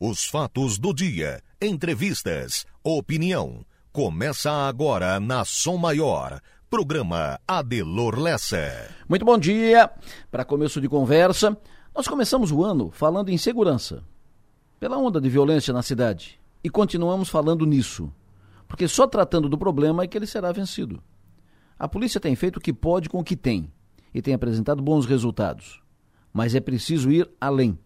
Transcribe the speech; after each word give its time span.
Os 0.00 0.26
fatos 0.26 0.78
do 0.78 0.94
dia, 0.94 1.42
entrevistas, 1.60 2.64
opinião. 2.84 3.66
Começa 3.90 4.48
agora 4.48 5.18
na 5.18 5.44
Som 5.44 5.76
Maior. 5.76 6.40
Programa 6.70 7.40
Adelor 7.48 8.16
Lessa. 8.16 8.94
Muito 9.08 9.24
bom 9.24 9.36
dia. 9.36 9.90
Para 10.30 10.44
começo 10.44 10.80
de 10.80 10.88
conversa, 10.88 11.58
nós 11.92 12.06
começamos 12.06 12.52
o 12.52 12.62
ano 12.62 12.92
falando 12.92 13.30
em 13.30 13.36
segurança. 13.36 14.04
Pela 14.78 14.96
onda 14.96 15.20
de 15.20 15.28
violência 15.28 15.74
na 15.74 15.82
cidade. 15.82 16.38
E 16.62 16.70
continuamos 16.70 17.28
falando 17.28 17.66
nisso. 17.66 18.08
Porque 18.68 18.86
só 18.86 19.04
tratando 19.04 19.48
do 19.48 19.58
problema 19.58 20.04
é 20.04 20.06
que 20.06 20.16
ele 20.16 20.28
será 20.28 20.52
vencido. 20.52 21.02
A 21.76 21.88
polícia 21.88 22.20
tem 22.20 22.36
feito 22.36 22.58
o 22.58 22.60
que 22.60 22.72
pode 22.72 23.08
com 23.08 23.18
o 23.18 23.24
que 23.24 23.34
tem 23.34 23.68
e 24.14 24.22
tem 24.22 24.32
apresentado 24.32 24.80
bons 24.80 25.06
resultados. 25.06 25.82
Mas 26.32 26.54
é 26.54 26.60
preciso 26.60 27.10
ir 27.10 27.28
além. 27.40 27.76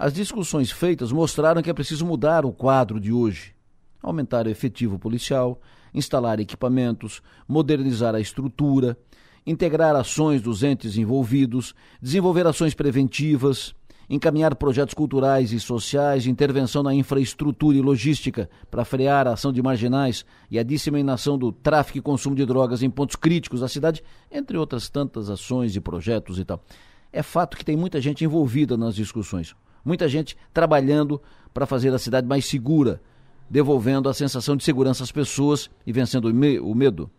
As 0.00 0.12
discussões 0.12 0.70
feitas 0.70 1.10
mostraram 1.10 1.60
que 1.60 1.68
é 1.68 1.74
preciso 1.74 2.06
mudar 2.06 2.46
o 2.46 2.52
quadro 2.52 3.00
de 3.00 3.12
hoje. 3.12 3.52
Aumentar 4.00 4.46
o 4.46 4.48
efetivo 4.48 4.96
policial, 4.96 5.60
instalar 5.92 6.38
equipamentos, 6.38 7.20
modernizar 7.48 8.14
a 8.14 8.20
estrutura, 8.20 8.96
integrar 9.44 9.96
ações 9.96 10.40
dos 10.40 10.62
entes 10.62 10.96
envolvidos, 10.96 11.74
desenvolver 12.00 12.46
ações 12.46 12.74
preventivas, 12.74 13.74
encaminhar 14.08 14.54
projetos 14.54 14.94
culturais 14.94 15.50
e 15.52 15.58
sociais 15.58 16.28
intervenção 16.28 16.84
na 16.84 16.94
infraestrutura 16.94 17.76
e 17.76 17.82
logística 17.82 18.48
para 18.70 18.84
frear 18.84 19.26
a 19.26 19.32
ação 19.32 19.52
de 19.52 19.60
marginais 19.60 20.24
e 20.48 20.60
a 20.60 20.62
disseminação 20.62 21.36
do 21.36 21.50
tráfico 21.50 21.98
e 21.98 22.00
consumo 22.00 22.36
de 22.36 22.46
drogas 22.46 22.84
em 22.84 22.88
pontos 22.88 23.16
críticos 23.16 23.62
da 23.62 23.68
cidade, 23.68 24.04
entre 24.30 24.56
outras 24.56 24.88
tantas 24.88 25.28
ações 25.28 25.74
e 25.74 25.80
projetos 25.80 26.38
e 26.38 26.44
tal. 26.44 26.64
É 27.12 27.20
fato 27.20 27.56
que 27.56 27.64
tem 27.64 27.76
muita 27.76 28.00
gente 28.00 28.24
envolvida 28.24 28.76
nas 28.76 28.94
discussões, 28.94 29.56
muita 29.88 30.06
gente 30.06 30.36
trabalhando 30.52 31.20
para 31.52 31.66
fazer 31.66 31.92
a 31.92 31.98
cidade 31.98 32.26
mais 32.26 32.44
segura, 32.44 33.00
devolvendo 33.48 34.08
a 34.08 34.14
sensação 34.14 34.54
de 34.54 34.62
segurança 34.62 35.02
às 35.02 35.10
pessoas 35.10 35.70
e 35.86 35.92
vencendo 35.92 36.26
o 36.26 36.74
medo. 36.74 37.10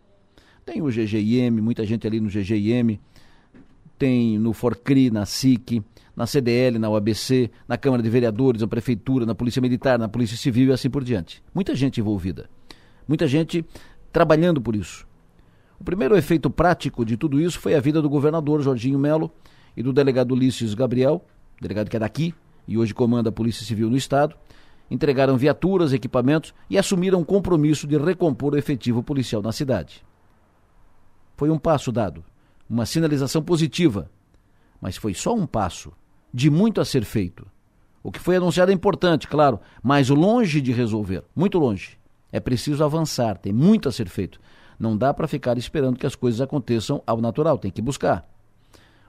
Tem 0.64 0.80
o 0.80 0.86
GGIM, 0.86 1.50
muita 1.50 1.84
gente 1.84 2.06
ali 2.06 2.20
no 2.20 2.28
GGIM, 2.28 3.00
tem 3.98 4.38
no 4.38 4.52
Forcri, 4.52 5.10
na 5.10 5.26
SIC, 5.26 5.82
na 6.14 6.26
CDL, 6.26 6.78
na 6.78 6.88
UABC, 6.88 7.50
na 7.66 7.76
Câmara 7.76 8.02
de 8.02 8.08
Vereadores, 8.08 8.62
na 8.62 8.68
Prefeitura, 8.68 9.26
na 9.26 9.34
Polícia 9.34 9.60
Militar, 9.60 9.98
na 9.98 10.08
Polícia 10.08 10.36
Civil 10.36 10.68
e 10.68 10.72
assim 10.72 10.88
por 10.88 11.02
diante. 11.02 11.42
Muita 11.52 11.74
gente 11.74 12.00
envolvida. 12.00 12.48
Muita 13.06 13.26
gente 13.26 13.64
trabalhando 14.12 14.60
por 14.60 14.76
isso. 14.76 15.06
O 15.78 15.84
primeiro 15.84 16.16
efeito 16.16 16.48
prático 16.48 17.04
de 17.04 17.16
tudo 17.16 17.40
isso 17.40 17.58
foi 17.58 17.74
a 17.74 17.80
vida 17.80 18.00
do 18.00 18.08
governador 18.08 18.62
Jorginho 18.62 18.98
Melo 18.98 19.32
e 19.76 19.82
do 19.82 19.92
delegado 19.92 20.32
Ulisses 20.32 20.72
Gabriel, 20.74 21.24
delegado 21.60 21.90
que 21.90 21.96
é 21.96 22.00
daqui 22.00 22.34
e 22.66 22.78
hoje 22.78 22.94
comanda 22.94 23.28
a 23.28 23.32
Polícia 23.32 23.64
Civil 23.64 23.90
no 23.90 23.96
Estado. 23.96 24.34
Entregaram 24.90 25.36
viaturas, 25.36 25.92
equipamentos 25.92 26.52
e 26.68 26.76
assumiram 26.76 27.20
o 27.20 27.24
compromisso 27.24 27.86
de 27.86 27.96
recompor 27.96 28.54
o 28.54 28.58
efetivo 28.58 29.02
policial 29.02 29.40
na 29.40 29.52
cidade. 29.52 30.04
Foi 31.36 31.50
um 31.50 31.58
passo 31.58 31.92
dado 31.92 32.24
uma 32.70 32.86
sinalização 32.86 33.42
positiva, 33.42 34.08
mas 34.80 34.96
foi 34.96 35.12
só 35.12 35.34
um 35.34 35.44
passo, 35.44 35.92
de 36.32 36.48
muito 36.48 36.80
a 36.80 36.84
ser 36.84 37.04
feito. 37.04 37.44
O 38.00 38.12
que 38.12 38.20
foi 38.20 38.36
anunciado 38.36 38.70
é 38.70 38.74
importante, 38.74 39.26
claro, 39.26 39.58
mas 39.82 40.08
longe 40.08 40.60
de 40.60 40.70
resolver, 40.70 41.24
muito 41.34 41.58
longe. 41.58 41.98
É 42.30 42.38
preciso 42.38 42.84
avançar, 42.84 43.36
tem 43.36 43.52
muito 43.52 43.88
a 43.88 43.92
ser 43.92 44.08
feito. 44.08 44.40
Não 44.78 44.96
dá 44.96 45.12
para 45.12 45.26
ficar 45.26 45.58
esperando 45.58 45.98
que 45.98 46.06
as 46.06 46.14
coisas 46.14 46.40
aconteçam 46.40 47.02
ao 47.04 47.20
natural, 47.20 47.58
tem 47.58 47.72
que 47.72 47.82
buscar. 47.82 48.24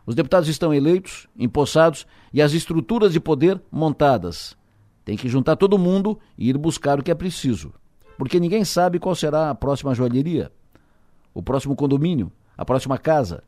Os 0.06 0.16
deputados 0.16 0.50
estão 0.50 0.74
eleitos, 0.74 1.28
empossados 1.38 2.08
e 2.34 2.42
as 2.42 2.54
estruturas 2.54 3.14
de 3.14 3.20
poder 3.20 3.62
montadas. 3.72 4.58
Tem 5.06 5.18
que 5.18 5.30
juntar 5.30 5.56
todo 5.56 5.78
mundo 5.78 6.20
e 6.38 6.50
ir 6.50 6.58
buscar 6.58 7.00
o 7.00 7.04
que 7.04 7.12
é 7.12 7.16
preciso. 7.16 7.74
Porque 8.18 8.40
ninguém 8.40 8.64
sabe 8.64 9.00
qual 9.00 9.16
será 9.16 9.50
a 9.50 9.56
próxima 9.56 9.96
joalheria, 9.96 10.52
o 11.34 11.42
próximo 11.42 11.76
condomínio, 11.76 12.32
a 12.58 12.64
próxima 12.64 12.98
casa, 12.98 13.44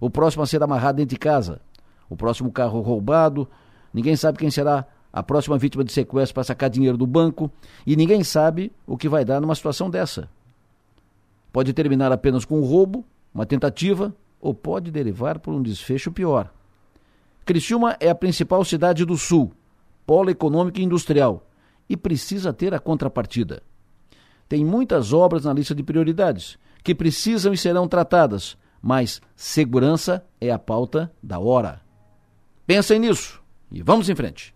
o 0.00 0.10
próximo 0.10 0.42
a 0.42 0.46
ser 0.46 0.62
amarrado 0.62 0.96
dentro 0.96 1.14
de 1.14 1.18
casa, 1.18 1.60
o 2.08 2.16
próximo 2.16 2.50
carro 2.50 2.80
roubado, 2.80 3.48
ninguém 3.92 4.16
sabe 4.16 4.38
quem 4.38 4.50
será 4.50 4.86
a 5.12 5.22
próxima 5.22 5.56
vítima 5.56 5.84
de 5.84 5.92
sequestro 5.92 6.34
para 6.34 6.44
sacar 6.44 6.68
dinheiro 6.68 6.96
do 6.96 7.06
banco, 7.06 7.50
e 7.86 7.96
ninguém 7.96 8.22
sabe 8.22 8.72
o 8.86 8.96
que 8.96 9.08
vai 9.08 9.24
dar 9.24 9.40
numa 9.40 9.54
situação 9.54 9.88
dessa. 9.88 10.28
Pode 11.52 11.72
terminar 11.72 12.12
apenas 12.12 12.44
com 12.44 12.58
um 12.58 12.64
roubo, 12.64 13.04
uma 13.32 13.46
tentativa, 13.46 14.14
ou 14.46 14.54
pode 14.54 14.92
derivar 14.92 15.40
por 15.40 15.52
um 15.52 15.60
desfecho 15.60 16.12
pior. 16.12 16.54
Criciúma 17.44 17.96
é 17.98 18.08
a 18.08 18.14
principal 18.14 18.64
cidade 18.64 19.04
do 19.04 19.16
Sul, 19.16 19.52
polo 20.06 20.30
econômico 20.30 20.78
e 20.78 20.84
industrial, 20.84 21.50
e 21.88 21.96
precisa 21.96 22.52
ter 22.52 22.72
a 22.72 22.78
contrapartida. 22.78 23.60
Tem 24.48 24.64
muitas 24.64 25.12
obras 25.12 25.44
na 25.44 25.52
lista 25.52 25.74
de 25.74 25.82
prioridades 25.82 26.56
que 26.84 26.94
precisam 26.94 27.52
e 27.52 27.58
serão 27.58 27.88
tratadas, 27.88 28.56
mas 28.80 29.20
segurança 29.34 30.24
é 30.40 30.52
a 30.52 30.60
pauta 30.60 31.12
da 31.20 31.40
hora. 31.40 31.80
Pensem 32.64 33.00
nisso 33.00 33.42
e 33.68 33.82
vamos 33.82 34.08
em 34.08 34.14
frente. 34.14 34.54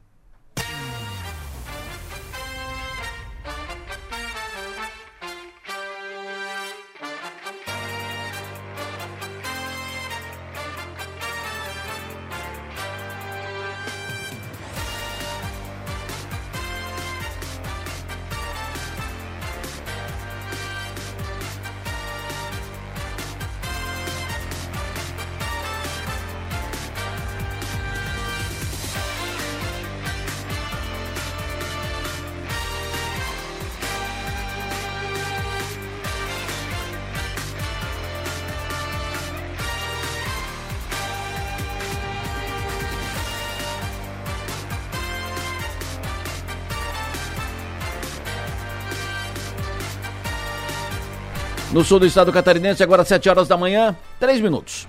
No 51.81 51.85
sul 51.87 51.99
do 51.99 52.05
estado 52.05 52.31
catarinense, 52.31 52.83
agora 52.83 53.07
7 53.07 53.27
horas 53.31 53.49
da 53.49 53.57
manhã, 53.57 53.97
3 54.19 54.43
minutos. 54.43 54.87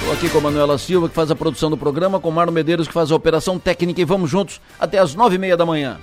Estou 0.00 0.12
aqui 0.12 0.28
com 0.28 0.36
a 0.36 0.40
Manuela 0.42 0.76
Silva, 0.76 1.08
que 1.08 1.14
faz 1.14 1.30
a 1.30 1.34
produção 1.34 1.70
do 1.70 1.78
programa, 1.78 2.20
com 2.20 2.28
o 2.28 2.32
Marno 2.32 2.52
Medeiros, 2.52 2.86
que 2.86 2.92
faz 2.92 3.10
a 3.10 3.14
operação 3.14 3.58
técnica, 3.58 4.02
e 4.02 4.04
vamos 4.04 4.28
juntos 4.28 4.60
até 4.78 4.98
as 4.98 5.14
9 5.14 5.36
e 5.36 5.38
meia 5.38 5.56
da 5.56 5.64
manhã. 5.64 5.96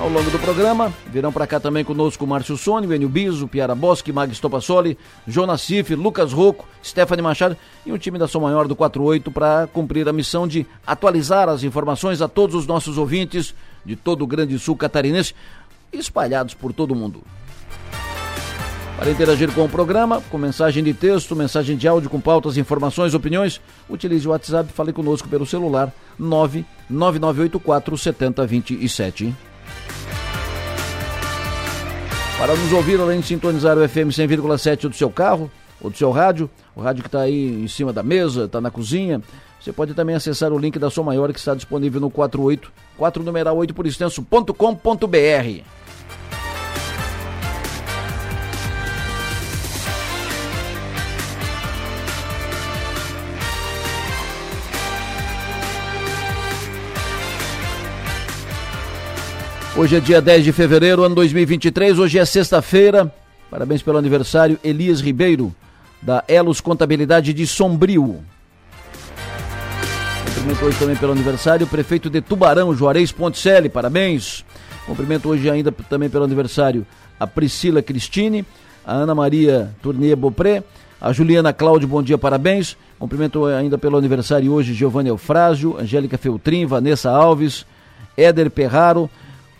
Ao 0.00 0.08
longo 0.08 0.28
do 0.32 0.38
programa, 0.40 0.92
virão 1.12 1.32
para 1.32 1.46
cá 1.46 1.60
também 1.60 1.84
conosco 1.84 2.24
o 2.24 2.26
Márcio 2.26 2.56
Sônia, 2.56 2.92
Enio 2.96 3.08
Biso, 3.08 3.46
Piara 3.46 3.76
Bosque, 3.76 4.12
Mag 4.12 4.34
Stopassoli, 4.34 4.98
Jonas 5.24 5.60
Cif, 5.60 5.94
Lucas 5.94 6.32
Rocco, 6.32 6.66
Stephanie 6.84 7.22
Machado 7.22 7.56
e 7.86 7.92
um 7.92 7.98
time 7.98 8.18
da 8.18 8.26
Som 8.26 8.40
Maior 8.40 8.66
do 8.66 8.74
48 8.74 9.30
para 9.30 9.68
cumprir 9.68 10.08
a 10.08 10.12
missão 10.12 10.48
de 10.48 10.66
atualizar 10.84 11.48
as 11.48 11.62
informações 11.62 12.20
a 12.20 12.26
todos 12.26 12.56
os 12.56 12.66
nossos 12.66 12.98
ouvintes 12.98 13.54
de 13.84 13.94
todo 13.94 14.22
o 14.22 14.26
Grande 14.26 14.58
Sul 14.58 14.74
catarinense 14.74 15.36
espalhados 15.92 16.54
por 16.54 16.72
todo 16.72 16.90
o 16.90 16.96
mundo. 16.96 17.22
Para 18.96 19.10
interagir 19.10 19.52
com 19.52 19.64
o 19.64 19.68
programa, 19.68 20.22
com 20.30 20.38
mensagem 20.38 20.82
de 20.82 20.94
texto, 20.94 21.34
mensagem 21.34 21.76
de 21.76 21.88
áudio 21.88 22.08
com 22.08 22.20
pautas, 22.20 22.56
informações, 22.56 23.12
opiniões, 23.12 23.60
utilize 23.88 24.26
o 24.26 24.30
WhatsApp 24.30 24.70
e 24.70 24.72
fale 24.72 24.92
conosco 24.92 25.28
pelo 25.28 25.44
celular 25.44 25.92
99984 26.18 27.98
7027. 27.98 29.34
Para 32.38 32.54
nos 32.54 32.72
ouvir, 32.72 33.00
além 33.00 33.20
de 33.20 33.26
sintonizar 33.26 33.76
o 33.76 33.88
FM 33.88 34.10
100,7 34.10 34.88
do 34.88 34.94
seu 34.94 35.10
carro 35.10 35.50
ou 35.80 35.90
do 35.90 35.96
seu 35.96 36.12
rádio, 36.12 36.48
o 36.74 36.80
rádio 36.80 37.02
que 37.02 37.08
está 37.08 37.22
aí 37.22 37.64
em 37.64 37.68
cima 37.68 37.92
da 37.92 38.02
mesa, 38.02 38.44
está 38.44 38.60
na 38.60 38.70
cozinha, 38.70 39.20
você 39.60 39.72
pode 39.72 39.94
também 39.94 40.14
acessar 40.14 40.52
o 40.52 40.58
link 40.58 40.78
da 40.78 40.88
Som 40.88 41.02
Maior 41.02 41.32
que 41.32 41.38
está 41.38 41.54
disponível 41.54 42.00
no 42.00 42.10
48, 42.10 42.70
4 42.96 43.22
numeral 43.24 43.56
8 43.56 43.74
por 43.74 43.86
extenso.com.br. 43.86 45.64
Hoje 59.76 59.96
é 59.96 60.00
dia 60.00 60.22
10 60.22 60.44
de 60.44 60.52
fevereiro, 60.52 61.02
ano 61.02 61.16
2023. 61.16 61.98
Hoje 61.98 62.16
é 62.16 62.24
sexta-feira. 62.24 63.12
Parabéns 63.50 63.82
pelo 63.82 63.98
aniversário, 63.98 64.56
Elias 64.62 65.00
Ribeiro, 65.00 65.52
da 66.00 66.22
Elos 66.28 66.60
Contabilidade 66.60 67.32
de 67.32 67.44
Sombrio. 67.44 68.22
Cumprimento 70.26 70.64
hoje 70.64 70.78
também 70.78 70.94
pelo 70.94 71.10
aniversário 71.10 71.66
o 71.66 71.68
prefeito 71.68 72.08
de 72.08 72.20
Tubarão, 72.20 72.72
Juarez 72.72 73.10
Ponticelli, 73.10 73.68
parabéns. 73.68 74.44
Cumprimento 74.86 75.28
hoje 75.28 75.50
ainda 75.50 75.72
também 75.72 76.08
pelo 76.08 76.22
aniversário 76.22 76.86
a 77.18 77.26
Priscila 77.26 77.82
Cristine, 77.82 78.46
a 78.86 78.92
Ana 78.92 79.14
Maria 79.14 79.74
Tournier 79.82 80.16
Bopré, 80.16 80.62
a 81.00 81.12
Juliana 81.12 81.52
Cláudio, 81.52 81.88
bom 81.88 82.00
dia, 82.00 82.16
parabéns. 82.16 82.76
Cumprimento 82.96 83.44
ainda 83.46 83.76
pelo 83.76 83.96
aniversário 83.96 84.52
hoje 84.52 84.72
Giovanni 84.72 85.08
Eufrásio, 85.08 85.76
Angélica 85.76 86.16
Feltrin, 86.16 86.64
Vanessa 86.64 87.10
Alves, 87.10 87.66
Éder 88.16 88.48
Perraro. 88.52 89.10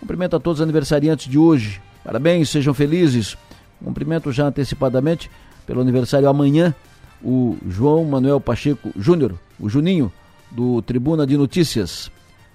Cumprimento 0.05 0.37
a 0.37 0.39
todos 0.39 0.61
os 0.61 0.63
aniversariantes 0.63 1.27
de 1.31 1.39
hoje. 1.39 1.81
Parabéns, 2.05 2.51
sejam 2.51 2.75
felizes. 2.75 3.39
Cumprimento 3.83 4.31
já 4.31 4.47
antecipadamente 4.47 5.31
pelo 5.67 5.81
aniversário 5.81 6.29
amanhã 6.29 6.75
o 7.23 7.57
João 7.67 8.05
Manuel 8.05 8.39
Pacheco 8.39 8.93
Júnior, 8.99 9.33
o 9.59 9.67
Juninho, 9.67 10.13
do 10.51 10.83
Tribuna 10.83 11.27
de 11.27 11.39
Notícias. 11.39 12.11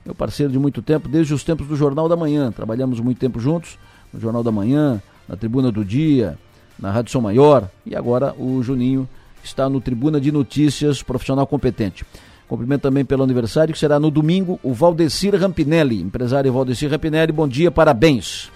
Meu 0.06 0.14
parceiro 0.14 0.54
de 0.54 0.60
muito 0.60 0.84
tempo, 0.84 1.10
desde 1.10 1.34
os 1.34 1.44
tempos 1.44 1.66
do 1.66 1.76
Jornal 1.76 2.08
da 2.08 2.16
Manhã. 2.16 2.52
Trabalhamos 2.52 3.00
muito 3.00 3.18
tempo 3.18 3.40
juntos, 3.40 3.80
no 4.14 4.20
Jornal 4.20 4.44
da 4.44 4.52
Manhã, 4.52 5.02
na 5.28 5.36
Tribuna 5.36 5.72
do 5.72 5.84
Dia, 5.84 6.38
na 6.78 6.92
Rádio 6.92 7.12
São 7.12 7.20
Maior. 7.20 7.68
E 7.84 7.96
agora 7.96 8.36
o 8.38 8.62
Juninho 8.62 9.10
está 9.44 9.68
no 9.68 9.82
Tribuna 9.82 10.22
de 10.22 10.32
Notícias, 10.32 11.02
profissional 11.02 11.48
competente. 11.48 12.06
Cumprimento 12.50 12.82
também 12.82 13.06
pelo 13.06 13.24
aniversário, 13.24 13.74
que 13.74 13.80
será 13.80 13.98
no 13.98 14.12
domingo, 14.12 14.60
o 14.62 14.74
Valdecir 14.74 15.34
Rampinelli. 15.40 16.02
Empresário 16.02 16.52
Valdecir 16.52 16.92
Rampinelli, 16.92 17.32
bom 17.32 17.48
dia, 17.48 17.72
parabéns. 17.72 18.52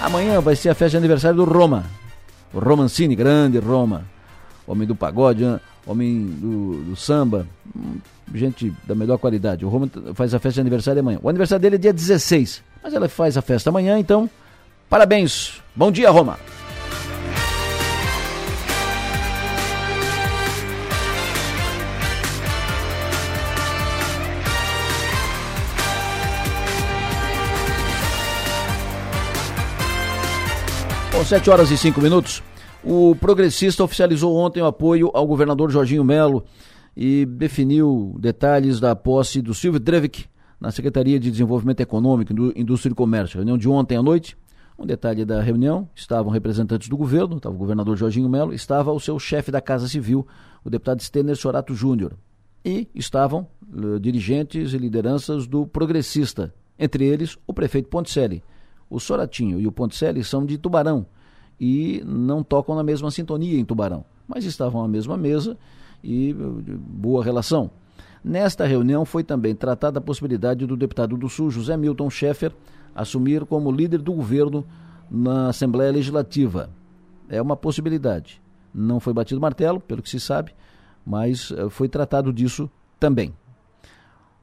Amanhã 0.00 0.40
vai 0.40 0.56
ser 0.56 0.70
a 0.70 0.74
festa 0.74 0.92
de 0.92 0.96
aniversário 0.96 1.36
do 1.36 1.44
Roma. 1.44 1.84
O 2.54 2.58
Romancini, 2.58 3.14
grande 3.14 3.58
Roma 3.58 4.06
homem 4.66 4.86
do 4.86 4.94
pagode, 4.94 5.44
né? 5.44 5.60
homem 5.86 6.26
do, 6.26 6.84
do, 6.84 6.96
samba, 6.96 7.46
hum, 7.76 7.96
gente 8.34 8.72
da 8.86 8.94
melhor 8.94 9.18
qualidade. 9.18 9.64
O 9.64 9.68
Roma 9.68 9.90
faz 10.14 10.34
a 10.34 10.38
festa 10.38 10.54
de 10.54 10.60
aniversário 10.60 11.00
amanhã. 11.00 11.18
O 11.22 11.28
aniversário 11.28 11.60
dele 11.60 11.76
é 11.76 11.78
dia 11.78 11.92
16, 11.92 12.62
mas 12.82 12.94
ela 12.94 13.08
faz 13.08 13.36
a 13.36 13.42
festa 13.42 13.70
amanhã, 13.70 13.98
então 13.98 14.28
parabéns. 14.88 15.60
Bom 15.74 15.90
dia, 15.90 16.10
Roma. 16.10 16.38
Bom, 31.22 31.26
7 31.26 31.50
horas 31.50 31.70
e 31.70 31.78
5 31.78 32.00
minutos. 32.00 32.42
O 32.82 33.14
progressista 33.14 33.84
oficializou 33.84 34.34
ontem 34.34 34.60
o 34.60 34.66
apoio 34.66 35.08
ao 35.14 35.24
governador 35.24 35.70
Jorginho 35.70 36.02
Melo 36.02 36.44
e 36.96 37.24
definiu 37.24 38.16
detalhes 38.18 38.80
da 38.80 38.96
posse 38.96 39.40
do 39.40 39.54
Silvio 39.54 39.78
Drevik 39.78 40.24
na 40.60 40.72
Secretaria 40.72 41.20
de 41.20 41.30
Desenvolvimento 41.30 41.78
Econômico, 41.78 42.32
Indústria 42.56 42.90
e 42.90 42.94
Comércio. 42.96 43.36
Reunião 43.36 43.56
de 43.56 43.68
ontem 43.68 43.96
à 43.96 44.02
noite. 44.02 44.36
Um 44.76 44.84
detalhe 44.84 45.24
da 45.24 45.40
reunião: 45.40 45.88
estavam 45.94 46.32
representantes 46.32 46.88
do 46.88 46.96
governo, 46.96 47.36
estava 47.36 47.54
o 47.54 47.58
governador 47.58 47.96
Jorginho 47.96 48.28
Melo, 48.28 48.52
estava 48.52 48.90
o 48.90 48.98
seu 48.98 49.16
chefe 49.16 49.52
da 49.52 49.60
Casa 49.60 49.86
Civil, 49.86 50.26
o 50.64 50.68
deputado 50.68 51.04
Stener 51.04 51.36
Sorato 51.36 51.72
Júnior. 51.72 52.14
E 52.64 52.88
estavam 52.92 53.46
uh, 53.72 54.00
dirigentes 54.00 54.72
e 54.72 54.76
lideranças 54.76 55.46
do 55.46 55.68
progressista, 55.68 56.52
entre 56.76 57.04
eles 57.04 57.38
o 57.46 57.54
prefeito 57.54 57.88
Ponticelli. 57.88 58.42
O 58.92 59.00
Soratinho 59.00 59.58
e 59.58 59.66
o 59.66 59.72
Ponticelli 59.72 60.22
são 60.22 60.44
de 60.44 60.58
Tubarão 60.58 61.06
e 61.58 62.02
não 62.04 62.42
tocam 62.42 62.74
na 62.74 62.82
mesma 62.82 63.10
sintonia 63.10 63.58
em 63.58 63.64
Tubarão, 63.64 64.04
mas 64.28 64.44
estavam 64.44 64.84
à 64.84 64.86
mesma 64.86 65.16
mesa 65.16 65.56
e 66.04 66.34
boa 66.34 67.24
relação. 67.24 67.70
Nesta 68.22 68.66
reunião 68.66 69.06
foi 69.06 69.24
também 69.24 69.54
tratada 69.54 69.98
a 69.98 70.02
possibilidade 70.02 70.66
do 70.66 70.76
deputado 70.76 71.16
do 71.16 71.26
Sul, 71.26 71.50
José 71.50 71.74
Milton 71.74 72.10
Schaeffer, 72.10 72.52
assumir 72.94 73.46
como 73.46 73.72
líder 73.72 74.02
do 74.02 74.12
governo 74.12 74.62
na 75.10 75.48
Assembleia 75.48 75.90
Legislativa. 75.90 76.68
É 77.30 77.40
uma 77.40 77.56
possibilidade. 77.56 78.42
Não 78.74 79.00
foi 79.00 79.14
batido 79.14 79.40
martelo, 79.40 79.80
pelo 79.80 80.02
que 80.02 80.10
se 80.10 80.20
sabe, 80.20 80.52
mas 81.04 81.50
eh, 81.50 81.70
foi 81.70 81.88
tratado 81.88 82.30
disso 82.30 82.70
também. 83.00 83.32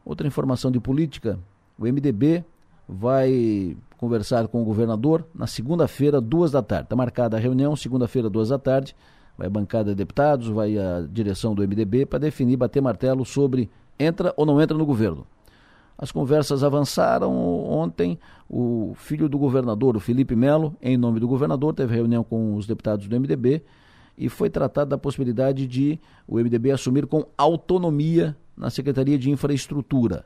Outra 0.04 0.28
informação 0.28 0.72
de 0.72 0.80
política: 0.80 1.40
o 1.78 1.84
MDB 1.84 2.44
vai 2.88 3.78
conversar 4.00 4.48
com 4.48 4.62
o 4.62 4.66
governador 4.66 5.28
na 5.36 5.46
segunda-feira, 5.46 6.22
duas 6.22 6.52
da 6.52 6.64
tarde. 6.64 6.86
Está 6.86 6.96
marcada 6.96 7.36
a 7.36 7.40
reunião, 7.40 7.76
segunda-feira, 7.76 8.30
duas 8.30 8.48
da 8.48 8.58
tarde. 8.58 8.96
Vai 9.38 9.48
a 9.48 9.50
bancada 9.50 9.90
de 9.92 9.96
deputados, 9.96 10.48
vai 10.48 10.78
a 10.78 11.02
direção 11.02 11.54
do 11.54 11.62
MDB 11.62 12.06
para 12.06 12.18
definir, 12.18 12.56
bater 12.56 12.82
martelo 12.82 13.26
sobre 13.26 13.70
entra 14.00 14.34
ou 14.38 14.46
não 14.46 14.62
entra 14.62 14.78
no 14.78 14.86
governo. 14.86 15.28
As 15.98 16.14
conversas 16.14 16.64
avançaram 16.64 17.30
ontem. 17.70 18.18
O 18.50 18.94
filho 18.96 19.28
do 19.28 19.38
governador, 19.38 19.98
o 19.98 20.00
Felipe 20.00 20.34
Melo, 20.34 20.74
em 20.82 20.96
nome 20.96 21.20
do 21.20 21.28
governador, 21.28 21.74
teve 21.74 21.94
reunião 21.94 22.24
com 22.24 22.56
os 22.56 22.66
deputados 22.66 23.06
do 23.06 23.20
MDB 23.20 23.62
e 24.18 24.30
foi 24.30 24.50
tratado 24.50 24.92
da 24.92 24.98
possibilidade 24.98 25.68
de 25.68 26.00
o 26.26 26.38
MDB 26.38 26.72
assumir 26.72 27.06
com 27.06 27.26
autonomia 27.38 28.36
na 28.56 28.70
Secretaria 28.70 29.20
de 29.20 29.30
Infraestrutura. 29.30 30.24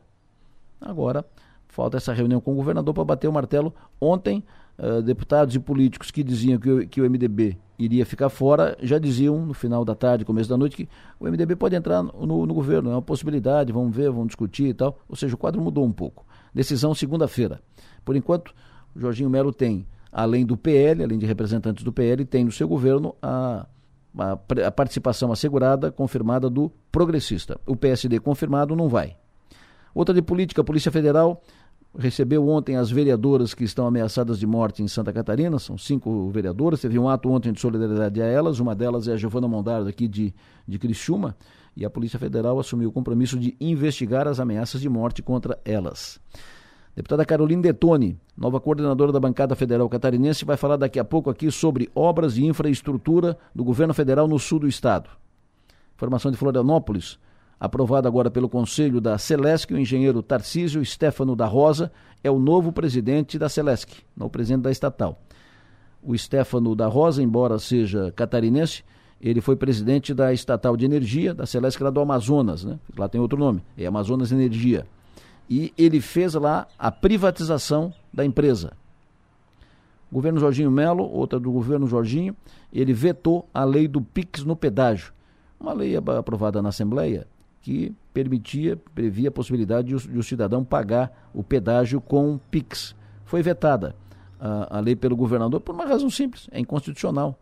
Agora, 0.80 1.26
Falta 1.74 1.98
essa 1.98 2.14
reunião 2.14 2.40
com 2.40 2.52
o 2.52 2.56
governador 2.56 2.94
para 2.94 3.04
bater 3.04 3.28
o 3.28 3.34
martelo. 3.34 3.74
Ontem, 4.00 4.44
uh, 4.78 5.02
deputados 5.02 5.56
e 5.56 5.60
políticos 5.60 6.12
que 6.12 6.24
diziam 6.24 6.60
que 6.60 6.70
o, 6.70 6.88
que 6.88 7.02
o 7.02 7.10
MDB 7.10 7.58
iria 7.80 8.06
ficar 8.06 8.30
fora 8.30 8.78
já 8.80 9.00
diziam 9.00 9.44
no 9.44 9.56
final 9.56 9.84
da 9.84 9.96
tarde, 9.96 10.24
começo 10.24 10.48
da 10.48 10.56
noite, 10.56 10.78
que 10.78 10.90
o 11.20 11.26
MDB 11.26 11.56
pode 11.56 11.76
entrar 11.76 12.04
no, 12.04 12.46
no 12.46 12.54
governo, 12.54 12.92
é 12.92 12.94
uma 12.94 13.02
possibilidade, 13.02 13.74
vamos 13.74 13.96
ver, 13.96 14.12
vamos 14.12 14.28
discutir 14.28 14.68
e 14.68 14.74
tal. 14.76 15.00
Ou 15.10 15.16
seja, 15.16 15.34
o 15.34 15.38
quadro 15.38 15.60
mudou 15.60 15.84
um 15.84 15.92
pouco. 15.92 16.28
Decisão 16.54 16.94
segunda-feira. 16.94 17.60
Por 18.06 18.16
enquanto, 18.16 18.54
o 18.96 19.00
Jorginho 19.00 19.32
Melo 19.32 19.52
tem, 19.52 19.88
além 20.12 20.46
do 20.46 20.56
PL, 20.56 21.04
além 21.04 21.18
de 21.18 21.26
representantes 21.26 21.84
do 21.84 21.92
PL, 21.92 22.24
tem 22.24 22.46
no 22.46 22.52
seu 22.52 22.68
governo 22.68 23.16
a 23.20 23.66
a, 24.66 24.72
participação 24.72 25.32
assegurada, 25.32 25.92
confirmada 25.92 26.50
do 26.50 26.72
progressista. 26.92 27.60
O 27.66 27.76
PSD 27.76 28.20
confirmado 28.20 28.76
não 28.76 28.88
vai. 28.88 29.18
Outra 29.94 30.14
de 30.14 30.22
política, 30.22 30.62
a 30.62 30.64
Polícia 30.64 30.92
Federal 30.92 31.42
recebeu 31.98 32.48
ontem 32.48 32.76
as 32.76 32.90
vereadoras 32.90 33.54
que 33.54 33.64
estão 33.64 33.86
ameaçadas 33.86 34.40
de 34.40 34.48
morte 34.48 34.82
em 34.82 34.88
Santa 34.88 35.14
Catarina, 35.14 35.60
são 35.60 35.78
cinco 35.78 36.30
vereadoras, 36.30 36.82
teve 36.82 36.98
um 36.98 37.08
ato 37.08 37.30
ontem 37.30 37.52
de 37.52 37.60
solidariedade 37.60 38.22
a 38.22 38.26
elas, 38.26 38.60
uma 38.60 38.74
delas 38.74 39.08
é 39.08 39.14
a 39.14 39.18
Giovana 39.18 39.48
Mondardo 39.48 39.88
aqui 39.88 40.08
de, 40.08 40.34
de 40.68 40.80
Criciúma, 40.80 41.36
e 41.76 41.86
a 41.86 41.90
Polícia 41.90 42.20
Federal 42.20 42.60
assumiu 42.60 42.90
o 42.90 42.92
compromisso 42.92 43.38
de 43.38 43.56
investigar 43.60 44.28
as 44.28 44.40
ameaças 44.40 44.82
de 44.82 44.90
morte 44.90 45.22
contra 45.22 45.60
elas. 45.64 46.20
Deputada 46.96 47.26
Carolina 47.26 47.62
Detone, 47.64 48.20
nova 48.38 48.60
coordenadora 48.60 49.12
da 49.12 49.20
bancada 49.20 49.56
federal 49.56 49.90
catarinense, 49.90 50.46
vai 50.46 50.58
falar 50.58 50.78
daqui 50.78 51.00
a 51.00 51.04
pouco 51.04 51.30
aqui 51.30 51.50
sobre 51.52 51.90
obras 51.96 52.38
e 52.38 52.46
infraestrutura 52.46 53.36
do 53.54 53.64
governo 53.64 53.96
federal 53.96 54.28
no 54.28 54.38
sul 54.38 54.60
do 54.60 54.68
estado. 54.68 55.10
Informação 55.96 56.30
de 56.30 56.38
Florianópolis, 56.38 57.18
Aprovado 57.60 58.08
agora 58.08 58.30
pelo 58.30 58.50
Conselho 58.50 59.00
da 59.00 59.18
Celesc, 59.18 59.74
o 59.74 59.78
engenheiro 59.78 60.22
Tarcísio 60.22 60.84
Stefano 60.84 61.36
da 61.36 61.46
Rosa 61.46 61.92
é 62.24 62.30
o 62.30 62.40
novo 62.40 62.72
presidente 62.72 63.40
da 63.40 63.48
Celesc, 63.48 64.04
não 64.16 64.28
o 64.28 64.30
presidente 64.30 64.64
da 64.64 64.72
estatal. 64.72 65.22
O 66.02 66.18
Stefano 66.18 66.76
da 66.76 66.88
Rosa, 66.88 67.24
embora 67.24 67.58
seja 67.60 68.12
catarinense, 68.16 68.84
ele 69.22 69.40
foi 69.40 69.56
presidente 69.56 70.14
da 70.14 70.34
estatal 70.34 70.76
de 70.76 70.84
energia, 70.84 71.34
da 71.34 71.46
Celesc 71.46 71.82
lá 71.82 71.90
do 71.90 72.02
Amazonas, 72.02 72.66
né? 72.66 72.78
lá 72.98 73.08
tem 73.08 73.22
outro 73.22 73.40
nome, 73.40 73.64
é 73.78 73.86
Amazonas 73.86 74.34
Energia. 74.34 74.86
E 75.50 75.74
ele 75.78 76.02
fez 76.02 76.34
lá 76.34 76.68
a 76.78 76.92
privatização 76.92 77.94
da 78.14 78.26
empresa. 78.26 78.74
O 80.12 80.16
governo 80.16 80.40
Jorginho 80.40 80.70
Melo, 80.70 81.10
outra 81.10 81.40
do 81.40 81.52
governo 81.52 81.88
Jorginho, 81.88 82.36
ele 82.72 82.94
vetou 82.94 83.48
a 83.54 83.64
lei 83.64 83.88
do 83.88 84.02
PIX 84.02 84.44
no 84.44 84.56
pedágio. 84.56 85.14
Uma 85.60 85.74
lei 85.74 85.96
aprovada 85.96 86.62
na 86.62 86.70
Assembleia 86.70 87.26
que 87.64 87.96
permitia, 88.14 88.78
previa 88.94 89.30
a 89.30 89.32
possibilidade 89.32 89.88
de 89.88 89.96
o, 89.96 90.00
de 90.00 90.20
o 90.20 90.24
cidadão 90.24 90.64
pagar 90.64 91.30
o 91.34 91.42
pedágio 91.42 92.00
com 92.02 92.38
PIX. 92.52 92.94
Foi 93.24 93.42
vetada 93.42 93.96
a, 94.40 94.78
a, 94.78 94.80
lei 94.82 94.96
pelo 94.96 95.16
governador 95.16 95.62
por 95.62 95.74
uma 95.74 95.86
razão 95.86 96.10
simples, 96.10 96.50
é 96.52 96.60
inconstitucional. 96.60 97.40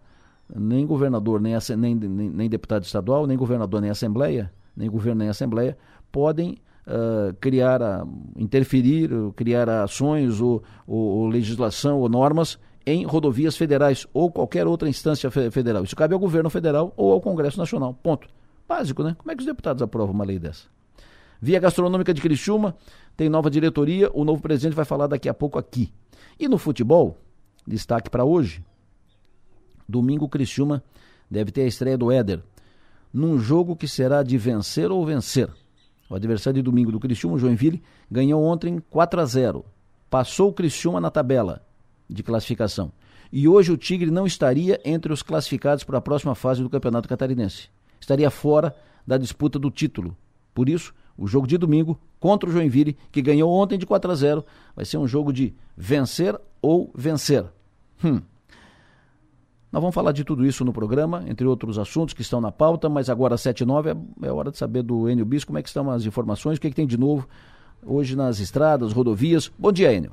Nem 0.55 0.85
governador, 0.85 1.41
nem, 1.41 1.53
nem, 1.75 1.95
nem, 1.95 2.29
nem 2.29 2.49
deputado 2.49 2.83
estadual, 2.83 3.25
nem 3.25 3.35
governador, 3.35 3.81
nem 3.81 3.89
assembleia, 3.89 4.51
nem 4.77 4.89
governo, 4.89 5.19
nem 5.19 5.29
assembleia, 5.29 5.75
podem 6.11 6.57
uh, 6.85 7.33
criar, 7.39 7.81
uh, 7.81 8.07
interferir, 8.37 9.09
criar 9.35 9.67
ações 9.69 10.39
ou, 10.39 10.61
ou, 10.85 10.99
ou, 10.99 11.27
legislação 11.27 11.99
ou 11.99 12.07
normas 12.07 12.59
em 12.85 13.05
rodovias 13.05 13.57
federais 13.57 14.05
ou 14.13 14.29
qualquer 14.29 14.67
outra 14.67 14.87
instância 14.87 15.31
federal. 15.31 15.83
Isso 15.83 15.95
cabe 15.95 16.13
ao 16.13 16.19
governo 16.19 16.49
federal 16.49 16.93
ou 16.95 17.11
ao 17.11 17.21
Congresso 17.21 17.57
Nacional. 17.57 17.93
Ponto. 18.03 18.27
Básico, 18.71 19.03
né? 19.03 19.17
Como 19.17 19.29
é 19.29 19.35
que 19.35 19.41
os 19.41 19.45
deputados 19.45 19.83
aprovam 19.83 20.15
uma 20.15 20.23
lei 20.23 20.39
dessa? 20.39 20.67
Via 21.41 21.59
Gastronômica 21.59 22.13
de 22.13 22.21
Criciúma 22.21 22.73
tem 23.17 23.27
nova 23.27 23.49
diretoria, 23.49 24.09
o 24.13 24.23
novo 24.23 24.41
presidente 24.41 24.73
vai 24.73 24.85
falar 24.85 25.07
daqui 25.07 25.27
a 25.27 25.33
pouco 25.33 25.59
aqui. 25.59 25.91
E 26.39 26.47
no 26.47 26.57
futebol, 26.57 27.17
destaque 27.67 28.09
para 28.09 28.23
hoje, 28.23 28.63
domingo 29.89 30.29
Criciúma 30.29 30.81
deve 31.29 31.51
ter 31.51 31.63
a 31.63 31.67
estreia 31.67 31.97
do 31.97 32.09
Éder, 32.13 32.41
num 33.13 33.37
jogo 33.37 33.75
que 33.75 33.89
será 33.89 34.23
de 34.23 34.37
vencer 34.37 34.89
ou 34.89 35.05
vencer. 35.05 35.49
O 36.09 36.15
adversário 36.15 36.61
de 36.61 36.63
domingo 36.63 36.93
do 36.93 36.99
Criciúma, 36.99 37.37
Joinville, 37.37 37.83
ganhou 38.09 38.41
ontem 38.41 38.81
4 38.89 39.19
a 39.19 39.25
0. 39.25 39.65
Passou 40.09 40.49
o 40.49 40.53
Criciúma 40.53 41.01
na 41.01 41.11
tabela 41.11 41.61
de 42.09 42.23
classificação. 42.23 42.93
E 43.33 43.49
hoje 43.49 43.69
o 43.69 43.77
Tigre 43.77 44.09
não 44.09 44.25
estaria 44.25 44.79
entre 44.85 45.11
os 45.11 45.21
classificados 45.21 45.83
para 45.83 45.97
a 45.97 46.01
próxima 46.01 46.35
fase 46.35 46.63
do 46.63 46.69
Campeonato 46.69 47.09
Catarinense. 47.09 47.69
Estaria 48.01 48.29
fora 48.29 48.75
da 49.07 49.17
disputa 49.17 49.57
do 49.57 49.71
título. 49.71 50.17
Por 50.53 50.67
isso, 50.67 50.93
o 51.17 51.27
jogo 51.27 51.47
de 51.47 51.57
domingo 51.57 51.97
contra 52.19 52.49
o 52.49 52.51
Joinville, 52.51 52.97
que 53.11 53.21
ganhou 53.21 53.49
ontem 53.51 53.77
de 53.77 53.85
4 53.85 54.11
a 54.11 54.15
0, 54.15 54.45
vai 54.75 54.83
ser 54.83 54.97
um 54.97 55.07
jogo 55.07 55.31
de 55.31 55.53
vencer 55.77 56.37
ou 56.61 56.91
vencer. 56.93 57.45
Hum. 58.03 58.21
Nós 59.71 59.81
vamos 59.81 59.95
falar 59.95 60.11
de 60.11 60.25
tudo 60.25 60.45
isso 60.45 60.65
no 60.65 60.73
programa, 60.73 61.23
entre 61.27 61.47
outros 61.47 61.79
assuntos 61.79 62.13
que 62.13 62.21
estão 62.21 62.41
na 62.41 62.51
pauta, 62.51 62.89
mas 62.89 63.09
agora 63.09 63.35
às 63.35 63.41
7 63.41 63.61
e 63.61 63.65
9 63.65 63.91
é, 63.91 63.95
é 64.27 64.31
hora 64.31 64.51
de 64.51 64.57
saber 64.57 64.83
do 64.83 65.09
Enio 65.09 65.25
Bis 65.25 65.45
como 65.45 65.57
é 65.57 65.61
que 65.61 65.69
estão 65.69 65.89
as 65.89 66.05
informações, 66.05 66.57
o 66.57 66.61
que, 66.61 66.67
é 66.67 66.69
que 66.69 66.75
tem 66.75 66.85
de 66.85 66.97
novo 66.97 67.27
hoje 67.83 68.15
nas 68.15 68.39
estradas, 68.39 68.91
rodovias. 68.91 69.49
Bom 69.57 69.71
dia, 69.71 69.93
Enio. 69.93 70.11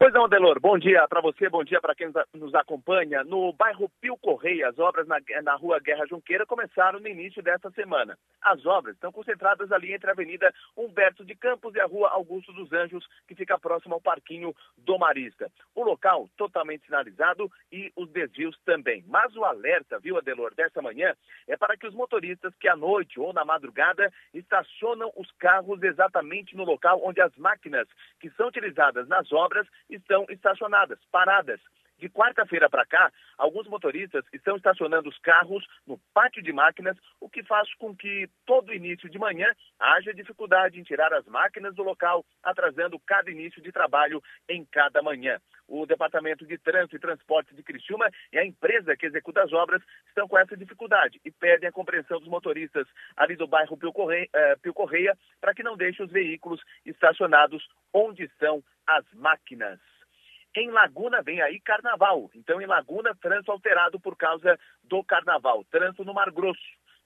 Pois 0.00 0.14
não, 0.14 0.26
Delor. 0.26 0.58
Bom 0.58 0.78
dia 0.78 1.06
para 1.08 1.20
você, 1.20 1.46
bom 1.50 1.62
dia 1.62 1.78
para 1.78 1.94
quem 1.94 2.10
nos 2.32 2.54
acompanha. 2.54 3.22
No 3.22 3.52
bairro 3.52 3.86
Pio 4.00 4.16
Correia, 4.16 4.70
as 4.70 4.78
obras 4.78 5.06
na, 5.06 5.18
na 5.42 5.54
rua 5.56 5.78
Guerra 5.78 6.06
Junqueira 6.06 6.46
começaram 6.46 6.98
no 6.98 7.06
início 7.06 7.42
desta 7.42 7.70
semana. 7.72 8.16
As 8.40 8.64
obras 8.64 8.94
estão 8.94 9.12
concentradas 9.12 9.70
ali 9.70 9.92
entre 9.92 10.08
a 10.08 10.14
Avenida 10.14 10.54
Humberto 10.74 11.22
de 11.22 11.34
Campos 11.34 11.74
e 11.74 11.80
a 11.80 11.84
rua 11.84 12.08
Augusto 12.12 12.50
dos 12.54 12.72
Anjos, 12.72 13.06
que 13.28 13.34
fica 13.34 13.58
próximo 13.58 13.92
ao 13.92 14.00
Parquinho 14.00 14.54
do 14.78 14.98
Marista. 14.98 15.52
O 15.74 15.84
local 15.84 16.30
totalmente 16.34 16.86
sinalizado 16.86 17.52
e 17.70 17.92
os 17.94 18.10
desvios 18.10 18.58
também. 18.64 19.04
Mas 19.06 19.36
o 19.36 19.44
alerta, 19.44 19.98
viu, 19.98 20.16
Adelor, 20.16 20.54
desta 20.54 20.80
manhã 20.80 21.14
é 21.46 21.58
para 21.58 21.76
que 21.76 21.86
os 21.86 21.92
motoristas 21.92 22.54
que 22.54 22.68
à 22.68 22.74
noite 22.74 23.20
ou 23.20 23.34
na 23.34 23.44
madrugada 23.44 24.10
estacionam 24.32 25.12
os 25.14 25.30
carros 25.32 25.82
exatamente 25.82 26.56
no 26.56 26.64
local 26.64 27.02
onde 27.04 27.20
as 27.20 27.36
máquinas 27.36 27.86
que 28.18 28.30
são 28.30 28.48
utilizadas 28.48 29.06
nas 29.06 29.30
obras 29.30 29.66
estão 29.90 30.24
estacionadas, 30.28 30.98
paradas. 31.10 31.60
De 32.00 32.08
quarta-feira 32.08 32.70
para 32.70 32.86
cá, 32.86 33.12
alguns 33.36 33.66
motoristas 33.66 34.24
estão 34.32 34.56
estacionando 34.56 35.10
os 35.10 35.18
carros 35.18 35.62
no 35.86 35.98
pátio 36.14 36.42
de 36.42 36.50
máquinas, 36.50 36.96
o 37.20 37.28
que 37.28 37.42
faz 37.42 37.72
com 37.74 37.94
que 37.94 38.26
todo 38.46 38.72
início 38.72 39.06
de 39.10 39.18
manhã 39.18 39.46
haja 39.78 40.14
dificuldade 40.14 40.80
em 40.80 40.82
tirar 40.82 41.12
as 41.12 41.26
máquinas 41.26 41.74
do 41.74 41.82
local, 41.82 42.24
atrasando 42.42 42.98
cada 43.00 43.30
início 43.30 43.60
de 43.60 43.70
trabalho 43.70 44.22
em 44.48 44.64
cada 44.64 45.02
manhã. 45.02 45.38
O 45.68 45.84
Departamento 45.84 46.46
de 46.46 46.56
Trânsito 46.56 46.96
e 46.96 47.00
Transporte 47.00 47.54
de 47.54 47.62
Criciúma 47.62 48.10
e 48.32 48.38
a 48.38 48.46
empresa 48.46 48.96
que 48.96 49.04
executa 49.04 49.42
as 49.42 49.52
obras 49.52 49.82
estão 50.08 50.26
com 50.26 50.38
essa 50.38 50.56
dificuldade 50.56 51.20
e 51.22 51.30
pedem 51.30 51.68
a 51.68 51.72
compreensão 51.72 52.18
dos 52.18 52.28
motoristas 52.28 52.88
ali 53.14 53.36
do 53.36 53.46
bairro 53.46 53.76
Pio 53.76 53.92
Correia, 53.92 54.26
eh, 54.32 54.56
Pio 54.62 54.72
Correia 54.72 55.14
para 55.38 55.52
que 55.52 55.62
não 55.62 55.76
deixem 55.76 56.06
os 56.06 56.10
veículos 56.10 56.62
estacionados 56.86 57.62
onde 57.92 58.24
estão 58.24 58.64
as 58.86 59.04
máquinas. 59.12 59.78
Em 60.56 60.70
Laguna 60.70 61.22
vem 61.22 61.40
aí 61.40 61.60
carnaval. 61.60 62.30
Então, 62.34 62.60
em 62.60 62.66
Laguna, 62.66 63.14
trânsito 63.14 63.52
alterado 63.52 64.00
por 64.00 64.16
causa 64.16 64.58
do 64.82 65.02
carnaval. 65.04 65.64
Trânsito 65.70 66.04
no 66.04 66.12
Mar 66.12 66.30
Grosso, 66.30 66.60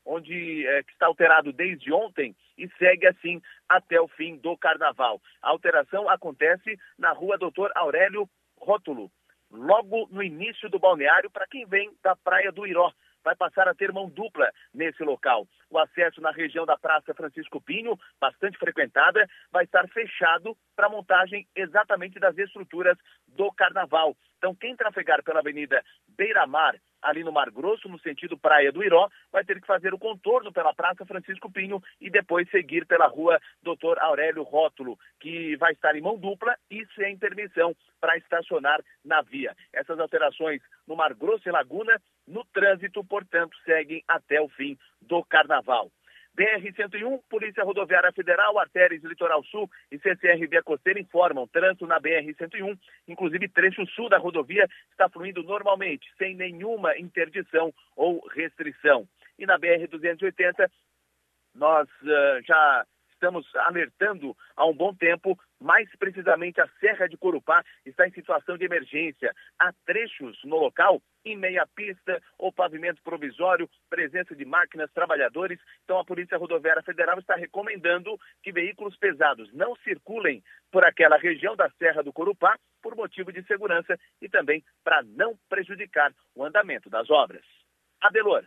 onde 0.04 0.66
é, 0.66 0.80
está 0.80 1.06
alterado 1.06 1.52
desde 1.52 1.92
ontem 1.92 2.34
e 2.56 2.68
segue 2.78 3.06
assim 3.06 3.42
até 3.68 4.00
o 4.00 4.08
fim 4.08 4.36
do 4.36 4.56
carnaval. 4.56 5.20
A 5.42 5.50
alteração 5.50 6.08
acontece 6.08 6.78
na 6.98 7.12
rua 7.12 7.36
Doutor 7.36 7.70
Aurélio 7.74 8.28
Rótulo, 8.56 9.10
logo 9.50 10.08
no 10.10 10.22
início 10.22 10.70
do 10.70 10.78
balneário, 10.78 11.30
para 11.30 11.46
quem 11.46 11.66
vem 11.66 11.92
da 12.02 12.16
Praia 12.16 12.50
do 12.50 12.66
Iró 12.66 12.90
vai 13.24 13.34
passar 13.34 13.66
a 13.66 13.74
ter 13.74 13.90
mão 13.92 14.08
dupla 14.08 14.50
nesse 14.72 15.02
local. 15.02 15.48
O 15.70 15.78
acesso 15.78 16.20
na 16.20 16.30
região 16.30 16.66
da 16.66 16.76
Praça 16.76 17.14
Francisco 17.14 17.60
Pinho, 17.60 17.98
bastante 18.20 18.58
frequentada, 18.58 19.26
vai 19.50 19.64
estar 19.64 19.88
fechado 19.88 20.56
para 20.76 20.88
montagem 20.88 21.48
exatamente 21.56 22.20
das 22.20 22.36
estruturas 22.36 22.98
do 23.26 23.50
carnaval. 23.52 24.14
Então, 24.38 24.54
quem 24.54 24.76
trafegar 24.76 25.22
pela 25.24 25.40
Avenida 25.40 25.82
Beira 26.06 26.46
Mar, 26.46 26.76
ali 27.04 27.22
no 27.22 27.30
Mar 27.30 27.50
Grosso, 27.50 27.88
no 27.88 27.98
sentido 27.98 28.36
Praia 28.36 28.72
do 28.72 28.82
Iró, 28.82 29.08
vai 29.30 29.44
ter 29.44 29.60
que 29.60 29.66
fazer 29.66 29.94
o 29.94 29.98
contorno 29.98 30.52
pela 30.52 30.74
Praça 30.74 31.04
Francisco 31.04 31.50
Pinho 31.50 31.82
e 32.00 32.10
depois 32.10 32.50
seguir 32.50 32.86
pela 32.86 33.06
rua 33.06 33.38
Doutor 33.62 33.98
Aurélio 33.98 34.42
Rótulo, 34.42 34.98
que 35.20 35.56
vai 35.56 35.72
estar 35.72 35.94
em 35.94 36.00
mão 36.00 36.18
dupla 36.18 36.56
e 36.70 36.86
sem 36.96 37.16
permissão 37.16 37.76
para 38.00 38.16
estacionar 38.16 38.80
na 39.04 39.22
via. 39.22 39.54
Essas 39.72 39.98
alterações 39.98 40.60
no 40.86 40.96
Mar 40.96 41.14
Grosso 41.14 41.48
e 41.48 41.52
Laguna, 41.52 42.00
no 42.26 42.44
trânsito, 42.46 43.04
portanto, 43.04 43.56
seguem 43.64 44.02
até 44.08 44.40
o 44.40 44.48
fim 44.48 44.76
do 45.00 45.22
carnaval. 45.24 45.90
BR-101, 46.36 47.22
Polícia 47.30 47.62
Rodoviária 47.62 48.12
Federal, 48.12 48.58
Artérias 48.58 49.02
Litoral 49.04 49.42
Sul 49.44 49.70
e 49.90 49.98
CCR 49.98 50.48
Via 50.48 50.62
Costeira 50.62 50.98
informam 50.98 51.46
trânsito 51.46 51.86
na 51.86 52.00
BR-101. 52.00 52.78
Inclusive, 53.06 53.48
trecho 53.48 53.86
sul 53.86 54.08
da 54.08 54.18
rodovia 54.18 54.68
está 54.90 55.08
fluindo 55.08 55.42
normalmente, 55.42 56.06
sem 56.18 56.34
nenhuma 56.34 56.98
interdição 56.98 57.72
ou 57.96 58.26
restrição. 58.28 59.06
E 59.38 59.46
na 59.46 59.58
BR-280, 59.58 60.68
nós 61.54 61.88
uh, 62.02 62.42
já 62.44 62.84
estamos 63.12 63.46
alertando 63.54 64.36
há 64.56 64.66
um 64.66 64.74
bom 64.74 64.92
tempo, 64.94 65.38
mais 65.60 65.88
precisamente 65.96 66.60
a 66.60 66.68
Serra 66.80 67.08
de 67.08 67.16
Corupá 67.16 67.64
está 67.86 68.06
em 68.06 68.12
situação 68.12 68.58
de 68.58 68.64
emergência. 68.64 69.32
Há 69.58 69.72
trechos 69.86 70.38
no 70.44 70.56
local 70.56 71.00
em 71.24 71.36
meia 71.36 71.66
pista 71.74 72.20
ou 72.38 72.52
pavimento 72.52 73.00
provisório, 73.02 73.68
presença 73.88 74.34
de 74.34 74.44
máquinas, 74.44 74.90
trabalhadores. 74.92 75.58
Então 75.84 75.98
a 75.98 76.04
Polícia 76.04 76.38
Rodoviária 76.38 76.82
Federal 76.82 77.18
está 77.18 77.34
recomendando 77.34 78.18
que 78.42 78.52
veículos 78.52 78.96
pesados 78.96 79.52
não 79.52 79.74
circulem 79.76 80.42
por 80.70 80.84
aquela 80.84 81.16
região 81.16 81.56
da 81.56 81.70
Serra 81.78 82.02
do 82.02 82.12
Corupá 82.12 82.56
por 82.82 82.94
motivo 82.94 83.32
de 83.32 83.42
segurança 83.44 83.98
e 84.20 84.28
também 84.28 84.62
para 84.82 85.02
não 85.02 85.38
prejudicar 85.48 86.12
o 86.34 86.44
andamento 86.44 86.90
das 86.90 87.08
obras. 87.10 87.42
Adelor. 88.00 88.44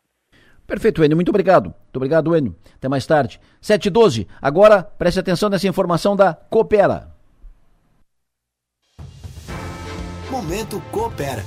Perfeito, 0.68 1.04
Enio. 1.04 1.16
Muito 1.16 1.30
obrigado. 1.30 1.66
Muito 1.68 1.96
obrigado, 1.96 2.36
Enio. 2.36 2.56
Até 2.76 2.90
mais 2.90 3.08
tarde. 3.08 3.40
7 3.62 3.86
e 3.86 3.90
12. 3.90 4.28
Agora, 4.42 4.84
preste 4.84 5.20
atenção 5.20 5.50
nessa 5.50 5.68
informação 5.68 6.16
da 6.16 6.34
Coopera. 6.34 7.16
Momento 10.30 10.82
Coopera. 10.92 11.42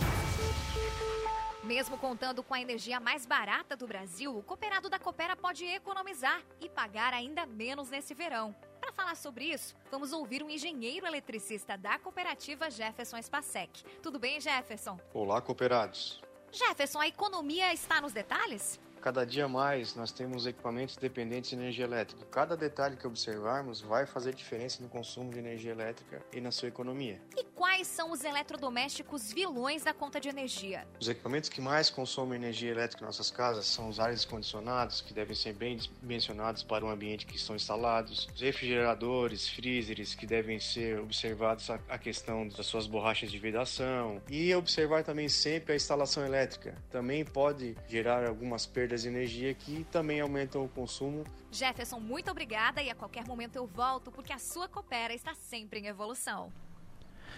Mesmo 1.71 1.97
contando 1.97 2.43
com 2.43 2.53
a 2.53 2.61
energia 2.61 2.99
mais 2.99 3.25
barata 3.25 3.77
do 3.77 3.87
Brasil, 3.87 4.37
o 4.37 4.43
cooperado 4.43 4.91
da 4.91 4.99
Coopera 4.99 5.37
pode 5.37 5.65
economizar 5.65 6.43
e 6.61 6.69
pagar 6.69 7.15
ainda 7.15 7.47
menos 7.47 7.89
nesse 7.89 8.13
verão. 8.13 8.53
Para 8.81 8.91
falar 8.91 9.15
sobre 9.15 9.45
isso, 9.45 9.77
vamos 9.89 10.13
ouvir 10.13 10.43
um 10.43 10.51
engenheiro 10.51 11.07
eletricista 11.07 11.79
da 11.79 11.97
cooperativa 11.97 12.69
Jefferson 12.69 13.23
Spacek. 13.23 13.85
Tudo 14.03 14.19
bem, 14.19 14.41
Jefferson? 14.41 14.99
Olá, 15.15 15.41
cooperados. 15.41 16.21
Jefferson, 16.51 16.99
a 16.99 17.07
economia 17.07 17.73
está 17.73 18.01
nos 18.01 18.13
detalhes? 18.13 18.81
Cada 19.01 19.25
dia 19.25 19.49
mais 19.49 19.95
nós 19.95 20.13
temos 20.13 20.47
equipamentos 20.47 20.95
dependentes 20.95 21.51
de 21.51 21.57
energia 21.57 21.87
elétrica. 21.87 22.23
Cada 22.31 22.55
detalhe 22.55 22.97
que 22.97 23.07
observarmos 23.07 23.81
vai 23.81 24.05
fazer 24.05 24.35
diferença 24.35 24.83
no 24.83 24.91
consumo 24.91 25.31
de 25.31 25.39
energia 25.39 25.71
elétrica 25.71 26.23
e 26.31 26.41
na 26.41 26.51
sua 26.51 26.69
economia. 26.69 27.19
E 27.35 27.43
quais 27.45 27.87
são 27.87 28.13
os 28.13 28.25
eletrodomésticos 28.25 29.33
vilões 29.33 29.85
da 29.85 29.95
conta 29.95 30.21
de 30.21 30.29
energia? 30.29 30.87
Os 31.01 31.09
equipamentos 31.09 31.49
que 31.49 31.63
mais 31.63 31.89
consomem 31.89 32.39
energia 32.39 32.71
elétrica 32.71 33.03
em 33.03 33.07
nossas 33.07 33.31
casas 33.31 33.65
são 33.67 33.89
os 33.89 33.99
ares 33.99 34.27
condicionados, 34.27 35.01
que 35.01 35.15
devem 35.15 35.35
ser 35.35 35.55
bem 35.55 35.79
dimensionados 36.03 36.63
para 36.63 36.85
o 36.85 36.91
ambiente 36.91 37.25
que 37.25 37.37
estão 37.37 37.57
instalados, 37.57 38.29
os 38.35 38.41
refrigeradores, 38.43 39.49
freezers, 39.49 40.15
que 40.15 40.27
devem 40.27 40.61
ser 40.61 41.01
observados 41.01 41.71
a 41.71 41.99
questão 41.99 42.47
das 42.49 42.67
suas 42.67 42.87
borrachas 42.87 43.31
de 43.31 43.39
vedação 43.39 44.21
e 44.29 44.55
observar 44.55 45.05
também 45.05 45.29
sempre 45.29 45.73
a 45.73 45.77
instalação 45.77 46.25
elétrica. 46.25 46.77
Também 46.91 47.25
pode 47.25 47.75
gerar 47.89 48.29
algumas 48.29 48.67
perdas 48.67 48.90
perdas 48.91 49.03
de 49.03 49.09
energia 49.09 49.55
que 49.55 49.87
também 49.93 50.21
aumentam 50.21 50.65
o 50.65 50.69
consumo. 50.69 51.23
Jefferson, 51.53 52.01
muito 52.01 52.29
obrigada 52.31 52.83
e 52.83 52.91
a 52.91 52.95
qualquer 52.95 53.25
momento 53.25 53.55
eu 53.55 53.67
volto 53.67 54.11
porque 54.11 54.33
a 54.33 54.39
sua 54.39 54.67
Coopera 54.67 55.15
está 55.15 55.33
sempre 55.33 55.79
em 55.79 55.87
evolução. 55.87 56.49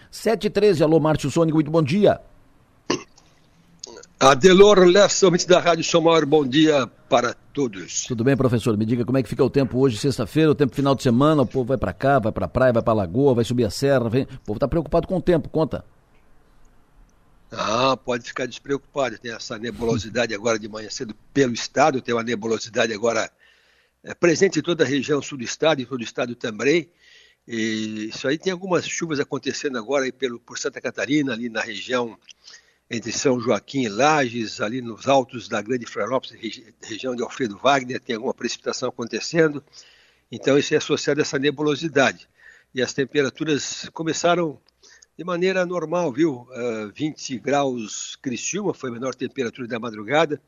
7 0.09 0.47
e 0.47 0.49
13, 0.49 0.83
alô 0.83 0.99
Márcio 0.99 1.29
Sônico, 1.29 1.57
muito 1.57 1.69
bom 1.69 1.83
dia. 1.83 2.19
Adelor 4.19 4.79
Lessa, 4.85 5.29
da 5.47 5.59
Rádio 5.59 5.83
São 5.83 6.01
Maior, 6.01 6.25
bom 6.25 6.45
dia 6.47 6.87
para 7.07 7.35
todos. 7.53 8.05
Tudo 8.05 8.23
bem, 8.23 8.35
professor? 8.35 8.75
Me 8.75 8.85
diga 8.85 9.05
como 9.05 9.17
é 9.17 9.23
que 9.23 9.29
fica 9.29 9.43
o 9.43 9.49
tempo 9.49 9.77
hoje, 9.77 9.97
sexta-feira, 9.97 10.49
o 10.49 10.55
tempo 10.55 10.73
final 10.73 10.95
de 10.95 11.03
semana, 11.03 11.43
o 11.43 11.45
povo 11.45 11.65
vai 11.65 11.77
para 11.77 11.93
cá, 11.93 12.17
vai 12.17 12.31
para 12.31 12.47
praia, 12.47 12.73
vai 12.73 12.81
para 12.81 12.93
lagoa, 12.93 13.35
vai 13.35 13.43
subir 13.43 13.65
a 13.65 13.69
serra, 13.69 14.09
vem... 14.09 14.23
o 14.23 14.39
povo 14.39 14.57
está 14.57 14.67
preocupado 14.67 15.07
com 15.07 15.17
o 15.17 15.21
tempo, 15.21 15.49
conta. 15.49 15.85
Ah, 17.55 17.95
pode 17.95 18.25
ficar 18.25 18.45
despreocupado. 18.47 19.17
Tem 19.17 19.31
essa 19.31 19.57
nebulosidade 19.57 20.33
agora 20.33 20.57
de 20.57 20.67
manhã 20.67 20.89
cedo 20.89 21.15
pelo 21.33 21.53
estado, 21.53 22.01
tem 22.01 22.13
uma 22.13 22.23
nebulosidade 22.23 22.93
agora 22.93 23.31
é, 24.03 24.13
presente 24.13 24.59
em 24.59 24.61
toda 24.61 24.83
a 24.83 24.87
região 24.87 25.21
sul 25.21 25.37
do 25.37 25.43
estado, 25.43 25.81
em 25.81 25.85
todo 25.85 26.01
o 26.01 26.03
estado 26.03 26.35
também. 26.35 26.89
E 27.47 28.09
isso 28.09 28.27
aí 28.27 28.37
tem 28.37 28.51
algumas 28.51 28.87
chuvas 28.87 29.19
acontecendo 29.19 29.77
agora 29.77 30.05
aí 30.05 30.11
pelo, 30.11 30.39
por 30.39 30.57
Santa 30.57 30.81
Catarina, 30.81 31.33
ali 31.33 31.49
na 31.49 31.61
região 31.61 32.17
entre 32.89 33.11
São 33.11 33.39
Joaquim 33.39 33.83
e 33.83 33.89
Lages, 33.89 34.61
ali 34.61 34.81
nos 34.81 35.07
altos 35.07 35.47
da 35.47 35.61
Grande 35.61 35.85
Florianópolis, 35.85 36.39
regi 36.39 36.73
região 36.81 37.15
de 37.15 37.23
Alfredo 37.23 37.57
Wagner, 37.57 37.99
tem 37.99 38.15
alguma 38.15 38.33
precipitação 38.33 38.89
acontecendo. 38.89 39.63
Então, 40.31 40.57
isso 40.57 40.73
é 40.73 40.77
associado 40.77 41.19
a 41.19 41.23
essa 41.23 41.37
nebulosidade. 41.37 42.27
E 42.73 42.81
as 42.81 42.93
temperaturas 42.93 43.89
começaram 43.93 44.59
de 45.17 45.23
maneira 45.23 45.65
normal, 45.65 46.11
viu? 46.11 46.47
Uh, 46.49 46.91
20 46.93 47.37
graus 47.39 48.15
Criciúma 48.15 48.73
foi 48.73 48.89
a 48.89 48.93
menor 48.93 49.13
temperatura 49.13 49.67
da 49.67 49.79
madrugada, 49.79 50.41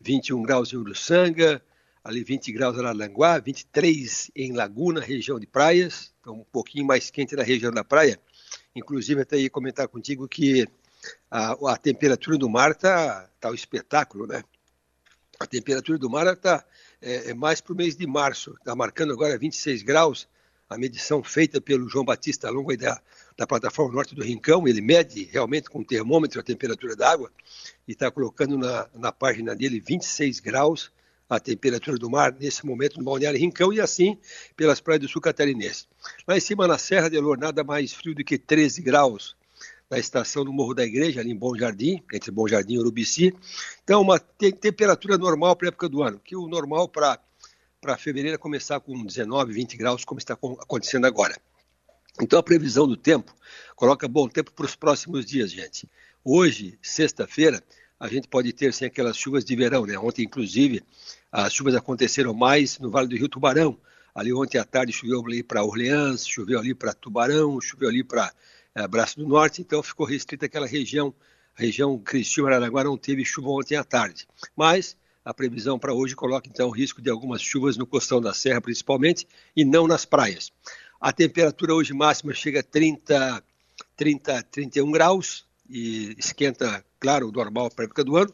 21 0.00 0.42
graus 0.42 0.72
em 0.72 0.76
Uruçanga, 0.76 1.62
ali 2.02 2.24
20 2.24 2.52
graus 2.52 2.76
em 2.76 2.80
Araranguá, 2.80 3.38
23 3.38 4.30
em 4.34 4.52
Laguna, 4.52 5.00
região 5.00 5.38
de 5.38 5.46
praias, 5.46 6.12
então 6.20 6.34
um 6.34 6.44
pouquinho 6.44 6.84
mais 6.84 7.10
quente 7.10 7.36
na 7.36 7.44
região 7.44 7.70
da 7.70 7.84
praia. 7.84 8.18
Inclusive, 8.74 9.22
até 9.22 9.38
ia 9.38 9.48
comentar 9.48 9.86
contigo 9.86 10.26
que 10.26 10.66
a, 11.30 11.52
a 11.72 11.76
temperatura 11.76 12.36
do 12.36 12.48
mar 12.48 12.72
está 12.72 13.28
tá 13.40 13.50
um 13.50 13.54
espetáculo, 13.54 14.26
né? 14.26 14.42
A 15.38 15.46
temperatura 15.46 15.98
do 15.98 16.10
mar 16.10 16.26
está 16.26 16.64
é, 17.00 17.30
é 17.30 17.34
mais 17.34 17.60
para 17.60 17.72
o 17.72 17.76
mês 17.76 17.96
de 17.96 18.06
março, 18.06 18.54
está 18.58 18.74
marcando 18.74 19.12
agora 19.12 19.38
26 19.38 19.82
graus, 19.82 20.28
a 20.68 20.76
medição 20.76 21.22
feita 21.22 21.60
pelo 21.60 21.88
João 21.88 22.04
Batista 22.04 22.50
Longo 22.50 22.76
da, 22.76 23.00
da 23.36 23.46
plataforma 23.46 23.94
norte 23.94 24.14
do 24.14 24.22
Rincão, 24.22 24.66
ele 24.66 24.80
mede 24.80 25.24
realmente 25.24 25.70
com 25.70 25.82
termômetro 25.82 26.40
a 26.40 26.42
temperatura 26.42 26.94
da 26.94 27.10
água 27.10 27.30
e 27.86 27.92
está 27.92 28.10
colocando 28.10 28.56
na, 28.58 28.88
na 28.94 29.12
página 29.12 29.54
dele 29.54 29.80
26 29.80 30.40
graus 30.40 30.92
a 31.28 31.40
temperatura 31.40 31.96
do 31.96 32.10
mar 32.10 32.36
nesse 32.38 32.64
momento 32.66 32.98
no 32.98 33.04
Balneário 33.04 33.40
Rincão 33.40 33.72
e 33.72 33.80
assim 33.80 34.18
pelas 34.54 34.80
praias 34.80 35.00
do 35.00 35.08
sul 35.08 35.22
catarinense. 35.22 35.86
Lá 36.26 36.36
em 36.36 36.40
cima 36.40 36.68
na 36.68 36.76
Serra 36.76 37.08
de 37.08 37.16
Elor, 37.16 37.38
nada 37.38 37.64
mais 37.64 37.92
frio 37.92 38.14
do 38.14 38.22
que 38.22 38.36
13 38.36 38.82
graus 38.82 39.34
na 39.92 39.98
estação 39.98 40.44
do 40.44 40.52
Morro 40.52 40.74
da 40.74 40.84
Igreja, 40.84 41.20
ali 41.20 41.30
em 41.30 41.36
Bom 41.36 41.54
Jardim, 41.54 42.02
entre 42.12 42.30
Bom 42.30 42.48
Jardim 42.48 42.74
e 42.74 42.78
Urubici. 42.78 43.34
Então, 43.84 44.00
uma 44.00 44.18
te 44.18 44.50
temperatura 44.50 45.18
normal 45.18 45.54
para 45.54 45.68
a 45.68 45.70
época 45.70 45.86
do 45.86 46.02
ano, 46.02 46.18
que 46.18 46.34
o 46.34 46.48
normal 46.48 46.88
para 46.88 47.18
fevereiro 47.98 48.34
é 48.34 48.38
começar 48.38 48.80
com 48.80 49.04
19, 49.04 49.52
20 49.52 49.76
graus, 49.76 50.02
como 50.02 50.18
está 50.18 50.32
acontecendo 50.32 51.06
agora. 51.06 51.38
Então 52.20 52.38
a 52.38 52.42
previsão 52.42 52.86
do 52.86 52.96
tempo 52.96 53.34
coloca 53.74 54.06
bom 54.06 54.28
tempo 54.28 54.52
para 54.52 54.66
os 54.66 54.76
próximos 54.76 55.24
dias, 55.24 55.50
gente. 55.50 55.88
Hoje, 56.24 56.78
sexta-feira, 56.82 57.62
a 57.98 58.08
gente 58.08 58.28
pode 58.28 58.52
ter 58.52 58.72
sem 58.74 58.86
aquelas 58.86 59.16
chuvas 59.16 59.44
de 59.44 59.56
verão, 59.56 59.86
né? 59.86 59.98
Ontem, 59.98 60.24
inclusive, 60.24 60.82
as 61.30 61.52
chuvas 61.52 61.74
aconteceram 61.74 62.34
mais 62.34 62.78
no 62.78 62.90
Vale 62.90 63.08
do 63.08 63.16
Rio 63.16 63.28
Tubarão. 63.28 63.78
Ali 64.14 64.32
ontem 64.32 64.58
à 64.58 64.64
tarde 64.64 64.92
choveu 64.92 65.24
ali 65.24 65.42
para 65.42 65.64
Orleans, 65.64 66.26
choveu 66.26 66.58
ali 66.58 66.74
para 66.74 66.92
Tubarão, 66.92 67.60
choveu 67.60 67.88
ali 67.88 68.04
para 68.04 68.32
é, 68.74 68.86
Braço 68.86 69.18
do 69.18 69.26
Norte, 69.26 69.62
então 69.62 69.82
ficou 69.82 70.04
restrita 70.04 70.46
aquela 70.46 70.66
região, 70.66 71.14
a 71.56 71.62
região 71.62 71.98
Cristina 71.98 72.48
Araraguá 72.48 72.84
não 72.84 72.98
teve 72.98 73.24
chuva 73.24 73.48
ontem 73.48 73.76
à 73.76 73.84
tarde. 73.84 74.26
Mas 74.54 74.96
a 75.24 75.32
previsão 75.32 75.78
para 75.78 75.94
hoje 75.94 76.16
coloca 76.16 76.48
então 76.48 76.68
o 76.68 76.72
risco 76.72 77.00
de 77.00 77.08
algumas 77.08 77.40
chuvas 77.40 77.76
no 77.76 77.86
costão 77.86 78.20
da 78.20 78.34
serra, 78.34 78.60
principalmente, 78.60 79.26
e 79.56 79.64
não 79.64 79.86
nas 79.86 80.04
praias. 80.04 80.52
A 81.02 81.12
temperatura 81.12 81.74
hoje 81.74 81.92
máxima 81.92 82.32
chega 82.32 82.60
a 82.60 82.62
30, 82.62 83.42
30 83.96 84.40
31 84.44 84.88
graus 84.92 85.44
e 85.68 86.14
esquenta, 86.16 86.84
claro, 87.00 87.28
o 87.28 87.32
normal 87.32 87.72
para 87.72 87.84
a 87.84 87.86
época 87.86 88.04
do 88.04 88.16
ano. 88.16 88.32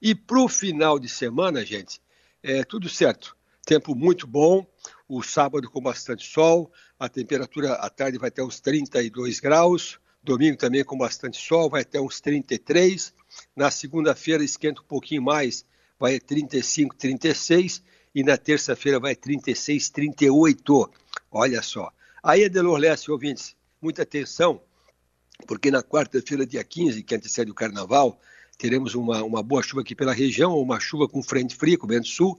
E 0.00 0.14
para 0.14 0.40
o 0.40 0.48
final 0.48 0.98
de 0.98 1.10
semana, 1.10 1.62
gente, 1.62 2.00
é 2.42 2.64
tudo 2.64 2.88
certo. 2.88 3.36
Tempo 3.66 3.94
muito 3.94 4.26
bom, 4.26 4.66
o 5.06 5.22
sábado 5.22 5.70
com 5.70 5.82
bastante 5.82 6.26
sol, 6.26 6.72
a 6.98 7.06
temperatura 7.06 7.74
à 7.74 7.90
tarde 7.90 8.16
vai 8.16 8.28
até 8.28 8.42
uns 8.42 8.60
32 8.60 9.38
graus, 9.38 10.00
domingo 10.22 10.56
também 10.56 10.82
com 10.82 10.96
bastante 10.96 11.36
sol, 11.36 11.68
vai 11.68 11.82
até 11.82 12.00
uns 12.00 12.18
33. 12.18 13.12
Na 13.54 13.70
segunda-feira 13.70 14.42
esquenta 14.42 14.80
um 14.80 14.86
pouquinho 14.86 15.20
mais, 15.20 15.66
vai 16.00 16.16
a 16.16 16.20
35, 16.20 16.96
36 16.96 17.82
e 18.14 18.24
na 18.24 18.38
terça-feira 18.38 18.98
vai 18.98 19.12
a 19.12 19.16
36, 19.16 19.90
38. 19.90 20.90
Olha 21.30 21.60
só. 21.60 21.92
Aí, 22.28 22.44
Adelor 22.44 22.76
Leste, 22.76 23.08
ouvintes, 23.08 23.54
muita 23.80 24.02
atenção, 24.02 24.60
porque 25.46 25.70
na 25.70 25.80
quarta-feira, 25.80 26.44
dia 26.44 26.64
15, 26.64 27.04
que 27.04 27.14
antecede 27.14 27.52
o 27.52 27.54
carnaval, 27.54 28.18
teremos 28.58 28.96
uma, 28.96 29.22
uma 29.22 29.44
boa 29.44 29.62
chuva 29.62 29.82
aqui 29.82 29.94
pela 29.94 30.12
região, 30.12 30.58
uma 30.58 30.80
chuva 30.80 31.06
com 31.06 31.22
frente 31.22 31.54
fria, 31.54 31.78
com 31.78 31.86
vento 31.86 32.08
sul, 32.08 32.36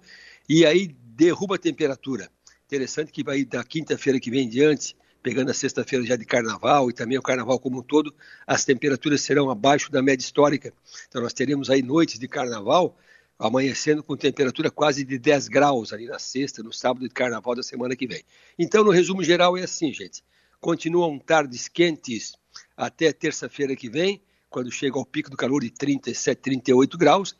e 0.49 0.65
aí 0.65 0.87
derruba 0.87 1.55
a 1.55 1.57
temperatura. 1.57 2.29
Interessante 2.65 3.13
que 3.13 3.23
vai 3.23 3.45
da 3.45 3.63
quinta-feira 3.63 4.19
que 4.19 4.29
vem 4.29 4.43
em 4.43 4.49
diante, 4.49 4.93
pegando 5.23 5.51
a 5.51 5.53
sexta-feira 5.53 6.05
já 6.05 6.17
de 6.17 6.25
carnaval 6.25 6.89
e 6.89 6.93
também 6.93 7.17
o 7.17 7.21
carnaval 7.21 7.57
como 7.57 7.79
um 7.79 7.81
todo, 7.81 8.13
as 8.45 8.65
temperaturas 8.65 9.21
serão 9.21 9.49
abaixo 9.49 9.89
da 9.89 10.01
média 10.01 10.25
histórica. 10.25 10.73
Então 11.07 11.21
nós 11.21 11.31
teremos 11.31 11.69
aí 11.69 11.81
noites 11.81 12.19
de 12.19 12.27
carnaval 12.27 12.97
amanhecendo 13.37 14.03
com 14.03 14.17
temperatura 14.17 14.71
quase 14.71 15.03
de 15.03 15.17
10 15.17 15.47
graus 15.47 15.93
ali 15.93 16.05
na 16.05 16.19
sexta, 16.19 16.63
no 16.63 16.73
sábado 16.73 17.07
de 17.07 17.13
carnaval 17.13 17.55
da 17.55 17.63
semana 17.63 17.95
que 17.95 18.07
vem. 18.07 18.23
Então, 18.57 18.83
no 18.83 18.91
resumo 18.91 19.23
geral, 19.23 19.57
é 19.57 19.63
assim, 19.63 19.93
gente. 19.93 20.23
Continuam 20.59 21.19
tardes 21.19 21.67
quentes 21.67 22.33
até 22.75 23.13
terça-feira 23.13 23.75
que 23.75 23.89
vem, 23.89 24.21
quando 24.49 24.71
chega 24.71 24.97
ao 24.97 25.05
pico 25.05 25.29
do 25.29 25.37
calor 25.37 25.61
de 25.61 25.69
37, 25.69 26.39
38 26.39 26.97
graus, 26.97 27.35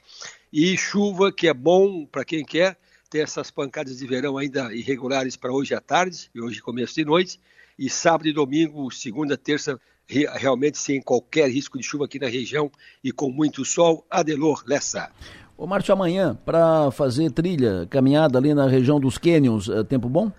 e 0.53 0.77
chuva, 0.77 1.31
que 1.31 1.47
é 1.47 1.53
bom 1.53 2.05
para 2.05 2.23
quem 2.23 2.45
quer, 2.45 2.77
tem 3.10 3.21
essas 3.21 3.49
pancadas 3.49 3.97
de 3.97 4.05
verão 4.05 4.38
ainda 4.38 4.73
irregulares 4.73 5.36
para 5.36 5.51
hoje 5.51 5.73
à 5.73 5.81
tarde 5.81 6.29
e 6.36 6.41
hoje 6.41 6.62
começo 6.62 6.95
de 6.95 7.05
noite, 7.05 7.39
e 7.79 7.89
sábado 7.89 8.27
e 8.27 8.33
domingo, 8.33 8.91
segunda, 8.91 9.38
terça, 9.38 9.79
realmente 10.07 10.77
sem 10.77 11.01
qualquer 11.01 11.49
risco 11.49 11.77
de 11.77 11.83
chuva 11.83 12.05
aqui 12.05 12.19
na 12.19 12.27
região 12.27 12.71
e 13.03 13.12
com 13.12 13.29
muito 13.29 13.63
sol. 13.65 14.05
Adelor 14.10 14.63
Lessa. 14.65 15.12
Ô 15.57 15.65
Márcio, 15.65 15.91
amanhã, 15.91 16.37
para 16.45 16.91
fazer 16.91 17.31
trilha, 17.31 17.87
caminhada 17.89 18.37
ali 18.37 18.53
na 18.53 18.67
região 18.67 18.99
dos 18.99 19.17
Canyons, 19.17 19.67
é 19.67 19.83
tempo 19.83 20.07
bom? 20.07 20.31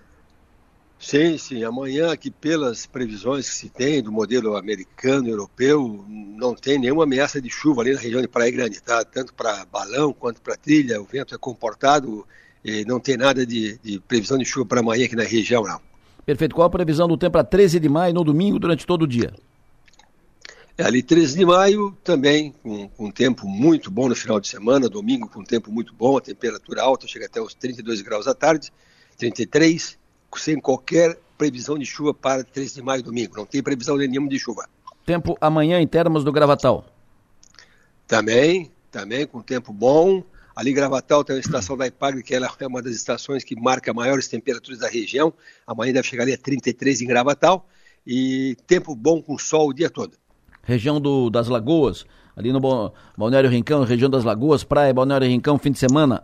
Sim, 0.97 1.37
sim. 1.37 1.61
Amanhã, 1.61 2.11
aqui 2.11 2.31
pelas 2.31 2.85
previsões 2.85 3.49
que 3.49 3.55
se 3.55 3.69
tem 3.69 4.01
do 4.01 4.13
modelo 4.13 4.55
americano, 4.55 5.27
europeu, 5.27 6.05
não 6.07 6.55
tem 6.55 6.79
nenhuma 6.79 7.03
ameaça 7.03 7.41
de 7.41 7.49
chuva 7.49 7.81
ali 7.81 7.93
na 7.93 7.99
região 7.99 8.21
de 8.21 8.29
Praia 8.29 8.49
Grande, 8.51 8.81
tá? 8.81 9.03
Tanto 9.03 9.33
para 9.33 9.65
balão 9.65 10.13
quanto 10.13 10.41
para 10.41 10.55
trilha, 10.55 11.01
o 11.01 11.05
vento 11.05 11.35
é 11.35 11.37
comportado 11.37 12.25
e 12.63 12.85
não 12.85 12.97
tem 12.97 13.17
nada 13.17 13.45
de, 13.45 13.77
de 13.79 13.99
previsão 13.99 14.37
de 14.37 14.45
chuva 14.45 14.65
para 14.67 14.79
amanhã 14.79 15.05
aqui 15.05 15.17
na 15.17 15.23
região, 15.23 15.63
não. 15.63 15.81
Perfeito. 16.25 16.55
Qual 16.55 16.67
a 16.67 16.69
previsão 16.69 17.09
do 17.09 17.17
tempo 17.17 17.33
para 17.33 17.43
13 17.43 17.77
de 17.77 17.89
maio, 17.89 18.13
no 18.13 18.23
domingo, 18.23 18.57
durante 18.57 18.85
todo 18.85 19.01
o 19.01 19.07
dia? 19.07 19.33
É, 20.79 20.83
ali 20.85 21.03
13 21.03 21.37
de 21.37 21.45
maio 21.45 21.91
também 22.05 22.53
com, 22.63 22.87
com 22.87 23.11
tempo 23.11 23.45
muito 23.45 23.91
bom 23.91 24.07
no 24.07 24.15
final 24.15 24.39
de 24.39 24.47
semana, 24.47 24.87
domingo 24.87 25.27
com 25.27 25.43
tempo 25.43 25.69
muito 25.69 25.93
bom, 25.93 26.15
a 26.15 26.21
temperatura 26.21 26.81
alta 26.81 27.05
chega 27.05 27.25
até 27.25 27.41
os 27.41 27.53
32 27.53 28.01
graus 28.01 28.29
à 28.29 28.33
tarde, 28.33 28.71
33, 29.17 29.99
sem 30.37 30.57
qualquer 30.57 31.19
previsão 31.37 31.77
de 31.77 31.85
chuva 31.85 32.13
para 32.13 32.45
13 32.45 32.75
de 32.75 32.81
maio 32.81 33.03
domingo, 33.03 33.35
não 33.35 33.45
tem 33.45 33.61
previsão 33.61 33.97
nenhuma 33.97 34.29
de 34.29 34.39
chuva. 34.39 34.69
Tempo 35.05 35.37
amanhã 35.41 35.81
em 35.81 35.87
termos 35.87 36.23
do 36.23 36.31
Gravatal? 36.31 36.85
Também, 38.07 38.71
também 38.89 39.27
com 39.27 39.41
tempo 39.41 39.73
bom. 39.73 40.23
Ali 40.55 40.71
Gravatal 40.71 41.25
tem 41.25 41.35
a 41.35 41.39
estação 41.39 41.75
da 41.75 41.87
Ipagre, 41.87 42.23
que 42.23 42.33
ela 42.33 42.49
é 42.57 42.67
uma 42.67 42.81
das 42.81 42.95
estações 42.95 43.43
que 43.43 43.53
marca 43.53 43.93
maiores 43.93 44.29
temperaturas 44.29 44.79
da 44.79 44.87
região. 44.87 45.33
Amanhã 45.67 45.91
deve 45.91 46.07
chegar 46.07 46.23
ali 46.23 46.31
a 46.31 46.37
33 46.37 47.01
em 47.01 47.07
Gravatal. 47.07 47.67
E 48.07 48.55
tempo 48.65 48.95
bom 48.95 49.21
com 49.21 49.37
sol 49.37 49.67
o 49.67 49.73
dia 49.73 49.89
todo 49.89 50.18
região 50.69 51.01
do, 51.01 51.29
das 51.29 51.47
Lagoas, 51.47 52.05
ali 52.37 52.53
no 52.53 52.61
Balneário 53.17 53.49
Rincão, 53.49 53.83
região 53.83 54.09
das 54.09 54.23
Lagoas, 54.23 54.63
praia, 54.63 54.93
Balneário 54.93 55.27
Rincão, 55.27 55.57
fim 55.57 55.71
de 55.71 55.79
semana? 55.79 56.23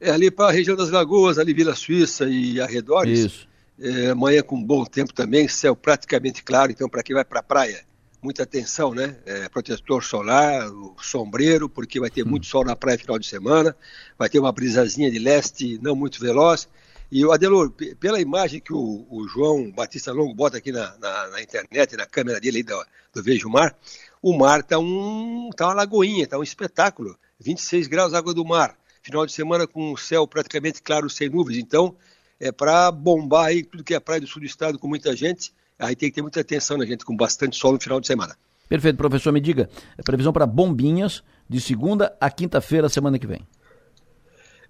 É 0.00 0.10
ali 0.10 0.30
para 0.30 0.48
a 0.48 0.52
região 0.52 0.76
das 0.76 0.90
Lagoas, 0.90 1.38
ali 1.38 1.52
Vila 1.54 1.74
Suíça 1.74 2.28
e 2.28 2.60
arredores. 2.60 3.18
Isso. 3.18 3.48
É, 3.80 4.10
amanhã 4.10 4.42
com 4.42 4.62
bom 4.62 4.84
tempo 4.84 5.12
também, 5.12 5.48
céu 5.48 5.74
praticamente 5.74 6.42
claro, 6.42 6.70
então 6.70 6.88
para 6.88 7.02
quem 7.02 7.14
vai 7.14 7.24
para 7.24 7.40
a 7.40 7.42
praia, 7.42 7.80
muita 8.20 8.42
atenção, 8.42 8.92
né? 8.92 9.16
É, 9.24 9.48
protetor 9.48 10.04
solar, 10.04 10.68
sombreiro, 11.00 11.68
porque 11.68 11.98
vai 11.98 12.10
ter 12.10 12.24
hum. 12.24 12.30
muito 12.30 12.46
sol 12.46 12.64
na 12.64 12.76
praia 12.76 12.98
final 12.98 13.18
de 13.18 13.26
semana, 13.26 13.74
vai 14.18 14.28
ter 14.28 14.38
uma 14.38 14.52
brisazinha 14.52 15.10
de 15.10 15.18
leste 15.18 15.78
não 15.80 15.96
muito 15.96 16.20
veloz, 16.20 16.68
e 17.10 17.24
o 17.24 17.32
Adelor, 17.32 17.72
pela 17.98 18.20
imagem 18.20 18.60
que 18.60 18.72
o, 18.72 19.06
o, 19.08 19.26
João 19.28 19.70
Batista 19.70 20.12
Longo 20.12 20.34
bota 20.34 20.58
aqui 20.58 20.70
na, 20.70 20.96
na, 20.98 21.28
na 21.28 21.42
internet, 21.42 21.96
na 21.96 22.06
câmera 22.06 22.38
dele 22.38 22.58
aí 22.58 22.62
do, 22.62 22.84
do 23.14 23.22
Vejo 23.22 23.48
Mar, 23.48 23.76
o 24.20 24.36
mar 24.36 24.62
tá, 24.62 24.78
um, 24.78 25.48
tá 25.56 25.66
uma 25.66 25.74
lagoinha, 25.74 26.26
tá 26.26 26.38
um 26.38 26.42
espetáculo. 26.42 27.16
26 27.40 27.86
graus 27.86 28.14
água 28.14 28.34
do 28.34 28.44
mar. 28.44 28.76
Final 29.02 29.24
de 29.24 29.32
semana 29.32 29.66
com 29.66 29.92
o 29.92 29.96
céu 29.96 30.26
praticamente 30.26 30.82
claro, 30.82 31.08
sem 31.08 31.28
nuvens. 31.28 31.56
Então, 31.56 31.96
é 32.38 32.52
para 32.52 32.90
bombar 32.90 33.46
aí 33.46 33.62
tudo 33.62 33.84
que 33.84 33.94
é 33.94 34.00
praia 34.00 34.20
do 34.20 34.26
sul 34.26 34.40
do 34.40 34.46
estado 34.46 34.78
com 34.78 34.88
muita 34.88 35.14
gente. 35.16 35.52
Aí 35.78 35.94
tem 35.94 36.08
que 36.10 36.16
ter 36.16 36.22
muita 36.22 36.40
atenção, 36.40 36.76
né, 36.76 36.84
gente? 36.84 37.04
Com 37.04 37.16
bastante 37.16 37.56
sol 37.56 37.72
no 37.72 37.80
final 37.80 38.00
de 38.00 38.06
semana. 38.06 38.36
Perfeito, 38.68 38.96
professor. 38.96 39.32
Me 39.32 39.40
diga, 39.40 39.70
é 39.96 40.02
previsão 40.02 40.32
para 40.32 40.46
bombinhas 40.46 41.22
de 41.48 41.60
segunda 41.60 42.14
a 42.20 42.30
quinta-feira, 42.30 42.88
semana 42.88 43.18
que 43.18 43.26
vem. 43.26 43.46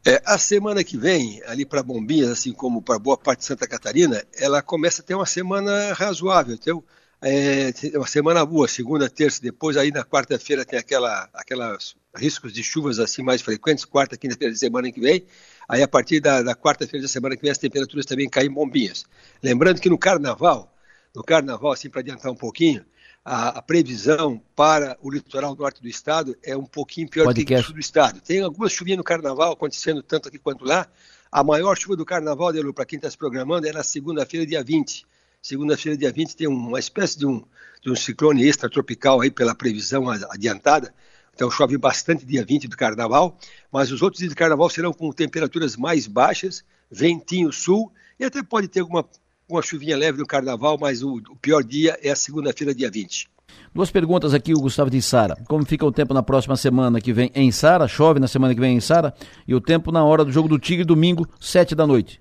É, 0.07 0.23
a 0.25 0.39
semana 0.39 0.83
que 0.85 0.97
vem, 0.97 1.43
ali 1.47 1.67
para 1.67 1.83
Bombinhas, 1.83 2.31
assim 2.31 2.53
como 2.53 2.81
para 2.81 2.99
boa 2.99 3.19
parte 3.19 3.41
de 3.41 3.47
Santa 3.47 3.67
Catarina, 3.67 4.25
ela 4.37 4.63
começa 4.63 5.03
a 5.03 5.05
ter 5.05 5.15
uma 5.15 5.27
semana 5.27 5.93
razoável. 5.93 6.55
Então, 6.55 6.83
é 7.21 7.73
uma 7.97 8.07
semana 8.07 8.47
boa, 8.47 8.69
segunda, 8.69 9.11
terça, 9.11 9.43
depois 9.43 9.77
aí 9.77 9.91
na 9.91 10.05
quarta-feira 10.05 10.65
tem 10.65 10.79
aquela, 10.79 11.29
aquelas 11.35 11.97
riscos 12.15 12.53
de 12.53 12.63
chuvas 12.63 13.01
assim 13.01 13.23
mais 13.23 13.43
frequentes, 13.43 13.85
quarta, 13.85 14.17
quinta-feira 14.17 14.53
de 14.53 14.59
semana 14.59 14.91
que 14.93 15.01
vem. 15.01 15.25
Aí 15.69 15.83
a 15.83 15.89
partir 15.89 16.21
da, 16.21 16.43
da 16.43 16.55
quarta-feira 16.55 17.03
da 17.03 17.09
semana 17.09 17.37
que 17.37 17.43
vem 17.43 17.51
as 17.51 17.59
temperaturas 17.59 18.07
também 18.07 18.29
caem 18.29 18.51
bombinhas. 18.51 19.05
Lembrando 19.43 19.81
que 19.81 19.91
no 19.91 19.99
carnaval, 19.99 20.73
no 21.15 21.25
carnaval, 21.25 21.73
assim 21.73 21.91
para 21.91 22.01
adiantar 22.01 22.31
um 22.31 22.37
pouquinho, 22.37 22.85
a, 23.25 23.59
a, 23.59 23.63
previsão 23.63 24.41
para 24.57 24.97
o 25.03 25.11
litoral 25.11 25.55
norte 25.55 25.83
do 25.83 25.89
estado 25.89 26.37
é 26.43 26.57
um 26.57 26.65
pouquinho 26.65 27.09
pior 27.09 27.33
do 27.33 27.45
que 27.45 27.55
o 27.55 27.63
sul 27.63 27.75
do 27.75 27.81
estado. 27.81 28.21
Tem 28.21 28.41
algumas 28.41 28.73
chuvinhas 28.73 28.99
no 28.99 29.05
carnaval 29.05 29.53
acontecendo 29.53 30.03
tanto 30.03 30.29
aqui 30.29 30.39
quanto 30.39 30.65
lá. 30.65 30.87
A 31.31 31.45
maior 31.45 31.77
chuva 31.77 31.95
do 31.95 32.07
carnaval, 32.07 32.53
Delu, 32.53 32.73
para 32.73 32.87
quem 32.87 32.97
está 32.97 33.11
se 33.11 33.19
programando, 33.19 33.69
é 33.69 33.73
na 33.73 33.83
segunda-feira, 33.83 34.47
dia 34.47 34.65
20 34.65 35.07
Segunda-feira, 35.41 35.97
dia 35.97 36.13
20, 36.13 36.37
tem 36.37 36.49
uma 36.49 36.79
espécie 36.79 37.19
de 37.19 37.27
um, 37.27 37.45
de 37.83 37.91
um 37.91 37.97
ciclone 37.97 38.45
extratropical 38.47 39.21
aí 39.21 39.31
pela 39.31 39.55
previsão 39.55 40.09
adiantada. 40.09 40.93
Então 41.35 41.51
chove 41.51 41.79
bastante 41.79 42.27
dia 42.27 42.45
20 42.45 42.67
do 42.67 42.77
carnaval, 42.77 43.39
mas 43.71 43.93
os 43.93 44.03
outros 44.03 44.19
dias 44.19 44.33
do 44.33 44.37
carnaval 44.37 44.69
serão 44.69 44.93
com 44.93 45.13
temperaturas 45.13 45.77
mais 45.77 46.07
baixas, 46.07 46.65
ventinho 46.91 47.53
sul, 47.53 47.93
e 48.19 48.25
até 48.25 48.43
pode 48.43 48.67
ter 48.67 48.81
alguma 48.81 49.09
uma 49.49 49.63
chuvinha 49.63 49.97
leve 49.97 50.19
no 50.19 50.27
carnaval, 50.27 50.77
mas 50.79 51.03
o, 51.03 51.17
o 51.17 51.37
pior 51.37 51.65
dia 51.65 51.99
é 52.03 52.11
a 52.11 52.17
segunda-feira, 52.17 52.75
dia 52.75 52.91
20. 52.91 53.29
Duas 53.75 53.91
perguntas 53.91 54.35
aqui, 54.35 54.53
o 54.53 54.61
Gustavo 54.61 54.91
de 54.91 55.01
Sara. 55.01 55.37
Como 55.47 55.65
fica 55.65 55.85
o 55.85 55.93
tempo 55.93 56.13
na 56.13 56.23
próxima 56.23 56.57
semana 56.57 57.01
que 57.01 57.13
vem 57.13 57.31
em 57.35 57.51
Sara? 57.53 57.87
Chove 57.87 58.21
na 58.21 58.29
semana 58.29 58.55
que 58.55 58.61
vem 58.61 58.77
em 58.77 58.81
Sara? 58.81 59.15
E 59.47 59.55
o 59.55 59.61
tempo 59.61 59.93
na 59.93 60.05
hora 60.05 60.25
do 60.25 60.33
jogo 60.33 60.49
do 60.49 60.59
Tigre, 60.59 60.85
domingo, 60.85 61.27
sete 61.41 61.75
da 61.75 61.87
noite. 61.87 62.21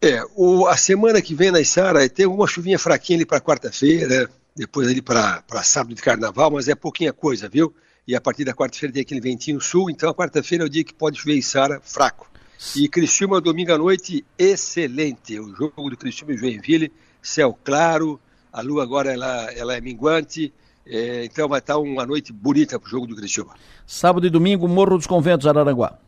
É, 0.00 0.22
o, 0.34 0.66
a 0.66 0.76
semana 0.76 1.22
que 1.22 1.34
vem 1.34 1.50
na 1.50 1.60
Isara 1.60 2.08
tem 2.08 2.26
uma 2.26 2.46
chuvinha 2.46 2.78
fraquinha 2.78 3.18
ali 3.18 3.26
para 3.26 3.40
quarta-feira, 3.40 4.30
depois 4.54 4.88
ali 4.88 5.00
para 5.00 5.42
sábado 5.62 5.94
de 5.94 6.02
carnaval, 6.02 6.50
mas 6.50 6.68
é 6.68 6.74
pouquinha 6.74 7.12
coisa, 7.12 7.48
viu? 7.48 7.74
E 8.06 8.14
a 8.14 8.20
partir 8.20 8.44
da 8.44 8.54
quarta-feira 8.54 8.92
tem 8.92 9.02
aquele 9.02 9.20
ventinho 9.20 9.60
sul, 9.60 9.90
então 9.90 10.08
a 10.08 10.14
quarta-feira 10.14 10.64
é 10.64 10.66
o 10.66 10.70
dia 10.70 10.84
que 10.84 10.94
pode 10.94 11.18
chover 11.18 11.36
em 11.36 11.42
Sara 11.42 11.80
fraco. 11.82 12.30
E 12.74 12.88
Criciúma 12.88 13.40
domingo 13.40 13.72
à 13.72 13.78
noite, 13.78 14.24
excelente. 14.38 15.38
O 15.38 15.54
jogo 15.54 15.90
do 15.90 15.96
Criciúma 15.96 16.32
e 16.32 16.36
Joinville, 16.36 16.92
céu 17.22 17.58
claro, 17.64 18.20
a 18.52 18.60
lua 18.60 18.82
agora 18.82 19.12
ela, 19.12 19.52
ela 19.52 19.76
é 19.76 19.80
minguante, 19.80 20.52
é, 20.86 21.24
então 21.24 21.48
vai 21.48 21.58
estar 21.58 21.78
uma 21.78 22.06
noite 22.06 22.32
bonita 22.32 22.78
para 22.78 22.86
o 22.86 22.90
jogo 22.90 23.06
do 23.06 23.16
Criciúma. 23.16 23.54
Sábado 23.86 24.26
e 24.26 24.30
domingo, 24.30 24.66
Morro 24.68 24.96
dos 24.96 25.06
Conventos, 25.06 25.46
Araranguá. 25.46 25.98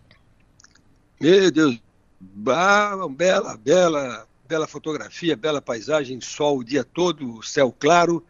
Meu 1.21 1.51
Deus, 1.51 1.81
ah, 2.49 2.97
bela, 3.11 3.57
bela, 3.57 4.27
bela 4.49 4.67
fotografia, 4.67 5.37
bela 5.37 5.61
paisagem, 5.61 6.21
sol 6.21 6.59
o 6.59 6.65
dia 6.65 6.85
todo, 6.85 7.43
céu 7.43 7.75
claro, 7.77 8.25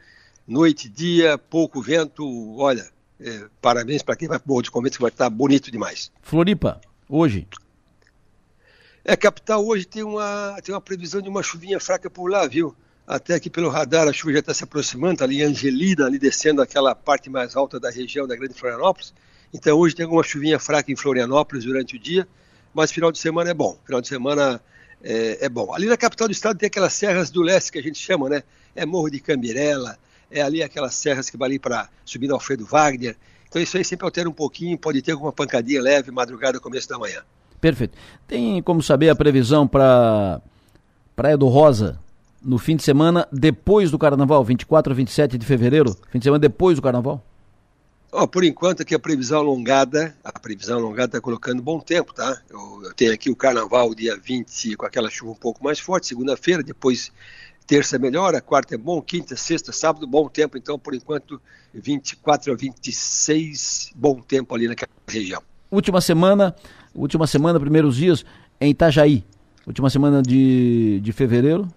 noite, 0.47 0.89
dia, 0.89 1.37
pouco 1.37 1.81
vento. 1.83 2.25
Olha, 2.57 2.89
é, 3.21 3.47
parabéns 3.61 4.03
para 4.03 4.17
quem 4.17 4.27
vai 4.27 4.39
para 4.39 4.47
o 4.47 4.49
Morro 4.49 4.63
de 4.63 4.71
Conventos, 4.71 4.97
que 4.97 5.03
vai 5.03 5.11
estar 5.11 5.29
bonito 5.29 5.71
demais. 5.71 6.11
Floripa, 6.23 6.81
hoje. 7.09 7.47
É, 9.05 9.17
capital 9.17 9.67
hoje 9.67 9.87
tem 9.87 10.03
uma, 10.03 10.59
tem 10.63 10.75
uma 10.75 10.81
previsão 10.81 11.21
de 11.21 11.29
uma 11.29 11.43
chuvinha 11.43 11.81
fraca 11.81 12.11
por 12.11 12.31
lá, 12.31 12.47
viu? 12.47 12.75
Até 13.07 13.35
aqui 13.35 13.49
pelo 13.49 13.71
radar 13.71 14.07
a 14.07 14.13
chuva 14.13 14.35
já 14.35 14.41
está 14.41 14.53
se 14.53 14.65
aproximando, 14.65 15.19
tá 15.19 15.25
ali 15.25 15.43
Angelina, 15.43 16.07
ali 16.07 16.19
descendo 16.19 16.61
aquela 16.61 16.95
parte 16.95 17.31
mais 17.31 17.57
alta 17.57 17.81
da 17.81 17.91
região 17.91 18.27
da 18.27 18.37
Grande 18.37 18.55
Florianópolis. 18.55 19.15
Então 19.53 19.79
hoje 19.79 19.95
tem 19.95 20.05
alguma 20.05 20.23
chuvinha 20.23 20.59
fraca 20.59 20.93
em 20.93 20.97
Florianópolis 20.97 21.65
durante 21.65 21.97
o 21.97 21.99
dia 21.99 22.29
mas 22.79 22.93
final 22.93 23.11
de 23.11 23.19
semana 23.19 23.51
é 23.51 23.55
bom. 23.55 23.79
Final 23.85 24.01
de 24.01 24.09
semana 24.09 24.61
é, 25.03 25.47
é, 25.47 25.49
bom. 25.49 25.75
Ali 25.75 25.87
na 25.87 25.97
capital 25.97 26.29
do 26.29 26.33
estado 26.33 26.59
tem 26.59 26.67
aquelas 26.67 26.93
serras 26.93 27.31
do 27.31 27.43
leste 27.43 27.73
que 27.73 27.79
a 27.79 27.83
gente 27.83 27.99
chama, 27.99 28.29
né? 28.29 28.43
É 28.75 28.87
Morro 28.87 29.11
de 29.11 29.21
Cambirela, 29.21 29.99
é 30.31 30.41
ali 30.41 30.63
aquelas 30.63 30.95
serras 30.95 31.29
que 31.31 31.37
vai 31.37 31.49
ali 31.49 31.59
para 31.59 31.89
subir 32.05 32.31
Alfredo 32.31 32.65
Wagner. 32.65 33.17
Então 33.49 33.61
isso 33.61 33.77
aí 33.77 33.85
sempre 33.85 34.05
altera 34.05 34.29
um 34.29 34.33
pouquinho, 34.33 34.79
pode 34.79 35.03
ter 35.03 35.13
alguma 35.13 35.33
pancadinha 35.33 35.83
leve, 35.83 36.11
madrugada, 36.11 36.61
começo 36.61 36.89
da 36.89 36.99
manhã. 36.99 37.23
Perfeito. 37.61 37.97
Tem 38.27 38.63
como 38.63 38.83
saber 38.83 39.09
a 39.09 39.15
previsão 39.15 39.67
para 39.67 40.41
Praia 41.17 41.37
do 41.37 41.49
Rosa 41.49 41.99
no 42.43 42.59
fim 42.59 42.77
de 42.77 42.83
semana 42.83 43.27
depois 43.33 43.91
do 43.91 43.99
carnaval, 43.99 44.45
24 44.45 44.93
a 44.93 44.97
27 44.97 45.39
de 45.39 45.45
fevereiro? 45.45 45.97
Fim 46.11 46.19
de 46.19 46.25
semana 46.25 46.41
depois 46.41 46.77
do 46.77 46.83
carnaval? 46.83 47.25
Oh, 48.11 48.27
por 48.27 48.43
enquanto 48.43 48.81
aqui 48.81 48.95
a 48.95 48.99
previsão 48.99 49.41
alongada, 49.41 50.17
a 50.25 50.39
previsão 50.39 50.79
alongada 50.79 51.09
está 51.09 51.21
colocando 51.21 51.61
bom 51.61 51.79
tempo, 51.79 52.15
tá? 52.15 52.41
Eu, 52.49 52.81
eu, 52.85 52.95
tenho 52.95 53.13
aqui 53.13 53.29
o 53.29 53.37
carnaval 53.37 53.95
dia 53.95 54.17
20 54.17 54.77
com 54.77 54.87
aquela 54.87 55.11
chuva 55.11 55.33
um 55.33 55.35
pouco 55.35 55.63
mais 55.63 55.79
forte, 55.79 56.07
segunda-feira, 56.07 56.63
depois 56.63 57.13
terça 57.67 57.99
melhora, 57.99 58.41
quarta 58.41 58.75
é 58.75 58.79
bom, 58.79 59.03
quinta, 59.03 59.37
sexta, 59.37 59.73
sábado, 59.73 60.07
bom 60.07 60.27
tempo, 60.27 60.57
então 60.57 60.79
por 60.79 60.95
enquanto 60.95 61.39
24 61.75 62.55
a 62.55 62.57
26, 62.57 63.91
bom 63.95 64.23
tempo 64.23 64.55
ali 64.55 64.67
naquela 64.67 64.91
região. 65.07 65.43
Última 65.71 66.01
semana, 66.01 66.57
última 66.99 67.27
semana, 67.27 67.59
primeiros 67.59 67.97
dias 67.97 68.25
em 68.61 68.71
Itajaí, 68.71 69.25
última 69.67 69.89
semana 69.89 70.23
de, 70.23 71.01
de 71.01 71.13
fevereiro, 71.13 71.69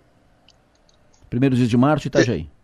primeiros 1.30 1.58
dias 1.58 1.70
de 1.70 1.78
março, 1.78 2.08
Itajaí. 2.08 2.50
É. 2.58 2.62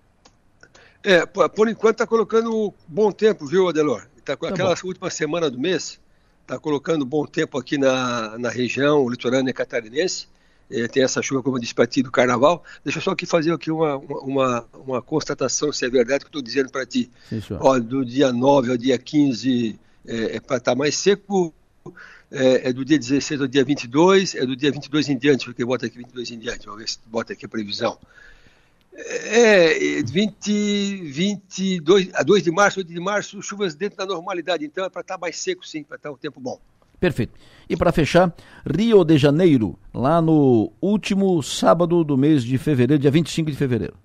É, 1.04 1.26
por 1.26 1.70
enquanto 1.70 1.94
está 1.94 2.08
colocando 2.08 2.74
bom 2.86 3.12
tempo, 3.14 3.46
viu, 3.46 3.70
Adelor? 3.70 4.02
Tá 4.26 4.36
tá 4.36 4.50
aquela 4.50 4.76
bom. 4.76 4.88
última 4.88 5.10
semana 5.10 5.50
do 5.50 5.58
mês, 5.58 6.02
está 6.42 6.60
colocando 6.60 7.06
bom 7.06 7.26
tempo 7.26 7.58
aqui 7.58 7.78
na, 7.78 8.38
na 8.38 8.50
região 8.50 9.08
litorânea 9.08 9.54
catarinense. 9.54 10.28
É, 10.70 10.86
tem 10.86 11.02
essa 11.02 11.22
chuva, 11.22 11.42
como 11.42 11.56
eu 11.56 11.62
disse 11.62 11.74
para 11.74 11.88
ti, 11.88 12.04
do 12.04 12.12
carnaval. 12.12 12.62
Deixa 12.84 13.00
eu 13.00 13.02
só 13.02 13.12
aqui 13.12 13.26
fazer 13.26 13.54
aqui 13.54 13.72
uma, 13.72 13.96
uma, 13.96 14.66
uma 14.74 15.02
constatação, 15.02 15.72
se 15.72 15.86
é 15.86 15.90
verdade 15.90 16.26
que 16.26 16.30
estou 16.30 16.42
dizendo 16.42 16.70
para 16.70 16.86
ti. 16.86 17.10
Sim, 17.30 17.42
Ó, 17.58 17.80
do 17.80 18.04
dia 18.04 18.34
9 18.34 18.72
ao 18.72 18.78
dia 18.78 18.98
15 18.98 19.80
é, 20.06 20.36
é 20.36 20.40
para 20.42 20.58
estar 20.58 20.72
tá 20.72 20.76
mais 20.76 20.94
seco, 20.94 21.54
é, 22.32 22.70
é, 22.70 22.74
do 22.74 22.84
dia 22.84 22.98
16 22.98 23.42
ao 23.42 23.48
dia 23.48 23.64
22, 23.64 24.36
é 24.36 24.46
do 24.46 24.56
dia 24.56 24.72
22 24.72 25.10
em 25.10 25.18
diante, 25.18 25.46
porque 25.46 25.64
bota 25.64 25.86
aqui 25.86 25.98
22 25.98 26.32
em 26.32 26.40
diante, 26.40 26.66
vamos 26.66 26.82
ver 26.82 26.90
se 26.90 27.00
bota 27.06 27.34
aqui 27.34 27.46
a 27.46 27.50
previsão. 27.50 27.98
É, 28.94 30.02
20, 30.04 31.04
22, 31.04 32.10
a 32.14 32.24
2 32.24 32.44
de 32.44 32.52
março, 32.52 32.80
8 32.80 32.92
de 32.92 33.00
março, 33.00 33.42
chuvas 33.42 33.76
dentro 33.76 33.98
da 33.98 34.06
normalidade, 34.06 34.66
então 34.66 34.84
é 34.84 34.90
para 34.90 35.02
estar 35.02 35.16
tá 35.16 35.20
mais 35.20 35.38
seco 35.38 35.66
sim, 35.66 35.84
para 35.84 35.98
estar 35.98 36.10
tá 36.10 36.16
um 36.16 36.18
tempo 36.18 36.40
bom. 36.40 36.60
Perfeito. 37.00 37.34
E 37.70 37.78
para 37.78 37.92
fechar, 37.92 38.34
Rio 38.66 39.04
de 39.04 39.18
Janeiro, 39.18 39.78
lá 39.94 40.22
no 40.22 40.72
último 40.82 41.42
sábado 41.44 42.04
do 42.04 42.18
mês 42.18 42.44
de 42.44 42.58
fevereiro, 42.58 43.00
dia 43.00 43.12
25 43.12 43.52
de 43.52 43.58
fevereiro. 43.58 43.96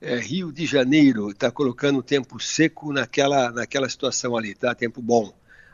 É, 0.00 0.18
Rio 0.18 0.52
de 0.52 0.66
Janeiro 0.66 1.30
está 1.30 1.50
colocando 1.50 2.00
o 2.00 2.02
tempo 2.02 2.38
seco 2.38 2.92
naquela, 2.92 3.50
naquela 3.52 3.88
situação 3.88 4.36
ali, 4.36 4.54
tá? 4.54 4.74
Tempo 4.74 5.00
bom. 5.00 5.32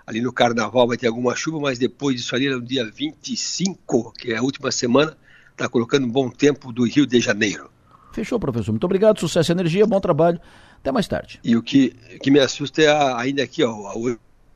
Ali 0.08 0.22
no 0.22 0.32
carnaval 0.32 0.88
vai 0.88 0.96
ter 0.96 1.06
alguma 1.06 1.36
chuva, 1.36 1.60
mas 1.60 1.78
depois 1.78 2.16
disso 2.16 2.34
ali, 2.34 2.48
no 2.48 2.62
dia 2.62 2.90
25, 2.90 4.14
que 4.14 4.32
é 4.32 4.38
a 4.38 4.42
última 4.42 4.72
semana, 4.72 5.14
está 5.50 5.68
colocando 5.68 6.06
um 6.06 6.10
bom 6.10 6.30
tempo 6.30 6.72
do 6.72 6.86
Rio 6.86 7.06
de 7.06 7.20
Janeiro. 7.20 7.70
Fechou, 8.10 8.40
professor. 8.40 8.72
Muito 8.72 8.84
obrigado, 8.84 9.20
sucesso 9.20 9.50
e 9.50 9.52
energia, 9.52 9.86
bom 9.86 10.00
trabalho. 10.00 10.40
Até 10.80 10.90
mais 10.90 11.06
tarde. 11.06 11.38
E 11.44 11.54
o 11.54 11.62
que, 11.62 11.94
que 12.22 12.30
me 12.30 12.40
assusta 12.40 12.80
é 12.80 12.86
a, 12.86 13.20
ainda 13.20 13.42
aqui, 13.42 13.62
ó, 13.62 13.94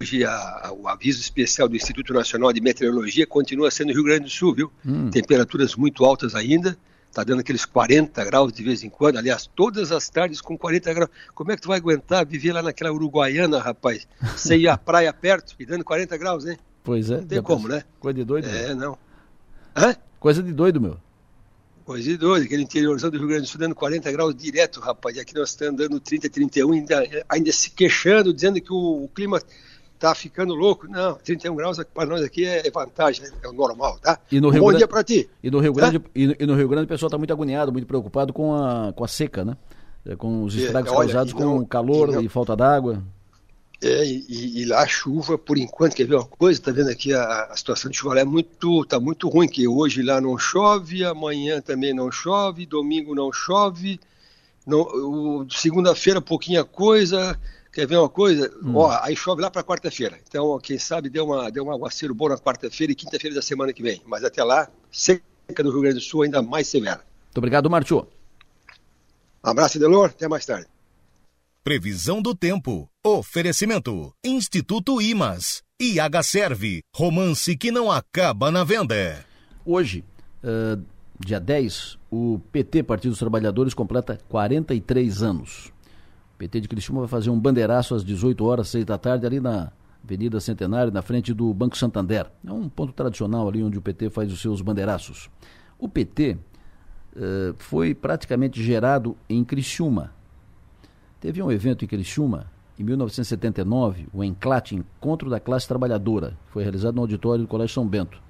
hoje 0.01 0.25
a, 0.25 0.73
o 0.75 0.89
aviso 0.89 1.21
especial 1.21 1.69
do 1.69 1.77
Instituto 1.77 2.15
Nacional 2.15 2.51
de 2.51 2.63
Meteorologia 2.63 3.27
continua 3.27 3.71
sendo 3.71 3.93
Rio 3.93 4.05
Grande 4.05 4.25
do 4.25 4.31
Sul, 4.31 4.55
viu? 4.55 4.73
Hum. 4.87 5.11
Temperaturas 5.11 5.77
muito 5.77 6.03
altas 6.03 6.35
ainda, 6.35 6.79
tá 7.13 7.23
dando 7.23 7.41
aqueles 7.41 7.65
40 7.65 8.25
graus 8.25 8.53
de 8.53 8.63
vez 8.63 8.83
em 8.83 8.89
quando, 8.89 9.19
aliás, 9.19 9.49
todas 9.55 9.93
as 9.93 10.09
tardes 10.09 10.41
com 10.41 10.57
40 10.57 10.95
graus. 10.95 11.11
Como 11.35 11.53
é 11.53 11.57
que 11.57 11.63
tu 11.63 11.69
vai 11.69 11.79
aguentar 11.79 12.27
viver 12.27 12.53
lá 12.53 12.63
naquela 12.63 12.93
Uruguaiana, 12.93 13.61
rapaz? 13.61 14.07
Sem 14.37 14.61
ir 14.63 14.69
à 14.69 14.79
praia 14.79 15.13
perto 15.13 15.55
e 15.59 15.67
dando 15.67 15.85
40 15.85 16.17
graus, 16.17 16.47
hein? 16.47 16.57
Pois 16.83 17.11
é. 17.11 17.19
Não 17.19 17.27
tem 17.27 17.43
como, 17.43 17.69
né? 17.69 17.85
Coisa 18.01 18.19
de 18.19 18.25
doido. 18.25 18.49
É, 18.49 18.69
meu. 18.69 18.77
não. 18.77 18.99
Hã? 19.77 19.95
Coisa 20.19 20.43
de 20.43 20.53
doido, 20.53 20.81
meu. 20.81 20.97
Coisa 21.85 22.05
de 22.05 22.17
doido, 22.17 22.45
aquele 22.45 22.63
interiorzão 22.63 23.11
do 23.11 23.19
Rio 23.19 23.27
Grande 23.27 23.43
do 23.43 23.49
Sul 23.49 23.59
dando 23.59 23.75
40 23.75 24.11
graus 24.13 24.35
direto, 24.35 24.81
rapaz. 24.81 25.17
E 25.17 25.21
aqui 25.21 25.35
nós 25.35 25.51
estamos 25.51 25.75
andando 25.75 25.99
30, 25.99 26.31
31, 26.31 26.73
ainda, 26.73 27.25
ainda 27.29 27.53
se 27.53 27.71
queixando, 27.71 28.33
dizendo 28.33 28.61
que 28.61 28.73
o, 28.73 29.05
o 29.05 29.09
clima 29.09 29.41
tá 30.03 30.17
ficando 30.17 30.53
louco. 30.53 30.89
Não, 30.89 31.15
31 31.15 31.55
graus 31.55 31.79
para 31.95 32.07
nós 32.07 32.23
aqui 32.23 32.45
é, 32.45 32.69
vantagem, 32.73 33.25
é 33.41 33.49
o 33.49 33.53
normal, 33.53 34.01
tá? 34.01 34.19
E 34.33 34.41
no 34.41 34.51
Rio 34.51 34.61
Bom 34.61 34.67
Grande, 34.67 34.79
dia 34.79 34.89
para 34.89 35.05
ti. 35.05 35.31
E 35.41 35.49
no 35.49 35.61
Rio 35.61 35.73
Grande, 35.73 36.03
e, 36.13 36.37
e, 36.41 36.45
no 36.45 36.57
Rio 36.57 36.69
Grande 36.69 36.87
o 36.87 36.89
pessoal 36.89 37.07
está 37.07 37.17
muito 37.17 37.33
agoniado, 37.33 37.71
muito 37.71 37.87
preocupado 37.87 38.33
com 38.33 38.53
a, 38.53 38.93
com 38.93 39.05
a 39.05 39.09
seca, 39.09 39.45
né? 39.45 39.57
É, 40.05 40.17
com 40.17 40.43
os 40.43 40.57
é, 40.57 40.63
estragos 40.63 40.91
é, 40.91 40.95
olha, 40.97 41.07
causados 41.07 41.33
com 41.33 41.59
o 41.59 41.67
calor 41.67 42.09
e, 42.09 42.13
não, 42.15 42.23
e 42.23 42.29
falta 42.29 42.57
d'água. 42.57 43.01
É, 43.81 44.05
e, 44.05 44.63
e, 44.63 44.65
lá 44.65 44.83
a 44.83 44.87
chuva, 44.89 45.39
por 45.39 45.57
enquanto, 45.57 45.95
quer 45.95 46.05
ver 46.05 46.17
uma 46.17 46.27
coisa? 46.27 46.61
Tá 46.61 46.73
vendo 46.73 46.91
aqui 46.91 47.15
a, 47.15 47.45
a 47.45 47.57
situação 47.57 47.89
de 47.89 47.97
chuva 47.97 48.15
lá 48.15 48.23
é 48.23 48.25
muito, 48.25 48.85
tá 48.85 48.99
muito 48.99 49.29
ruim, 49.29 49.47
que 49.47 49.69
hoje 49.69 50.03
lá 50.03 50.21
não 50.21 50.37
chove, 50.37 51.05
amanhã 51.05 51.61
também 51.61 51.95
não 51.95 52.11
chove, 52.11 52.67
domingo 52.67 53.15
não 53.15 53.33
chove, 53.33 54.01
segunda-feira 55.49 56.21
pouquinha 56.21 56.65
coisa, 56.65 57.39
quer 57.73 57.87
ver 57.87 57.97
uma 57.97 58.09
coisa? 58.09 58.53
Hum. 58.63 58.77
Ó, 58.77 58.91
aí 59.03 59.17
chove 59.17 59.41
lá 59.41 59.51
para 59.51 59.65
quarta-feira. 59.65 60.19
Então, 60.29 60.59
quem 60.59 60.79
sabe 60.79 61.09
deu, 61.09 61.25
uma, 61.25 61.51
deu 61.51 61.65
um 61.65 61.73
aguaceiro 61.73 62.15
bom 62.15 62.29
na 62.29 62.37
quarta-feira 62.37 62.93
e 62.93 62.95
quinta-feira 62.95 63.35
da 63.35 63.43
semana 63.43 63.73
que 63.73 63.83
vem. 63.83 64.03
Mas 64.07 64.23
até 64.23 64.45
lá, 64.45 64.69
seca 64.91 65.23
no 65.63 65.71
Rio 65.71 65.81
Grande 65.81 65.97
do 65.97 66.03
Sul 66.03 66.23
ainda 66.23 66.43
mais 66.43 66.69
severa. 66.69 67.01
Muito 67.27 67.39
obrigado, 67.39 67.71
Martio. 67.71 68.07
abraço, 69.43 69.79
Delor. 69.79 70.11
Até 70.11 70.29
mais 70.29 70.45
tarde. 70.45 70.67
Previsão 71.65 72.21
do 72.21 72.35
tempo. 72.35 72.89
Oferecimento. 73.05 74.13
Instituto 74.25 75.01
Imas. 75.01 75.63
IH 75.81 76.23
Serve. 76.23 76.83
Romance 76.95 77.57
que 77.57 77.71
não 77.71 77.91
acaba 77.91 78.51
na 78.51 78.65
venda. 78.65 79.25
Hoje, 79.65 80.05
uh, 80.43 80.83
dia 81.19 81.39
10, 81.39 81.99
o 82.11 82.41
PT, 82.51 82.83
Partido 82.83 83.13
dos 83.13 83.19
Trabalhadores, 83.19 83.75
completa 83.75 84.19
43 84.29 85.23
anos. 85.23 85.72
PT 86.43 86.63
de 86.63 86.69
Criciúma 86.69 87.03
vai 87.03 87.09
fazer 87.09 87.31
um 87.31 87.39
bandeiraço 87.39 87.95
às 87.95 88.05
18 88.05 88.45
horas, 88.45 88.67
6 88.69 88.85
da 88.85 88.99
tarde, 88.99 89.25
ali 89.25 89.39
na 89.39 89.71
Avenida 90.03 90.41
Centenário, 90.41 90.93
na 90.93 91.01
frente 91.01 91.33
do 91.33 91.55
Banco 91.55 91.79
Santander. 91.79 92.27
É 92.45 92.51
um 92.51 92.69
ponto 92.69 92.93
tradicional 92.93 93.49
ali 93.49 93.63
onde 93.63 93.79
o 93.79 93.83
PT 93.83 94.11
faz 94.11 94.33
os 94.33 94.41
seus 94.41 94.61
bandeiraços. 94.61 95.31
O 95.79 95.89
PT 95.89 96.33
uh, 96.33 96.39
eh, 97.15 97.55
foi 97.59 97.95
praticamente 97.95 98.61
gerado 98.61 99.17
em 99.29 99.45
Criciúma. 99.45 100.13
Teve 101.21 101.41
um 101.41 101.53
evento 101.53 101.85
em 101.85 101.89
Criciúma, 101.89 102.51
em 102.77 102.83
1979, 102.83 104.09
o 104.13 104.25
Enclate, 104.25 104.75
Encontro 104.75 105.31
da 105.31 105.39
Classe 105.39 105.69
Trabalhadora. 105.69 106.37
Foi 106.49 106.65
realizado 106.65 106.97
no 106.97 107.03
auditório 107.03 107.45
do 107.45 107.49
Colégio 107.49 107.75
São 107.75 107.87
Bento. 107.87 108.21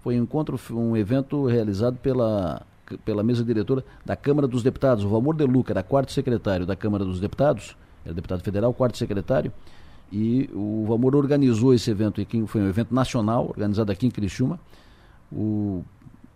Foi 0.00 0.20
um, 0.20 0.24
encontro, 0.24 0.60
um 0.70 0.94
evento 0.94 1.46
realizado 1.46 1.96
pela, 1.96 2.60
pela 3.04 3.22
mesa 3.22 3.44
diretora 3.44 3.84
da 4.04 4.16
Câmara 4.16 4.46
dos 4.46 4.62
Deputados. 4.62 5.04
O 5.04 5.08
Valmor 5.08 5.36
De 5.36 5.44
Luca 5.44 5.72
era 5.72 5.82
quarto 5.82 6.12
secretário 6.12 6.66
da 6.66 6.76
Câmara 6.76 7.04
dos 7.04 7.20
Deputados, 7.20 7.76
era 8.04 8.14
deputado 8.14 8.42
federal, 8.42 8.72
quarto 8.74 8.98
secretário, 8.98 9.52
e 10.12 10.48
o 10.52 10.84
Valmor 10.86 11.16
organizou 11.16 11.74
esse 11.74 11.90
evento 11.90 12.20
aqui, 12.20 12.46
foi 12.46 12.60
um 12.60 12.68
evento 12.68 12.94
nacional, 12.94 13.46
organizado 13.48 13.90
aqui 13.90 14.06
em 14.06 14.10
Criciúma. 14.10 14.60
O 15.32 15.82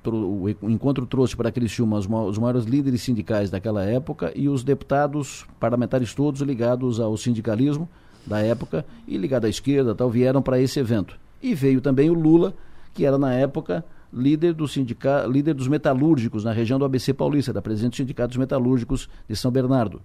o 0.07 0.71
encontro 0.71 1.07
trouxe 1.07 1.37
para 1.37 1.53
Criciúma 1.53 1.99
os, 1.99 2.07
os 2.07 2.39
maiores 2.39 2.65
líderes 2.65 3.03
sindicais 3.03 3.51
daquela 3.51 3.85
época 3.85 4.33
e 4.35 4.49
os 4.49 4.63
deputados 4.63 5.47
parlamentares 5.59 6.15
todos 6.15 6.41
ligados 6.41 7.01
ao 7.01 7.17
sindicalismo 7.17 7.89
da 8.27 8.41
época 8.41 8.85
e 9.07 9.17
ligados 9.17 9.47
à 9.47 9.51
esquerda 9.51 9.95
tal, 9.95 10.11
vieram 10.11 10.43
para 10.43 10.61
esse 10.61 10.79
evento. 10.79 11.19
E 11.43 11.55
veio 11.55 11.81
também 11.81 12.11
o 12.11 12.15
Lula, 12.15 12.55
que 12.95 13.05
era 13.05 13.19
na 13.19 13.33
época 13.33 13.85
líder, 14.13 14.53
do 14.53 14.67
sindica, 14.67 15.27
líder 15.27 15.55
dos 15.55 15.69
metalúrgicos 15.69 16.45
na 16.45 16.53
região 16.53 16.79
do 16.79 16.85
ABC 16.85 17.13
Paulista, 17.13 17.53
da 17.53 17.63
presidente 17.63 17.93
do 17.93 17.97
Sindicato 17.97 18.29
dos 18.29 18.37
Metalúrgicos 18.37 19.09
de 19.29 19.37
São 19.37 19.51
Bernardo. 19.51 20.03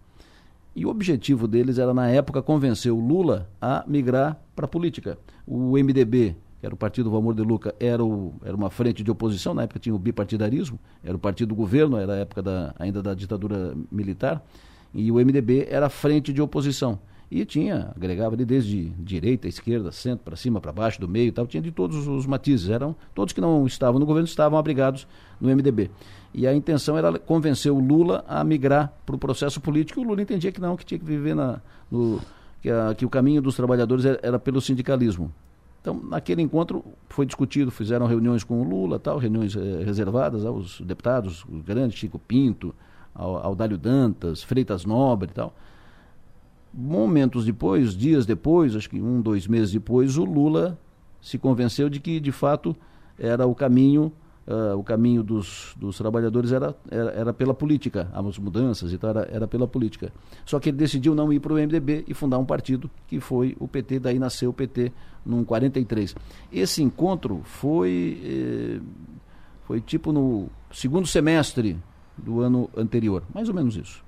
E 0.76 0.86
o 0.86 0.90
objetivo 0.90 1.48
deles 1.48 1.78
era, 1.78 1.94
na 1.94 2.10
época, 2.10 2.42
convencer 2.42 2.92
o 2.92 3.00
Lula 3.00 3.50
a 3.62 3.84
migrar 3.88 4.40
para 4.56 4.66
a 4.66 4.68
política. 4.68 5.18
O 5.46 5.78
MDB 5.78 6.36
que 6.64 6.66
era 6.66 6.74
o 6.74 6.78
partido 6.78 7.12
Valmor 7.12 7.36
de 7.36 7.42
Luca, 7.42 7.76
era, 7.78 8.02
o, 8.02 8.36
era 8.42 8.56
uma 8.56 8.70
frente 8.70 9.04
de 9.04 9.12
oposição, 9.12 9.54
na 9.54 9.64
época 9.64 9.82
tinha 9.82 9.94
o 9.94 10.00
bipartidarismo, 10.00 10.80
era 11.04 11.14
o 11.14 11.20
partido 11.20 11.50
do 11.50 11.56
governo, 11.56 11.98
era 11.98 12.14
a 12.14 12.16
época 12.20 12.42
da, 12.42 12.74
ainda 12.80 13.04
da 13.04 13.14
ditadura 13.14 13.76
militar, 13.92 14.42
e 14.94 15.12
o 15.12 15.16
MDB 15.16 15.68
era 15.70 15.88
a 15.88 15.90
frente 15.90 16.32
de 16.32 16.42
oposição. 16.42 16.98
E 17.36 17.44
tinha, 17.46 17.92
agregava 17.96 18.36
ali 18.36 18.46
desde 18.46 18.90
direita, 19.00 19.48
esquerda, 19.48 19.92
centro, 19.92 20.24
para 20.24 20.36
cima, 20.36 20.62
para 20.62 20.72
baixo, 20.72 21.02
do 21.02 21.10
meio 21.10 21.30
e 21.30 21.32
tal, 21.32 21.48
tinha 21.48 21.64
de 21.64 21.72
todos 21.72 22.08
os 22.08 22.28
matizes. 22.28 22.70
Eram 22.70 22.96
todos 23.16 23.34
que 23.34 23.42
não 23.42 23.66
estavam 23.66 24.00
no 24.00 24.06
governo 24.06 24.28
estavam 24.28 24.56
abrigados 24.56 25.08
no 25.42 25.50
MDB. 25.50 25.90
E 26.32 26.46
a 26.46 26.54
intenção 26.54 26.96
era 26.96 27.18
convencer 27.18 27.72
o 27.72 27.80
Lula 27.80 28.24
a 28.28 28.44
migrar 28.44 28.94
para 29.04 29.16
o 29.16 29.18
processo 29.18 29.60
político. 29.60 30.00
O 30.00 30.04
Lula 30.04 30.22
entendia 30.22 30.52
que 30.52 30.62
não, 30.62 30.78
que 30.78 30.86
tinha 30.86 31.00
que 31.00 31.06
viver 31.06 31.36
na, 31.36 31.60
no, 31.90 32.22
que, 32.62 32.70
a, 32.70 32.94
que 32.94 33.04
o 33.04 33.10
caminho 33.10 33.42
dos 33.42 33.56
trabalhadores 33.56 34.06
era, 34.06 34.20
era 34.22 34.38
pelo 34.38 34.62
sindicalismo. 34.62 35.34
Então, 35.82 36.00
naquele 36.04 36.44
encontro 36.44 36.86
foi 37.10 37.26
discutido, 37.26 37.72
fizeram 37.72 38.06
reuniões 38.06 38.44
com 38.44 38.62
o 38.62 38.64
Lula, 38.64 39.00
tal, 39.00 39.18
reuniões 39.18 39.56
eh, 39.56 39.84
reservadas 39.84 40.46
aos 40.46 40.80
deputados, 40.82 41.44
os 41.52 41.64
grandes, 41.64 41.98
Chico 41.98 42.20
Pinto, 42.20 42.76
ao, 43.14 43.38
ao 43.38 43.56
Dálio 43.56 43.78
Dantas, 43.78 44.44
Freitas 44.44 44.86
Nobre 44.86 45.32
e 45.32 45.34
tal. 45.34 45.56
Momentos 46.74 47.46
depois, 47.46 47.96
dias 47.96 48.26
depois, 48.26 48.76
acho 48.76 48.90
que 48.90 49.00
um, 49.00 49.22
dois 49.22 49.48
meses 49.48 49.72
depois, 49.72 50.18
o 50.18 50.26
Lula 50.26 50.80
se 51.22 51.38
convenceu 51.38 51.90
de 51.90 52.00
que, 52.00 52.20
de 52.20 52.32
fato, 52.32 52.76
era 53.18 53.46
o 53.46 53.54
caminho 53.54 54.12
uh, 54.48 54.78
o 54.78 54.84
caminho 54.84 55.24
dos, 55.24 55.74
dos 55.78 55.98
trabalhadores 55.98 56.52
era, 56.52 56.76
era, 56.90 57.12
era, 57.12 57.34
pela 57.34 57.54
política, 57.54 58.10
as 58.14 58.38
mudanças 58.38 58.92
e 58.92 58.98
tal, 58.98 59.12
era, 59.12 59.30
era 59.32 59.48
pela 59.48 59.68
política. 59.68 60.12
Só 60.46 60.60
que 60.60 60.70
ele 60.70 60.78
decidiu 60.78 61.16
não 61.16 61.32
ir 61.32 61.40
para 61.40 61.54
o 61.54 61.58
MDB 61.58 62.06
e 62.08 62.14
fundar 62.14 62.38
um 62.38 62.46
partido 62.46 62.90
que 63.08 63.20
foi 63.20 63.56
o 63.60 63.68
PT, 63.68 64.00
daí 64.00 64.20
nasceu 64.20 64.50
o 64.50 64.54
PT 64.54 64.92
num 65.26 65.44
43. 65.44 66.16
Esse 66.52 66.84
encontro 66.84 67.42
foi, 67.44 68.20
eh, 68.24 68.82
foi 69.66 69.80
tipo 69.80 70.12
no 70.12 70.48
segundo 70.72 71.08
semestre 71.08 71.78
do 72.18 72.42
ano 72.42 72.70
anterior, 72.76 73.24
mais 73.34 73.48
ou 73.48 73.56
menos 73.56 73.76
isso. 73.76 74.04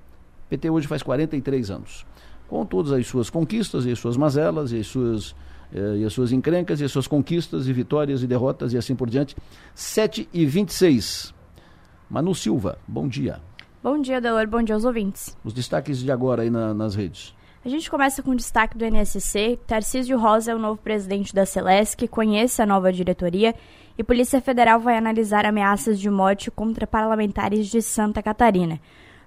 PT 0.49 0.69
hoje 0.69 0.88
faz 0.88 1.01
43 1.01 1.71
anos, 1.71 2.06
com 2.48 2.66
todas 2.66 2.92
as 2.92 3.08
suas 3.08 3.30
conquistas 3.30 3.86
e 3.86 3.92
as 3.92 4.00
suas 4.00 4.18
mazelas 4.18 4.72
e 4.72 4.80
as 4.80 4.88
suas 4.88 5.36
eh, 5.74 5.98
e 5.98 6.06
as 6.06 6.14
suas 6.14 6.32
encrencas, 6.32 6.80
e 6.80 6.84
as 6.84 6.92
suas 6.92 7.08
conquistas, 7.08 7.68
e 7.68 7.74
vitórias 7.74 8.22
e 8.24 8.28
derrotas, 8.28 8.74
e 8.74 8.78
assim 8.78 8.96
por 8.96 9.10
diante. 9.10 9.36
7 9.74 10.30
e 10.34 10.46
26. 10.46 11.34
Manu 12.10 12.36
Silva, 12.36 12.78
bom 12.88 13.08
dia. 13.08 13.42
Bom 13.84 14.00
dia, 14.00 14.22
Delor, 14.22 14.48
bom 14.48 14.64
dia 14.64 14.76
aos 14.76 14.86
ouvintes. 14.86 15.36
Os 15.44 15.54
destaques 15.54 16.00
de 16.00 16.12
agora 16.12 16.44
aí 16.44 16.50
na, 16.50 16.74
nas 16.74 16.96
redes. 16.96 17.36
A 17.64 17.70
gente 17.70 17.90
começa 17.90 18.22
com 18.22 18.32
o 18.32 18.36
destaque 18.36 18.78
do 18.78 18.86
NSC. 18.86 19.60
Tarcísio 19.66 20.20
Rosa 20.20 20.52
é 20.52 20.56
o 20.56 20.60
novo 20.60 20.80
presidente 20.80 21.34
da 21.34 21.46
Celesc, 21.46 22.08
conhece 22.08 22.62
a 22.62 22.66
nova 22.66 22.94
diretoria 22.94 23.56
e 23.98 24.04
Polícia 24.04 24.40
Federal 24.40 24.80
vai 24.80 24.98
analisar 24.98 25.46
ameaças 25.46 26.00
de 26.00 26.10
morte 26.10 26.52
contra 26.52 26.86
parlamentares 26.86 27.68
de 27.68 27.82
Santa 27.82 28.22
Catarina. 28.22 28.80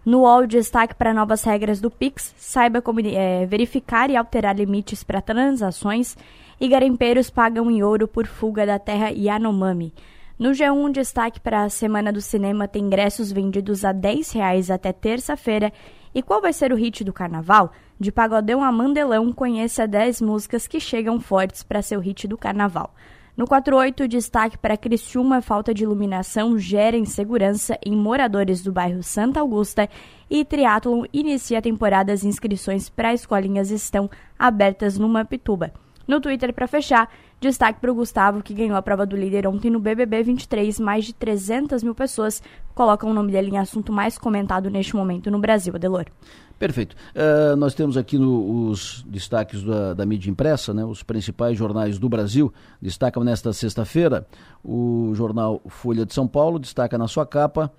No 0.09 0.21
UOL, 0.21 0.47
destaque 0.47 0.95
para 0.95 1.13
novas 1.13 1.45
regras 1.45 1.83
do 1.83 1.91
Pix, 1.91 2.35
saiba 2.39 2.81
como 2.81 2.99
é, 2.99 3.45
verificar 3.45 4.09
e 4.09 4.17
alterar 4.17 4.57
limites 4.57 5.05
para 5.05 5.21
transações 5.21 6.17
e 6.59 6.67
garimpeiros 6.67 7.29
pagam 7.29 7.71
em 7.71 7.83
ouro 7.83 8.09
por 8.09 8.27
fuga 8.27 8.65
da 8.65 8.79
terra 8.79 9.11
Yanomami. 9.11 9.93
No 10.39 10.53
G1, 10.53 10.93
destaque 10.93 11.39
para 11.39 11.65
a 11.65 11.69
Semana 11.69 12.11
do 12.11 12.23
Cinema 12.23 12.67
tem 12.67 12.87
ingressos 12.87 13.31
vendidos 13.31 13.85
a 13.85 13.91
R$ 13.91 13.99
10 13.99 14.71
até 14.71 14.95
terça-feira. 14.95 15.71
E 16.15 16.23
qual 16.23 16.41
vai 16.41 16.55
ser 16.55 16.73
o 16.73 16.77
hit 16.77 17.05
do 17.05 17.13
carnaval? 17.13 17.71
De 18.01 18.11
Pagodão 18.11 18.65
a 18.65 18.73
Mandelão, 18.73 19.31
conheça 19.31 19.87
10 19.87 20.23
músicas 20.23 20.67
que 20.67 20.81
chegam 20.81 21.21
fortes 21.21 21.63
para 21.63 21.83
ser 21.83 21.99
o 21.99 22.01
hit 22.01 22.27
do 22.27 22.39
carnaval. 22.39 22.95
No 23.39 23.47
48, 23.47 24.09
destaque 24.09 24.59
para 24.59 24.77
Criciúma, 24.77 25.41
falta 25.41 25.73
de 25.73 25.85
iluminação 25.85 26.59
gera 26.59 26.97
insegurança 26.97 27.79
em 27.87 27.95
moradores 27.95 28.65
do 28.65 28.73
bairro 28.73 29.01
Santa 29.01 29.39
Augusta 29.39 29.89
e 30.29 30.45
Triathlon 30.45 31.05
inicia 31.13 31.63
temporadas 31.63 32.25
inscrições 32.25 32.89
para 32.89 33.15
escolinhas 33.15 33.71
estão 33.71 34.11
abertas 34.37 34.99
no 34.99 35.09
Mampituba. 35.09 35.73
No 36.05 36.21
Twitter, 36.21 36.53
para 36.53 36.67
fechar, 36.67 37.09
destaque 37.41 37.81
para 37.81 37.91
o 37.91 37.95
Gustavo, 37.95 38.43
que 38.43 38.55
ganhou 38.55 38.77
a 38.77 38.83
prova 38.83 39.07
do 39.07 39.17
líder 39.17 39.47
ontem 39.47 39.71
no 39.71 39.79
BBB 39.79 40.23
23. 40.23 40.81
Mais 40.81 41.05
de 41.05 41.13
300 41.13 41.83
mil 41.83 41.95
pessoas 41.95 42.43
colocam 42.75 43.11
o 43.11 43.15
nome 43.15 43.33
dele 43.33 43.51
em 43.51 43.59
assunto 43.59 43.93
mais 43.93 44.19
comentado 44.19 44.71
neste 44.71 44.95
momento 44.97 45.31
no 45.31 45.39
Brasil, 45.39 45.75
Adelor. 45.75 46.07
Perfeito. 46.59 46.97
Uh, 47.15 47.55
nós 47.55 47.73
temos 47.73 47.97
aqui 47.97 48.19
no, 48.19 48.69
os 48.69 49.05
destaques 49.07 49.63
da, 49.63 49.95
da, 49.95 50.05
mídia 50.05 50.29
impressa, 50.29 50.75
né, 50.75 50.85
os 50.85 51.05
principais 51.05 51.57
jornais 51.57 51.99
do 52.01 52.09
Brasil. 52.09 52.53
Destacam 52.83 53.23
nesta 53.23 53.53
sexta-feira 53.53 54.27
o 54.65 55.13
jornal 55.15 55.63
Folha 55.69 56.05
de 56.05 56.13
São 56.13 56.27
Paulo, 56.27 56.59
destaca 56.59 56.99
na 56.99 57.07
sua 57.07 57.25
capa: 57.25 57.73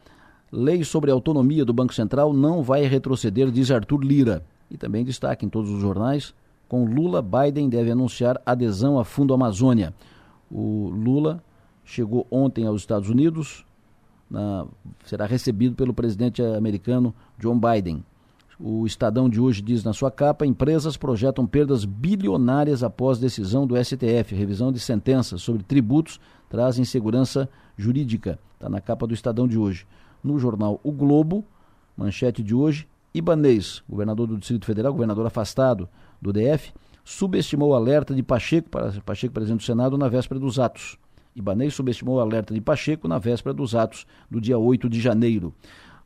Lei 0.49 0.85
sobre 0.85 1.11
autonomia 1.11 1.65
do 1.65 1.73
Banco 1.73 1.93
Central 1.93 2.31
não 2.31 2.63
vai 2.63 2.83
retroceder, 2.83 3.51
diz 3.51 3.69
Arthur 3.69 4.01
Lira. 4.01 4.43
E 4.71 4.77
também 4.77 5.03
destaca 5.03 5.45
em 5.45 5.49
todos 5.49 5.69
os 5.69 5.81
jornais: 5.81 6.33
com 6.69 6.85
Lula, 6.85 7.19
Biden 7.19 7.67
deve 7.67 7.89
anunciar 7.89 8.39
adesão 8.45 8.99
a 8.99 9.03
Fundo 9.03 9.33
Amazônia. 9.33 9.91
O 10.49 10.89
Lula 10.89 11.43
chegou 11.83 12.27
ontem 12.29 12.67
aos 12.67 12.81
Estados 12.81 13.09
Unidos, 13.09 13.65
na, 14.29 14.67
será 15.03 15.25
recebido 15.25 15.75
pelo 15.75 15.95
presidente 15.95 16.43
americano 16.43 17.13
John 17.39 17.59
Biden. 17.59 18.05
O 18.59 18.85
Estadão 18.85 19.27
de 19.27 19.41
hoje 19.41 19.63
diz 19.63 19.83
na 19.83 19.93
sua 19.93 20.11
capa: 20.11 20.45
empresas 20.45 20.95
projetam 20.95 21.47
perdas 21.47 21.85
bilionárias 21.85 22.83
após 22.83 23.17
decisão 23.17 23.65
do 23.65 23.75
STF. 23.83 24.35
Revisão 24.35 24.71
de 24.71 24.79
sentenças 24.79 25.41
sobre 25.41 25.63
tributos 25.63 26.19
traz 26.49 26.77
insegurança 26.77 27.49
jurídica. 27.75 28.37
Está 28.53 28.69
na 28.69 28.79
capa 28.79 29.07
do 29.07 29.13
Estadão 29.13 29.47
de 29.47 29.57
hoje. 29.57 29.87
No 30.23 30.37
jornal 30.37 30.79
O 30.83 30.91
Globo, 30.91 31.43
manchete 31.97 32.43
de 32.43 32.53
hoje: 32.53 32.87
Ibanês, 33.11 33.81
governador 33.89 34.27
do 34.27 34.37
Distrito 34.37 34.65
Federal, 34.65 34.91
governador 34.91 35.25
afastado 35.25 35.89
do 36.21 36.33
DF, 36.33 36.73
subestimou 37.03 37.69
o 37.69 37.73
alerta 37.73 38.13
de 38.13 38.21
Pacheco, 38.21 38.69
Pacheco 39.05 39.33
presidente 39.33 39.61
do 39.61 39.65
Senado, 39.65 39.97
na 39.97 40.07
véspera 40.07 40.39
dos 40.39 40.59
atos. 40.59 40.97
Ibanês 41.35 41.73
subestimou 41.73 42.17
o 42.17 42.19
alerta 42.19 42.53
de 42.53 42.61
Pacheco 42.61 43.07
na 43.07 43.17
véspera 43.17 43.53
dos 43.53 43.75
atos 43.75 44.05
do 44.29 44.41
dia 44.41 44.57
8 44.57 44.89
de 44.89 44.99
janeiro. 44.99 45.53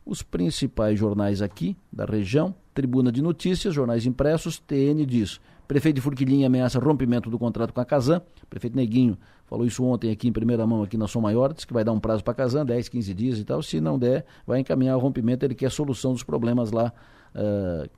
Os 0.06 0.22
principais 0.22 0.98
jornais 0.98 1.40
aqui 1.40 1.76
da 1.92 2.04
região, 2.04 2.54
Tribuna 2.74 3.10
de 3.10 3.22
Notícias, 3.22 3.74
jornais 3.74 4.04
impressos, 4.04 4.58
TN 4.58 5.04
diz: 5.06 5.40
Prefeito 5.66 5.96
de 5.96 6.02
Furquilinha 6.02 6.46
ameaça 6.46 6.78
rompimento 6.78 7.30
do 7.30 7.38
contrato 7.38 7.72
com 7.72 7.80
a 7.80 7.84
Casan. 7.84 8.20
Prefeito 8.50 8.76
Neguinho 8.76 9.16
falou 9.46 9.66
isso 9.66 9.82
ontem 9.82 10.10
aqui 10.10 10.28
em 10.28 10.32
primeira 10.32 10.66
mão 10.66 10.82
aqui 10.82 10.98
na 10.98 11.08
Som 11.08 11.20
Maior, 11.20 11.52
disse 11.52 11.66
que 11.66 11.72
vai 11.72 11.82
dar 11.82 11.92
um 11.92 12.00
prazo 12.00 12.22
para 12.22 12.32
a 12.32 12.34
Casan, 12.34 12.66
10, 12.66 12.88
15 12.88 13.14
dias 13.14 13.38
e 13.38 13.44
tal. 13.44 13.62
Se 13.62 13.80
não 13.80 13.98
der, 13.98 14.26
vai 14.46 14.60
encaminhar 14.60 14.96
o 14.96 15.00
rompimento. 15.00 15.44
Ele 15.44 15.54
quer 15.54 15.70
solução 15.70 16.12
dos 16.12 16.22
problemas 16.22 16.70
lá. 16.70 16.92
Uh, 17.34 17.88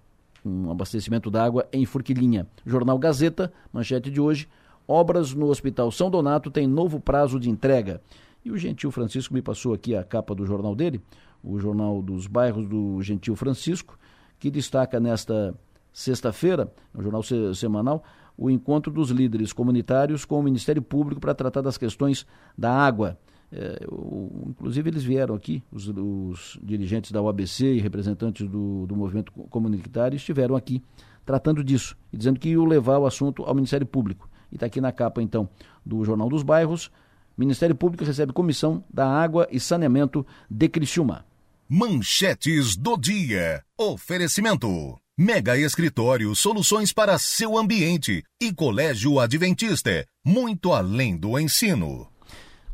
um 0.47 0.71
abastecimento 0.71 1.31
d'água 1.31 1.67
em 1.73 1.85
Furquilinha. 1.85 2.47
Jornal 2.65 2.99
Gazeta, 2.99 3.53
manchete 3.73 4.11
de 4.11 4.21
hoje. 4.21 4.49
Obras 4.87 5.35
no 5.35 5.47
Hospital 5.47 5.91
São 5.91 6.09
Donato 6.09 6.51
têm 6.51 6.67
novo 6.67 7.01
prazo 7.01 7.41
de 7.41 7.51
entrega. 7.51 8.01
E 8.45 8.51
o 8.51 8.57
Gentil 8.57 8.93
Francisco 8.93 9.35
me 9.35 9.43
passou 9.43 9.75
aqui 9.75 9.97
a 9.97 10.05
capa 10.05 10.35
do 10.35 10.47
jornal 10.47 10.75
dele, 10.75 11.01
o 11.43 11.59
Jornal 11.59 12.01
dos 12.01 12.29
Bairros 12.29 12.69
do 12.69 13.03
Gentil 13.03 13.35
Francisco, 13.35 13.99
que 14.39 14.51
destaca 14.51 15.01
nesta 15.01 15.53
sexta-feira, 15.93 16.73
no 16.95 17.03
jornal 17.03 17.23
semanal, 17.55 18.05
o 18.39 18.51
encontro 18.51 18.93
dos 18.93 19.11
líderes 19.11 19.53
comunitários 19.53 20.25
com 20.25 20.39
o 20.39 20.43
Ministério 20.43 20.83
Público 20.83 21.21
para 21.21 21.35
tratar 21.35 21.63
das 21.63 21.79
questões 21.79 22.27
da 22.57 22.71
água. 22.71 23.19
É, 23.53 23.87
o, 23.89 24.49
inclusive 24.49 24.91
eles 24.91 25.05
vieram 25.05 25.35
aqui, 25.35 25.63
os, 25.71 25.89
os, 25.89 26.59
dirigentes 26.63 27.13
da 27.13 27.23
UABC 27.23 27.75
e 27.75 27.81
representantes 27.81 28.49
do, 28.49 28.87
do 28.87 28.97
movimento 28.97 29.33
comunitário 29.33 30.17
estiveram 30.17 30.57
aqui 30.57 30.83
tratando 31.25 31.63
disso 31.63 31.97
e 32.13 32.17
dizendo 32.17 32.39
que 32.39 32.51
iam 32.51 32.65
levar 32.65 32.99
o 32.99 33.07
assunto 33.07 33.45
ao 33.45 33.55
Ministério 33.55 33.87
Público. 33.87 34.29
E 34.51 34.57
está 34.57 34.67
aqui 34.67 34.81
na 34.81 34.93
capa, 34.93 35.21
então, 35.21 35.49
do 35.85 36.05
Jornal 36.05 36.29
dos 36.29 36.43
Bairros. 36.43 36.91
Ministério 37.37 37.75
Público 37.75 38.05
recebe 38.05 38.33
comissão 38.33 38.83
da 38.93 39.07
Água 39.07 39.47
e 39.51 39.61
Saneamento 39.61 40.27
de 40.49 40.69
Criciúma. 40.69 41.25
Manchetes 41.69 42.77
do 42.77 42.97
dia. 42.97 43.63
Oferecimento. 43.77 44.97
Mega 45.19 45.59
Escritório 45.59 46.35
Soluções 46.35 46.93
para 46.93 47.19
seu 47.19 47.59
ambiente 47.59 48.23
e 48.41 48.53
Colégio 48.53 49.19
Adventista. 49.19 50.07
Muito 50.25 50.73
além 50.73 51.17
do 51.17 51.39
ensino. 51.39 52.16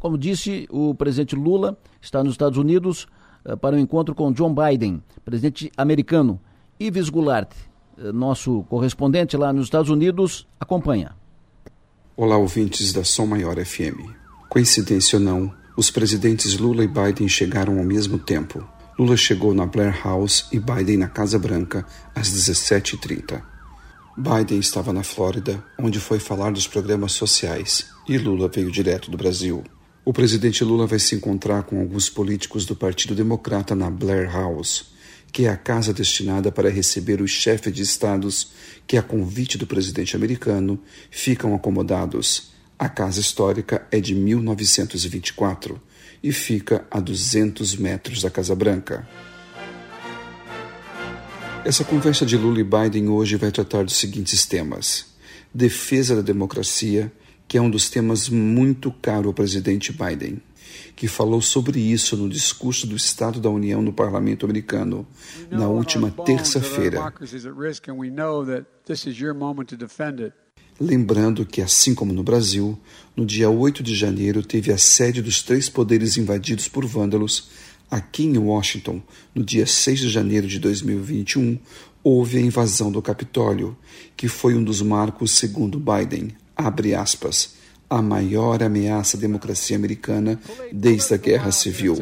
Como 0.02 0.18
disse, 0.18 0.66
o 0.68 0.92
presidente 0.96 1.36
Lula 1.36 1.78
está 2.00 2.24
nos 2.24 2.34
Estados 2.34 2.58
Unidos 2.58 3.06
uh, 3.44 3.56
para 3.56 3.76
um 3.76 3.78
encontro 3.78 4.16
com 4.16 4.32
John 4.32 4.52
Biden, 4.52 5.00
presidente 5.24 5.70
americano. 5.76 6.40
Ives 6.80 7.08
Goulart, 7.08 7.52
uh, 7.96 8.12
nosso 8.12 8.64
correspondente 8.64 9.36
lá 9.36 9.52
nos 9.52 9.66
Estados 9.66 9.90
Unidos, 9.90 10.44
acompanha. 10.58 11.14
Olá, 12.16 12.36
ouvintes 12.36 12.92
da 12.92 13.04
Som 13.04 13.26
Maior 13.26 13.64
FM. 13.64 14.10
Coincidência 14.48 15.20
ou 15.20 15.24
não, 15.24 15.54
os 15.76 15.88
presidentes 15.88 16.58
Lula 16.58 16.82
e 16.82 16.88
Biden 16.88 17.28
chegaram 17.28 17.78
ao 17.78 17.84
mesmo 17.84 18.18
tempo. 18.18 18.66
Lula 18.98 19.16
chegou 19.16 19.54
na 19.54 19.66
Blair 19.66 19.96
House 20.02 20.48
e 20.50 20.58
Biden 20.58 20.96
na 20.96 21.06
Casa 21.06 21.38
Branca 21.38 21.86
às 22.12 22.28
17h30. 22.28 23.40
Biden 24.18 24.58
estava 24.58 24.92
na 24.92 25.04
Flórida, 25.04 25.62
onde 25.78 26.00
foi 26.00 26.18
falar 26.18 26.50
dos 26.50 26.66
programas 26.66 27.12
sociais, 27.12 27.86
e 28.08 28.18
Lula 28.18 28.48
veio 28.48 28.68
direto 28.68 29.08
do 29.08 29.16
Brasil. 29.16 29.62
O 30.04 30.12
presidente 30.12 30.64
Lula 30.64 30.84
vai 30.84 30.98
se 30.98 31.14
encontrar 31.14 31.62
com 31.62 31.78
alguns 31.78 32.10
políticos 32.10 32.66
do 32.66 32.74
Partido 32.74 33.14
Democrata 33.14 33.72
na 33.76 33.88
Blair 33.88 34.28
House, 34.32 34.86
que 35.30 35.46
é 35.46 35.48
a 35.48 35.56
casa 35.56 35.94
destinada 35.94 36.50
para 36.50 36.68
receber 36.68 37.22
os 37.22 37.30
chefes 37.30 37.72
de 37.72 37.82
estados 37.82 38.50
que, 38.84 38.96
a 38.96 39.02
convite 39.02 39.56
do 39.56 39.64
presidente 39.64 40.16
americano, 40.16 40.80
ficam 41.08 41.54
acomodados. 41.54 42.50
A 42.76 42.88
casa 42.88 43.20
histórica 43.20 43.86
é 43.92 44.00
de 44.00 44.12
1924 44.12 45.80
e 46.20 46.32
fica 46.32 46.84
a 46.90 46.98
200 46.98 47.76
metros 47.76 48.22
da 48.22 48.30
Casa 48.30 48.56
Branca. 48.56 49.08
Essa 51.64 51.84
conversa 51.84 52.26
de 52.26 52.36
Lula 52.36 52.58
e 52.58 52.64
Biden 52.64 53.08
hoje 53.08 53.36
vai 53.36 53.52
tratar 53.52 53.84
dos 53.84 53.94
seguintes 53.94 54.44
temas: 54.46 55.06
defesa 55.54 56.16
da 56.16 56.22
democracia, 56.22 57.12
que 57.52 57.58
é 57.58 57.60
um 57.60 57.68
dos 57.68 57.90
temas 57.90 58.30
muito 58.30 58.90
caro 58.90 59.28
ao 59.28 59.34
presidente 59.34 59.92
Biden 59.92 60.40
que 60.96 61.06
falou 61.06 61.42
sobre 61.42 61.78
isso 61.78 62.16
no 62.16 62.26
discurso 62.26 62.86
do 62.86 62.96
Estado 62.96 63.38
da 63.38 63.50
União 63.50 63.82
no 63.82 63.92
Parlamento 63.92 64.46
americano 64.46 65.06
na 65.50 65.68
última 65.68 66.10
terça-feira. 66.10 67.12
Lembrando 70.80 71.44
que, 71.44 71.60
assim 71.60 71.94
como 71.94 72.14
no 72.14 72.22
Brasil, 72.22 72.78
no 73.14 73.26
dia 73.26 73.50
8 73.50 73.82
de 73.82 73.94
janeiro 73.94 74.42
teve 74.42 74.72
a 74.72 74.78
sede 74.78 75.20
dos 75.20 75.42
três 75.42 75.68
poderes 75.68 76.16
invadidos 76.16 76.68
por 76.68 76.86
vândalos, 76.86 77.50
aqui 77.90 78.24
em 78.24 78.38
Washington, 78.38 79.02
no 79.34 79.44
dia 79.44 79.66
6 79.66 80.00
de 80.00 80.08
janeiro 80.08 80.46
de 80.46 80.58
2021, 80.58 81.58
houve 82.02 82.38
a 82.38 82.40
invasão 82.40 82.90
do 82.90 83.02
Capitólio, 83.02 83.76
que 84.16 84.26
foi 84.26 84.54
um 84.54 84.64
dos 84.64 84.80
marcos, 84.80 85.32
segundo 85.32 85.78
Biden, 85.78 86.30
abre 86.56 86.94
aspas, 86.94 87.54
a 87.88 88.00
maior 88.00 88.62
ameaça 88.62 89.16
à 89.16 89.20
democracia 89.20 89.76
americana 89.76 90.40
desde 90.72 91.12
a 91.12 91.16
Guerra 91.18 91.52
Civil. 91.52 91.96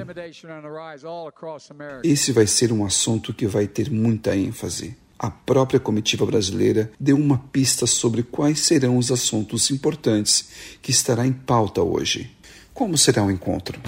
Esse 2.05 2.31
vai 2.31 2.47
ser 2.47 2.73
um 2.73 2.85
assunto 2.85 3.35
que 3.35 3.47
vai 3.47 3.67
ter 3.67 3.91
muita 3.91 4.37
ênfase. 4.37 4.97
A 5.19 5.31
própria 5.31 5.81
comitiva 5.81 6.25
brasileira 6.25 6.91
deu 6.99 7.17
uma 7.17 7.39
pista 7.53 7.87
sobre 7.87 8.23
quais 8.23 8.61
serão 8.61 8.97
os 8.97 9.11
assuntos 9.11 9.71
importantes 9.71 10.49
que 10.81 10.91
estará 10.91 11.27
em 11.27 11.33
pauta 11.33 11.83
hoje. 11.83 12.31
Como 12.73 12.97
será 12.97 13.25
o 13.25 13.31
encontro? 13.31 13.81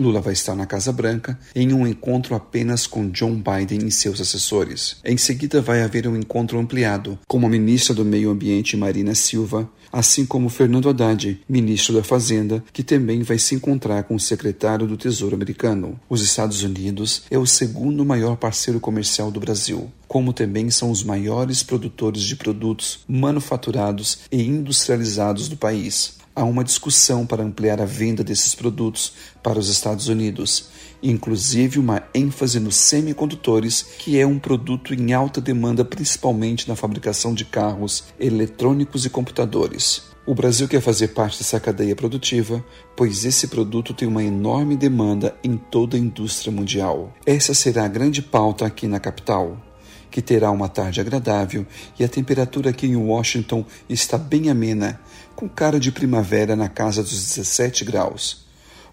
Lula 0.00 0.20
vai 0.20 0.32
estar 0.32 0.54
na 0.54 0.64
Casa 0.64 0.90
Branca 0.90 1.38
em 1.54 1.74
um 1.74 1.86
encontro 1.86 2.34
apenas 2.34 2.86
com 2.86 3.10
John 3.10 3.34
Biden 3.34 3.86
e 3.86 3.90
seus 3.90 4.18
assessores. 4.18 4.96
Em 5.04 5.18
seguida, 5.18 5.60
vai 5.60 5.82
haver 5.82 6.08
um 6.08 6.16
encontro 6.16 6.58
ampliado 6.58 7.18
com 7.28 7.44
a 7.44 7.48
ministra 7.48 7.94
do 7.94 8.04
Meio 8.04 8.30
Ambiente, 8.30 8.78
Marina 8.78 9.14
Silva, 9.14 9.70
assim 9.92 10.24
como 10.24 10.48
Fernando 10.48 10.88
Haddad, 10.88 11.38
ministro 11.46 11.94
da 11.94 12.02
Fazenda, 12.02 12.64
que 12.72 12.82
também 12.82 13.22
vai 13.22 13.38
se 13.38 13.54
encontrar 13.54 14.04
com 14.04 14.14
o 14.14 14.20
secretário 14.20 14.86
do 14.86 14.96
Tesouro 14.96 15.36
americano. 15.36 16.00
Os 16.08 16.22
Estados 16.22 16.62
Unidos 16.62 17.24
é 17.30 17.36
o 17.36 17.46
segundo 17.46 18.02
maior 18.02 18.36
parceiro 18.36 18.80
comercial 18.80 19.30
do 19.30 19.38
Brasil 19.38 19.90
como 20.08 20.32
também 20.32 20.68
são 20.70 20.90
os 20.90 21.04
maiores 21.04 21.62
produtores 21.62 22.22
de 22.22 22.34
produtos 22.34 22.98
manufaturados 23.06 24.18
e 24.32 24.42
industrializados 24.42 25.48
do 25.48 25.56
país 25.56 26.18
há 26.40 26.44
uma 26.44 26.64
discussão 26.64 27.26
para 27.26 27.44
ampliar 27.44 27.80
a 27.80 27.84
venda 27.84 28.24
desses 28.24 28.54
produtos 28.54 29.12
para 29.42 29.58
os 29.58 29.68
Estados 29.68 30.08
Unidos, 30.08 30.70
inclusive 31.02 31.78
uma 31.78 32.02
ênfase 32.14 32.58
nos 32.58 32.76
semicondutores, 32.76 33.82
que 33.98 34.18
é 34.18 34.26
um 34.26 34.38
produto 34.38 34.94
em 34.94 35.12
alta 35.12 35.40
demanda 35.40 35.84
principalmente 35.84 36.66
na 36.66 36.74
fabricação 36.74 37.34
de 37.34 37.44
carros, 37.44 38.04
eletrônicos 38.18 39.04
e 39.04 39.10
computadores. 39.10 40.08
O 40.26 40.34
Brasil 40.34 40.66
quer 40.66 40.80
fazer 40.80 41.08
parte 41.08 41.38
dessa 41.38 41.60
cadeia 41.60 41.94
produtiva, 41.94 42.64
pois 42.96 43.24
esse 43.24 43.48
produto 43.48 43.92
tem 43.92 44.08
uma 44.08 44.22
enorme 44.22 44.76
demanda 44.76 45.36
em 45.44 45.56
toda 45.56 45.96
a 45.96 46.00
indústria 46.00 46.52
mundial. 46.52 47.12
Essa 47.26 47.52
será 47.52 47.84
a 47.84 47.88
grande 47.88 48.22
pauta 48.22 48.64
aqui 48.64 48.86
na 48.86 49.00
capital 49.00 49.69
que 50.10 50.20
terá 50.20 50.50
uma 50.50 50.68
tarde 50.68 51.00
agradável 51.00 51.66
e 51.98 52.04
a 52.04 52.08
temperatura 52.08 52.70
aqui 52.70 52.86
em 52.86 52.96
Washington 52.96 53.64
está 53.88 54.18
bem 54.18 54.50
amena, 54.50 55.00
com 55.36 55.48
cara 55.48 55.78
de 55.78 55.92
primavera 55.92 56.56
na 56.56 56.68
casa 56.68 57.02
dos 57.02 57.12
17 57.12 57.84
graus, 57.84 58.46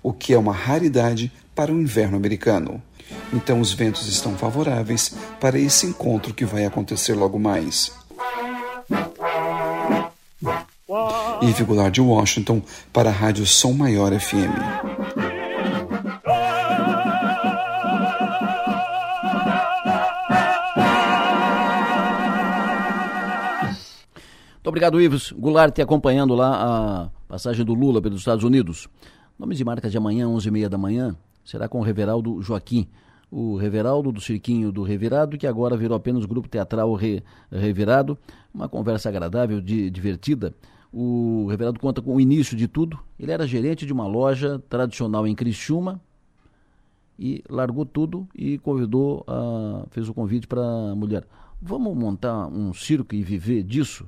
o 0.03 0.13
que 0.13 0.33
é 0.33 0.37
uma 0.37 0.53
raridade 0.53 1.31
para 1.55 1.73
o 1.73 1.81
inverno 1.81 2.17
americano. 2.17 2.81
Então 3.33 3.59
os 3.59 3.73
ventos 3.73 4.07
estão 4.07 4.37
favoráveis 4.37 5.13
para 5.39 5.59
esse 5.59 5.85
encontro 5.85 6.33
que 6.33 6.45
vai 6.45 6.65
acontecer 6.65 7.13
logo 7.13 7.39
mais. 7.39 7.91
Ive 11.41 11.63
Goulart 11.63 11.93
de 11.93 12.01
Washington 12.01 12.61
para 12.93 13.09
a 13.09 13.13
Rádio 13.13 13.45
Som 13.45 13.73
Maior 13.73 14.17
FM. 14.17 15.16
Muito 24.67 24.73
obrigado, 24.73 24.99
Ives. 24.99 25.31
Goulart 25.31 25.73
te 25.73 25.81
acompanhando 25.81 26.35
lá 26.35 26.51
a 27.05 27.09
passagem 27.25 27.63
do 27.63 27.73
Lula 27.73 28.01
pelos 28.01 28.19
Estados 28.19 28.43
Unidos. 28.43 28.89
Nomes 29.39 29.57
de 29.57 29.63
marca 29.63 29.89
de 29.89 29.97
amanhã, 29.97 30.27
11h30 30.27 30.67
da 30.67 30.77
manhã, 30.77 31.15
será 31.41 31.69
com 31.69 31.79
o 31.79 31.81
Reveraldo 31.81 32.41
Joaquim. 32.41 32.85
O 33.31 33.55
Reveraldo 33.55 34.11
do 34.11 34.19
Cirquinho 34.19 34.69
do 34.69 34.83
Revirado, 34.83 35.37
que 35.37 35.47
agora 35.47 35.77
virou 35.77 35.95
apenas 35.95 36.25
grupo 36.25 36.49
teatral 36.49 36.93
Re, 36.95 37.23
Revirado. 37.49 38.17
Uma 38.53 38.67
conversa 38.67 39.07
agradável, 39.07 39.61
de, 39.61 39.89
divertida. 39.89 40.53
O 40.91 41.47
Reveraldo 41.49 41.79
conta 41.79 42.01
com 42.01 42.17
o 42.17 42.19
início 42.19 42.57
de 42.57 42.67
tudo. 42.67 42.99
Ele 43.17 43.31
era 43.31 43.47
gerente 43.47 43.85
de 43.85 43.93
uma 43.93 44.05
loja 44.05 44.61
tradicional 44.67 45.25
em 45.25 45.33
Criciúma 45.33 46.01
e 47.17 47.41
largou 47.49 47.85
tudo 47.85 48.27
e 48.35 48.57
convidou, 48.57 49.23
a, 49.29 49.85
fez 49.91 50.09
o 50.09 50.13
convite 50.13 50.45
para 50.45 50.61
a 50.61 50.93
mulher. 50.93 51.25
Vamos 51.61 51.95
montar 51.95 52.47
um 52.47 52.73
circo 52.73 53.15
e 53.15 53.23
viver 53.23 53.63
disso? 53.63 54.05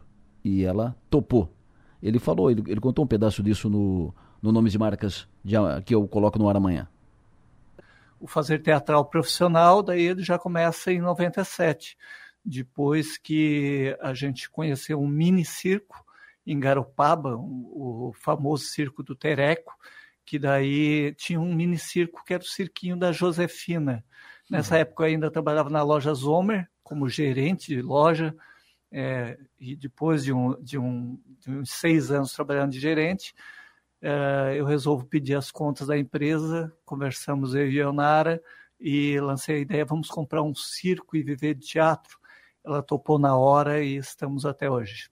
E 0.49 0.65
ela 0.65 0.95
topou. 1.09 1.53
Ele 2.01 2.19
falou, 2.19 2.49
ele, 2.49 2.63
ele 2.67 2.79
contou 2.79 3.05
um 3.05 3.07
pedaço 3.07 3.43
disso 3.43 3.69
no, 3.69 4.13
no 4.41 4.51
Nomes 4.51 4.71
de 4.71 4.79
Marcas 4.79 5.27
de, 5.43 5.55
que 5.85 5.93
eu 5.93 6.07
coloco 6.07 6.39
no 6.39 6.49
ar 6.49 6.55
amanhã. 6.55 6.87
O 8.19 8.27
fazer 8.27 8.59
teatral 8.59 9.05
profissional, 9.05 9.81
daí 9.81 10.01
ele 10.01 10.23
já 10.23 10.37
começa 10.37 10.91
em 10.91 10.99
97. 10.99 11.97
depois 12.43 13.17
que 13.17 13.95
a 14.01 14.13
gente 14.13 14.49
conheceu 14.49 14.99
um 14.99 15.07
mini 15.07 15.45
circo 15.45 16.03
em 16.45 16.59
Garopaba, 16.59 17.35
o 17.37 18.11
famoso 18.15 18.65
circo 18.65 19.03
do 19.03 19.15
Tereco, 19.15 19.73
que 20.25 20.39
daí 20.39 21.13
tinha 21.15 21.39
um 21.39 21.53
mini 21.53 21.77
circo 21.77 22.23
que 22.25 22.33
era 22.33 22.43
o 22.43 22.45
cirquinho 22.45 22.97
da 22.97 23.11
Josefina. 23.11 24.03
Nessa 24.49 24.75
uhum. 24.75 24.81
época 24.81 25.03
eu 25.03 25.07
ainda 25.07 25.29
trabalhava 25.31 25.69
na 25.69 25.83
loja 25.83 26.13
Zomer, 26.13 26.67
como 26.83 27.07
gerente 27.07 27.67
de 27.67 27.81
loja, 27.81 28.35
é, 28.91 29.37
e 29.59 29.75
depois 29.75 30.23
de, 30.23 30.33
um, 30.33 30.59
de, 30.61 30.77
um, 30.77 31.19
de, 31.39 31.51
uns 31.51 31.71
seis 31.71 32.11
anos 32.11 32.33
trabalhando 32.33 32.71
de 32.71 32.79
gerente, 32.79 33.33
é, 34.01 34.55
eu 34.55 34.65
resolvo 34.65 35.05
pedir 35.05 35.35
as 35.35 35.51
contas 35.51 35.87
da 35.87 35.97
empresa, 35.97 36.73
conversamos 36.85 37.53
eu 37.53 37.69
e 37.69 37.79
a 37.79 37.85
Leonara, 37.85 38.41
e 38.79 39.19
lancei 39.19 39.57
a 39.57 39.59
ideia, 39.59 39.85
vamos 39.85 40.07
comprar 40.09 40.41
um 40.41 40.55
circo 40.55 41.17
e 41.17 41.23
viver 41.23 41.53
de 41.55 41.67
teatro. 41.67 42.17
Ela 42.63 42.81
topou 42.81 43.19
na 43.19 43.35
hora 43.35 43.83
e 43.83 43.97
estamos 43.97 44.45
até 44.45 44.69
hoje. 44.69 45.09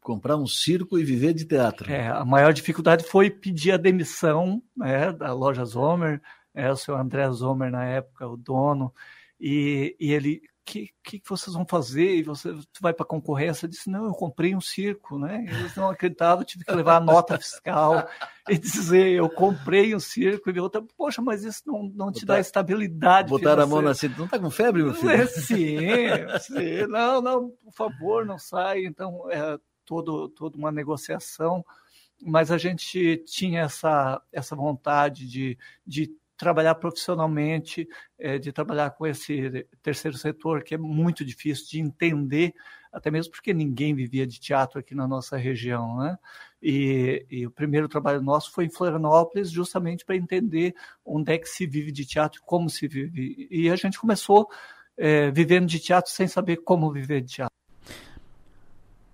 Comprar 0.00 0.36
um 0.36 0.46
circo 0.46 0.98
e 0.98 1.04
viver 1.04 1.32
de 1.32 1.44
teatro. 1.44 1.90
É, 1.90 2.08
a 2.08 2.24
maior 2.24 2.52
dificuldade 2.52 3.04
foi 3.04 3.30
pedir 3.30 3.72
a 3.72 3.76
demissão 3.76 4.62
né, 4.76 5.12
da 5.12 5.32
loja 5.32 5.64
Zomer, 5.64 6.20
é, 6.54 6.70
o 6.70 6.76
seu 6.76 6.94
André 6.96 7.28
Zomer 7.30 7.70
na 7.70 7.84
época, 7.84 8.28
o 8.28 8.36
dono, 8.36 8.92
e, 9.40 9.96
e 9.98 10.12
ele 10.12 10.42
que, 10.66 10.90
que 11.04 11.22
vocês 11.28 11.54
vão 11.54 11.64
fazer? 11.64 12.16
E 12.16 12.22
você 12.24 12.52
vai 12.80 12.92
para 12.92 13.04
a 13.04 13.08
concorrência? 13.08 13.64
Eu 13.64 13.70
disse, 13.70 13.88
não, 13.88 14.06
eu 14.06 14.12
comprei 14.12 14.54
um 14.54 14.60
circo, 14.60 15.16
né? 15.16 15.46
Eles 15.48 15.76
não 15.76 15.88
acreditavam, 15.88 16.44
tive 16.44 16.64
que 16.64 16.74
levar 16.74 16.96
a 16.96 17.00
nota 17.00 17.38
fiscal 17.38 18.06
e 18.50 18.58
dizer, 18.58 19.12
eu 19.12 19.30
comprei 19.30 19.94
um 19.94 20.00
circo. 20.00 20.50
E 20.50 20.58
outra, 20.58 20.82
poxa, 20.96 21.22
mas 21.22 21.44
isso 21.44 21.62
não, 21.64 21.84
não 21.94 22.10
te 22.10 22.22
Botar, 22.22 22.34
dá 22.34 22.40
estabilidade 22.40 23.30
Botaram 23.30 23.62
a 23.62 23.66
mão 23.66 23.80
na 23.80 23.94
cinta, 23.94 24.16
não 24.18 24.24
está 24.24 24.40
com 24.40 24.50
febre, 24.50 24.82
meu 24.82 24.92
filho? 24.92 25.12
É, 25.12 25.26
sim, 25.28 25.78
sim, 26.40 26.86
não, 26.88 27.22
não, 27.22 27.50
por 27.50 27.72
favor, 27.72 28.26
não 28.26 28.38
sai. 28.38 28.84
Então, 28.84 29.30
é 29.30 29.56
todo, 29.84 30.28
toda 30.30 30.58
uma 30.58 30.72
negociação, 30.72 31.64
mas 32.20 32.50
a 32.50 32.58
gente 32.58 33.22
tinha 33.24 33.60
essa, 33.60 34.20
essa 34.32 34.56
vontade 34.56 35.28
de, 35.28 35.56
de 35.86 36.10
trabalhar 36.36 36.74
profissionalmente, 36.74 37.88
é, 38.18 38.38
de 38.38 38.52
trabalhar 38.52 38.90
com 38.90 39.06
esse 39.06 39.66
terceiro 39.82 40.16
setor, 40.16 40.62
que 40.62 40.74
é 40.74 40.78
muito 40.78 41.24
difícil 41.24 41.66
de 41.68 41.80
entender, 41.80 42.54
até 42.92 43.10
mesmo 43.10 43.32
porque 43.32 43.52
ninguém 43.52 43.94
vivia 43.94 44.26
de 44.26 44.38
teatro 44.38 44.78
aqui 44.78 44.94
na 44.94 45.06
nossa 45.06 45.36
região. 45.36 45.98
Né? 45.98 46.18
E, 46.62 47.26
e 47.30 47.46
o 47.46 47.50
primeiro 47.50 47.88
trabalho 47.88 48.22
nosso 48.22 48.52
foi 48.52 48.66
em 48.66 48.70
Florianópolis, 48.70 49.50
justamente 49.50 50.04
para 50.04 50.16
entender 50.16 50.74
onde 51.04 51.32
é 51.32 51.38
que 51.38 51.48
se 51.48 51.66
vive 51.66 51.92
de 51.92 52.04
teatro, 52.04 52.40
como 52.44 52.68
se 52.68 52.86
vive. 52.86 53.48
E 53.50 53.70
a 53.70 53.76
gente 53.76 53.98
começou 53.98 54.48
é, 54.96 55.30
vivendo 55.30 55.66
de 55.66 55.78
teatro 55.78 56.10
sem 56.10 56.26
saber 56.26 56.56
como 56.58 56.92
viver 56.92 57.20
de 57.20 57.34
teatro. 57.34 57.56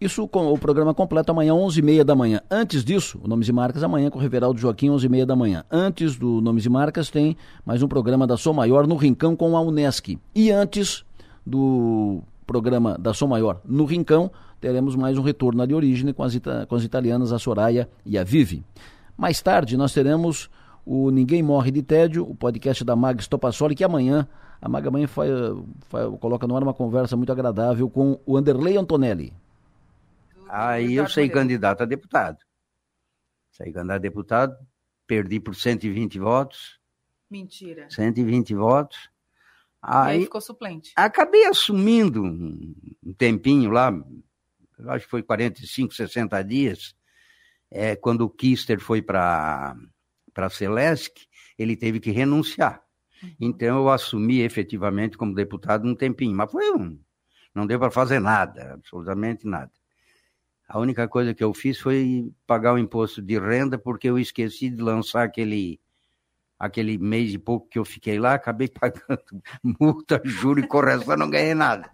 Isso 0.02 0.26
com 0.26 0.52
o 0.52 0.58
programa 0.58 0.92
completo 0.92 1.30
amanhã, 1.30 1.52
11h30 1.52 2.02
da 2.02 2.16
manhã. 2.16 2.40
Antes 2.50 2.84
disso, 2.84 3.20
o 3.22 3.28
Nomes 3.28 3.48
e 3.48 3.52
Marcas 3.52 3.84
amanhã 3.84 4.10
com 4.10 4.18
o 4.18 4.20
Reveraldo 4.20 4.58
Joaquim, 4.58 4.88
11h30 4.88 5.24
da 5.24 5.36
manhã. 5.36 5.64
Antes 5.70 6.16
do 6.16 6.40
Nomes 6.40 6.66
e 6.66 6.68
Marcas 6.68 7.08
tem 7.08 7.36
mais 7.64 7.84
um 7.84 7.86
programa 7.86 8.26
da 8.26 8.36
Som 8.36 8.52
Maior 8.52 8.84
no 8.84 8.96
Rincão 8.96 9.36
com 9.36 9.56
a 9.56 9.60
Unesc. 9.60 10.18
E 10.34 10.50
antes 10.50 11.04
do 11.46 12.20
programa 12.44 12.98
da 12.98 13.14
Som 13.14 13.28
Maior 13.28 13.60
no 13.64 13.84
Rincão, 13.84 14.28
teremos 14.60 14.96
mais 14.96 15.16
um 15.16 15.22
retorno 15.22 15.64
de 15.64 15.72
origem 15.72 16.12
com 16.12 16.24
as, 16.24 16.36
com 16.68 16.74
as 16.74 16.82
italianas, 16.82 17.32
a 17.32 17.38
Soraya 17.38 17.88
e 18.04 18.18
a 18.18 18.24
Vivi. 18.24 18.64
Mais 19.16 19.40
tarde 19.40 19.76
nós 19.76 19.92
teremos 19.92 20.50
o 20.84 21.12
Ninguém 21.12 21.44
Morre 21.44 21.70
de 21.70 21.80
Tédio, 21.80 22.28
o 22.28 22.34
podcast 22.34 22.82
da 22.82 22.96
Mag 22.96 23.22
Stopassoli, 23.22 23.76
que 23.76 23.84
amanhã 23.84 24.26
a 24.60 24.68
Mag 24.68 24.88
amanhã 24.88 25.06
faz, 25.06 25.30
faz, 25.82 26.08
coloca 26.18 26.44
no 26.48 26.56
ar 26.56 26.62
uma 26.64 26.74
conversa 26.74 27.16
muito 27.16 27.30
agradável 27.30 27.88
com 27.88 28.18
o 28.26 28.36
Anderley 28.36 28.76
Antonelli. 28.76 29.32
Aí 30.54 30.96
eu 30.96 31.08
saí 31.08 31.30
candidato 31.30 31.82
a 31.82 31.86
deputado. 31.86 32.36
Saí 33.52 33.72
candidato 33.72 33.96
a 33.96 33.98
deputado, 33.98 34.56
perdi 35.06 35.40
por 35.40 35.54
120 35.54 36.18
votos. 36.18 36.78
Mentira. 37.30 37.88
120 37.88 38.54
votos. 38.54 39.10
Aí, 39.80 40.18
aí 40.18 40.22
ficou 40.24 40.42
suplente. 40.42 40.92
Acabei 40.94 41.46
assumindo 41.46 42.22
um 42.22 43.14
tempinho 43.16 43.70
lá, 43.70 43.90
acho 44.88 45.06
que 45.06 45.10
foi 45.10 45.22
45, 45.22 45.94
60 45.94 46.42
dias, 46.44 46.94
é, 47.70 47.96
quando 47.96 48.20
o 48.20 48.30
Kister 48.30 48.78
foi 48.78 49.00
para 49.00 49.74
a 50.36 50.50
Celesc, 50.50 51.26
ele 51.58 51.76
teve 51.76 51.98
que 51.98 52.10
renunciar. 52.10 52.82
Uhum. 53.22 53.34
Então 53.40 53.78
eu 53.78 53.88
assumi 53.88 54.40
efetivamente 54.40 55.16
como 55.16 55.34
deputado 55.34 55.88
um 55.88 55.94
tempinho, 55.94 56.36
mas 56.36 56.52
foi 56.52 56.70
um. 56.72 57.00
Não 57.54 57.66
deu 57.66 57.78
para 57.78 57.90
fazer 57.90 58.20
nada, 58.20 58.74
absolutamente 58.74 59.46
nada. 59.46 59.72
A 60.68 60.78
única 60.78 61.06
coisa 61.06 61.34
que 61.34 61.44
eu 61.44 61.52
fiz 61.52 61.78
foi 61.78 62.32
pagar 62.46 62.74
o 62.74 62.78
imposto 62.78 63.20
de 63.20 63.38
renda, 63.38 63.78
porque 63.78 64.08
eu 64.08 64.18
esqueci 64.18 64.70
de 64.70 64.80
lançar 64.80 65.24
aquele, 65.24 65.78
aquele 66.58 66.96
mês 66.96 67.34
e 67.34 67.38
pouco 67.38 67.68
que 67.68 67.78
eu 67.78 67.84
fiquei 67.84 68.18
lá, 68.18 68.34
acabei 68.34 68.68
pagando 68.80 69.22
multa, 69.62 70.20
juro 70.24 70.60
e 70.60 70.66
correção, 70.66 71.16
não 71.16 71.28
ganhei 71.28 71.54
nada. 71.54 71.90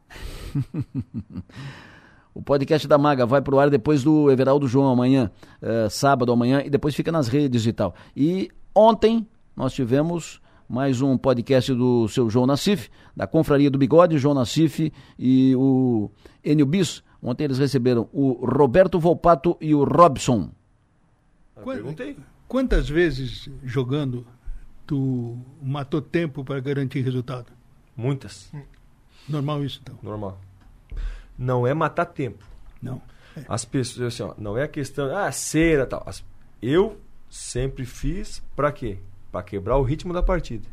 O 2.38 2.42
podcast 2.42 2.86
da 2.86 2.96
Maga 2.96 3.26
vai 3.26 3.42
pro 3.42 3.58
ar 3.58 3.68
depois 3.68 4.04
do 4.04 4.30
Everaldo 4.30 4.68
João 4.68 4.92
amanhã, 4.92 5.28
uh, 5.60 5.90
sábado 5.90 6.30
amanhã, 6.30 6.62
e 6.64 6.70
depois 6.70 6.94
fica 6.94 7.10
nas 7.10 7.26
redes 7.26 7.66
e 7.66 7.72
tal. 7.72 7.96
E 8.14 8.48
ontem 8.72 9.26
nós 9.56 9.72
tivemos 9.72 10.40
mais 10.68 11.02
um 11.02 11.18
podcast 11.18 11.74
do 11.74 12.06
seu 12.06 12.30
João 12.30 12.46
Nassif, 12.46 12.90
da 13.16 13.26
Confraria 13.26 13.68
do 13.68 13.76
Bigode, 13.76 14.18
João 14.18 14.34
Nassif 14.34 14.92
e 15.18 15.52
o 15.56 16.12
Enio 16.44 16.64
Bis, 16.64 17.02
Ontem 17.22 17.44
eles 17.44 17.58
receberam 17.58 18.08
o 18.12 18.32
Roberto 18.46 18.98
Volpato 18.98 19.56
e 19.60 19.74
o 19.74 19.84
Robson. 19.84 20.50
perguntei. 21.64 22.16
Quantas 22.46 22.88
vezes 22.88 23.48
jogando 23.62 24.26
tu 24.86 25.36
matou 25.60 26.00
tempo 26.00 26.44
para 26.44 26.60
garantir 26.60 27.00
resultado? 27.02 27.52
Muitas. 27.96 28.50
Normal 29.28 29.64
isso, 29.64 29.80
então? 29.82 29.98
Normal. 30.02 30.40
Não 31.36 31.66
é 31.66 31.74
matar 31.74 32.06
tempo. 32.06 32.44
Não. 32.80 33.02
É. 33.36 33.44
As 33.48 33.64
pessoas, 33.64 34.14
assim, 34.14 34.22
ó, 34.22 34.34
não 34.38 34.56
é 34.56 34.62
a 34.62 34.68
questão, 34.68 35.14
ah, 35.14 35.30
cera 35.30 35.86
tal. 35.86 36.02
As, 36.06 36.24
eu 36.62 36.98
sempre 37.28 37.84
fiz 37.84 38.42
para 38.56 38.72
quê? 38.72 38.98
Para 39.30 39.42
quebrar 39.42 39.76
o 39.76 39.82
ritmo 39.82 40.12
da 40.12 40.22
partida. 40.22 40.66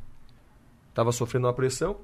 Tava 0.94 1.12
sofrendo 1.12 1.48
uma 1.48 1.54
pressão, 1.54 1.98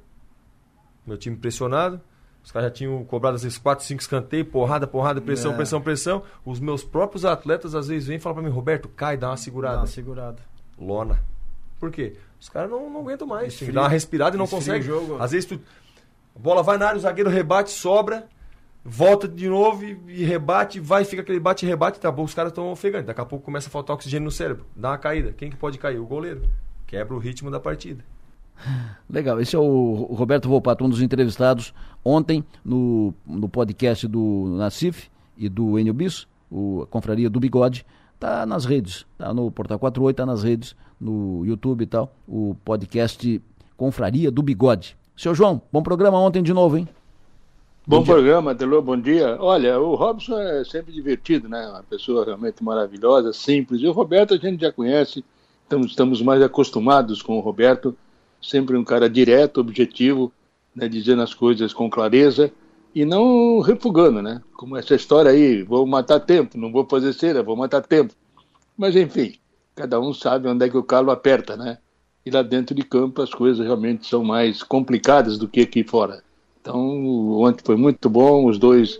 meu 1.06 1.18
time 1.18 1.38
pressionado, 1.38 2.02
os 2.44 2.52
caras 2.52 2.70
já 2.70 2.74
tinham 2.74 3.04
cobrado 3.06 3.36
às 3.36 3.44
vezes 3.44 3.58
4, 3.58 3.86
5 3.86 4.02
escanteios, 4.02 4.48
porrada, 4.48 4.88
porrada, 4.88 5.22
pressão, 5.22 5.54
é. 5.54 5.56
pressão, 5.56 5.82
pressão. 5.82 6.24
Os 6.44 6.60
meus 6.60 6.84
próprios 6.84 7.24
atletas 7.24 7.76
às 7.76 7.88
vezes 7.88 8.08
vêm 8.08 8.18
e 8.18 8.20
falam 8.20 8.36
pra 8.36 8.44
mim, 8.44 8.54
Roberto, 8.54 8.90
cai, 8.90 9.16
dá 9.16 9.30
uma 9.30 9.38
segurada. 9.38 9.76
Dá 9.76 9.82
uma 9.82 9.88
segurada. 9.88 10.40
Lona. 10.80 11.24
Por 11.80 11.92
quê? 11.92 12.16
Os 12.40 12.50
caras 12.50 12.72
não, 12.72 12.90
não 12.90 13.02
aguentam 13.02 13.28
mais. 13.28 13.58
Tem 13.58 13.68
que 13.68 13.74
dar 13.74 13.82
uma 13.82 13.90
respirada 13.90 14.36
e 14.36 14.40
não 14.40 14.48
consegue. 14.48 14.88
Às 15.20 15.32
vezes 15.32 15.48
tu. 15.48 15.60
A 16.36 16.40
bola 16.40 16.64
vai 16.64 16.78
na 16.78 16.88
área, 16.88 16.98
o 16.98 17.02
zagueiro 17.02 17.30
rebate, 17.30 17.72
sobra, 17.72 18.26
volta 18.84 19.28
de 19.28 19.48
novo 19.48 19.84
e, 19.84 20.00
e 20.08 20.24
rebate, 20.24 20.80
vai, 20.80 21.04
fica 21.04 21.22
aquele 21.22 21.40
bate 21.40 21.66
e 21.66 21.70
rebate, 21.70 22.00
tá 22.00 22.10
bom, 22.10 22.24
os 22.24 22.34
caras 22.34 22.52
estão 22.52 22.72
ofegando. 22.72 23.06
Daqui 23.06 23.22
a 23.22 23.26
pouco 23.26 23.46
começa 23.46 23.68
a 23.68 23.72
faltar 23.72 23.96
oxigênio 23.96 24.26
no 24.26 24.32
cérebro. 24.32 24.66
Dá 24.76 24.92
uma 24.92 24.98
caída. 24.98 25.34
Quem 25.34 25.50
que 25.50 25.58
pode 25.58 25.78
cair? 25.78 26.00
O 26.00 26.06
goleiro. 26.06 26.42
Quebra 26.88 27.14
o 27.14 27.20
ritmo 27.20 27.52
da 27.52 27.60
partida. 27.60 28.04
Legal, 29.10 29.40
esse 29.40 29.56
é 29.56 29.60
o 29.60 30.08
Roberto 30.12 30.48
Volpato, 30.48 30.84
um 30.84 30.90
dos 30.90 31.02
entrevistados 31.02 31.74
ontem 32.04 32.44
no, 32.64 33.14
no 33.26 33.50
podcast 33.50 34.08
do 34.08 34.56
Nacif 34.58 35.10
e 35.38 35.50
do 35.50 35.78
Enio 35.78 35.94
Bis, 35.94 36.28
o, 36.50 36.84
a 36.84 36.88
Confraria 36.88 37.30
do 37.30 37.40
Bigode, 37.40 37.86
tá 38.20 38.46
nas 38.46 38.66
redes, 38.66 39.06
tá 39.18 39.34
no 39.34 39.52
Portal 39.52 39.80
48, 39.80 40.16
tá 40.16 40.26
nas 40.26 40.44
redes, 40.44 40.76
no 41.00 41.46
YouTube 41.46 41.84
e 41.84 41.88
tal, 41.88 42.16
o 42.28 42.56
podcast 42.64 43.42
Confraria 43.76 44.30
do 44.30 44.44
Bigode. 44.44 44.96
Seu 45.18 45.34
João, 45.34 45.62
bom 45.72 45.82
programa 45.82 46.20
ontem 46.20 46.42
de 46.44 46.54
novo, 46.54 46.78
hein? 46.78 46.88
Bom, 47.86 47.98
bom 47.98 48.04
programa, 48.06 48.54
Delô, 48.54 48.80
bom 48.80 48.96
dia. 48.96 49.38
Olha, 49.40 49.80
o 49.80 49.96
Robson 49.96 50.38
é 50.40 50.64
sempre 50.64 50.94
divertido, 50.94 51.50
né? 51.50 51.68
Uma 51.68 51.82
pessoa 51.82 52.24
realmente 52.24 52.64
maravilhosa, 52.64 53.34
simples. 53.34 53.82
E 53.82 53.88
o 53.88 53.92
Roberto 53.92 54.36
a 54.36 54.38
gente 54.38 54.62
já 54.62 54.72
conhece, 54.72 55.26
estamos, 55.64 55.88
estamos 55.88 56.22
mais 56.22 56.44
acostumados 56.44 57.24
com 57.24 57.38
o 57.38 57.42
Roberto 57.42 57.98
sempre 58.42 58.78
um 58.78 58.84
cara 58.84 59.10
direto, 59.10 59.60
objetivo, 59.60 60.32
né, 60.76 60.88
dizendo 60.88 61.22
as 61.22 61.34
coisas 61.34 61.74
com 61.74 61.90
clareza 61.90 62.52
e 62.94 63.06
não 63.06 63.60
refugando, 63.60 64.22
né? 64.22 64.42
Como 64.54 64.76
essa 64.76 64.96
história 64.96 65.32
aí, 65.32 65.64
vou 65.64 65.86
matar 65.86 66.20
tempo, 66.20 66.58
não 66.58 66.72
vou 66.72 66.86
fazer 66.86 67.14
cera, 67.14 67.44
vou 67.44 67.56
matar 67.56 67.82
tempo. 67.82 68.14
Mas 68.78 68.96
enfim, 68.96 69.36
cada 69.76 70.00
um 70.00 70.14
sabe 70.14 70.48
onde 70.48 70.66
é 70.66 70.70
que 70.70 70.78
o 70.78 70.84
calo 70.84 71.12
aperta, 71.12 71.56
né? 71.56 71.78
E 72.26 72.30
lá 72.30 72.42
dentro 72.42 72.76
de 72.76 72.84
campo 72.84 73.22
as 73.22 73.34
coisas 73.34 73.66
realmente 73.66 74.08
são 74.08 74.24
mais 74.24 74.62
complicadas 74.62 75.38
do 75.38 75.48
que 75.48 75.62
aqui 75.62 75.84
fora. 75.84 76.24
Então, 76.62 76.78
ontem 77.42 77.64
foi 77.66 77.76
muito 77.76 78.10
bom, 78.10 78.46
os 78.46 78.60
dois 78.60 79.00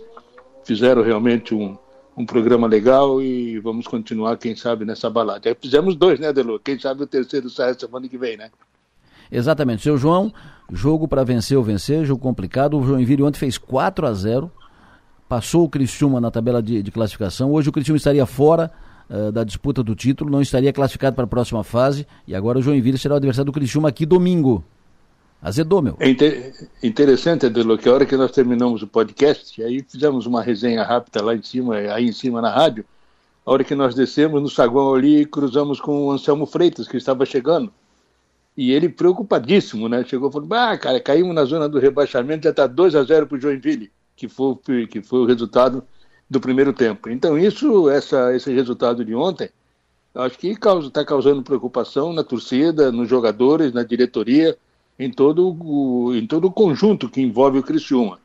fizeram 0.64 1.02
realmente 1.02 1.54
um, 1.54 1.76
um 2.16 2.26
programa 2.26 2.66
legal 2.66 3.22
e 3.22 3.58
vamos 3.60 3.86
continuar, 3.86 4.36
quem 4.36 4.56
sabe, 4.56 4.84
nessa 4.84 5.08
balada. 5.08 5.56
Fizemos 5.60 5.94
dois, 5.94 6.18
né, 6.18 6.32
Delu? 6.32 6.58
Quem 6.58 6.78
sabe 6.78 7.04
o 7.04 7.06
terceiro 7.06 7.48
sai 7.48 7.74
semana 7.74 8.08
que 8.08 8.18
vem, 8.18 8.36
né? 8.36 8.50
Exatamente. 9.32 9.82
Seu 9.82 9.96
João, 9.96 10.30
jogo 10.70 11.08
para 11.08 11.24
vencer 11.24 11.56
ou 11.56 11.64
vencer, 11.64 12.04
jogo 12.04 12.20
complicado. 12.20 12.78
O 12.78 12.84
Joinville 12.84 13.22
ontem 13.22 13.38
fez 13.38 13.56
4 13.56 14.06
a 14.06 14.12
0 14.12 14.52
passou 15.32 15.64
o 15.64 15.68
Criciúma 15.68 16.20
na 16.20 16.30
tabela 16.30 16.62
de, 16.62 16.82
de 16.82 16.90
classificação. 16.90 17.50
Hoje 17.52 17.70
o 17.70 17.72
Criciúma 17.72 17.96
estaria 17.96 18.26
fora 18.26 18.70
uh, 19.08 19.32
da 19.32 19.42
disputa 19.42 19.82
do 19.82 19.94
título, 19.94 20.30
não 20.30 20.42
estaria 20.42 20.70
classificado 20.74 21.16
para 21.16 21.24
a 21.24 21.26
próxima 21.26 21.64
fase. 21.64 22.06
E 22.28 22.34
agora 22.34 22.58
o 22.58 22.62
Joinville 22.62 22.98
será 22.98 23.14
o 23.14 23.16
adversário 23.16 23.46
do 23.46 23.52
Criciúma 23.52 23.88
aqui 23.88 24.04
domingo. 24.04 24.62
Azedou, 25.40 25.80
meu. 25.80 25.96
É 25.98 26.10
inter 26.10 26.52
interessante, 26.82 27.46
Adelo, 27.46 27.78
que 27.78 27.88
a 27.88 27.94
hora 27.94 28.04
que 28.04 28.14
nós 28.14 28.30
terminamos 28.30 28.82
o 28.82 28.86
podcast, 28.86 29.62
aí 29.62 29.82
fizemos 29.88 30.26
uma 30.26 30.42
resenha 30.42 30.84
rápida 30.84 31.24
lá 31.24 31.34
em 31.34 31.42
cima, 31.42 31.76
aí 31.76 32.08
em 32.08 32.12
cima 32.12 32.42
na 32.42 32.50
rádio, 32.50 32.84
a 33.44 33.50
hora 33.50 33.64
que 33.64 33.74
nós 33.74 33.94
descemos 33.94 34.40
no 34.42 34.50
saguão 34.50 34.94
ali, 34.94 35.24
cruzamos 35.24 35.80
com 35.80 36.08
o 36.08 36.12
Anselmo 36.12 36.44
Freitas, 36.44 36.86
que 36.86 36.98
estava 36.98 37.24
chegando. 37.24 37.72
E 38.56 38.72
ele 38.72 38.88
preocupadíssimo, 38.88 39.88
né? 39.88 40.04
Chegou 40.04 40.28
e 40.28 40.32
falou: 40.32 40.48
Ah, 40.52 40.76
cara, 40.76 41.00
caímos 41.00 41.34
na 41.34 41.44
zona 41.44 41.68
do 41.68 41.78
rebaixamento, 41.78 42.44
já 42.44 42.50
está 42.50 42.66
2 42.66 42.94
a 42.94 43.02
0 43.02 43.26
para 43.26 43.36
o 43.36 43.40
Joinville, 43.40 43.90
que 44.14 44.28
foi, 44.28 44.86
que 44.86 45.02
foi 45.02 45.20
o 45.20 45.24
resultado 45.24 45.82
do 46.28 46.40
primeiro 46.40 46.72
tempo. 46.72 47.08
Então, 47.08 47.38
isso, 47.38 47.88
essa, 47.90 48.34
esse 48.34 48.52
resultado 48.52 49.04
de 49.04 49.14
ontem, 49.14 49.50
acho 50.14 50.38
que 50.38 50.48
está 50.48 50.60
causa, 50.60 50.90
tá 50.90 51.04
causando 51.04 51.42
preocupação 51.42 52.12
na 52.12 52.24
torcida, 52.24 52.92
nos 52.92 53.08
jogadores, 53.08 53.72
na 53.72 53.82
diretoria, 53.82 54.56
em 54.98 55.10
todo, 55.10 55.56
o, 55.60 56.14
em 56.14 56.26
todo 56.26 56.46
o 56.46 56.52
conjunto 56.52 57.08
que 57.08 57.20
envolve 57.20 57.58
o 57.58 57.62
Criciúma. 57.62 58.18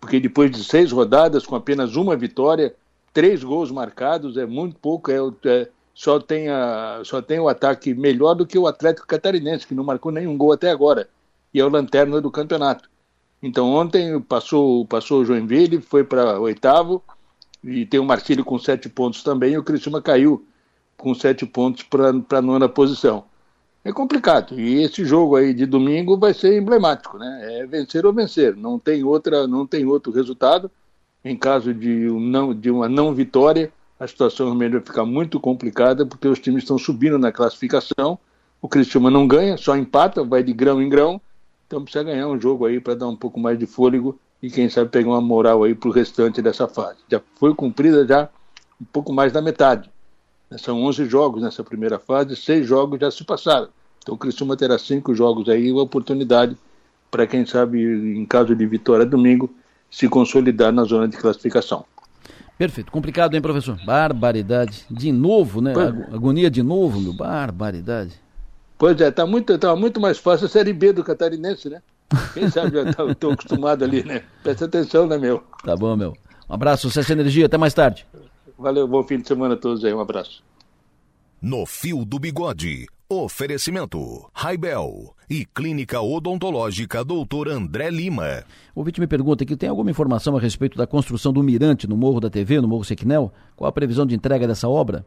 Porque 0.00 0.18
depois 0.18 0.50
de 0.50 0.64
seis 0.64 0.90
rodadas, 0.90 1.44
com 1.46 1.54
apenas 1.54 1.96
uma 1.96 2.16
vitória, 2.16 2.74
três 3.12 3.44
gols 3.44 3.70
marcados, 3.70 4.36
é 4.36 4.46
muito 4.46 4.76
pouco, 4.78 5.10
é, 5.10 5.16
é 5.44 5.68
só, 6.00 6.18
tem 6.18 6.48
a, 6.48 7.02
só 7.04 7.20
tem 7.20 7.38
o 7.38 7.46
ataque 7.46 7.92
melhor 7.92 8.32
do 8.32 8.46
que 8.46 8.58
o 8.58 8.66
Atlético 8.66 9.06
Catarinense, 9.06 9.66
que 9.66 9.74
não 9.74 9.84
marcou 9.84 10.10
nenhum 10.10 10.34
gol 10.34 10.50
até 10.50 10.70
agora, 10.70 11.06
e 11.52 11.60
é 11.60 11.64
o 11.64 11.68
lanterna 11.68 12.22
do 12.22 12.30
campeonato. 12.30 12.88
Então 13.42 13.70
ontem 13.70 14.18
passou, 14.22 14.86
passou 14.86 15.20
o 15.20 15.24
Joinville, 15.26 15.82
foi 15.82 16.02
para 16.02 16.40
oitavo, 16.40 17.04
e 17.62 17.84
tem 17.84 18.00
o 18.00 18.04
Marcílio 18.06 18.46
com 18.46 18.58
sete 18.58 18.88
pontos 18.88 19.22
também, 19.22 19.52
e 19.52 19.58
o 19.58 19.62
Criciúma 19.62 20.00
caiu 20.00 20.42
com 20.96 21.14
sete 21.14 21.44
pontos 21.44 21.82
para 21.82 22.38
a 22.38 22.42
nona 22.42 22.66
posição. 22.66 23.24
É 23.84 23.92
complicado, 23.92 24.58
e 24.58 24.82
esse 24.82 25.04
jogo 25.04 25.36
aí 25.36 25.52
de 25.52 25.66
domingo 25.66 26.16
vai 26.16 26.32
ser 26.32 26.56
emblemático, 26.56 27.18
né? 27.18 27.60
É 27.60 27.66
vencer 27.66 28.06
ou 28.06 28.12
vencer, 28.14 28.56
não 28.56 28.78
tem, 28.78 29.04
outra, 29.04 29.46
não 29.46 29.66
tem 29.66 29.84
outro 29.84 30.10
resultado. 30.10 30.70
Em 31.22 31.36
caso 31.36 31.74
de, 31.74 32.08
um 32.08 32.18
não, 32.18 32.54
de 32.54 32.70
uma 32.70 32.88
não 32.88 33.14
vitória, 33.14 33.70
a 34.00 34.06
situação 34.08 34.46
realmente 34.46 34.72
vai 34.72 34.80
ficar 34.80 35.04
muito 35.04 35.38
complicada, 35.38 36.06
porque 36.06 36.26
os 36.26 36.38
times 36.38 36.62
estão 36.62 36.78
subindo 36.78 37.18
na 37.18 37.30
classificação. 37.30 38.18
O 38.62 38.66
Cristiano 38.66 39.10
não 39.10 39.28
ganha, 39.28 39.58
só 39.58 39.76
empata, 39.76 40.24
vai 40.24 40.42
de 40.42 40.54
grão 40.54 40.80
em 40.80 40.88
grão. 40.88 41.20
Então 41.66 41.82
precisa 41.82 42.02
ganhar 42.02 42.26
um 42.26 42.40
jogo 42.40 42.64
aí 42.64 42.80
para 42.80 42.94
dar 42.94 43.08
um 43.08 43.14
pouco 43.14 43.38
mais 43.38 43.58
de 43.58 43.66
fôlego 43.66 44.18
e 44.42 44.50
quem 44.50 44.70
sabe 44.70 44.88
pegar 44.88 45.10
uma 45.10 45.20
moral 45.20 45.62
aí 45.64 45.74
para 45.74 45.90
o 45.90 45.92
restante 45.92 46.40
dessa 46.40 46.66
fase. 46.66 46.96
Já 47.10 47.20
foi 47.36 47.54
cumprida 47.54 48.06
já 48.06 48.30
um 48.80 48.86
pouco 48.86 49.12
mais 49.12 49.34
da 49.34 49.42
metade. 49.42 49.90
São 50.56 50.82
11 50.82 51.04
jogos 51.04 51.42
nessa 51.42 51.62
primeira 51.62 51.98
fase, 51.98 52.34
seis 52.34 52.66
jogos 52.66 52.98
já 52.98 53.10
se 53.10 53.22
passaram. 53.22 53.68
Então 53.98 54.14
o 54.14 54.18
Criciúma 54.18 54.56
terá 54.56 54.78
cinco 54.78 55.14
jogos 55.14 55.46
aí, 55.50 55.70
uma 55.70 55.82
oportunidade 55.82 56.56
para 57.10 57.26
quem 57.26 57.44
sabe, 57.44 57.82
em 57.82 58.24
caso 58.24 58.56
de 58.56 58.64
vitória 58.64 59.04
domingo, 59.04 59.50
se 59.90 60.08
consolidar 60.08 60.72
na 60.72 60.84
zona 60.84 61.06
de 61.06 61.18
classificação. 61.18 61.84
Perfeito. 62.60 62.92
Complicado, 62.92 63.34
hein, 63.34 63.40
professor? 63.40 63.82
Barbaridade. 63.86 64.84
De 64.90 65.10
novo, 65.10 65.62
né? 65.62 65.72
Pois... 65.72 66.14
Agonia 66.14 66.50
de 66.50 66.62
novo, 66.62 67.00
meu. 67.00 67.14
Barbaridade. 67.14 68.20
Pois 68.76 69.00
é, 69.00 69.10
tá 69.10 69.24
muito, 69.24 69.56
tá 69.56 69.74
muito 69.74 69.98
mais 69.98 70.18
fácil 70.18 70.44
a 70.44 70.48
Série 70.50 70.74
B 70.74 70.92
do 70.92 71.02
Catarinense, 71.02 71.70
né? 71.70 71.80
Quem 72.34 72.50
sabe 72.50 72.72
já 72.72 72.92
tá, 72.92 73.14
tô 73.14 73.30
acostumado 73.30 73.82
ali, 73.82 74.04
né? 74.04 74.24
Presta 74.42 74.66
atenção, 74.66 75.06
né, 75.06 75.16
meu? 75.16 75.42
Tá 75.64 75.74
bom, 75.74 75.96
meu. 75.96 76.14
Um 76.50 76.52
abraço, 76.52 76.82
sucesso 76.82 77.10
energia. 77.10 77.46
Até 77.46 77.56
mais 77.56 77.72
tarde. 77.72 78.06
Valeu, 78.58 78.86
bom 78.86 79.02
fim 79.04 79.20
de 79.20 79.26
semana 79.26 79.54
a 79.54 79.56
todos 79.56 79.82
aí. 79.82 79.94
Um 79.94 80.00
abraço. 80.00 80.42
No 81.40 81.64
Fio 81.64 82.04
do 82.04 82.18
Bigode. 82.18 82.86
Oferecimento: 83.12 84.30
Raibel 84.32 85.16
e 85.28 85.44
Clínica 85.44 86.00
Odontológica 86.00 87.04
Dr. 87.04 87.48
André 87.48 87.90
Lima. 87.90 88.44
O 88.72 88.78
ouvinte 88.78 89.00
me 89.00 89.06
pergunta 89.08 89.42
aqui: 89.42 89.56
tem 89.56 89.68
alguma 89.68 89.90
informação 89.90 90.36
a 90.36 90.40
respeito 90.40 90.78
da 90.78 90.86
construção 90.86 91.32
do 91.32 91.42
Mirante 91.42 91.88
no 91.88 91.96
Morro 91.96 92.20
da 92.20 92.30
TV, 92.30 92.60
no 92.60 92.68
Morro 92.68 92.84
Sequinel? 92.84 93.32
Qual 93.56 93.68
a 93.68 93.72
previsão 93.72 94.06
de 94.06 94.14
entrega 94.14 94.46
dessa 94.46 94.68
obra? 94.68 95.04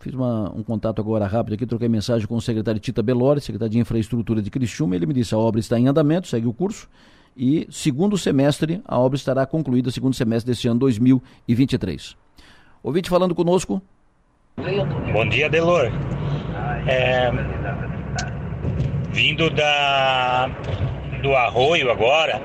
Fiz 0.00 0.12
uma, 0.12 0.52
um 0.52 0.64
contato 0.64 1.00
agora 1.00 1.24
rápido 1.24 1.54
aqui, 1.54 1.64
troquei 1.64 1.88
mensagem 1.88 2.26
com 2.26 2.34
o 2.34 2.42
secretário 2.42 2.80
Tita 2.80 3.04
Belori, 3.04 3.40
secretário 3.40 3.70
de 3.70 3.78
Infraestrutura 3.78 4.42
de 4.42 4.50
Criciúma. 4.50 4.96
Ele 4.96 5.06
me 5.06 5.14
disse: 5.14 5.32
a 5.32 5.38
obra 5.38 5.60
está 5.60 5.78
em 5.78 5.86
andamento, 5.86 6.26
segue 6.26 6.48
o 6.48 6.52
curso. 6.52 6.88
E 7.36 7.68
segundo 7.70 8.18
semestre, 8.18 8.82
a 8.84 8.98
obra 8.98 9.14
estará 9.14 9.46
concluída, 9.46 9.92
segundo 9.92 10.14
semestre 10.14 10.50
deste 10.50 10.66
ano 10.66 10.80
2023. 10.80 12.16
Ouvinte 12.82 13.08
falando 13.08 13.32
conosco. 13.32 13.80
Bom 15.12 15.28
dia, 15.28 15.48
Delor. 15.48 15.92
É, 16.86 17.30
vindo 19.10 19.50
da, 19.50 20.50
do 21.22 21.36
arroio 21.36 21.90
agora, 21.90 22.40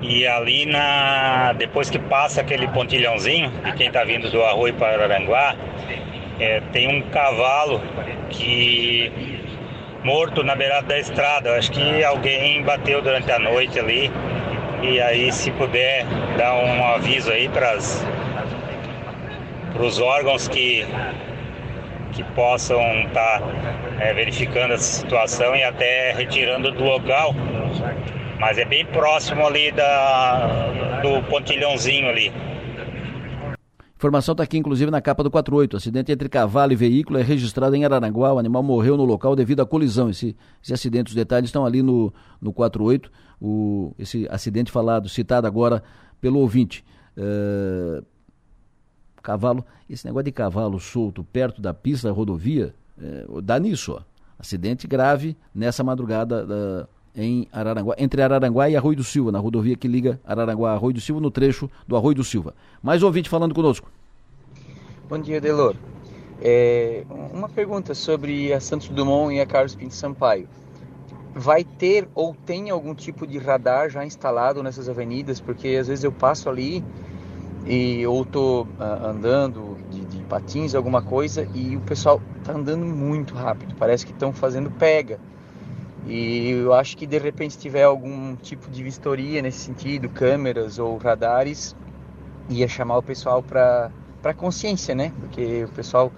e 0.00 0.26
ali 0.26 0.66
na. 0.66 1.52
Depois 1.54 1.90
que 1.90 1.98
passa 1.98 2.40
aquele 2.40 2.68
pontilhãozinho, 2.68 3.50
de 3.64 3.72
quem 3.72 3.88
está 3.88 4.04
vindo 4.04 4.30
do 4.30 4.42
arroio 4.44 4.74
para 4.74 5.04
Aranguá, 5.04 5.56
é, 6.38 6.60
tem 6.72 6.88
um 6.88 7.02
cavalo 7.10 7.80
que 8.30 9.10
morto 10.04 10.42
na 10.42 10.54
beirada 10.54 10.86
da 10.86 10.98
estrada. 10.98 11.56
Acho 11.56 11.72
que 11.72 12.04
alguém 12.04 12.62
bateu 12.62 13.02
durante 13.02 13.30
a 13.32 13.38
noite 13.38 13.78
ali. 13.78 14.10
E 14.82 15.00
aí 15.00 15.32
se 15.32 15.50
puder 15.52 16.04
dar 16.36 16.54
um 16.54 16.86
aviso 16.94 17.32
aí 17.32 17.48
para 17.48 17.76
os 19.80 20.00
órgãos 20.00 20.46
que 20.46 20.86
que 22.18 22.24
possam 22.34 22.80
estar 23.06 23.40
tá, 23.40 23.46
é, 24.00 24.12
verificando 24.12 24.72
essa 24.72 25.00
situação 25.00 25.54
e 25.54 25.62
até 25.62 26.12
retirando 26.12 26.72
do 26.72 26.82
local. 26.82 27.32
Mas 28.40 28.58
é 28.58 28.64
bem 28.64 28.84
próximo 28.86 29.46
ali 29.46 29.70
da, 29.70 31.00
do 31.00 31.22
pontilhãozinho 31.28 32.08
ali. 32.08 32.32
Informação 33.94 34.32
está 34.32 34.42
aqui, 34.42 34.58
inclusive, 34.58 34.90
na 34.90 35.00
capa 35.00 35.22
do 35.22 35.30
48. 35.30 35.76
Acidente 35.76 36.10
entre 36.10 36.28
cavalo 36.28 36.72
e 36.72 36.76
veículo 36.76 37.18
é 37.20 37.22
registrado 37.22 37.76
em 37.76 37.84
Araranguá. 37.84 38.32
O 38.32 38.38
animal 38.38 38.64
morreu 38.64 38.96
no 38.96 39.04
local 39.04 39.36
devido 39.36 39.60
à 39.60 39.66
colisão. 39.66 40.10
Esse, 40.10 40.36
esse 40.62 40.74
acidente, 40.74 41.10
os 41.10 41.14
detalhes 41.14 41.48
estão 41.48 41.64
ali 41.64 41.82
no, 41.82 42.12
no 42.40 42.52
48. 42.52 43.10
O, 43.40 43.94
esse 43.96 44.26
acidente 44.28 44.72
falado, 44.72 45.08
citado 45.08 45.46
agora 45.46 45.84
pelo 46.20 46.40
ouvinte. 46.40 46.84
Uh, 47.16 48.04
Cavalo, 49.28 49.62
esse 49.90 50.06
negócio 50.06 50.24
de 50.24 50.32
cavalo 50.32 50.80
solto 50.80 51.22
perto 51.22 51.60
da 51.60 51.74
pista 51.74 52.08
da 52.08 52.14
rodovia, 52.14 52.74
é, 52.98 53.26
dá 53.42 53.58
nisso, 53.58 53.92
ó. 53.92 54.00
Acidente 54.38 54.86
grave 54.86 55.36
nessa 55.54 55.84
madrugada 55.84 56.46
da, 56.46 56.88
em 57.14 57.46
Araranguá, 57.52 57.94
entre 57.98 58.22
Araranguá 58.22 58.70
e 58.70 58.76
Arroio 58.76 58.96
do 58.96 59.04
Silva, 59.04 59.30
na 59.30 59.38
rodovia 59.38 59.76
que 59.76 59.86
liga 59.86 60.18
Araranguá 60.24 60.70
a 60.70 60.74
Arroio 60.76 60.94
do 60.94 61.00
Silva, 61.02 61.20
no 61.20 61.30
trecho 61.30 61.70
do 61.86 61.94
Arroio 61.94 62.14
do 62.14 62.24
Silva. 62.24 62.54
Mais 62.82 63.02
ouvinte 63.02 63.28
falando 63.28 63.54
conosco. 63.54 63.90
Bom 65.10 65.18
dia, 65.18 65.42
Delor. 65.42 65.76
É, 66.40 67.04
uma 67.30 67.50
pergunta 67.50 67.94
sobre 67.94 68.50
a 68.54 68.60
Santos 68.60 68.88
Dumont 68.88 69.34
e 69.34 69.42
a 69.42 69.46
Carlos 69.46 69.74
Pinto 69.74 69.94
Sampaio. 69.94 70.48
Vai 71.34 71.64
ter 71.64 72.08
ou 72.14 72.34
tem 72.46 72.70
algum 72.70 72.94
tipo 72.94 73.26
de 73.26 73.36
radar 73.36 73.90
já 73.90 74.06
instalado 74.06 74.62
nessas 74.62 74.88
avenidas? 74.88 75.38
Porque 75.38 75.76
às 75.78 75.86
vezes 75.86 76.02
eu 76.02 76.12
passo 76.12 76.48
ali 76.48 76.82
e 77.66 78.06
ou 78.06 78.24
tô 78.24 78.62
uh, 78.62 79.06
andando 79.06 79.76
de, 79.90 80.04
de, 80.04 80.24
patins, 80.24 80.74
alguma 80.74 81.02
coisa, 81.02 81.46
e 81.54 81.76
o 81.76 81.80
pessoal 81.80 82.20
tá 82.44 82.52
andando 82.52 82.84
muito 82.84 83.34
rápido, 83.34 83.74
parece 83.78 84.06
que 84.06 84.12
estão 84.12 84.32
fazendo 84.32 84.70
pega. 84.70 85.18
E 86.06 86.50
eu 86.50 86.72
acho 86.72 86.96
que 86.96 87.06
de 87.06 87.18
repente 87.18 87.54
se 87.54 87.60
tiver 87.60 87.82
algum 87.82 88.34
tipo 88.36 88.70
de 88.70 88.82
vistoria 88.82 89.42
nesse 89.42 89.58
sentido, 89.58 90.08
câmeras 90.08 90.78
ou 90.78 90.96
radares, 90.96 91.76
ia 92.48 92.68
chamar 92.68 92.98
o 92.98 93.02
pessoal 93.02 93.42
para 93.42 93.90
para 94.22 94.34
consciência, 94.34 94.94
né? 94.94 95.12
Porque 95.20 95.64
o 95.64 95.68
pessoal 95.68 96.12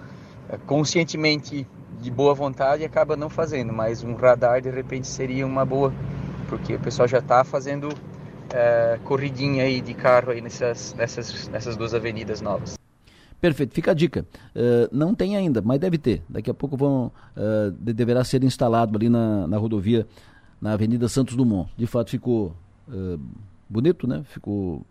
eh, 0.49 0.57
conscientemente 0.65 1.67
de 2.01 2.09
boa 2.09 2.33
vontade 2.33 2.83
acaba 2.83 3.15
não 3.15 3.29
fazendo, 3.29 3.71
mas 3.71 4.03
um 4.03 4.15
radar 4.15 4.61
de 4.61 4.69
repente 4.71 5.07
seria 5.07 5.45
uma 5.45 5.63
boa, 5.63 5.93
porque 6.49 6.73
o 6.73 6.79
pessoal 6.79 7.07
já 7.07 7.19
está 7.19 7.43
fazendo 7.43 7.89
é, 8.53 8.99
corridinha 9.03 9.63
aí 9.63 9.81
de 9.81 9.93
carro 9.93 10.31
aí 10.31 10.41
nessas, 10.41 10.93
nessas, 10.93 11.47
nessas 11.49 11.75
duas 11.75 11.93
avenidas 11.93 12.41
novas. 12.41 12.77
Perfeito, 13.41 13.73
fica 13.73 13.89
a 13.89 13.93
dica. 13.95 14.23
Uh, 14.55 14.87
não 14.95 15.15
tem 15.15 15.35
ainda, 15.35 15.63
mas 15.63 15.79
deve 15.79 15.97
ter. 15.97 16.21
Daqui 16.29 16.51
a 16.51 16.53
pouco 16.53 16.77
vão, 16.77 17.11
uh, 17.35 17.71
de, 17.71 17.91
deverá 17.91 18.23
ser 18.23 18.43
instalado 18.43 18.95
ali 18.95 19.09
na, 19.09 19.47
na 19.47 19.57
rodovia, 19.57 20.05
na 20.61 20.73
Avenida 20.73 21.09
Santos 21.09 21.35
Dumont. 21.35 21.67
De 21.75 21.87
fato 21.87 22.11
ficou 22.11 22.55
uh, 22.87 23.19
bonito, 23.67 24.07
né? 24.07 24.23
Ficou 24.25 24.85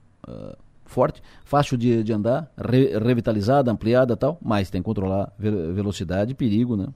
forte, 0.84 1.22
fácil 1.44 1.78
de, 1.78 2.02
de 2.02 2.12
andar, 2.12 2.52
re, 2.58 2.98
revitalizada, 2.98 3.70
ampliada 3.70 4.16
tal, 4.16 4.36
mas 4.42 4.68
tem 4.68 4.82
que 4.82 4.86
controlar 4.86 5.32
ve 5.38 5.50
velocidade 5.72 6.32
e 6.32 6.34
perigo, 6.34 6.76
né? 6.76 6.88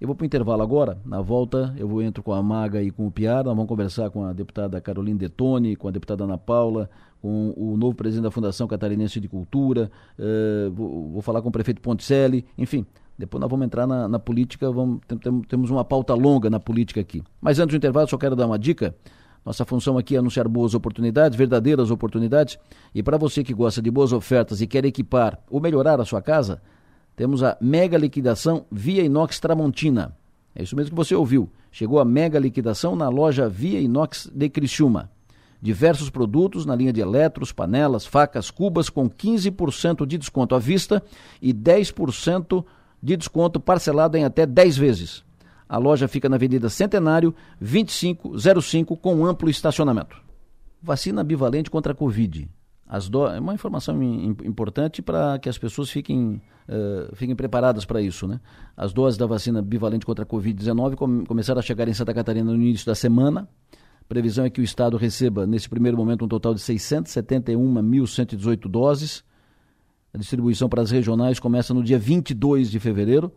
Eu 0.00 0.06
vou 0.06 0.14
para 0.14 0.22
o 0.22 0.26
intervalo 0.26 0.62
agora. 0.62 0.96
Na 1.04 1.20
volta, 1.20 1.74
eu 1.76 1.88
vou 1.88 2.00
entro 2.00 2.22
com 2.22 2.32
a 2.32 2.40
Maga 2.40 2.80
e 2.80 2.90
com 2.90 3.08
o 3.08 3.10
Piara. 3.10 3.44
Nós 3.44 3.54
vamos 3.54 3.68
conversar 3.68 4.10
com 4.10 4.24
a 4.24 4.32
deputada 4.32 4.80
Carolina 4.80 5.18
Detone, 5.18 5.74
com 5.74 5.88
a 5.88 5.90
deputada 5.90 6.22
Ana 6.22 6.38
Paula, 6.38 6.88
com 7.20 7.52
o 7.56 7.76
novo 7.76 7.96
presidente 7.96 8.22
da 8.22 8.30
Fundação 8.30 8.68
Catarinense 8.68 9.18
de 9.18 9.26
Cultura. 9.26 9.90
Uh, 10.16 10.70
vou, 10.70 11.08
vou, 11.08 11.22
falar 11.22 11.42
com 11.42 11.48
o 11.48 11.52
prefeito 11.52 11.80
Ponticelli. 11.80 12.44
Enfim, 12.56 12.86
depois 13.18 13.40
nós 13.40 13.50
vamos 13.50 13.66
entrar 13.66 13.88
na, 13.88 14.06
na 14.06 14.20
política. 14.20 14.70
Vamos, 14.70 15.00
tem, 15.08 15.18
tem, 15.18 15.40
temos 15.42 15.68
uma 15.68 15.84
pauta 15.84 16.14
longa 16.14 16.48
na 16.48 16.60
política 16.60 17.00
aqui. 17.00 17.20
Mas 17.40 17.58
antes 17.58 17.74
do 17.74 17.76
intervalo, 17.76 18.06
só 18.08 18.16
quero 18.16 18.36
dar 18.36 18.46
uma 18.46 18.58
dica. 18.58 18.94
Nossa 19.44 19.64
função 19.64 19.98
aqui 19.98 20.14
é 20.14 20.18
anunciar 20.20 20.46
boas 20.46 20.74
oportunidades, 20.74 21.36
verdadeiras 21.36 21.90
oportunidades. 21.90 22.56
E 22.94 23.02
para 23.02 23.16
você 23.16 23.42
que 23.42 23.52
gosta 23.52 23.82
de 23.82 23.90
boas 23.90 24.12
ofertas 24.12 24.60
e 24.60 24.66
quer 24.68 24.84
equipar 24.84 25.40
ou 25.50 25.60
melhorar 25.60 26.00
a 26.00 26.04
sua 26.04 26.22
casa, 26.22 26.62
temos 27.18 27.42
a 27.42 27.56
mega 27.60 27.98
liquidação 27.98 28.64
Via 28.70 29.02
Inox 29.02 29.40
Tramontina. 29.40 30.16
É 30.54 30.62
isso 30.62 30.76
mesmo 30.76 30.90
que 30.90 30.96
você 30.96 31.16
ouviu. 31.16 31.50
Chegou 31.72 31.98
a 31.98 32.04
mega 32.04 32.38
liquidação 32.38 32.94
na 32.94 33.08
loja 33.08 33.48
Via 33.48 33.80
Inox 33.80 34.30
de 34.32 34.48
Criciúma. 34.48 35.10
Diversos 35.60 36.10
produtos 36.10 36.64
na 36.64 36.76
linha 36.76 36.92
de 36.92 37.00
eletros, 37.00 37.50
panelas, 37.50 38.06
facas, 38.06 38.52
cubas 38.52 38.88
com 38.88 39.10
15% 39.10 40.06
de 40.06 40.16
desconto 40.16 40.54
à 40.54 40.60
vista 40.60 41.02
e 41.42 41.52
10% 41.52 42.64
de 43.02 43.16
desconto 43.16 43.58
parcelado 43.58 44.16
em 44.16 44.24
até 44.24 44.46
10 44.46 44.76
vezes. 44.76 45.24
A 45.68 45.76
loja 45.76 46.06
fica 46.06 46.28
na 46.28 46.36
Avenida 46.36 46.68
Centenário, 46.68 47.34
2505, 47.60 48.96
com 48.96 49.26
amplo 49.26 49.50
estacionamento. 49.50 50.22
Vacina 50.80 51.24
bivalente 51.24 51.68
contra 51.68 51.90
a 51.90 51.96
Covid. 51.96 52.48
As 52.86 53.08
do... 53.08 53.26
É 53.26 53.40
uma 53.40 53.54
informação 53.54 54.00
importante 54.44 55.02
para 55.02 55.36
que 55.40 55.48
as 55.48 55.58
pessoas 55.58 55.90
fiquem, 55.90 56.40
uh, 56.68 57.16
fiquem 57.16 57.34
preparadas 57.34 57.84
para 57.84 58.00
isso. 58.00 58.26
Né? 58.26 58.40
As 58.76 58.92
doses 58.92 59.18
da 59.18 59.26
vacina 59.26 59.60
bivalente 59.62 60.06
contra 60.06 60.24
a 60.24 60.26
Covid-19 60.26 60.96
com... 60.96 61.24
começaram 61.24 61.58
a 61.58 61.62
chegar 61.62 61.88
em 61.88 61.94
Santa 61.94 62.14
Catarina 62.14 62.52
no 62.52 62.56
início 62.56 62.86
da 62.86 62.94
semana. 62.94 63.48
Previsão 64.08 64.44
é 64.44 64.50
que 64.50 64.60
o 64.60 64.64
Estado 64.64 64.96
receba, 64.96 65.46
nesse 65.46 65.68
primeiro 65.68 65.96
momento, 65.96 66.24
um 66.24 66.28
total 66.28 66.54
de 66.54 66.60
671.118 66.60 68.68
doses. 68.68 69.22
A 70.14 70.18
distribuição 70.18 70.68
para 70.68 70.80
as 70.80 70.90
regionais 70.90 71.38
começa 71.38 71.74
no 71.74 71.84
dia 71.84 71.98
22 71.98 72.70
de 72.70 72.80
fevereiro 72.80 73.30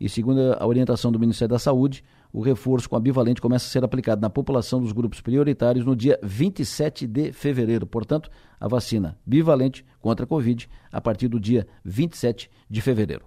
e, 0.00 0.08
segundo 0.08 0.40
a 0.58 0.66
orientação 0.66 1.12
do 1.12 1.18
Ministério 1.18 1.52
da 1.52 1.60
Saúde, 1.60 2.02
o 2.32 2.40
reforço 2.40 2.88
com 2.88 2.96
a 2.96 3.00
bivalente 3.00 3.40
começa 3.40 3.66
a 3.66 3.68
ser 3.68 3.84
aplicado 3.84 4.20
na 4.20 4.30
população 4.30 4.80
dos 4.80 4.92
grupos 4.92 5.20
prioritários 5.20 5.84
no 5.84 5.96
dia 5.96 6.18
27 6.22 7.06
de 7.06 7.32
fevereiro. 7.32 7.86
Portanto, 7.86 8.30
a 8.60 8.68
vacina 8.68 9.18
bivalente 9.24 9.84
contra 10.00 10.24
a 10.24 10.26
Covid 10.26 10.68
a 10.92 11.00
partir 11.00 11.28
do 11.28 11.40
dia 11.40 11.66
27 11.84 12.50
de 12.68 12.80
fevereiro. 12.80 13.24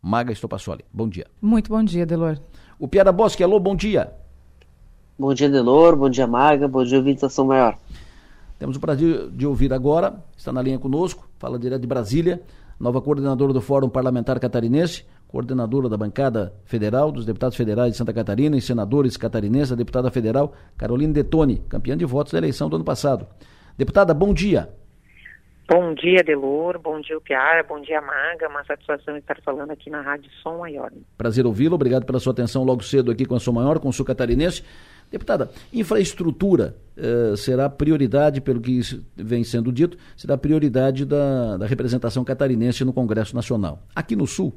Maga 0.00 0.32
Estopassoli, 0.32 0.84
bom 0.92 1.08
dia. 1.08 1.26
Muito 1.40 1.70
bom 1.70 1.82
dia, 1.82 2.04
Delor. 2.04 2.38
O 2.78 2.88
Piara 2.88 3.12
Bosque, 3.12 3.42
alô, 3.42 3.60
bom 3.60 3.76
dia. 3.76 4.12
Bom 5.18 5.32
dia, 5.32 5.48
Delor, 5.48 5.94
bom 5.94 6.10
dia, 6.10 6.26
Maga, 6.26 6.66
bom 6.66 6.84
dia, 6.84 6.98
ouvinte 6.98 7.28
São 7.30 7.46
Maior. 7.46 7.78
Temos 8.58 8.76
o 8.76 8.80
prazer 8.80 9.28
de 9.30 9.46
ouvir 9.46 9.72
agora, 9.72 10.24
está 10.36 10.52
na 10.52 10.62
linha 10.62 10.78
conosco, 10.78 11.28
fala 11.38 11.58
direto 11.58 11.80
de 11.80 11.86
Brasília, 11.86 12.42
nova 12.82 13.00
coordenadora 13.00 13.52
do 13.52 13.60
Fórum 13.60 13.88
Parlamentar 13.88 14.40
Catarinense, 14.40 15.06
coordenadora 15.28 15.88
da 15.88 15.96
bancada 15.96 16.52
federal 16.64 17.12
dos 17.12 17.24
deputados 17.24 17.56
federais 17.56 17.92
de 17.92 17.96
Santa 17.96 18.12
Catarina 18.12 18.56
e 18.56 18.60
senadores 18.60 19.16
catarinenses, 19.16 19.70
a 19.70 19.76
deputada 19.76 20.10
federal 20.10 20.52
Carolina 20.76 21.12
Detone, 21.12 21.62
campeã 21.68 21.96
de 21.96 22.04
votos 22.04 22.32
da 22.32 22.38
eleição 22.38 22.68
do 22.68 22.74
ano 22.74 22.84
passado. 22.84 23.24
Deputada, 23.78 24.12
bom 24.12 24.34
dia. 24.34 24.68
Bom 25.68 25.94
dia, 25.94 26.24
Delor, 26.24 26.76
bom 26.80 27.00
dia, 27.00 27.20
Piara, 27.20 27.62
bom 27.62 27.80
dia, 27.80 28.00
Maga, 28.00 28.48
uma 28.48 28.64
satisfação 28.64 29.16
estar 29.16 29.40
falando 29.42 29.70
aqui 29.70 29.88
na 29.88 30.00
Rádio 30.00 30.28
Som 30.42 30.58
Maior. 30.58 30.90
Prazer 31.16 31.46
ouvi-lo, 31.46 31.76
obrigado 31.76 32.04
pela 32.04 32.18
sua 32.18 32.32
atenção 32.32 32.64
logo 32.64 32.82
cedo 32.82 33.12
aqui 33.12 33.24
com 33.24 33.36
a 33.36 33.40
Som 33.40 33.52
Maior, 33.52 33.78
com 33.78 33.90
o 33.90 33.92
Sul 33.92 34.04
Catarinense. 34.04 34.64
Deputada, 35.12 35.50
infraestrutura 35.72 36.74
eh, 36.96 37.34
será 37.36 37.68
prioridade, 37.70 38.40
pelo 38.40 38.60
que 38.60 38.80
vem 39.14 39.44
sendo 39.44 39.70
dito, 39.70 39.96
será 40.16 40.38
prioridade 40.38 41.04
da, 41.04 41.56
da 41.58 41.66
representação 41.66 42.24
catarinense 42.24 42.84
no 42.84 42.92
Congresso 42.92 43.36
Nacional. 43.36 43.82
Aqui 43.94 44.16
no 44.16 44.26
Sul, 44.26 44.54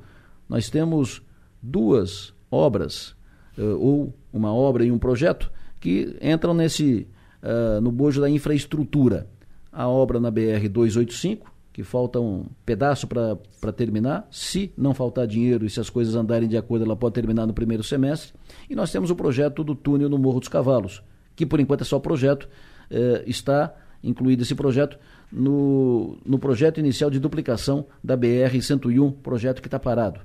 nós 0.48 0.70
temos 0.70 1.22
duas 1.62 2.34
obras, 2.52 3.16
uh, 3.58 3.78
ou 3.80 4.14
uma 4.32 4.54
obra 4.54 4.86
e 4.86 4.92
um 4.92 5.00
projeto, 5.00 5.52
que 5.80 6.18
entram 6.22 6.54
nesse 6.54 7.08
uh, 7.42 7.82
no 7.82 7.92
bojo 7.92 8.22
da 8.22 8.30
infraestrutura. 8.30 9.28
A 9.72 9.88
obra 9.88 10.20
na 10.20 10.32
BR 10.32 10.70
285, 10.70 11.52
que 11.76 11.84
falta 11.84 12.22
um 12.22 12.46
pedaço 12.66 13.06
para 13.06 13.74
terminar. 13.76 14.26
Se 14.32 14.72
não 14.78 14.94
faltar 14.94 15.28
dinheiro 15.28 15.66
e 15.66 15.70
se 15.70 15.78
as 15.78 15.90
coisas 15.90 16.16
andarem 16.16 16.48
de 16.48 16.56
acordo, 16.56 16.86
ela 16.86 16.96
pode 16.96 17.16
terminar 17.16 17.46
no 17.46 17.54
primeiro 17.54 17.84
semestre. 17.84 18.34
E 18.70 18.74
nós 18.74 18.94
temos 18.94 19.12
o 19.12 19.16
projeto 19.16 19.62
do 19.62 19.76
túnel 19.76 20.08
no 20.08 20.18
Morro 20.18 20.40
dos 20.40 20.48
Cavalos, 20.48 21.04
que 21.36 21.46
por 21.46 21.60
enquanto 21.60 21.82
é 21.82 21.84
só 21.84 22.00
projeto, 22.00 22.48
eh, 22.90 23.26
está 23.28 23.76
incluído 24.02 24.44
esse 24.44 24.56
projeto 24.56 24.98
no, 25.30 26.18
no 26.26 26.40
projeto 26.40 26.80
inicial 26.80 27.10
de 27.10 27.20
duplicação 27.20 27.88
da 28.02 28.18
BR-101, 28.18 29.14
projeto 29.22 29.62
que 29.62 29.68
está 29.68 29.78
parado. 29.78 30.22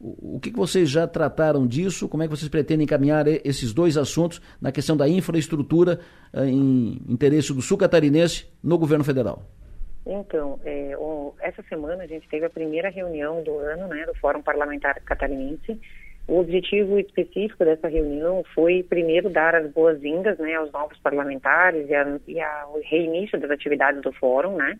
O, 0.00 0.40
que 0.40 0.50
vocês 0.50 0.90
já 0.90 1.06
trataram 1.06 1.64
disso? 1.64 2.08
Como 2.08 2.24
é 2.24 2.26
que 2.26 2.36
vocês 2.36 2.48
pretendem 2.48 2.82
encaminhar 2.82 3.28
esses 3.28 3.72
dois 3.72 3.96
assuntos 3.96 4.40
na 4.60 4.72
questão 4.72 4.96
da 4.96 5.08
infraestrutura 5.08 6.00
eh, 6.32 6.46
em 6.48 7.00
interesse 7.08 7.52
do 7.52 7.62
sul 7.62 7.78
catarinense 7.78 8.46
no 8.60 8.76
governo 8.76 9.04
federal? 9.04 9.48
Então, 10.08 10.58
é, 10.64 10.96
o, 10.96 11.34
essa 11.40 11.62
semana 11.64 12.04
a 12.04 12.06
gente 12.06 12.26
teve 12.28 12.46
a 12.46 12.50
primeira 12.50 12.88
reunião 12.88 13.42
do 13.42 13.58
ano 13.58 13.86
né, 13.86 14.06
do 14.06 14.14
Fórum 14.14 14.42
Parlamentar 14.42 15.00
Catarinense 15.02 15.78
o 16.28 16.40
objetivo 16.40 16.98
específico 16.98 17.64
dessa 17.64 17.88
reunião 17.88 18.44
foi, 18.54 18.82
primeiro, 18.82 19.30
dar 19.30 19.54
as 19.54 19.72
boas-vindas 19.72 20.38
né, 20.38 20.54
aos 20.56 20.70
novos 20.70 20.98
parlamentares 20.98 21.88
e, 21.88 21.94
a, 21.94 22.18
e 22.28 22.38
ao 22.38 22.78
reinício 22.82 23.40
das 23.40 23.50
atividades 23.50 24.02
do 24.02 24.12
fórum, 24.12 24.54
né? 24.54 24.78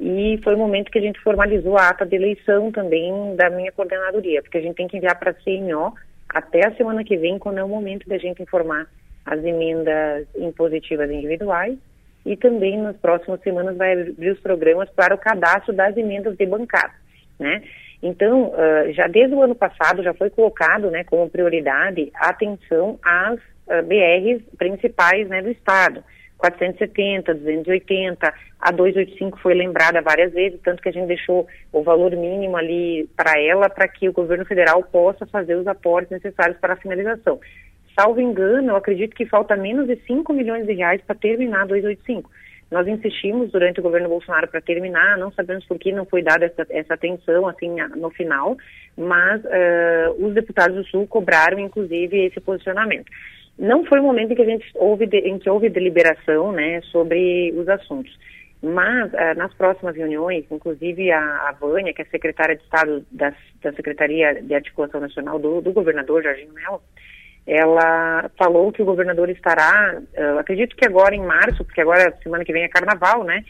E 0.00 0.40
foi 0.42 0.56
o 0.56 0.58
momento 0.58 0.90
que 0.90 0.98
a 0.98 1.00
gente 1.00 1.20
formalizou 1.20 1.78
a 1.78 1.90
ata 1.90 2.04
de 2.04 2.16
eleição 2.16 2.72
também 2.72 3.36
da 3.36 3.48
minha 3.50 3.70
coordenadoria, 3.70 4.42
porque 4.42 4.58
a 4.58 4.60
gente 4.60 4.74
tem 4.74 4.88
que 4.88 4.96
enviar 4.96 5.16
para 5.16 5.30
a 5.30 5.34
CNO 5.34 5.94
até 6.28 6.66
a 6.66 6.74
semana 6.74 7.04
que 7.04 7.16
vem, 7.16 7.38
quando 7.38 7.58
é 7.58 7.64
o 7.64 7.68
momento 7.68 8.08
da 8.08 8.18
gente 8.18 8.42
informar 8.42 8.88
as 9.24 9.44
emendas 9.44 10.26
impositivas 10.34 11.08
individuais 11.08 11.78
e 12.24 12.36
também 12.36 12.78
nas 12.78 12.96
próximas 12.96 13.40
semanas 13.40 13.76
vai 13.76 13.92
abrir 13.92 14.30
os 14.30 14.40
programas 14.40 14.88
para 14.90 15.14
o 15.14 15.18
cadastro 15.18 15.72
das 15.72 15.96
emendas 15.96 16.36
de 16.36 16.46
bancada, 16.46 16.94
né? 17.38 17.62
Então, 18.02 18.48
uh, 18.48 18.92
já 18.92 19.06
desde 19.06 19.34
o 19.34 19.42
ano 19.42 19.54
passado 19.54 20.02
já 20.02 20.12
foi 20.12 20.28
colocado, 20.28 20.90
né, 20.90 21.04
como 21.04 21.30
prioridade 21.30 22.12
atenção 22.14 22.98
às 23.02 23.38
uh, 23.40 23.82
BRs 23.82 24.42
principais, 24.58 25.26
né, 25.28 25.40
do 25.40 25.50
estado. 25.50 26.04
470, 26.36 27.32
280, 27.32 28.34
a 28.60 28.70
285 28.70 29.38
foi 29.38 29.54
lembrada 29.54 30.02
várias 30.02 30.32
vezes, 30.34 30.60
tanto 30.62 30.82
que 30.82 30.90
a 30.90 30.92
gente 30.92 31.06
deixou 31.06 31.46
o 31.72 31.82
valor 31.82 32.10
mínimo 32.14 32.56
ali 32.56 33.08
para 33.16 33.40
ela, 33.40 33.70
para 33.70 33.88
que 33.88 34.06
o 34.06 34.12
governo 34.12 34.44
federal 34.44 34.82
possa 34.82 35.24
fazer 35.24 35.54
os 35.54 35.66
aportes 35.66 36.10
necessários 36.10 36.58
para 36.58 36.74
a 36.74 36.76
finalização. 36.76 37.40
Salvo 37.98 38.20
engano, 38.20 38.70
eu 38.70 38.76
acredito 38.76 39.14
que 39.14 39.26
falta 39.26 39.56
menos 39.56 39.86
de 39.86 39.96
5 40.06 40.32
milhões 40.32 40.66
de 40.66 40.72
reais 40.72 41.00
para 41.06 41.14
terminar 41.14 41.62
a 41.62 41.66
285. 41.66 42.30
Nós 42.70 42.88
insistimos 42.88 43.52
durante 43.52 43.78
o 43.78 43.82
governo 43.82 44.08
Bolsonaro 44.08 44.48
para 44.48 44.60
terminar, 44.60 45.16
não 45.16 45.30
sabemos 45.30 45.64
por 45.66 45.78
que 45.78 45.92
não 45.92 46.04
foi 46.04 46.22
dada 46.22 46.46
essa, 46.46 46.66
essa 46.70 46.94
atenção 46.94 47.46
assim 47.46 47.70
no 47.96 48.10
final, 48.10 48.56
mas 48.96 49.44
uh, 49.44 50.26
os 50.26 50.34
deputados 50.34 50.76
do 50.76 50.84
Sul 50.86 51.06
cobraram 51.06 51.58
inclusive 51.60 52.26
esse 52.26 52.40
posicionamento. 52.40 53.10
Não 53.56 53.84
foi 53.84 54.00
o 54.00 54.02
momento 54.02 54.32
em 54.32 54.34
que 54.34 54.42
a 54.42 54.46
gente 54.46 54.68
houve 54.74 55.06
de, 55.06 55.18
em 55.18 55.38
que 55.38 55.48
houve 55.48 55.68
deliberação, 55.68 56.50
né, 56.50 56.80
sobre 56.90 57.52
os 57.56 57.68
assuntos. 57.68 58.12
Mas, 58.60 59.12
uh, 59.12 59.36
nas 59.36 59.54
próximas 59.54 59.94
reuniões, 59.94 60.44
inclusive 60.50 61.12
a, 61.12 61.48
a 61.48 61.52
Vânia, 61.52 61.92
que 61.92 62.02
é 62.02 62.06
secretária 62.06 62.56
de 62.56 62.62
Estado 62.62 63.04
da, 63.12 63.32
da 63.62 63.72
Secretaria 63.74 64.42
de 64.42 64.54
Articulação 64.54 65.00
Nacional 65.00 65.38
do, 65.38 65.60
do 65.60 65.72
governador 65.72 66.24
Jorginho 66.24 66.52
Melo, 66.54 66.82
ela 67.46 68.30
falou 68.38 68.72
que 68.72 68.80
o 68.80 68.86
governador 68.86 69.28
estará, 69.28 70.00
acredito 70.38 70.74
que 70.74 70.86
agora 70.86 71.14
em 71.14 71.22
março, 71.22 71.64
porque 71.64 71.80
agora 71.80 72.16
semana 72.22 72.44
que 72.44 72.52
vem 72.52 72.62
é 72.62 72.68
carnaval, 72.68 73.22
né? 73.22 73.44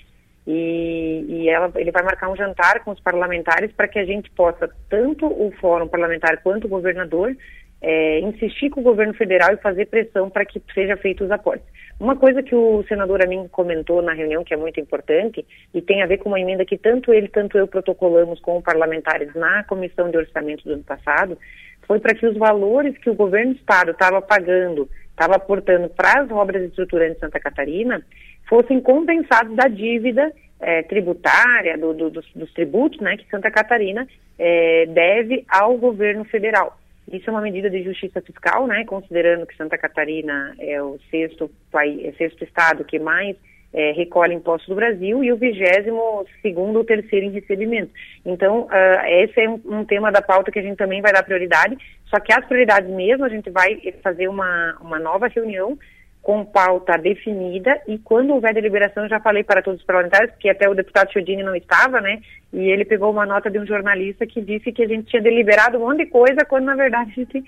E, 0.47 1.25
e 1.29 1.49
ela, 1.49 1.73
ele 1.77 1.91
vai 1.91 2.03
marcar 2.03 2.29
um 2.29 2.37
jantar 2.37 2.85
com 2.85 2.91
os 2.91 3.01
parlamentares 3.01 3.73
para 3.73 3.89
que 3.89 3.99
a 3.99 4.05
gente 4.05 4.31
possa, 4.33 4.69
tanto 4.91 5.27
o 5.27 5.53
fórum 5.61 5.89
parlamentar 5.89 6.43
quanto 6.43 6.67
o 6.67 6.71
governador, 6.71 7.35
é, 7.81 8.21
insistir 8.21 8.71
com 8.71 8.81
o 8.81 8.85
governo 8.85 9.15
federal 9.15 9.53
e 9.53 9.59
fazer 9.59 9.87
pressão 9.87 10.29
para 10.29 10.45
que 10.45 10.61
seja 10.75 10.97
feito 10.97 11.25
os 11.25 11.31
aportes. 11.31 11.67
Uma 12.01 12.17
coisa 12.17 12.43
que 12.43 12.55
o 12.55 12.83
senador 12.89 13.23
Amin 13.23 13.47
comentou 13.49 14.03
na 14.03 14.13
reunião, 14.13 14.43
que 14.43 14.53
é 14.53 14.57
muito 14.57 14.81
importante, 14.81 15.47
e 15.73 15.81
tem 15.81 16.03
a 16.03 16.07
ver 16.07 16.19
com 16.19 16.29
uma 16.29 16.41
emenda 16.41 16.65
que 16.65 16.77
tanto 16.77 17.13
ele, 17.13 17.29
tanto 17.29 17.57
eu 17.57 17.69
protocolamos 17.69 18.41
com 18.41 18.61
parlamentares 18.61 19.33
na 19.35 19.63
comissão 19.65 20.11
de 20.11 20.17
orçamento 20.17 20.65
do 20.65 20.73
ano 20.75 20.83
passado, 20.83 21.39
foi 21.87 22.01
para 22.01 22.15
que 22.15 22.27
os 22.27 22.37
valores 22.37 22.97
que 22.99 23.11
o 23.11 23.15
governo 23.15 23.55
do 23.55 23.59
estado 23.59 23.91
estava 23.93 24.21
pagando, 24.21 24.89
estava 25.11 25.37
aportando 25.37 25.89
para 25.89 26.23
as 26.23 26.31
obras 26.31 26.63
estruturantes 26.63 27.15
de 27.15 27.21
Santa 27.21 27.41
Catarina, 27.41 28.03
fossem 28.49 28.81
compensados 28.81 29.55
da 29.57 29.69
dívida 29.69 30.33
é, 30.61 30.83
tributária, 30.83 31.77
do, 31.77 31.93
do, 31.93 32.11
dos, 32.11 32.27
dos, 32.35 32.53
tributos 32.53 33.01
né, 33.01 33.17
que 33.17 33.29
Santa 33.29 33.51
Catarina 33.51 34.07
é, 34.39 34.87
deve 34.87 35.45
ao 35.49 35.77
governo 35.77 36.25
federal. 36.25 36.79
Isso 37.13 37.29
é 37.29 37.33
uma 37.33 37.43
medida 37.43 37.69
de 37.69 37.83
justiça 37.83 38.23
fiscal, 38.23 38.67
né? 38.67 38.83
Considerando 38.87 39.47
que 39.47 39.57
Santa 39.57 39.77
Catarina 39.77 40.55
é 40.59 40.83
o 40.83 40.99
sexto 41.11 41.51
país, 41.71 42.03
é 42.03 42.13
sexto 42.13 42.43
estado 42.45 42.83
que 42.83 42.99
mais 42.99 43.37
é, 43.75 43.91
recolhe 43.91 44.33
impostos 44.33 44.69
do 44.69 44.77
Brasil 44.77 45.25
e 45.25 45.33
o 45.33 45.37
vigésimo 45.37 46.25
segundo 46.41 46.77
ou 46.77 46.85
terceiro 46.85 47.27
em 47.27 47.33
recebimento. 47.33 47.91
Então, 48.25 48.63
uh, 48.63 49.07
esse 49.07 49.41
é 49.41 49.51
um, 49.51 49.61
um, 49.67 49.85
tema 49.85 50.13
da 50.13 50.23
pauta 50.23 50.53
que 50.53 50.61
a 50.61 50.63
gente 50.63 50.77
também 50.77 51.03
vai 51.03 51.13
dar 51.13 51.25
prioridade, 51.25 51.77
só 52.07 52.21
que 52.21 52.33
as 52.33 52.47
prioridades 52.47 52.89
mesmo, 52.89 53.25
a 53.25 53.29
gente 53.29 53.51
vai 53.51 53.81
fazer 54.03 54.29
uma, 54.29 54.77
uma 54.81 55.01
nova 55.01 55.27
reunião 55.27 55.77
com 56.23 56.43
pauta 56.43 56.97
definida 56.97 57.83
e 57.87 57.99
quando 57.99 58.33
houver 58.33 58.55
deliberação, 58.55 59.07
já 59.09 59.21
falei 59.21 59.45
para 59.45 59.61
todos 59.61 59.81
os 59.81 59.87
parlamentares, 59.87 60.31
porque 60.31 60.49
até 60.49 60.67
o 60.67 60.75
deputado 60.75 61.13
Chiodini 61.13 61.43
não 61.43 61.55
estava, 61.55 62.01
né, 62.01 62.21
e 62.51 62.71
ele 62.71 62.85
pegou 62.85 63.11
uma 63.11 63.27
nota 63.27 63.51
de 63.51 63.59
um 63.59 63.67
jornalista 63.67 64.25
que 64.27 64.41
disse 64.41 64.73
que 64.73 64.85
a 64.85 64.89
gente 64.89 65.11
tinha 65.11 65.21
deliberado 65.21 65.77
um 65.77 65.81
monte 65.81 66.05
de 66.05 66.07
coisa, 66.07 66.47
quando 66.49 66.65
na 66.65 66.77
verdade 66.77 67.11
a 67.11 67.15
gente 67.15 67.45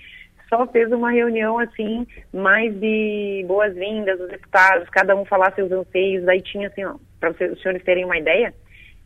só 0.49 0.65
fez 0.67 0.91
uma 0.91 1.11
reunião 1.11 1.59
assim, 1.59 2.05
mais 2.33 2.73
de 2.79 3.43
boas-vindas 3.47 4.17
dos 4.17 4.29
deputados, 4.29 4.89
cada 4.89 5.15
um 5.15 5.25
falar 5.25 5.53
seus 5.53 5.71
anseios, 5.71 6.27
aí 6.27 6.41
tinha 6.41 6.67
assim, 6.67 6.83
para 7.19 7.31
os 7.31 7.61
senhores 7.61 7.83
terem 7.83 8.05
uma 8.05 8.17
ideia, 8.17 8.53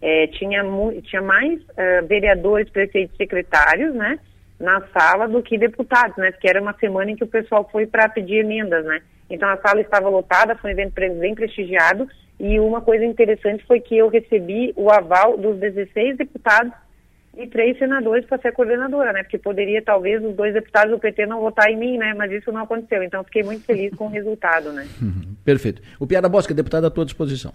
é, 0.01 0.27
tinha, 0.27 0.63
tinha 1.03 1.21
mais 1.21 1.59
uh, 1.61 2.07
vereadores, 2.07 2.69
prefeitos, 2.69 3.15
secretários, 3.17 3.93
né, 3.93 4.19
na 4.59 4.81
sala 4.87 5.27
do 5.27 5.41
que 5.41 5.57
deputados, 5.57 6.15
né, 6.17 6.31
porque 6.31 6.49
era 6.49 6.61
uma 6.61 6.73
semana 6.73 7.11
em 7.11 7.15
que 7.15 7.23
o 7.23 7.27
pessoal 7.27 7.67
foi 7.71 7.85
para 7.85 8.09
pedir 8.09 8.37
emendas, 8.37 8.85
né, 8.85 9.01
então 9.29 9.49
a 9.49 9.57
sala 9.57 9.81
estava 9.81 10.09
lotada, 10.09 10.55
foi 10.55 10.71
um 10.71 10.73
evento 10.73 10.93
bem 11.19 11.35
prestigiado 11.35 12.07
e 12.39 12.59
uma 12.59 12.81
coisa 12.81 13.05
interessante 13.05 13.65
foi 13.65 13.79
que 13.79 13.97
eu 13.97 14.07
recebi 14.07 14.73
o 14.75 14.89
aval 14.89 15.37
dos 15.37 15.57
16 15.59 16.17
deputados 16.17 16.73
e 17.37 17.47
três 17.47 17.77
senadores 17.77 18.25
para 18.25 18.37
ser 18.39 18.51
coordenadora, 18.51 19.13
né? 19.13 19.23
Porque 19.23 19.37
poderia 19.37 19.81
talvez 19.81 20.23
os 20.23 20.35
dois 20.35 20.53
deputados 20.53 20.91
do 20.91 20.99
PT 20.99 21.25
não 21.25 21.39
votar 21.39 21.69
em 21.69 21.77
mim, 21.77 21.97
né? 21.97 22.13
Mas 22.13 22.31
isso 22.31 22.51
não 22.51 22.63
aconteceu. 22.63 23.01
Então 23.03 23.23
fiquei 23.23 23.43
muito 23.43 23.63
feliz 23.63 23.93
com 23.95 24.07
o 24.07 24.09
resultado, 24.09 24.71
né? 24.71 24.87
Uhum. 25.01 25.35
Perfeito. 25.43 25.81
O 25.99 26.05
Piada 26.05 26.29
Bosca, 26.29 26.53
deputada 26.53 26.87
à 26.87 26.91
tua 26.91 27.05
disposição. 27.05 27.53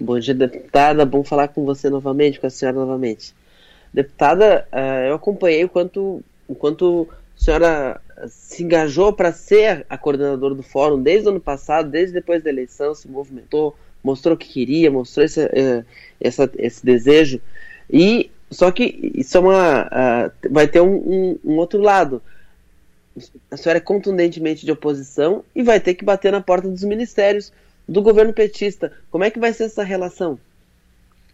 Bom 0.00 0.18
dia, 0.18 0.34
deputada. 0.34 1.04
Bom 1.04 1.22
falar 1.22 1.48
com 1.48 1.64
você 1.64 1.90
novamente, 1.90 2.40
com 2.40 2.46
a 2.46 2.50
senhora 2.50 2.78
novamente. 2.78 3.34
Deputada, 3.92 4.66
uh, 4.72 5.08
eu 5.08 5.14
acompanhei 5.14 5.64
o 5.64 5.68
quanto, 5.68 6.22
o 6.46 6.54
quanto 6.54 7.08
a 7.36 7.40
senhora 7.40 8.00
se 8.26 8.62
engajou 8.62 9.12
para 9.12 9.32
ser 9.32 9.84
a 9.88 9.98
coordenadora 9.98 10.54
do 10.54 10.62
fórum 10.62 11.02
desde 11.02 11.28
o 11.28 11.30
ano 11.30 11.40
passado, 11.40 11.90
desde 11.90 12.14
depois 12.14 12.42
da 12.42 12.50
eleição, 12.50 12.94
se 12.94 13.08
movimentou, 13.08 13.76
mostrou 14.02 14.34
o 14.34 14.38
que 14.38 14.48
queria, 14.48 14.90
mostrou 14.90 15.24
esse, 15.24 15.44
uh, 15.44 15.84
essa, 16.20 16.50
esse 16.56 16.84
desejo. 16.84 17.40
E 17.90 18.30
só 18.50 18.70
que 18.70 19.12
isso 19.14 19.36
é 19.36 19.40
uma, 19.40 19.82
uh, 19.86 20.52
vai 20.52 20.66
ter 20.66 20.80
um, 20.80 20.94
um, 20.94 21.38
um, 21.44 21.56
outro 21.56 21.80
lado. 21.80 22.22
A 23.50 23.56
senhora 23.56 23.78
é 23.78 23.80
contundentemente 23.80 24.64
de 24.64 24.72
oposição 24.72 25.44
e 25.54 25.62
vai 25.62 25.80
ter 25.80 25.94
que 25.94 26.04
bater 26.04 26.32
na 26.32 26.40
porta 26.40 26.68
dos 26.68 26.84
ministérios 26.84 27.52
do 27.86 28.00
governo 28.00 28.32
petista. 28.32 28.92
Como 29.10 29.24
é 29.24 29.30
que 29.30 29.38
vai 29.38 29.52
ser 29.52 29.64
essa 29.64 29.82
relação? 29.82 30.38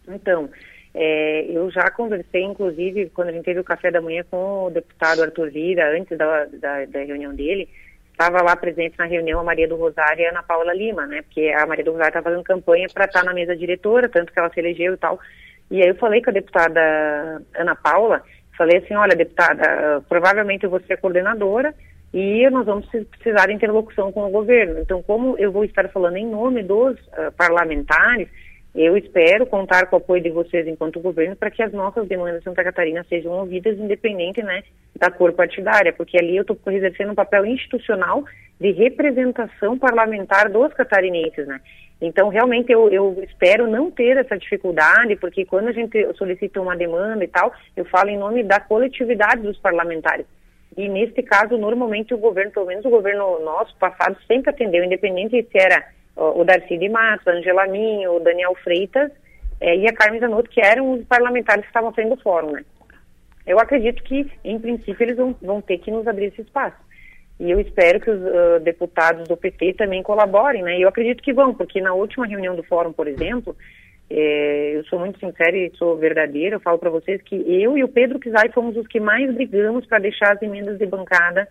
Então, 0.09 0.49
é, 0.95 1.47
eu 1.51 1.71
já 1.71 1.91
conversei, 1.91 2.43
inclusive, 2.43 3.11
quando 3.11 3.29
a 3.29 3.33
gente 3.33 3.45
teve 3.45 3.61
o 3.61 3.65
café 3.65 3.91
da 3.91 4.01
manhã 4.01 4.25
com 4.31 4.67
o 4.67 4.71
deputado 4.71 5.23
Arthur 5.23 5.51
Lira, 5.51 5.97
antes 5.97 6.17
da, 6.17 6.45
da, 6.47 6.85
da 6.87 7.03
reunião 7.03 7.35
dele, 7.35 7.69
estava 8.13 8.43
lá 8.43 8.55
presente 8.55 8.97
na 8.97 9.05
reunião 9.05 9.41
a 9.41 9.45
Maria 9.45 9.67
do 9.67 9.77
Rosário 9.77 10.23
e 10.23 10.27
a 10.27 10.31
Ana 10.31 10.43
Paula 10.43 10.73
Lima, 10.73 11.07
né? 11.07 11.23
Porque 11.23 11.49
a 11.49 11.67
Maria 11.67 11.85
do 11.85 11.91
Rosário 11.91 12.11
está 12.11 12.23
fazendo 12.23 12.45
campanha 12.45 12.87
para 12.93 13.07
estar 13.07 13.21
tá 13.21 13.27
na 13.27 13.35
mesa 13.35 13.57
diretora, 13.57 14.09
tanto 14.09 14.33
que 14.33 14.39
ela 14.39 14.51
se 14.51 14.61
elegeu 14.61 14.95
e 14.95 14.97
tal. 14.97 15.19
E 15.71 15.83
aí 15.83 15.89
eu 15.89 15.95
falei 15.97 16.23
com 16.23 16.31
a 16.31 16.33
deputada 16.33 17.43
Ana 17.57 17.75
Paula, 17.75 18.23
falei 18.57 18.79
assim, 18.79 18.95
olha, 18.95 19.17
deputada, 19.17 20.03
provavelmente 20.09 20.65
eu 20.65 20.71
vou 20.71 20.81
ser 20.81 20.99
coordenadora 20.99 21.75
e 22.13 22.49
nós 22.51 22.65
vamos 22.67 22.87
precisar 22.87 23.47
de 23.47 23.55
interlocução 23.55 24.13
com 24.13 24.25
o 24.25 24.31
governo. 24.31 24.79
Então, 24.79 25.03
como 25.03 25.37
eu 25.37 25.51
vou 25.51 25.65
estar 25.65 25.89
falando 25.89 26.17
em 26.17 26.27
nome 26.27 26.63
dos 26.63 26.95
uh, 26.95 27.33
parlamentares, 27.37 28.29
eu 28.75 28.97
espero 28.97 29.47
contar 29.47 29.87
com 29.87 29.97
o 29.97 29.99
apoio 29.99 30.23
de 30.23 30.31
vocês 30.31 30.67
enquanto 30.67 31.01
governo 31.01 31.37
para 31.37 31.51
que 31.51 31.63
as 31.63 31.73
nossas 31.73 32.09
demandas 32.09 32.39
de 32.39 32.45
Santa 32.45 32.65
Catarina 32.65 33.05
sejam 33.09 33.33
ouvidas 33.33 33.79
independente 33.79 34.43
né, 34.43 34.63
da 34.97 35.11
cor 35.11 35.33
partidária, 35.33 35.93
porque 35.93 36.19
ali 36.19 36.37
eu 36.37 36.43
estou 36.43 36.59
exercendo 36.73 37.13
um 37.13 37.15
papel 37.15 37.47
institucional 37.47 38.25
de 38.61 38.73
representação 38.73 39.79
parlamentar 39.79 40.49
dos 40.49 40.73
catarinenses, 40.75 41.47
né? 41.47 41.61
Então, 42.01 42.29
realmente, 42.29 42.71
eu, 42.71 42.89
eu 42.91 43.23
espero 43.23 43.67
não 43.67 43.91
ter 43.91 44.17
essa 44.17 44.37
dificuldade, 44.37 45.17
porque 45.17 45.45
quando 45.45 45.69
a 45.69 45.73
gente 45.73 46.13
solicita 46.15 46.61
uma 46.61 46.77
demanda 46.77 47.25
e 47.25 47.29
tal, 47.29 47.53
eu 47.77 47.85
falo 47.85 48.11
em 48.11 48.19
nome 48.19 48.43
da 48.43 48.61
coletividade 48.61 49.43
dos 49.43 49.59
parlamentares. 49.59 50.27
E, 50.77 50.89
neste 50.89 51.23
caso, 51.23 51.57
normalmente 51.57 52.13
o 52.13 52.19
governo, 52.19 52.51
pelo 52.51 52.67
menos 52.67 52.85
o 52.85 52.91
governo 52.91 53.39
nosso, 53.41 53.75
passado, 53.77 54.17
sempre 54.27 54.51
atendeu, 54.51 54.85
independente 54.85 55.47
se 55.51 55.59
era 55.59 55.87
o 56.17 56.45
Darcy 56.45 56.77
de 56.79 56.89
Matos, 56.89 57.27
Angela 57.27 57.67
Minho, 57.67 58.17
o 58.17 58.21
Daniel 58.21 58.55
Freitas 58.63 59.11
é, 59.61 59.77
e 59.77 59.87
a 59.89 59.93
Carmen 59.93 60.21
Zanotto, 60.21 60.51
que 60.51 60.61
eram 60.61 60.93
os 60.93 61.05
parlamentares 61.07 61.63
que 61.63 61.71
estavam 61.71 61.93
frente 61.93 62.11
do 62.11 62.23
fórum, 62.23 62.53
né? 62.53 62.65
Eu 63.47 63.59
acredito 63.59 64.03
que, 64.03 64.31
em 64.43 64.59
princípio, 64.59 65.05
eles 65.05 65.17
vão, 65.17 65.35
vão 65.41 65.61
ter 65.61 65.79
que 65.79 65.91
nos 65.91 66.07
abrir 66.07 66.27
esse 66.27 66.43
espaço. 66.43 66.77
E 67.39 67.51
eu 67.51 67.61
espero 67.61 68.01
que 68.01 68.11
os 68.11 68.21
uh, 68.21 68.61
deputados 68.63 69.27
do 69.27 69.37
PT 69.37 69.75
também 69.75 70.03
colaborem, 70.03 70.63
né? 70.63 70.79
E 70.79 70.83
eu 70.83 70.89
acredito 70.89 71.23
que 71.23 71.33
vão, 71.33 71.53
porque 71.53 71.81
na 71.81 71.93
última 71.93 72.27
reunião 72.27 72.55
do 72.55 72.63
fórum, 72.63 72.93
por 72.93 73.09
exemplo, 73.09 73.57
é, 74.09 74.77
eu 74.77 74.85
sou 74.85 74.99
muito 74.99 75.19
sincera 75.19 75.57
e 75.57 75.73
sou 75.77 75.97
verdadeira, 75.97 76.57
eu 76.57 76.61
falo 76.61 76.79
para 76.79 76.91
vocês 76.91 77.21
que 77.23 77.35
eu 77.35 77.77
e 77.77 77.83
o 77.83 77.89
Pedro 77.89 78.21
Kizai 78.21 78.51
fomos 78.53 78.77
os 78.77 78.87
que 78.87 79.01
mais 79.01 79.33
brigamos 79.35 79.87
para 79.87 79.99
deixar 79.99 80.35
as 80.35 80.43
emendas 80.43 80.79
de 80.79 80.87
bancada 80.87 81.49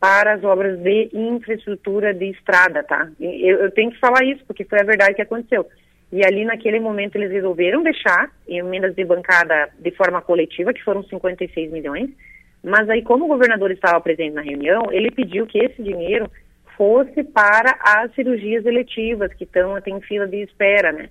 para 0.00 0.32
as 0.32 0.42
obras 0.42 0.78
de 0.80 1.10
infraestrutura 1.12 2.14
de 2.14 2.30
estrada, 2.30 2.82
tá? 2.82 3.08
Eu, 3.20 3.58
eu, 3.58 3.70
tenho 3.70 3.90
que 3.90 4.00
falar 4.00 4.24
isso, 4.24 4.42
porque 4.46 4.64
foi 4.64 4.80
a 4.80 4.84
verdade 4.84 5.14
que 5.14 5.22
aconteceu. 5.22 5.66
E 6.10 6.24
ali, 6.24 6.44
naquele 6.44 6.80
momento, 6.80 7.16
eles 7.16 7.30
resolveram 7.30 7.82
deixar 7.82 8.30
emendas 8.48 8.94
de 8.94 9.04
bancada 9.04 9.68
de 9.78 9.90
forma 9.90 10.22
coletiva, 10.22 10.72
que 10.72 10.82
foram 10.82 11.04
56 11.04 11.70
milhões, 11.70 12.10
mas 12.62 12.88
aí, 12.90 13.02
como 13.02 13.24
o 13.24 13.28
governador 13.28 13.70
estava 13.70 14.00
presente 14.00 14.34
na 14.34 14.42
reunião, 14.42 14.82
ele 14.90 15.10
pediu 15.10 15.46
que 15.46 15.58
esse 15.58 15.82
dinheiro 15.82 16.30
fosse 16.76 17.22
para 17.24 17.78
as 17.82 18.14
cirurgias 18.14 18.64
eletivas, 18.64 19.32
que 19.34 19.44
estão, 19.44 19.80
tem 19.80 20.00
fila 20.00 20.26
de 20.26 20.42
espera, 20.42 20.92
né? 20.92 21.08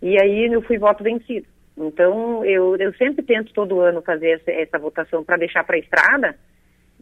E 0.00 0.20
aí 0.20 0.46
eu 0.52 0.62
fui 0.62 0.78
voto 0.78 1.04
vencido. 1.04 1.46
Então, 1.76 2.44
eu, 2.44 2.76
eu 2.76 2.92
sempre 2.94 3.22
tento 3.22 3.52
todo 3.52 3.80
ano 3.80 4.02
fazer 4.02 4.40
essa, 4.40 4.50
essa 4.50 4.78
votação 4.78 5.24
para 5.24 5.38
deixar 5.38 5.64
para 5.64 5.76
a 5.76 5.78
estrada, 5.78 6.36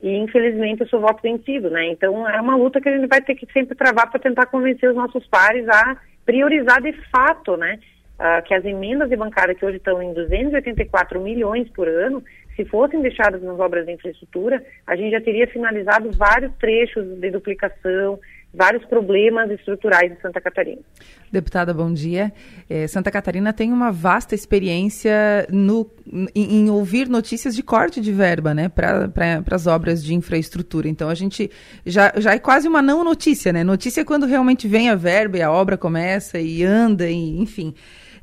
e 0.02 0.16
infelizmente 0.16 0.80
eu 0.80 0.88
sou 0.88 1.00
voto 1.00 1.20
vencido, 1.22 1.68
né? 1.70 1.86
Então 1.88 2.28
é 2.28 2.40
uma 2.40 2.56
luta 2.56 2.80
que 2.80 2.88
a 2.88 2.96
gente 2.96 3.08
vai 3.08 3.20
ter 3.20 3.34
que 3.34 3.46
sempre 3.52 3.74
travar 3.74 4.10
para 4.10 4.20
tentar 4.20 4.46
convencer 4.46 4.88
os 4.88 4.96
nossos 4.96 5.26
pares 5.26 5.68
a 5.68 5.96
priorizar 6.24 6.80
de 6.80 6.92
fato, 7.10 7.56
né? 7.56 7.78
Uh, 8.18 8.42
que 8.44 8.54
as 8.54 8.64
emendas 8.64 9.08
de 9.08 9.16
bancada 9.16 9.54
que 9.54 9.64
hoje 9.64 9.78
estão 9.78 10.02
em 10.02 10.12
284 10.12 11.20
milhões 11.20 11.68
por 11.70 11.88
ano, 11.88 12.22
se 12.60 12.64
fossem 12.66 13.00
deixadas 13.00 13.42
nas 13.42 13.58
obras 13.58 13.86
de 13.86 13.92
infraestrutura, 13.92 14.62
a 14.86 14.94
gente 14.94 15.12
já 15.12 15.20
teria 15.20 15.46
finalizado 15.46 16.10
vários 16.12 16.52
trechos 16.56 17.06
de 17.18 17.30
duplicação, 17.30 18.18
vários 18.52 18.84
problemas 18.84 19.50
estruturais 19.50 20.12
de 20.12 20.20
Santa 20.20 20.40
Catarina. 20.40 20.82
Deputada, 21.32 21.72
bom 21.72 21.90
dia. 21.90 22.32
É, 22.68 22.86
Santa 22.86 23.10
Catarina 23.10 23.52
tem 23.52 23.72
uma 23.72 23.90
vasta 23.90 24.34
experiência 24.34 25.46
no, 25.48 25.90
em, 26.34 26.64
em 26.66 26.70
ouvir 26.70 27.08
notícias 27.08 27.54
de 27.54 27.62
corte 27.62 28.00
de 28.00 28.12
verba 28.12 28.52
né, 28.52 28.68
para 28.68 29.08
pra, 29.08 29.42
as 29.52 29.66
obras 29.66 30.04
de 30.04 30.14
infraestrutura. 30.14 30.86
Então 30.86 31.08
a 31.08 31.14
gente 31.14 31.50
já, 31.86 32.12
já 32.16 32.34
é 32.34 32.38
quase 32.38 32.68
uma 32.68 32.82
não 32.82 33.02
notícia, 33.04 33.52
né? 33.52 33.64
Notícia 33.64 34.02
é 34.02 34.04
quando 34.04 34.26
realmente 34.26 34.68
vem 34.68 34.90
a 34.90 34.96
verba 34.96 35.38
e 35.38 35.42
a 35.42 35.50
obra 35.50 35.78
começa 35.78 36.38
e 36.38 36.62
anda, 36.62 37.08
e, 37.08 37.38
enfim. 37.40 37.74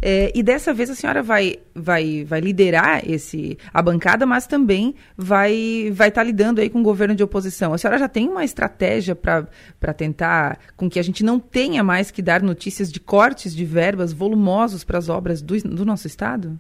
É, 0.02 0.32
e 0.36 0.43
dessa 0.43 0.74
vez 0.74 0.89
a 0.89 0.95
senhora 0.95 1.24
vai, 1.24 1.58
vai, 1.74 2.24
vai 2.24 2.39
liderar 2.39 3.02
esse, 3.10 3.58
a 3.74 3.82
bancada, 3.82 4.26
mas 4.26 4.45
também 4.45 4.95
vai 5.18 5.89
vai 5.91 6.10
estar 6.10 6.22
tá 6.22 6.24
lidando 6.24 6.62
aí 6.62 6.70
com 6.70 6.80
o 6.80 6.84
governo 6.84 7.16
de 7.16 7.24
oposição. 7.24 7.74
A 7.74 7.78
senhora 7.78 7.98
já 7.98 8.08
tem 8.08 8.28
uma 8.28 8.43
estratégia 8.43 9.16
para 9.16 9.93
tentar 9.95 10.60
com 10.76 10.89
que 10.89 11.00
a 11.00 11.04
gente 11.04 11.24
não 11.24 11.39
tenha 11.39 11.84
mais 11.84 12.12
que 12.12 12.22
dar 12.22 12.41
notícias 12.41 12.91
de 12.91 13.00
cortes 13.00 13.56
de 13.56 13.66
verbas 13.66 14.14
volumosos 14.14 14.84
para 14.84 14.98
as 14.98 15.10
obras 15.10 15.41
do, 15.41 15.58
do 15.62 15.86
nosso 15.86 16.08
Estado? 16.08 16.60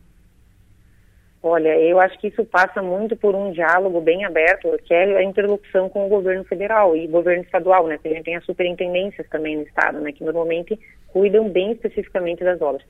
Olha, 1.41 1.79
eu 1.79 1.99
acho 1.99 2.19
que 2.19 2.27
isso 2.27 2.43
passa 2.43 2.81
muito 2.81 3.15
por 3.15 3.35
um 3.35 3.51
diálogo 3.51 4.01
bem 4.01 4.25
aberto, 4.25 4.69
que 4.83 4.93
é 4.93 5.17
a 5.17 5.23
interlocução 5.23 5.87
com 5.87 6.05
o 6.05 6.09
governo 6.09 6.43
federal 6.43 6.95
e 6.95 7.07
governo 7.07 7.43
estadual, 7.43 7.87
né? 7.87 7.95
Porque 7.95 8.09
a 8.09 8.13
gente 8.15 8.25
tem 8.25 8.35
as 8.35 8.43
superintendências 8.43 9.25
também 9.29 9.55
no 9.55 9.63
estado, 9.63 10.01
né? 10.01 10.11
Que 10.11 10.23
normalmente 10.25 10.77
cuidam 11.07 11.47
bem 11.47 11.71
especificamente 11.71 12.43
das 12.43 12.61
obras. 12.61 12.83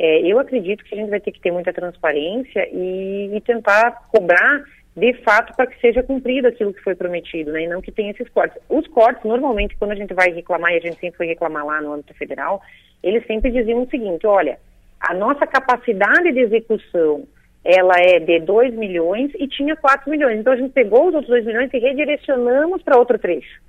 É, 0.00 0.20
eu 0.20 0.38
acredito 0.38 0.84
que 0.84 0.94
a 0.94 0.98
gente 0.98 1.10
vai 1.10 1.18
ter 1.18 1.32
que 1.32 1.40
ter 1.40 1.50
muita 1.50 1.72
transparência 1.72 2.68
e, 2.72 3.30
e 3.34 3.40
tentar 3.40 4.06
cobrar 4.12 4.62
de 4.96 5.12
fato 5.24 5.54
para 5.56 5.66
que 5.66 5.80
seja 5.80 6.04
cumprido 6.04 6.46
aquilo 6.46 6.72
que 6.72 6.82
foi 6.82 6.94
prometido, 6.94 7.50
né? 7.50 7.64
E 7.64 7.68
não 7.68 7.80
que 7.80 7.90
tenha 7.90 8.12
esses 8.12 8.28
cortes. 8.28 8.56
Os 8.68 8.86
cortes, 8.86 9.24
normalmente, 9.24 9.76
quando 9.76 9.90
a 9.90 9.96
gente 9.96 10.14
vai 10.14 10.30
reclamar, 10.30 10.72
e 10.72 10.76
a 10.76 10.80
gente 10.80 11.00
sempre 11.00 11.16
foi 11.16 11.26
reclamar 11.26 11.66
lá 11.66 11.80
no 11.80 11.92
âmbito 11.92 12.14
federal, 12.14 12.62
eles 13.02 13.26
sempre 13.26 13.50
diziam 13.50 13.82
o 13.82 13.90
seguinte, 13.90 14.24
olha, 14.24 14.58
a 15.00 15.12
nossa 15.14 15.44
capacidade 15.48 16.32
de 16.32 16.40
execução 16.40 17.24
ela 17.64 17.94
é 17.98 18.20
de 18.20 18.38
2 18.38 18.74
milhões 18.74 19.32
e 19.34 19.48
tinha 19.48 19.74
4 19.74 20.08
milhões. 20.08 20.38
Então 20.38 20.52
a 20.52 20.56
gente 20.56 20.72
pegou 20.72 21.08
os 21.08 21.14
outros 21.14 21.28
2 21.28 21.44
milhões 21.44 21.70
e 21.74 21.78
redirecionamos 21.78 22.82
para 22.82 22.98
outro 22.98 23.18
trecho. 23.18 23.60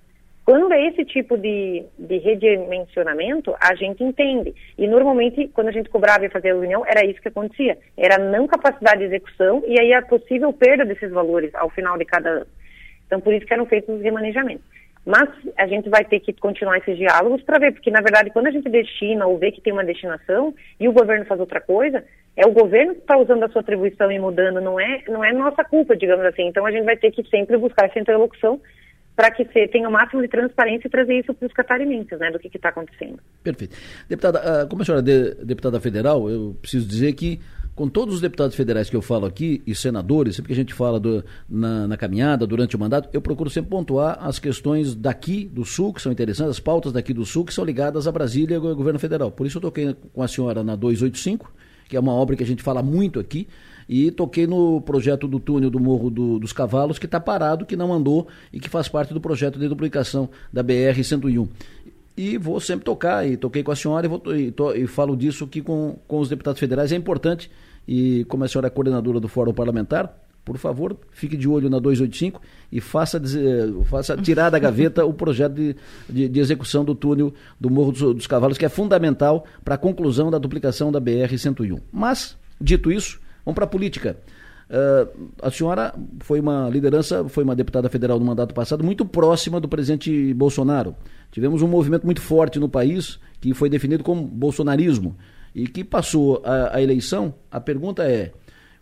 Quando 0.49 0.73
é 0.73 0.83
esse 0.87 1.05
tipo 1.05 1.37
de, 1.37 1.85
de 1.99 2.17
redimensionamento, 2.17 3.55
a 3.61 3.75
gente 3.75 4.03
entende. 4.03 4.51
E 4.79 4.87
normalmente, 4.87 5.47
quando 5.49 5.67
a 5.67 5.71
gente 5.71 5.91
cobrava 5.91 6.25
e 6.25 6.29
fazia 6.29 6.51
a 6.51 6.55
reunião, 6.55 6.83
era 6.87 7.05
isso 7.05 7.21
que 7.21 7.27
acontecia. 7.27 7.77
Era 7.95 8.17
não 8.17 8.47
capacidade 8.47 8.97
de 8.97 9.05
execução 9.05 9.61
e 9.67 9.79
aí 9.79 9.93
a 9.93 10.01
possível 10.01 10.51
perda 10.51 10.83
desses 10.83 11.11
valores 11.11 11.53
ao 11.53 11.69
final 11.69 11.99
de 11.99 12.05
cada 12.05 12.29
ano. 12.31 12.47
Então, 13.05 13.21
por 13.21 13.31
isso 13.31 13.45
que 13.45 13.53
eram 13.53 13.67
feitos 13.67 13.93
os 13.93 14.01
remanejamentos. 14.01 14.65
Mas 15.05 15.29
a 15.55 15.67
gente 15.67 15.87
vai 15.87 16.03
ter 16.03 16.19
que 16.19 16.33
continuar 16.33 16.79
esses 16.79 16.97
diálogos 16.97 17.43
para 17.43 17.59
ver, 17.59 17.73
porque 17.73 17.91
na 17.91 18.01
verdade, 18.01 18.31
quando 18.31 18.47
a 18.47 18.51
gente 18.51 18.67
destina 18.69 19.27
ou 19.27 19.37
vê 19.37 19.51
que 19.51 19.61
tem 19.61 19.71
uma 19.71 19.85
destinação 19.85 20.55
e 20.79 20.89
o 20.89 20.93
governo 20.93 21.25
faz 21.25 21.39
outra 21.39 21.61
coisa, 21.61 22.03
é 22.35 22.47
o 22.47 22.51
governo 22.51 22.95
que 22.95 23.01
está 23.01 23.19
usando 23.19 23.43
a 23.43 23.49
sua 23.49 23.61
atribuição 23.61 24.11
e 24.11 24.17
mudando, 24.17 24.59
não 24.59 24.79
é, 24.79 25.03
não 25.09 25.23
é 25.23 25.31
nossa 25.31 25.63
culpa, 25.63 25.95
digamos 25.95 26.25
assim. 26.25 26.47
Então 26.47 26.65
a 26.65 26.71
gente 26.71 26.85
vai 26.85 26.97
ter 26.97 27.11
que 27.11 27.23
sempre 27.29 27.55
buscar 27.55 27.85
essa 27.85 27.99
interlocução 27.99 28.59
para 29.19 29.31
que 29.31 29.43
você 29.43 29.67
tenha 29.67 29.89
o 29.89 29.91
máximo 29.91 30.21
de 30.21 30.29
transparência 30.29 30.87
e 30.87 30.89
trazer 30.89 31.19
isso 31.19 31.33
para 31.33 31.45
os 31.45 31.51
catarinenses, 31.51 32.17
né, 32.17 32.31
do 32.31 32.39
que 32.39 32.47
está 32.47 32.69
acontecendo. 32.69 33.19
Perfeito. 33.43 33.75
Deputada, 34.07 34.39
ah, 34.39 34.65
como 34.65 34.81
a 34.81 34.85
senhora 34.85 35.03
é 35.05 35.43
deputada 35.43 35.77
federal, 35.81 36.29
eu 36.29 36.55
preciso 36.61 36.87
dizer 36.87 37.11
que 37.11 37.37
com 37.75 37.89
todos 37.89 38.15
os 38.15 38.21
deputados 38.21 38.55
federais 38.55 38.89
que 38.89 38.95
eu 38.95 39.01
falo 39.01 39.25
aqui 39.25 39.61
e 39.67 39.75
senadores, 39.75 40.37
sempre 40.37 40.47
que 40.47 40.53
a 40.53 40.55
gente 40.55 40.73
fala 40.73 41.01
do, 41.01 41.21
na, 41.49 41.85
na, 41.85 41.97
caminhada, 41.97 42.47
durante 42.47 42.77
o 42.77 42.79
mandato, 42.79 43.09
eu 43.11 43.21
procuro 43.21 43.49
sempre 43.49 43.69
pontuar 43.69 44.17
as 44.21 44.39
questões 44.39 44.95
daqui 44.95 45.43
do 45.43 45.65
Sul, 45.65 45.93
que 45.93 46.01
são 46.01 46.13
interessantes, 46.13 46.51
as 46.51 46.59
pautas 46.61 46.93
daqui 46.93 47.13
do 47.13 47.25
Sul, 47.25 47.43
que 47.43 47.53
são 47.53 47.65
ligadas 47.65 48.07
a 48.07 48.13
Brasília 48.13 48.53
e 48.53 48.55
ao 48.55 48.73
governo 48.73 48.99
federal. 48.99 49.29
Por 49.29 49.45
isso 49.45 49.57
eu 49.57 49.61
toquei 49.61 49.97
com 50.13 50.23
a 50.23 50.29
senhora 50.29 50.63
na 50.63 50.77
285, 50.77 51.51
que 51.89 51.97
é 51.97 51.99
uma 51.99 52.13
obra 52.13 52.37
que 52.37 52.43
a 52.43 52.47
gente 52.47 52.63
fala 52.63 52.81
muito 52.81 53.19
aqui, 53.19 53.49
e 53.89 54.11
toquei 54.11 54.45
no 54.45 54.79
projeto 54.81 55.27
do 55.27 55.39
túnel 55.39 55.71
do 55.71 55.79
Morro 55.79 56.11
do, 56.11 56.37
dos 56.37 56.53
Cavalos, 56.53 56.99
que 56.99 57.07
está 57.07 57.19
parado, 57.19 57.65
que 57.65 57.75
não 57.75 57.91
andou 57.91 58.27
e 58.53 58.59
que 58.59 58.69
faz 58.69 58.87
parte 58.87 59.15
do 59.15 59.19
projeto 59.19 59.57
de 59.57 59.67
duplicação 59.67 60.29
da 60.53 60.63
BR-101. 60.63 61.49
E 62.15 62.37
vou 62.37 62.59
sempre 62.59 62.85
tocar, 62.85 63.27
e 63.27 63.35
toquei 63.35 63.63
com 63.63 63.71
a 63.71 63.75
senhora 63.75 64.05
e, 64.05 64.09
vou, 64.09 64.21
e, 64.35 64.51
to, 64.51 64.75
e 64.75 64.85
falo 64.85 65.17
disso 65.17 65.45
aqui 65.45 65.59
com, 65.59 65.97
com 66.07 66.19
os 66.19 66.29
deputados 66.29 66.59
federais. 66.59 66.91
É 66.91 66.95
importante, 66.95 67.49
e 67.87 68.25
como 68.25 68.43
a 68.43 68.47
senhora 68.47 68.67
é 68.67 68.69
coordenadora 68.69 69.19
do 69.19 69.27
Fórum 69.27 69.53
Parlamentar, 69.53 70.15
por 70.45 70.57
favor, 70.57 70.95
fique 71.11 71.35
de 71.35 71.47
olho 71.47 71.67
na 71.67 71.79
285 71.79 72.41
e 72.71 72.79
faça, 72.79 73.19
faça 73.85 74.15
tirar 74.17 74.51
da 74.51 74.59
gaveta 74.59 75.03
o 75.03 75.13
projeto 75.13 75.53
de, 75.53 75.75
de, 76.07 76.29
de, 76.29 76.39
execução 76.39 76.85
do 76.85 76.93
túnel 76.93 77.33
do 77.59 77.69
Morro 77.69 77.91
dos, 77.91 78.01
dos 78.01 78.27
Cavalos, 78.27 78.57
que 78.57 78.65
é 78.65 78.69
fundamental 78.69 79.45
para 79.63 79.75
a 79.75 79.77
conclusão 79.77 80.29
da 80.29 80.37
duplicação 80.37 80.91
da 80.91 81.01
BR-101. 81.01 81.81
Mas, 81.91 82.37
dito 82.59 82.91
isso, 82.91 83.19
Vamos 83.45 83.55
para 83.55 83.65
a 83.65 83.67
política. 83.67 84.17
Uh, 84.69 85.31
a 85.41 85.49
senhora 85.49 85.95
foi 86.19 86.39
uma 86.39 86.69
liderança, 86.69 87.27
foi 87.27 87.43
uma 87.43 87.55
deputada 87.55 87.89
federal 87.89 88.19
no 88.19 88.25
mandato 88.25 88.53
passado, 88.53 88.83
muito 88.83 89.03
próxima 89.03 89.59
do 89.59 89.67
presidente 89.67 90.31
Bolsonaro. 90.35 90.95
Tivemos 91.31 91.63
um 91.63 91.67
movimento 91.67 92.05
muito 92.05 92.21
forte 92.21 92.59
no 92.59 92.69
país, 92.69 93.19
que 93.41 93.53
foi 93.53 93.67
definido 93.67 94.03
como 94.03 94.21
bolsonarismo, 94.21 95.15
e 95.55 95.67
que 95.67 95.83
passou 95.83 96.41
a, 96.45 96.77
a 96.77 96.81
eleição. 96.81 97.33
A 97.51 97.59
pergunta 97.59 98.03
é: 98.03 98.31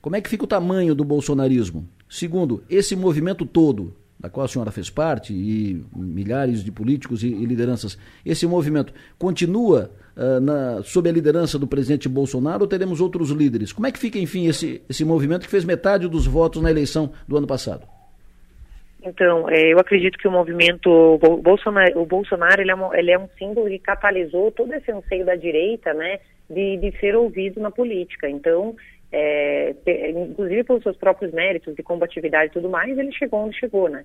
como 0.02 0.18
é 0.18 0.22
que 0.22 0.30
fica 0.30 0.44
o 0.44 0.48
tamanho 0.48 0.94
do 0.94 1.06
bolsonarismo? 1.06 1.88
Segundo, 2.10 2.64
esse 2.70 2.94
movimento 2.94 3.46
todo, 3.46 3.94
da 4.20 4.30
qual 4.30 4.46
a 4.46 4.50
senhora 4.50 4.72
fez 4.72 4.90
parte, 4.90 5.34
e 5.34 5.86
milhares 5.96 6.66
de 6.66 6.72
políticos 6.72 7.24
e, 7.24 7.28
e 7.28 7.46
lideranças, 7.46 7.98
esse 8.26 8.46
movimento 8.46 8.94
continua 9.18 9.92
uh, 10.18 10.40
na, 10.42 10.82
sob 10.84 11.08
a 11.08 11.12
liderança 11.12 11.58
do 11.58 11.68
presidente 11.68 12.10
Bolsonaro 12.10 12.64
ou 12.64 12.68
teremos 12.68 13.00
outros 13.00 13.30
líderes? 13.30 13.72
Como 13.72 13.88
é 13.88 13.92
que 13.92 14.00
fica, 14.00 14.18
enfim, 14.18 14.48
esse, 14.48 14.82
esse 14.90 15.06
movimento 15.06 15.46
que 15.46 15.52
fez 15.52 15.64
metade 15.64 16.08
dos 16.08 16.26
votos 16.26 16.62
na 16.62 16.72
eleição 16.72 17.14
do 17.28 17.38
ano 17.38 17.48
passado? 17.48 17.88
Então, 19.04 19.50
é, 19.50 19.72
eu 19.72 19.80
acredito 19.80 20.18
que 20.18 20.28
o 20.28 20.32
movimento 20.32 21.18
Bolsonaro, 21.42 22.02
o 22.02 22.06
Bolsonaro 22.06 22.62
ele 22.62 22.72
é, 22.72 22.76
um, 22.76 22.94
ele 22.94 23.12
é 23.12 23.18
um 23.18 23.30
símbolo 23.38 23.70
que 23.70 23.80
catalisou 23.80 24.52
todo 24.52 24.74
esse 24.74 24.92
anseio 24.92 25.26
da 25.26 25.36
direita, 25.36 25.94
né, 25.94 26.20
de, 26.50 26.78
de 26.78 27.00
ser 27.00 27.16
ouvido 27.16 27.62
na 27.62 27.72
política. 27.72 28.30
Então, 28.30 28.76
é, 29.12 29.74
inclusive 30.10 30.64
pelos 30.66 30.84
seus 30.84 30.98
próprios 30.98 31.32
méritos 31.32 31.74
de 31.76 31.84
combatividade 31.84 32.52
e 32.52 32.54
tudo 32.54 32.70
mais, 32.70 32.98
ele 32.98 33.14
chegou 33.14 33.46
onde 33.46 33.58
chegou, 33.58 33.88
né? 33.88 34.04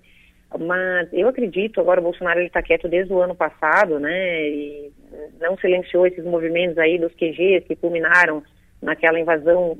Mas 0.60 1.08
eu 1.12 1.28
acredito, 1.28 1.80
agora 1.80 1.98
o 1.98 2.04
Bolsonaro 2.04 2.40
está 2.40 2.62
quieto 2.62 2.86
desde 2.86 3.12
o 3.12 3.20
ano 3.20 3.34
passado, 3.34 3.98
né? 3.98 4.48
E 4.48 4.92
não 5.40 5.56
silenciou 5.58 6.06
esses 6.06 6.24
movimentos 6.24 6.78
aí 6.78 6.98
dos 6.98 7.12
QGs 7.14 7.66
que 7.66 7.76
culminaram 7.76 8.42
naquela 8.80 9.18
invasão, 9.18 9.78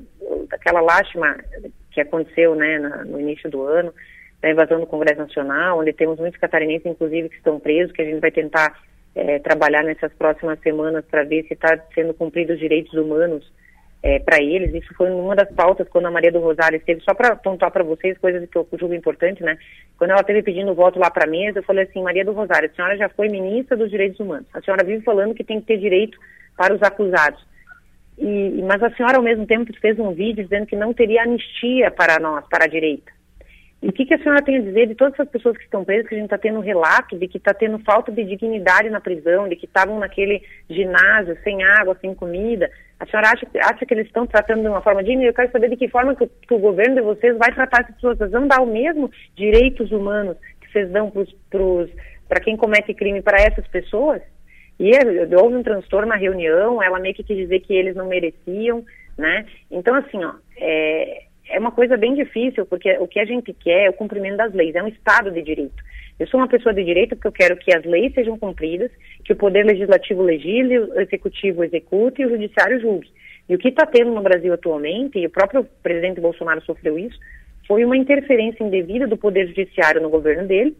daquela 0.49 0.81
lástima 0.81 1.37
que 1.91 2.01
aconteceu, 2.01 2.55
né, 2.55 2.79
na, 2.79 3.03
no 3.03 3.19
início 3.19 3.49
do 3.49 3.63
ano, 3.63 3.93
da 4.41 4.49
invasão 4.49 4.79
do 4.79 4.87
Congresso 4.87 5.19
Nacional, 5.19 5.79
onde 5.79 5.93
temos 5.93 6.19
muitos 6.19 6.39
catarinenses, 6.39 6.85
inclusive, 6.85 7.29
que 7.29 7.35
estão 7.35 7.59
presos, 7.59 7.91
que 7.91 8.01
a 8.01 8.05
gente 8.05 8.19
vai 8.19 8.31
tentar 8.31 8.77
é, 9.15 9.39
trabalhar 9.39 9.83
nessas 9.83 10.11
próximas 10.13 10.59
semanas 10.59 11.05
para 11.05 11.23
ver 11.23 11.43
se 11.47 11.53
está 11.53 11.77
sendo 11.93 12.13
cumpridos 12.13 12.55
os 12.55 12.59
direitos 12.59 12.93
humanos 12.93 13.51
é, 14.03 14.19
para 14.19 14.43
eles. 14.43 14.73
Isso 14.73 14.93
foi 14.95 15.09
uma 15.09 15.33
das 15.33 15.49
pautas 15.53 15.87
quando 15.87 16.07
a 16.07 16.11
Maria 16.11 16.31
do 16.31 16.41
Rosário 16.41 16.75
esteve, 16.75 17.01
só 17.01 17.13
para 17.13 17.37
pontuar 17.37 17.71
para 17.71 17.85
vocês, 17.85 18.17
coisas 18.17 18.47
que 18.49 18.57
eu 18.57 18.67
julgo 18.77 18.93
importante, 18.93 19.41
né? 19.41 19.57
Quando 19.97 20.11
ela 20.11 20.19
esteve 20.19 20.43
pedindo 20.43 20.75
voto 20.75 20.99
lá 20.99 21.09
para 21.09 21.23
a 21.23 21.29
mesa, 21.29 21.59
eu 21.59 21.63
falei 21.63 21.85
assim, 21.85 22.03
Maria 22.03 22.25
do 22.25 22.33
Rosário, 22.33 22.69
a 22.69 22.75
senhora 22.75 22.97
já 22.97 23.07
foi 23.07 23.29
ministra 23.29 23.77
dos 23.77 23.89
Direitos 23.89 24.19
Humanos. 24.19 24.45
A 24.53 24.61
senhora 24.61 24.83
vive 24.83 25.01
falando 25.03 25.33
que 25.33 25.43
tem 25.43 25.61
que 25.61 25.67
ter 25.67 25.77
direito 25.77 26.19
para 26.57 26.75
os 26.75 26.83
acusados. 26.83 27.41
E, 28.17 28.61
mas 28.67 28.83
a 28.83 28.91
senhora, 28.91 29.17
ao 29.17 29.23
mesmo 29.23 29.47
tempo, 29.47 29.71
fez 29.79 29.97
um 29.97 30.13
vídeo 30.13 30.43
dizendo 30.43 30.67
que 30.67 30.75
não 30.75 30.93
teria 30.93 31.23
anistia 31.23 31.89
para 31.89 32.19
nós, 32.19 32.45
para 32.49 32.65
a 32.65 32.67
direita. 32.67 33.11
E 33.81 33.89
o 33.89 33.91
que, 33.91 34.05
que, 34.05 34.13
a 34.13 34.17
senhora 34.19 34.41
tem 34.41 34.57
a 34.57 34.61
dizer 34.61 34.87
de 34.87 34.95
todas 34.95 35.13
essas 35.13 35.27
pessoas 35.27 35.57
que 35.57 35.63
estão 35.63 35.83
presas, 35.83 36.07
que 36.07 36.15
a 36.15 36.17
gente 36.17 36.27
está 36.27 36.37
tendo 36.37 36.61
relato 36.61 37.17
de 37.17 37.27
que 37.27 37.37
está 37.37 37.53
tendo 37.53 37.77
falta 37.79 38.11
de 38.13 38.23
dignidade 38.23 38.89
na 38.89 39.01
prisão, 39.01 39.49
de 39.49 39.57
que 39.57 39.65
estavam 39.65 39.99
naquele 39.99 40.41
ginásio 40.69 41.37
sem 41.43 41.61
água, 41.63 41.97
sem 41.99 42.15
comida? 42.15 42.71
A 43.03 43.05
senhora 43.05 43.31
acha, 43.31 43.45
acha 43.59 43.85
que 43.85 43.93
eles 43.93 44.07
estão 44.07 44.25
tratando 44.25 44.61
de 44.61 44.69
uma 44.69 44.81
forma 44.81 45.03
digna? 45.03 45.23
Eu 45.23 45.33
quero 45.33 45.51
saber 45.51 45.69
de 45.69 45.75
que 45.75 45.89
forma 45.89 46.15
que 46.15 46.25
que 46.25 46.53
o 46.53 46.59
governo 46.59 46.95
de 46.95 47.01
vocês 47.01 47.37
vai 47.37 47.53
tratar 47.53 47.81
essas 47.81 47.95
pessoas. 47.95 48.17
Vocês 48.17 48.31
vão 48.31 48.47
dar 48.47 48.61
o 48.61 48.65
mesmo 48.65 49.11
direitos 49.35 49.91
humanos 49.91 50.37
que 50.61 50.71
vocês 50.71 50.89
dão 50.89 51.11
para 52.29 52.39
quem 52.39 52.55
comete 52.55 52.93
crime 52.93 53.21
para 53.21 53.41
essas 53.41 53.67
pessoas? 53.67 54.21
E 54.79 54.91
houve 55.35 55.55
um 55.55 55.63
transtorno 55.63 56.07
na 56.07 56.15
reunião, 56.15 56.81
ela 56.81 56.97
meio 56.97 57.13
que 57.13 57.23
quis 57.23 57.35
dizer 57.35 57.59
que 57.59 57.73
eles 57.73 57.93
não 57.93 58.07
mereciam, 58.07 58.85
né? 59.17 59.45
Então, 59.69 59.95
assim, 59.95 60.23
ó, 60.23 60.35
é, 60.57 61.23
é 61.49 61.59
uma 61.59 61.71
coisa 61.71 61.97
bem 61.97 62.15
difícil, 62.15 62.65
porque 62.65 62.97
o 62.97 63.07
que 63.07 63.19
a 63.19 63.25
gente 63.25 63.53
quer 63.53 63.85
é 63.85 63.89
o 63.89 63.93
cumprimento 63.93 64.37
das 64.37 64.53
leis, 64.53 64.75
é 64.75 64.83
um 64.83 64.87
Estado 64.87 65.31
de 65.31 65.41
direito. 65.41 65.83
Eu 66.19 66.27
sou 66.27 66.39
uma 66.39 66.47
pessoa 66.47 66.73
de 66.73 66.83
direito 66.83 67.15
porque 67.15 67.27
eu 67.27 67.31
quero 67.31 67.57
que 67.57 67.75
as 67.75 67.83
leis 67.83 68.13
sejam 68.13 68.37
cumpridas, 68.37 68.91
que 69.25 69.33
o 69.33 69.35
Poder 69.35 69.65
Legislativo 69.65 70.21
legisle, 70.21 70.79
o 70.79 70.99
Executivo 70.99 71.63
execute 71.63 72.21
e 72.21 72.25
o 72.25 72.29
Judiciário 72.29 72.79
julgue. 72.79 73.09
E 73.49 73.55
o 73.55 73.57
que 73.57 73.69
está 73.69 73.85
tendo 73.85 74.11
no 74.11 74.21
Brasil 74.21 74.53
atualmente, 74.53 75.19
e 75.19 75.25
o 75.25 75.29
próprio 75.29 75.65
presidente 75.81 76.21
Bolsonaro 76.21 76.61
sofreu 76.61 76.97
isso, 76.97 77.19
foi 77.67 77.83
uma 77.83 77.97
interferência 77.97 78.63
indevida 78.63 79.07
do 79.07 79.17
Poder 79.17 79.47
Judiciário 79.47 80.01
no 80.01 80.09
governo 80.09 80.47
dele, 80.47 80.75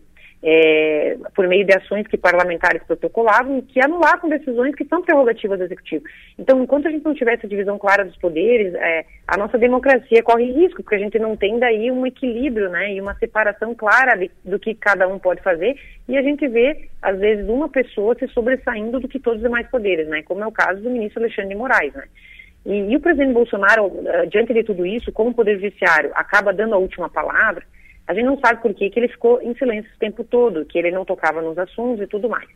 é, 0.46 1.18
por 1.34 1.48
meio 1.48 1.66
de 1.66 1.74
ações 1.74 2.06
que 2.06 2.18
parlamentares 2.18 2.84
protocolavam, 2.84 3.62
que 3.62 3.82
anulavam 3.82 4.30
decisões 4.30 4.76
que 4.76 4.84
são 4.84 5.02
prerrogativas 5.02 5.58
do 5.58 5.66
Executivo. 5.66 6.04
Então, 6.38 6.62
enquanto 6.62 6.88
a 6.88 6.92
gente 6.92 7.06
não 7.06 7.14
tiver 7.14 7.36
essa 7.36 7.48
divisão 7.48 7.80
clara 7.80 8.04
dos 8.04 8.18
poderes, 8.18 8.74
é, 8.76 9.06
a 9.26 9.38
nossa 9.38 9.58
democracia 9.58 10.22
corre 10.22 10.52
risco, 10.52 10.84
porque 10.84 10.96
a 10.96 11.00
gente 11.00 11.18
não 11.18 11.38
tem 11.38 11.58
daí 11.58 11.90
um 11.90 12.06
equilíbrio 12.06 12.70
né, 12.70 12.94
e 12.94 13.00
uma 13.00 13.16
separação 13.16 13.74
clara 13.74 14.18
de, 14.18 14.30
do 14.44 14.60
que 14.60 14.76
cada 14.76 15.08
um 15.08 15.18
pode 15.18 15.42
fazer, 15.42 15.78
e 16.10 16.18
a 16.18 16.22
gente 16.22 16.46
vê, 16.46 16.90
às 17.02 17.18
vezes, 17.18 17.48
uma 17.48 17.70
pessoa 17.70 18.14
se 18.16 18.28
sobressaindo 18.28 19.00
do 19.00 19.08
que 19.08 19.20
todos 19.20 19.38
os 19.38 19.44
demais 19.44 19.68
poderes, 19.70 20.10
né, 20.10 20.24
como 20.24 20.44
é 20.44 20.48
o 20.48 20.52
caso 20.52 20.82
do 20.82 20.90
ministro 20.90 21.22
Alexandre 21.22 21.52
de 21.52 21.56
Moraes. 21.56 21.94
Né. 21.94 22.04
E, 22.66 22.92
e 22.92 22.96
o 22.98 23.00
presidente 23.00 23.32
Bolsonaro, 23.32 23.86
uh, 23.86 24.28
diante 24.30 24.54
de 24.54 24.64
tudo 24.64 24.86
isso, 24.86 25.10
como 25.14 25.30
o 25.30 25.34
Poder 25.34 25.56
Judiciário 25.56 26.12
acaba 26.14 26.52
dando 26.52 26.76
a 26.76 26.78
última 26.78 27.10
palavra, 27.10 27.64
a 28.08 28.14
gente 28.14 28.26
não 28.26 28.38
sabe 28.40 28.62
por 28.62 28.74
que, 28.74 28.90
que 28.90 29.00
ele 29.00 29.08
ficou 29.08 29.42
em 29.42 29.56
silêncio 29.56 29.90
o 29.96 30.00
tempo 30.00 30.24
todo, 30.24 30.66
que 30.66 30.78
ele 30.78 30.92
não 30.92 31.06
tocava 31.06 31.42
nos 31.42 31.58
assuntos 31.58 32.04
e 32.04 32.08
tudo 32.08 32.30
mais. 32.30 32.48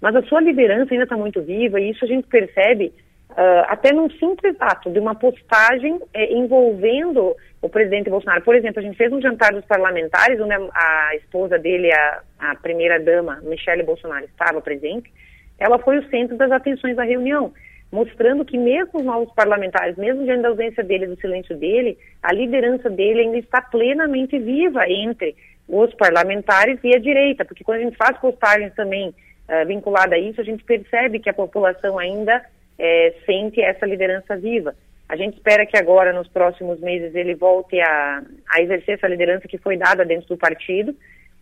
Mas 0.00 0.14
a 0.16 0.22
sua 0.22 0.40
liderança 0.40 0.92
ainda 0.92 1.04
está 1.04 1.16
muito 1.16 1.40
viva 1.42 1.80
e 1.80 1.90
isso 1.90 2.04
a 2.04 2.08
gente 2.08 2.26
percebe 2.26 2.92
uh, 3.30 3.64
até 3.68 3.92
num 3.92 4.10
simples 4.10 4.56
ato 4.60 4.90
de 4.90 4.98
uma 4.98 5.14
postagem 5.14 6.00
eh, 6.12 6.32
envolvendo 6.34 7.34
o 7.62 7.68
presidente 7.68 8.10
Bolsonaro. 8.10 8.42
Por 8.42 8.54
exemplo, 8.54 8.80
a 8.80 8.82
gente 8.82 8.96
fez 8.96 9.12
um 9.12 9.20
jantar 9.20 9.52
dos 9.52 9.64
parlamentares, 9.64 10.40
onde 10.40 10.52
a, 10.52 10.58
a 10.74 11.16
esposa 11.16 11.58
dele, 11.58 11.90
a, 11.92 12.22
a 12.38 12.54
primeira-dama, 12.56 13.40
Michele 13.42 13.84
Bolsonaro, 13.84 14.24
estava 14.24 14.60
presente. 14.60 15.10
Ela 15.58 15.78
foi 15.78 15.98
o 15.98 16.08
centro 16.08 16.36
das 16.36 16.50
atenções 16.50 16.96
da 16.96 17.04
reunião 17.04 17.52
mostrando 17.90 18.44
que 18.44 18.58
mesmo 18.58 19.00
os 19.00 19.04
novos 19.04 19.32
parlamentares, 19.34 19.96
mesmo 19.96 20.24
diante 20.24 20.42
da 20.42 20.48
ausência 20.48 20.82
dele, 20.82 21.06
do 21.06 21.20
silêncio 21.20 21.56
dele, 21.56 21.96
a 22.22 22.32
liderança 22.32 22.90
dele 22.90 23.20
ainda 23.20 23.38
está 23.38 23.60
plenamente 23.62 24.38
viva 24.38 24.88
entre 24.88 25.34
os 25.68 25.92
parlamentares 25.94 26.78
e 26.82 26.94
a 26.94 26.98
direita, 26.98 27.44
porque 27.44 27.64
quando 27.64 27.78
a 27.80 27.82
gente 27.84 27.96
faz 27.96 28.16
postagens 28.18 28.74
também 28.74 29.08
uh, 29.10 29.66
vinculada 29.66 30.14
a 30.14 30.18
isso, 30.18 30.40
a 30.40 30.44
gente 30.44 30.64
percebe 30.64 31.18
que 31.18 31.30
a 31.30 31.34
população 31.34 31.98
ainda 31.98 32.38
uh, 32.38 33.24
sente 33.24 33.60
essa 33.60 33.86
liderança 33.86 34.36
viva. 34.36 34.74
A 35.08 35.16
gente 35.16 35.36
espera 35.36 35.64
que 35.64 35.76
agora, 35.76 36.12
nos 36.12 36.28
próximos 36.28 36.80
meses, 36.80 37.14
ele 37.14 37.34
volte 37.34 37.80
a, 37.80 38.22
a 38.50 38.60
exercer 38.60 38.96
essa 38.96 39.06
liderança 39.06 39.46
que 39.46 39.58
foi 39.58 39.76
dada 39.76 40.04
dentro 40.04 40.28
do 40.28 40.36
partido, 40.36 40.94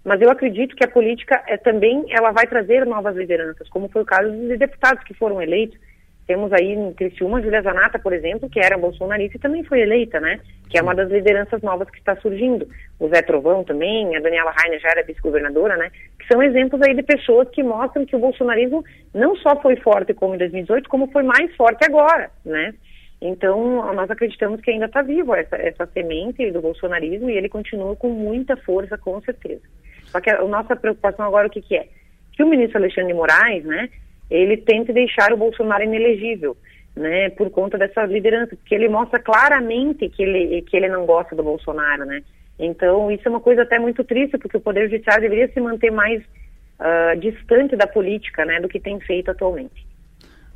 mas 0.05 0.20
eu 0.20 0.30
acredito 0.30 0.76
que 0.76 0.84
a 0.84 0.90
política 0.90 1.42
é, 1.47 1.57
também 1.57 2.05
ela 2.11 2.30
vai 2.30 2.47
trazer 2.47 2.84
novas 2.84 3.16
lideranças, 3.16 3.68
como 3.70 3.88
foi 3.88 4.03
o 4.03 4.07
caso 4.07 4.30
dos 4.30 4.59
deputados 4.59 5.03
que 5.05 5.14
foram 5.14 5.40
eleitos. 5.40 5.78
Temos 6.26 6.50
aí 6.52 6.72
em 6.72 6.92
Criciúma, 6.94 7.42
Julia 7.42 7.60
Zanata, 7.60 7.98
por 7.98 8.12
exemplo, 8.12 8.48
que 8.48 8.58
era 8.58 8.78
bolsonarista 8.78 9.36
e 9.36 9.40
também 9.40 9.62
foi 9.62 9.80
eleita, 9.82 10.18
né? 10.20 10.40
Que 10.70 10.78
é 10.78 10.82
uma 10.82 10.94
das 10.94 11.10
lideranças 11.10 11.60
novas 11.60 11.90
que 11.90 11.98
está 11.98 12.16
surgindo. 12.16 12.66
O 12.98 13.08
Zé 13.08 13.20
Trovão 13.20 13.62
também, 13.62 14.16
a 14.16 14.20
Daniela 14.20 14.54
Rainer 14.56 14.80
já 14.80 14.88
era 14.88 15.02
vice-governadora, 15.02 15.76
né? 15.76 15.90
Que 16.18 16.26
são 16.32 16.42
exemplos 16.42 16.80
aí 16.80 16.94
de 16.94 17.02
pessoas 17.02 17.48
que 17.50 17.62
mostram 17.62 18.06
que 18.06 18.16
o 18.16 18.18
bolsonarismo 18.18 18.82
não 19.12 19.36
só 19.36 19.60
foi 19.60 19.76
forte 19.76 20.14
como 20.14 20.34
em 20.34 20.38
2018, 20.38 20.88
como 20.88 21.10
foi 21.10 21.22
mais 21.22 21.54
forte 21.56 21.84
agora, 21.84 22.30
né? 22.42 22.72
Então, 23.20 23.92
nós 23.94 24.10
acreditamos 24.10 24.60
que 24.62 24.70
ainda 24.70 24.86
está 24.86 25.02
vivo 25.02 25.34
essa, 25.34 25.56
essa 25.56 25.86
semente 25.86 26.50
do 26.50 26.60
bolsonarismo 26.62 27.28
e 27.28 27.36
ele 27.36 27.48
continua 27.50 27.94
com 27.96 28.08
muita 28.08 28.56
força, 28.56 28.96
com 28.96 29.20
certeza. 29.20 29.62
Só 30.06 30.20
que 30.20 30.30
a, 30.30 30.40
a 30.40 30.48
nossa 30.48 30.74
preocupação 30.74 31.26
agora 31.26 31.48
o 31.48 31.50
que, 31.50 31.60
que 31.60 31.76
é? 31.76 31.86
Que 32.32 32.42
o 32.42 32.48
ministro 32.48 32.78
Alexandre 32.78 33.12
de 33.12 33.18
Moraes, 33.18 33.64
né, 33.64 33.88
ele 34.30 34.56
tente 34.56 34.92
deixar 34.92 35.32
o 35.32 35.36
Bolsonaro 35.36 35.84
inelegível, 35.84 36.56
né, 36.96 37.30
por 37.30 37.50
conta 37.50 37.76
dessa 37.76 38.04
liderança, 38.04 38.56
porque 38.56 38.74
ele 38.74 38.88
mostra 38.88 39.18
claramente 39.18 40.08
que 40.08 40.22
ele, 40.22 40.62
que 40.62 40.76
ele 40.76 40.88
não 40.88 41.04
gosta 41.06 41.34
do 41.34 41.42
Bolsonaro, 41.42 42.04
né. 42.04 42.22
Então, 42.58 43.10
isso 43.10 43.26
é 43.26 43.30
uma 43.30 43.40
coisa 43.40 43.62
até 43.62 43.78
muito 43.78 44.04
triste, 44.04 44.38
porque 44.38 44.56
o 44.56 44.60
Poder 44.60 44.88
Judiciário 44.88 45.22
deveria 45.22 45.52
se 45.52 45.60
manter 45.60 45.90
mais 45.90 46.22
uh, 46.22 47.18
distante 47.18 47.74
da 47.74 47.86
política, 47.86 48.44
né, 48.44 48.60
do 48.60 48.68
que 48.68 48.78
tem 48.78 49.00
feito 49.00 49.30
atualmente. 49.30 49.86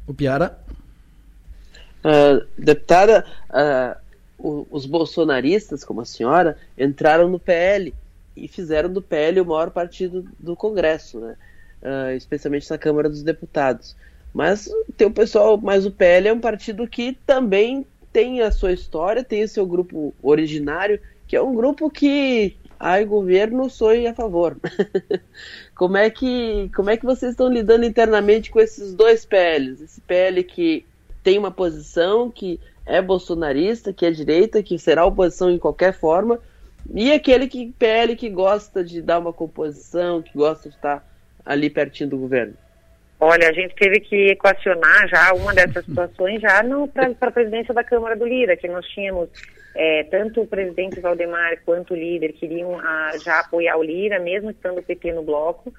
O 0.07 0.15
Piara? 0.15 0.57
Uh, 2.05 2.47
deputada, 2.57 3.25
uh, 3.51 4.67
os 4.71 4.87
bolsonaristas, 4.87 5.85
como 5.85 6.01
a 6.01 6.05
senhora, 6.05 6.57
entraram 6.79 7.29
no 7.29 7.41
PL 7.41 7.93
e 8.37 8.47
fizeram 8.47 8.93
do 8.93 9.03
PL 9.03 9.41
o 9.41 9.45
maior 9.45 9.71
partido 9.71 10.25
do 10.39 10.55
Congresso, 10.55 11.19
né? 11.19 11.37
Uh, 11.83 12.17
especialmente 12.17 12.69
na 12.71 12.79
Câmara 12.79 13.09
dos 13.09 13.23
Deputados. 13.23 13.95
Mas 14.35 14.69
tem 14.97 15.07
o 15.07 15.13
pessoal, 15.13 15.57
mas 15.57 15.87
o 15.87 15.91
PL 15.91 16.29
é 16.29 16.33
um 16.33 16.41
partido 16.41 16.87
que 16.87 17.17
também 17.27 17.87
tem 18.13 18.43
a 18.43 18.51
sua 18.51 18.73
história, 18.73 19.25
tem 19.25 19.43
o 19.43 19.49
seu 19.49 19.67
grupo 19.67 20.15
originário, 20.23 21.01
que 21.27 21.37
é 21.37 21.43
um 21.43 21.55
grupo 21.55 21.91
que 21.91 22.57
ai 22.79 23.05
governo 23.05 23.69
sou 23.69 23.91
a 23.91 24.15
favor. 24.15 24.57
como 25.75 25.97
é 25.97 26.11
que 26.11 26.71
como 26.75 26.91
é 26.91 26.97
que 26.97 27.05
vocês 27.05 27.33
estão 27.33 27.49
lidando 27.49 27.85
internamente 27.85 28.51
com 28.51 28.61
esses 28.61 28.95
dois 28.95 29.25
PLs? 29.25 29.83
Esse 29.83 30.01
PL 30.01 30.43
que 30.45 30.85
tem 31.23 31.39
uma 31.39 31.51
posição 31.51 32.31
que 32.31 32.61
é 32.87 33.03
bolsonarista, 33.03 33.93
que 33.93 34.07
é 34.07 34.11
direita, 34.11 34.63
que 34.63 34.79
será 34.79 35.05
oposição 35.05 35.51
em 35.51 35.59
qualquer 35.59 35.93
forma, 35.93 36.41
e 36.95 37.13
aquele 37.13 37.47
que 37.47 37.73
PL 37.79 38.17
que 38.17 38.31
gosta 38.31 38.83
de 38.83 39.03
dar 39.03 39.19
uma 39.19 39.33
composição, 39.33 40.23
que 40.23 40.33
gosta 40.35 40.71
de 40.71 40.75
estar 40.75 41.07
ali 41.45 41.71
pertinho 41.71 42.11
do 42.11 42.19
governo? 42.19 42.55
Olha, 43.21 43.49
a 43.49 43.53
gente 43.53 43.75
teve 43.75 44.01
que 44.01 44.31
equacionar 44.31 45.09
já 45.09 45.33
uma 45.35 45.53
dessas 45.53 45.85
situações 45.87 46.41
já 46.41 46.63
para 46.93 47.29
a 47.29 47.33
presidência 47.33 47.75
da 47.75 47.83
Câmara 47.83 48.17
do 48.17 48.27
Lira, 48.27 48.57
que 48.57 48.69
nós 48.69 48.87
tínhamos 48.87 49.29
é, 49.75 50.05
tanto 50.05 50.43
o 50.43 50.47
presidente 50.47 51.01
Valdemar 51.01 51.59
quanto 51.65 51.95
o 51.95 51.97
líder 51.97 52.33
queriam 52.33 52.79
a, 52.79 52.83
ah, 52.83 53.19
já 53.19 53.41
apoiar 53.41 53.77
o 53.77 53.83
Lira, 53.83 54.21
mesmo 54.21 54.51
estando 54.51 54.79
o 54.79 54.83
PT 54.83 55.13
no 55.13 55.23
bloco, 55.23 55.73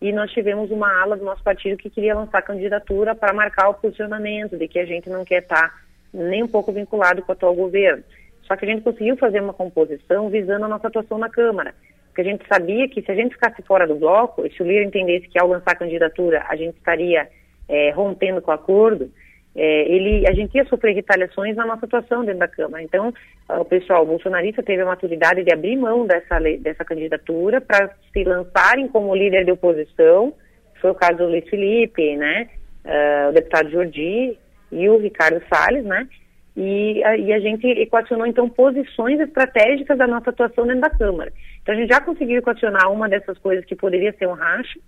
e 0.00 0.12
nós 0.12 0.30
tivemos 0.30 0.70
uma 0.70 1.02
ala 1.02 1.16
do 1.16 1.24
nosso 1.24 1.42
partido 1.42 1.76
que 1.76 1.90
queria 1.90 2.14
lançar 2.14 2.42
candidatura 2.42 3.14
para 3.14 3.32
marcar 3.32 3.68
o 3.68 3.74
posicionamento 3.74 4.56
de 4.56 4.68
que 4.68 4.78
a 4.78 4.84
gente 4.84 5.08
não 5.08 5.24
quer 5.24 5.42
estar 5.42 5.82
nem 6.12 6.42
um 6.42 6.48
pouco 6.48 6.72
vinculado 6.72 7.22
com 7.22 7.32
o 7.32 7.34
atual 7.34 7.54
governo. 7.54 8.02
Só 8.46 8.56
que 8.56 8.64
a 8.64 8.68
gente 8.68 8.82
conseguiu 8.82 9.16
fazer 9.16 9.40
uma 9.40 9.52
composição 9.52 10.30
visando 10.30 10.64
a 10.64 10.68
nossa 10.68 10.88
atuação 10.88 11.18
na 11.18 11.28
Câmara. 11.28 11.74
Porque 12.16 12.30
a 12.30 12.32
gente 12.32 12.48
sabia 12.48 12.88
que 12.88 13.02
se 13.02 13.12
a 13.12 13.14
gente 13.14 13.34
ficasse 13.34 13.60
fora 13.60 13.86
do 13.86 13.94
bloco, 13.94 14.46
e 14.46 14.50
se 14.50 14.62
o 14.62 14.66
Lira 14.66 14.82
entendesse 14.82 15.28
que 15.28 15.38
ao 15.38 15.48
lançar 15.48 15.72
a 15.72 15.76
candidatura 15.76 16.46
a 16.48 16.56
gente 16.56 16.74
estaria 16.78 17.28
é, 17.68 17.90
rompendo 17.90 18.40
com 18.40 18.50
o 18.50 18.54
acordo, 18.54 19.10
é, 19.54 19.82
ele, 19.82 20.26
a 20.26 20.32
gente 20.32 20.54
ia 20.54 20.64
sofrer 20.64 20.94
retaliações 20.94 21.54
na 21.54 21.66
nossa 21.66 21.84
atuação 21.84 22.24
dentro 22.24 22.38
da 22.38 22.48
Câmara. 22.48 22.82
Então, 22.82 23.12
o 23.50 23.66
pessoal 23.66 24.02
o 24.02 24.06
bolsonarista 24.06 24.62
teve 24.62 24.80
a 24.80 24.86
maturidade 24.86 25.44
de 25.44 25.52
abrir 25.52 25.76
mão 25.76 26.06
dessa, 26.06 26.40
dessa 26.58 26.86
candidatura 26.86 27.60
para 27.60 27.94
se 28.14 28.24
lançarem 28.24 28.88
como 28.88 29.14
líder 29.14 29.44
de 29.44 29.52
oposição. 29.52 30.32
Foi 30.80 30.92
o 30.92 30.94
caso 30.94 31.18
do 31.18 31.26
Luiz 31.26 31.46
Felipe, 31.50 32.16
né? 32.16 32.48
Uh, 32.82 33.28
o 33.28 33.32
deputado 33.32 33.70
Jordi 33.70 34.38
e 34.72 34.88
o 34.88 34.96
Ricardo 34.96 35.42
Salles, 35.50 35.84
né? 35.84 36.08
e 36.56 37.04
a, 37.04 37.16
e 37.16 37.32
a 37.32 37.38
gente 37.38 37.66
equacionou 37.66 38.26
então 38.26 38.48
posições 38.48 39.20
estratégicas 39.20 39.98
da 39.98 40.06
nossa 40.06 40.30
atuação 40.30 40.66
dentro 40.66 40.80
da 40.80 40.90
Câmara. 40.90 41.30
Então 41.66 41.74
a 41.74 41.78
gente 41.78 41.92
já 41.92 42.00
conseguiu 42.00 42.38
equacionar 42.38 42.92
uma 42.92 43.08
dessas 43.08 43.36
coisas 43.38 43.64
que 43.64 43.74
poderia 43.74 44.12
ser 44.12 44.28
um 44.28 44.34
racha. 44.34 44.78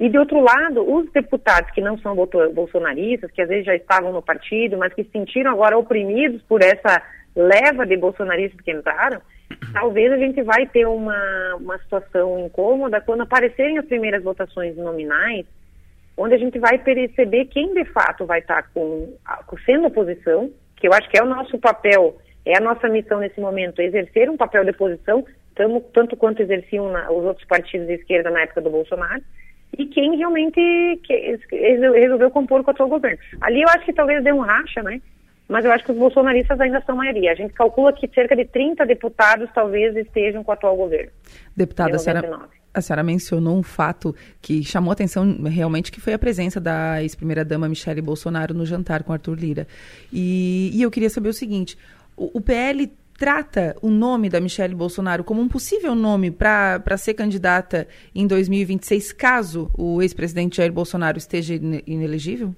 E 0.00 0.08
de 0.08 0.18
outro 0.18 0.40
lado, 0.40 0.82
os 0.82 1.08
deputados 1.12 1.70
que 1.70 1.80
não 1.80 1.96
são 1.98 2.16
bolsonaristas, 2.16 3.30
que 3.30 3.40
às 3.40 3.48
vezes 3.48 3.66
já 3.66 3.76
estavam 3.76 4.12
no 4.12 4.20
partido, 4.20 4.76
mas 4.76 4.92
que 4.92 5.04
se 5.04 5.10
sentiram 5.10 5.52
agora 5.52 5.78
oprimidos 5.78 6.42
por 6.42 6.60
essa 6.60 7.00
leva 7.36 7.86
de 7.86 7.96
bolsonaristas 7.96 8.60
que 8.62 8.72
entraram, 8.72 9.20
talvez 9.72 10.12
a 10.12 10.16
gente 10.16 10.42
vai 10.42 10.66
ter 10.66 10.88
uma, 10.88 11.54
uma 11.54 11.78
situação 11.78 12.36
incômoda 12.40 13.00
quando 13.00 13.20
aparecerem 13.20 13.78
as 13.78 13.86
primeiras 13.86 14.24
votações 14.24 14.76
nominais, 14.76 15.46
onde 16.16 16.34
a 16.34 16.38
gente 16.38 16.58
vai 16.58 16.78
perceber 16.78 17.44
quem 17.44 17.74
de 17.74 17.84
fato 17.84 18.26
vai 18.26 18.40
estar 18.40 18.68
com, 18.74 19.16
sendo 19.64 19.86
oposição 19.86 20.50
que 20.74 20.88
eu 20.88 20.92
acho 20.92 21.08
que 21.08 21.18
é 21.18 21.22
o 21.22 21.28
nosso 21.28 21.56
papel, 21.60 22.18
é 22.44 22.58
a 22.58 22.60
nossa 22.60 22.88
missão 22.88 23.20
nesse 23.20 23.40
momento, 23.40 23.80
exercer 23.80 24.28
um 24.28 24.36
papel 24.36 24.64
de 24.64 24.70
oposição, 24.70 25.24
tamo, 25.58 25.80
tanto 25.92 26.16
quanto 26.16 26.40
exerciam 26.40 26.90
na, 26.90 27.10
os 27.10 27.24
outros 27.24 27.46
partidos 27.46 27.88
de 27.88 27.94
esquerda 27.94 28.30
na 28.30 28.42
época 28.42 28.62
do 28.62 28.70
Bolsonaro, 28.70 29.22
e 29.76 29.84
quem 29.86 30.16
realmente 30.16 30.60
que, 31.04 31.38
resolveu 31.50 32.30
compor 32.30 32.62
com 32.62 32.70
o 32.70 32.72
atual 32.72 32.88
governo. 32.88 33.18
Ali 33.40 33.60
eu 33.60 33.68
acho 33.68 33.84
que 33.84 33.92
talvez 33.92 34.24
dê 34.24 34.32
um 34.32 34.40
racha, 34.40 34.82
né? 34.82 35.02
Mas 35.48 35.64
eu 35.64 35.72
acho 35.72 35.84
que 35.84 35.92
os 35.92 35.98
bolsonaristas 35.98 36.60
ainda 36.60 36.82
são 36.82 36.96
maioria. 36.96 37.32
A 37.32 37.34
gente 37.34 37.54
calcula 37.54 37.92
que 37.92 38.06
cerca 38.08 38.36
de 38.36 38.44
30 38.44 38.84
deputados 38.86 39.48
talvez 39.54 39.96
estejam 39.96 40.44
com 40.44 40.50
o 40.50 40.54
atual 40.54 40.76
governo. 40.76 41.10
Deputada, 41.56 41.96
a 41.96 41.98
senhora, 41.98 42.48
a 42.72 42.80
senhora 42.80 43.02
mencionou 43.02 43.56
um 43.56 43.62
fato 43.62 44.14
que 44.42 44.62
chamou 44.62 44.92
atenção 44.92 45.42
realmente, 45.44 45.90
que 45.90 46.00
foi 46.00 46.12
a 46.12 46.18
presença 46.18 46.60
da 46.60 47.02
ex-primeira-dama 47.02 47.68
Michele 47.68 48.02
Bolsonaro 48.02 48.52
no 48.54 48.66
jantar 48.66 49.02
com 49.02 49.12
Arthur 49.12 49.38
Lira. 49.38 49.66
E, 50.12 50.70
e 50.74 50.82
eu 50.82 50.90
queria 50.90 51.08
saber 51.08 51.30
o 51.30 51.34
seguinte, 51.34 51.78
o, 52.14 52.38
o 52.38 52.40
PL 52.42 52.90
trata 53.18 53.74
o 53.82 53.90
nome 53.90 54.30
da 54.30 54.40
Michele 54.40 54.76
Bolsonaro 54.76 55.24
como 55.24 55.42
um 55.42 55.48
possível 55.48 55.92
nome 55.92 56.30
para 56.30 56.96
ser 56.96 57.14
candidata 57.14 57.88
em 58.14 58.26
2026, 58.28 59.12
caso 59.12 59.70
o 59.76 60.00
ex-presidente 60.00 60.58
Jair 60.58 60.72
Bolsonaro 60.72 61.18
esteja 61.18 61.54
inelegível? 61.84 62.54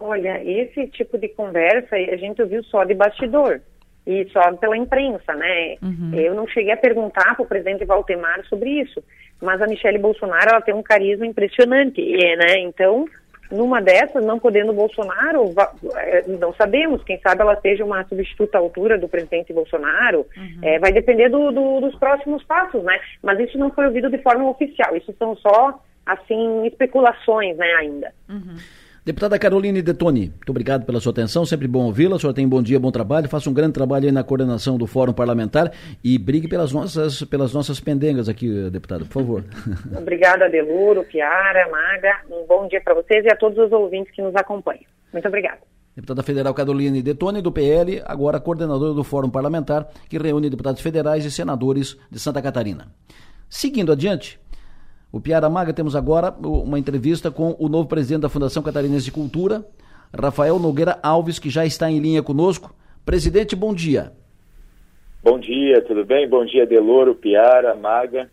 Olha, 0.00 0.42
esse 0.42 0.86
tipo 0.88 1.18
de 1.18 1.28
conversa 1.28 1.94
a 1.94 2.16
gente 2.16 2.40
ouviu 2.40 2.64
só 2.64 2.84
de 2.84 2.94
bastidor 2.94 3.60
e 4.06 4.26
só 4.30 4.50
pela 4.54 4.76
imprensa, 4.76 5.34
né? 5.34 5.76
Uhum. 5.82 6.14
Eu 6.14 6.34
não 6.34 6.48
cheguei 6.48 6.72
a 6.72 6.76
perguntar 6.76 7.34
para 7.34 7.44
o 7.44 7.48
presidente 7.48 7.84
Valdemar 7.84 8.46
sobre 8.46 8.80
isso, 8.80 9.02
mas 9.42 9.60
a 9.60 9.66
Michelle 9.66 9.98
Bolsonaro 9.98 10.50
ela 10.50 10.60
tem 10.62 10.74
um 10.74 10.82
carisma 10.82 11.26
impressionante, 11.26 12.00
né? 12.00 12.60
Então, 12.60 13.06
numa 13.50 13.80
dessas, 13.80 14.24
não 14.24 14.38
podendo 14.38 14.72
Bolsonaro, 14.72 15.54
é, 15.96 16.24
não 16.26 16.52
sabemos, 16.54 17.02
quem 17.04 17.18
sabe 17.20 17.42
ela 17.42 17.58
seja 17.60 17.84
uma 17.84 18.04
substituta 18.04 18.58
à 18.58 18.60
altura 18.60 18.98
do 18.98 19.08
presidente 19.08 19.52
Bolsonaro, 19.52 20.26
uhum. 20.36 20.58
é, 20.62 20.78
vai 20.78 20.92
depender 20.92 21.28
do, 21.28 21.50
do, 21.50 21.80
dos 21.80 21.94
próximos 21.96 22.42
passos, 22.44 22.82
né? 22.82 22.98
Mas 23.22 23.38
isso 23.40 23.58
não 23.58 23.70
foi 23.70 23.86
ouvido 23.86 24.10
de 24.10 24.18
forma 24.18 24.48
oficial, 24.48 24.96
isso 24.96 25.14
são 25.18 25.36
só, 25.36 25.80
assim, 26.04 26.66
especulações, 26.66 27.56
né, 27.56 27.72
ainda. 27.74 28.12
Uhum. 28.28 28.56
Deputada 29.06 29.38
Caroline 29.38 29.82
Detoni, 29.82 30.30
muito 30.30 30.50
obrigado 30.50 30.84
pela 30.84 30.98
sua 30.98 31.12
atenção, 31.12 31.46
sempre 31.46 31.68
bom 31.68 31.84
ouvi-la. 31.84 32.16
A 32.16 32.18
senhora 32.18 32.34
tem 32.34 32.48
bom 32.48 32.60
dia, 32.60 32.80
bom 32.80 32.90
trabalho, 32.90 33.28
faça 33.28 33.48
um 33.48 33.54
grande 33.54 33.74
trabalho 33.74 34.06
aí 34.06 34.10
na 34.10 34.24
coordenação 34.24 34.76
do 34.76 34.84
Fórum 34.84 35.12
Parlamentar 35.12 35.70
e 36.02 36.18
brigue 36.18 36.48
pelas 36.48 36.72
nossas, 36.72 37.22
pelas 37.22 37.54
nossas 37.54 37.78
pendengas 37.78 38.28
aqui, 38.28 38.68
deputada, 38.68 39.04
por 39.04 39.12
favor. 39.12 39.44
Obrigada, 39.96 40.50
Deluro, 40.50 41.04
Piara, 41.04 41.68
Maga. 41.70 42.22
Um 42.28 42.48
bom 42.48 42.66
dia 42.66 42.80
para 42.80 42.94
vocês 42.94 43.24
e 43.24 43.28
a 43.28 43.36
todos 43.36 43.56
os 43.56 43.70
ouvintes 43.70 44.12
que 44.12 44.20
nos 44.20 44.34
acompanham. 44.34 44.82
Muito 45.12 45.28
obrigada. 45.28 45.60
Deputada 45.94 46.24
Federal 46.24 46.52
Caroline 46.52 47.00
Detoni, 47.00 47.40
do 47.40 47.52
PL, 47.52 48.02
agora 48.06 48.40
coordenadora 48.40 48.92
do 48.92 49.04
Fórum 49.04 49.30
Parlamentar, 49.30 49.86
que 50.10 50.18
reúne 50.18 50.50
deputados 50.50 50.82
federais 50.82 51.24
e 51.24 51.30
senadores 51.30 51.96
de 52.10 52.18
Santa 52.18 52.42
Catarina. 52.42 52.88
Seguindo 53.48 53.92
adiante, 53.92 54.40
o 55.16 55.20
Piara 55.20 55.48
Maga, 55.48 55.72
temos 55.72 55.96
agora 55.96 56.30
uma 56.30 56.78
entrevista 56.78 57.30
com 57.30 57.56
o 57.58 57.70
novo 57.70 57.88
presidente 57.88 58.20
da 58.20 58.28
Fundação 58.28 58.62
Catarinense 58.62 59.06
de 59.06 59.12
Cultura, 59.12 59.64
Rafael 60.14 60.58
Nogueira 60.58 60.98
Alves, 61.02 61.38
que 61.38 61.48
já 61.48 61.64
está 61.64 61.90
em 61.90 61.98
linha 61.98 62.22
conosco. 62.22 62.74
Presidente, 63.02 63.56
bom 63.56 63.72
dia. 63.72 64.12
Bom 65.22 65.38
dia, 65.38 65.80
tudo 65.80 66.04
bem? 66.04 66.28
Bom 66.28 66.44
dia, 66.44 66.66
Deloro, 66.66 67.14
Piara, 67.14 67.74
Maga. 67.74 68.30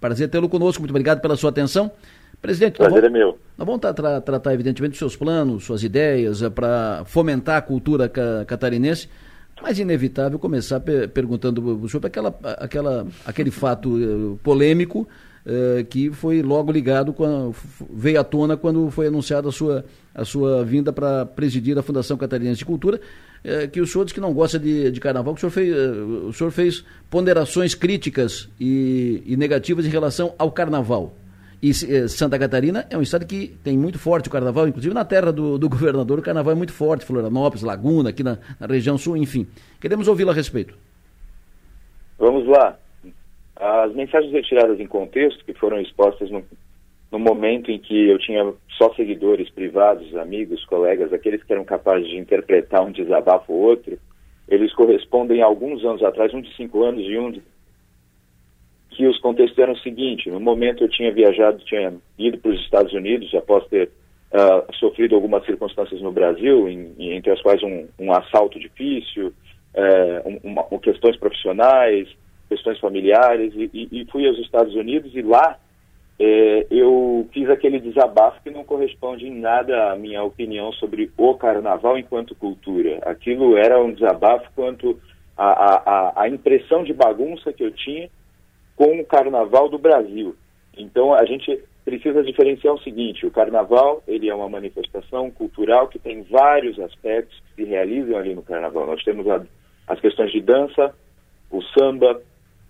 Prazer 0.00 0.30
tê-lo 0.30 0.48
conosco, 0.48 0.80
muito 0.80 0.92
obrigado 0.92 1.20
pela 1.20 1.36
sua 1.36 1.50
atenção. 1.50 1.90
Presidente, 2.40 2.78
prazer 2.78 3.02
vamos, 3.02 3.16
é 3.16 3.18
meu. 3.18 3.38
Nós 3.58 3.66
vamos 3.66 3.80
tra 3.82 3.92
tra 3.92 4.20
tratar, 4.22 4.54
evidentemente, 4.54 4.92
dos 4.92 4.98
seus 4.98 5.14
planos, 5.14 5.64
suas 5.64 5.82
ideias, 5.82 6.40
é, 6.40 6.48
para 6.48 7.02
fomentar 7.04 7.58
a 7.58 7.62
cultura 7.62 8.08
ca 8.08 8.46
catarinense, 8.46 9.10
mas 9.60 9.78
inevitável 9.78 10.38
começar 10.38 10.80
pe 10.80 11.06
perguntando 11.06 11.86
sobre 11.86 12.06
aquela, 12.06 12.34
aquela, 12.58 13.06
aquele 13.26 13.50
fato 13.50 13.90
uh, 13.90 14.40
polêmico 14.42 15.06
uh, 15.48 15.84
que 15.86 16.10
foi 16.10 16.42
logo 16.42 16.70
ligado, 16.70 17.12
com 17.12 17.52
veio 17.90 18.20
à 18.20 18.24
tona 18.24 18.56
quando 18.56 18.90
foi 18.90 19.06
anunciada 19.06 19.48
a 19.48 19.52
sua, 19.52 19.84
a 20.14 20.24
sua 20.24 20.64
vinda 20.64 20.92
para 20.92 21.24
presidir 21.24 21.78
a 21.78 21.82
Fundação 21.82 22.16
Catarinense 22.16 22.58
de 22.58 22.64
Cultura, 22.64 23.00
uh, 23.44 23.68
que 23.70 23.80
o 23.80 23.86
senhor 23.86 24.04
disse 24.04 24.14
que 24.14 24.20
não 24.20 24.34
gosta 24.34 24.58
de, 24.58 24.90
de 24.90 25.00
carnaval, 25.00 25.34
que 25.34 25.38
o 25.38 25.50
senhor 25.50 25.50
fez, 25.50 25.74
o 26.26 26.32
senhor 26.32 26.50
fez 26.50 26.84
ponderações 27.10 27.74
críticas 27.74 28.48
e, 28.60 29.22
e 29.26 29.36
negativas 29.36 29.86
em 29.86 29.90
relação 29.90 30.34
ao 30.38 30.52
carnaval. 30.52 31.14
E 31.60 31.70
eh, 31.70 32.06
Santa 32.06 32.38
Catarina 32.38 32.86
é 32.88 32.96
um 32.96 33.02
estado 33.02 33.26
que 33.26 33.48
tem 33.64 33.76
muito 33.76 33.98
forte 33.98 34.28
o 34.28 34.30
carnaval, 34.30 34.68
inclusive 34.68 34.94
na 34.94 35.04
terra 35.04 35.32
do, 35.32 35.58
do 35.58 35.66
governador 35.68 36.20
o 36.20 36.22
carnaval 36.22 36.52
é 36.52 36.54
muito 36.54 36.72
forte, 36.72 37.04
Florianópolis, 37.04 37.64
Laguna, 37.64 38.10
aqui 38.10 38.22
na, 38.22 38.38
na 38.60 38.66
região 38.68 38.96
sul, 38.96 39.16
enfim. 39.16 39.44
Queremos 39.80 40.06
ouvi-lo 40.06 40.30
a 40.30 40.34
respeito. 40.34 40.74
Vamos 42.16 42.46
lá. 42.46 42.78
As 43.58 43.92
mensagens 43.92 44.32
retiradas 44.32 44.78
em 44.78 44.86
contexto, 44.86 45.44
que 45.44 45.52
foram 45.52 45.80
expostas 45.80 46.30
no, 46.30 46.44
no 47.10 47.18
momento 47.18 47.72
em 47.72 47.78
que 47.78 48.08
eu 48.08 48.18
tinha 48.18 48.54
só 48.76 48.94
seguidores 48.94 49.50
privados, 49.50 50.14
amigos, 50.16 50.64
colegas, 50.66 51.12
aqueles 51.12 51.42
que 51.42 51.52
eram 51.52 51.64
capazes 51.64 52.08
de 52.08 52.16
interpretar 52.16 52.84
um 52.84 52.92
desabafo 52.92 53.52
ou 53.52 53.60
outro, 53.60 53.98
eles 54.48 54.72
correspondem 54.74 55.42
a 55.42 55.46
alguns 55.46 55.84
anos 55.84 56.02
atrás, 56.04 56.32
um 56.32 56.40
de 56.40 56.54
cinco 56.54 56.84
anos 56.84 57.04
e 57.04 57.18
um 57.18 57.32
de 57.32 57.42
que 58.90 59.06
os 59.06 59.18
contextos 59.20 59.58
eram 59.58 59.72
o 59.72 59.78
seguinte: 59.78 60.30
no 60.30 60.40
momento 60.40 60.84
eu 60.84 60.88
tinha 60.88 61.12
viajado, 61.12 61.58
tinha 61.64 61.94
ido 62.16 62.38
para 62.38 62.52
os 62.52 62.60
Estados 62.60 62.92
Unidos 62.92 63.32
após 63.34 63.66
ter 63.68 63.90
uh, 64.32 64.74
sofrido 64.76 65.14
algumas 65.14 65.44
circunstâncias 65.44 66.00
no 66.00 66.12
Brasil, 66.12 66.68
em, 66.68 66.94
em, 66.98 67.12
entre 67.12 67.32
as 67.32 67.42
quais 67.42 67.62
um, 67.62 67.88
um 67.98 68.12
assalto 68.12 68.58
difícil, 68.58 69.28
uh, 69.74 70.40
uma, 70.42 70.64
questões 70.80 71.16
profissionais, 71.16 72.08
questões 72.48 72.78
familiares, 72.78 73.52
e, 73.54 73.88
e, 73.92 74.06
fui 74.10 74.26
aos 74.26 74.38
Estados 74.38 74.74
Unidos 74.74 75.14
e 75.14 75.22
lá 75.22 75.58
eh, 76.18 76.66
eu 76.70 77.28
fiz 77.32 77.48
aquele 77.48 77.78
desabafo 77.78 78.42
que 78.42 78.50
não 78.50 78.64
corresponde 78.64 79.26
em 79.26 79.38
nada 79.38 79.92
à 79.92 79.96
minha 79.96 80.22
opinião 80.22 80.72
sobre 80.72 81.10
o 81.16 81.34
carnaval 81.34 81.98
enquanto 81.98 82.34
cultura. 82.34 82.98
Aquilo 83.04 83.56
era 83.56 83.82
um 83.82 83.92
desabafo 83.92 84.50
quanto 84.54 84.98
à 85.36 86.28
impressão 86.28 86.82
de 86.82 86.92
bagunça 86.92 87.52
que 87.52 87.62
eu 87.62 87.70
tinha 87.70 88.10
com 88.74 89.00
o 89.00 89.04
Carnaval 89.04 89.68
do 89.68 89.78
Brasil. 89.78 90.34
Então 90.76 91.14
a 91.14 91.24
gente 91.24 91.62
precisa 91.84 92.22
diferenciar 92.22 92.74
o 92.74 92.82
seguinte: 92.82 93.24
o 93.24 93.30
Carnaval 93.30 94.02
ele 94.06 94.28
é 94.28 94.34
uma 94.34 94.48
manifestação 94.48 95.30
cultural 95.30 95.88
que 95.88 95.98
tem 95.98 96.22
vários 96.22 96.78
aspectos 96.80 97.40
que 97.40 97.62
se 97.62 97.68
realizam 97.68 98.16
ali 98.16 98.34
no 98.34 98.42
Carnaval. 98.42 98.86
Nós 98.86 99.02
temos 99.04 99.28
a, 99.28 99.44
as 99.86 100.00
questões 100.00 100.32
de 100.32 100.40
dança, 100.40 100.94
o 101.50 101.62
samba, 101.62 102.20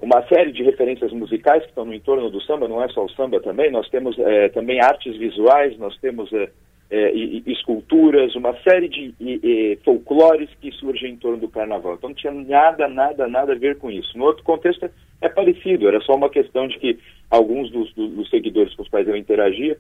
uma 0.01 0.23
série 0.29 0.53
de 0.53 0.63
referências 0.63 1.13
musicais 1.13 1.63
que 1.63 1.71
estão 1.71 1.85
no 1.85 1.95
entorno 1.95 2.31
do 2.31 2.41
samba. 2.43 2.69
Não 2.69 2.83
é 2.83 2.89
só 2.89 3.05
o 3.05 3.11
samba 3.11 3.41
também. 3.41 3.71
Nós 3.71 3.89
temos 3.89 4.19
é, 4.19 4.49
também 4.49 4.81
artes 4.81 5.17
visuais, 5.17 5.77
nós 5.79 5.97
temos 5.99 6.33
é, 6.33 6.49
é, 6.91 7.13
esculturas, 7.47 8.35
uma 8.37 8.55
série 8.63 8.89
de 8.89 9.15
e, 9.21 9.79
folclores 9.85 10.49
que 10.61 10.71
surgem 10.73 11.13
em 11.13 11.17
torno 11.17 11.39
do 11.39 11.49
carnaval. 11.49 11.95
Então 11.95 12.11
não 12.11 12.17
tinha 12.17 12.33
nada, 12.33 12.87
nada, 12.89 13.27
nada 13.27 13.53
a 13.53 13.59
ver 13.59 13.79
com 13.79 13.91
isso. 13.91 14.17
No 14.17 14.25
outro 14.25 14.45
contexto 14.45 14.89
é 15.21 15.29
parecido, 15.29 15.89
era 15.89 16.01
só 16.01 16.15
uma 16.15 16.31
questão 16.31 16.69
de 16.69 16.79
que 16.79 16.99
alguns 17.29 17.71
dos, 17.71 17.93
dos, 17.95 18.11
dos 18.13 18.31
seguidores 18.31 18.75
com 18.75 18.83
os 18.83 18.89
quais 18.89 19.07
eu 19.09 19.17
interagia 19.17 19.77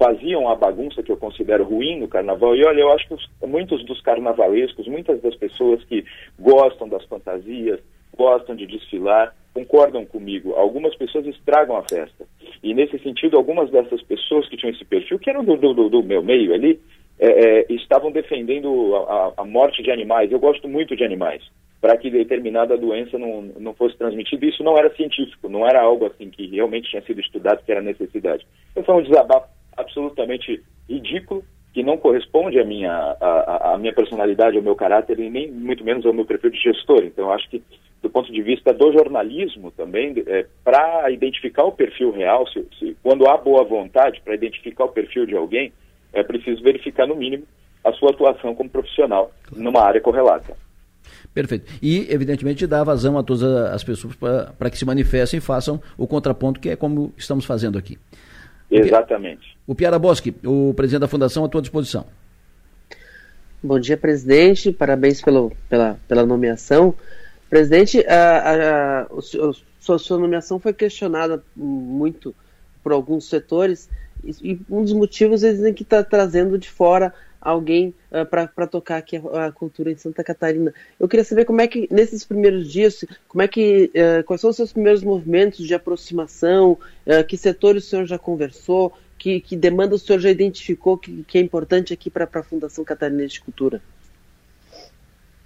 faziam 0.00 0.48
a 0.48 0.56
bagunça 0.56 1.02
que 1.02 1.12
eu 1.12 1.16
considero 1.16 1.62
ruim 1.62 2.00
no 2.00 2.08
carnaval. 2.08 2.56
E 2.56 2.64
olha, 2.64 2.80
eu 2.80 2.90
acho 2.90 3.06
que 3.06 3.14
os, 3.14 3.30
muitos 3.46 3.84
dos 3.84 4.00
carnavalescos, 4.00 4.88
muitas 4.88 5.20
das 5.20 5.36
pessoas 5.36 5.84
que 5.84 6.04
gostam 6.38 6.88
das 6.88 7.04
fantasias, 7.04 7.78
gostam 8.16 8.56
de 8.56 8.66
desfilar, 8.66 9.34
concordam 9.52 10.04
comigo. 10.04 10.54
Algumas 10.54 10.94
pessoas 10.96 11.26
estragam 11.26 11.76
a 11.76 11.82
festa. 11.82 12.26
E 12.62 12.74
nesse 12.74 12.98
sentido, 12.98 13.36
algumas 13.36 13.70
dessas 13.70 14.02
pessoas 14.02 14.48
que 14.48 14.56
tinham 14.56 14.72
esse 14.72 14.84
perfil, 14.84 15.18
que 15.18 15.30
eram 15.30 15.44
do, 15.44 15.56
do, 15.56 15.88
do 15.88 16.02
meu 16.02 16.22
meio 16.22 16.54
ali, 16.54 16.80
é, 17.18 17.28
é, 17.28 17.66
estavam 17.72 18.10
defendendo 18.10 18.96
a, 18.96 19.34
a, 19.38 19.44
morte 19.44 19.82
de 19.82 19.90
animais. 19.90 20.32
Eu 20.32 20.38
gosto 20.38 20.68
muito 20.68 20.96
de 20.96 21.04
animais, 21.04 21.42
para 21.80 21.96
que 21.96 22.10
determinada 22.10 22.78
doença 22.78 23.18
não, 23.18 23.42
não 23.58 23.74
fosse 23.74 23.96
transmitida. 23.96 24.46
Isso 24.46 24.64
não 24.64 24.76
era 24.78 24.94
científico, 24.94 25.48
não 25.48 25.66
era 25.66 25.82
algo 25.82 26.06
assim 26.06 26.30
que 26.30 26.46
realmente 26.46 26.90
tinha 26.90 27.02
sido 27.02 27.20
estudado, 27.20 27.62
que 27.64 27.72
era 27.72 27.82
necessidade. 27.82 28.46
Então 28.70 28.84
foi 28.84 28.94
um 28.94 29.02
desabafo 29.02 29.48
absolutamente 29.76 30.62
ridículo, 30.88 31.44
que 31.72 31.82
não 31.82 31.96
corresponde 31.96 32.58
à 32.58 32.64
minha, 32.64 32.90
à, 32.90 33.74
à 33.74 33.78
minha 33.78 33.92
personalidade, 33.92 34.56
ao 34.56 34.62
meu 34.62 34.74
caráter, 34.74 35.20
e 35.20 35.30
nem 35.30 35.50
muito 35.50 35.84
menos 35.84 36.04
ao 36.04 36.12
meu 36.12 36.24
perfil 36.24 36.50
de 36.50 36.58
gestor. 36.58 37.04
Então 37.04 37.30
acho 37.30 37.48
que 37.48 37.62
do 38.02 38.08
ponto 38.08 38.32
de 38.32 38.42
vista 38.42 38.72
do 38.72 38.92
jornalismo 38.92 39.70
também, 39.70 40.14
é, 40.26 40.46
para 40.64 41.10
identificar 41.10 41.64
o 41.64 41.72
perfil 41.72 42.10
real, 42.10 42.46
se, 42.48 42.66
se, 42.78 42.96
quando 43.02 43.28
há 43.28 43.36
boa 43.36 43.62
vontade 43.64 44.20
para 44.24 44.34
identificar 44.34 44.84
o 44.84 44.92
perfil 44.92 45.26
de 45.26 45.36
alguém, 45.36 45.72
é 46.12 46.22
preciso 46.22 46.62
verificar, 46.62 47.06
no 47.06 47.14
mínimo, 47.14 47.44
a 47.84 47.92
sua 47.92 48.10
atuação 48.10 48.54
como 48.54 48.70
profissional 48.70 49.30
numa 49.54 49.82
área 49.82 50.00
correlata. 50.00 50.56
Perfeito. 51.32 51.70
E, 51.82 52.06
evidentemente, 52.12 52.66
dar 52.66 52.84
vazão 52.84 53.16
a 53.16 53.22
todas 53.22 53.42
as 53.42 53.84
pessoas 53.84 54.16
para 54.16 54.70
que 54.70 54.78
se 54.78 54.84
manifestem 54.84 55.38
e 55.38 55.40
façam 55.40 55.80
o 55.96 56.06
contraponto, 56.06 56.60
que 56.60 56.70
é 56.70 56.76
como 56.76 57.12
estamos 57.16 57.44
fazendo 57.44 57.78
aqui. 57.78 57.98
Exatamente. 58.70 59.56
O 59.66 59.74
Piara 59.74 59.98
Bosque, 59.98 60.34
o 60.44 60.72
presidente 60.74 61.00
da 61.00 61.08
Fundação, 61.08 61.44
à 61.44 61.48
tua 61.48 61.60
disposição. 61.60 62.06
Bom 63.62 63.78
dia, 63.78 63.96
presidente. 63.96 64.72
Parabéns 64.72 65.20
pelo, 65.20 65.52
pela, 65.68 65.98
pela 66.08 66.24
nomeação. 66.24 66.94
Presidente, 67.50 68.06
a, 68.06 68.38
a, 68.38 69.00
a, 69.02 69.06
a 69.08 69.98
sua 69.98 70.18
nomeação 70.18 70.60
foi 70.60 70.72
questionada 70.72 71.42
muito 71.54 72.34
por 72.82 72.92
alguns 72.92 73.28
setores 73.28 73.90
e, 74.24 74.60
um 74.70 74.82
dos 74.82 74.92
motivos 74.92 75.42
eles 75.42 75.56
dizem 75.56 75.74
que 75.74 75.82
está 75.82 76.02
trazendo 76.02 76.58
de 76.58 76.70
fora 76.70 77.12
alguém 77.40 77.94
uh, 78.12 78.26
para 78.26 78.66
tocar 78.66 78.98
aqui 78.98 79.16
a, 79.16 79.46
a, 79.46 79.52
cultura 79.52 79.90
em 79.90 79.96
Santa 79.96 80.22
Catarina. 80.22 80.74
Eu 80.98 81.08
queria 81.08 81.24
saber 81.24 81.46
como 81.46 81.60
é 81.60 81.66
que 81.66 81.88
nesses 81.90 82.24
primeiros 82.24 82.70
dias, 82.70 83.04
como 83.26 83.40
é 83.42 83.48
que 83.48 83.90
uh, 83.94 84.22
quais 84.24 84.40
são 84.40 84.50
os 84.50 84.56
seus 84.56 84.72
primeiros 84.72 85.02
movimentos 85.02 85.66
de 85.66 85.74
aproximação, 85.74 86.72
uh, 87.06 87.24
que 87.26 87.36
setores 87.36 87.84
o 87.84 87.88
senhor 87.88 88.06
já 88.06 88.18
conversou, 88.18 88.92
que, 89.18 89.40
que 89.40 89.56
demanda 89.56 89.94
o 89.94 89.98
senhor 89.98 90.18
já 90.18 90.30
identificou 90.30 90.98
que, 90.98 91.24
que 91.24 91.38
é 91.38 91.40
importante 91.40 91.92
aqui 91.92 92.10
para 92.10 92.28
a 92.30 92.42
Fundação 92.42 92.84
Catarinense 92.84 93.34
de 93.34 93.40
Cultura. 93.40 93.80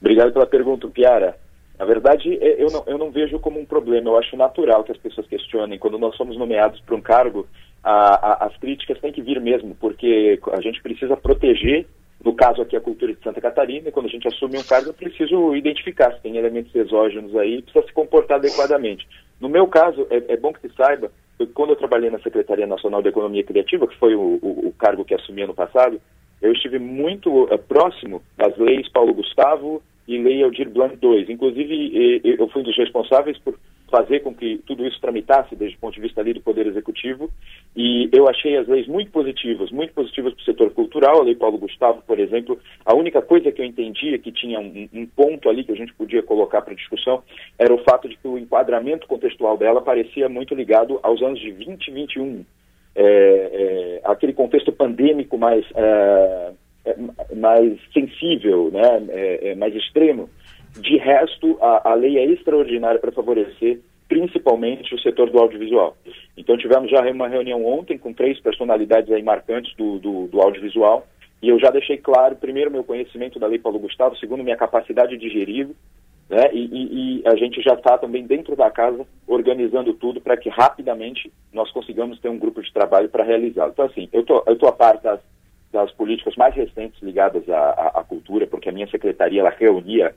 Obrigado 0.00 0.32
pela 0.32 0.46
pergunta, 0.46 0.88
Piara. 0.88 1.38
Na 1.79 1.85
verdade, 1.85 2.39
eu 2.41 2.68
não, 2.70 2.85
eu 2.87 2.99
não 2.99 3.11
vejo 3.11 3.39
como 3.39 3.59
um 3.59 3.64
problema. 3.64 4.09
Eu 4.09 4.18
acho 4.18 4.37
natural 4.37 4.85
que 4.85 4.93
as 4.93 4.99
pessoas 4.99 5.27
questionem. 5.27 5.79
Quando 5.79 5.99
nós 5.99 6.16
somos 6.16 6.39
nomeados 6.39 6.81
para 6.81 6.95
um 6.95 7.01
cargo, 7.01 7.47
a, 7.83 8.45
a, 8.45 8.47
as 8.47 8.57
críticas 8.59 9.01
têm 9.01 9.12
que 9.12 9.22
vir 9.22 9.41
mesmo, 9.41 9.75
porque 9.81 10.39
a 10.53 10.61
gente 10.61 10.81
precisa 10.81 11.16
proteger, 11.16 11.87
no 12.25 12.35
caso 12.35 12.62
aqui, 12.62 12.77
a 12.77 12.81
cultura 12.81 13.12
de 13.12 13.22
Santa 13.22 13.41
Catarina, 13.41 13.89
e 13.89 13.93
quando 13.93 14.07
a 14.07 14.11
gente 14.11 14.27
assume 14.29 14.57
um 14.57 14.62
cargo, 14.62 14.91
eu 14.91 14.95
preciso 14.95 15.55
identificar 15.55 16.12
se 16.12 16.20
tem 16.20 16.37
elementos 16.37 16.75
exógenos 16.75 17.37
aí, 17.37 17.61
precisa 17.61 17.85
se 17.85 17.93
comportar 17.93 18.39
adequadamente. 18.39 19.07
No 19.41 19.49
meu 19.49 19.66
caso, 19.66 20.07
é, 20.11 20.33
é 20.33 20.37
bom 20.37 20.53
que 20.53 20.66
se 20.66 20.75
saiba, 20.77 21.11
quando 21.53 21.70
eu 21.70 21.77
trabalhei 21.77 22.09
na 22.09 22.20
Secretaria 22.20 22.66
Nacional 22.66 23.03
de 23.03 23.09
Economia 23.09 23.43
Criativa, 23.43 23.87
que 23.87 23.99
foi 23.99 24.14
o, 24.14 24.39
o, 24.41 24.68
o 24.68 24.75
cargo 24.79 25.05
que 25.05 25.14
assumi 25.14 25.43
ano 25.43 25.55
passado, 25.55 26.01
eu 26.40 26.53
estive 26.53 26.78
muito 26.78 27.44
uh, 27.44 27.59
próximo 27.59 28.23
das 28.36 28.57
leis 28.57 28.89
Paulo 28.90 29.12
Gustavo 29.15 29.82
e 30.06 30.18
Lei 30.18 30.43
Aldir 30.43 30.68
Blanc 30.70 30.98
II. 31.02 31.26
Inclusive, 31.28 32.20
eu 32.24 32.48
fui 32.48 32.62
um 32.62 32.64
dos 32.64 32.76
responsáveis 32.76 33.39
por 33.39 33.59
fazer 33.94 34.20
com 34.20 34.35
que 34.35 34.59
tudo 34.66 34.85
isso 34.85 35.01
tramitasse 35.01 35.55
desde 35.55 35.76
o 35.76 35.81
ponto 35.81 35.94
de 35.94 36.01
vista 36.01 36.20
ali 36.20 36.32
do 36.32 36.40
Poder 36.40 36.66
Executivo. 36.66 37.31
E 37.76 38.09
eu 38.12 38.28
achei 38.28 38.56
as 38.56 38.66
leis 38.66 38.89
muito 38.89 39.12
positivas, 39.12 39.70
muito 39.70 39.93
positivas 39.93 40.35
para 40.35 40.43
o 40.43 40.44
setor 40.44 40.70
cultural, 40.72 41.20
a 41.20 41.24
Lei 41.24 41.36
Paulo 41.36 41.59
Gustavo, 41.59 42.02
por 42.05 42.18
exemplo, 42.18 42.59
a 42.85 42.94
única 42.94 43.22
coisa 43.22 43.52
que 43.52 43.60
eu 43.60 43.64
entendia 43.64 44.18
que 44.18 44.32
tinha 44.32 44.59
um, 44.59 44.89
um 44.93 45.06
ponto 45.06 45.48
ali 45.48 45.62
que 45.62 45.70
a 45.70 45.76
gente 45.76 45.94
podia 45.94 46.22
colocar 46.22 46.62
para 46.62 46.74
discussão 46.74 47.22
era 47.56 47.72
o 47.72 47.82
fato 47.85 48.09
de 48.09 48.16
que 48.16 48.26
o 48.26 48.39
enquadramento 48.39 49.06
contextual 49.06 49.56
dela 49.56 49.81
parecia 49.81 50.28
muito 50.28 50.55
ligado 50.55 50.98
aos 51.02 51.22
anos 51.22 51.39
de 51.39 51.52
20 51.52 51.86
e 51.86 51.90
21, 51.93 52.44
é, 52.97 53.05
é, 53.05 54.01
aquele 54.05 54.32
contexto 54.32 54.72
pandêmico 54.72 55.39
mais... 55.39 55.64
É, 55.74 56.52
mais 57.35 57.78
sensível, 57.93 58.70
né, 58.70 59.06
é, 59.09 59.51
é, 59.51 59.55
mais 59.55 59.74
extremo. 59.74 60.28
De 60.78 60.97
resto, 60.97 61.56
a, 61.61 61.93
a 61.93 61.94
lei 61.94 62.19
é 62.19 62.24
extraordinária 62.24 63.01
para 63.01 63.12
favorecer 63.12 63.81
principalmente 64.09 64.94
o 64.94 65.01
setor 65.01 65.31
do 65.31 65.39
audiovisual. 65.39 65.97
Então 66.36 66.59
tivemos 66.59 66.90
já 66.90 67.01
uma 67.11 67.28
reunião 67.28 67.65
ontem 67.65 67.97
com 67.97 68.12
três 68.12 68.39
personalidades 68.39 69.11
aí 69.11 69.23
marcantes 69.23 69.74
do, 69.77 69.98
do, 69.98 70.27
do 70.28 70.40
audiovisual 70.43 71.06
e 71.44 71.48
eu 71.51 71.59
já 71.59 71.70
deixei 71.70 71.98
claro, 71.98 72.36
primeiro, 72.36 72.70
meu 72.70 72.82
conhecimento 72.82 73.39
da 73.39 73.47
Lei 73.47 73.59
Paulo 73.59 73.78
Gustavo, 73.78 74.16
segundo, 74.16 74.43
minha 74.43 74.56
capacidade 74.56 75.16
de 75.19 75.28
gerir 75.28 75.69
Né? 76.28 76.51
E, 76.55 76.65
e, 76.65 77.20
e, 77.20 77.28
a 77.28 77.36
gente 77.36 77.61
já 77.61 77.74
está 77.74 77.98
também 77.98 78.27
dentro 78.27 78.56
da 78.56 78.70
casa 78.70 79.06
organizando 79.27 79.93
tudo 79.93 80.23
para 80.23 80.39
que 80.39 80.48
rapidamente 80.48 81.31
nós 81.52 81.70
consigamos 81.70 82.19
ter 82.19 82.31
um 82.31 82.39
grupo 82.39 82.62
de 82.62 82.73
trabalho 82.73 83.11
para 83.11 83.24
realizá-lo. 83.24 83.73
Então, 83.73 83.85
assim, 83.85 84.09
eu 84.11 84.23
tô, 84.23 84.43
estou 84.48 84.70
a 84.70 84.73
par 84.73 84.98
das, 85.02 85.20
das 85.74 85.90
políticas 85.90 86.36
mais 86.36 86.55
recentes 86.55 87.02
ligadas 87.02 87.46
à, 87.48 87.59
à, 87.59 88.01
à, 88.01 88.05
cultura, 88.05 88.46
porque 88.46 88.68
a 88.68 88.72
minha 88.72 88.86
secretaria 88.86 89.40
ela 89.40 89.51
reunia 89.51 90.14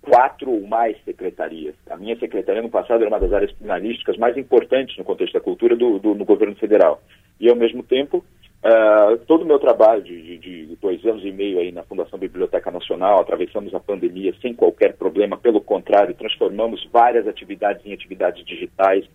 quatro 0.00 0.50
ou 0.50 0.66
mais 0.66 0.96
secretarias. 1.04 1.74
A 1.90 1.96
minha 1.96 2.16
secretaria 2.16 2.62
no 2.62 2.70
passado 2.70 3.00
era 3.00 3.10
uma 3.10 3.18
das 3.18 3.32
áreas 3.32 3.50
finalísticas 3.58 4.16
mais 4.16 4.36
importantes 4.36 4.96
no 4.96 5.04
contexto 5.04 5.34
da 5.34 5.40
cultura 5.40 5.74
do, 5.74 5.98
do 5.98 6.14
no 6.14 6.24
governo 6.24 6.54
federal. 6.54 7.02
E, 7.40 7.50
ao 7.50 7.56
mesmo 7.56 7.82
tempo, 7.82 8.24
Uh, 8.62 9.16
todo 9.26 9.40
o 9.40 9.46
meu 9.46 9.58
trabalho 9.58 10.02
de, 10.02 10.36
de, 10.36 10.66
de, 10.66 10.76
dois 10.76 11.02
anos 11.06 11.24
e 11.24 11.32
meio 11.32 11.60
aí 11.60 11.72
na 11.72 11.82
Fundação 11.82 12.18
Biblioteca 12.18 12.70
Nacional, 12.70 13.18
atravessamos 13.18 13.74
a 13.74 13.80
pandemia 13.80 14.34
sem 14.42 14.52
qualquer 14.52 14.92
problema, 14.98 15.38
pelo 15.38 15.62
contrário, 15.62 16.14
transformamos 16.14 16.86
várias 16.92 17.26
atividades 17.26 17.86
em 17.86 17.94
atividades 17.94 18.44
digitais, 18.44 19.06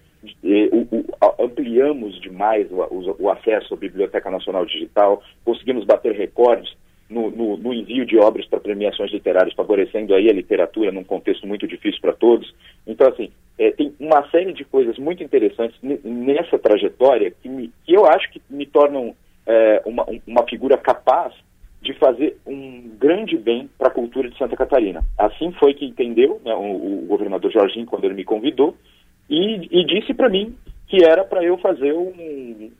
e, 0.44 0.70
o, 0.72 0.88
o, 0.96 1.44
ampliamos 1.44 2.20
demais 2.22 2.68
o, 2.72 3.16
o, 3.20 3.30
acesso 3.30 3.74
à 3.74 3.78
Biblioteca 3.78 4.30
Nacional 4.30 4.66
Digital, 4.66 5.22
conseguimos 5.44 5.86
bater 5.86 6.14
recordes 6.14 6.76
no, 7.10 7.30
no, 7.30 7.58
no 7.58 7.74
envio 7.74 8.06
de 8.06 8.18
obras 8.18 8.46
para 8.48 8.60
premiações 8.60 9.12
literárias, 9.12 9.54
favorecendo 9.54 10.14
aí 10.16 10.30
a 10.30 10.34
literatura 10.34 10.92
num 10.92 11.04
contexto 11.04 11.46
muito 11.46 11.68
difícil 11.68 12.02
para 12.02 12.14
todos. 12.14 12.54
Então, 12.88 13.08
assim, 13.08 13.32
é, 13.58 13.72
tem 13.72 13.94
uma 14.00 14.28
série 14.30 14.54
de 14.54 14.66
coisas 14.66 14.98
muito 14.98 15.24
interessantes 15.24 15.78
nessa 16.04 16.58
trajetória 16.58 17.32
que, 17.32 17.48
me, 17.48 17.72
que 17.86 17.94
eu 17.94 18.06
acho 18.06 18.32
que 18.32 18.42
me 18.50 18.66
tornam 18.66 19.16
é, 19.46 19.82
uma, 19.86 20.06
uma 20.26 20.44
figura 20.44 20.78
capaz 20.78 21.34
de 21.86 21.94
fazer 21.94 22.36
um 22.48 22.90
grande 22.98 23.38
bem 23.38 23.70
para 23.78 23.90
a 23.90 23.92
cultura 23.92 24.28
de 24.28 24.38
Santa 24.38 24.56
Catarina. 24.56 25.04
Assim 25.18 25.52
foi 25.54 25.76
que 25.76 25.86
entendeu 25.86 26.42
né, 26.44 26.54
o, 26.56 27.04
o, 27.04 27.06
governador 27.08 27.52
Jorginho 27.52 27.86
quando 27.86 28.06
ele 28.06 28.16
me 28.16 28.24
convidou 28.24 28.76
e, 29.30 29.80
e 29.80 29.86
disse 29.86 30.14
para 30.14 30.30
mim 30.30 30.56
que 30.88 31.04
era 31.04 31.24
para 31.24 31.44
eu 31.44 31.58
fazer 31.58 31.94
um, 31.94 32.72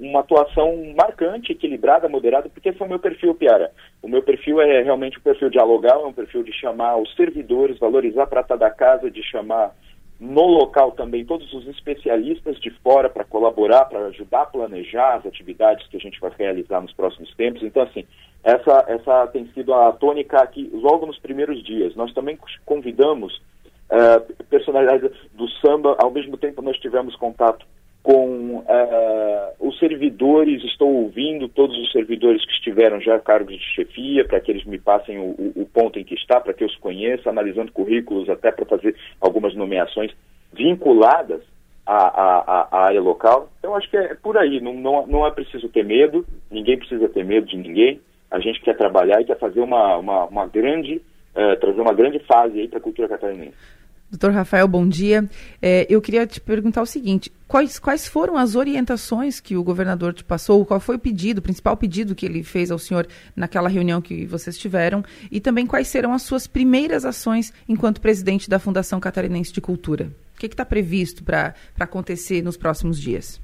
uma 0.00 0.20
atuação 0.20 0.94
marcante, 0.94 1.52
equilibrada, 1.52 2.08
moderada, 2.08 2.48
porque 2.48 2.68
esse 2.68 2.80
é 2.80 2.84
o 2.84 2.88
meu 2.88 2.98
perfil, 2.98 3.34
Piara. 3.34 3.70
O 4.02 4.08
meu 4.08 4.22
perfil 4.22 4.60
é 4.60 4.82
realmente 4.82 5.18
um 5.18 5.22
perfil 5.22 5.48
dialogal, 5.48 6.04
é 6.04 6.06
um 6.06 6.12
perfil 6.12 6.42
de 6.42 6.52
chamar 6.52 6.98
os 6.98 7.14
servidores, 7.16 7.78
valorizar 7.78 8.24
a 8.24 8.26
prata 8.26 8.56
da 8.56 8.70
casa, 8.70 9.10
de 9.10 9.22
chamar 9.22 9.74
no 10.20 10.46
local 10.46 10.92
também 10.92 11.24
todos 11.24 11.52
os 11.52 11.66
especialistas 11.68 12.60
de 12.60 12.70
fora 12.82 13.08
para 13.08 13.24
colaborar, 13.24 13.86
para 13.86 14.06
ajudar 14.06 14.42
a 14.42 14.46
planejar 14.46 15.16
as 15.16 15.26
atividades 15.26 15.86
que 15.88 15.96
a 15.96 16.00
gente 16.00 16.20
vai 16.20 16.30
realizar 16.38 16.80
nos 16.80 16.92
próximos 16.92 17.34
tempos. 17.34 17.62
Então, 17.62 17.82
assim, 17.82 18.04
essa, 18.42 18.84
essa 18.88 19.26
tem 19.28 19.46
sido 19.54 19.72
a 19.72 19.90
tônica 19.92 20.38
aqui 20.38 20.70
logo 20.72 21.06
nos 21.06 21.18
primeiros 21.18 21.62
dias. 21.64 21.96
Nós 21.96 22.12
também 22.12 22.38
convidamos 22.64 23.40
uh, 23.94 24.44
personalidades 24.50 25.10
do 25.32 25.48
samba, 25.60 25.96
ao 26.00 26.10
mesmo 26.10 26.36
tempo 26.36 26.60
nós 26.60 26.76
tivemos 26.78 27.14
contato 27.16 27.64
com 28.04 28.58
uh, 28.58 29.66
os 29.66 29.78
servidores, 29.78 30.62
estou 30.64 30.92
ouvindo 30.92 31.48
todos 31.48 31.74
os 31.78 31.90
servidores 31.90 32.44
que 32.44 32.52
estiveram 32.52 33.00
já 33.00 33.18
cargos 33.18 33.54
de 33.54 33.74
chefia, 33.74 34.26
para 34.26 34.40
que 34.40 34.50
eles 34.50 34.64
me 34.66 34.78
passem 34.78 35.18
o, 35.18 35.52
o, 35.56 35.66
ponto 35.72 35.98
em 35.98 36.04
que 36.04 36.14
está, 36.14 36.38
para 36.38 36.52
que 36.52 36.62
eu 36.62 36.68
os 36.68 36.76
conheça, 36.76 37.30
analisando 37.30 37.72
currículos 37.72 38.28
até 38.28 38.52
para 38.52 38.66
fazer 38.66 38.94
algumas 39.18 39.54
nomeações 39.54 40.12
vinculadas 40.52 41.40
à, 41.86 41.96
à, 41.96 42.68
à, 42.70 42.84
área 42.88 43.00
local. 43.00 43.48
Então, 43.58 43.74
acho 43.74 43.88
que 43.88 43.96
é 43.96 44.14
por 44.14 44.36
aí, 44.36 44.60
não, 44.60 44.74
não, 44.74 45.06
não 45.06 45.26
é 45.26 45.30
preciso 45.30 45.70
ter 45.70 45.82
medo, 45.82 46.26
ninguém 46.50 46.76
precisa 46.76 47.08
ter 47.08 47.24
medo 47.24 47.46
de 47.46 47.56
ninguém, 47.56 48.02
a 48.30 48.38
gente 48.38 48.60
quer 48.60 48.76
trabalhar 48.76 49.22
e 49.22 49.24
quer 49.24 49.38
fazer 49.38 49.60
uma, 49.60 49.96
uma, 49.96 50.24
uma 50.26 50.46
grande, 50.46 50.96
uh, 51.34 51.58
trazer 51.58 51.80
uma 51.80 51.94
grande 51.94 52.18
fase 52.18 52.60
aí 52.60 52.68
para 52.68 52.80
a 52.80 52.82
cultura 52.82 53.08
catarinense. 53.08 53.56
Doutor 54.14 54.30
Rafael, 54.30 54.68
bom 54.68 54.86
dia. 54.88 55.28
É, 55.60 55.88
eu 55.90 56.00
queria 56.00 56.24
te 56.24 56.40
perguntar 56.40 56.80
o 56.80 56.86
seguinte: 56.86 57.32
quais, 57.48 57.80
quais 57.80 58.06
foram 58.06 58.36
as 58.36 58.54
orientações 58.54 59.40
que 59.40 59.56
o 59.56 59.64
governador 59.64 60.14
te 60.14 60.22
passou? 60.22 60.64
Qual 60.64 60.78
foi 60.78 60.94
o 60.94 61.00
pedido, 61.00 61.38
o 61.38 61.42
principal 61.42 61.76
pedido 61.76 62.14
que 62.14 62.24
ele 62.24 62.44
fez 62.44 62.70
ao 62.70 62.78
senhor 62.78 63.08
naquela 63.34 63.68
reunião 63.68 64.00
que 64.00 64.24
vocês 64.24 64.56
tiveram? 64.56 65.04
E 65.32 65.40
também 65.40 65.66
quais 65.66 65.88
serão 65.88 66.12
as 66.12 66.22
suas 66.22 66.46
primeiras 66.46 67.04
ações 67.04 67.52
enquanto 67.68 68.00
presidente 68.00 68.48
da 68.48 68.60
Fundação 68.60 69.00
Catarinense 69.00 69.52
de 69.52 69.60
Cultura? 69.60 70.12
O 70.36 70.38
que 70.38 70.46
está 70.46 70.64
previsto 70.64 71.24
para 71.24 71.52
acontecer 71.76 72.40
nos 72.40 72.56
próximos 72.56 73.00
dias? 73.00 73.40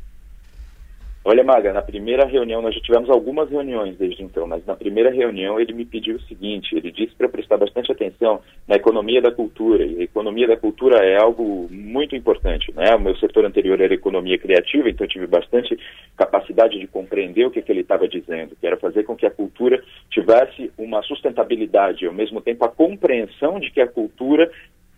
Olha, 1.23 1.45
Maga, 1.45 1.71
na 1.71 1.83
primeira 1.83 2.25
reunião, 2.25 2.63
nós 2.63 2.75
já 2.75 2.81
tivemos 2.81 3.11
algumas 3.11 3.51
reuniões 3.51 3.95
desde 3.99 4.23
então, 4.23 4.47
mas 4.47 4.65
na 4.65 4.75
primeira 4.75 5.11
reunião 5.11 5.61
ele 5.61 5.75
me 5.75 5.85
pediu 5.85 6.17
o 6.17 6.23
seguinte: 6.23 6.75
ele 6.75 6.91
disse 6.91 7.15
para 7.15 7.29
prestar 7.29 7.59
bastante 7.59 7.93
atenção 7.93 8.41
na 8.67 8.77
economia 8.77 9.21
da 9.21 9.31
cultura, 9.31 9.85
e 9.85 10.01
a 10.01 10.03
economia 10.03 10.49
da 10.49 10.57
cultura 10.57 11.05
é 11.05 11.21
algo 11.21 11.69
muito 11.71 12.17
importante, 12.17 12.73
né? 12.75 12.95
O 12.95 13.01
meu 13.01 13.15
setor 13.17 13.45
anterior 13.45 13.79
era 13.83 13.93
economia 13.93 14.39
criativa, 14.39 14.89
então 14.89 15.07
tive 15.07 15.27
bastante 15.27 15.79
capacidade 16.17 16.79
de 16.79 16.87
compreender 16.87 17.45
o 17.45 17.51
que, 17.51 17.61
que 17.61 17.71
ele 17.71 17.83
estava 17.83 18.09
dizendo, 18.09 18.57
que 18.59 18.67
era 18.67 18.79
fazer 18.79 19.03
com 19.03 19.15
que 19.15 19.27
a 19.27 19.31
cultura 19.31 19.83
tivesse 20.11 20.73
uma 20.79 21.03
sustentabilidade, 21.03 22.07
ao 22.07 22.15
mesmo 22.15 22.41
tempo 22.41 22.65
a 22.65 22.69
compreensão 22.69 23.61
de 23.61 23.71
que 23.71 23.83
a 23.83 23.87
cultura 23.87 24.51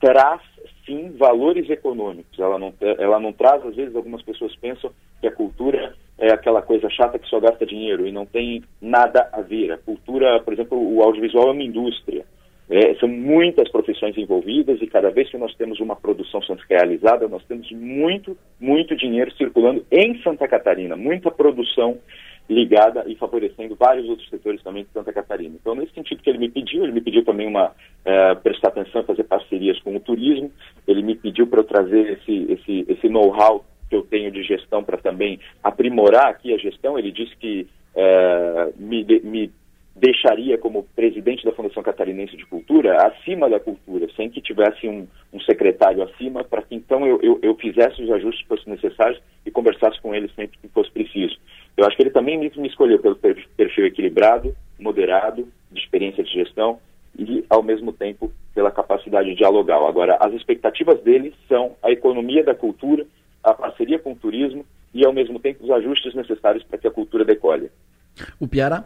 traz 0.03 0.41
sim 0.85 1.13
valores 1.17 1.71
econômicos. 1.71 2.37
Ela 2.37 2.59
não, 2.59 2.75
ela 2.81 3.21
não 3.21 3.33
traz, 3.33 3.65
às 3.65 3.77
vezes, 3.77 3.95
algumas 3.95 4.21
pessoas 4.23 4.55
pensam 4.57 4.91
que 5.21 5.29
a 5.29 5.33
cultura 5.33 5.95
é 6.19 6.33
aquela 6.33 6.61
coisa 6.61 6.91
chata 6.91 7.21
que 7.21 7.29
só 7.29 7.39
gasta 7.39 7.65
dinheiro 7.65 8.05
e 8.05 8.11
não 8.11 8.27
tem 8.27 8.65
nada 8.81 9.31
a 9.33 9.41
ver. 9.41 9.71
A 9.71 9.79
cultura, 9.79 10.41
por 10.41 10.53
exemplo, 10.53 10.77
o 10.77 11.01
audiovisual 11.03 11.49
é 11.49 11.53
uma 11.53 11.63
indústria. 11.63 12.25
É, 12.69 12.95
são 12.95 13.09
muitas 13.09 13.71
profissões 13.71 14.17
envolvidas 14.17 14.81
e 14.81 14.87
cada 14.87 15.11
vez 15.11 15.31
que 15.31 15.39
nós 15.39 15.55
temos 15.55 15.79
uma 15.79 15.95
produção 15.95 16.41
realizada, 16.69 17.29
nós 17.29 17.45
temos 17.45 17.71
muito, 17.71 18.37
muito 18.59 18.97
dinheiro 18.97 19.33
circulando 19.35 19.85
em 19.91 20.21
Santa 20.23 20.49
Catarina, 20.49 20.97
muita 20.97 21.31
produção 21.31 21.99
ligada 22.53 23.05
e 23.07 23.17
favorecendo 23.17 23.75
vários 23.75 24.09
outros 24.09 24.29
setores 24.29 24.63
também 24.63 24.85
de 24.85 24.91
Santa 24.91 25.13
Catarina. 25.13 25.57
Então, 25.61 25.75
nesse 25.75 25.93
sentido 25.93 26.23
que 26.23 26.31
ele 26.31 26.39
me 26.39 26.51
pediu, 26.51 26.85
ele 26.85 26.93
me 26.93 27.01
pediu 27.01 27.25
também 27.25 27.47
uma 27.47 27.73
é, 28.05 28.35
prestar 28.37 28.69
atenção, 28.69 29.05
fazer 29.05 29.25
parcerias 29.25 29.81
com 29.81 29.97
o 29.97 30.01
turismo, 30.01 30.51
ele 30.87 31.03
me 31.03 31.15
pediu 31.15 31.47
para 31.47 31.61
eu 31.61 31.65
trazer 31.65 32.19
esse, 32.19 32.53
esse, 32.53 32.85
esse 32.89 33.09
know-how 33.09 33.65
que 33.89 33.97
eu 33.97 34.03
tenho 34.03 34.31
de 34.31 34.43
gestão 34.43 34.83
para 34.83 34.97
também 34.97 35.39
aprimorar 35.63 36.29
aqui 36.29 36.55
a 36.55 36.59
gestão. 36.59 36.99
Ele 36.99 37.11
disse 37.11 37.37
que 37.37 37.67
é, 37.95 38.73
me, 38.79 39.05
me 39.23 39.53
deixaria 39.95 40.57
como 40.57 40.85
presidente 40.97 41.45
da 41.45 41.53
Fundação 41.53 41.83
Catarinense 41.83 42.37
de 42.37 42.47
Cultura 42.47 42.97
acima 43.07 43.49
da 43.49 43.61
cultura, 43.61 44.09
sem 44.17 44.31
que 44.31 44.41
tivesse 44.41 44.89
um, 44.89 45.07
um 45.33 45.41
secretário 45.41 46.03
acima, 46.03 46.43
para 46.43 46.63
que 46.63 46.75
então 46.75 47.07
eu, 47.07 47.21
eu, 47.23 47.39
eu, 47.43 47.55
fizesse 47.57 48.03
os 48.03 48.11
ajustes 48.11 48.43
que 48.43 48.49
fossem 48.49 48.73
necessários 48.73 49.21
e 49.45 49.51
conversasse 49.51 50.01
com 50.01 50.15
ele 50.15 50.31
sempre 50.35 50.59
que 50.59 50.69
fosse 50.69 50.91
preciso. 50.91 51.37
Eu 51.77 51.87
acho 51.87 51.97
que 51.97 52.03
ele 52.03 52.11
também 52.11 52.39
me, 52.39 52.51
me 52.57 52.69
escolheu 52.69 52.99
pelo 52.99 53.17
perfil 53.17 53.87
equilibrado, 53.87 54.55
moderado, 54.79 55.49
de 55.71 55.81
experiência 55.81 56.23
de 56.23 56.33
gestão 56.33 56.79
e, 57.19 57.45
ao 57.49 57.63
mesmo 57.63 57.93
tempo, 57.93 58.33
pela 58.55 58.71
capacidade 58.71 59.35
dialogal. 59.35 59.87
Agora, 59.87 60.17
as 60.21 60.33
expectativas 60.35 61.01
dele 61.03 61.35
são 61.49 61.77
a 61.83 61.91
economia 61.91 62.45
da 62.45 62.55
cultura, 62.55 63.07
a 63.43 63.55
parceria 63.55 63.99
com 63.99 64.13
o 64.13 64.17
turismo 64.17 64.65
e, 64.93 65.05
ao 65.05 65.13
mesmo 65.13 65.39
tempo, 65.39 65.65
os 65.65 65.71
ajustes 65.71 66.15
necessários 66.15 66.63
para 66.65 66.79
que 66.79 66.87
a 66.87 66.91
cultura 66.91 67.25
decole. 67.25 67.71
O 68.39 68.47
Piara? 68.47 68.85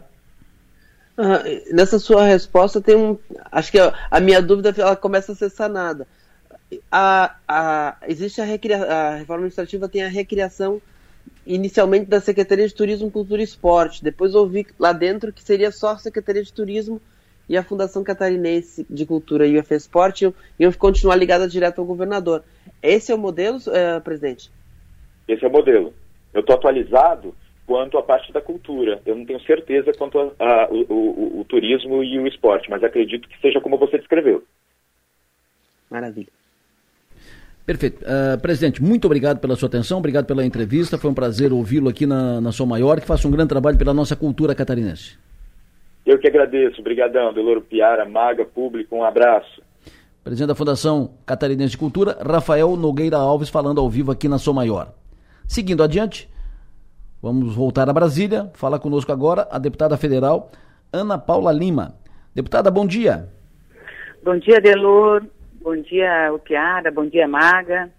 Ah, 1.17 1.43
nessa 1.71 1.97
sua 1.97 2.25
resposta 2.25 2.79
tem 2.79 2.95
um. 2.95 3.17
Acho 3.51 3.71
que 3.71 3.79
a, 3.79 3.93
a, 4.09 4.19
minha 4.19 4.41
dúvida 4.41 4.73
ela 4.77 4.95
começa 4.95 5.31
a 5.31 5.35
ser 5.35 5.49
sanada. 5.49 6.07
A, 6.91 7.35
a, 7.47 7.97
existe 8.07 8.39
a, 8.39 8.45
recria, 8.45 8.77
a 8.77 9.15
reforma 9.15 9.41
administrativa 9.41 9.89
tem 9.89 10.03
a 10.03 10.09
recriação 10.09 10.81
inicialmente 11.45 12.05
da 12.05 12.19
Secretaria 12.19 12.67
de 12.67 12.73
Turismo, 12.73 13.11
Cultura 13.11 13.41
e 13.41 13.43
Esporte. 13.43 14.03
Depois 14.03 14.35
ouvi 14.35 14.67
lá 14.79 14.91
dentro 14.93 15.33
que 15.33 15.43
seria 15.43 15.71
só 15.71 15.91
a 15.91 15.97
Secretaria 15.97 16.43
de 16.43 16.53
Turismo 16.53 17.01
e 17.49 17.55
a 17.57 17.63
Fundação 17.63 18.03
Catarinense 18.03 18.85
de 18.89 19.05
Cultura 19.05 19.45
e 19.47 19.57
o 19.57 19.63
Esporte 19.71 20.23
iam, 20.23 20.33
iam 20.59 20.71
continuar 20.73 21.15
ligada 21.15 21.47
direto 21.47 21.79
ao 21.79 21.87
governador. 21.87 22.43
Esse 22.81 23.11
é 23.11 23.15
o 23.15 23.17
modelo, 23.17 23.59
é, 23.71 23.99
presidente? 23.99 24.51
Esse 25.27 25.45
é 25.45 25.47
o 25.47 25.51
modelo. 25.51 25.93
Eu 26.33 26.41
estou 26.41 26.55
atualizado 26.55 27.33
quanto 27.65 27.97
à 27.97 28.03
parte 28.03 28.31
da 28.31 28.41
cultura. 28.41 29.01
Eu 29.05 29.15
não 29.15 29.25
tenho 29.25 29.41
certeza 29.41 29.91
quanto 29.97 30.17
ao 30.17 30.33
o, 30.71 30.93
o, 30.93 31.39
o, 31.41 31.45
turismo 31.45 32.03
e 32.03 32.17
o 32.19 32.27
esporte, 32.27 32.69
mas 32.69 32.83
acredito 32.83 33.27
que 33.27 33.39
seja 33.39 33.59
como 33.59 33.77
você 33.77 33.97
descreveu. 33.97 34.43
Maravilha. 35.89 36.36
Perfeito. 37.67 38.03
Uh, 38.03 38.41
presidente, 38.41 38.81
muito 38.81 39.05
obrigado 39.05 39.39
pela 39.39 39.55
sua 39.55 39.67
atenção, 39.67 39.99
obrigado 39.99 40.25
pela 40.25 40.43
entrevista. 40.43 40.97
Foi 40.97 41.11
um 41.11 41.13
prazer 41.13 41.53
ouvi-lo 41.53 41.89
aqui 41.89 42.07
na, 42.07 42.41
na 42.41 42.51
Som 42.51 42.65
Maior, 42.65 42.99
que 42.99 43.05
faça 43.05 43.27
um 43.27 43.31
grande 43.31 43.49
trabalho 43.49 43.77
pela 43.77 43.93
nossa 43.93 44.15
cultura 44.15 44.55
catarinense. 44.55 45.19
Eu 46.05 46.17
que 46.17 46.27
agradeço. 46.27 46.79
Obrigadão, 46.79 47.33
Deloro 47.33 47.61
Piara, 47.61 48.05
Maga, 48.05 48.45
público, 48.45 48.95
um 48.95 49.03
abraço. 49.03 49.61
Presidente 50.23 50.47
da 50.47 50.55
Fundação 50.55 51.11
Catarinense 51.25 51.71
de 51.71 51.77
Cultura, 51.77 52.17
Rafael 52.25 52.75
Nogueira 52.75 53.17
Alves, 53.17 53.49
falando 53.49 53.79
ao 53.79 53.89
vivo 53.89 54.11
aqui 54.11 54.27
na 54.27 54.37
Som 54.39 54.53
Maior. 54.53 54.93
Seguindo 55.45 55.83
adiante, 55.83 56.29
Vamos 57.21 57.55
voltar 57.55 57.89
a 57.89 57.93
Brasília. 57.93 58.49
Fala 58.53 58.79
conosco 58.79 59.11
agora 59.11 59.47
a 59.49 59.57
deputada 59.57 59.97
federal 59.97 60.51
Ana 60.93 61.17
Paula 61.17 61.51
Lima. 61.51 61.95
Deputada, 62.33 62.69
bom 62.69 62.85
dia. 62.85 63.27
Bom 64.23 64.37
dia, 64.37 64.61
Delor. 64.61 65.25
Bom 65.67 65.75
dia, 65.81 66.31
o 66.33 66.39
Piara, 66.39 66.89
bom 66.89 67.05
dia, 67.05 67.27
Maga. 67.27 67.89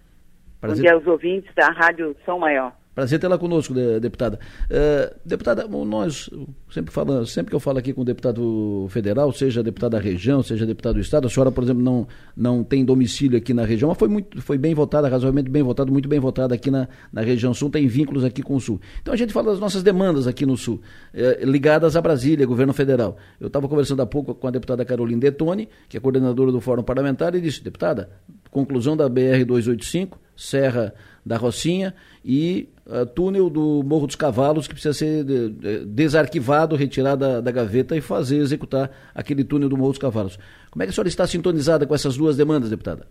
Prazer. 0.59 0.75
Bom 0.77 0.81
dia 0.81 0.93
aos 0.95 1.05
ouvintes 1.05 1.53
da 1.53 1.67
Rádio 1.67 2.15
São 2.25 2.39
Maior. 2.39 2.73
Prazer 2.99 3.17
tê-la 3.17 3.37
conosco, 3.37 3.73
deputada. 3.73 4.37
Uh, 4.65 5.15
deputada, 5.23 5.65
nós 5.65 6.29
sempre 6.69 6.93
falamos, 6.93 7.31
sempre 7.31 7.49
que 7.49 7.55
eu 7.55 7.59
falo 7.61 7.77
aqui 7.77 7.93
com 7.93 8.01
o 8.01 8.03
deputado 8.03 8.87
federal, 8.89 9.31
seja 9.31 9.63
deputado 9.63 9.91
da 9.91 9.99
região, 9.99 10.43
seja 10.43 10.65
deputado 10.65 10.95
do 10.95 10.99
estado, 10.99 11.25
a 11.25 11.29
senhora, 11.29 11.49
por 11.49 11.63
exemplo, 11.63 11.81
não, 11.81 12.05
não 12.35 12.61
tem 12.61 12.83
domicílio 12.83 13.37
aqui 13.37 13.53
na 13.53 13.63
região, 13.63 13.87
mas 13.87 13.97
foi, 13.97 14.09
muito, 14.09 14.41
foi 14.41 14.57
bem 14.57 14.75
votada, 14.75 15.07
razoavelmente 15.07 15.49
bem 15.49 15.63
votada, 15.63 15.89
muito 15.89 16.09
bem 16.09 16.19
votada 16.19 16.53
aqui 16.53 16.69
na, 16.69 16.89
na 17.09 17.21
região 17.21 17.53
sul, 17.53 17.69
tem 17.69 17.87
vínculos 17.87 18.25
aqui 18.25 18.43
com 18.43 18.53
o 18.53 18.59
sul. 18.59 18.81
Então 19.01 19.13
a 19.13 19.17
gente 19.17 19.31
fala 19.31 19.51
das 19.51 19.61
nossas 19.61 19.81
demandas 19.81 20.27
aqui 20.27 20.45
no 20.45 20.57
sul, 20.57 20.81
eh, 21.13 21.39
ligadas 21.43 21.95
a 21.95 22.01
Brasília, 22.01 22.45
governo 22.45 22.73
federal. 22.73 23.15
Eu 23.39 23.47
estava 23.47 23.65
conversando 23.69 24.01
há 24.01 24.05
pouco 24.05 24.35
com 24.35 24.45
a 24.45 24.51
deputada 24.51 24.83
Carolina 24.83 25.21
Detone, 25.21 25.69
que 25.87 25.95
é 25.95 26.01
coordenadora 26.01 26.51
do 26.51 26.59
Fórum 26.59 26.83
Parlamentar, 26.83 27.33
e 27.33 27.39
disse, 27.39 27.63
deputada, 27.63 28.09
conclusão 28.51 28.97
da 28.97 29.07
BR 29.07 29.45
285, 29.47 30.19
Serra 30.35 30.93
da 31.25 31.37
Rocinha 31.37 31.93
e 32.23 32.69
uh, 32.89 33.05
túnel 33.05 33.49
do 33.49 33.83
Morro 33.83 34.07
dos 34.07 34.15
Cavalos, 34.15 34.67
que 34.67 34.73
precisa 34.73 34.93
ser 34.93 35.23
de, 35.23 35.49
de, 35.49 35.85
desarquivado, 35.85 36.75
retirado 36.75 37.21
da, 37.21 37.41
da, 37.41 37.51
gaveta 37.51 37.95
e 37.95 38.01
fazer 38.01 38.37
executar 38.37 38.89
aquele 39.13 39.43
túnel 39.43 39.69
do 39.69 39.77
Morro 39.77 39.91
dos 39.91 39.99
Cavalos. 39.99 40.37
Como 40.71 40.83
é 40.83 40.85
que 40.85 40.89
a 40.89 40.93
senhora 40.93 41.07
está 41.07 41.25
sintonizada 41.27 41.85
com 41.85 41.93
essas 41.93 42.17
duas 42.17 42.35
demandas, 42.35 42.69
deputada? 42.69 43.07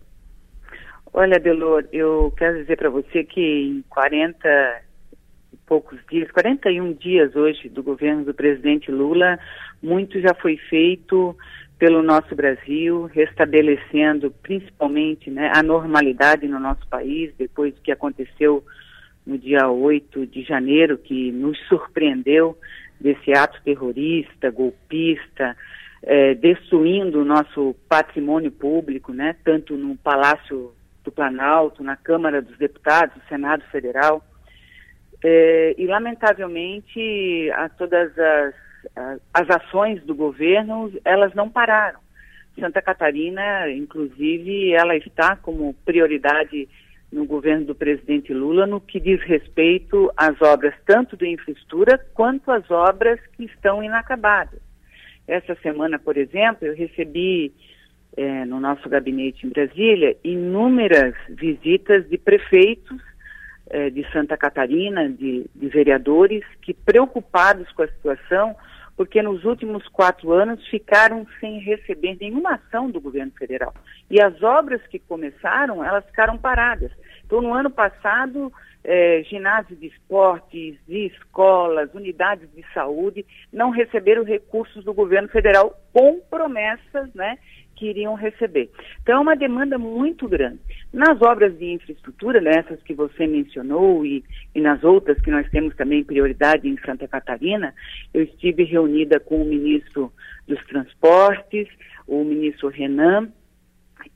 Olha, 1.13 1.39
Delor, 1.39 1.85
eu 1.91 2.31
quero 2.37 2.59
dizer 2.59 2.77
para 2.77 2.89
você 2.89 3.23
que 3.23 3.41
em 3.41 3.83
40 3.89 4.47
e 5.51 5.57
poucos 5.65 5.99
dias, 6.09 6.29
41 6.31 6.93
dias 6.93 7.35
hoje 7.35 7.67
do 7.69 7.81
governo 7.81 8.25
do 8.25 8.33
presidente 8.33 8.91
Lula, 8.91 9.39
muito 9.81 10.19
já 10.19 10.33
foi 10.35 10.57
feito 10.69 11.35
pelo 11.79 12.03
nosso 12.03 12.35
Brasil, 12.35 13.05
restabelecendo 13.05 14.31
principalmente 14.43 15.31
né, 15.31 15.49
a 15.55 15.63
normalidade 15.63 16.45
no 16.47 16.59
nosso 16.59 16.85
país, 16.87 17.33
depois 17.37 17.73
do 17.73 17.81
que 17.81 17.91
aconteceu 17.91 18.63
no 19.29 19.37
dia 19.37 19.69
8 19.69 20.25
de 20.25 20.43
janeiro, 20.43 20.97
que 20.97 21.31
nos 21.31 21.57
surpreendeu 21.67 22.57
desse 22.99 23.31
ato 23.31 23.61
terrorista, 23.63 24.49
golpista, 24.49 25.55
é, 26.01 26.33
destruindo 26.33 27.21
o 27.21 27.25
nosso 27.25 27.75
patrimônio 27.87 28.51
público, 28.51 29.13
né, 29.13 29.35
tanto 29.43 29.77
no 29.77 29.95
Palácio 29.95 30.73
do 31.03 31.11
Planalto, 31.11 31.83
na 31.83 31.95
Câmara 31.95 32.41
dos 32.41 32.57
Deputados, 32.57 33.15
no 33.15 33.23
Senado 33.29 33.63
Federal. 33.71 34.23
É, 35.23 35.75
e, 35.77 35.85
lamentavelmente, 35.85 37.51
a 37.53 37.69
todas 37.69 38.17
as 38.17 38.53
as 39.33 39.49
ações 39.49 40.03
do 40.03 40.15
governo, 40.15 40.91
elas 41.03 41.33
não 41.33 41.49
pararam. 41.49 41.99
Santa 42.59 42.81
Catarina, 42.81 43.69
inclusive, 43.71 44.73
ela 44.73 44.95
está 44.95 45.35
como 45.37 45.73
prioridade 45.85 46.67
no 47.11 47.25
governo 47.25 47.65
do 47.65 47.75
presidente 47.75 48.33
Lula 48.33 48.67
no 48.67 48.79
que 48.79 48.99
diz 48.99 49.21
respeito 49.23 50.11
às 50.15 50.39
obras 50.41 50.75
tanto 50.85 51.17
de 51.17 51.27
infraestrutura 51.27 51.97
quanto 52.13 52.51
às 52.51 52.69
obras 52.69 53.19
que 53.35 53.45
estão 53.45 53.83
inacabadas. 53.83 54.59
Essa 55.27 55.55
semana, 55.61 55.97
por 55.97 56.17
exemplo, 56.17 56.67
eu 56.67 56.75
recebi 56.75 57.53
é, 58.17 58.45
no 58.45 58.59
nosso 58.59 58.87
gabinete 58.89 59.45
em 59.45 59.49
Brasília 59.49 60.15
inúmeras 60.23 61.13
visitas 61.29 62.07
de 62.09 62.17
prefeitos 62.17 63.01
é, 63.69 63.89
de 63.89 64.03
Santa 64.11 64.35
Catarina, 64.35 65.07
de, 65.09 65.45
de 65.53 65.67
vereadores, 65.67 66.43
que 66.61 66.73
preocupados 66.73 67.71
com 67.71 67.83
a 67.83 67.87
situação 67.87 68.55
porque 68.99 69.21
nos 69.21 69.45
últimos 69.45 69.87
quatro 69.87 70.33
anos 70.33 70.67
ficaram 70.67 71.25
sem 71.39 71.57
receber 71.59 72.17
nenhuma 72.19 72.55
ação 72.55 72.91
do 72.91 72.99
governo 72.99 73.31
federal. 73.31 73.73
E 74.11 74.21
as 74.21 74.43
obras 74.43 74.85
que 74.87 74.99
começaram, 74.99 75.81
elas 75.81 76.05
ficaram 76.07 76.37
paradas. 76.37 76.91
Então, 77.25 77.41
no 77.41 77.53
ano 77.53 77.69
passado, 77.69 78.51
eh, 78.83 79.23
ginásios 79.23 79.79
de 79.79 79.87
esportes, 79.87 80.75
de 80.85 81.05
escolas, 81.05 81.93
unidades 81.93 82.53
de 82.53 82.61
saúde, 82.73 83.25
não 83.53 83.69
receberam 83.69 84.25
recursos 84.25 84.83
do 84.83 84.93
governo 84.93 85.29
federal 85.29 85.79
com 85.93 86.19
promessas, 86.29 87.13
né, 87.13 87.37
que 87.79 87.89
iriam 87.89 88.13
receber. 88.13 88.69
Então, 89.01 89.15
é 89.15 89.19
uma 89.21 89.35
demanda 89.35 89.77
muito 89.77 90.27
grande. 90.27 90.59
Nas 90.91 91.21
obras 91.21 91.57
de 91.57 91.71
infraestrutura, 91.71 92.41
nessas 92.41 92.83
que 92.83 92.93
você 92.93 93.25
mencionou 93.25 94.05
e, 94.05 94.23
e 94.53 94.59
nas 94.59 94.83
outras 94.83 95.19
que 95.21 95.31
nós 95.31 95.49
temos 95.49 95.73
também 95.77 96.03
prioridade 96.03 96.67
em 96.67 96.77
Santa 96.85 97.07
Catarina, 97.07 97.73
eu 98.13 98.23
estive 98.23 98.65
reunida 98.65 99.17
com 99.17 99.41
o 99.41 99.45
ministro 99.45 100.11
dos 100.45 100.61
Transportes, 100.65 101.67
o 102.05 102.23
ministro 102.25 102.67
Renan, 102.67 103.29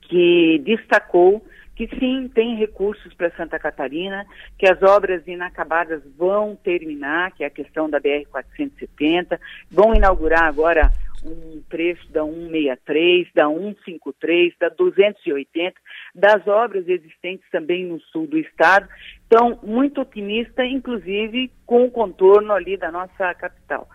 que 0.02 0.62
destacou 0.66 1.46
que 1.76 1.88
sim, 2.00 2.30
tem 2.34 2.56
recursos 2.56 3.14
para 3.14 3.32
Santa 3.32 3.58
Catarina, 3.58 4.26
que 4.58 4.68
as 4.68 4.82
obras 4.82 5.26
inacabadas 5.28 6.02
vão 6.18 6.56
terminar, 6.56 7.32
que 7.32 7.44
é 7.44 7.48
a 7.48 7.52
questão 7.52 7.90
da 7.90 8.00
BR-470, 8.00 9.40
vão 9.72 9.96
inaugurar 9.96 10.44
agora 10.44 10.92
um 11.26 11.62
trecho 11.70 12.12
da 12.12 12.24
163, 12.24 13.28
da 13.34 13.48
153, 13.48 14.54
da 14.60 14.70
280, 14.70 15.74
das 16.14 16.46
obras 16.48 16.88
existentes 16.88 17.50
também 17.50 17.86
no 17.86 18.00
sul 18.02 18.28
do 18.28 18.38
estado. 18.38 18.88
Então, 19.26 19.60
muito 19.64 20.02
otimista, 20.02 20.66
inclusive 20.66 21.50
com 21.66 21.86
o 21.86 21.92
contorno 21.92 22.54
ali 22.54 22.78
da 22.78 22.92
nossa 22.92 23.34
capital. 23.36 23.88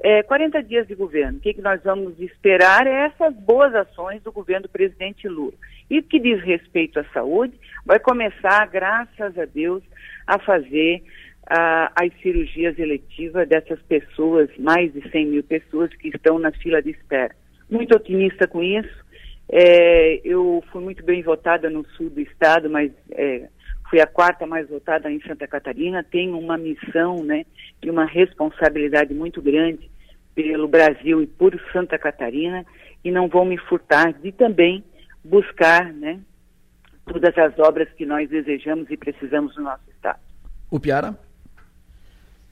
É, 0.00 0.22
40 0.22 0.62
dias 0.62 0.86
de 0.86 0.94
governo, 0.94 1.38
o 1.38 1.40
que, 1.40 1.54
que 1.54 1.62
nós 1.62 1.82
vamos 1.82 2.18
esperar 2.20 2.86
é 2.86 3.06
essas 3.06 3.34
boas 3.34 3.74
ações 3.74 4.22
do 4.22 4.32
governo 4.32 4.64
do 4.64 4.68
presidente 4.68 5.28
Lula. 5.28 5.54
E 5.88 6.02
que 6.02 6.18
diz 6.18 6.42
respeito 6.42 6.98
à 6.98 7.04
saúde, 7.04 7.54
vai 7.86 7.98
começar, 7.98 8.66
graças 8.66 9.38
a 9.38 9.44
Deus, 9.44 9.82
a 10.26 10.38
fazer 10.38 11.02
as 11.46 12.10
cirurgias 12.22 12.78
eletivas 12.78 13.46
dessas 13.48 13.80
pessoas, 13.82 14.48
mais 14.58 14.92
de 14.92 15.08
100 15.10 15.26
mil 15.26 15.44
pessoas 15.44 15.94
que 15.94 16.08
estão 16.08 16.38
na 16.38 16.50
fila 16.52 16.80
de 16.80 16.90
espera. 16.90 17.34
Muito 17.70 17.94
otimista 17.94 18.46
com 18.46 18.62
isso. 18.62 19.04
É, 19.50 20.20
eu 20.24 20.64
fui 20.72 20.82
muito 20.82 21.04
bem 21.04 21.22
votada 21.22 21.68
no 21.68 21.84
sul 21.90 22.08
do 22.08 22.20
estado, 22.20 22.70
mas 22.70 22.90
é, 23.12 23.48
fui 23.94 24.00
a 24.00 24.08
quarta 24.08 24.44
mais 24.44 24.68
votada 24.68 25.08
em 25.08 25.20
Santa 25.20 25.46
Catarina. 25.46 26.02
Tenho 26.02 26.36
uma 26.36 26.58
missão 26.58 27.22
né, 27.22 27.46
e 27.80 27.88
uma 27.88 28.04
responsabilidade 28.04 29.14
muito 29.14 29.40
grande 29.40 29.88
pelo 30.34 30.66
Brasil 30.66 31.22
e 31.22 31.28
por 31.28 31.56
Santa 31.72 31.96
Catarina 31.96 32.66
e 33.04 33.12
não 33.12 33.28
vou 33.28 33.44
me 33.44 33.56
furtar 33.56 34.12
de 34.12 34.32
também 34.32 34.82
buscar 35.22 35.92
né, 35.92 36.18
todas 37.06 37.38
as 37.38 37.56
obras 37.60 37.88
que 37.92 38.04
nós 38.04 38.28
desejamos 38.28 38.90
e 38.90 38.96
precisamos 38.96 39.56
no 39.56 39.62
nosso 39.62 39.88
estado. 39.88 40.18
O 40.68 40.80
Piara? 40.80 41.16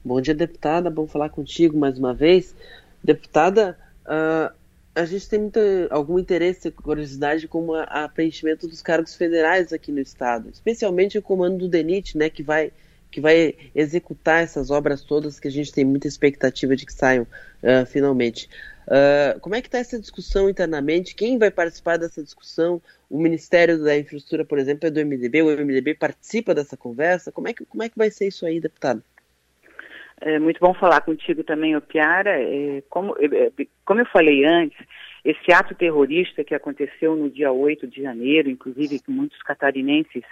Bom 0.04 0.20
dia, 0.20 0.36
deputada. 0.36 0.88
Bom 0.90 1.08
falar 1.08 1.28
contigo 1.28 1.76
mais 1.76 1.98
uma 1.98 2.14
vez. 2.14 2.54
Deputada, 3.02 3.76
uh, 4.06 4.54
a 4.94 5.04
gente 5.04 5.28
tem 5.28 5.50
algum 5.90 6.18
interesse 6.18 6.68
e 6.68 6.70
curiosidade 6.70 7.48
com 7.48 7.72
a, 7.72 7.84
a, 7.84 8.08
preenchimento 8.08 8.68
dos 8.68 8.82
cargos 8.82 9.14
federais 9.14 9.72
aqui 9.72 9.90
no 9.90 10.00
estado, 10.00 10.50
especialmente 10.50 11.16
o 11.16 11.22
comando 11.22 11.58
do 11.58 11.68
DENIT, 11.68 12.16
né, 12.16 12.28
que 12.28 12.42
vai 12.42 12.72
que 13.10 13.20
vai 13.20 13.54
executar 13.74 14.42
essas 14.42 14.70
obras 14.70 15.02
todas 15.02 15.38
que 15.38 15.46
a 15.46 15.50
gente 15.50 15.70
tem 15.70 15.84
muita 15.84 16.08
expectativa 16.08 16.74
de 16.74 16.86
que 16.86 16.94
saiam 16.94 17.24
uh, 17.24 17.84
finalmente. 17.84 18.48
Uh, 18.86 19.38
como 19.40 19.54
é 19.54 19.60
que 19.60 19.68
está 19.68 19.78
essa 19.78 20.00
discussão 20.00 20.48
internamente? 20.48 21.14
Quem 21.14 21.36
vai 21.36 21.50
participar 21.50 21.98
dessa 21.98 22.22
discussão? 22.22 22.80
O 23.10 23.20
Ministério 23.20 23.84
da 23.84 23.98
Infraestrutura, 23.98 24.46
por 24.46 24.58
exemplo, 24.58 24.88
é 24.88 24.90
do 24.90 24.98
MDB. 25.04 25.42
O 25.42 25.54
MDB 25.54 25.94
participa 25.94 26.54
dessa 26.54 26.74
conversa? 26.74 27.30
Como 27.30 27.48
é 27.48 27.52
que, 27.52 27.66
como 27.66 27.82
é 27.82 27.90
que 27.90 27.98
vai 27.98 28.10
ser 28.10 28.28
isso 28.28 28.46
aí, 28.46 28.58
deputado? 28.58 29.04
É 30.24 30.38
muito 30.38 30.60
bom 30.60 30.72
falar 30.72 31.00
contigo 31.00 31.42
também, 31.42 31.78
Piara. 31.80 32.40
É, 32.40 32.80
como, 32.88 33.16
é, 33.18 33.24
é, 33.24 33.66
como 33.84 34.00
eu 34.00 34.06
falei 34.06 34.44
antes, 34.44 34.78
esse 35.24 35.52
ato 35.52 35.74
terrorista 35.74 36.44
que 36.44 36.54
aconteceu 36.54 37.16
no 37.16 37.28
dia 37.28 37.50
8 37.50 37.88
de 37.88 38.00
janeiro, 38.02 38.48
inclusive 38.48 39.00
que 39.00 39.10
muitos 39.10 39.42
catarinenses 39.42 40.22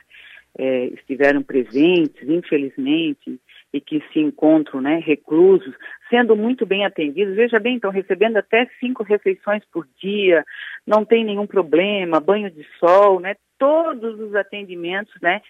é, 0.57 0.87
estiveram 0.87 1.43
presentes, 1.43 2.29
infelizmente, 2.29 3.41
e 3.73 3.81
que 3.81 4.01
se 4.13 4.21
encontram 4.21 4.81
né, 4.81 5.03
reclusos, 5.05 5.75
sendo 6.09 6.37
muito 6.37 6.65
bem 6.65 6.85
atendidos. 6.85 7.35
Veja 7.35 7.59
bem, 7.59 7.75
estão 7.75 7.91
recebendo 7.91 8.37
até 8.37 8.69
cinco 8.79 9.03
refeições 9.03 9.65
por 9.73 9.89
dia, 10.01 10.45
não 10.87 11.05
tem 11.05 11.25
nenhum 11.25 11.49
problema, 11.49 12.21
banho 12.21 12.49
de 12.49 12.65
sol, 12.79 13.19
né, 13.19 13.35
todos 13.59 14.21
os 14.21 14.37
atendimentos 14.37 15.15
né, 15.21 15.43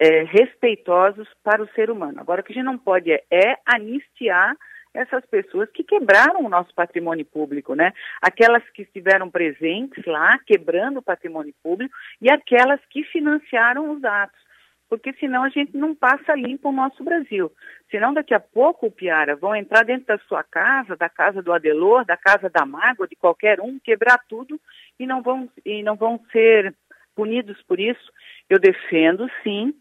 é, 0.00 0.24
respeitosos 0.24 1.28
para 1.42 1.62
o 1.62 1.68
ser 1.68 1.90
humano. 1.90 2.20
Agora, 2.20 2.40
o 2.40 2.44
que 2.44 2.52
a 2.52 2.54
gente 2.54 2.64
não 2.64 2.78
pode 2.78 3.10
é, 3.12 3.24
é 3.30 3.56
anistiar 3.66 4.56
essas 4.92 5.26
pessoas 5.26 5.68
que 5.72 5.82
quebraram 5.82 6.44
o 6.44 6.48
nosso 6.48 6.72
patrimônio 6.72 7.24
público, 7.26 7.74
né? 7.74 7.92
Aquelas 8.22 8.62
que 8.70 8.82
estiveram 8.82 9.28
presentes 9.28 10.04
lá, 10.06 10.38
quebrando 10.46 10.98
o 10.98 11.02
patrimônio 11.02 11.52
público, 11.62 11.94
e 12.22 12.30
aquelas 12.30 12.80
que 12.88 13.02
financiaram 13.04 13.90
os 13.90 14.04
atos. 14.04 14.38
Porque 14.88 15.12
senão 15.14 15.42
a 15.42 15.48
gente 15.48 15.76
não 15.76 15.94
passa 15.94 16.36
limpo 16.36 16.68
o 16.68 16.72
nosso 16.72 17.02
Brasil. 17.02 17.50
Senão 17.90 18.14
daqui 18.14 18.32
a 18.34 18.38
pouco, 18.38 18.90
Piara, 18.90 19.34
vão 19.34 19.56
entrar 19.56 19.84
dentro 19.84 20.06
da 20.06 20.18
sua 20.28 20.44
casa, 20.44 20.94
da 20.94 21.08
casa 21.08 21.42
do 21.42 21.52
Adelor, 21.52 22.04
da 22.04 22.16
casa 22.16 22.48
da 22.48 22.64
Mágoa, 22.64 23.08
de 23.08 23.16
qualquer 23.16 23.60
um, 23.60 23.78
quebrar 23.80 24.18
tudo 24.28 24.60
e 25.00 25.06
não 25.06 25.22
vão, 25.22 25.50
e 25.64 25.82
não 25.82 25.96
vão 25.96 26.20
ser 26.30 26.72
punidos 27.16 27.60
por 27.62 27.80
isso. 27.80 28.12
Eu 28.48 28.60
defendo, 28.60 29.28
sim, 29.42 29.74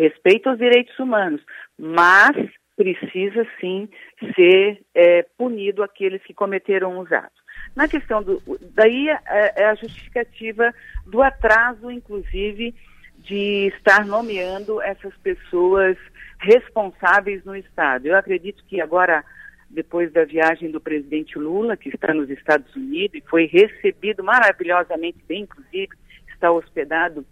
respeito 0.00 0.48
aos 0.48 0.58
direitos 0.58 0.98
humanos, 0.98 1.42
mas 1.78 2.34
precisa 2.76 3.46
sim 3.60 3.88
ser 4.34 4.80
é, 4.94 5.22
punido 5.36 5.82
aqueles 5.82 6.22
que 6.22 6.32
cometeram 6.32 6.98
os 6.98 7.12
atos. 7.12 7.38
Na 7.76 7.86
questão 7.86 8.22
do. 8.22 8.42
Daí 8.74 9.08
é, 9.10 9.20
é 9.56 9.64
a 9.66 9.74
justificativa 9.74 10.74
do 11.06 11.22
atraso, 11.22 11.90
inclusive, 11.90 12.74
de 13.18 13.70
estar 13.76 14.06
nomeando 14.06 14.80
essas 14.80 15.14
pessoas 15.18 15.98
responsáveis 16.38 17.44
no 17.44 17.54
Estado. 17.54 18.06
Eu 18.06 18.16
acredito 18.16 18.64
que 18.66 18.80
agora, 18.80 19.22
depois 19.68 20.10
da 20.10 20.24
viagem 20.24 20.70
do 20.70 20.80
presidente 20.80 21.38
Lula, 21.38 21.76
que 21.76 21.90
está 21.90 22.14
nos 22.14 22.30
Estados 22.30 22.74
Unidos 22.74 23.18
e 23.18 23.28
foi 23.28 23.44
recebido 23.44 24.24
maravilhosamente 24.24 25.18
bem, 25.28 25.42
inclusive, 25.42 25.90
está 26.32 26.50
hospedado 26.50 27.26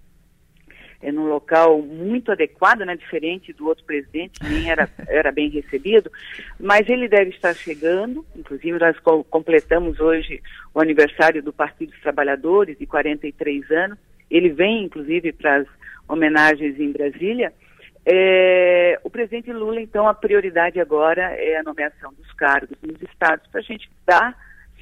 é, 1.01 1.13
num 1.13 1.29
local 1.29 1.81
muito 1.81 2.33
adequado, 2.33 2.81
né, 2.81 2.97
diferente 2.97 3.53
do 3.53 3.67
outro 3.67 3.85
presidente, 3.85 4.41
que 4.41 4.49
nem 4.49 4.71
era, 4.71 4.89
era 5.09 5.31
bem 5.31 5.49
recebido, 5.49 6.11
mas 6.59 6.89
ele 6.89 7.09
deve 7.09 7.31
estar 7.31 7.55
chegando, 7.55 8.25
inclusive 8.37 8.79
nós 8.79 8.99
co 9.01 9.23
completamos 9.25 10.01
hoje 10.01 10.43
o 10.75 10.81
aniversário 10.81 11.43
do 11.43 11.53
Partido 11.53 11.91
dos 11.91 12.01
Trabalhadores, 12.01 12.79
de 12.79 12.87
43 12.87 13.71
anos, 13.71 13.99
ele 14.31 14.51
vem, 14.51 14.85
inclusive, 14.85 15.33
para 15.33 15.57
as 15.57 15.67
homenagens 16.09 16.79
em 16.79 16.93
Brasília, 16.93 17.53
é, 18.05 18.99
o 19.05 19.11
presidente 19.11 19.53
Lula, 19.53 19.81
então, 19.81 20.09
a 20.09 20.15
prioridade 20.15 20.81
agora 20.81 21.35
é 21.35 21.59
a 21.59 21.63
nomeação 21.63 22.13
dos 22.15 22.33
cargos 22.33 22.77
nos 22.83 23.01
estados, 23.03 23.47
para 23.49 23.61
a 23.61 23.65
gente 23.65 23.89
dar 24.07 24.35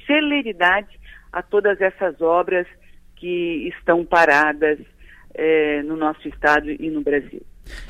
celeridade 0.05 0.97
a 1.31 1.41
todas 1.41 1.79
essas 1.81 2.21
obras 2.21 2.65
que 3.17 3.67
estão 3.75 4.05
paradas 4.05 4.79
é, 5.37 5.83
no 5.83 5.95
nosso 5.95 6.27
estado 6.27 6.69
e 6.69 6.89
no 6.89 7.01
Brasil. 7.01 7.41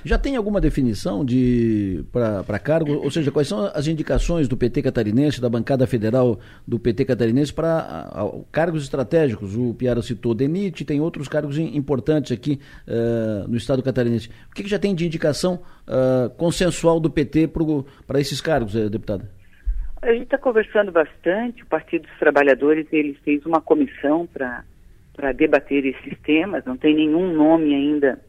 Já 0.03 0.18
tem 0.18 0.36
alguma 0.36 0.60
definição 0.60 1.24
de 1.24 2.03
para 2.11 2.60
cargo, 2.60 2.94
ou 2.94 3.11
seja, 3.11 3.32
quais 3.32 3.48
são 3.48 3.65
as 3.74 3.88
indicações 3.88 4.48
do 4.48 4.57
PT 4.57 4.82
catarinense, 4.82 5.40
da 5.40 5.49
bancada 5.49 5.86
federal 5.86 6.40
do 6.68 6.80
PT 6.80 7.06
catarinense 7.06 7.53
para 7.53 8.11
cargos 8.52 8.84
estratégicos? 8.84 9.56
O 9.56 9.74
Piara 9.74 10.02
citou 10.02 10.34
DENIT, 10.34 10.86
tem 10.86 10.99
outros 10.99 11.28
cargos 11.28 11.57
importantes 11.57 12.32
aqui 12.32 12.60
uh, 12.88 13.48
no 13.48 13.56
estado 13.56 13.84
catarinense. 13.84 14.30
O 14.49 14.56
que, 14.56 14.64
que, 14.64 14.69
já 14.69 14.80
tem 14.80 14.95
de 14.95 15.06
indicação 15.06 15.61
uh, 15.88 16.30
consensual 16.32 16.99
do 16.99 17.10
PT 17.10 17.49
para 18.06 18.19
esses 18.19 18.41
cargos, 18.41 18.76
uh, 18.76 18.90
deputada? 18.90 19.30
A 20.02 20.11
gente 20.11 20.24
está 20.24 20.38
conversando 20.38 20.91
bastante, 20.91 21.64
o 21.64 21.65
Partido 21.65 22.03
dos 22.07 22.19
Trabalhadores 22.19 22.88
ele 22.91 23.18
fez 23.24 23.45
uma 23.45 23.60
comissão 23.60 24.28
para 24.28 24.64
para 25.18 25.31
debater 25.31 25.84
esses 25.84 26.18
temas, 26.19 26.64
não 26.64 26.77
tem 26.77 26.95
nenhum 26.95 27.34
nome 27.34 27.73
ainda 27.73 28.22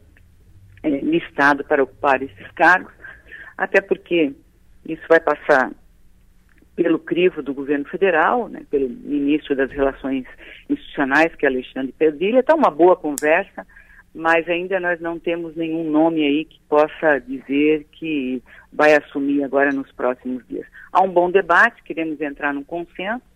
é, 0.81 0.89
listado 0.89 1.63
para 1.63 1.83
ocupar 1.83 2.21
esses 2.21 2.51
cargos, 2.55 2.91
até 3.55 3.79
porque 3.79 4.33
isso 4.85 5.03
vai 5.07 5.19
passar 5.19 5.71
pelo 6.75 6.97
crivo 6.97 7.43
do 7.43 7.53
governo 7.53 7.85
federal, 7.85 8.47
né, 8.47 8.61
pelo 8.71 8.89
ministro 8.89 9.55
das 9.55 9.69
Relações 9.69 10.25
Institucionais, 10.69 11.35
que 11.35 11.45
é 11.45 11.49
Alexandre 11.49 11.91
Pedrilha. 11.91 12.39
Está 12.39 12.55
uma 12.55 12.71
boa 12.71 12.95
conversa, 12.95 13.67
mas 14.15 14.47
ainda 14.47 14.79
nós 14.79 14.99
não 14.99 15.19
temos 15.19 15.55
nenhum 15.55 15.91
nome 15.91 16.25
aí 16.25 16.45
que 16.45 16.59
possa 16.67 17.19
dizer 17.19 17.85
que 17.91 18.41
vai 18.71 18.95
assumir 18.95 19.43
agora 19.43 19.71
nos 19.71 19.91
próximos 19.91 20.47
dias. 20.47 20.65
Há 20.91 21.01
um 21.01 21.11
bom 21.11 21.29
debate, 21.29 21.83
queremos 21.83 22.19
entrar 22.21 22.53
num 22.53 22.63
consenso, 22.63 23.28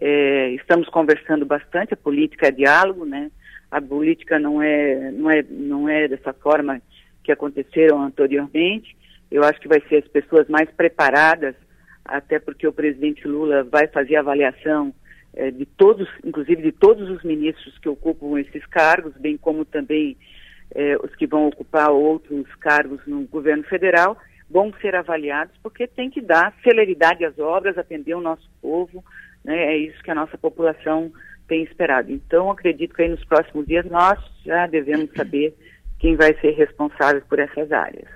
é, 0.00 0.50
estamos 0.50 0.88
conversando 0.88 1.44
bastante, 1.44 1.92
a 1.92 1.96
política 1.96 2.48
é 2.48 2.52
diálogo, 2.52 3.04
né? 3.04 3.30
A 3.70 3.80
política 3.80 4.38
não 4.38 4.62
é, 4.62 5.10
não 5.10 5.30
é, 5.30 5.42
não 5.42 5.88
é 5.88 6.06
dessa 6.06 6.32
forma 6.32 6.80
que 7.24 7.32
aconteceram 7.32 8.00
anteriormente. 8.00 8.96
Eu 9.30 9.42
acho 9.42 9.60
que 9.60 9.68
vai 9.68 9.82
ser 9.88 9.96
as 9.96 10.08
pessoas 10.08 10.48
mais 10.48 10.70
preparadas, 10.70 11.54
até 12.04 12.38
porque 12.38 12.66
o 12.66 12.72
presidente 12.72 13.26
Lula 13.26 13.64
vai 13.64 13.88
fazer 13.88 14.16
avaliação 14.16 14.94
é, 15.34 15.50
de 15.50 15.66
todos, 15.66 16.08
inclusive 16.24 16.62
de 16.62 16.72
todos 16.72 17.10
os 17.10 17.22
ministros 17.24 17.76
que 17.78 17.88
ocupam 17.88 18.38
esses 18.40 18.64
cargos, 18.66 19.12
bem 19.16 19.36
como 19.36 19.64
também 19.64 20.16
é, 20.74 20.96
os 21.02 21.14
que 21.16 21.26
vão 21.26 21.48
ocupar 21.48 21.90
outros 21.90 22.46
cargos 22.56 23.00
no 23.06 23.22
governo 23.22 23.64
federal, 23.64 24.16
vão 24.48 24.72
ser 24.80 24.94
avaliados 24.94 25.54
porque 25.62 25.86
tem 25.86 26.08
que 26.08 26.20
dar 26.20 26.54
celeridade 26.62 27.24
às 27.24 27.38
obras, 27.38 27.76
atender 27.76 28.14
o 28.14 28.20
nosso 28.20 28.48
povo, 28.62 29.04
né? 29.48 29.72
É 29.72 29.76
isso 29.78 30.02
que 30.02 30.10
a 30.10 30.14
nossa 30.14 30.36
população 30.36 31.10
tem 31.48 31.62
esperado. 31.62 32.12
Então, 32.12 32.50
acredito 32.50 32.94
que 32.94 33.02
aí 33.02 33.08
nos 33.08 33.24
próximos 33.24 33.66
dias 33.66 33.86
nós 33.86 34.18
já 34.44 34.66
devemos 34.66 35.10
saber 35.16 35.56
quem 35.98 36.14
vai 36.16 36.34
ser 36.34 36.50
responsável 36.50 37.22
por 37.26 37.38
essas 37.38 37.72
áreas. 37.72 38.08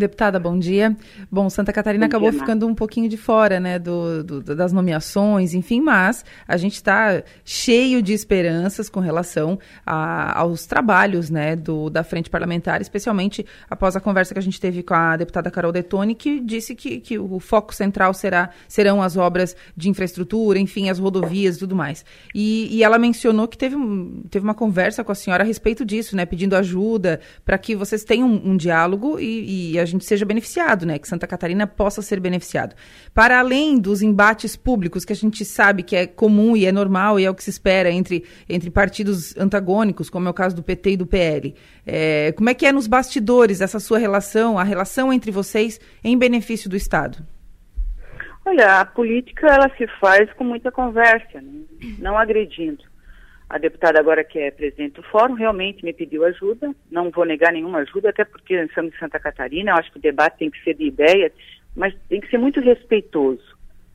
Deputada, 0.00 0.40
bom 0.40 0.58
dia. 0.58 0.96
Bom, 1.30 1.50
Santa 1.50 1.74
Catarina 1.74 2.06
bom 2.06 2.08
acabou 2.08 2.30
dia, 2.30 2.40
ficando 2.40 2.66
um 2.66 2.74
pouquinho 2.74 3.06
de 3.06 3.18
fora, 3.18 3.60
né, 3.60 3.78
do, 3.78 4.24
do 4.24 4.40
das 4.56 4.72
nomeações, 4.72 5.52
enfim, 5.52 5.78
mas 5.82 6.24
a 6.48 6.56
gente 6.56 6.76
está 6.76 7.22
cheio 7.44 8.00
de 8.00 8.14
esperanças 8.14 8.88
com 8.88 8.98
relação 8.98 9.58
a, 9.84 10.40
aos 10.40 10.64
trabalhos, 10.64 11.28
né, 11.28 11.54
do, 11.54 11.90
da 11.90 12.02
frente 12.02 12.30
parlamentar, 12.30 12.80
especialmente 12.80 13.44
após 13.68 13.94
a 13.94 14.00
conversa 14.00 14.32
que 14.32 14.38
a 14.38 14.42
gente 14.42 14.58
teve 14.58 14.82
com 14.82 14.94
a 14.94 15.18
deputada 15.18 15.50
Carol 15.50 15.70
Detoni, 15.70 16.14
que 16.14 16.40
disse 16.40 16.74
que, 16.74 16.98
que 16.98 17.18
o 17.18 17.38
foco 17.38 17.74
central 17.74 18.14
será, 18.14 18.48
serão 18.66 19.02
as 19.02 19.18
obras 19.18 19.54
de 19.76 19.90
infraestrutura, 19.90 20.58
enfim, 20.58 20.88
as 20.88 20.98
rodovias 20.98 21.56
e 21.56 21.58
tudo 21.58 21.76
mais. 21.76 22.06
E, 22.34 22.74
e 22.74 22.82
ela 22.82 22.98
mencionou 22.98 23.46
que 23.46 23.58
teve, 23.58 23.76
teve 24.30 24.44
uma 24.44 24.54
conversa 24.54 25.04
com 25.04 25.12
a 25.12 25.14
senhora 25.14 25.44
a 25.44 25.46
respeito 25.46 25.84
disso, 25.84 26.16
né, 26.16 26.24
pedindo 26.24 26.56
ajuda 26.56 27.20
para 27.44 27.58
que 27.58 27.76
vocês 27.76 28.02
tenham 28.02 28.26
um, 28.26 28.52
um 28.52 28.56
diálogo 28.56 29.20
e, 29.20 29.72
e 29.72 29.78
a 29.78 29.89
gente 29.90 30.04
seja 30.04 30.24
beneficiado, 30.24 30.86
né? 30.86 30.98
Que 30.98 31.08
Santa 31.08 31.26
Catarina 31.26 31.66
possa 31.66 32.00
ser 32.02 32.20
beneficiado. 32.20 32.74
Para 33.12 33.38
além 33.38 33.78
dos 33.78 34.02
embates 34.02 34.56
públicos 34.56 35.04
que 35.04 35.12
a 35.12 35.16
gente 35.16 35.44
sabe 35.44 35.82
que 35.82 35.94
é 35.94 36.06
comum 36.06 36.56
e 36.56 36.66
é 36.66 36.72
normal 36.72 37.20
e 37.20 37.24
é 37.24 37.30
o 37.30 37.34
que 37.34 37.44
se 37.44 37.50
espera 37.50 37.90
entre, 37.90 38.24
entre 38.48 38.70
partidos 38.70 39.36
antagônicos, 39.36 40.08
como 40.08 40.28
é 40.28 40.30
o 40.30 40.34
caso 40.34 40.56
do 40.56 40.62
PT 40.62 40.92
e 40.92 40.96
do 40.96 41.06
PL. 41.06 41.54
É, 41.86 42.32
como 42.32 42.48
é 42.48 42.54
que 42.54 42.66
é 42.66 42.72
nos 42.72 42.86
bastidores 42.86 43.60
essa 43.60 43.78
sua 43.78 43.98
relação, 43.98 44.58
a 44.58 44.64
relação 44.64 45.12
entre 45.12 45.30
vocês 45.30 45.80
em 46.02 46.16
benefício 46.16 46.70
do 46.70 46.76
Estado? 46.76 47.18
Olha, 48.44 48.80
a 48.80 48.84
política 48.84 49.46
ela 49.46 49.70
se 49.76 49.86
faz 50.00 50.32
com 50.32 50.44
muita 50.44 50.72
conversa, 50.72 51.40
né? 51.40 51.60
não 51.98 52.18
agredindo. 52.18 52.89
A 53.50 53.58
deputada 53.58 53.98
agora 53.98 54.22
que 54.22 54.38
é 54.38 54.52
presidente 54.52 54.94
do 54.94 55.02
fórum 55.02 55.34
realmente 55.34 55.84
me 55.84 55.92
pediu 55.92 56.24
ajuda, 56.24 56.72
não 56.88 57.10
vou 57.10 57.24
negar 57.24 57.52
nenhuma 57.52 57.80
ajuda, 57.80 58.10
até 58.10 58.24
porque 58.24 58.54
estamos 58.54 58.94
em 58.94 58.98
Santa 58.98 59.18
Catarina, 59.18 59.72
eu 59.72 59.74
acho 59.74 59.90
que 59.90 59.98
o 59.98 60.00
debate 60.00 60.38
tem 60.38 60.50
que 60.50 60.62
ser 60.62 60.74
de 60.74 60.84
ideias, 60.84 61.32
mas 61.74 61.92
tem 62.08 62.20
que 62.20 62.30
ser 62.30 62.38
muito 62.38 62.60
respeitoso, 62.60 63.42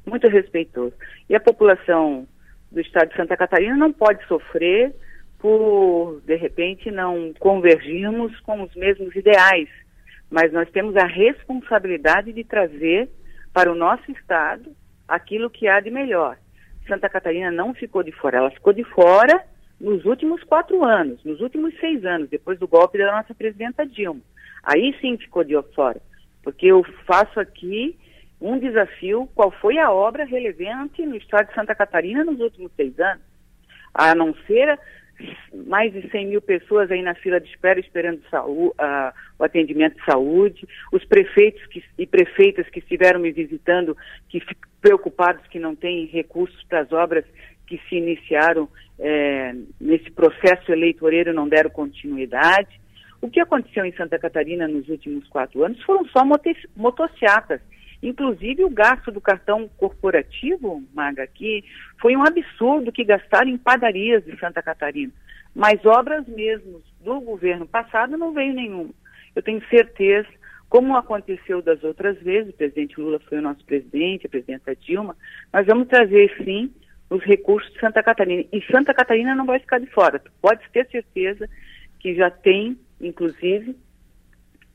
muito 0.05 0.27
respeitoso. 0.27 0.93
E 1.29 1.35
a 1.35 1.39
população 1.39 2.27
do 2.69 2.81
estado 2.81 3.11
de 3.11 3.15
Santa 3.15 3.37
Catarina 3.37 3.77
não 3.77 3.93
pode 3.93 4.27
sofrer 4.27 4.93
por, 5.39 6.21
de 6.25 6.35
repente, 6.35 6.91
não 6.91 7.33
convergirmos 7.39 8.37
com 8.41 8.61
os 8.61 8.75
mesmos 8.75 9.15
ideais, 9.15 9.69
mas 10.29 10.51
nós 10.51 10.69
temos 10.71 10.97
a 10.97 11.05
responsabilidade 11.05 12.33
de 12.33 12.43
trazer 12.43 13.07
para 13.53 13.71
o 13.71 13.75
nosso 13.75 14.11
estado 14.11 14.75
aquilo 15.07 15.49
que 15.49 15.65
há 15.65 15.79
de 15.79 15.89
melhor. 15.89 16.37
Santa 16.87 17.09
Catarina 17.09 17.51
não 17.51 17.73
ficou 17.73 18.03
de 18.03 18.11
fora, 18.11 18.37
ela 18.37 18.51
ficou 18.51 18.73
de 18.73 18.83
fora 18.83 19.43
nos 19.79 20.05
últimos 20.05 20.43
quatro 20.43 20.83
anos, 20.83 21.23
nos 21.23 21.41
últimos 21.41 21.77
seis 21.79 22.05
anos, 22.05 22.29
depois 22.29 22.57
do 22.59 22.67
golpe 22.67 22.97
da 22.97 23.11
nossa 23.11 23.33
presidenta 23.33 23.85
Dilma. 23.85 24.21
Aí 24.63 24.95
sim 25.01 25.17
ficou 25.17 25.43
de 25.43 25.53
fora, 25.73 26.01
porque 26.43 26.67
eu 26.67 26.83
faço 27.05 27.39
aqui 27.39 27.97
um 28.39 28.57
desafio, 28.59 29.29
qual 29.33 29.51
foi 29.51 29.77
a 29.77 29.91
obra 29.91 30.25
relevante 30.25 31.05
no 31.05 31.15
estado 31.15 31.47
de 31.47 31.55
Santa 31.55 31.73
Catarina 31.73 32.23
nos 32.23 32.39
últimos 32.39 32.71
seis 32.75 32.97
anos? 32.99 33.23
A 33.93 34.13
não 34.13 34.33
ser 34.45 34.79
mais 35.67 35.93
de 35.93 36.09
100 36.09 36.27
mil 36.27 36.41
pessoas 36.41 36.91
aí 36.91 37.01
na 37.01 37.15
fila 37.15 37.39
de 37.39 37.47
espera 37.49 37.79
esperando 37.79 38.21
saúde, 38.29 38.73
uh, 38.79 39.13
o 39.39 39.43
atendimento 39.43 39.95
de 39.95 40.05
saúde, 40.05 40.67
os 40.91 41.03
prefeitos 41.05 41.65
que, 41.67 41.83
e 41.97 42.05
prefeitas 42.05 42.67
que 42.69 42.79
estiveram 42.79 43.19
me 43.19 43.31
visitando, 43.31 43.97
que 44.29 44.41
preocupados 44.81 45.45
que 45.47 45.59
não 45.59 45.75
têm 45.75 46.05
recursos 46.05 46.61
para 46.63 46.81
as 46.81 46.91
obras 46.91 47.25
que 47.65 47.79
se 47.89 47.95
iniciaram 47.95 48.69
é, 48.99 49.55
nesse 49.81 50.11
processo 50.11 50.71
eleitoreiro 50.71 51.33
não 51.33 51.47
deram 51.47 51.69
continuidade. 51.69 52.79
O 53.21 53.29
que 53.29 53.39
aconteceu 53.39 53.83
em 53.85 53.93
Santa 53.93 54.19
Catarina 54.19 54.67
nos 54.67 54.87
últimos 54.87 55.27
quatro 55.27 55.63
anos 55.63 55.81
foram 55.83 56.05
só 56.05 56.23
motocicletas 56.75 57.61
Inclusive 58.01 58.63
o 58.63 58.69
gasto 58.69 59.11
do 59.11 59.21
cartão 59.21 59.69
corporativo, 59.77 60.83
Maga, 60.93 61.23
aqui, 61.23 61.63
foi 61.99 62.15
um 62.15 62.23
absurdo 62.23 62.91
que 62.91 63.03
gastaram 63.03 63.49
em 63.49 63.57
padarias 63.57 64.23
de 64.23 64.37
Santa 64.39 64.61
Catarina. 64.61 65.11
Mas 65.55 65.85
obras 65.85 66.27
mesmo 66.27 66.81
do 67.01 67.19
governo 67.21 67.65
passado 67.65 68.17
não 68.17 68.33
veio 68.33 68.53
nenhuma. 68.53 68.91
Eu 69.35 69.41
tenho 69.41 69.65
certeza, 69.69 70.27
como 70.69 70.95
aconteceu 70.95 71.61
das 71.61 71.83
outras 71.83 72.17
vezes, 72.21 72.53
o 72.53 72.57
presidente 72.57 72.99
Lula 72.99 73.19
foi 73.19 73.37
o 73.37 73.41
nosso 73.41 73.63
presidente, 73.65 74.25
a 74.25 74.29
presidenta 74.29 74.75
Dilma, 74.75 75.15
nós 75.53 75.65
vamos 75.65 75.87
trazer 75.87 76.35
sim 76.43 76.73
os 77.09 77.23
recursos 77.23 77.71
de 77.73 77.79
Santa 77.79 78.01
Catarina. 78.03 78.43
E 78.51 78.61
Santa 78.71 78.93
Catarina 78.93 79.35
não 79.35 79.45
vai 79.45 79.59
ficar 79.59 79.79
de 79.79 79.87
fora. 79.87 80.21
pode 80.41 80.61
ter 80.71 80.87
certeza 80.89 81.49
que 81.99 82.15
já 82.15 82.29
tem, 82.29 82.77
inclusive, 82.99 83.75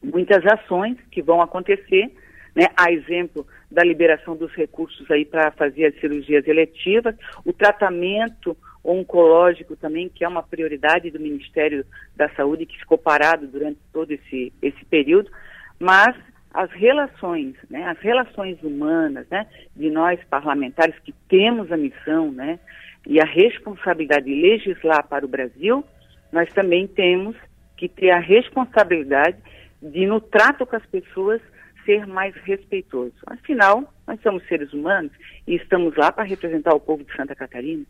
muitas 0.03 0.45
ações 0.47 0.97
que 1.11 1.23
vão 1.23 1.41
acontecer, 1.43 2.11
né? 2.55 2.67
A 2.77 2.91
exemplo 2.91 3.47
da 3.71 3.85
liberação 3.85 4.37
dos 4.37 4.53
recursos 4.53 5.11
aí 5.11 5.25
para 5.25 5.51
fazer 5.53 5.87
as 5.87 6.01
cirurgias 6.01 6.47
eletivas, 6.47 7.15
o 7.45 7.53
tratamento 7.53 8.57
oncológico 8.83 9.77
também, 9.77 10.09
que 10.09 10.25
é 10.25 10.29
uma 10.29 10.43
prioridade 10.43 11.11
do 11.11 11.21
Ministério 11.21 11.85
da 12.17 12.29
Saúde, 12.31 12.67
que 12.67 12.79
ficou 12.79 12.99
parado 12.99 13.47
durante 13.47 13.79
todo 13.93 14.11
esse, 14.11 14.53
esse 14.63 14.85
período, 14.87 15.31
mas 15.79 16.17
as 16.53 16.71
relações, 16.73 17.55
né, 17.69 17.85
as 17.85 17.99
relações 18.01 18.61
humanas, 18.63 19.27
né, 19.31 19.47
de 19.77 19.91
nós 19.91 20.19
parlamentares 20.29 20.99
que 21.01 21.15
temos 21.29 21.71
a 21.71 21.77
missão, 21.77 22.33
né, 22.33 22.59
e 23.07 23.21
a 23.21 23.25
responsabilidade 23.25 24.27
de 24.27 24.35
legislar 24.35 25.07
para 25.07 25.25
o 25.25 25.29
Brasil, 25.29 25.85
nós 26.33 26.53
também 26.53 26.87
temos 26.87 27.37
que 27.77 27.89
ter 27.89 28.11
a 28.11 28.19
responsabilidade 28.19 29.39
de, 29.81 30.07
no 30.07 30.21
trato 30.21 30.67
com 30.67 30.77
as 30.77 30.85
pessoas, 30.87 31.41
ser 31.85 32.07
mais 32.07 32.35
respeitoso. 32.45 33.15
Afinal, 33.27 33.93
nós 34.07 34.21
somos 34.23 34.47
seres 34.47 34.73
humanos 34.73 35.13
e 35.47 35.57
estamos 35.57 35.97
lá 35.97 36.13
para 36.13 36.25
representar 36.25 36.75
o 36.75 36.81
povo 36.81 37.05
de 37.05 37.15
Santa 37.15 37.35
Catarina. 37.35 37.85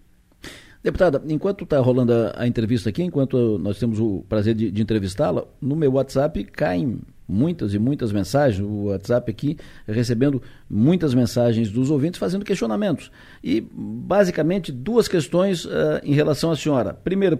Deputada, 0.82 1.22
enquanto 1.28 1.64
está 1.64 1.78
rolando 1.78 2.12
a, 2.12 2.42
a, 2.42 2.46
entrevista 2.46 2.88
aqui, 2.88 3.02
enquanto 3.02 3.58
nós 3.58 3.78
temos 3.78 4.00
o 4.00 4.24
prazer 4.28 4.54
de, 4.54 4.70
de 4.70 4.82
entrevistá-la, 4.82 5.44
no 5.60 5.76
meu 5.76 5.92
WhatsApp 5.92 6.42
caem 6.44 7.00
muitas 7.30 7.72
e 7.72 7.78
muitas 7.78 8.12
mensagens, 8.12 8.60
o 8.60 8.86
WhatsApp 8.86 9.30
aqui 9.30 9.56
recebendo 9.86 10.42
muitas 10.68 11.14
mensagens 11.14 11.70
dos 11.70 11.90
ouvintes 11.90 12.18
fazendo 12.18 12.44
questionamentos. 12.44 13.10
E 13.42 13.60
basicamente 13.72 14.72
duas 14.72 15.06
questões 15.06 15.64
uh, 15.64 16.00
em 16.02 16.12
relação 16.12 16.50
à 16.50 16.56
senhora. 16.56 16.92
Primeiro, 16.92 17.38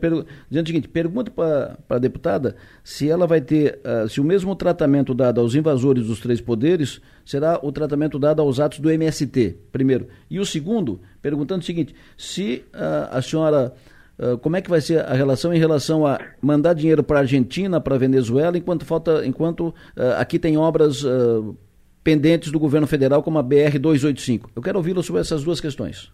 dizendo 0.48 0.64
o 0.64 0.68
seguinte, 0.68 0.88
pergunta 0.88 1.30
para 1.30 1.76
a 1.88 1.98
deputada 1.98 2.56
se 2.84 3.10
ela 3.10 3.26
vai 3.26 3.40
ter, 3.40 3.80
uh, 3.84 4.08
se 4.08 4.20
o 4.20 4.24
mesmo 4.24 4.54
tratamento 4.54 5.12
dado 5.12 5.40
aos 5.40 5.54
invasores 5.54 6.06
dos 6.06 6.20
três 6.20 6.40
poderes 6.40 7.00
será 7.24 7.58
o 7.62 7.72
tratamento 7.72 8.18
dado 8.18 8.40
aos 8.40 8.60
atos 8.60 8.78
do 8.78 8.90
MST, 8.90 9.56
primeiro. 9.72 10.08
E 10.30 10.38
o 10.38 10.46
segundo, 10.46 11.00
perguntando 11.20 11.62
o 11.62 11.66
seguinte, 11.66 11.94
se 12.16 12.64
uh, 12.74 13.16
a 13.16 13.20
senhora 13.20 13.74
ah, 14.20 14.36
como 14.40 14.56
é 14.56 14.60
que 14.60 14.68
vai 14.68 14.80
ser 14.80 15.00
a 15.00 15.14
relação 15.14 15.52
em 15.54 15.58
relação 15.58 16.06
a 16.06 16.18
mandar 16.42 16.74
dinheiro 16.74 17.02
para 17.02 17.18
a 17.18 17.20
Argentina, 17.20 17.80
para 17.80 17.94
a 17.94 17.98
Venezuela, 17.98 18.58
enquanto 18.58 18.84
falta, 18.84 19.24
enquanto 19.24 19.68
uh, 19.68 20.18
aqui 20.18 20.38
tem 20.38 20.58
obras 20.58 21.02
uh, 21.02 21.56
pendentes 22.04 22.52
do 22.52 22.60
governo 22.60 22.86
federal, 22.86 23.22
como 23.22 23.38
a 23.38 23.42
BR 23.42 23.78
285. 23.80 24.50
Eu 24.54 24.62
quero 24.62 24.76
ouvi-lo 24.76 25.02
sobre 25.02 25.22
essas 25.22 25.42
duas 25.42 25.60
questões. 25.60 26.12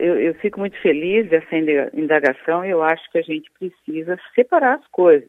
Eu, 0.00 0.18
eu, 0.18 0.34
fico 0.36 0.58
muito 0.58 0.80
feliz 0.80 1.28
dessa 1.28 1.54
indagação. 1.92 2.64
Eu 2.64 2.82
acho 2.82 3.02
que 3.12 3.18
a 3.18 3.22
gente 3.22 3.50
precisa 3.58 4.18
separar 4.34 4.76
as 4.76 4.86
coisas. 4.88 5.28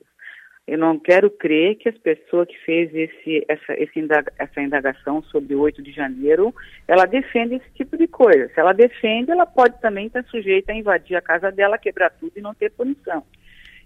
Eu 0.67 0.79
não 0.79 0.97
quero 0.97 1.29
crer 1.29 1.75
que 1.75 1.87
as 1.87 1.97
pessoas 1.97 2.47
que 2.47 2.57
fez 2.65 2.93
esse, 2.95 3.45
essa, 3.47 3.73
esse 3.73 3.99
indaga, 3.99 4.33
essa 4.39 4.59
indagação 4.59 5.21
sobre 5.23 5.53
o 5.53 5.59
8 5.59 5.83
de 5.83 5.91
janeiro, 5.91 6.53
ela 6.87 7.05
defende 7.05 7.55
esse 7.55 7.69
tipo 7.75 7.95
de 7.95 8.07
coisa. 8.07 8.49
Se 8.49 8.59
ela 8.59 8.73
defende, 8.73 9.29
ela 9.29 9.45
pode 9.45 9.79
também 9.79 10.07
estar 10.07 10.23
sujeita 10.25 10.71
a 10.71 10.75
invadir 10.75 11.15
a 11.15 11.21
casa 11.21 11.51
dela, 11.51 11.77
quebrar 11.77 12.09
tudo 12.09 12.31
e 12.35 12.41
não 12.41 12.55
ter 12.55 12.71
punição. 12.71 13.23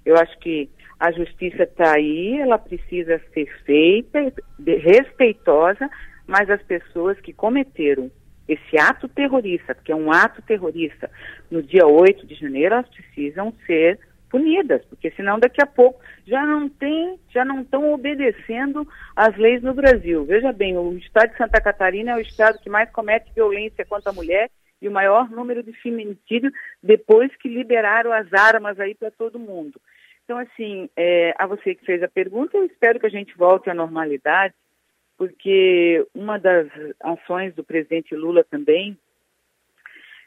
Eu 0.06 0.16
acho 0.16 0.40
que 0.40 0.70
a 0.98 1.12
justiça 1.12 1.64
está 1.64 1.96
aí, 1.96 2.40
ela 2.40 2.58
precisa 2.58 3.22
ser 3.34 3.48
feita, 3.66 4.34
respeitosa, 4.66 5.90
mas 6.26 6.50
as 6.50 6.62
pessoas 6.64 7.20
que 7.20 7.34
cometeram 7.34 8.10
esse 8.48 8.80
ato 8.80 9.08
terrorista, 9.08 9.76
porque 9.76 9.92
é 9.92 9.96
um 9.96 10.12
ato 10.12 10.42
terrorista, 10.42 11.12
no 11.52 11.62
dia 11.62 11.86
8 11.86 12.26
de 12.26 12.36
janeiro, 12.36 12.76
elas 12.76 12.90
precisam 12.90 13.54
ser 13.66 14.00
punidas, 14.30 14.84
porque 14.86 15.12
senão 15.12 15.40
daqui 15.40 15.62
a 15.62 15.68
pouco 15.68 16.02
já 16.26 16.46
não 16.46 16.70
tem, 16.70 17.20
já 17.30 17.44
não 17.44 17.62
estão 17.62 17.92
obedecendo 17.92 18.88
às 19.16 19.36
leis 19.36 19.62
no 19.62 19.74
Brasil. 19.74 20.24
Veja 20.26 20.52
bem, 20.52 20.78
o 20.78 20.98
estado 20.98 21.32
de 21.32 21.38
Santa 21.38 21.62
Catarina 21.62 22.12
é 22.12 22.16
o 22.16 22.22
estado 22.22 22.60
que 22.60 22.70
mais 22.70 22.90
comete 22.92 23.32
violência 23.34 23.86
contra 23.86 24.12
a 24.12 24.14
mulher 24.14 24.50
e 24.82 24.88
o 24.88 24.92
maior 24.92 25.30
número 25.30 25.62
de 25.64 25.74
feminicídio 25.74 26.52
depois 26.82 27.36
que 27.38 27.50
liberaram 27.50 28.12
as 28.14 28.32
armas 28.34 28.80
aí 28.80 28.96
para 28.96 29.12
todo 29.12 29.40
mundo. 29.40 29.80
Então, 30.24 30.38
assim, 30.38 30.90
é, 30.96 31.34
a 31.38 31.48
você 31.48 31.74
que 31.74 31.86
fez 31.86 32.04
a 32.04 32.08
pergunta, 32.08 32.56
eu 32.56 32.66
espero 32.66 33.00
que 33.00 33.06
a 33.08 33.10
gente 33.10 33.36
volte 33.36 33.70
à 33.70 33.74
normalidade, 33.74 34.54
porque 35.18 36.06
uma 36.14 36.38
das 36.38 36.68
ações 37.02 37.54
do 37.56 37.64
presidente 37.64 38.16
Lula 38.16 38.44
também 38.44 38.98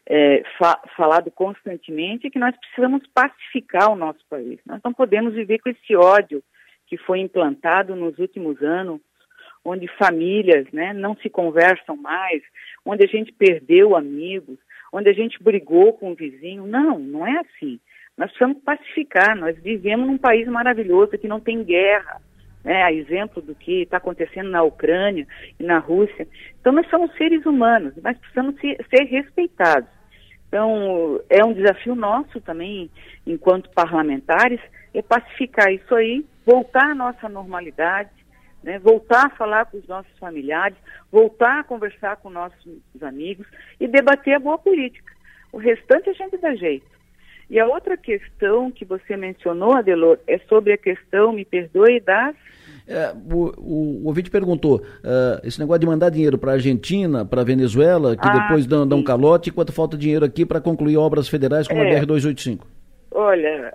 é, 0.08 0.42
fa 0.58 0.80
falado 0.96 1.30
constantemente, 1.30 2.26
é 2.26 2.30
que 2.30 2.38
nós 2.38 2.56
precisamos 2.56 3.02
pacificar 3.14 3.90
o 3.90 3.96
nosso 3.96 4.20
país. 4.28 4.58
Nós 4.66 4.80
não 4.84 4.92
podemos 4.92 5.34
viver 5.34 5.58
com 5.58 5.70
esse 5.70 5.94
ódio 5.96 6.42
que 6.86 6.96
foi 6.96 7.20
implantado 7.20 7.94
nos 7.96 8.18
últimos 8.18 8.60
anos, 8.62 9.00
onde 9.64 9.86
famílias 9.96 10.66
né, 10.72 10.92
não 10.92 11.16
se 11.16 11.30
conversam 11.30 11.96
mais, 11.96 12.42
onde 12.84 13.04
a 13.04 13.08
gente 13.08 13.32
perdeu 13.32 13.96
amigos, 13.96 14.58
onde 14.92 15.08
a 15.08 15.12
gente 15.12 15.42
brigou 15.42 15.92
com 15.92 16.12
o 16.12 16.14
vizinho. 16.14 16.66
Não, 16.66 16.98
não 16.98 17.26
é 17.26 17.38
assim. 17.38 17.80
Nós 18.16 18.30
precisamos 18.30 18.62
pacificar. 18.62 19.36
Nós 19.36 19.56
vivemos 19.62 20.06
num 20.06 20.18
país 20.18 20.46
maravilhoso 20.48 21.16
que 21.16 21.28
não 21.28 21.40
tem 21.40 21.64
guerra. 21.64 22.20
Né, 22.64 22.80
a 22.80 22.92
exemplo 22.92 23.42
do 23.42 23.56
que 23.56 23.82
está 23.82 23.96
acontecendo 23.96 24.48
na 24.48 24.62
Ucrânia 24.62 25.26
e 25.58 25.64
na 25.64 25.78
Rússia. 25.78 26.28
Então, 26.60 26.72
nós 26.72 26.88
somos 26.88 27.12
seres 27.16 27.44
humanos, 27.44 27.92
nós 28.00 28.16
precisamos 28.16 28.54
ser, 28.60 28.76
ser 28.88 29.02
respeitados. 29.06 29.90
Então, 30.46 31.20
é 31.28 31.44
um 31.44 31.52
desafio 31.52 31.96
nosso 31.96 32.40
também, 32.40 32.88
enquanto 33.26 33.70
parlamentares, 33.70 34.60
é 34.94 35.02
pacificar 35.02 35.72
isso 35.72 35.92
aí, 35.94 36.24
voltar 36.46 36.90
à 36.90 36.94
nossa 36.94 37.28
normalidade, 37.28 38.10
né, 38.62 38.78
voltar 38.78 39.26
a 39.26 39.30
falar 39.30 39.66
com 39.66 39.78
os 39.78 39.86
nossos 39.88 40.16
familiares, 40.18 40.76
voltar 41.10 41.60
a 41.60 41.64
conversar 41.64 42.16
com 42.16 42.30
nossos 42.30 42.80
amigos 43.00 43.46
e 43.80 43.88
debater 43.88 44.34
a 44.34 44.40
boa 44.40 44.58
política. 44.58 45.12
O 45.52 45.58
restante 45.58 46.10
a 46.10 46.12
gente 46.12 46.38
dá 46.38 46.54
jeito. 46.54 46.86
E 47.52 47.60
a 47.60 47.66
outra 47.66 47.98
questão 47.98 48.70
que 48.70 48.82
você 48.82 49.14
mencionou, 49.14 49.74
Adelor, 49.74 50.18
é 50.26 50.38
sobre 50.48 50.72
a 50.72 50.78
questão, 50.78 51.32
me 51.32 51.44
perdoe, 51.44 52.00
das 52.00 52.34
é, 52.88 53.12
o, 53.30 53.52
o, 53.58 54.02
o 54.02 54.06
ouvinte 54.06 54.30
perguntou: 54.30 54.76
uh, 54.78 55.46
esse 55.46 55.60
negócio 55.60 55.80
de 55.80 55.86
mandar 55.86 56.08
dinheiro 56.08 56.38
para 56.38 56.52
a 56.52 56.54
Argentina, 56.54 57.26
para 57.26 57.42
a 57.42 57.44
Venezuela, 57.44 58.16
que 58.16 58.26
ah, 58.26 58.38
depois 58.38 58.64
dão, 58.66 58.88
dão 58.88 59.04
calote, 59.04 59.50
enquanto 59.50 59.70
falta 59.70 59.98
dinheiro 59.98 60.24
aqui 60.24 60.46
para 60.46 60.62
concluir 60.62 60.96
obras 60.96 61.28
federais 61.28 61.68
como 61.68 61.82
é. 61.82 61.94
a 61.94 62.00
BR-285? 62.00 62.60
Olha, 63.10 63.74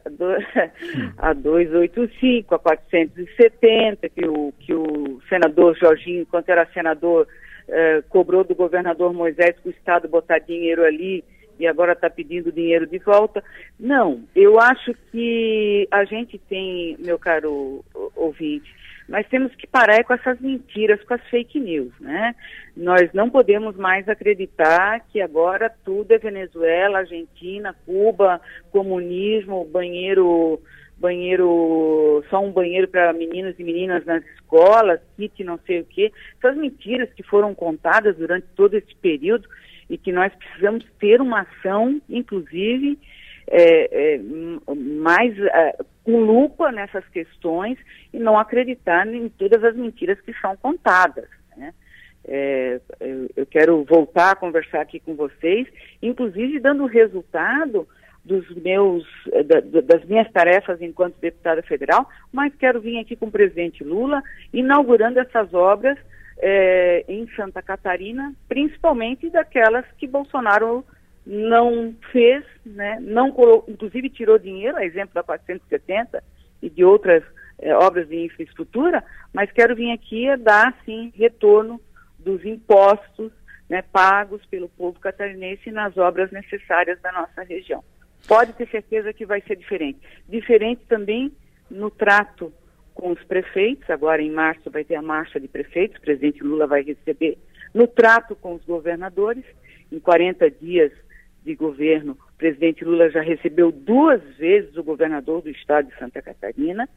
a 1.19 1.33
285, 1.33 2.55
a 2.55 2.59
470, 2.59 4.09
que 4.09 4.27
o, 4.27 4.51
que 4.59 4.73
o 4.73 5.21
senador 5.29 5.77
Jorginho, 5.77 6.23
enquanto 6.23 6.49
era 6.49 6.67
senador, 6.73 7.27
eh, 7.67 8.03
cobrou 8.09 8.43
do 8.43 8.55
governador 8.55 9.13
Moisés 9.13 9.55
que 9.61 9.69
o 9.69 9.71
Estado 9.71 10.07
botar 10.07 10.39
dinheiro 10.39 10.83
ali 10.83 11.23
e 11.59 11.67
agora 11.67 11.93
está 11.93 12.09
pedindo 12.09 12.51
dinheiro 12.51 12.85
de 12.87 12.97
volta. 12.99 13.43
Não, 13.79 14.23
eu 14.35 14.59
acho 14.59 14.93
que 15.11 15.87
a 15.91 16.03
gente 16.05 16.37
tem, 16.37 16.97
meu 16.99 17.17
caro 17.17 17.83
ouvinte, 18.15 18.75
nós 19.07 19.25
temos 19.27 19.55
que 19.55 19.65
parar 19.65 20.03
com 20.03 20.13
essas 20.13 20.39
mentiras, 20.41 21.01
com 21.03 21.13
as 21.13 21.23
fake 21.29 21.59
news, 21.59 21.93
né? 21.99 22.35
Nós 22.75 23.09
não 23.13 23.29
podemos 23.29 23.75
mais 23.77 24.07
acreditar 24.09 24.99
que 25.11 25.21
agora 25.21 25.73
tudo 25.85 26.11
é 26.11 26.17
Venezuela, 26.17 26.99
Argentina, 26.99 27.73
Cuba, 27.85 28.41
comunismo, 28.69 29.65
banheiro, 29.65 30.59
banheiro, 30.97 32.23
só 32.29 32.43
um 32.43 32.51
banheiro 32.51 32.87
para 32.89 33.13
meninos 33.13 33.57
e 33.57 33.63
meninas 33.63 34.05
nas 34.05 34.25
escolas, 34.35 34.99
kit 35.15 35.41
não 35.41 35.57
sei 35.65 35.81
o 35.81 35.85
quê. 35.85 36.11
Essas 36.37 36.57
mentiras 36.57 37.09
que 37.13 37.23
foram 37.23 37.55
contadas 37.55 38.17
durante 38.17 38.47
todo 38.55 38.73
esse 38.73 38.93
período 38.95 39.47
e 39.89 39.97
que 39.97 40.11
nós 40.11 40.33
precisamos 40.35 40.85
ter 40.99 41.21
uma 41.21 41.41
ação, 41.41 42.01
inclusive, 42.09 42.97
é, 43.49 44.15
é, 44.15 44.19
mais 44.75 45.37
é, 45.39 45.77
com 46.03 46.19
lupa 46.19 46.71
nessas 46.71 47.07
questões 47.09 47.77
e 48.13 48.19
não 48.19 48.37
acreditar 48.37 49.07
em 49.07 49.29
todas 49.29 49.63
as 49.63 49.75
mentiras 49.75 50.19
que 50.21 50.33
são 50.41 50.55
contadas. 50.57 51.29
Né? 51.55 51.73
É, 52.27 52.81
eu, 53.35 53.45
quero 53.45 53.83
voltar 53.85 54.31
a 54.31 54.35
conversar 54.35 54.81
aqui 54.81 54.99
com 54.99 55.15
vocês, 55.15 55.67
inclusive 56.01 56.59
dando 56.59 56.85
resultado 56.85 57.87
dos 58.25 58.49
meus, 58.57 59.05
da, 59.45 59.61
das 59.81 60.03
minhas 60.03 60.29
tarefas 60.31 60.81
enquanto 60.81 61.17
deputada 61.21 61.63
federal, 61.63 62.09
mas 62.29 62.53
quero 62.55 62.81
vir 62.81 62.99
aqui 62.99 63.15
com 63.15 63.27
o 63.27 63.31
presidente 63.31 63.85
Lula 63.85 64.21
inaugurando 64.51 65.19
essas 65.19 65.53
obras 65.53 65.97
é, 66.39 67.03
em 67.07 67.27
Santa 67.35 67.61
Catarina, 67.61 68.33
principalmente 68.47 69.29
daquelas 69.29 69.85
que 69.97 70.07
Bolsonaro 70.07 70.85
não 71.25 71.93
fez, 72.11 72.43
né, 72.65 72.99
não 73.01 73.35
inclusive 73.67 74.09
tirou 74.09 74.39
dinheiro, 74.39 74.77
a 74.77 74.85
exemplo 74.85 75.13
da 75.13 75.23
470 75.23 76.23
e 76.61 76.69
de 76.69 76.83
outras 76.83 77.23
é, 77.59 77.75
obras 77.75 78.07
de 78.07 78.25
infraestrutura, 78.25 79.03
mas 79.33 79.51
quero 79.51 79.75
vir 79.75 79.91
aqui 79.91 80.35
dar, 80.37 80.75
sim, 80.85 81.11
retorno 81.15 81.81
dos 82.19 82.45
impostos 82.45 83.31
né, 83.69 83.81
pagos 83.91 84.45
pelo 84.45 84.69
povo 84.69 84.99
catarinense 84.99 85.71
nas 85.71 85.97
obras 85.97 86.31
necessárias 86.31 86.99
da 87.01 87.11
nossa 87.11 87.43
região. 87.43 87.83
pode 88.27 88.53
ter 88.53 88.67
certeza 88.69 89.13
que 89.13 89.25
vai 89.25 89.41
ser 89.41 89.55
diferente. 89.55 89.99
Diferente 90.27 90.85
também 90.87 91.31
no 91.69 91.89
trato 91.89 92.53
com 92.97 93.11
os 93.11 93.23
prefeitos, 93.23 93.87
agora 93.89 94.21
em 94.21 94.31
março 94.31 94.71
vai 94.71 94.83
ter 94.83 94.95
a 94.95 95.01
marcha 95.01 95.39
de 95.39 95.47
prefeitos, 95.47 95.97
o 95.97 96.01
presidente 96.01 96.43
Lula 96.43 96.65
vai 96.65 96.81
receber, 96.81 97.37
no 97.73 97.87
trato 97.87 98.35
com 98.35 98.55
os 98.55 98.65
governadores, 98.65 99.45
em 99.91 99.99
40 99.99 100.49
dias 100.49 100.91
de 101.45 101.55
governo, 101.55 102.17
o 102.33 102.37
presidente 102.37 102.83
Lula 102.83 103.09
já 103.09 103.21
recebeu 103.21 103.71
duas 103.71 104.21
vezes 104.37 104.75
o 104.75 104.83
governador 104.83 105.41
do 105.41 105.49
estado 105.49 105.87
de 105.87 105.97
Santa 105.97 106.21
Catarina, 106.21 106.89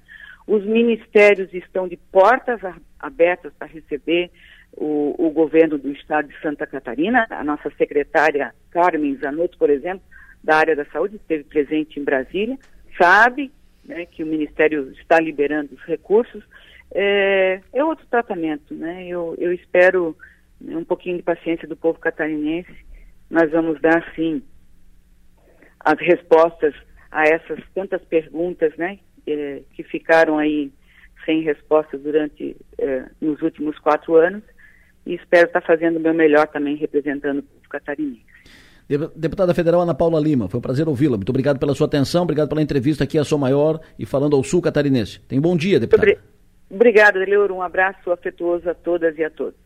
os 0.46 0.64
ministérios 0.64 1.52
estão 1.52 1.86
de 1.86 1.96
portas 1.96 2.60
abertas 2.98 3.52
para 3.58 3.68
receber 3.68 4.30
o, 4.72 5.14
o, 5.18 5.30
governo 5.30 5.76
do 5.76 5.90
estado 5.92 6.28
de 6.28 6.40
Santa 6.40 6.66
Catarina. 6.66 7.26
A 7.30 7.44
nossa 7.44 7.70
secretária 7.76 8.54
Carmen 8.70 9.16
Zanotto, 9.16 9.58
por 9.58 9.70
exemplo, 9.70 10.02
da 10.42 10.56
área 10.56 10.74
da 10.74 10.84
saúde, 10.86 11.16
esteve 11.16 11.44
presente 11.44 12.00
em 12.00 12.04
Brasília, 12.04 12.58
sabe 12.98 13.52
né, 13.84 14.06
que 14.06 14.22
o 14.22 14.26
Ministério 14.26 14.90
está 14.92 15.20
liberando 15.20 15.74
os 15.74 15.82
recursos. 15.84 16.42
É, 16.92 17.60
é 17.72 17.84
outro 17.84 18.06
tratamento, 18.06 18.74
né? 18.74 19.06
Eu, 19.06 19.34
eu 19.38 19.52
espero 19.52 20.16
né, 20.60 20.76
um 20.76 20.84
pouquinho 20.84 21.16
de 21.16 21.22
paciência 21.22 21.68
do 21.68 21.76
povo 21.76 21.98
catarinense. 21.98 22.74
Nós 23.30 23.50
vamos 23.50 23.80
dar, 23.80 24.04
sim, 24.14 24.42
as 25.78 25.98
respostas 26.00 26.74
a 27.10 27.24
essas 27.24 27.60
tantas 27.74 28.02
perguntas, 28.04 28.76
né? 28.76 28.98
É, 29.26 29.62
que 29.74 29.82
ficaram 29.82 30.38
aí 30.38 30.72
sem 31.24 31.42
resposta 31.42 31.98
durante 31.98 32.56
é, 32.78 33.04
nos 33.20 33.40
últimos 33.42 33.78
quatro 33.78 34.16
anos 34.16 34.42
e 35.04 35.14
espero 35.14 35.46
estar 35.46 35.60
fazendo 35.60 35.98
o 35.98 36.00
meu 36.00 36.14
melhor 36.14 36.46
também 36.48 36.76
representando 36.76 37.38
o 37.38 37.42
povo 37.42 37.68
catarinense. 37.68 38.29
Deputada 39.14 39.54
Federal 39.54 39.82
Ana 39.82 39.94
Paula 39.94 40.18
Lima, 40.18 40.48
foi 40.48 40.58
um 40.58 40.60
prazer 40.60 40.88
ouvi-la. 40.88 41.16
Muito 41.16 41.30
obrigado 41.30 41.58
pela 41.58 41.74
sua 41.74 41.86
atenção, 41.86 42.24
obrigado 42.24 42.48
pela 42.48 42.60
entrevista 42.60 43.04
aqui 43.04 43.18
a 43.18 43.24
Sou 43.24 43.38
Maior 43.38 43.80
e 43.98 44.04
falando 44.04 44.34
ao 44.34 44.42
Sul 44.42 44.60
Catarinense. 44.60 45.20
Tenha 45.28 45.38
um 45.38 45.42
bom 45.42 45.56
dia, 45.56 45.78
deputada. 45.78 46.18
Obrigada, 46.68 47.18
Leor. 47.18 47.52
Um 47.52 47.62
abraço 47.62 48.10
afetuoso 48.10 48.68
a 48.68 48.74
todas 48.74 49.16
e 49.16 49.24
a 49.24 49.30
todos. 49.30 49.58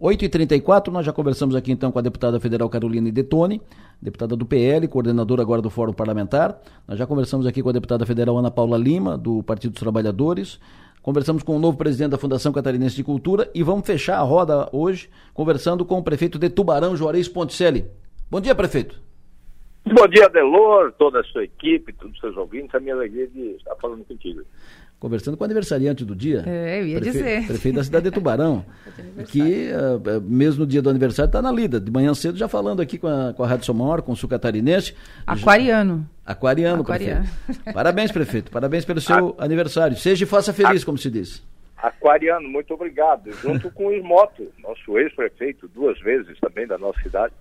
8h34, 0.00 0.92
nós 0.92 1.04
já 1.04 1.12
conversamos 1.12 1.56
aqui 1.56 1.72
então 1.72 1.90
com 1.90 1.98
a 1.98 2.02
deputada 2.02 2.38
federal 2.38 2.70
Carolina 2.70 3.10
Detone, 3.10 3.60
deputada 4.00 4.36
do 4.36 4.46
PL, 4.46 4.86
coordenadora 4.86 5.42
agora 5.42 5.60
do 5.60 5.68
Fórum 5.70 5.92
Parlamentar. 5.92 6.56
Nós 6.86 6.96
já 6.96 7.04
conversamos 7.04 7.48
aqui 7.48 7.64
com 7.64 7.68
a 7.68 7.72
deputada 7.72 8.06
federal 8.06 8.38
Ana 8.38 8.50
Paula 8.50 8.78
Lima, 8.78 9.18
do 9.18 9.42
Partido 9.42 9.72
dos 9.72 9.80
Trabalhadores. 9.80 10.60
Conversamos 11.08 11.42
com 11.42 11.56
o 11.56 11.58
novo 11.58 11.78
presidente 11.78 12.10
da 12.10 12.18
Fundação 12.18 12.52
Catarinense 12.52 12.94
de 12.94 13.02
Cultura 13.02 13.50
e 13.54 13.62
vamos 13.62 13.86
fechar 13.86 14.18
a 14.18 14.22
roda 14.22 14.68
hoje 14.70 15.08
conversando 15.32 15.82
com 15.82 15.96
o 15.96 16.04
prefeito 16.04 16.38
de 16.38 16.50
Tubarão, 16.50 16.94
Juarez 16.94 17.26
Ponticelli. 17.26 17.86
Bom 18.30 18.42
dia, 18.42 18.54
prefeito. 18.54 19.00
Bom 19.86 20.06
dia, 20.06 20.28
Delor, 20.28 20.92
toda 20.98 21.20
a 21.20 21.24
sua 21.24 21.44
equipe, 21.44 21.94
todos 21.94 22.12
os 22.12 22.20
seus 22.20 22.36
ouvintes. 22.36 22.74
A 22.74 22.80
minha 22.80 22.94
alegria 22.94 23.26
de 23.26 23.52
estar 23.52 23.74
falando 23.76 24.04
contigo 24.04 24.42
conversando 24.98 25.36
com 25.36 25.44
o 25.44 25.46
aniversariante 25.46 26.04
do 26.04 26.14
dia. 26.14 26.42
É, 26.46 26.80
eu 26.80 26.86
ia 26.86 27.00
prefe... 27.00 27.18
dizer. 27.18 27.46
Prefeito 27.46 27.76
da 27.76 27.84
cidade 27.84 28.04
de 28.04 28.10
Tubarão. 28.10 28.64
que, 29.28 29.70
uh, 29.72 30.20
mesmo 30.22 30.60
no 30.60 30.66
dia 30.66 30.82
do 30.82 30.90
aniversário, 30.90 31.28
está 31.28 31.40
na 31.40 31.52
lida. 31.52 31.80
De 31.80 31.90
manhã 31.90 32.12
cedo, 32.14 32.36
já 32.36 32.48
falando 32.48 32.80
aqui 32.80 32.98
com 32.98 33.06
a, 33.06 33.32
com 33.32 33.42
a 33.42 33.46
Rádio 33.46 33.66
Somor, 33.66 34.02
com 34.02 34.12
o 34.12 34.16
Sul 34.16 34.28
Catarinense. 34.28 34.94
Aquariano. 35.26 36.08
Aquariano, 36.26 36.82
Aquariano. 36.82 37.26
prefeito. 37.46 37.72
Parabéns, 37.72 38.12
prefeito. 38.12 38.50
Parabéns 38.50 38.84
pelo 38.84 39.00
seu 39.00 39.36
a... 39.38 39.44
aniversário. 39.44 39.96
Seja 39.96 40.24
e 40.24 40.26
faça 40.26 40.52
feliz, 40.52 40.82
a... 40.82 40.86
como 40.86 40.98
se 40.98 41.10
diz. 41.10 41.42
Aquariano, 41.76 42.48
muito 42.48 42.74
obrigado. 42.74 43.30
Junto 43.40 43.70
com 43.70 43.86
o 43.86 43.92
Ismoto, 43.92 44.50
nosso 44.60 44.98
ex-prefeito, 44.98 45.68
duas 45.68 45.98
vezes 46.00 46.36
também 46.40 46.66
da 46.66 46.76
nossa 46.76 47.00
cidade, 47.00 47.32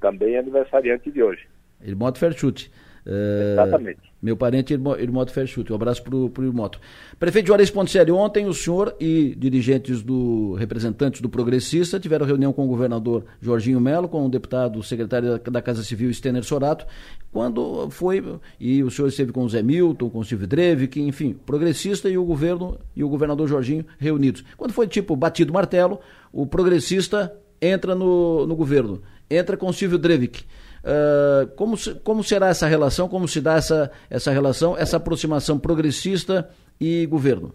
também 0.00 0.38
aniversariante 0.38 1.10
de 1.10 1.20
hoje. 1.20 1.46
Irmoto 1.84 2.20
Ferchuti. 2.20 2.70
Exatamente. 3.04 4.12
Meu 4.22 4.36
parente 4.36 4.72
Irmoto 4.72 5.32
Ferchute. 5.32 5.72
Um 5.72 5.74
abraço 5.74 6.02
para 6.02 6.14
o 6.14 6.44
Irmoto. 6.44 6.78
Prefeito 7.18 7.48
Juarez 7.48 7.70
Ponticelli, 7.70 8.12
ontem 8.12 8.46
o 8.46 8.54
senhor 8.54 8.94
e 9.00 9.34
dirigentes 9.36 10.00
do 10.00 10.54
representantes 10.54 11.20
do 11.20 11.28
Progressista 11.28 11.98
tiveram 11.98 12.24
reunião 12.24 12.52
com 12.52 12.64
o 12.64 12.68
governador 12.68 13.24
Jorginho 13.40 13.80
Melo, 13.80 14.08
com 14.08 14.24
o 14.24 14.28
deputado 14.28 14.80
secretário 14.82 15.38
da 15.38 15.60
Casa 15.60 15.82
Civil 15.82 16.12
Stener 16.14 16.44
Sorato, 16.44 16.86
quando 17.32 17.90
foi, 17.90 18.22
e 18.60 18.84
o 18.84 18.90
senhor 18.90 19.08
esteve 19.08 19.32
com 19.32 19.42
o 19.42 19.48
Zé 19.48 19.62
Milton, 19.62 20.08
com 20.08 20.20
o 20.20 20.24
Silvio 20.24 20.46
Drevik, 20.46 21.00
enfim, 21.00 21.32
o 21.32 21.44
progressista 21.44 22.08
e 22.08 22.16
o 22.16 22.24
governo 22.24 22.78
e 22.94 23.02
o 23.02 23.08
governador 23.08 23.48
Jorginho 23.48 23.84
reunidos. 23.98 24.44
Quando 24.56 24.72
foi 24.72 24.86
tipo 24.86 25.16
batido 25.16 25.52
martelo, 25.52 25.98
o 26.32 26.46
progressista 26.46 27.36
entra 27.60 27.94
no, 27.94 28.46
no 28.46 28.54
governo, 28.54 29.02
entra 29.28 29.56
com 29.56 29.66
o 29.66 29.72
Silvio 29.72 29.98
Drevik. 29.98 30.44
Uh, 30.82 31.46
como, 31.54 31.76
como 32.02 32.24
será 32.24 32.48
essa 32.48 32.66
relação, 32.66 33.08
como 33.08 33.28
se 33.28 33.40
dá 33.40 33.54
essa, 33.54 33.90
essa 34.10 34.32
relação, 34.32 34.76
essa 34.76 34.96
aproximação 34.96 35.58
progressista 35.58 36.50
e 36.80 37.06
governo? 37.06 37.54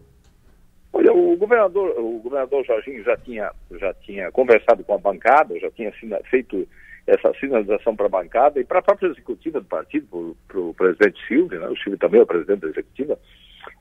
Olha, 0.93 1.13
o 1.13 1.35
governador, 1.35 1.93
o 1.99 2.19
governador 2.19 2.65
Jorginho 2.65 3.03
já 3.03 3.17
tinha, 3.17 3.51
já 3.79 3.93
tinha 3.95 4.31
conversado 4.31 4.83
com 4.83 4.93
a 4.93 4.97
bancada, 4.97 5.59
já 5.59 5.69
tinha 5.71 5.91
feito 6.29 6.67
essa 7.05 7.33
sinalização 7.39 7.95
para 7.95 8.05
a 8.05 8.09
bancada 8.09 8.59
e 8.59 8.65
para 8.65 8.79
a 8.79 8.81
própria 8.81 9.07
executiva 9.07 9.59
do 9.59 9.65
partido, 9.65 10.35
para 10.47 10.59
o 10.59 10.73
presidente 10.73 11.19
Silvio, 11.27 11.59
né? 11.59 11.67
o 11.67 11.75
Silvio 11.77 11.97
também 11.97 12.19
é 12.19 12.23
o 12.23 12.27
presidente 12.27 12.61
da 12.61 12.67
executiva, 12.69 13.17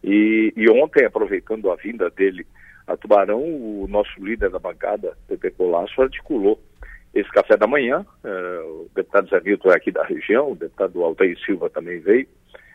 e, 0.03 0.53
e, 0.57 0.71
ontem, 0.71 1.05
aproveitando 1.05 1.71
a 1.71 1.77
vinda 1.77 2.11
dele 2.11 2.47
a 2.87 2.97
Tubarão, 2.97 3.43
o 3.43 3.87
nosso 3.89 4.25
líder 4.25 4.51
da 4.51 4.59
bancada, 4.59 5.17
Pepe 5.27 5.51
Colasso, 5.51 6.01
articulou 6.01 6.61
esse 7.19 7.31
café 7.31 7.57
da 7.57 7.67
manhã. 7.67 8.05
Uh, 8.23 8.83
o 8.83 8.91
deputado 8.95 9.29
Zé 9.29 9.41
Milton 9.41 9.71
é 9.71 9.77
aqui 9.77 9.91
da 9.91 10.05
região, 10.05 10.53
o 10.53 10.57
deputado 10.57 11.03
Altair 11.03 11.39
Silva 11.45 11.71
também 11.71 11.99
veio, 12.01 12.27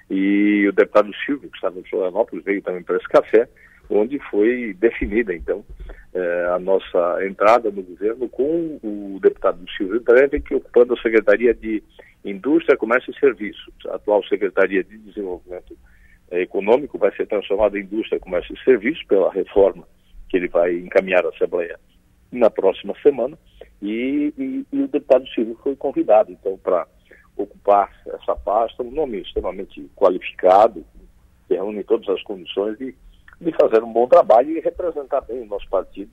e 0.10 0.68
o 0.68 0.72
deputado 0.72 1.12
Silvio, 1.26 1.50
que 1.50 1.58
estava 1.58 1.80
em 1.80 1.84
Florianópolis, 1.84 2.44
veio 2.44 2.62
também 2.62 2.84
para 2.84 2.98
esse 2.98 3.08
café, 3.08 3.48
onde 3.90 4.20
foi 4.30 4.74
definida, 4.80 5.34
então, 5.34 5.64
uh, 6.14 6.54
a 6.56 6.60
nossa 6.60 7.26
entrada 7.26 7.70
no 7.70 7.84
governo 7.84 8.28
com 8.30 8.80
o 8.84 9.20
deputado 9.22 9.64
Silvio 9.78 10.04
que 10.46 10.56
ocupando 10.56 10.94
a 10.94 11.02
Secretaria 11.02 11.54
de 11.54 11.84
Indústria, 12.26 12.78
Comércio 12.78 13.12
e 13.12 13.20
Serviços. 13.20 13.74
A 13.88 13.96
atual 13.96 14.24
Secretaria 14.26 14.84
de 14.84 14.98
Desenvolvimento 14.98 15.78
Econômico 16.32 16.98
vai 16.98 17.14
ser 17.16 17.28
transformada 17.28 17.78
em 17.78 17.82
Indústria, 17.82 18.20
Comércio 18.20 18.56
e 18.56 18.64
Serviços 18.64 19.04
pela 19.04 19.32
reforma 19.32 19.86
que 20.32 20.38
ele 20.38 20.48
vai 20.48 20.74
encaminhar 20.74 21.26
à 21.26 21.30
Assembleia 21.30 21.78
na 22.32 22.50
próxima 22.50 22.94
semana. 23.02 23.38
E, 23.82 24.34
e, 24.38 24.66
e 24.72 24.82
o 24.82 24.88
deputado 24.88 25.28
Silvio 25.30 25.58
foi 25.64 25.76
convidado, 25.76 26.32
então, 26.32 26.58
para 26.58 26.88
ocupar 27.36 27.92
essa 28.06 28.36
pasta, 28.36 28.84
um 28.84 28.92
nome 28.92 29.22
extremamente 29.22 29.90
qualificado, 29.96 30.86
que 31.48 31.56
reúne 31.56 31.84
todas 31.84 32.08
as 32.10 32.22
condições 32.24 32.78
de, 32.78 32.96
de 33.40 33.52
fazer 33.54 33.84
um 33.84 33.92
bom 33.92 34.08
trabalho 34.08 34.52
e 34.52 34.60
representar 34.60 35.22
bem 35.22 35.42
o 35.42 35.46
nosso 35.46 35.68
partido 35.70 36.12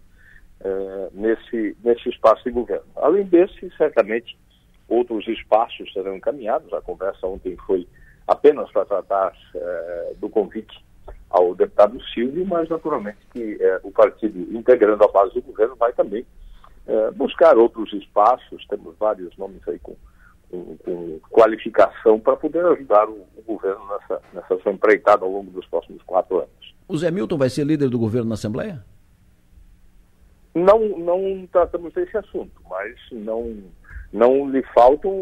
eh, 0.61 1.09
nesse, 1.13 1.77
nesse 1.85 2.09
espaço 2.09 2.43
de 2.45 2.51
governo. 2.51 2.87
Além 2.97 3.25
desse, 3.25 3.71
certamente, 3.77 4.37
outros 4.89 5.27
espaços 5.29 5.93
serão 5.93 6.17
encaminhados. 6.17 6.73
A 6.73 6.81
conversa 6.81 7.27
ontem 7.27 7.57
foi 7.67 7.87
apenas 8.27 8.71
para 8.73 8.85
tratar 8.85 9.37
eh, 9.55 10.15
do 10.19 10.29
convite 10.29 10.85
ao 11.31 11.55
deputado 11.55 12.03
Silvio, 12.13 12.47
mas 12.47 12.69
naturalmente 12.69 13.19
que 13.33 13.59
eh, 13.61 13.81
o 13.83 13.91
partido 13.91 14.39
integrando 14.57 15.05
a 15.05 15.09
base 15.09 15.35
do 15.35 15.43
governo 15.43 15.77
vai 15.77 15.93
também 15.93 16.25
é, 16.89 17.11
buscar 17.11 17.59
outros 17.59 17.93
espaços, 17.93 18.67
temos 18.67 18.97
vários 18.99 19.37
nomes 19.37 19.61
aí 19.69 19.79
com, 19.79 19.95
com, 20.51 20.77
com 20.79 21.21
qualificação 21.31 22.19
para 22.19 22.35
poder 22.35 22.65
ajudar 22.65 23.07
o, 23.07 23.27
o, 23.37 23.43
governo 23.47 23.87
nessa, 23.89 24.23
nessa 24.33 24.59
sua 24.63 24.73
empreitada 24.73 25.23
ao 25.23 25.31
longo 25.31 25.51
dos 25.51 25.67
próximos 25.67 26.03
quatro 26.05 26.39
anos. 26.39 26.75
O 26.89 26.97
Zé 26.97 27.11
Milton 27.11 27.37
vai 27.37 27.51
ser 27.51 27.65
líder 27.65 27.91
do 27.91 27.99
governo 27.99 28.31
na 28.31 28.35
Assembleia? 28.37 28.83
Não, 30.55 30.81
não 30.99 31.47
tratamos 31.53 31.93
desse 31.93 32.17
assunto, 32.17 32.59
mas 32.71 32.97
não, 33.13 33.55
não 34.11 34.51
lhe 34.51 34.63
faltam 34.75 35.13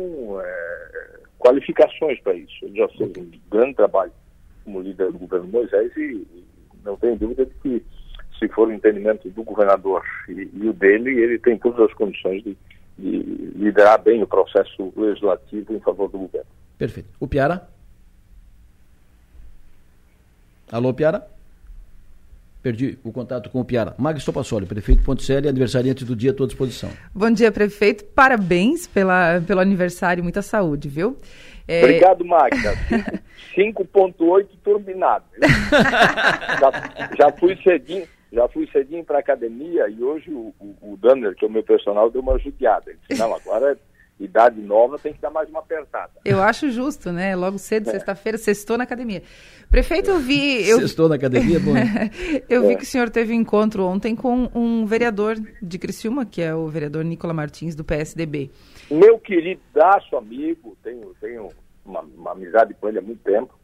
é, 0.40 1.18
qualificações 1.36 2.20
para 2.20 2.34
isso. 2.34 2.64
Ele 2.64 2.78
já 2.78 2.88
fez 2.90 3.10
um 3.18 3.30
grande 3.50 3.74
trabalho 3.74 4.12
como 4.66 4.82
líder 4.82 5.12
do 5.12 5.18
governo 5.18 5.46
Moisés 5.46 5.96
e, 5.96 6.00
e 6.00 6.44
não 6.84 6.96
tenho 6.96 7.16
dúvida 7.16 7.46
de 7.46 7.54
que 7.62 7.82
se 8.38 8.48
for 8.48 8.68
o 8.68 8.72
entendimento 8.72 9.30
do 9.30 9.42
governador 9.42 10.02
e, 10.28 10.50
e 10.52 10.68
o 10.68 10.72
dele, 10.72 11.10
ele 11.10 11.38
tem 11.38 11.56
todas 11.56 11.88
as 11.88 11.94
condições 11.94 12.42
de, 12.42 12.56
de, 12.98 13.18
liderar 13.54 14.02
bem 14.02 14.22
o 14.22 14.26
processo 14.26 14.92
legislativo 14.94 15.72
em 15.72 15.80
favor 15.80 16.10
do 16.10 16.18
governo. 16.18 16.50
Perfeito. 16.76 17.08
O 17.18 17.26
Piara? 17.26 17.66
Alô, 20.70 20.92
Piara? 20.92 21.26
Perdi 22.60 22.98
o 23.04 23.12
contato 23.12 23.48
com 23.48 23.60
o 23.60 23.64
Piara. 23.64 23.94
Magno 23.96 24.20
Stopassoli, 24.20 24.66
prefeito 24.66 25.02
Ponticelli, 25.04 25.48
aniversariante 25.48 26.04
do 26.04 26.16
dia 26.16 26.32
à 26.32 26.34
tua 26.34 26.48
disposição. 26.48 26.90
Bom 27.14 27.30
dia, 27.30 27.52
prefeito. 27.52 28.04
Parabéns 28.06 28.88
pela, 28.88 29.40
pelo 29.40 29.60
aniversário, 29.60 30.22
muita 30.22 30.42
saúde, 30.42 30.88
viu? 30.88 31.16
É... 31.68 31.82
Obrigado, 31.82 32.24
Magda. 32.24 32.74
5.8 33.56 34.46
turbinado. 34.62 35.24
já, 36.60 37.16
já 37.16 37.32
fui 37.32 37.56
cedinho, 37.62 38.06
já 38.32 38.48
fui 38.48 38.68
cedinho 38.70 39.04
para 39.04 39.18
academia 39.18 39.88
e 39.88 40.02
hoje 40.02 40.30
o, 40.30 40.54
o, 40.60 40.92
o 40.92 40.96
Danner, 40.96 41.34
que 41.34 41.44
é 41.44 41.48
o 41.48 41.50
meu 41.50 41.62
personal, 41.62 42.10
deu 42.10 42.20
uma 42.20 42.38
judiada. 42.38 42.90
Ele 42.90 42.98
disse, 43.08 43.20
não, 43.20 43.34
agora 43.34 43.76
idade 44.18 44.60
nova 44.60 44.98
tem 44.98 45.12
que 45.12 45.20
dar 45.20 45.30
mais 45.30 45.48
uma 45.48 45.60
apertada. 45.60 46.12
Eu 46.24 46.42
acho 46.42 46.70
justo, 46.70 47.12
né? 47.12 47.36
Logo 47.36 47.58
cedo, 47.58 47.88
é. 47.88 47.92
sexta-feira, 47.92 48.38
sextou 48.38 48.78
na 48.78 48.84
academia. 48.84 49.22
Prefeito, 49.70 50.10
eu 50.10 50.18
vi. 50.18 50.66
Eu... 50.66 50.80
Sextou 50.80 51.08
na 51.08 51.16
academia, 51.16 51.60
bom. 51.60 51.74
eu 52.48 52.64
é. 52.64 52.68
vi 52.68 52.76
que 52.76 52.84
o 52.84 52.86
senhor 52.86 53.10
teve 53.10 53.32
um 53.32 53.36
encontro 53.36 53.84
ontem 53.84 54.16
com 54.16 54.50
um 54.54 54.86
vereador 54.86 55.36
de 55.60 55.78
Criciúma, 55.78 56.24
que 56.24 56.40
é 56.40 56.54
o 56.54 56.68
vereador 56.68 57.04
Nicola 57.04 57.34
Martins, 57.34 57.74
do 57.74 57.84
PSDB. 57.84 58.50
Meu 58.90 59.18
queridaço 59.18 60.16
amigo, 60.16 60.76
tenho, 60.82 61.14
tenho 61.20 61.48
uma, 61.84 62.00
uma 62.00 62.32
amizade 62.32 62.74
com 62.74 62.88
ele 62.88 62.98
há 62.98 63.02
muito 63.02 63.22
tempo. 63.22 63.54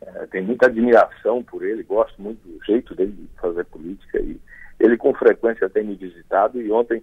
É, 0.00 0.26
tenho 0.26 0.44
muita 0.44 0.66
admiração 0.66 1.42
por 1.44 1.64
ele, 1.64 1.82
gosto 1.84 2.20
muito 2.20 2.40
do 2.46 2.64
jeito 2.64 2.94
dele 2.94 3.12
de 3.12 3.28
fazer 3.40 3.64
política 3.66 4.18
e 4.20 4.40
ele 4.80 4.96
com 4.96 5.14
frequência 5.14 5.70
tem 5.70 5.84
me 5.84 5.94
visitado 5.94 6.60
e 6.60 6.72
ontem 6.72 7.02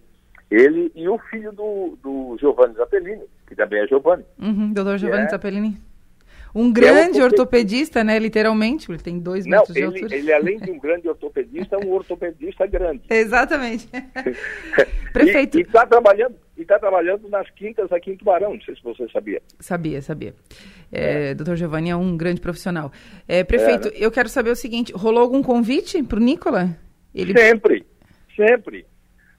ele 0.51 0.91
e 0.95 1.07
o 1.07 1.17
filho 1.17 1.51
do, 1.51 1.97
do 2.03 2.37
Giovanni 2.39 2.73
Zappellini, 2.73 3.23
que 3.47 3.55
também 3.55 3.83
é 3.83 3.87
Giovanni. 3.87 4.25
Uhum, 4.37 4.73
doutor 4.73 4.97
Giovanni 4.97 5.25
é, 5.25 5.29
Zappellini. 5.29 5.77
Um 6.53 6.71
grande 6.71 7.19
é 7.19 7.23
ortopedista, 7.23 8.03
né? 8.03 8.17
Literalmente, 8.17 8.89
ele 8.89 8.99
tem 8.99 9.19
dois 9.19 9.45
Não, 9.45 9.59
metros 9.59 9.75
ele, 9.75 9.87
de 9.87 9.95
altura. 9.95 10.15
Ele, 10.15 10.33
além 10.33 10.57
de 10.57 10.71
um 10.71 10.79
grande 10.79 11.07
ortopedista, 11.07 11.75
é 11.75 11.85
um 11.85 11.91
ortopedista 11.91 12.65
grande. 12.65 13.03
Exatamente. 13.09 13.87
Prefeito. 15.13 15.59
E 15.59 15.61
está 15.61 15.85
trabalhando, 15.85 16.35
e 16.57 16.65
tá 16.65 16.79
trabalhando 16.79 17.29
nas 17.29 17.49
quintas 17.51 17.91
aqui 17.91 18.11
em 18.11 18.17
Tubarão, 18.17 18.53
não 18.53 18.61
sei 18.61 18.75
se 18.75 18.83
você 18.83 19.07
sabia. 19.09 19.41
Sabia, 19.59 20.01
sabia. 20.01 20.33
É, 20.91 21.29
é. 21.29 21.33
Doutor 21.35 21.55
Giovanni 21.55 21.91
é 21.91 21.95
um 21.95 22.17
grande 22.17 22.41
profissional. 22.41 22.91
É, 23.27 23.43
prefeito, 23.43 23.89
é, 23.89 23.91
né? 23.91 23.97
eu 23.99 24.11
quero 24.11 24.29
saber 24.29 24.49
o 24.49 24.55
seguinte: 24.55 24.91
rolou 24.93 25.21
algum 25.21 25.43
convite 25.43 26.01
para 26.03 26.17
o 26.17 26.21
Nicola? 26.21 26.75
Ele... 27.13 27.37
Sempre, 27.37 27.85
sempre. 28.35 28.85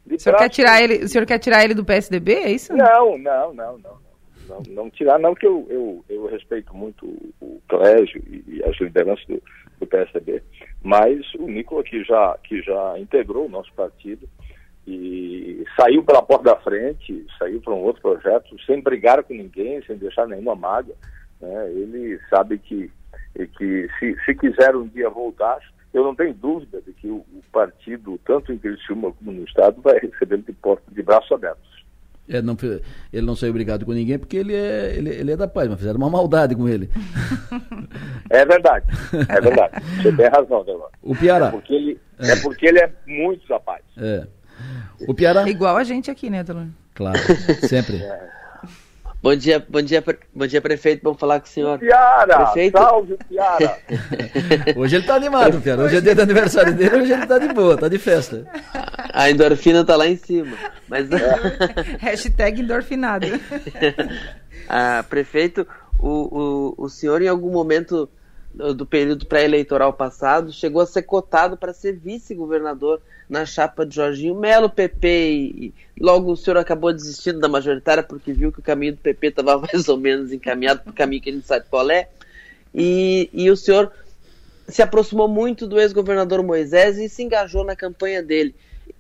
o 0.09 0.19
senhor, 0.19 0.37
quer 0.37 0.49
tirar 0.49 0.83
ele, 0.83 1.05
o 1.05 1.09
senhor 1.09 1.25
quer 1.25 1.39
tirar 1.39 1.65
ele 1.65 1.75
do 1.75 1.85
PSDB, 1.85 2.35
é 2.35 2.51
isso? 2.51 2.73
Não, 2.73 3.19
não, 3.19 3.55
não, 3.55 3.79
não 3.79 4.10
não, 4.49 4.63
não 4.69 4.91
tirar, 4.91 5.19
não, 5.19 5.35
que 5.35 5.47
eu, 5.47 5.67
eu, 5.71 6.05
eu 6.09 6.27
respeito 6.27 6.75
muito 6.75 7.07
o, 7.41 7.61
colégio 7.69 8.23
e, 8.27 8.45
e 8.57 8.65
as 8.65 8.79
lideranças 8.81 9.25
do, 9.27 9.43
do 9.79 9.87
PSDB, 9.87 10.43
mas 10.83 11.21
o 11.35 11.47
Nicola, 11.47 11.83
que 11.83 12.03
já, 12.05 12.37
que 12.43 12.61
já 12.63 12.99
integrou 12.99 13.47
o 13.47 13.51
nosso 13.51 13.73
partido 13.75 14.29
e 14.87 15.65
saiu 15.79 16.03
pela 16.03 16.23
porta 16.23 16.45
da 16.45 16.57
frente, 16.57 17.25
saiu 17.39 17.61
para 17.61 17.75
um 17.75 17.83
outro 17.83 18.03
projeto, 18.03 18.57
sem 18.67 18.81
brigar 18.81 19.23
com 19.23 19.35
ninguém, 19.35 19.83
sem 19.83 19.97
deixar 19.97 20.27
nenhuma 20.27 20.55
mágoa, 20.55 20.97
né? 21.41 21.71
ele 21.71 22.19
sabe 22.29 22.59
que, 22.59 22.91
que 23.35 23.89
se, 23.99 24.17
se 24.25 24.35
quiser 24.35 24.75
um 24.75 24.89
dia 24.89 25.09
voltar, 25.09 25.61
eu 25.93 26.05
não 26.05 26.15
tenho 26.15 26.35
dúvida 26.35 26.81
de 26.83 26.93
que 26.93 27.09
o, 27.09 27.17
o 27.17 27.43
partido, 27.53 28.19
tanto 28.25 28.53
em 28.53 28.59
Criciúma 28.59 29.13
como 29.13 29.33
no 29.33 29.45
Estado, 29.45 29.81
vai 29.81 29.99
recebê-lo 29.99 30.43
de, 30.43 30.53
porta, 30.53 30.85
de 30.91 31.03
braços 31.03 31.31
abertos. 31.33 31.80
É, 32.31 32.41
não, 32.41 32.57
ele 33.13 33.27
não 33.27 33.35
saiu 33.35 33.51
obrigado 33.51 33.85
com 33.85 33.93
ninguém 33.93 34.19
porque 34.19 34.37
ele 34.37 34.55
é, 34.55 34.95
ele, 34.97 35.11
ele 35.11 35.33
é 35.33 35.37
da 35.37 35.49
paz, 35.49 35.69
mas 35.69 35.79
fizeram 35.79 35.99
uma 35.99 36.09
maldade 36.09 36.55
com 36.55 36.69
ele. 36.69 36.89
É 38.33 38.47
verdade, 38.47 38.87
é 39.29 39.41
verdade. 39.41 39.83
Você 39.97 40.13
tem 40.13 40.29
razão, 40.29 40.65
Delano. 40.65 40.89
O 41.03 41.17
Piara. 41.17 41.47
É 41.47 41.51
porque 41.51 41.75
ele 41.75 42.01
é, 42.21 42.31
é 42.31 42.37
porque 42.37 42.67
ele 42.69 42.79
é 42.79 42.93
muito 43.05 43.49
da 43.49 43.59
paz. 43.59 43.83
É. 43.99 44.25
O 45.09 45.13
Piara. 45.13 45.51
Igual 45.51 45.77
a 45.77 45.83
gente 45.83 46.13
aqui, 46.13 46.31
né, 46.31 46.45
Delano? 46.45 46.73
Claro, 46.95 47.19
sempre. 47.67 47.97
É. 47.97 48.40
Bom 49.23 49.37
dia, 49.37 49.63
bom 49.69 49.83
dia, 49.83 50.03
bom 50.35 50.47
dia, 50.47 50.63
prefeito. 50.63 51.03
Vamos 51.03 51.21
falar 51.21 51.41
com 51.41 51.47
o 51.47 51.49
senhor. 51.51 51.79
Piara, 51.79 52.47
prefeito. 52.47 52.79
salve, 52.79 53.19
Piara. 53.29 53.79
hoje 54.77 54.97
ele 54.97 55.07
tá 55.07 55.15
animado, 55.15 55.61
Piara. 55.61 55.83
Hoje 55.83 55.97
é 55.99 56.01
dia 56.01 56.15
do 56.15 56.23
aniversário 56.23 56.75
dele, 56.75 57.03
hoje 57.03 57.13
ele 57.13 57.27
tá 57.27 57.39
de 57.39 57.49
boa, 57.53 57.77
tá 57.77 57.87
de 57.87 57.99
festa. 57.99 58.47
A 59.13 59.31
endorfina 59.31 59.85
tá 59.85 59.95
lá 59.95 60.07
em 60.07 60.17
cima. 60.17 60.57
Mas... 60.89 61.07
É. 61.13 61.97
Hashtag 62.01 62.63
endorfinado. 62.63 63.27
ah, 64.67 65.05
prefeito, 65.07 65.67
o, 65.99 66.75
o, 66.79 66.85
o 66.85 66.89
senhor 66.89 67.21
em 67.21 67.29
algum 67.29 67.51
momento 67.51 68.09
do 68.53 68.85
período 68.85 69.27
pré-eleitoral 69.27 69.93
passado 69.93 70.53
chegou 70.53 70.83
a 70.83 70.87
ser 70.87 71.03
cotado 71.03 71.57
para 71.57 71.73
ser 71.73 71.93
vice-governador 71.93 73.01
na 73.29 73.47
chapa 73.47 73.87
de 73.87 73.95
Jorginho 73.95 74.35
Melo, 74.35 74.69
PP, 74.69 75.09
e 75.09 75.75
logo 76.01 76.33
o 76.33 76.37
senhor 76.37 76.57
acabou 76.57 76.93
desistindo 76.93 77.39
da 77.39 77.49
majoritária 77.49 78.03
porque 78.03 78.33
viu 78.33 78.51
que 78.51 78.59
o 78.59 78.63
caminho 78.63 78.93
do 78.95 78.99
PP 78.99 79.29
estava 79.29 79.59
mais 79.73 79.89
ou 79.89 79.97
menos 79.97 80.33
encaminhado 80.33 80.81
para 80.81 80.91
o 80.91 80.95
caminho 80.95 81.23
que 81.23 81.31
gente 81.31 81.47
sabe 81.47 81.67
qual 81.71 81.89
é, 81.91 82.09
e, 82.75 83.31
e 83.33 83.49
o 83.51 83.57
senhor 83.57 83.93
se 84.69 84.83
aproximou 84.83 85.29
muito 85.29 85.67
do 85.67 85.81
ex-governador 85.81 86.43
Moisés 86.43 86.99
e 86.99 87.09
se 87.09 87.23
engajou 87.23 87.65
na 87.65 87.75
campanha 87.75 88.23
dele. 88.23 88.55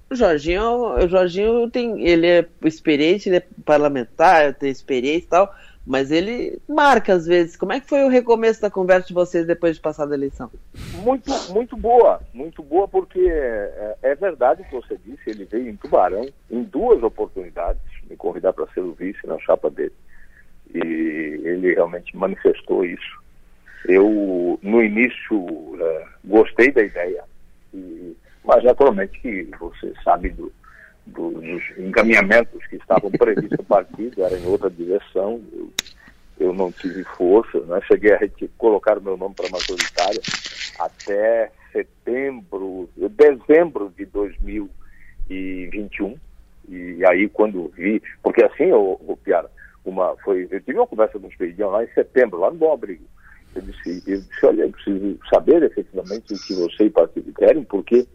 O 0.09 0.14
Jorginho, 0.14 0.94
o 0.94 1.09
Jorginho 1.09 1.70
tem, 1.70 2.06
ele 2.06 2.27
é 2.27 2.47
experiente, 2.64 3.28
ele 3.28 3.36
é 3.36 3.44
parlamentar, 3.64 4.55
tem 4.55 4.70
experiência 4.70 5.24
e 5.24 5.28
tal, 5.28 5.55
mas 5.86 6.11
ele 6.11 6.59
marca 6.69 7.15
às 7.15 7.27
vezes. 7.27 7.57
Como 7.57 7.73
é 7.73 7.81
que 7.81 7.89
foi 7.89 8.05
o 8.05 8.09
recomeço 8.09 8.61
da 8.61 8.70
conversa 8.70 9.09
de 9.09 9.15
vocês 9.15 9.47
depois 9.47 9.77
de 9.77 9.82
passar 9.82 10.07
da 10.07 10.15
eleição? 10.15 10.51
Muito, 11.02 11.31
muito 11.52 11.77
boa, 11.77 12.20
muito 12.32 12.62
boa, 12.62 12.86
porque 12.86 13.20
é, 13.20 13.97
é 14.02 14.15
verdade 14.15 14.62
o 14.62 14.65
que 14.65 14.74
você 14.74 14.98
disse, 15.05 15.31
ele 15.31 15.44
veio 15.44 15.69
em 15.69 15.77
Tubarão 15.77 16.28
em 16.51 16.62
duas 16.62 17.02
oportunidades, 17.02 17.82
me 18.09 18.16
convidar 18.16 18.52
para 18.52 18.66
ser 18.69 18.81
o 18.81 18.93
vice 18.93 19.27
na 19.27 19.39
chapa 19.39 19.70
dele. 19.70 19.94
E 20.74 20.78
ele 20.78 21.74
realmente 21.74 22.16
manifestou 22.16 22.85
isso. 22.85 23.20
Eu, 23.86 24.59
no 24.62 24.82
início, 24.82 25.77
é, 25.81 26.07
gostei 26.24 26.70
da 26.70 26.82
ideia, 26.82 27.24
e, 27.73 28.15
mas 28.44 28.62
naturalmente 28.62 29.19
que 29.20 29.48
você 29.59 29.93
sabe 30.05 30.28
do, 30.31 30.52
dos 31.06 31.62
encaminhamentos 31.78 32.66
que 32.66 32.77
estavam 32.77 33.10
previstos 33.10 33.59
no 33.59 33.64
partido, 33.64 34.24
era 34.24 34.39
em 34.39 34.47
outra 34.47 34.70
direção. 34.70 35.43
Eu, 35.52 35.70
eu 36.39 36.55
não 36.55 36.72
tive 36.72 37.05
força, 37.05 37.60
né? 37.60 37.81
cheguei 37.86 38.14
a 38.14 38.18
colocar 38.56 38.98
o 38.98 39.02
meu 39.02 39.16
nome 39.16 39.35
para 39.35 39.51
majoritária 39.51 40.20
até 40.78 41.51
setembro, 41.72 42.89
dezembro 42.97 43.93
de 43.97 44.05
2021. 44.06 46.16
E 46.68 47.05
aí 47.05 47.28
quando 47.28 47.72
vi, 47.77 48.01
porque 48.22 48.44
assim, 48.44 48.70
o, 48.72 48.98
o 49.06 49.16
Piara, 49.16 49.51
uma, 49.85 50.16
foi, 50.24 50.48
eu 50.51 50.60
tive 50.60 50.78
uma 50.78 50.86
conversa 50.86 51.18
com 51.18 51.27
o 51.27 51.31
Expedião 51.31 51.70
lá 51.70 51.85
em 51.85 51.89
setembro, 51.89 52.39
lá 52.39 52.51
no 52.51 52.56
Bom 52.56 52.72
Abrigo. 52.72 53.05
Eu 53.55 53.62
disse, 53.62 54.02
eu 54.06 54.20
disse, 54.20 54.47
olha, 54.47 54.62
eu 54.62 54.70
preciso 54.70 55.18
saber 55.32 55.62
efetivamente 55.62 56.32
o 56.32 56.39
que 56.39 56.55
você 56.55 56.85
e 56.85 56.89
o 56.89 56.93
partido 56.93 57.32
querem, 57.32 57.64
porque 57.64 58.06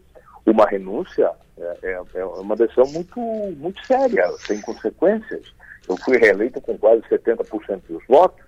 uma 0.50 0.66
renúncia 0.66 1.30
é, 1.58 1.78
é, 1.82 2.02
é, 2.14 2.24
uma 2.24 2.54
decisão 2.54 2.86
muito, 2.86 3.18
muito 3.56 3.84
séria, 3.86 4.30
tem 4.46 4.60
consequências. 4.60 5.54
Eu 5.88 5.96
fui 5.96 6.18
reeleito 6.18 6.60
com 6.60 6.76
quase 6.76 7.02
70% 7.02 7.82
dos 7.88 8.04
votos, 8.06 8.44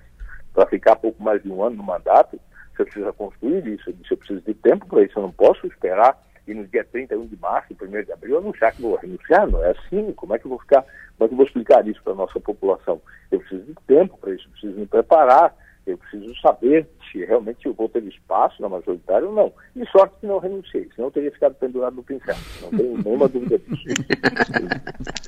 para 0.52 0.66
ficar 0.66 0.96
pouco 0.96 1.22
mais 1.22 1.42
de 1.42 1.50
um 1.50 1.62
ano 1.62 1.76
no 1.76 1.82
mandato, 1.82 2.38
você 2.76 2.84
precisa 2.84 3.12
construir 3.12 3.66
isso, 3.66 3.90
eu 4.10 4.16
preciso 4.16 4.40
de 4.40 4.54
tempo 4.54 4.86
para 4.86 5.02
isso, 5.02 5.18
eu 5.18 5.22
não 5.22 5.32
posso 5.32 5.66
esperar 5.66 6.20
e 6.46 6.54
no 6.54 6.66
dia 6.66 6.82
31 6.84 7.26
de 7.26 7.36
março, 7.36 7.76
1 7.80 8.04
de 8.04 8.12
abril, 8.12 8.38
anunciar 8.38 8.72
que 8.72 8.80
vou 8.80 8.96
renunciar, 8.96 9.46
não 9.46 9.62
é 9.62 9.70
assim, 9.72 10.12
como 10.12 10.34
é 10.34 10.38
que 10.38 10.46
eu 10.46 10.50
vou 10.50 10.58
ficar, 10.58 10.82
como 10.82 11.24
é 11.24 11.28
que 11.28 11.34
eu 11.34 11.36
vou 11.36 11.46
explicar 11.46 11.86
isso 11.86 12.02
para 12.02 12.14
a 12.14 12.16
nossa 12.16 12.40
população? 12.40 13.00
Eu 13.30 13.40
preciso 13.40 13.64
de 13.64 13.74
tempo 13.86 14.16
para 14.18 14.32
isso, 14.32 14.46
eu 14.46 14.50
preciso 14.52 14.80
me 14.80 14.86
preparar, 14.86 15.54
eu 15.90 15.98
preciso 15.98 16.34
saber 16.40 16.86
se 17.10 17.24
realmente 17.24 17.66
eu 17.66 17.72
vou 17.72 17.88
ter 17.88 18.02
espaço 18.04 18.60
na 18.60 18.68
majoritária 18.68 19.26
ou 19.26 19.34
não. 19.34 19.52
E 19.74 19.86
sorte 19.86 20.14
que 20.20 20.26
não 20.26 20.38
renunciei, 20.38 20.88
senão 20.94 21.08
eu 21.08 21.12
teria 21.12 21.32
ficado 21.32 21.54
pendurado 21.54 21.96
no 21.96 22.02
pincel. 22.02 22.36
Não 22.62 22.70
tenho 22.70 22.98
nenhuma 23.02 23.28
dúvida 23.28 23.58
disso. 23.58 23.84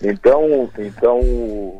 Então, 0.02 0.70
então 0.78 1.20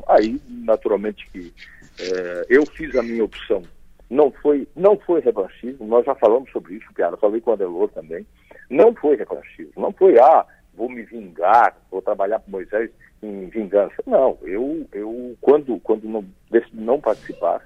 aí, 0.08 0.40
naturalmente 0.48 1.28
que 1.30 1.52
é, 2.00 2.46
eu 2.48 2.64
fiz 2.66 2.94
a 2.96 3.02
minha 3.02 3.24
opção. 3.24 3.62
Não 4.08 4.30
foi, 4.30 4.66
não 4.74 4.98
foi 4.98 5.20
revanchismo, 5.20 5.86
nós 5.86 6.04
já 6.04 6.14
falamos 6.16 6.50
sobre 6.50 6.74
isso, 6.74 6.92
Piara, 6.94 7.16
falei 7.16 7.40
com 7.40 7.50
o 7.50 7.54
Adelor 7.54 7.88
também. 7.90 8.26
Não 8.68 8.92
foi 8.94 9.16
revanchismo, 9.16 9.72
não 9.76 9.92
foi, 9.92 10.18
ah, 10.18 10.44
vou 10.74 10.88
me 10.88 11.02
vingar, 11.02 11.76
vou 11.90 12.02
trabalhar 12.02 12.40
com 12.40 12.50
Moisés 12.50 12.90
em 13.22 13.48
vingança. 13.48 13.94
Não, 14.06 14.36
eu, 14.42 14.86
eu 14.92 15.36
quando, 15.40 15.78
quando 15.80 16.08
não, 16.08 16.24
decidi 16.50 16.80
não 16.80 17.00
participar, 17.00 17.62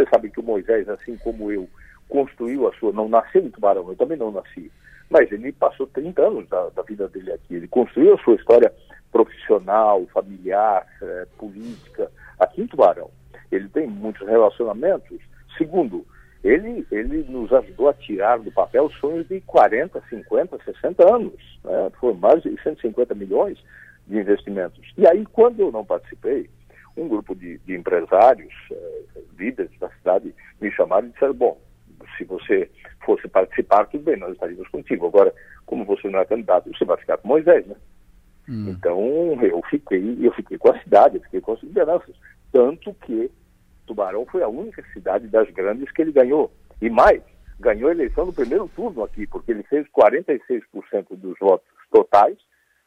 você 0.00 0.08
sabe 0.08 0.30
que 0.30 0.40
o 0.40 0.44
Moisés, 0.44 0.88
assim 0.88 1.16
como 1.18 1.52
eu, 1.52 1.68
construiu 2.08 2.66
a 2.66 2.72
sua. 2.74 2.92
Não 2.92 3.08
nasceu 3.08 3.42
em 3.42 3.50
Tubarão, 3.50 3.88
eu 3.88 3.96
também 3.96 4.16
não 4.16 4.32
nasci. 4.32 4.70
Mas 5.08 5.30
ele 5.30 5.52
passou 5.52 5.86
30 5.88 6.22
anos 6.22 6.48
da, 6.48 6.68
da 6.70 6.82
vida 6.82 7.08
dele 7.08 7.32
aqui. 7.32 7.54
Ele 7.54 7.68
construiu 7.68 8.14
a 8.14 8.18
sua 8.18 8.36
história 8.36 8.72
profissional, 9.12 10.06
familiar, 10.12 10.86
é, 11.02 11.26
política, 11.36 12.10
aqui 12.38 12.62
em 12.62 12.66
Tubarão. 12.66 13.10
Ele 13.50 13.68
tem 13.68 13.86
muitos 13.86 14.26
relacionamentos. 14.26 15.18
Segundo, 15.58 16.06
ele, 16.44 16.86
ele 16.90 17.24
nos 17.28 17.52
ajudou 17.52 17.88
a 17.88 17.94
tirar 17.94 18.38
do 18.38 18.52
papel 18.52 18.88
sonhos 19.00 19.26
de 19.28 19.40
40, 19.42 20.00
50, 20.08 20.58
60 20.64 21.14
anos. 21.14 21.58
Né? 21.64 21.90
Foram 21.98 22.14
mais 22.14 22.42
de 22.42 22.56
150 22.62 23.14
milhões 23.14 23.58
de 24.06 24.16
investimentos. 24.16 24.80
E 24.96 25.06
aí, 25.06 25.26
quando 25.26 25.60
eu 25.60 25.72
não 25.72 25.84
participei, 25.84 26.48
um 26.96 27.08
grupo 27.08 27.34
de, 27.34 27.58
de 27.58 27.74
empresários, 27.74 28.52
eh, 28.70 29.02
líderes 29.38 29.70
da 29.78 29.88
cidade, 29.90 30.34
me 30.60 30.70
chamaram 30.72 31.08
e 31.08 31.10
disseram, 31.10 31.34
bom, 31.34 31.60
se 32.16 32.24
você 32.24 32.70
fosse 33.04 33.28
participar, 33.28 33.86
tudo 33.86 34.04
bem, 34.04 34.16
nós 34.16 34.32
estaríamos 34.32 34.68
contigo. 34.68 35.06
Agora, 35.06 35.32
como 35.66 35.84
você 35.84 36.08
não 36.08 36.20
é 36.20 36.24
candidato, 36.24 36.70
você 36.70 36.84
vai 36.84 36.96
ficar 36.96 37.18
com 37.18 37.28
Moisés, 37.28 37.66
né? 37.66 37.76
Hum. 38.48 38.70
Então, 38.70 38.98
eu 39.42 39.62
fiquei, 39.70 40.18
eu 40.20 40.32
fiquei 40.32 40.58
com 40.58 40.70
a 40.70 40.82
cidade, 40.82 41.16
eu 41.16 41.22
fiquei 41.22 41.40
com 41.40 41.52
as 41.52 41.62
lideranças. 41.62 42.14
Tanto 42.52 42.92
que 42.94 43.30
Tubarão 43.86 44.26
foi 44.26 44.42
a 44.42 44.48
única 44.48 44.84
cidade 44.92 45.28
das 45.28 45.48
grandes 45.50 45.90
que 45.92 46.02
ele 46.02 46.12
ganhou. 46.12 46.52
E 46.80 46.90
mais, 46.90 47.22
ganhou 47.58 47.88
a 47.88 47.92
eleição 47.92 48.26
no 48.26 48.32
primeiro 48.32 48.68
turno 48.74 49.04
aqui, 49.04 49.26
porque 49.26 49.52
ele 49.52 49.62
fez 49.64 49.86
46% 49.88 50.62
dos 51.10 51.38
votos 51.38 51.68
totais 51.90 52.36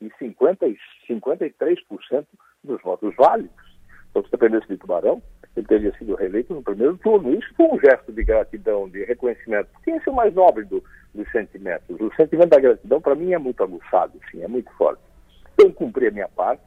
e 0.01 0.11
50, 0.17 0.65
53% 1.07 2.25
dos 2.63 2.81
votos 2.81 3.15
válidos. 3.15 3.72
Então, 4.13 4.23
se 4.23 4.31
dependesse 4.31 4.67
de 4.67 4.77
Tubarão, 4.77 5.23
ele 5.57 5.65
teria 5.65 5.91
sido 5.97 6.13
reeleito 6.13 6.53
no 6.53 6.61
primeiro 6.61 6.95
turno. 6.97 7.33
Isso 7.33 7.51
foi 7.57 7.65
um 7.65 7.79
gesto 7.79 8.11
de 8.11 8.23
gratidão, 8.23 8.87
de 8.87 9.03
reconhecimento, 9.05 9.69
porque 9.73 9.89
esse 9.89 10.07
é 10.07 10.11
o 10.11 10.15
mais 10.15 10.31
nobre 10.35 10.65
do, 10.65 10.83
dos 11.15 11.29
sentimentos. 11.31 11.99
O 11.99 12.13
sentimento 12.15 12.49
da 12.49 12.59
gratidão, 12.59 13.01
para 13.01 13.15
mim, 13.15 13.33
é 13.33 13.39
muito 13.39 13.63
aguçado, 13.63 14.19
sim, 14.29 14.43
é 14.43 14.47
muito 14.47 14.71
forte. 14.73 15.01
Eu 15.57 15.73
cumpri 15.73 16.07
a 16.07 16.11
minha 16.11 16.27
parte, 16.27 16.61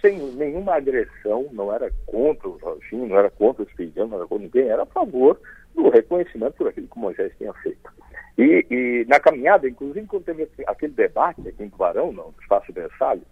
sem 0.00 0.18
nenhuma 0.34 0.74
agressão, 0.74 1.46
não 1.52 1.72
era 1.72 1.88
contra 2.04 2.48
o 2.48 2.58
Jorginho, 2.58 3.06
não 3.06 3.16
era 3.16 3.30
contra 3.30 3.62
o 3.62 3.66
Espiridiano, 3.66 4.10
não 4.10 4.18
era 4.18 4.26
contra 4.26 4.44
ninguém, 4.44 4.68
era 4.68 4.82
a 4.82 4.86
favor 4.86 5.40
do 5.76 5.88
reconhecimento 5.88 6.54
por 6.54 6.66
aquilo 6.66 6.88
que 6.88 6.98
Moisés 6.98 7.32
tinha 7.38 7.52
feito. 7.54 7.92
E, 8.36 8.66
e 8.68 9.04
na 9.08 9.20
caminhada, 9.20 9.68
inclusive, 9.68 10.06
quando 10.08 10.24
teve 10.24 10.48
aquele 10.66 10.92
debate 10.94 11.46
aqui 11.46 11.62
em 11.62 11.70
Tubarão, 11.70 12.12
no 12.12 12.34
Espaço 12.40 12.72
Versalhes, 12.72 13.22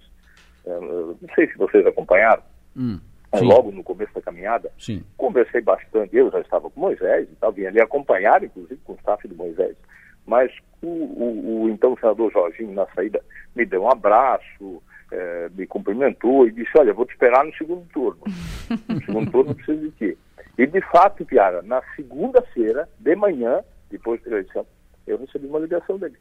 não 0.64 1.35
sei 1.35 1.48
se 1.48 1.56
vocês 1.56 1.85
acompanharam, 1.85 2.43
hum, 2.77 3.01
logo 3.32 3.70
no 3.70 3.85
começo 3.85 4.12
da 4.15 4.20
caminhada, 4.20 4.73
sim. 4.78 5.05
conversei 5.16 5.61
bastante, 5.61 6.16
eu 6.16 6.31
já 6.31 6.40
estava 6.40 6.69
com 6.69 6.81
Moisés 6.81 7.28
e 7.31 7.36
tal, 7.36 7.52
vim 7.52 7.66
ali 7.66 7.81
acompanhar, 7.81 8.43
inclusive, 8.43 8.81
com 8.85 8.94
o 8.94 8.97
staff 8.97 9.27
de 9.27 9.35
Moisés, 9.35 9.77
mas 10.27 10.52
o, 10.82 10.86
o, 10.86 11.62
o 11.62 11.70
então 11.70 11.97
senador 11.97 12.32
Jorginho, 12.32 12.73
na 12.73 12.86
saída, 12.94 13.23
me 13.55 13.65
deu 13.65 13.82
um 13.82 13.90
abraço, 13.90 14.82
eh, 15.12 15.51
me 15.55 15.66
cumprimentou 15.66 16.47
e 16.47 16.52
disse, 16.52 16.70
olha, 16.77 16.94
vou 16.94 17.05
te 17.05 17.12
esperar 17.12 17.44
no 17.44 17.55
segundo 17.55 17.86
turno. 17.93 18.20
No 18.89 19.05
segundo 19.05 19.31
turno 19.32 19.55
preciso 19.55 19.81
de 19.81 19.90
ti. 19.93 20.19
E 20.57 20.66
de 20.66 20.81
fato, 20.82 21.24
Piara, 21.24 21.61
na 21.62 21.82
segunda-feira, 21.97 22.89
de 23.01 23.16
manhã, 23.16 23.65
depois 23.90 24.23
da 24.23 24.31
eleição, 24.31 24.65
eu 25.07 25.19
recebi 25.19 25.47
uma 25.47 25.59
ligação 25.59 25.98
dele. 25.98 26.16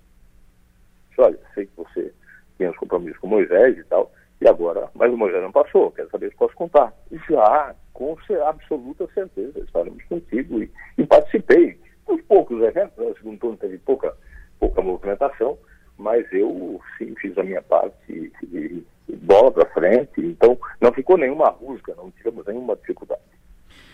Disse, 1.09 1.21
olha, 1.21 1.37
sei 1.53 1.67
que 1.67 1.77
você 1.77 2.11
tinha 2.57 2.71
os 2.71 2.77
compromissos 2.77 3.19
com 3.19 3.27
Moisés 3.27 3.77
e 3.77 3.83
tal, 3.83 4.11
e 4.41 4.47
agora, 4.47 4.89
mas 4.95 5.11
o 5.11 5.17
Moisés 5.17 5.41
não 5.41 5.51
passou, 5.51 5.91
quero 5.91 6.09
saber 6.09 6.29
se 6.29 6.37
posso 6.37 6.55
contar. 6.55 6.93
Já, 7.29 7.75
com 7.93 8.15
absoluta 8.47 9.07
certeza, 9.13 9.59
estaremos 9.59 10.03
contigo 10.05 10.63
e, 10.63 10.71
e 10.97 11.05
participei. 11.05 11.77
Dos 12.07 12.21
poucos 12.23 12.61
eventos, 12.61 12.97
né, 12.97 13.05
o 13.05 13.17
segundo 13.17 13.39
turno 13.39 13.57
teve 13.57 13.77
pouca, 13.79 14.13
pouca 14.59 14.81
movimentação, 14.81 15.57
mas 15.97 16.25
eu 16.31 16.81
sim 16.97 17.13
fiz 17.21 17.37
a 17.37 17.43
minha 17.43 17.61
parte 17.61 17.95
e, 18.09 18.31
e, 18.45 18.85
e 19.09 19.15
bola 19.17 19.51
para 19.51 19.69
frente, 19.71 20.19
então 20.21 20.57
não 20.79 20.91
ficou 20.91 21.17
nenhuma 21.17 21.49
rusga, 21.49 21.93
não 21.95 22.09
tivemos 22.11 22.45
nenhuma 22.47 22.75
dificuldade. 22.77 23.21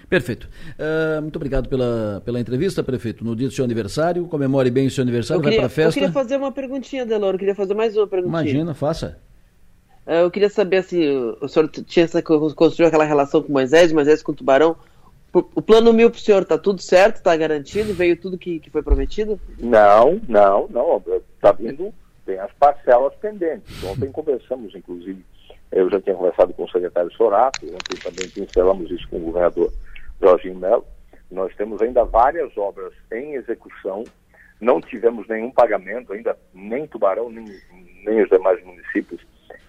Perfeito. 0.08 0.48
Uh, 0.80 1.22
muito 1.24 1.36
obrigado 1.36 1.68
pela, 1.68 2.22
pela 2.24 2.40
entrevista, 2.40 2.84
prefeito. 2.84 3.26
No 3.26 3.36
dia 3.36 3.48
do 3.48 3.54
seu 3.54 3.66
aniversário, 3.66 4.28
comemore 4.28 4.70
bem 4.70 4.86
o 4.86 4.92
seu 4.92 5.02
aniversário, 5.02 5.42
queria, 5.42 5.62
vai 5.62 5.68
para 5.68 5.74
a 5.74 5.76
festa. 5.76 6.00
Eu 6.00 6.04
queria 6.04 6.14
fazer 6.14 6.38
uma 6.38 6.52
perguntinha, 6.52 7.06
Delor, 7.06 7.34
eu 7.34 7.40
queria 7.40 7.56
fazer 7.56 7.74
mais 7.74 7.98
uma 7.98 8.08
perguntinha. 8.08 8.42
Imagina, 8.42 8.74
faça. 8.76 9.20
Uh, 10.06 10.26
eu 10.26 10.32
queria 10.32 10.50
saber 10.50 10.84
se 10.84 11.08
o 11.42 11.48
senhor 11.48 11.68
tinha 11.70 12.06
essa, 12.06 12.22
construiu 12.22 12.88
aquela 12.88 13.04
relação 13.04 13.42
com 13.42 13.52
Moisés, 13.52 13.92
Moisés 13.92 14.22
com 14.22 14.32
o 14.32 14.36
Tubarão. 14.36 14.76
O 15.34 15.62
plano 15.62 15.92
mil 15.92 16.10
para 16.10 16.18
o 16.18 16.22
senhor 16.22 16.44
está 16.44 16.58
tudo 16.58 16.82
certo, 16.82 17.18
está 17.18 17.36
garantido, 17.36 17.94
veio 17.94 18.16
tudo 18.16 18.38
que, 18.38 18.58
que 18.58 18.70
foi 18.70 18.82
prometido? 18.82 19.38
Não, 19.60 20.22
não, 20.30 20.66
não. 20.70 21.04
Está 21.36 21.52
vindo, 21.52 21.94
tem 22.26 22.40
as 22.40 22.52
parcelas 22.54 23.14
pendentes. 23.16 23.84
Ontem 23.84 24.10
conversamos, 24.14 24.74
inclusive, 24.74 25.26
eu 25.74 25.90
já 25.90 26.00
tinha 26.00 26.16
conversado 26.16 26.54
com 26.54 26.64
o 26.64 26.72
secretário 26.72 27.12
Sorato, 27.12 27.66
ontem 27.66 28.02
também 28.02 28.30
pincelamos 28.30 28.90
isso 28.90 29.06
com 29.10 29.18
o 29.18 29.26
governador 29.26 29.74
Jorginho 30.22 30.56
Melo. 30.56 30.86
Nós 31.30 31.54
temos 31.56 31.82
ainda 31.82 32.06
várias 32.06 32.56
obras 32.58 32.94
em 33.12 33.34
execução, 33.34 34.06
não 34.62 34.80
tivemos 34.80 35.28
nenhum 35.28 35.52
pagamento 35.52 36.14
ainda, 36.14 36.38
nem 36.54 36.88
Tubarão, 36.88 37.30
nem, 37.30 37.46
nem 38.06 38.22
os 38.24 38.30
demais 38.30 38.64
municípios, 38.64 39.20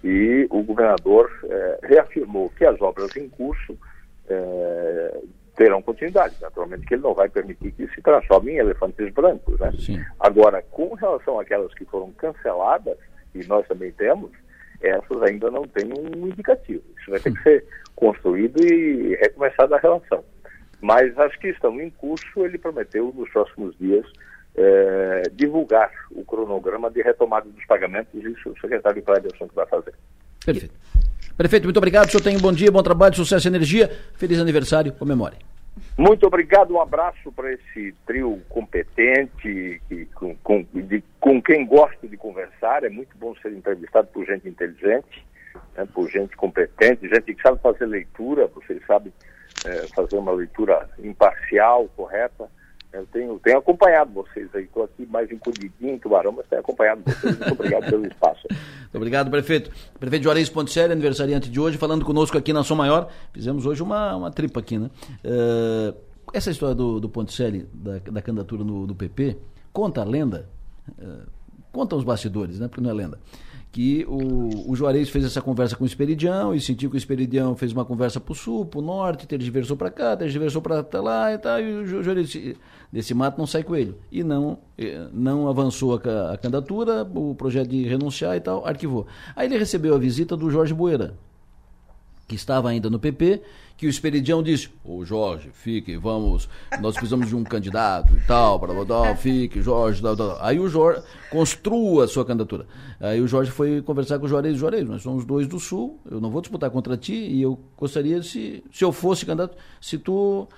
e 0.07 0.47
o 0.51 0.63
governador 0.63 1.29
eh, 1.43 1.81
reafirmou 1.83 2.49
que 2.51 2.65
as 2.65 2.81
obras 2.81 3.17
em 3.17 3.29
curso 3.29 3.77
eh, 4.29 5.21
terão 5.57 5.83
continuidade. 5.83 6.37
Naturalmente 6.41 6.87
que 6.87 6.95
ele 6.95 7.03
não 7.03 7.13
vai 7.13 7.29
permitir 7.29 7.73
que 7.73 7.89
se 7.89 8.01
transforme 8.03 8.53
em 8.53 8.59
elefantes 8.59 9.13
brancos. 9.13 9.59
Né? 9.59 9.73
Sim. 9.77 10.01
Agora, 10.21 10.63
com 10.71 10.95
relação 10.95 11.41
àquelas 11.41 11.75
que 11.75 11.85
foram 11.87 12.13
canceladas, 12.13 12.97
e 13.35 13.45
nós 13.49 13.67
também 13.67 13.91
temos, 13.91 14.31
essas 14.81 15.21
ainda 15.25 15.51
não 15.51 15.65
têm 15.65 15.91
um 15.93 16.29
indicativo. 16.29 16.85
Isso 17.01 17.11
vai 17.11 17.19
ter 17.19 17.33
que 17.33 17.43
ser 17.43 17.65
construído 17.97 18.65
e 18.65 19.17
recomeçada 19.17 19.75
a 19.75 19.81
relação. 19.81 20.23
Mas 20.81 21.19
as 21.19 21.35
que 21.35 21.49
estão 21.49 21.81
em 21.81 21.91
curso, 21.91 22.45
ele 22.45 22.59
prometeu 22.59 23.13
nos 23.13 23.29
próximos 23.31 23.77
dias 23.77 24.07
eh, 24.57 25.23
divulgar 25.33 25.91
o 26.11 26.25
cronograma 26.25 26.91
de 26.91 27.03
retomada 27.03 27.49
dos 27.49 27.65
pagamentos, 27.67 28.13
isso 28.15 28.51
o 28.51 28.61
secretário 28.61 29.01
de 29.01 29.07
Cláudio 29.07 29.31
que 29.31 29.55
vai 29.55 29.67
fazer. 29.67 29.93
Perfeito. 30.45 30.75
Prefeito, 31.37 31.65
muito 31.65 31.77
obrigado. 31.77 32.09
O 32.09 32.11
senhor 32.11 32.23
tenha 32.23 32.39
um 32.39 32.41
bom 32.41 32.53
dia, 32.53 32.71
bom 32.71 32.83
trabalho, 32.83 33.15
sucesso 33.15 33.47
e 33.47 33.51
energia. 33.51 33.91
Feliz 34.15 34.41
aniversário, 34.41 34.93
comemore. 34.93 35.37
Muito 35.99 36.27
obrigado, 36.27 36.73
um 36.73 36.81
abraço 36.81 37.31
para 37.33 37.53
esse 37.53 37.95
trio 38.07 38.41
competente, 38.49 39.81
que, 39.89 40.07
com, 40.15 40.35
com, 40.37 40.67
de, 40.73 41.05
com 41.21 41.43
quem 41.43 41.67
gosto 41.67 42.09
de 42.09 42.17
conversar. 42.17 42.85
É 42.85 42.89
muito 42.89 43.17
bom 43.19 43.35
ser 43.43 43.53
entrevistado 43.53 44.09
por 44.09 44.25
gente 44.25 44.49
inteligente, 44.49 45.27
né, 45.77 45.87
por 45.93 46.09
gente 46.09 46.35
competente, 46.37 47.09
gente 47.09 47.35
que 47.35 47.43
sabe 47.43 47.61
fazer 47.61 47.85
leitura, 47.85 48.47
vocês 48.47 48.81
sabem 48.87 49.13
é, 49.67 49.87
fazer 49.95 50.17
uma 50.17 50.33
leitura 50.33 50.89
imparcial, 50.99 51.89
correta. 51.95 52.49
Eu 52.97 53.07
tenho, 53.13 53.39
tenho 53.41 53.59
acompanhado 53.59 54.11
vocês 54.13 54.49
aí, 54.55 54.65
estou 54.65 54.85
aqui 54.85 55.05
mais 55.07 55.31
encolhidinho 55.31 55.95
em 55.95 55.99
Tubarão, 55.99 56.33
mas 56.33 56.47
tenho 56.47 56.61
acompanhado 56.61 57.03
vocês. 57.05 57.39
Muito 57.39 57.53
obrigado 57.61 57.91
pelo 57.91 58.07
espaço. 58.07 58.47
Muito 58.51 58.97
obrigado, 58.97 59.31
prefeito. 59.31 59.71
Prefeito 60.01 60.23
Juarez 60.23 60.49
Ponticelli, 60.49 60.93
aniversariante 60.93 61.51
de 61.51 61.61
hoje, 61.61 61.77
falando 61.77 62.05
conosco 62.07 62.39
aqui 62.39 62.55
na 62.55 62.65
Som 62.65 62.77
Maior. 62.77 63.11
Fizemos 63.35 63.67
hoje 63.67 63.83
uma, 63.83 64.17
uma 64.17 64.31
tripa 64.31 64.61
aqui, 64.61 64.79
né? 64.79 64.91
Uh, 65.23 65.95
essa 66.33 66.51
história 66.51 66.75
do, 66.75 66.99
do 66.99 67.09
Ponticelli, 67.09 67.69
da, 67.73 67.99
da 67.99 68.23
candidatura 68.23 68.65
no, 68.65 68.87
do 68.87 68.95
PP, 68.95 69.37
conta 69.75 70.01
a 70.01 70.05
lenda, 70.05 70.49
uh, 70.99 71.27
conta 71.71 71.97
os 71.97 72.05
bastidores, 72.05 72.59
né? 72.59 72.67
Porque 72.67 72.81
não 72.81 72.91
é 72.91 72.95
lenda 72.95 73.19
que 73.77 74.07
o, 74.09 74.71
o 74.73 74.75
Juarez 74.75 75.11
fez 75.11 75.27
essa 75.27 75.43
conversa 75.43 75.77
com 75.77 75.85
o 75.85 75.87
Esperidião 75.87 76.55
e 76.55 76.61
sentiu 76.63 76.89
que 76.89 76.97
o 76.97 76.99
Esperidião 76.99 77.55
fez 77.55 77.73
uma 77.73 77.85
conversa 77.85 78.19
para 78.19 78.33
o 78.33 78.35
sul, 78.35 78.65
para 78.65 78.79
o 78.81 78.83
norte, 78.83 79.27
tergiversou 79.27 79.77
para 79.77 79.91
cá, 79.91 80.17
tergiversou 80.17 80.63
para 80.63 80.83
lá 81.03 81.35
e 81.35 81.37
tal, 81.37 81.61
e 81.61 81.83
o 81.83 82.03
Juarez 82.03 82.35
desse 82.97 83.13
mato 83.13 83.37
não 83.37 83.47
sai 83.47 83.63
coelho. 83.63 83.99
E 84.11 84.25
não, 84.25 84.59
eh, 84.79 85.07
não 85.13 85.49
avançou 85.49 86.01
a, 86.03 86.33
a 86.33 86.39
candidatura, 86.39 87.07
o 87.15 87.35
projeto 87.35 87.69
de 87.69 87.87
renunciar 87.87 88.35
e 88.35 88.41
tal, 88.41 88.67
arquivou. 88.67 89.07
Aí 89.37 89.47
ele 89.47 89.59
recebeu 89.59 89.95
a 89.95 89.99
visita 89.99 90.35
do 90.35 90.51
Jorge 90.51 90.73
Boeira, 90.73 91.15
que 92.27 92.35
estava 92.35 92.71
ainda 92.71 92.89
no 92.89 92.99
PP, 92.99 93.43
que 93.77 93.87
o 93.87 93.91
Esperidião 93.91 94.43
disse, 94.43 94.71
ô 94.83 95.05
Jorge, 95.05 95.51
fique, 95.53 95.99
vamos, 95.99 96.49
nós 96.81 96.95
precisamos 96.95 97.29
de 97.29 97.37
um 97.37 97.45
candidato 97.45 98.17
e 98.17 98.21
tal, 98.27 98.59
para 98.59 98.73
votar, 98.73 99.15
fique, 99.19 99.61
Jorge, 99.61 100.01
tal, 100.01 100.17
tal. 100.17 100.39
Aí 100.41 100.59
o 100.59 100.67
Jorge 100.67 101.03
construa 101.31 102.05
a 102.05 102.09
sua 102.09 102.25
candidatura. 102.25 102.67
Aí 102.99 103.21
o 103.21 103.29
Jorge 103.29 103.51
foi 103.51 103.83
conversar 103.83 104.19
com 104.19 104.25
o 104.25 104.29
Juarez, 104.29 104.57
Juarez, 104.57 104.89
nós 104.89 105.03
somos 105.03 105.27
dois 105.27 105.47
do 105.47 105.61
Sul, 105.61 106.01
eu 106.11 106.19
não 106.19 106.31
vou 106.31 106.41
disputar 106.41 106.71
contra 106.71 106.97
ti 106.97 107.13
e 107.13 107.43
eu 107.43 107.61
gostaria, 107.77 108.23
se, 108.23 108.65
se 108.73 108.83
eu 108.83 108.91
fosse 108.91 109.27
candidato, 109.27 109.55
se 109.83 109.99
tu, 109.99 110.49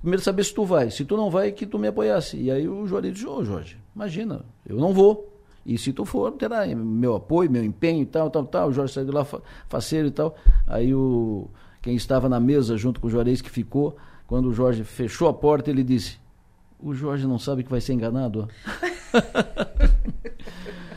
primeiro 0.00 0.22
saber 0.22 0.44
se 0.44 0.54
tu 0.54 0.64
vai, 0.64 0.90
se 0.90 1.04
tu 1.04 1.16
não 1.16 1.30
vai, 1.30 1.52
que 1.52 1.66
tu 1.66 1.78
me 1.78 1.88
apoiasse. 1.88 2.36
E 2.36 2.50
aí 2.50 2.68
o 2.68 2.86
Juarez 2.86 3.14
disse, 3.14 3.26
ô 3.26 3.44
Jorge, 3.44 3.78
imagina, 3.94 4.44
eu 4.66 4.76
não 4.76 4.92
vou, 4.92 5.32
e 5.64 5.78
se 5.78 5.92
tu 5.92 6.04
for, 6.04 6.32
terá 6.32 6.66
meu 6.66 7.14
apoio, 7.16 7.50
meu 7.50 7.64
empenho 7.64 8.02
e 8.02 8.06
tal, 8.06 8.30
tal, 8.30 8.44
tal. 8.44 8.68
O 8.68 8.72
Jorge 8.72 8.94
saiu 8.94 9.06
de 9.06 9.12
lá 9.12 9.26
faceiro 9.68 10.08
e 10.08 10.10
tal. 10.10 10.34
Aí 10.66 10.94
o, 10.94 11.48
quem 11.82 11.94
estava 11.94 12.28
na 12.28 12.40
mesa 12.40 12.76
junto 12.76 13.00
com 13.00 13.06
o 13.06 13.10
Juarez 13.10 13.40
que 13.40 13.50
ficou, 13.50 13.96
quando 14.26 14.48
o 14.48 14.52
Jorge 14.52 14.84
fechou 14.84 15.28
a 15.28 15.34
porta, 15.34 15.70
ele 15.70 15.82
disse: 15.82 16.18
O 16.78 16.94
Jorge 16.94 17.26
não 17.26 17.38
sabe 17.38 17.62
que 17.62 17.70
vai 17.70 17.80
ser 17.80 17.92
enganado. 17.92 18.48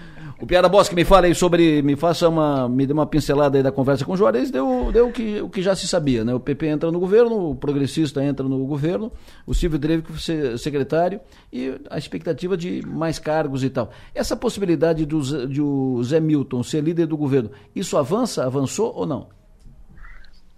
O 0.43 0.45
Piara 0.45 0.67
Bosque 0.67 0.93
me 0.93 1.05
fala 1.05 1.27
aí 1.27 1.33
sobre, 1.33 1.81
me 1.81 1.95
faça 1.95 2.27
uma, 2.27 2.67
me 2.67 2.85
dê 2.85 2.91
uma 2.91 3.05
pincelada 3.05 3.57
aí 3.57 3.63
da 3.63 3.71
conversa 3.71 4.03
com 4.03 4.11
o 4.11 4.17
Juarez, 4.17 4.51
deu, 4.51 4.91
deu 4.91 5.07
o, 5.07 5.11
que, 5.13 5.39
o 5.39 5.49
que 5.49 5.61
já 5.61 5.73
se 5.73 5.87
sabia, 5.87 6.25
né? 6.25 6.33
O 6.33 6.39
PP 6.39 6.67
entra 6.67 6.91
no 6.91 6.99
governo, 6.99 7.51
o 7.51 7.55
progressista 7.55 8.21
entra 8.21 8.45
no 8.45 8.65
governo, 8.65 9.09
o 9.47 9.53
Silvio 9.53 9.79
Drevico 9.79 10.11
secretário 10.57 11.21
e 11.49 11.79
a 11.89 11.97
expectativa 11.97 12.57
de 12.57 12.85
mais 12.85 13.19
cargos 13.19 13.63
e 13.63 13.69
tal. 13.69 13.91
Essa 14.13 14.35
possibilidade 14.35 15.05
do, 15.05 15.47
de 15.47 15.61
o 15.61 16.03
Zé 16.03 16.19
Milton 16.19 16.61
ser 16.61 16.83
líder 16.83 17.05
do 17.05 17.15
governo, 17.15 17.49
isso 17.73 17.95
avança, 17.95 18.45
avançou 18.45 18.93
ou 18.93 19.05
não? 19.05 19.29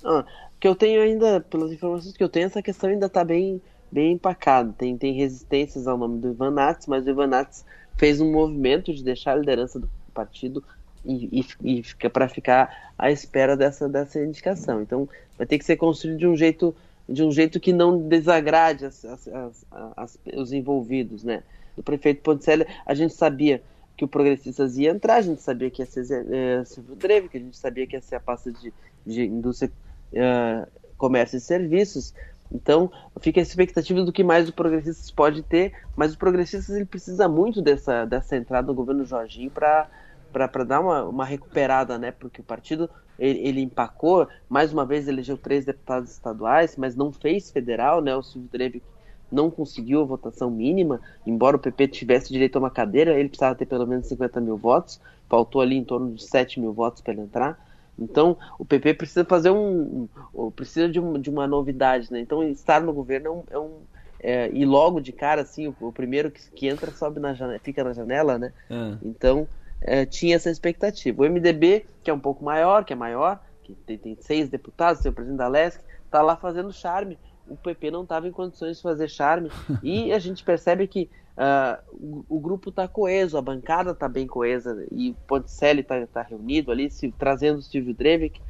Ah, 0.04 0.26
que 0.60 0.68
eu 0.68 0.74
tenho 0.74 1.00
ainda, 1.00 1.42
pelas 1.42 1.72
informações 1.72 2.18
que 2.18 2.24
eu 2.24 2.30
tenho, 2.30 2.48
essa 2.48 2.64
questão 2.64 2.90
ainda 2.90 3.06
está 3.06 3.24
bem, 3.24 3.62
bem 3.92 4.14
empacada. 4.14 4.74
Tem, 4.76 4.98
tem 4.98 5.14
resistências 5.14 5.88
ao 5.88 5.96
nome 5.96 6.18
do 6.18 6.30
Ivan 6.30 6.50
Nats, 6.50 6.88
mas 6.88 7.06
o 7.06 7.10
Ivan 7.12 7.28
Nats 7.28 7.64
fez 7.98 8.22
um 8.22 8.32
movimento 8.32 8.94
de 8.94 9.04
deixar 9.04 9.34
a 9.34 9.36
liderança 9.36 9.80
do 9.80 9.90
partido 10.14 10.64
e, 11.04 11.42
e, 11.42 11.78
e 11.78 11.84
fica 11.84 12.10
para 12.10 12.28
ficar 12.28 12.92
à 12.98 13.12
espera 13.12 13.56
dessa, 13.56 13.88
dessa 13.88 14.20
indicação. 14.20 14.82
Então 14.82 15.08
vai 15.38 15.46
ter 15.46 15.58
que 15.58 15.66
ser 15.66 15.78
construído 15.78 16.18
de 16.18 16.28
um 16.28 16.36
jeito 16.36 16.76
de 17.08 17.24
um 17.24 17.32
jeito 17.32 17.60
que 17.60 17.72
não 17.72 18.00
desagrade 18.00 18.86
as, 18.86 19.06
as, 19.06 19.30
as, 19.96 20.18
os 20.34 20.52
envolvidos, 20.52 21.24
né? 21.24 21.44
Do 21.76 21.84
prefeito 21.84 22.22
Ponticelli, 22.22 22.66
a 22.86 22.94
gente 22.96 23.14
sabia 23.14 23.62
que 23.96 24.04
o 24.04 24.08
Progressistas 24.08 24.78
ia 24.78 24.90
entrar, 24.90 25.18
a 25.18 25.22
gente 25.22 25.42
sabia 25.42 25.70
que 25.70 25.82
ia 25.82 25.86
ser 25.86 26.06
é, 26.32 26.66
Silvio 26.66 26.96
Dreve, 26.96 27.30
que 27.30 27.38
a 27.38 27.40
gente 27.40 27.58
sabia 27.58 27.86
que 27.86 27.96
ia 27.96 28.02
ser 28.02 28.16
a 28.16 28.20
pasta 28.20 28.52
de, 28.52 28.74
de 29.06 29.24
indústria, 29.24 29.72
uh, 30.14 30.68
comércio 30.98 31.38
e 31.38 31.42
serviços. 31.42 32.14
Então, 32.56 32.90
fica 33.20 33.40
a 33.40 33.44
expectativa 33.44 34.04
do 34.04 34.14
que 34.14 34.24
mais 34.24 34.48
o 34.48 34.54
Progressistas 34.54 35.12
pode 35.12 35.44
ter, 35.44 35.74
mas 35.96 36.14
o 36.14 36.18
Progressistas 36.18 36.76
ele 36.76 36.86
precisa 36.86 37.28
muito 37.28 37.62
dessa, 37.62 38.06
dessa 38.06 38.38
entrada 38.38 38.68
do 38.68 38.74
governo 38.74 39.06
Jorginho 39.06 39.52
para 39.52 39.88
para 40.32 40.66
dar 40.66 40.82
uma, 40.82 41.04
uma 41.06 41.24
recuperada, 41.24 41.98
né? 41.98 42.12
Porque 42.12 42.42
o 42.42 42.44
partido 42.44 42.90
ele, 43.18 43.40
ele, 43.40 43.62
empacou, 43.62 44.28
mais 44.50 44.74
uma 44.74 44.86
vez 44.86 45.08
elegeu 45.08 45.38
três 45.38 45.64
deputados 45.64 46.12
estaduais, 46.12 46.76
mas 46.76 46.94
não 46.94 47.10
fez 47.10 47.50
federal, 47.50 48.02
né? 48.02 48.14
O 48.14 48.22
Silvio 48.22 48.50
Dreve 48.52 48.84
não 49.32 49.50
conseguiu 49.50 50.02
a 50.02 50.06
votação 50.06 50.52
mínima, 50.52 51.00
embora 51.26 51.56
o 51.56 51.60
PP 51.60 51.88
tivesse 51.88 52.34
direito 52.34 52.58
a 52.58 52.60
uma 52.60 52.70
cadeira, 52.70 53.18
ele 53.18 53.30
precisava 53.30 53.56
ter 53.56 53.66
pelo 53.66 53.88
menos 53.88 54.08
50 54.08 54.42
mil 54.42 54.58
votos, 54.58 55.00
faltou 55.30 55.62
ali 55.62 55.78
em 55.78 55.86
torno 55.86 56.14
de 56.14 56.24
7 56.24 56.60
mil 56.60 56.74
votos 56.74 57.02
para 57.02 57.14
ele 57.14 57.22
entrar. 57.22 57.65
Então, 57.98 58.38
o 58.60 58.66
PP 58.66 58.94
precisa 58.96 59.24
fazer 59.24 59.52
um. 59.52 60.08
precisa 60.56 60.90
de, 60.90 61.00
um, 61.00 61.20
de, 61.20 61.30
uma 61.30 61.48
novidade, 61.48 62.12
né? 62.12 62.20
Então, 62.20 62.44
estar 62.44 62.82
no 62.82 62.94
governo 62.94 63.28
é 63.28 63.32
um. 63.32 63.44
É 63.52 63.60
um 63.60 63.72
é, 64.20 64.50
e 64.52 64.66
logo 64.66 65.00
de 65.00 65.12
cara, 65.12 65.42
assim, 65.42 65.68
o, 65.68 65.76
o 65.80 65.92
primeiro 65.92 66.32
que, 66.32 66.42
que, 66.52 66.68
entra 66.68 66.90
sobe 66.92 67.20
na 67.20 67.34
janela, 67.34 67.60
fica 67.60 67.84
na 67.84 67.94
janela, 67.94 68.40
né? 68.40 68.54
É. 68.70 68.98
Então, 69.04 69.48
é, 69.82 70.06
tinha 70.06 70.36
essa 70.36 70.50
expectativa. 70.50 71.22
O 71.22 71.30
MDB, 71.30 71.86
que 72.04 72.10
é 72.10 72.14
um 72.14 72.20
pouco 72.20 72.44
maior, 72.44 72.84
que 72.84 72.92
é 72.92 72.96
maior, 72.96 73.40
que 73.64 73.74
tem, 73.74 73.98
tem 73.98 74.18
seis 74.20 74.50
deputados, 74.50 75.02
tem 75.02 75.12
o 75.12 75.14
presidente 75.14 75.38
da 75.38 75.48
LESC, 75.48 75.84
está 76.06 76.22
lá 76.22 76.36
fazendo 76.36 76.74
charme. 76.74 77.20
O 77.48 77.56
PP 77.56 77.92
não 77.92 78.04
estava 78.04 78.28
em 78.28 78.32
condições 78.32 78.78
de 78.78 78.84
fazer 78.84 79.08
charme. 79.08 79.52
e 79.84 80.12
a 80.12 80.20
gente 80.20 80.44
percebe 80.44 80.88
que 80.88 81.10
uh, 81.38 81.82
o, 81.94 82.26
o, 82.30 82.40
grupo 82.40 82.70
está 82.70 82.88
coeso, 82.88 83.38
a 83.38 83.42
bancada 83.42 83.92
está 83.92 84.08
bem 84.08 84.28
coesa, 84.28 84.86
e 84.92 85.12
o 85.12 85.16
Ponticelli 85.28 85.82
está 85.82 86.06
tá 86.08 86.22
reunido 86.22 86.72
ali, 86.72 86.90
se, 86.90 87.12
trazendo 87.12 87.60
o 87.60 87.62
Silvio 87.62 87.94
Drevik. 87.94 88.42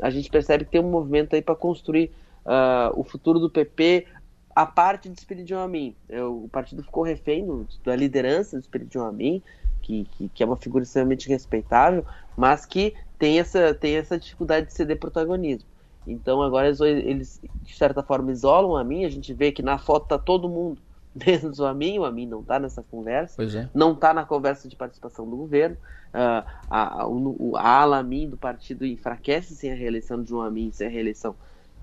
A 0.00 0.10
gente 0.10 0.30
percebe 0.30 0.64
que 0.64 0.72
tem 0.72 0.80
um 0.80 0.90
movimento 0.90 1.34
aí 1.34 1.42
para 1.42 1.54
construir 1.54 2.10
uh, 2.44 2.98
o 2.98 3.04
futuro 3.04 3.38
do 3.38 3.50
PP 3.50 4.06
a 4.54 4.64
parte 4.64 5.08
de 5.08 5.54
Amin. 5.54 5.96
O 6.08 6.48
partido 6.48 6.82
ficou 6.82 7.02
refém 7.02 7.44
do, 7.44 7.66
da 7.84 7.96
liderança 7.96 8.56
do 8.56 8.62
Espírito 8.62 9.00
Amin 9.00 9.42
que, 9.84 10.04
que, 10.12 10.28
que, 10.30 10.42
é 10.42 10.46
uma 10.46 10.56
figura 10.56 10.82
extremamente 10.82 11.28
respeitável, 11.28 12.06
mas 12.36 12.64
que 12.64 12.94
tem 13.18 13.38
essa, 13.38 13.74
tem 13.74 13.96
essa 13.96 14.18
dificuldade 14.18 14.68
de 14.68 14.72
ceder 14.72 14.98
protagonismo. 14.98 15.68
Então 16.06 16.40
agora 16.42 16.68
eles, 16.68 16.80
eles, 16.80 17.40
de 17.62 17.76
certa 17.76 18.02
forma, 18.02 18.32
isolam 18.32 18.76
a 18.76 18.82
mim. 18.82 19.04
A 19.04 19.10
gente 19.10 19.32
vê 19.34 19.52
que 19.52 19.62
na 19.62 19.76
foto 19.76 20.08
tá 20.08 20.18
todo 20.18 20.48
mundo, 20.48 20.80
menos 21.14 21.58
o 21.58 21.66
Amin. 21.66 21.98
O 21.98 22.04
Amin 22.04 22.26
não 22.26 22.40
está 22.40 22.58
nessa 22.58 22.82
conversa. 22.82 23.42
É. 23.42 23.68
Não 23.74 23.92
está 23.92 24.12
na 24.12 24.24
conversa 24.24 24.68
de 24.68 24.76
participação 24.76 25.28
do 25.28 25.36
governo. 25.36 25.76
Uh, 26.14 26.46
a, 26.70 27.02
a, 27.02 27.08
o, 27.08 27.56
a 27.56 27.80
ala 27.80 27.98
Amin 27.98 28.28
do 28.28 28.36
partido 28.36 28.86
enfraquece 28.86 29.54
sem 29.54 29.72
a 29.72 29.74
reeleição 29.74 30.22
de 30.22 30.28
João 30.28 30.42
Amin, 30.42 30.70
sem 30.72 30.86
a 30.86 30.90
reeleição 30.90 31.34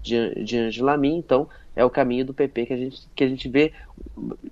de, 0.02 0.44
de 0.44 0.58
Angela 0.58 0.94
Amin. 0.94 1.18
Então 1.18 1.48
é 1.76 1.84
o 1.84 1.90
caminho 1.90 2.26
do 2.26 2.34
PP 2.34 2.66
que 2.66 2.74
a 2.74 2.78
gente, 2.78 3.08
que 3.16 3.24
a 3.24 3.28
gente 3.28 3.50
vê. 3.50 3.74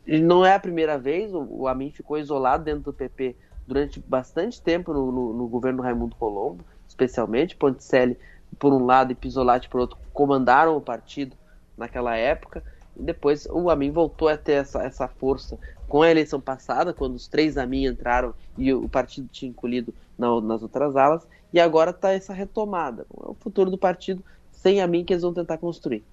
Não 0.05 0.45
é 0.45 0.53
a 0.53 0.59
primeira 0.59 0.97
vez, 0.97 1.33
o, 1.33 1.45
o 1.49 1.67
Amin 1.67 1.91
ficou 1.91 2.17
isolado 2.17 2.63
dentro 2.63 2.83
do 2.83 2.93
PP 2.93 3.35
durante 3.69 3.99
bastante 3.99 4.59
tempo 4.59 4.91
no, 4.91 5.11
no, 5.11 5.33
no 5.33 5.47
governo 5.47 5.83
Raimundo 5.83 6.15
Colombo, 6.15 6.63
especialmente. 6.87 7.55
Ponticelli, 7.55 8.17
por 8.57 8.73
um 8.73 8.83
lado, 8.83 9.11
e 9.11 9.15
Pisolati, 9.15 9.69
por 9.69 9.81
outro, 9.81 9.97
comandaram 10.11 10.75
o 10.75 10.81
partido 10.81 11.37
naquela 11.77 12.15
época. 12.17 12.63
E 12.99 13.03
depois 13.03 13.47
o 13.49 13.69
Amin 13.69 13.91
voltou 13.91 14.27
a 14.27 14.37
ter 14.37 14.53
essa, 14.53 14.83
essa 14.83 15.07
força 15.07 15.57
com 15.87 16.01
a 16.01 16.11
eleição 16.11 16.39
passada, 16.39 16.93
quando 16.93 17.15
os 17.15 17.27
três 17.27 17.57
Amin 17.57 17.85
entraram 17.85 18.33
e 18.57 18.73
o 18.73 18.87
partido 18.87 19.27
tinha 19.31 19.49
encolhido 19.49 19.93
na, 20.17 20.39
nas 20.41 20.61
outras 20.61 20.95
alas. 20.95 21.25
E 21.51 21.59
agora 21.59 21.91
está 21.91 22.11
essa 22.11 22.33
retomada. 22.33 23.07
É 23.09 23.29
o 23.29 23.33
futuro 23.33 23.71
do 23.71 23.77
partido 23.77 24.23
sem 24.51 24.81
Amin 24.81 25.03
que 25.03 25.13
eles 25.13 25.23
vão 25.23 25.33
tentar 25.33 25.57
construir. 25.57 26.03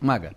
Maga. 0.00 0.34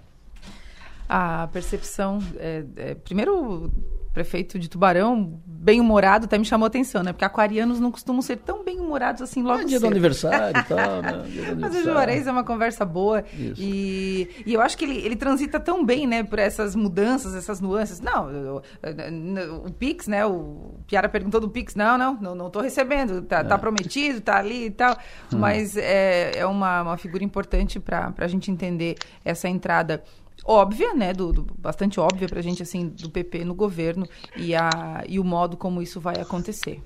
A 1.07 1.47
percepção. 1.53 2.19
É, 2.38 2.63
é, 2.75 2.95
primeiro, 2.95 3.71
prefeito 4.18 4.57
de 4.57 4.68
Tubarão, 4.68 5.39
bem-humorado, 5.45 6.26
até 6.26 6.39
me 6.39 6.45
chamou 6.45 6.65
a 6.65 6.68
atenção, 6.68 7.03
né? 7.03 7.14
Porque 7.14 7.23
aquarianos 7.23 7.80
não 7.80 7.91
costumam 7.91 8.19
ser 8.23 8.38
tão 8.38 8.64
bem-humorados 8.64 9.22
assim 9.22 9.44
logo 9.44 9.61
é 9.61 9.65
dia 9.65 9.77
cedo. 9.77 9.81
do 9.81 9.91
aniversário 9.91 10.60
e 10.60 10.64
tal, 10.64 11.02
né? 11.03 11.23
Mas 11.60 11.76
o 11.76 11.84
Juarez 11.84 12.26
é 12.26 12.31
uma 12.31 12.44
conversa 12.44 12.84
boa. 12.84 13.23
E, 13.38 14.27
e 14.44 14.53
eu 14.56 14.60
acho 14.61 14.76
que 14.76 14.85
ele, 14.85 14.98
ele 15.06 15.15
transita 15.15 15.60
tão 15.60 15.85
bem, 15.85 16.07
né? 16.07 16.23
Por 16.23 16.39
essas 16.39 16.76
mudanças, 16.76 17.35
essas 17.35 17.61
nuances. 17.61 18.02
Não, 18.02 18.27
o, 18.27 18.56
o, 18.57 19.68
o 19.68 19.72
Pix, 19.72 20.07
né? 20.07 20.26
O 20.26 20.80
Piara 20.88 21.07
perguntou 21.07 21.39
do 21.39 21.49
Pix. 21.49 21.76
Não, 21.76 21.95
não, 21.95 22.15
não, 22.15 22.34
não 22.34 22.49
tô 22.49 22.60
recebendo. 22.60 23.22
Tá, 23.22 23.38
tá 23.38 23.41
é. 23.41 23.44
tá 23.44 23.57
prometido, 23.60 24.19
tá 24.19 24.39
ali 24.39 24.65
e 24.65 24.72
tal. 24.72 24.98
Hum. 25.31 25.38
Mas 25.38 25.77
é, 25.77 26.39
é 26.39 26.45
uma, 26.48 26.81
uma 26.81 26.98
figura 26.98 27.23
importante 27.23 27.80
para 27.80 28.11
a 28.18 28.27
gente 28.27 28.49
entender 28.49 28.95
essa 29.23 29.48
entrada 29.48 30.02
óbvia, 30.47 30.93
né, 30.93 31.13
do, 31.13 31.33
do 31.33 31.47
bastante 31.57 31.99
óbvia 31.99 32.27
para 32.27 32.39
a 32.39 32.43
gente 32.43 32.63
assim 32.63 32.87
do 32.87 33.09
PP 33.09 33.43
no 33.43 33.53
governo 33.53 34.07
e 34.35 34.55
a 34.55 35.03
e 35.07 35.19
o 35.19 35.23
modo 35.23 35.57
como 35.57 35.81
isso 35.81 35.99
vai 35.99 36.15
acontecer. 36.15 36.81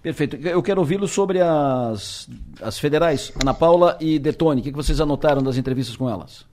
Perfeito. 0.00 0.36
Eu 0.36 0.62
quero 0.62 0.80
ouvi-lo 0.80 1.08
sobre 1.08 1.40
as, 1.40 2.28
as 2.62 2.78
federais, 2.78 3.32
Ana 3.40 3.52
Paula 3.52 3.96
e 4.00 4.18
Detone. 4.18 4.60
O 4.60 4.64
que, 4.64 4.70
que 4.70 4.76
vocês 4.76 5.00
anotaram 5.00 5.42
das 5.42 5.56
entrevistas 5.56 5.96
com 5.96 6.08
elas? 6.08 6.46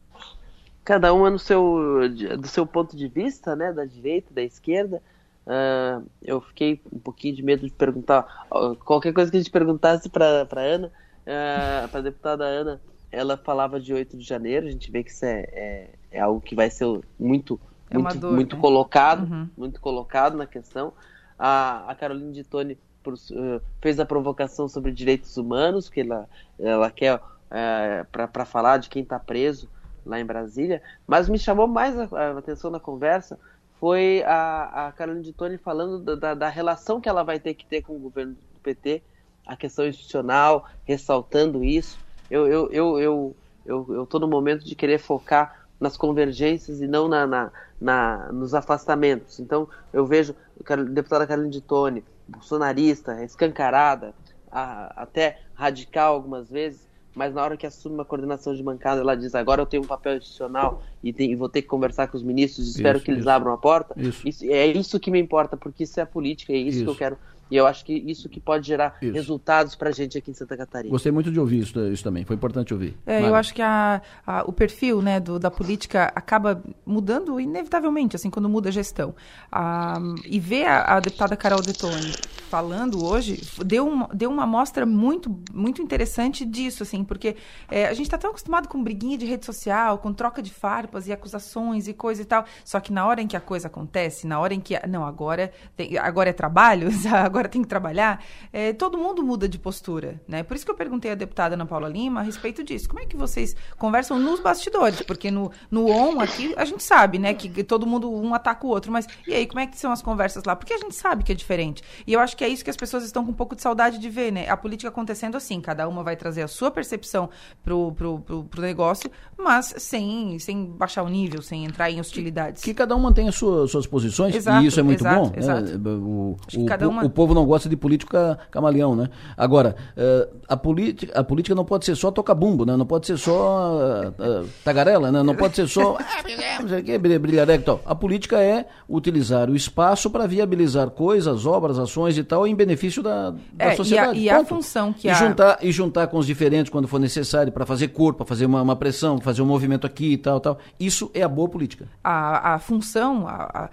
Cada 0.83 1.13
uma 1.13 1.29
no 1.29 1.39
seu, 1.39 2.09
do 2.39 2.47
seu 2.47 2.65
ponto 2.65 2.97
de 2.97 3.07
vista, 3.07 3.55
né, 3.55 3.71
da 3.71 3.85
direita, 3.85 4.33
da 4.33 4.41
esquerda. 4.41 5.01
Uh, 5.45 6.05
eu 6.21 6.41
fiquei 6.41 6.81
um 6.91 6.99
pouquinho 6.99 7.35
de 7.35 7.43
medo 7.43 7.65
de 7.65 7.71
perguntar 7.71 8.47
qualquer 8.83 9.13
coisa 9.13 9.29
que 9.29 9.37
a 9.37 9.39
gente 9.39 9.51
perguntasse 9.51 10.09
para 10.09 10.47
a 10.49 10.59
Ana, 10.59 10.87
uh, 10.87 11.87
para 11.89 11.99
a 11.99 12.03
deputada 12.03 12.43
Ana, 12.45 12.81
ela 13.11 13.37
falava 13.37 13.79
de 13.79 13.93
8 13.93 14.17
de 14.17 14.25
janeiro. 14.25 14.67
A 14.67 14.71
gente 14.71 14.91
vê 14.91 15.03
que 15.03 15.11
isso 15.11 15.25
é, 15.25 15.41
é 15.51 15.89
é 16.13 16.21
algo 16.21 16.39
que 16.39 16.55
vai 16.55 16.69
ser 16.69 16.85
muito 17.19 17.59
é 17.89 17.97
muito, 17.97 18.17
dor, 18.17 18.33
muito 18.33 18.55
né? 18.55 18.61
colocado 18.61 19.29
uhum. 19.29 19.49
muito 19.57 19.81
colocado 19.81 20.37
na 20.37 20.45
questão 20.45 20.93
a, 21.37 21.91
a 21.91 21.95
Caroline 21.95 22.31
de 22.31 22.43
Tone 22.43 22.77
uh, 23.05 23.61
fez 23.81 23.99
a 23.99 24.05
provocação 24.05 24.69
sobre 24.69 24.91
direitos 24.91 25.35
humanos 25.35 25.89
que 25.89 26.01
ela 26.01 26.29
ela 26.59 26.89
quer 26.91 27.15
uh, 27.15 28.05
para 28.11 28.45
falar 28.45 28.77
de 28.77 28.89
quem 28.89 29.01
está 29.01 29.19
preso 29.19 29.67
lá 30.05 30.19
em 30.19 30.25
Brasília 30.25 30.81
mas 31.07 31.27
me 31.27 31.39
chamou 31.39 31.67
mais 31.67 31.97
a, 31.99 32.03
a 32.03 32.37
atenção 32.37 32.69
na 32.69 32.79
conversa 32.79 33.37
foi 33.79 34.23
a, 34.25 34.87
a 34.87 34.91
Caroline 34.91 35.25
de 35.25 35.33
Tone 35.33 35.57
falando 35.57 36.15
da, 36.15 36.33
da 36.33 36.47
relação 36.47 37.01
que 37.01 37.09
ela 37.09 37.23
vai 37.23 37.39
ter 37.39 37.55
que 37.55 37.65
ter 37.65 37.81
com 37.81 37.95
o 37.95 37.99
governo 37.99 38.33
do 38.33 38.59
PT 38.61 39.01
a 39.45 39.57
questão 39.57 39.85
institucional 39.85 40.69
ressaltando 40.85 41.63
isso 41.63 41.99
eu 42.29 42.47
eu 42.47 42.71
eu 42.71 42.99
eu 42.99 43.35
eu, 43.65 43.87
eu 43.89 44.05
tô 44.05 44.19
no 44.19 44.27
momento 44.27 44.65
de 44.65 44.75
querer 44.75 44.99
focar 44.99 45.62
nas 45.83 45.97
convergências 45.97 46.81
e 46.81 46.87
não 46.87 47.09
na, 47.09 47.27
na, 47.27 47.51
na, 47.79 48.31
nos 48.31 48.55
afastamentos. 48.55 49.37
Então, 49.37 49.67
eu 49.91 50.05
vejo 50.05 50.33
a 50.65 50.75
deputada 50.77 51.27
Carolina 51.27 51.51
de 51.51 51.59
Tone, 51.59 52.05
bolsonarista, 52.25 53.21
escancarada, 53.21 54.13
a, 54.49 55.03
até 55.03 55.41
radical 55.53 56.13
algumas 56.13 56.49
vezes, 56.49 56.87
mas 57.13 57.33
na 57.33 57.43
hora 57.43 57.57
que 57.57 57.67
assume 57.67 57.95
uma 57.95 58.05
coordenação 58.05 58.55
de 58.55 58.63
bancada, 58.63 59.01
ela 59.01 59.15
diz: 59.15 59.35
agora 59.35 59.61
eu 59.61 59.65
tenho 59.65 59.83
um 59.83 59.87
papel 59.87 60.15
institucional 60.15 60.81
e, 61.03 61.11
tem, 61.11 61.31
e 61.31 61.35
vou 61.35 61.49
ter 61.49 61.61
que 61.61 61.67
conversar 61.67 62.07
com 62.07 62.15
os 62.15 62.23
ministros, 62.23 62.65
espero 62.69 62.97
isso, 62.97 63.05
que 63.05 63.11
eles 63.11 63.21
isso. 63.21 63.29
abram 63.29 63.51
a 63.51 63.57
porta. 63.57 63.93
Isso. 63.97 64.27
isso. 64.27 64.45
É 64.45 64.65
isso 64.65 64.99
que 64.99 65.11
me 65.11 65.19
importa, 65.19 65.57
porque 65.57 65.83
isso 65.83 65.99
é 65.99 66.03
a 66.03 66.07
política, 66.07 66.53
é 66.53 66.57
isso, 66.57 66.85
que 66.85 66.89
eu 66.89 66.95
quero 66.95 67.17
e 67.53 67.55
eu 67.55 67.67
acho 67.67 67.85
que 67.85 67.93
isso 67.93 68.27
que 68.27 68.39
pode 68.39 68.65
gerar 68.65 68.97
isso. 68.99 69.13
resultados 69.13 69.75
para 69.75 69.89
a 69.89 69.91
gente 69.91 70.17
aqui 70.17 70.31
em 70.31 70.33
Santa 70.33 70.57
Catarina. 70.57 70.89
Gostei 70.89 71.11
muito 71.11 71.31
de 71.31 71.39
ouvir 71.39 71.59
isso, 71.59 71.79
isso 71.85 72.03
também, 72.03 72.25
foi 72.25 72.35
importante 72.35 72.73
ouvir. 72.73 72.97
É, 73.05 73.21
eu 73.21 73.35
acho 73.35 73.53
que 73.53 73.61
a, 73.61 74.01
a, 74.25 74.41
o 74.47 74.51
perfil 74.51 75.03
né, 75.03 75.19
do, 75.19 75.37
da 75.37 75.51
política 75.51 76.11
acaba 76.15 76.63
mudando 76.83 77.39
inevitavelmente, 77.39 78.15
assim, 78.15 78.31
quando 78.31 78.49
muda 78.49 78.69
a 78.69 78.71
gestão. 78.71 79.13
Ah, 79.51 79.99
e 80.25 80.39
ver 80.39 80.65
a, 80.65 80.95
a, 80.95 80.99
deputada 80.99 81.37
Carol 81.37 81.61
Detone 81.61 82.13
falando 82.49 83.05
hoje 83.05 83.39
deu, 83.63 83.87
um, 83.87 84.07
deu 84.07 84.31
uma 84.31 84.45
amostra 84.45 84.83
muito, 84.83 85.39
muito 85.53 85.79
interessante 85.79 86.43
disso, 86.45 86.81
assim, 86.81 87.03
porque 87.03 87.35
é, 87.69 87.85
a 87.85 87.93
gente 87.93 88.07
está 88.07 88.17
tão 88.17 88.31
acostumado 88.31 88.67
com 88.67 88.83
briguinha 88.83 89.15
de 89.15 89.27
rede 89.27 89.45
social, 89.45 89.99
com 89.99 90.11
troca 90.11 90.41
de 90.41 90.51
farpas 90.51 91.07
e 91.07 91.11
acusações 91.11 91.87
e 91.87 91.93
coisa 91.93 92.23
e 92.23 92.25
tal, 92.25 92.45
só 92.65 92.79
que 92.79 92.91
na 92.91 93.05
hora 93.05 93.21
em 93.21 93.27
que 93.27 93.37
a 93.37 93.41
coisa 93.41 93.67
acontece, 93.67 94.25
na 94.25 94.39
hora 94.39 94.55
em 94.55 94.59
que, 94.59 94.75
não, 94.87 95.05
agora, 95.05 95.51
tem, 95.75 95.95
agora 95.99 96.31
é 96.31 96.33
trabalho, 96.33 96.89
agora 97.13 97.42
agora 97.43 97.49
tem 97.49 97.61
que 97.61 97.67
trabalhar, 97.67 98.23
é, 98.51 98.71
todo 98.73 98.97
mundo 98.97 99.21
muda 99.23 99.47
de 99.47 99.59
postura, 99.59 100.21
né? 100.27 100.43
Por 100.43 100.55
isso 100.55 100.65
que 100.65 100.71
eu 100.71 100.75
perguntei 100.75 101.11
à 101.11 101.15
deputada 101.15 101.55
Ana 101.55 101.65
Paula 101.65 101.89
Lima 101.89 102.21
a 102.21 102.23
respeito 102.23 102.63
disso. 102.63 102.87
Como 102.87 103.01
é 103.01 103.05
que 103.05 103.15
vocês 103.17 103.55
conversam 103.77 104.17
nos 104.19 104.39
bastidores? 104.39 105.01
Porque 105.01 105.29
no, 105.29 105.51
no 105.69 105.87
on 105.89 106.19
aqui 106.21 106.53
a 106.57 106.63
gente 106.65 106.83
sabe, 106.83 107.19
né, 107.19 107.33
que 107.33 107.63
todo 107.63 107.85
mundo 107.85 108.11
um 108.11 108.33
ataca 108.33 108.65
o 108.65 108.69
outro, 108.69 108.91
mas 108.91 109.07
e 109.27 109.33
aí, 109.33 109.45
como 109.45 109.59
é 109.59 109.67
que 109.67 109.77
são 109.77 109.91
as 109.91 110.01
conversas 110.01 110.43
lá? 110.45 110.55
Porque 110.55 110.73
a 110.73 110.77
gente 110.77 110.95
sabe 110.95 111.23
que 111.23 111.31
é 111.31 111.35
diferente. 111.35 111.83
E 112.07 112.13
eu 112.13 112.19
acho 112.19 112.35
que 112.37 112.43
é 112.43 112.47
isso 112.47 112.63
que 112.63 112.69
as 112.69 112.77
pessoas 112.77 113.03
estão 113.03 113.25
com 113.25 113.31
um 113.31 113.35
pouco 113.35 113.55
de 113.55 113.61
saudade 113.61 113.97
de 113.97 114.09
ver, 114.09 114.31
né? 114.31 114.49
A 114.49 114.55
política 114.55 114.89
acontecendo 114.89 115.35
assim, 115.35 115.59
cada 115.59 115.87
uma 115.87 116.03
vai 116.03 116.15
trazer 116.15 116.43
a 116.43 116.47
sua 116.47 116.71
percepção 116.71 117.29
pro, 117.63 117.91
pro, 117.93 118.19
pro, 118.19 118.43
pro 118.45 118.61
negócio, 118.61 119.09
mas 119.37 119.73
sem, 119.77 120.37
sem 120.39 120.65
baixar 120.65 121.03
o 121.03 121.09
nível, 121.09 121.41
sem 121.41 121.65
entrar 121.65 121.89
em 121.91 121.99
hostilidades. 121.99 122.63
Que 122.63 122.73
cada 122.73 122.95
um 122.95 122.99
mantenha 122.99 123.31
sua, 123.31 123.67
suas 123.67 123.85
posições, 123.87 124.35
Exato, 124.35 124.63
e 124.63 124.67
isso 124.67 124.79
é 124.79 124.83
muito 124.83 125.01
exato, 125.01 125.19
bom. 125.21 125.29
né? 125.31 125.37
exato. 125.37 125.89
O, 126.03 126.37
Acho 126.47 126.57
que 126.57 126.63
o, 126.63 126.65
cada 126.65 126.87
uma- 126.89 127.05
o 127.05 127.09
povo 127.23 127.33
não 127.33 127.45
gosta 127.45 127.67
de 127.69 127.75
político 127.75 128.11
ca- 128.11 128.37
camaleão, 128.51 128.95
né? 128.95 129.09
Agora, 129.37 129.75
eh, 129.95 130.27
a, 130.47 130.57
política, 130.57 131.19
a 131.19 131.23
política 131.23 131.55
não 131.55 131.65
pode 131.65 131.85
ser 131.85 131.95
só 131.95 132.11
tocar 132.11 132.35
bumbo, 132.35 132.65
né? 132.65 132.75
Não 132.77 132.85
pode 132.85 133.07
ser 133.07 133.17
só 133.17 134.11
eh, 134.19 134.43
tagarela, 134.63 135.11
né? 135.11 135.23
Não 135.23 135.35
pode 135.35 135.55
ser 135.55 135.67
só 135.67 135.97
ah, 135.99 136.61
não 136.61 136.69
sei 136.69 136.79
o 136.81 136.83
quê, 136.83 136.97
brilha- 136.97 137.19
brilhareco 137.19 137.61
e 137.63 137.65
tal. 137.65 137.81
A 137.85 137.95
política 137.95 138.39
é 138.41 138.65
utilizar 138.87 139.49
o 139.49 139.55
espaço 139.55 140.09
para 140.09 140.27
viabilizar 140.27 140.89
coisas, 140.89 141.45
obras, 141.45 141.79
ações 141.79 142.17
e 142.17 142.23
tal 142.23 142.45
em 142.47 142.55
benefício 142.55 143.01
da, 143.01 143.31
da 143.31 143.37
É, 143.59 143.67
e 143.69 143.71
a- 143.71 143.75
sociedade. 143.75 144.19
e 144.19 144.29
a 144.29 144.43
função 144.45 144.91
que 144.93 145.07
e 145.07 145.09
a- 145.09 145.13
juntar 145.13 145.57
e 145.61 145.71
juntar 145.71 146.07
com 146.07 146.17
os 146.17 146.25
diferentes 146.25 146.69
quando 146.71 146.87
for 146.87 146.99
necessário 146.99 147.51
para 147.51 147.65
fazer 147.65 147.89
corpo, 147.89 148.17
para 148.19 148.25
fazer 148.27 148.45
uma, 148.45 148.61
uma 148.61 148.75
pressão, 148.75 149.19
fazer 149.19 149.41
um 149.41 149.45
movimento 149.45 149.87
aqui 149.87 150.13
e 150.13 150.17
tal, 150.17 150.39
tal. 150.39 150.57
Isso 150.79 151.09
é 151.13 151.21
a 151.21 151.27
boa 151.27 151.47
política. 151.49 151.87
a, 152.03 152.55
a 152.55 152.59
função 152.59 153.27
a, 153.27 153.69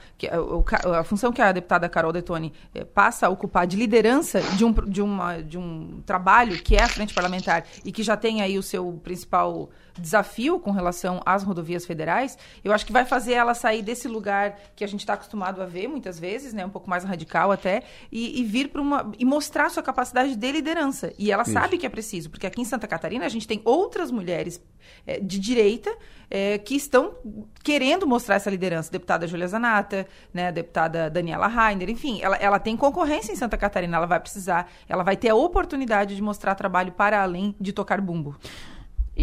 a, 0.93 1.01
a, 1.01 1.05
função 1.05 1.33
que 1.33 1.41
a 1.43 1.53
deputada 1.53 1.89
Carol 1.89 2.13
Detoni 2.13 2.53
passa 2.95 3.27
a 3.27 3.31
ocupar 3.41 3.67
de 3.67 3.75
liderança 3.75 4.41
de 4.41 4.65
um, 4.65 4.73
de, 4.73 5.01
uma, 5.01 5.41
de 5.41 5.57
um 5.57 6.03
trabalho 6.05 6.63
que 6.63 6.77
é 6.77 6.83
a 6.83 6.89
frente 6.89 7.15
parlamentar 7.15 7.65
e 7.83 7.91
que 7.91 8.03
já 8.03 8.15
tem 8.15 8.43
aí 8.43 8.59
o 8.59 8.63
seu 8.63 9.01
principal 9.03 9.71
desafio 9.99 10.59
com 10.59 10.71
relação 10.71 11.21
às 11.25 11.43
rodovias 11.43 11.87
federais, 11.87 12.37
eu 12.65 12.73
acho 12.73 12.87
que 12.87 12.93
vai 12.93 13.05
fazer 13.05 13.35
ela 13.35 13.55
sair 13.55 13.83
desse 13.83 14.09
lugar 14.09 14.59
que 14.75 14.85
a 14.85 14.87
gente 14.87 15.01
está 15.01 15.15
acostumado 15.15 15.63
a 15.63 15.67
ver 15.67 15.89
muitas 15.89 16.19
vezes, 16.19 16.53
né, 16.53 16.65
um 16.65 16.71
pouco 16.71 16.89
mais 16.89 17.05
radical 17.05 17.51
até, 17.51 17.83
e, 18.11 18.41
e 18.41 18.45
vir 18.45 18.69
para 18.69 18.81
uma 18.81 19.13
e 19.19 19.25
mostrar 19.25 19.71
sua 19.71 19.83
capacidade 19.83 20.37
de 20.37 20.53
liderança. 20.53 21.13
E 21.19 21.31
ela 21.31 21.43
Isso. 21.43 21.53
sabe 21.53 21.79
que 21.79 21.87
é 21.87 21.89
preciso, 21.89 22.31
porque 22.31 22.47
aqui 22.47 22.61
em 22.61 22.65
Santa 22.65 22.87
Catarina 22.87 23.27
a 23.27 23.29
gente 23.29 23.47
tem 23.47 23.61
outras 23.65 24.11
mulheres 24.11 24.61
eh, 25.07 25.21
de 25.21 25.39
direita 25.39 25.95
eh, 26.31 26.59
que 26.59 26.75
estão 26.75 27.15
querendo 27.63 28.07
mostrar 28.07 28.37
essa 28.37 28.51
liderança. 28.51 28.91
Deputada 28.91 29.27
Júlia 29.27 29.49
Zanata, 29.49 30.07
né, 30.33 30.53
deputada 30.53 31.11
Daniela 31.11 31.47
Rainer, 31.47 31.91
enfim, 31.91 32.21
ela, 32.23 32.37
ela 32.37 32.59
tem 32.59 32.77
concorrência 32.77 33.33
em 33.33 33.37
Santa 33.37 33.57
Catarina, 33.57 33.97
ela 33.97 34.07
vai 34.07 34.21
precisar, 34.21 34.71
ela 34.89 35.03
vai 35.03 35.17
ter 35.17 35.31
a 35.31 35.35
oportunidade 35.35 36.15
de 36.15 36.23
mostrar 36.23 36.55
trabalho 36.55 36.93
para 36.93 37.23
além 37.23 37.55
de 37.61 37.73
tocar 37.73 38.01
bumbo. 38.01 38.37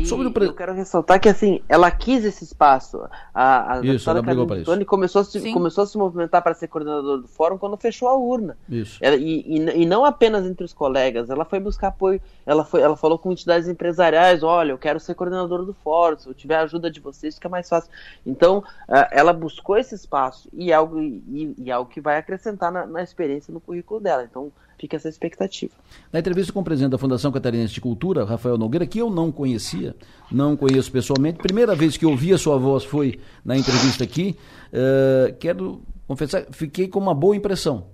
E 0.03 0.49
eu 0.49 0.53
quero 0.53 0.73
ressaltar 0.73 1.19
que 1.19 1.29
assim, 1.29 1.61
ela 1.67 1.89
quis 1.91 2.23
esse 2.25 2.43
espaço. 2.43 3.01
A, 3.33 3.73
a 3.73 3.85
Isso, 3.85 4.05
brigou 4.05 4.23
Carmen 4.23 4.47
para 4.47 4.57
isso. 4.57 4.65
Toni 4.65 4.85
começou 4.85 5.21
a, 5.21 5.25
se, 5.25 5.39
Sim. 5.39 5.53
começou 5.53 5.83
a 5.83 5.87
se 5.87 5.97
movimentar 5.97 6.41
para 6.41 6.53
ser 6.53 6.67
coordenadora 6.67 7.21
do 7.21 7.27
fórum 7.27 7.57
quando 7.57 7.77
fechou 7.77 8.07
a 8.07 8.15
urna. 8.15 8.57
Isso. 8.69 8.97
Ela- 9.01 9.15
e, 9.15 9.41
e, 9.41 9.81
e 9.81 9.85
não 9.85 10.05
apenas 10.05 10.45
entre 10.45 10.63
os 10.63 10.73
colegas, 10.73 11.29
ela 11.29 11.45
foi 11.45 11.59
buscar 11.59 11.87
apoio, 11.87 12.21
ela, 12.45 12.63
foi, 12.63 12.81
ela 12.81 12.95
falou 12.97 13.17
com 13.17 13.31
entidades 13.31 13.67
empresariais, 13.67 14.43
olha, 14.43 14.71
eu 14.71 14.77
quero 14.77 14.99
ser 14.99 15.15
coordenadora 15.15 15.63
do 15.63 15.73
fórum, 15.73 16.17
se 16.17 16.27
eu 16.27 16.33
tiver 16.33 16.55
a 16.55 16.61
ajuda 16.63 16.89
de 16.89 16.99
vocês 16.99 17.35
fica 17.35 17.49
mais 17.49 17.67
fácil. 17.67 17.91
Então, 18.25 18.63
ela 19.11 19.33
buscou 19.33 19.77
esse 19.77 19.95
espaço 19.95 20.49
e 20.53 20.71
algo, 20.73 20.99
e, 20.99 21.55
e 21.57 21.71
algo 21.71 21.89
que 21.89 22.01
vai 22.01 22.17
acrescentar 22.17 22.71
na, 22.71 22.85
na 22.85 23.03
experiência 23.03 23.53
no 23.53 23.59
currículo 23.59 23.99
dela. 23.99 24.23
Então, 24.23 24.51
fica 24.77 24.95
essa 24.95 25.09
expectativa. 25.09 25.73
Na 26.13 26.19
entrevista 26.19 26.53
com 26.53 26.59
o 26.59 26.63
presidente 26.63 26.91
da 26.91 26.97
Fundação 26.97 27.31
Catarinense 27.31 27.73
de 27.73 27.81
Cultura, 27.81 28.23
Rafael 28.25 28.57
Nogueira, 28.57 28.85
que 28.85 28.99
eu 28.99 29.09
não 29.09 29.31
conhecia, 29.31 29.95
não 30.31 30.55
conheço 30.55 30.91
pessoalmente, 30.91 31.39
primeira 31.39 31.75
vez 31.75 31.97
que 31.97 32.05
ouvi 32.05 32.33
a 32.33 32.37
sua 32.37 32.57
voz 32.57 32.83
foi 32.83 33.19
na 33.43 33.57
entrevista 33.57 34.03
aqui, 34.03 34.35
eh, 34.71 35.35
quero 35.39 35.81
confessar, 36.07 36.45
fiquei 36.51 36.87
com 36.87 36.99
uma 36.99 37.13
boa 37.13 37.35
impressão. 37.35 37.85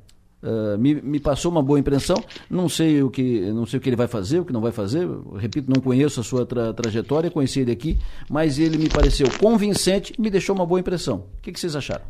Eh, 0.44 0.78
me, 0.78 0.96
me 1.02 1.20
passou 1.22 1.50
uma 1.50 1.64
boa 1.64 1.80
impressão, 1.80 2.22
não 2.50 2.68
sei 2.68 3.02
o 3.02 3.10
que 3.10 3.40
não 3.52 3.66
sei 3.66 3.80
o 3.80 3.82
que 3.82 3.88
ele 3.88 3.96
vai 3.96 4.08
fazer, 4.08 4.40
o 4.40 4.46
que 4.46 4.52
não 4.52 4.60
vai 4.60 4.74
fazer, 4.74 5.04
eu 5.04 5.36
repito, 5.38 5.72
não 5.74 5.82
conheço 5.82 6.20
a 6.20 6.24
sua 6.24 6.46
tra- 6.46 6.74
trajetória, 6.74 7.32
conheci 7.32 7.62
ele 7.62 7.72
aqui, 7.72 7.98
mas 8.30 8.60
ele 8.60 8.78
me 8.78 8.90
pareceu 8.90 9.26
convincente 9.40 10.14
e 10.18 10.22
me 10.22 10.30
deixou 10.30 10.54
uma 10.54 10.66
boa 10.66 10.82
impressão. 10.82 11.24
O 11.38 11.42
que, 11.42 11.52
que 11.54 11.60
vocês 11.60 11.78
acharam? 11.78 12.04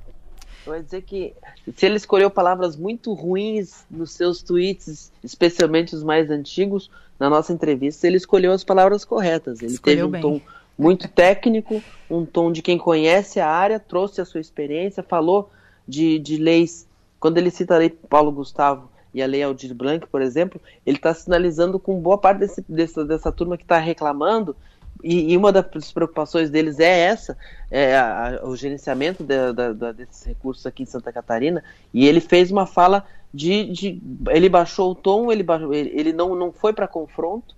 Ia 0.68 0.81
dizer 0.81 1.02
que 1.02 1.34
se 1.76 1.85
ele 1.85 1.98
escolheu 1.98 2.30
palavras 2.30 2.76
muito 2.76 3.14
ruins 3.14 3.85
nos 3.90 4.11
seus 4.11 4.41
tweets, 4.41 5.11
especialmente 5.23 5.95
os 5.95 6.03
mais 6.03 6.30
antigos, 6.30 6.90
na 7.19 7.30
nossa 7.30 7.53
entrevista, 7.53 8.07
ele 8.07 8.18
escolheu 8.18 8.52
as 8.52 8.64
palavras 8.64 9.06
corretas. 9.06 9.61
Ele 9.61 9.73
Escolheu 9.73 9.98
teve 9.98 10.07
um 10.07 10.11
bem. 10.11 10.22
tom 10.22 10.41
muito 10.77 11.07
técnico, 11.07 11.81
um 12.10 12.26
tom 12.26 12.52
de 12.52 12.61
quem 12.61 12.77
conhece 12.77 13.40
a 13.40 13.48
área, 13.48 13.80
trouxe 13.80 14.19
a 14.19 14.26
sua 14.26 14.41
experiência, 14.41 15.03
falou 15.03 15.49
de, 15.88 16.19
de 16.19 16.38
leis. 16.38 16.88
Quando 17.19 17.38
ele 17.38 17.52
cita 17.52 17.76
a 17.76 17.77
lei 17.77 17.90
Paulo 17.90 18.31
Gustavo 18.31 18.90
e 19.14 19.22
a 19.22 19.27
lei 19.27 19.44
Aldir 19.44 19.73
Blanc, 19.73 20.06
por 20.07 20.22
exemplo, 20.22 20.60
ele 20.85 20.98
está 20.98 21.14
sinalizando 21.14 21.80
com 21.80 22.02
boa 22.02 22.18
parte 22.18 22.40
desse, 22.40 22.65
dessa, 22.68 23.06
dessa 23.06 23.31
turma 23.31 23.57
que 23.57 23.64
está 23.64 23.77
reclamando 23.77 24.56
e, 25.03 25.34
e 25.34 25.38
uma 25.38 25.51
das 25.51 25.91
preocupações 25.91 26.49
deles 26.49 26.80
é 26.80 26.99
essa, 27.01 27.38
é 27.69 27.95
a- 27.97 28.39
a- 28.41 28.47
o 28.47 28.55
gerenciamento 28.55 29.23
da- 29.23 29.91
desses 29.91 30.23
recursos 30.23 30.65
aqui 30.65 30.84
em 30.84 30.85
Santa 30.85 31.11
Catarina, 31.11 31.63
e 31.93 32.07
ele 32.07 32.19
fez 32.21 32.51
uma 32.51 32.65
fala 32.65 33.05
de, 33.34 33.65
de- 33.71 34.01
ele 34.30 34.47
baixou 34.49 34.91
o 34.91 34.95
tom, 34.95 35.31
ele, 35.31 35.45
ele, 35.71 35.91
ele 35.93 36.13
não, 36.13 36.35
não 36.35 36.51
foi 36.51 36.71
para 36.71 36.88
confronto, 36.88 37.55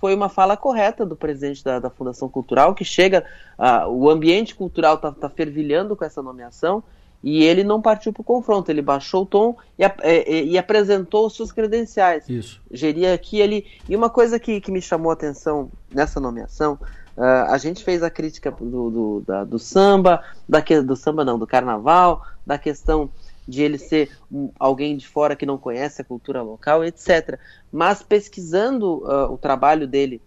foi 0.00 0.14
uma 0.14 0.28
fala 0.28 0.56
correta 0.56 1.04
do 1.04 1.16
presidente 1.16 1.62
da, 1.64 1.78
da 1.80 1.90
Fundação 1.90 2.28
Cultural, 2.28 2.74
que 2.74 2.84
chega, 2.84 3.24
ah, 3.58 3.88
o 3.88 4.08
ambiente 4.08 4.54
cultural 4.54 4.94
está 4.94 5.10
tá 5.10 5.28
fervilhando 5.28 5.96
com 5.96 6.04
essa 6.04 6.22
nomeação, 6.22 6.82
e 7.22 7.42
ele 7.42 7.64
não 7.64 7.82
partiu 7.82 8.12
para 8.12 8.20
o 8.20 8.24
confronto, 8.24 8.70
ele 8.70 8.80
baixou 8.80 9.22
o 9.22 9.26
tom 9.26 9.56
e, 9.78 9.84
ap- 9.84 10.00
é, 10.02 10.18
é, 10.18 10.44
e 10.44 10.56
apresentou 10.56 11.28
seus 11.28 11.50
credenciais 11.50 12.28
Isso. 12.28 12.60
geria 12.70 13.12
aqui 13.12 13.40
ele 13.40 13.66
e 13.88 13.96
uma 13.96 14.08
coisa 14.08 14.38
que, 14.38 14.60
que 14.60 14.70
me 14.70 14.80
chamou 14.80 15.10
a 15.10 15.14
atenção 15.14 15.70
nessa 15.92 16.20
nomeação 16.20 16.78
ah, 17.16 17.48
a 17.52 17.58
gente 17.58 17.82
fez 17.82 18.04
a 18.04 18.10
crítica 18.10 18.52
do, 18.52 18.90
do, 18.90 19.22
da- 19.26 19.42
do 19.44 19.58
samba 19.58 20.22
da 20.48 20.62
que- 20.62 20.80
do 20.80 20.94
samba 20.94 21.24
não 21.24 21.36
do 21.38 21.46
carnaval 21.46 22.22
da 22.46 22.56
questão 22.56 23.10
de 23.48 23.62
ele 23.62 23.78
ser 23.78 24.10
alguém 24.58 24.96
de 24.96 25.08
fora 25.08 25.34
que 25.34 25.44
não 25.46 25.58
conhece 25.58 26.00
a 26.00 26.04
cultura 26.04 26.40
local 26.42 26.84
etc 26.84 27.36
mas 27.72 28.00
pesquisando 28.00 29.02
ah, 29.06 29.28
o 29.28 29.36
trabalho 29.36 29.88
dele 29.88 30.22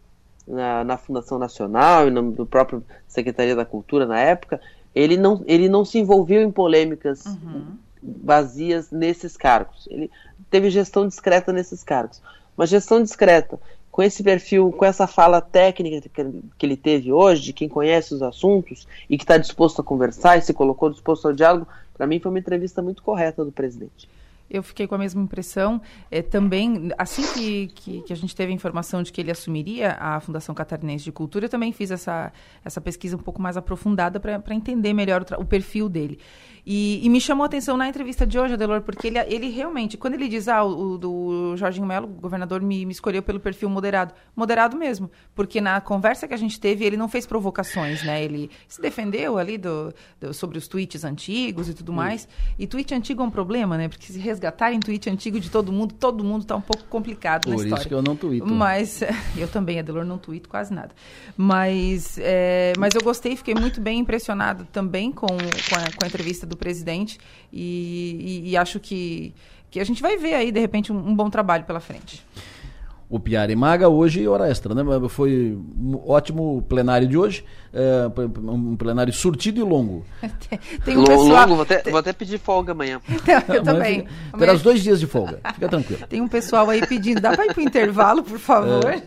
na, 0.46 0.84
na 0.84 0.98
Fundação 0.98 1.38
Nacional 1.40 2.08
e 2.08 2.12
no, 2.12 2.22
no 2.22 2.46
próprio 2.46 2.84
Secretaria 3.08 3.56
da 3.56 3.64
Cultura 3.64 4.06
na 4.06 4.20
época 4.20 4.60
ele 4.94 5.18
não 5.18 5.44
ele 5.46 5.70
não 5.70 5.86
se 5.86 6.00
envolveu 6.00 6.42
em 6.42 6.52
polêmicas 6.52 7.24
vazias 8.04 8.92
nesses 8.92 9.38
cargos. 9.38 9.88
Ele 9.90 10.10
teve 10.50 10.70
gestão 10.70 11.08
discreta 11.08 11.54
nesses 11.54 11.84
cargos. 11.84 12.22
Uma 12.58 12.66
gestão 12.66 13.02
discreta, 13.02 13.60
com 13.92 14.02
esse 14.02 14.24
perfil, 14.24 14.72
com 14.72 14.86
essa 14.86 15.08
fala 15.08 15.42
técnica 15.42 16.10
que 16.10 16.42
que 16.58 16.66
ele 16.66 16.78
teve 16.78 17.12
hoje, 17.12 17.42
de 17.44 17.54
quem 17.54 17.70
conhece 17.70 18.14
os 18.14 18.22
assuntos 18.22 18.88
e 19.10 19.18
que 19.18 19.24
está 19.24 19.38
disposto 19.38 19.82
a 19.82 19.84
conversar 19.84 20.38
e 20.38 20.42
se 20.42 20.54
colocou 20.54 20.90
disposto 20.90 21.28
ao 21.28 21.34
diálogo, 21.34 21.68
para 21.94 22.08
mim 22.08 22.20
foi 22.20 22.32
uma 22.32 22.40
entrevista 22.40 22.82
muito 22.82 23.04
correta 23.04 23.46
do 23.46 23.52
presidente. 23.52 24.10
Eu 24.52 24.62
fiquei 24.62 24.86
com 24.86 24.96
a 24.96 24.98
mesma 24.98 25.22
impressão. 25.22 25.82
É, 26.10 26.22
também, 26.22 26.92
assim 26.98 27.24
que, 27.34 27.68
que, 27.68 28.02
que 28.02 28.14
a 28.14 28.16
gente 28.16 28.36
teve 28.36 28.52
a 28.52 28.56
informação 28.56 29.02
de 29.02 29.12
que 29.12 29.22
ele 29.22 29.32
assumiria 29.32 29.98
a 30.00 30.20
Fundação 30.20 30.54
Catarinense 30.54 31.06
de 31.06 31.12
Cultura, 31.12 31.46
eu 31.46 31.50
também 31.50 31.72
fiz 31.72 31.90
essa, 31.90 32.32
essa 32.64 32.82
pesquisa 32.82 33.16
um 33.16 33.20
pouco 33.20 33.42
mais 33.42 33.56
aprofundada 33.56 34.20
para 34.20 34.54
entender 34.54 34.94
melhor 34.94 35.26
o, 35.38 35.42
o 35.42 35.46
perfil 35.46 35.88
dele. 35.88 36.20
E, 36.66 37.00
e 37.04 37.10
me 37.10 37.20
chamou 37.20 37.44
a 37.44 37.48
atenção 37.48 37.76
na 37.76 37.88
entrevista 37.88 38.26
de 38.26 38.38
hoje, 38.38 38.54
Adelor, 38.54 38.82
porque 38.82 39.08
ele, 39.08 39.18
ele 39.20 39.50
realmente, 39.50 39.98
quando 39.98 40.14
ele 40.14 40.28
diz, 40.28 40.48
ah, 40.48 40.64
o, 40.64 40.98
do 40.98 41.56
Jorginho 41.58 41.86
Melo, 41.88 42.06
o 42.08 42.22
governador 42.22 42.62
me, 42.62 42.86
me 42.86 42.92
escolheu 42.92 43.24
pelo 43.24 43.40
perfil 43.40 43.70
moderado. 43.70 44.14
Moderado 44.36 44.78
mesmo, 44.78 45.10
porque 45.34 45.60
na 45.60 45.82
conversa 45.82 46.28
que 46.28 46.34
a 46.34 46.38
gente 46.38 46.60
teve, 46.60 46.86
ele 46.86 46.98
não 46.98 47.08
fez 47.10 47.26
provocações, 47.26 48.04
né? 48.04 48.24
Ele 48.24 48.50
se 48.68 48.82
defendeu 48.82 49.38
ali 49.38 49.58
do, 49.58 49.94
do- 50.20 50.34
sobre 50.34 50.58
os 50.58 50.68
tweets 50.68 51.04
antigos 51.04 51.68
e 51.68 51.74
tudo 51.74 51.92
mais. 51.92 52.28
E 52.60 52.68
tweet 52.68 52.94
antigo 52.94 53.22
é 53.24 53.26
um 53.26 53.32
problema, 53.32 53.78
né? 53.78 53.88
Porque 53.90 54.12
se 54.12 54.20
resgatarem 54.20 54.80
tweet 54.80 55.10
antigo 55.10 55.40
de 55.40 55.50
todo 55.50 55.72
mundo, 55.72 55.94
todo 55.96 56.24
mundo 56.24 56.46
tá 56.46 56.56
um 56.56 56.62
pouco 56.62 56.84
complicado 56.86 57.48
na 57.50 57.56
Por 57.56 57.64
história. 57.64 57.82
isso 57.82 57.88
que 57.90 57.94
eu 57.94 58.02
não 58.02 58.16
tuito. 58.16 58.46
Mas 58.46 59.02
eu 59.36 59.48
também, 59.48 59.80
Adelor, 59.80 60.06
não 60.06 60.18
tuito 60.18 60.48
quase 60.48 60.74
nada. 60.74 60.92
Mas, 61.36 62.18
é, 62.20 62.74
mas 62.78 62.94
eu 62.94 63.02
gostei, 63.02 63.36
fiquei 63.36 63.56
muito 63.56 63.82
bem 63.82 64.00
impressionado 64.00 64.68
também 64.72 65.12
com, 65.12 65.28
com, 65.28 65.36
a, 65.76 65.92
com 65.98 66.04
a 66.04 66.08
entrevista 66.08 66.46
do 66.52 66.58
presidente 66.58 67.18
e, 67.52 68.42
e- 68.46 68.50
e 68.52 68.58
acho 68.58 68.80
que, 68.80 69.34
que 69.70 69.80
a 69.80 69.84
gente 69.84 70.02
vai 70.02 70.18
ver 70.18 70.36
aí, 70.36 70.52
de 70.52 70.60
repente, 70.60 70.92
um, 70.94 70.98
um 70.98 71.16
bom 71.16 71.30
trabalho 71.30 71.64
pela 71.64 71.80
frente. 71.80 72.26
O 73.10 73.20
Piara 73.20 73.52
e 73.52 73.56
Maga 73.58 73.90
hoje 73.90 74.26
hora 74.26 74.50
extra, 74.50 74.74
né? 74.74 74.84
Foi 75.10 75.58
um 75.78 76.02
ótimo 76.08 76.62
plenário 76.70 77.06
de 77.10 77.18
hoje, 77.18 77.44
é, 77.74 78.08
um 78.50 78.78
plenário 78.78 79.12
surtido 79.12 79.60
e 79.60 79.64
longo. 79.64 80.06
Tem 80.86 80.96
um 80.98 81.04
pessoal... 81.04 81.42
Longo, 81.42 81.56
vou 81.56 81.64
até, 81.64 81.84
vou 81.92 82.00
até 82.00 82.14
pedir 82.14 82.40
folga 82.40 82.72
amanhã. 82.72 83.02
Eu 83.54 83.62
também. 83.64 84.08
Fica, 84.08 84.38
terá 84.38 84.54
os 84.54 84.62
dois 84.62 84.82
dias 84.82 84.98
de 84.98 85.08
folga, 85.08 85.42
fica 85.56 85.68
tranquilo. 85.68 86.02
Tem 86.08 86.22
um 86.22 86.28
pessoal 86.30 86.70
aí 86.70 86.88
pedindo, 86.88 87.20
dá 87.20 87.32
para 87.34 87.48
ir 87.48 87.54
pro 87.54 87.62
intervalo, 87.62 88.24
por 88.24 88.40
favor? 88.40 88.86
É. 88.86 89.04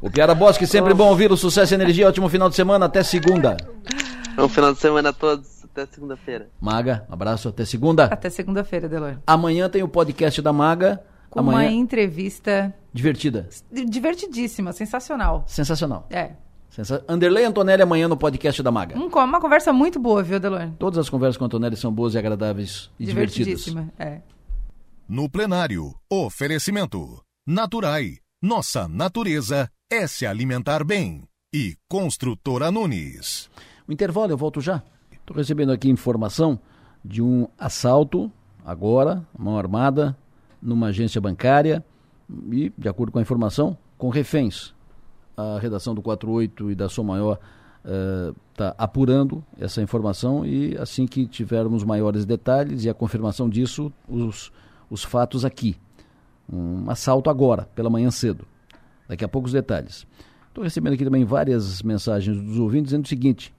O 0.00 0.10
Piara 0.10 0.34
Bosque, 0.34 0.66
sempre 0.66 0.94
bom 0.94 1.08
ouvir 1.10 1.30
o 1.30 1.36
Sucesso 1.36 1.74
e 1.74 1.76
Energia, 1.76 2.08
ótimo 2.08 2.26
final 2.30 2.48
de 2.48 2.54
semana, 2.56 2.86
até 2.86 3.02
segunda. 3.02 3.56
Bom 4.34 4.48
final 4.48 4.72
de 4.72 4.78
semana 4.80 5.10
a 5.10 5.12
todos, 5.12 5.55
até 5.76 5.86
segunda-feira. 5.92 6.48
Maga, 6.60 7.06
abraço, 7.10 7.48
até 7.48 7.64
segunda. 7.64 8.04
Até 8.04 8.30
segunda-feira, 8.30 8.88
Delor. 8.88 9.18
Amanhã 9.26 9.68
tem 9.68 9.82
o 9.82 9.88
podcast 9.88 10.40
da 10.40 10.52
Maga 10.52 11.02
com 11.28 11.40
Amanhã... 11.40 11.68
uma 11.68 11.72
entrevista 11.72 12.74
divertida. 12.92 13.48
Divertidíssima, 13.70 14.72
sensacional. 14.72 15.44
Sensacional. 15.46 16.06
É. 16.10 16.32
Sensa... 16.70 17.04
Anderlei 17.08 17.44
Antonelli 17.44 17.82
amanhã 17.82 18.08
no 18.08 18.16
podcast 18.16 18.62
da 18.62 18.70
Maga. 18.70 18.98
Um, 18.98 19.06
uma 19.08 19.40
conversa 19.40 19.72
muito 19.72 19.98
boa, 20.00 20.22
viu, 20.22 20.40
Delor? 20.40 20.70
Todas 20.78 20.98
as 20.98 21.10
conversas 21.10 21.36
com 21.36 21.44
a 21.44 21.46
Antonelli 21.46 21.76
são 21.76 21.92
boas 21.92 22.14
e 22.14 22.18
agradáveis 22.18 22.90
e 22.98 23.04
Divertidíssima, 23.04 23.82
divertidas. 23.82 24.06
é. 24.08 24.22
No 25.08 25.28
plenário, 25.30 25.94
oferecimento. 26.10 27.22
Naturai. 27.46 28.16
Nossa 28.42 28.88
natureza 28.88 29.70
é 29.90 30.06
se 30.06 30.26
alimentar 30.26 30.84
bem. 30.84 31.22
E 31.54 31.76
Construtora 31.88 32.70
Nunes. 32.70 33.48
O 33.88 33.92
intervalo, 33.92 34.32
eu 34.32 34.36
volto 34.36 34.60
já. 34.60 34.82
Estou 35.26 35.36
recebendo 35.36 35.72
aqui 35.72 35.90
informação 35.90 36.56
de 37.04 37.20
um 37.20 37.48
assalto, 37.58 38.30
agora, 38.64 39.26
mão 39.36 39.58
armada, 39.58 40.16
numa 40.62 40.86
agência 40.86 41.20
bancária 41.20 41.84
e, 42.52 42.72
de 42.78 42.88
acordo 42.88 43.10
com 43.10 43.18
a 43.18 43.22
informação, 43.22 43.76
com 43.98 44.08
reféns. 44.08 44.72
A 45.36 45.58
redação 45.58 45.96
do 45.96 46.00
48 46.00 46.70
e 46.70 46.76
da 46.76 46.88
Som 46.88 47.02
Maior 47.02 47.40
está 48.52 48.70
uh, 48.70 48.74
apurando 48.78 49.44
essa 49.58 49.82
informação 49.82 50.46
e 50.46 50.78
assim 50.78 51.08
que 51.08 51.26
tivermos 51.26 51.82
maiores 51.82 52.24
detalhes 52.24 52.84
e 52.84 52.88
a 52.88 52.94
confirmação 52.94 53.48
disso, 53.48 53.92
os, 54.08 54.52
os 54.88 55.02
fatos 55.02 55.44
aqui. 55.44 55.76
Um 56.48 56.88
assalto 56.88 57.28
agora, 57.28 57.68
pela 57.74 57.90
manhã 57.90 58.12
cedo. 58.12 58.46
Daqui 59.08 59.24
a 59.24 59.28
pouco 59.28 59.46
os 59.46 59.52
detalhes. 59.52 60.06
Estou 60.46 60.62
recebendo 60.62 60.94
aqui 60.94 61.04
também 61.04 61.24
várias 61.24 61.82
mensagens 61.82 62.40
dos 62.40 62.60
ouvintes 62.60 62.90
dizendo 62.90 63.06
o 63.06 63.08
seguinte: 63.08 63.52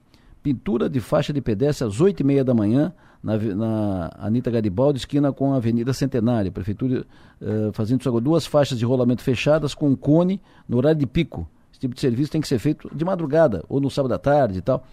pintura 0.47 0.89
de 0.89 1.01
faixa 1.01 1.33
de 1.33 1.41
pedestre 1.41 1.85
às 1.85 1.99
8 1.99 2.21
e 2.21 2.23
meia 2.23 2.41
da 2.41 2.53
manhã 2.53 2.93
na, 3.21 3.37
na 3.37 4.11
Anitta 4.17 4.49
Garibaldi, 4.49 4.99
esquina 4.99 5.33
com 5.33 5.53
a 5.53 5.57
Avenida 5.57 5.91
Centenária. 5.91 6.49
Prefeitura 6.49 7.05
uh, 7.41 7.73
fazendo 7.73 8.07
agora. 8.07 8.23
Duas 8.23 8.45
faixas 8.45 8.79
de 8.79 8.85
rolamento 8.85 9.21
fechadas 9.21 9.73
com 9.73 9.89
um 9.89 9.95
cone 9.95 10.41
no 10.67 10.77
horário 10.77 10.97
de 10.97 11.05
pico. 11.05 11.45
Esse 11.69 11.81
tipo 11.81 11.93
de 11.93 11.99
serviço 11.99 12.31
tem 12.31 12.39
que 12.39 12.47
ser 12.47 12.59
feito 12.59 12.89
de 12.95 13.03
madrugada 13.03 13.61
ou 13.67 13.81
no 13.81 13.89
sábado 13.89 14.13
à 14.13 14.17
tarde 14.17 14.59
e 14.59 14.61
tal. 14.61 14.85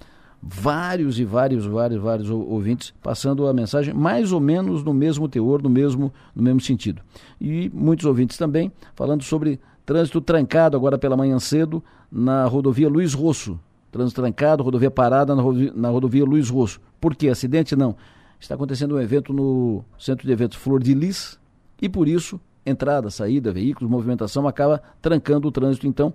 Vários 0.42 1.20
e 1.20 1.24
vários, 1.24 1.64
vários, 1.64 2.02
vários 2.02 2.28
ouvintes 2.28 2.92
passando 3.00 3.46
a 3.46 3.52
mensagem 3.52 3.94
mais 3.94 4.32
ou 4.32 4.40
menos 4.40 4.82
no 4.82 4.92
mesmo 4.92 5.28
teor, 5.28 5.62
no 5.62 5.70
mesmo, 5.70 6.12
no 6.34 6.42
mesmo 6.42 6.60
sentido. 6.60 7.00
E 7.40 7.70
muitos 7.72 8.04
ouvintes 8.06 8.36
também 8.36 8.72
falando 8.96 9.22
sobre 9.22 9.60
trânsito 9.86 10.20
trancado 10.20 10.76
agora 10.76 10.98
pela 10.98 11.16
manhã 11.16 11.38
cedo 11.38 11.82
na 12.10 12.44
rodovia 12.44 12.88
Luiz 12.88 13.14
Rosso. 13.14 13.58
Trânsito 13.94 14.20
trancado, 14.20 14.64
rodovia 14.64 14.90
parada 14.90 15.36
na 15.36 15.40
rodovia, 15.40 15.72
na 15.72 15.88
rodovia 15.88 16.24
Luiz 16.24 16.50
Rosso. 16.50 16.80
Por 17.00 17.14
quê? 17.14 17.28
Acidente? 17.28 17.76
Não. 17.76 17.94
Está 18.40 18.56
acontecendo 18.56 18.96
um 18.96 19.00
evento 19.00 19.32
no 19.32 19.84
Centro 19.96 20.26
de 20.26 20.32
Eventos 20.32 20.58
Flor 20.58 20.82
de 20.82 20.92
Lis 20.92 21.38
e 21.80 21.88
por 21.88 22.08
isso 22.08 22.40
entrada, 22.66 23.08
saída, 23.08 23.52
veículos, 23.52 23.88
movimentação 23.88 24.48
acaba 24.48 24.82
trancando 25.00 25.46
o 25.46 25.52
trânsito. 25.52 25.86
Então, 25.86 26.12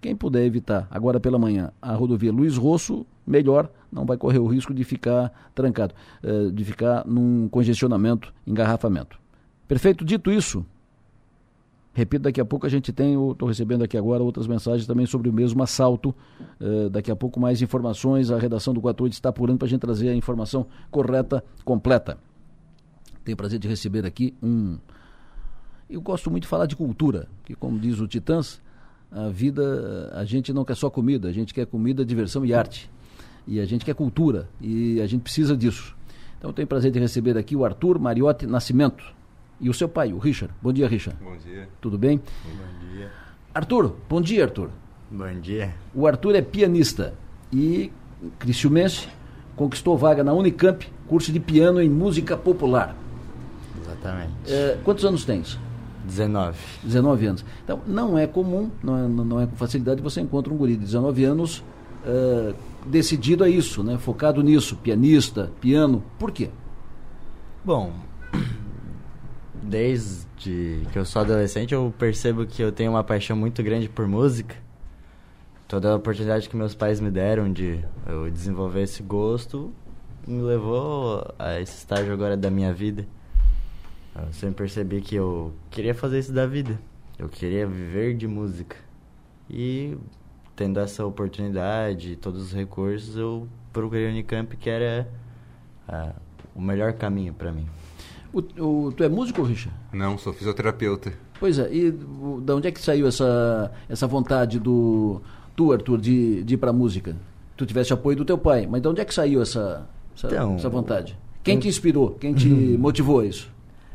quem 0.00 0.16
puder 0.16 0.46
evitar 0.46 0.88
agora 0.90 1.20
pela 1.20 1.38
manhã 1.38 1.70
a 1.82 1.92
rodovia 1.92 2.32
Luiz 2.32 2.56
Rosso, 2.56 3.04
melhor, 3.26 3.70
não 3.92 4.06
vai 4.06 4.16
correr 4.16 4.38
o 4.38 4.46
risco 4.46 4.72
de 4.72 4.82
ficar 4.82 5.30
trancado, 5.54 5.94
eh, 6.22 6.50
de 6.50 6.64
ficar 6.64 7.06
num 7.06 7.46
congestionamento, 7.50 8.32
engarrafamento. 8.46 9.20
Perfeito? 9.68 10.02
Dito 10.02 10.32
isso, 10.32 10.64
Repito, 11.98 12.22
daqui 12.22 12.40
a 12.40 12.44
pouco 12.44 12.64
a 12.64 12.68
gente 12.68 12.92
tem, 12.92 13.14
estou 13.32 13.48
recebendo 13.48 13.82
aqui 13.82 13.98
agora 13.98 14.22
outras 14.22 14.46
mensagens 14.46 14.86
também 14.86 15.04
sobre 15.04 15.28
o 15.28 15.32
mesmo 15.32 15.60
assalto. 15.64 16.14
Uh, 16.60 16.88
daqui 16.88 17.10
a 17.10 17.16
pouco 17.16 17.40
mais 17.40 17.60
informações, 17.60 18.30
a 18.30 18.38
redação 18.38 18.72
do 18.72 18.80
48 18.80 19.14
está 19.14 19.30
apurando 19.30 19.58
para 19.58 19.66
a 19.66 19.68
gente 19.68 19.80
trazer 19.80 20.08
a 20.08 20.14
informação 20.14 20.64
correta, 20.92 21.42
completa. 21.64 22.16
Tenho 23.24 23.34
o 23.34 23.36
prazer 23.36 23.58
de 23.58 23.66
receber 23.66 24.06
aqui 24.06 24.32
um. 24.40 24.78
Eu 25.90 26.00
gosto 26.00 26.30
muito 26.30 26.44
de 26.44 26.48
falar 26.48 26.66
de 26.66 26.76
cultura, 26.76 27.26
que 27.44 27.56
como 27.56 27.80
diz 27.80 27.98
o 27.98 28.06
Titãs, 28.06 28.62
a 29.10 29.28
vida, 29.28 30.12
a 30.14 30.24
gente 30.24 30.52
não 30.52 30.64
quer 30.64 30.76
só 30.76 30.88
comida, 30.88 31.28
a 31.28 31.32
gente 31.32 31.52
quer 31.52 31.66
comida, 31.66 32.04
diversão 32.04 32.46
e 32.46 32.54
arte. 32.54 32.88
E 33.44 33.58
a 33.58 33.64
gente 33.64 33.84
quer 33.84 33.96
cultura, 33.96 34.48
e 34.60 35.00
a 35.00 35.06
gente 35.08 35.22
precisa 35.22 35.56
disso. 35.56 35.96
Então 36.38 36.52
tenho 36.52 36.66
o 36.66 36.68
prazer 36.68 36.92
de 36.92 37.00
receber 37.00 37.36
aqui 37.36 37.56
o 37.56 37.64
Arthur 37.64 37.98
Mariotti 37.98 38.46
Nascimento 38.46 39.17
e 39.60 39.68
o 39.68 39.74
seu 39.74 39.88
pai, 39.88 40.12
o 40.12 40.18
Richard. 40.18 40.54
Bom 40.62 40.72
dia, 40.72 40.88
Richard. 40.88 41.18
Bom 41.22 41.36
dia. 41.36 41.68
Tudo 41.80 41.98
bem? 41.98 42.18
Bom 42.44 42.94
dia. 42.94 43.10
Arthur, 43.54 43.94
bom 44.08 44.20
dia, 44.20 44.44
Arthur. 44.44 44.70
Bom 45.10 45.40
dia. 45.40 45.74
O 45.94 46.06
Arthur 46.06 46.34
é 46.36 46.42
pianista 46.42 47.14
e 47.52 47.90
criciumense, 48.38 49.08
conquistou 49.56 49.96
vaga 49.96 50.22
na 50.22 50.32
Unicamp, 50.32 50.86
curso 51.06 51.32
de 51.32 51.40
piano 51.40 51.80
em 51.80 51.88
música 51.88 52.36
popular. 52.36 52.94
Exatamente. 53.80 54.32
É, 54.46 54.78
quantos 54.84 55.04
anos 55.04 55.24
tens? 55.24 55.58
19. 56.04 56.58
19 56.82 57.26
anos. 57.26 57.44
Então, 57.64 57.80
não 57.86 58.18
é 58.18 58.26
comum, 58.26 58.70
não 58.82 58.96
é, 58.96 59.08
não 59.08 59.40
é 59.40 59.46
com 59.46 59.56
facilidade 59.56 60.00
você 60.02 60.20
encontra 60.20 60.52
um 60.52 60.56
guri 60.56 60.76
de 60.76 60.84
19 60.84 61.24
anos 61.24 61.62
uh, 62.04 62.54
decidido 62.86 63.44
a 63.44 63.48
isso, 63.48 63.82
né? 63.82 63.98
focado 63.98 64.42
nisso, 64.42 64.76
pianista, 64.76 65.50
piano. 65.60 66.02
Por 66.18 66.30
quê? 66.30 66.50
Bom, 67.64 67.92
desde 69.62 70.26
que 70.36 70.86
eu 70.94 71.04
sou 71.04 71.22
adolescente, 71.22 71.74
eu 71.74 71.92
percebo 71.98 72.46
que 72.46 72.62
eu 72.62 72.72
tenho 72.72 72.92
uma 72.92 73.04
paixão 73.04 73.36
muito 73.36 73.62
grande 73.62 73.88
por 73.88 74.06
música. 74.06 74.54
Toda 75.66 75.92
a 75.92 75.96
oportunidade 75.96 76.48
que 76.48 76.56
meus 76.56 76.74
pais 76.74 77.00
me 77.00 77.10
deram 77.10 77.52
de 77.52 77.84
eu 78.06 78.30
desenvolver 78.30 78.82
esse 78.82 79.02
gosto 79.02 79.72
me 80.26 80.42
levou 80.42 81.26
a 81.38 81.60
esse 81.60 81.78
estágio 81.78 82.12
agora 82.12 82.36
da 82.36 82.50
minha 82.50 82.72
vida. 82.72 83.06
Eu 84.14 84.32
sempre 84.32 84.56
percebi 84.56 85.00
que 85.00 85.14
eu 85.14 85.54
queria 85.70 85.94
fazer 85.94 86.18
isso 86.18 86.32
da 86.32 86.46
vida. 86.46 86.78
Eu 87.18 87.28
queria 87.28 87.66
viver 87.66 88.14
de 88.14 88.26
música. 88.26 88.76
E 89.48 89.96
tendo 90.54 90.80
essa 90.80 91.04
oportunidade, 91.06 92.16
todos 92.16 92.42
os 92.42 92.52
recursos, 92.52 93.16
eu 93.16 93.48
procurei 93.72 94.06
a 94.06 94.10
Unicamp, 94.10 94.56
que 94.56 94.68
era 94.68 95.08
uh, 95.88 96.14
o 96.54 96.60
melhor 96.60 96.92
caminho 96.94 97.32
para 97.32 97.52
mim. 97.52 97.66
O, 98.32 98.40
o, 98.62 98.92
tu 98.92 99.02
é 99.02 99.08
músico, 99.08 99.42
Richard? 99.42 99.76
Não, 99.92 100.18
sou 100.18 100.32
fisioterapeuta. 100.32 101.12
Pois 101.40 101.58
é, 101.58 101.72
e 101.72 101.88
o, 101.88 102.40
da 102.42 102.56
onde 102.56 102.68
é 102.68 102.70
que 102.70 102.80
saiu 102.80 103.06
essa, 103.06 103.72
essa 103.88 104.06
vontade 104.06 104.58
do 104.58 105.20
tu, 105.56 105.72
Arthur, 105.72 105.98
de, 105.98 106.42
de 106.44 106.54
ir 106.54 106.56
pra 106.56 106.72
música? 106.72 107.16
Tu 107.56 107.66
tivesse 107.66 107.92
apoio 107.92 108.16
do 108.16 108.24
teu 108.24 108.38
pai, 108.38 108.66
mas 108.66 108.82
de 108.82 108.88
onde 108.88 109.00
é 109.00 109.04
que 109.04 109.14
saiu 109.14 109.42
essa, 109.42 109.86
essa, 110.14 110.26
então, 110.26 110.56
essa 110.56 110.68
vontade? 110.68 111.18
Quem 111.42 111.56
em... 111.56 111.60
te 111.60 111.68
inspirou? 111.68 112.10
Quem 112.12 112.34
te 112.34 112.48
motivou 112.48 113.20
a 113.20 113.26
isso? 113.26 113.50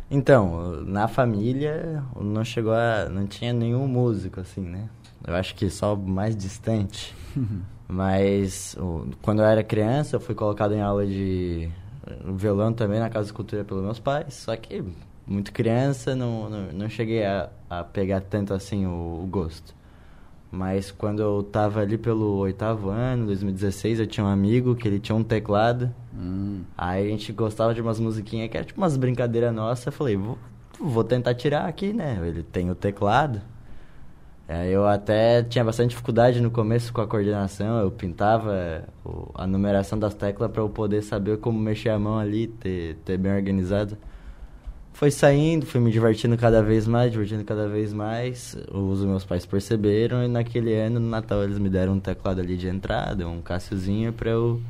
Então, 0.10 0.84
na 0.86 1.08
família 1.08 2.04
não 2.20 2.44
chegou 2.44 2.74
a. 2.74 3.08
não 3.10 3.26
tinha 3.26 3.54
nenhum 3.54 3.88
músico, 3.88 4.40
assim, 4.40 4.62
né? 4.62 4.90
Eu 5.26 5.36
acho 5.36 5.56
que 5.56 5.70
só 5.70 5.96
mais 5.96 6.36
distante. 6.36 7.16
Mas 7.88 8.76
quando 9.22 9.40
eu 9.40 9.46
era 9.46 9.64
criança, 9.64 10.16
eu 10.16 10.20
fui 10.20 10.36
colocado 10.36 10.74
em 10.74 10.82
aula 10.82 11.06
de 11.06 11.70
violão 12.36 12.74
também 12.74 13.00
na 13.00 13.10
Casa 13.10 13.28
de 13.28 13.34
Cultura 13.34 13.64
pelos 13.64 13.84
meus 13.84 14.00
pais, 14.00 14.34
só 14.34 14.56
que 14.56 14.84
muito 15.26 15.52
criança, 15.54 16.16
não, 16.16 16.50
não, 16.50 16.74
não 16.74 16.90
cheguei 16.90 17.26
a, 17.26 17.50
a 17.70 17.84
pegar 17.84 18.22
tanto 18.22 18.54
assim 18.54 18.86
o, 18.86 19.22
o, 19.24 19.28
gosto. 19.28 19.74
Mas 20.52 20.92
quando 20.92 21.22
eu 21.22 21.42
tava 21.42 21.80
ali 21.80 21.98
pelo 21.98 22.36
oitavo 22.38 22.90
ano, 22.90 23.26
2016, 23.28 24.02
eu 24.02 24.08
tinha 24.08 24.26
um 24.26 24.30
amigo 24.30 24.76
que 24.76 24.88
ele 24.88 25.00
tinha 25.00 25.16
um 25.16 25.24
teclado. 25.24 25.94
Hum. 26.14 26.62
Aí 26.78 27.08
a 27.08 27.10
gente 27.10 27.32
gostava 27.32 27.74
de 27.74 27.82
umas 27.82 28.00
musiquinhas 28.00 28.50
que 28.50 28.58
era 28.58 28.66
tipo 28.66 28.80
umas 28.80 28.96
brincadeiras 28.96 29.54
nossas. 29.54 29.88
Eu 29.88 29.92
falei, 29.92 30.16
vou, 30.16 30.38
vou 30.80 31.04
tentar 31.04 31.34
tirar 31.34 31.66
aqui, 31.66 31.92
né? 31.92 32.20
Ele 32.24 32.44
tem 32.44 32.70
o 32.70 32.76
teclado. 32.76 33.42
É, 34.54 34.70
eu 34.70 34.86
até 34.88 35.42
tinha 35.42 35.64
bastante 35.64 35.90
dificuldade 35.92 36.40
no 36.40 36.52
começo 36.52 36.94
com 36.94 37.02
a 37.02 37.08
coordenação, 37.08 37.80
eu 37.80 37.90
pintava 37.90 38.84
a 39.34 39.48
numeração 39.48 39.98
das 39.98 40.14
teclas 40.14 40.52
para 40.52 40.62
eu 40.62 40.70
poder 40.70 41.02
saber 41.02 41.40
como 41.40 41.60
mexer 41.60 41.90
a 41.90 41.98
mão 41.98 42.20
ali, 42.20 42.46
ter, 42.46 42.98
ter 43.04 43.18
bem 43.18 43.34
organizado. 43.34 43.98
Foi 44.92 45.10
saindo, 45.10 45.66
fui 45.66 45.82
me 45.82 45.92
divertindo 45.92 46.38
cada 46.38 46.62
vez 46.62 46.86
mais, 46.86 47.12
divertindo 47.12 47.44
cada 47.44 47.68
vez 47.68 47.92
mais. 47.92 48.56
Os 48.72 49.04
meus 49.04 49.26
pais 49.26 49.44
perceberam 49.44 50.24
e 50.24 50.28
naquele 50.28 50.76
ano, 50.76 51.00
no 51.00 51.10
Natal, 51.10 51.44
eles 51.44 51.58
me 51.58 51.68
deram 51.68 51.94
um 51.94 52.00
teclado 52.00 52.40
ali 52.40 52.56
de 52.56 52.68
entrada, 52.68 53.28
um 53.28 53.42
Cassiozinho 53.42 54.14
para 54.14 54.30
eu 54.30 54.62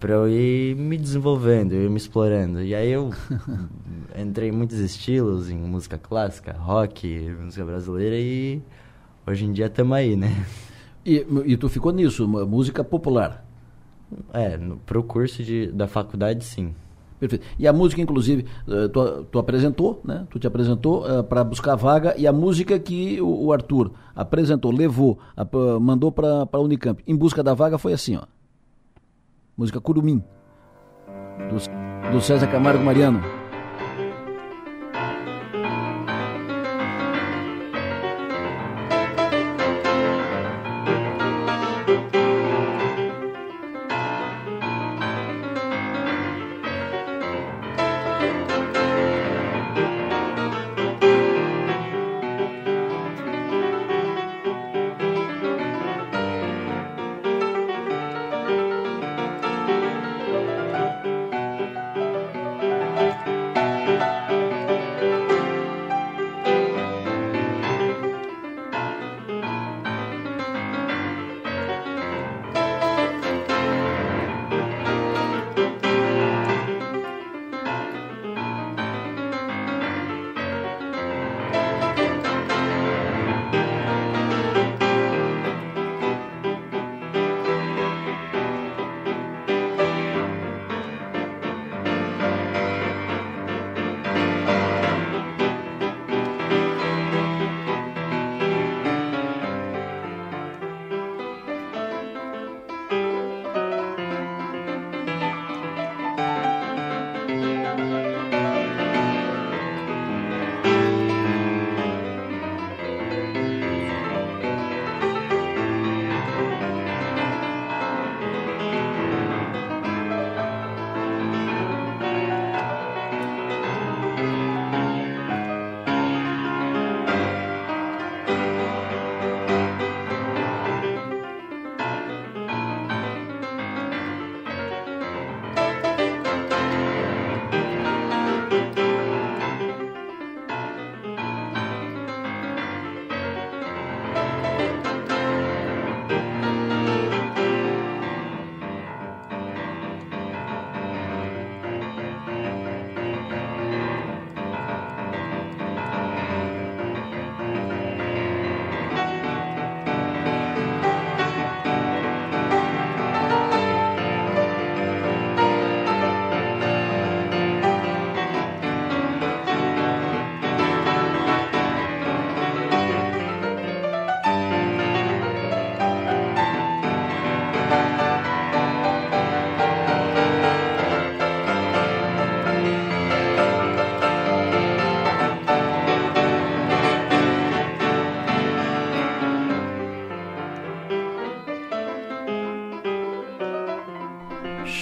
Pra 0.00 0.12
eu 0.12 0.28
ir 0.28 0.76
me 0.76 0.98
desenvolvendo, 0.98 1.72
eu 1.72 1.84
ir 1.84 1.88
me 1.88 1.96
explorando. 1.96 2.60
E 2.60 2.74
aí 2.74 2.90
eu 2.90 3.10
entrei 4.18 4.50
em 4.50 4.52
muitos 4.52 4.78
estilos, 4.78 5.48
em 5.48 5.56
música 5.56 5.96
clássica, 5.96 6.52
rock, 6.52 7.08
música 7.40 7.64
brasileira 7.64 8.16
e 8.16 8.60
hoje 9.26 9.44
em 9.44 9.52
dia 9.52 9.66
estamos 9.66 9.96
aí, 9.96 10.16
né? 10.16 10.46
E, 11.04 11.24
e 11.44 11.56
tu 11.56 11.68
ficou 11.68 11.92
nisso, 11.92 12.26
música 12.26 12.82
popular? 12.82 13.44
É, 14.32 14.56
no, 14.56 14.76
pro 14.78 15.02
curso 15.02 15.42
de, 15.42 15.68
da 15.68 15.86
faculdade, 15.86 16.44
sim. 16.44 16.74
Perfeito. 17.18 17.46
E 17.58 17.66
a 17.66 17.72
música, 17.72 18.00
inclusive, 18.00 18.44
eh, 18.68 18.88
tu, 18.88 19.24
tu 19.24 19.38
apresentou, 19.38 20.00
né? 20.04 20.26
Tu 20.28 20.38
te 20.38 20.46
apresentou 20.46 21.06
uh, 21.06 21.24
para 21.24 21.42
buscar 21.42 21.74
vaga 21.74 22.14
e 22.18 22.26
a 22.26 22.32
música 22.32 22.78
que 22.78 23.20
o, 23.20 23.46
o 23.46 23.52
Arthur 23.52 23.92
apresentou, 24.14 24.70
levou, 24.70 25.18
a, 25.34 25.46
mandou 25.80 26.12
para 26.12 26.46
a 26.50 26.58
Unicamp 26.58 27.02
em 27.06 27.16
busca 27.16 27.42
da 27.42 27.54
vaga 27.54 27.78
foi 27.78 27.94
assim, 27.94 28.16
ó. 28.16 28.24
Música 29.56 29.80
Curumim, 29.80 30.22
do, 31.48 32.12
do 32.12 32.20
César 32.20 32.48
Camargo 32.48 32.84
Mariano. 32.84 33.35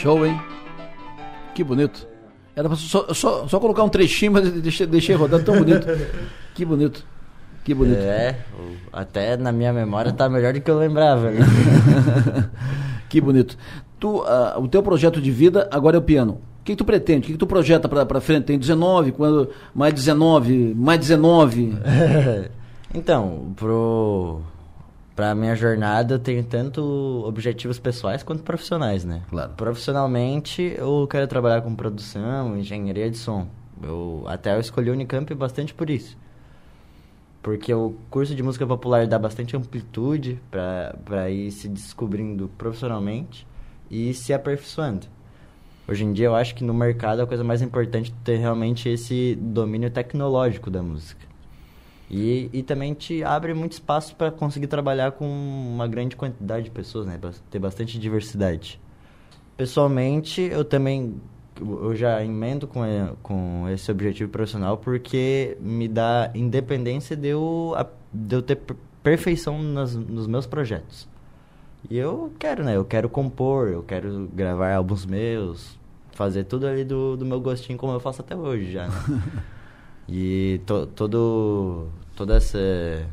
Show, 0.05 0.27
hein? 0.27 0.39
Que 1.55 1.65
bonito. 1.65 2.07
Era 2.55 2.69
pra 2.69 2.77
só, 2.77 3.07
só, 3.15 3.49
só 3.49 3.59
colocar 3.59 3.85
um 3.85 3.89
trechinho, 3.89 4.33
mas 4.33 4.53
deixei, 4.53 4.87
deixei 4.87 5.17
rodar 5.17 5.43
tão 5.43 5.57
bonito. 5.57 5.87
Que 6.55 6.63
bonito. 6.63 7.07
Que 7.65 7.73
bonito. 7.73 8.01
É, 8.01 8.37
até 8.93 9.35
na 9.39 9.51
minha 9.51 9.73
memória 9.73 10.13
tá 10.13 10.29
melhor 10.29 10.53
do 10.53 10.61
que 10.61 10.71
eu 10.71 10.77
lembrava. 10.77 11.31
Né? 11.31 11.41
que 13.09 13.19
bonito. 13.19 13.57
Tu, 13.99 14.19
uh, 14.19 14.61
o 14.61 14.69
teu 14.69 14.83
projeto 14.83 15.23
de 15.23 15.31
vida 15.31 15.71
agora 15.73 15.97
é 15.97 16.01
o 16.01 16.03
piano. 16.03 16.33
O 16.61 16.65
que, 16.65 16.73
que 16.73 16.77
tu 16.77 16.85
pretende? 16.85 17.21
O 17.21 17.23
que, 17.23 17.33
que 17.33 17.39
tu 17.39 17.47
projeta 17.47 17.89
para 17.89 18.21
frente? 18.21 18.45
Tem 18.45 18.59
19, 18.59 19.13
quando 19.13 19.49
mais 19.75 19.95
19, 19.95 20.75
mais 20.77 21.01
19? 21.01 21.79
então, 22.93 23.55
pro 23.57 24.43
para 25.15 25.35
minha 25.35 25.55
jornada 25.55 26.15
eu 26.15 26.19
tenho 26.19 26.43
tanto 26.43 26.83
objetivos 27.25 27.79
pessoais 27.79 28.23
quanto 28.23 28.43
profissionais, 28.43 29.05
né? 29.05 29.23
Claro. 29.31 29.53
Profissionalmente 29.57 30.75
eu 30.77 31.07
quero 31.09 31.27
trabalhar 31.29 31.63
com 31.63 31.75
produção, 31.75 32.57
engenharia 32.57 33.11
de 33.11 33.17
som. 33.17 33.47
Eu 33.83 34.25
até 34.27 34.55
eu 34.55 34.61
escolhi 34.61 34.91
o 34.91 34.93
Unicamp 34.93 35.33
bastante 35.35 35.73
por 35.73 35.89
isso. 35.89 36.17
Porque 37.43 37.73
o 37.75 37.95
curso 38.11 38.35
de 38.35 38.43
música 38.43 38.67
popular 38.67 39.07
dá 39.07 39.19
bastante 39.19 39.57
amplitude 39.57 40.41
para 40.51 41.31
ir 41.31 41.51
se 41.51 41.69
descobrindo 41.69 42.51
profissionalmente 42.57 43.47
e 43.91 44.15
se 44.15 44.33
aperfeiçoando. 44.33 45.07
Hoje 45.87 46.05
em 46.05 46.13
dia 46.15 46.27
eu 46.27 46.35
acho 46.35 46.55
que 46.55 46.65
no 46.65 46.73
mercado 46.73 47.21
a 47.21 47.27
coisa 47.27 47.45
mais 47.45 47.61
importante 47.61 48.11
é 48.11 48.25
ter 48.25 48.37
realmente 48.39 48.89
esse 48.89 49.35
domínio 49.35 49.91
tecnológico 49.91 50.71
da 50.71 50.83
música. 50.83 51.34
E, 52.11 52.51
e 52.53 52.63
também 52.63 52.93
te 52.95 53.25
abre 53.25 53.55
muito 53.55 53.73
espaço 53.73 54.15
para 54.15 54.31
conseguir 54.31 54.67
trabalhar 54.67 55.13
com 55.13 55.27
uma 55.27 55.89
grande 55.89 56.17
quantidade 56.17 56.65
de 56.65 56.71
pessoas, 56.71 57.07
né? 57.07 57.19
Ter 57.51 57.59
bastante 57.59 57.99
diversidade. 57.99 58.81
Pessoalmente, 59.57 60.43
eu 60.43 60.65
também 60.65 61.21
eu 61.61 61.95
já 61.95 62.23
emendo 62.25 62.67
com, 62.67 62.81
com 63.23 63.69
esse 63.69 63.91
objetivo 63.91 64.31
profissional 64.31 64.77
porque 64.77 65.57
me 65.61 65.87
dá 65.87 66.31
independência 66.35 67.17
de 67.17 67.29
eu, 67.29 67.75
de 68.13 68.37
eu 68.37 68.43
ter 68.43 68.59
perfeição 69.03 69.63
nas, 69.63 69.95
nos 69.95 70.27
meus 70.27 70.47
projetos. 70.47 71.09
E 71.89 71.97
eu 71.97 72.33
quero, 72.39 72.65
né? 72.65 72.77
Eu 72.77 72.85
quero 72.85 73.09
compor, 73.09 73.69
eu 73.69 73.83
quero 73.83 74.29
gravar 74.33 74.75
álbuns 74.75 75.05
meus, 75.05 75.79
fazer 76.13 76.45
tudo 76.45 76.67
ali 76.67 76.85
do, 76.85 77.17
do 77.17 77.27
meu 77.27 77.41
gostinho 77.41 77.79
como 77.79 77.93
eu 77.93 78.01
faço 78.01 78.23
até 78.23 78.35
hoje 78.35 78.73
já, 78.73 78.89
né? 78.89 78.95
E 80.09 80.61
to, 80.67 80.87
todo, 80.87 81.89
todas 82.15 82.45
essa, 82.45 83.07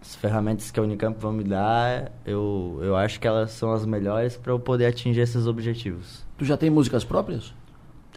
as 0.00 0.16
ferramentas 0.16 0.70
que 0.70 0.80
a 0.80 0.82
Unicamp 0.82 1.18
vai 1.20 1.32
me 1.32 1.44
dar, 1.44 2.10
eu, 2.26 2.80
eu 2.82 2.96
acho 2.96 3.20
que 3.20 3.26
elas 3.26 3.52
são 3.52 3.72
as 3.72 3.86
melhores 3.86 4.36
para 4.36 4.52
eu 4.52 4.58
poder 4.58 4.86
atingir 4.86 5.20
esses 5.20 5.46
objetivos. 5.46 6.24
Tu 6.36 6.44
já 6.44 6.56
tem 6.56 6.70
músicas 6.70 7.04
próprias? 7.04 7.54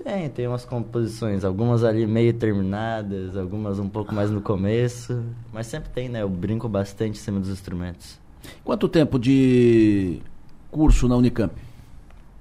Tem, 0.04 0.30
tem 0.30 0.48
umas 0.48 0.66
composições, 0.66 1.46
algumas 1.46 1.84
ali 1.84 2.06
meio 2.06 2.34
terminadas, 2.34 3.38
algumas 3.38 3.80
um 3.80 3.88
pouco 3.88 4.14
mais 4.14 4.30
no 4.30 4.42
começo, 4.42 5.24
mas 5.54 5.68
sempre 5.68 5.90
tem, 5.90 6.10
né? 6.10 6.22
Eu 6.22 6.30
brinco 6.30 6.68
bastante 6.68 7.12
em 7.12 7.22
cima 7.22 7.40
dos 7.40 7.50
instrumentos. 7.50 8.20
Quanto 8.64 8.90
tempo 8.90 9.18
de 9.18 10.20
curso 10.70 11.08
na 11.08 11.16
Unicamp? 11.16 11.54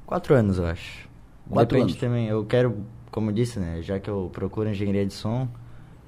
Quatro 0.04 0.34
anos, 0.34 0.58
eu 0.58 0.66
acho. 0.66 1.08
Quatro 1.48 1.76
Depende 1.76 1.92
anos. 1.92 2.00
também. 2.00 2.26
Eu 2.26 2.44
quero, 2.44 2.76
como 3.14 3.30
eu 3.30 3.34
disse, 3.34 3.60
né? 3.60 3.80
Já 3.80 4.00
que 4.00 4.10
eu 4.10 4.28
procuro 4.32 4.68
engenharia 4.68 5.06
de 5.06 5.14
som, 5.14 5.46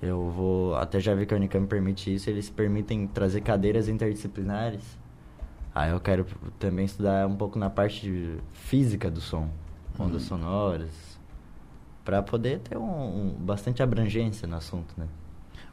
eu 0.03 0.29
vou. 0.31 0.75
Até 0.75 0.99
já 0.99 1.15
vi 1.15 1.25
que 1.25 1.33
a 1.33 1.37
Unicamp 1.37 1.69
permite 1.69 2.13
isso, 2.13 2.29
eles 2.29 2.51
permitem 2.51 3.07
trazer 3.07 3.43
cadeiras 3.43 3.89
interdisciplinares. 3.89 4.83
Aí 5.73 5.93
eu 5.93 6.01
quero 6.01 6.27
também 6.59 6.85
estudar 6.85 7.25
um 7.29 7.37
pouco 7.37 7.61
na 7.61 7.71
parte 7.71 8.01
de 8.01 8.39
física 8.55 9.09
do 9.09 9.21
som, 9.21 9.49
ondas 9.97 10.23
Uhum. 10.23 10.39
sonoras, 10.41 11.17
para 12.05 12.21
poder 12.25 12.59
ter 12.59 12.77
um, 12.77 12.83
um- 12.83 13.35
bastante 13.39 13.83
abrangência 13.85 14.49
no 14.49 14.57
assunto, 14.57 14.93
né? 14.97 15.07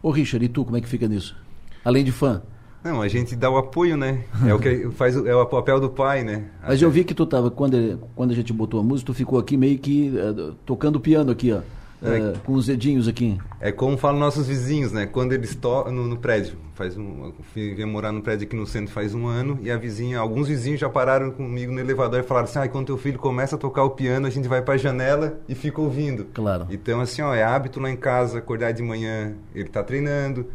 Ô 0.04 0.12
Richard, 0.12 0.46
e 0.46 0.50
tu, 0.50 0.64
como 0.64 0.78
é 0.78 0.82
que 0.82 0.88
fica 0.88 1.08
nisso? 1.08 1.36
Além 1.84 2.04
de 2.04 2.12
fã. 2.12 2.44
Não, 2.84 3.02
a 3.02 3.08
gente 3.08 3.36
dá 3.36 3.50
o 3.50 3.58
apoio, 3.58 3.96
né? 3.96 4.24
É 4.46 4.54
o 4.54 4.60
que 4.60 4.90
faz 4.98 5.16
é 5.16 5.36
o 5.36 5.46
papel 5.46 5.80
do 5.80 5.90
pai, 5.90 6.24
né? 6.24 6.44
Mas 6.68 6.82
eu 6.82 6.92
vi 6.92 7.04
que 7.04 7.14
tu 7.14 7.26
tava, 7.26 7.50
quando, 7.50 8.00
quando 8.16 8.32
a 8.32 8.36
gente 8.36 8.52
botou 8.52 8.80
a 8.80 8.84
música, 8.84 9.08
tu 9.08 9.14
ficou 9.14 9.40
aqui 9.40 9.56
meio 9.56 9.78
que 9.78 10.14
eh, 10.18 10.52
tocando 10.66 11.00
piano 11.00 11.32
aqui, 11.32 11.52
ó. 11.54 11.62
É. 12.06 12.18
eh, 12.18 12.34
com 12.46 12.54
os 12.54 12.66
dedinhos 12.66 13.08
aqui. 13.08 13.38
É 13.62 13.72
como 13.72 13.98
falam 13.98 14.20
nossos 14.20 14.46
vizinhos, 14.46 14.92
né? 14.92 15.06
Quando 15.06 15.32
eles 15.32 15.56
tocam 15.56 15.94
no, 15.94 16.06
no 16.06 16.18
prédio, 16.18 16.58
faz 16.76 16.98
um, 16.98 17.32
eu 17.56 17.76
vim 17.76 17.86
morar 17.86 18.12
no 18.12 18.22
prédio 18.22 18.46
aqui 18.46 18.56
no 18.56 18.68
centro 18.68 18.94
faz 18.94 19.16
um 19.16 19.26
ano 19.26 19.58
e 19.62 19.72
a 19.72 19.78
vizinha, 19.78 20.20
alguns 20.20 20.50
vizinhos 20.50 20.82
já 20.82 20.90
pararam 20.90 21.32
comigo 21.32 21.72
no 21.72 21.80
elevador 21.80 22.20
e 22.20 22.24
falaram 22.24 22.46
assim: 22.46 22.60
"Ah, 22.60 22.68
quando 22.68 22.88
teu 22.88 22.98
filho 22.98 23.18
começa 23.18 23.56
a 23.56 23.60
tocar 23.60 23.84
o 23.84 23.92
piano, 23.92 24.28
a 24.28 24.30
gente 24.30 24.48
vai 24.48 24.62
para 24.62 24.74
a 24.74 24.78
janela 24.78 25.40
e 25.48 25.56
fica 25.56 25.80
ouvindo". 25.80 26.26
Claro. 26.34 26.68
Então 26.70 27.00
assim, 27.00 27.22
ó, 27.22 27.34
é 27.34 27.44
hábito 27.44 27.80
lá 27.80 27.90
em 27.90 27.96
casa 27.96 28.40
acordar 28.40 28.74
de 28.74 28.84
manhã, 28.84 29.34
ele 29.56 29.70
tá 29.70 29.82
treinando. 29.82 30.46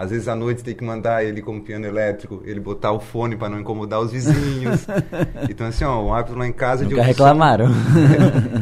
Às 0.00 0.10
vezes 0.10 0.28
à 0.28 0.36
noite 0.36 0.62
tem 0.62 0.76
que 0.76 0.84
mandar 0.84 1.24
ele 1.24 1.42
como 1.42 1.60
piano 1.60 1.84
elétrico, 1.84 2.40
ele 2.44 2.60
botar 2.60 2.92
o 2.92 3.00
fone 3.00 3.34
para 3.34 3.48
não 3.48 3.58
incomodar 3.58 3.98
os 4.00 4.12
vizinhos. 4.12 4.86
então 5.50 5.66
assim, 5.66 5.82
ó, 5.82 6.00
o 6.04 6.14
hábito 6.14 6.38
lá 6.38 6.46
em 6.46 6.52
casa 6.52 6.84
de 6.84 6.90
Nunca 6.94 7.02
ouvir 7.02 7.14
som- 7.16 7.24
reclamaram. 7.24 7.66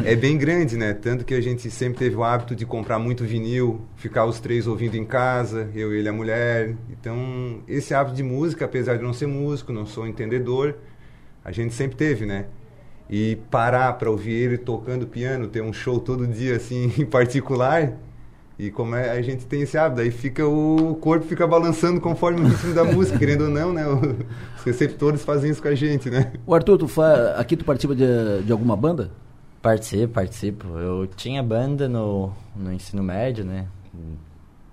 é, 0.03 0.13
é 0.13 0.17
bem 0.17 0.39
grande, 0.39 0.79
né? 0.79 0.95
Tanto 0.95 1.27
que 1.27 1.35
a 1.35 1.41
gente 1.43 1.71
sempre 1.71 1.99
teve 1.99 2.17
o 2.17 2.25
hábito 2.25 2.57
de 2.57 2.65
comprar 2.65 2.99
muito 2.99 3.23
vinil, 3.23 3.83
ficar 3.97 4.25
os 4.25 4.41
três 4.41 4.67
ouvindo 4.67 4.97
em 4.97 5.05
casa, 5.05 5.69
eu, 5.75 5.93
ele 5.95 6.07
e 6.07 6.09
a 6.09 6.13
mulher. 6.13 6.75
Então, 6.91 7.59
esse 7.69 7.93
hábito 7.93 8.17
de 8.17 8.23
música, 8.23 8.65
apesar 8.65 8.97
de 8.97 9.03
não 9.05 9.13
ser 9.13 9.27
músico, 9.27 9.75
não 9.75 9.85
sou 9.85 10.07
entendedor, 10.07 10.75
a 11.45 11.53
gente 11.53 11.75
sempre 11.75 11.97
teve, 11.99 12.25
né? 12.25 12.47
E 13.11 13.37
parar 13.51 13.93
para 13.93 14.11
ouvir 14.11 14.33
ele 14.33 14.57
tocando 14.57 15.07
piano, 15.07 15.47
ter 15.49 15.61
um 15.63 15.73
show 15.73 16.01
todo 16.01 16.27
dia 16.27 16.57
assim 16.57 16.91
em 16.99 17.05
particular, 17.05 17.93
e 18.59 18.71
como 18.71 18.95
é, 18.95 19.11
a 19.11 19.21
gente 19.21 19.45
tem 19.45 19.63
esse 19.63 19.77
hábito, 19.77 20.01
aí 20.01 20.11
fica 20.11 20.47
o 20.47 20.97
corpo 21.01 21.27
fica 21.27 21.47
balançando 21.47 22.01
conforme 22.01 22.41
o 22.41 22.45
ritmo 22.45 22.73
da 22.73 22.85
música, 22.85 23.19
querendo 23.19 23.45
ou 23.45 23.51
não, 23.51 23.73
né? 23.73 23.87
Os 23.87 24.65
receptores 24.65 25.23
fazem 25.23 25.51
isso 25.51 25.61
com 25.61 25.69
a 25.69 25.75
gente, 25.75 26.09
né? 26.09 26.33
O 26.47 26.55
Arthur, 26.55 26.79
tu 26.79 26.89
fa... 26.89 27.35
aqui 27.37 27.55
tu 27.55 27.67
participa 27.67 27.95
de, 27.95 28.43
de 28.45 28.53
alguma 28.53 28.75
banda? 28.75 29.11
Participo, 29.61 30.15
participo. 30.15 30.69
Eu 30.79 31.07
tinha 31.07 31.43
banda 31.43 31.87
no, 31.87 32.33
no 32.55 32.73
ensino 32.73 33.03
médio, 33.03 33.45
né? 33.45 33.67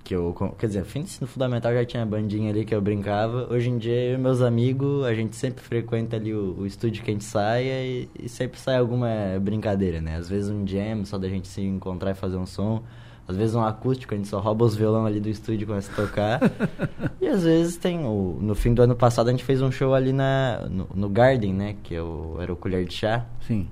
Que 0.02 0.16
eu, 0.16 0.34
quer 0.58 0.68
dizer, 0.68 0.86
fim 0.86 1.02
do 1.02 1.06
ensino 1.06 1.28
fundamental 1.28 1.74
já 1.74 1.84
tinha 1.84 2.06
bandinha 2.06 2.52
ali 2.52 2.64
que 2.64 2.74
eu 2.74 2.82
brincava. 2.82 3.52
Hoje 3.52 3.70
em 3.70 3.78
dia, 3.78 4.12
eu 4.12 4.14
e 4.16 4.18
meus 4.18 4.42
amigos, 4.42 5.04
a 5.04 5.14
gente 5.14 5.36
sempre 5.36 5.62
frequenta 5.62 6.16
ali 6.16 6.34
o, 6.34 6.56
o 6.60 6.66
estúdio 6.66 7.04
que 7.04 7.12
a 7.12 7.14
gente 7.14 7.26
saia 7.26 7.84
e, 7.84 8.10
e 8.18 8.30
sempre 8.30 8.58
sai 8.58 8.78
alguma 8.78 9.10
brincadeira, 9.42 10.00
né? 10.00 10.16
Às 10.16 10.30
vezes 10.30 10.50
um 10.50 10.66
jam, 10.66 11.04
só 11.04 11.18
da 11.18 11.28
gente 11.28 11.50
se 11.50 11.62
encontrar 11.62 12.12
e 12.12 12.16
fazer 12.16 12.38
um 12.38 12.46
som. 12.46 12.82
Às 13.28 13.38
vezes 13.38 13.56
um 13.56 13.64
acústico, 13.64 14.14
a 14.14 14.18
gente 14.18 14.28
só 14.28 14.40
rouba 14.40 14.66
os 14.66 14.76
violão 14.76 15.06
ali 15.06 15.20
do 15.20 15.30
estúdio 15.30 15.64
e 15.64 15.66
começa 15.66 15.92
a 15.92 15.96
tocar. 15.96 16.42
e 17.22 17.28
às 17.28 17.44
vezes 17.44 17.78
tem 17.78 18.06
o... 18.06 18.38
No 18.42 18.54
fim 18.54 18.74
do 18.74 18.82
ano 18.82 18.96
passado, 18.96 19.30
a 19.30 19.32
gente 19.32 19.46
fez 19.46 19.62
um 19.62 19.72
show 19.72 19.94
ali 19.94 20.12
na, 20.12 20.68
no, 20.70 20.90
no 20.94 21.10
Garden, 21.10 21.54
né? 21.54 21.76
Que 21.82 21.96
é 21.96 22.02
o, 22.02 22.38
era 22.42 22.52
o 22.52 22.56
Colher 22.56 22.86
de 22.86 22.94
Chá. 22.94 23.26
Sim. 23.48 23.68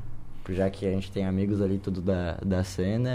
Já 0.49 0.69
que 0.69 0.86
a 0.86 0.90
gente 0.90 1.11
tem 1.11 1.26
amigos 1.26 1.61
ali 1.61 1.78
tudo 1.78 2.02
da, 2.02 2.38
da 2.44 2.64
cena, 2.64 3.10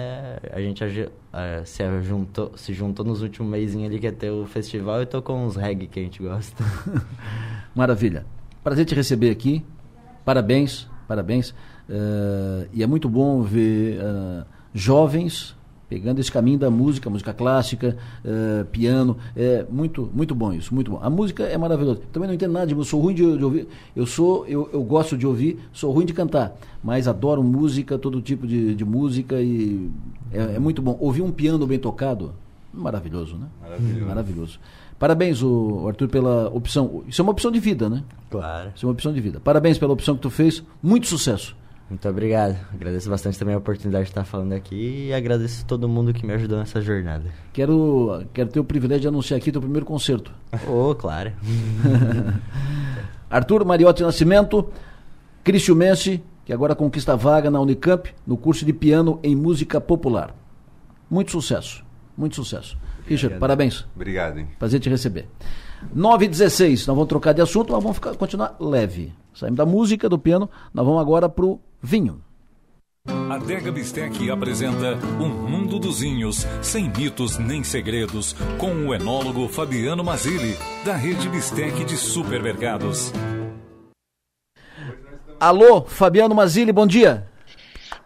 a 0.52 0.60
gente 0.60 0.82
eh, 0.84 1.62
se 1.64 2.02
juntou, 2.02 2.52
se 2.56 2.72
juntou 2.72 3.04
nos 3.04 3.20
últimos 3.20 3.50
mesinhos 3.50 3.90
ali 3.90 3.98
que 3.98 4.06
ia 4.06 4.12
ter 4.12 4.30
o 4.30 4.46
festival 4.46 5.02
e 5.02 5.06
tocou 5.06 5.36
uns 5.36 5.56
reggae 5.56 5.86
que 5.86 5.98
a 5.98 6.02
gente 6.02 6.22
gosta. 6.22 6.64
Maravilha. 7.74 8.24
Prazer 8.62 8.84
te 8.84 8.94
receber 8.94 9.30
aqui. 9.30 9.64
Parabéns, 10.24 10.88
parabéns. 11.08 11.54
Eh, 11.88 12.68
e 12.74 12.82
é 12.82 12.86
muito 12.86 13.08
bom 13.08 13.42
ver 13.42 13.98
eh, 14.00 14.44
jovens 14.72 15.55
pegando 15.88 16.20
esse 16.20 16.30
caminho 16.30 16.58
da 16.58 16.70
música, 16.70 17.08
música 17.08 17.32
clássica, 17.32 17.96
eh, 18.24 18.64
piano. 18.70 19.16
É 19.36 19.64
muito, 19.70 20.10
muito 20.12 20.34
bom 20.34 20.52
isso, 20.52 20.74
muito 20.74 20.90
bom. 20.90 20.98
A 21.02 21.08
música 21.08 21.44
é 21.44 21.56
maravilhosa. 21.56 22.00
Também 22.12 22.26
não 22.26 22.34
entendo 22.34 22.52
nada 22.52 22.66
de 22.66 22.74
música, 22.74 22.90
sou 22.90 23.00
ruim 23.00 23.14
de, 23.14 23.36
de 23.36 23.44
ouvir. 23.44 23.68
Eu 23.94 24.06
sou, 24.06 24.46
eu, 24.46 24.68
eu 24.72 24.82
gosto 24.82 25.16
de 25.16 25.26
ouvir, 25.26 25.58
sou 25.72 25.92
ruim 25.92 26.04
de 26.04 26.12
cantar, 26.12 26.56
mas 26.82 27.06
adoro 27.06 27.42
música, 27.42 27.98
todo 27.98 28.20
tipo 28.20 28.46
de, 28.46 28.74
de 28.74 28.84
música 28.84 29.40
e 29.40 29.90
é, 30.32 30.56
é 30.56 30.58
muito 30.58 30.82
bom. 30.82 30.96
Ouvir 31.00 31.22
um 31.22 31.30
piano 31.30 31.66
bem 31.66 31.78
tocado, 31.78 32.32
maravilhoso, 32.72 33.36
né? 33.36 33.46
Maravilhoso. 33.60 34.06
Maravilhoso. 34.06 34.60
Parabéns, 34.98 35.42
o 35.42 35.86
Arthur, 35.86 36.08
pela 36.08 36.48
opção. 36.48 37.04
Isso 37.06 37.20
é 37.20 37.22
uma 37.22 37.32
opção 37.32 37.50
de 37.50 37.60
vida, 37.60 37.88
né? 37.88 38.02
Claro. 38.30 38.72
Isso 38.74 38.84
é 38.84 38.88
uma 38.88 38.92
opção 38.92 39.12
de 39.12 39.20
vida. 39.20 39.38
Parabéns 39.38 39.76
pela 39.76 39.92
opção 39.92 40.16
que 40.16 40.22
tu 40.22 40.30
fez. 40.30 40.62
Muito 40.82 41.06
sucesso. 41.06 41.54
Muito 41.88 42.08
obrigado. 42.08 42.56
Agradeço 42.74 43.08
bastante 43.08 43.38
também 43.38 43.54
a 43.54 43.58
oportunidade 43.58 44.04
de 44.04 44.10
estar 44.10 44.24
falando 44.24 44.52
aqui 44.52 45.06
e 45.08 45.14
agradeço 45.14 45.64
todo 45.64 45.88
mundo 45.88 46.12
que 46.12 46.26
me 46.26 46.32
ajudou 46.32 46.58
nessa 46.58 46.80
jornada. 46.80 47.30
Quero, 47.52 48.24
quero 48.34 48.50
ter 48.50 48.58
o 48.58 48.64
privilégio 48.64 49.02
de 49.02 49.08
anunciar 49.08 49.38
aqui 49.38 49.52
teu 49.52 49.60
primeiro 49.60 49.86
concerto. 49.86 50.32
Ô, 50.66 50.94
claro. 50.94 51.32
Arthur 53.30 53.64
Mariotti 53.64 54.02
Nascimento, 54.02 54.68
Cristian 55.44 55.76
Messi, 55.76 56.22
que 56.44 56.52
agora 56.52 56.74
conquista 56.74 57.12
a 57.12 57.16
vaga 57.16 57.50
na 57.50 57.60
Unicamp 57.60 58.12
no 58.26 58.36
curso 58.36 58.64
de 58.64 58.72
piano 58.72 59.20
em 59.22 59.36
música 59.36 59.80
popular. 59.80 60.34
Muito 61.08 61.30
sucesso. 61.30 61.84
Muito 62.16 62.34
sucesso. 62.34 62.76
Richard, 63.06 63.38
parabéns. 63.38 63.86
Obrigado, 63.94 64.38
hein? 64.38 64.48
Prazer 64.58 64.80
te 64.80 64.88
receber. 64.88 65.28
9 65.94 66.24
e 66.24 66.28
16, 66.28 66.86
nós 66.86 66.96
vamos 66.96 67.08
trocar 67.08 67.32
de 67.32 67.42
assunto, 67.42 67.72
mas 67.72 67.82
vamos 67.82 67.96
ficar, 67.96 68.14
continuar 68.16 68.56
leve. 68.58 69.12
Saímos 69.36 69.58
da 69.58 69.66
música, 69.66 70.08
do 70.08 70.18
piano, 70.18 70.48
nós 70.72 70.86
vamos 70.86 70.98
agora 70.98 71.28
pro 71.28 71.60
vinho. 71.82 72.22
A 73.06 73.36
Dega 73.36 73.70
Bistec 73.70 74.30
apresenta 74.30 74.94
Um 75.20 75.28
Mundo 75.28 75.78
dos 75.78 76.00
Vinhos, 76.00 76.46
sem 76.62 76.90
mitos 76.90 77.36
nem 77.36 77.62
segredos, 77.62 78.34
com 78.58 78.88
o 78.88 78.94
enólogo 78.94 79.46
Fabiano 79.46 80.02
Mazili, 80.02 80.56
da 80.86 80.96
rede 80.96 81.28
Bistec 81.28 81.84
de 81.84 81.98
supermercados. 81.98 83.12
Alô, 85.38 85.82
Fabiano 85.82 86.34
Mazili, 86.34 86.72
bom 86.72 86.86
dia. 86.86 87.28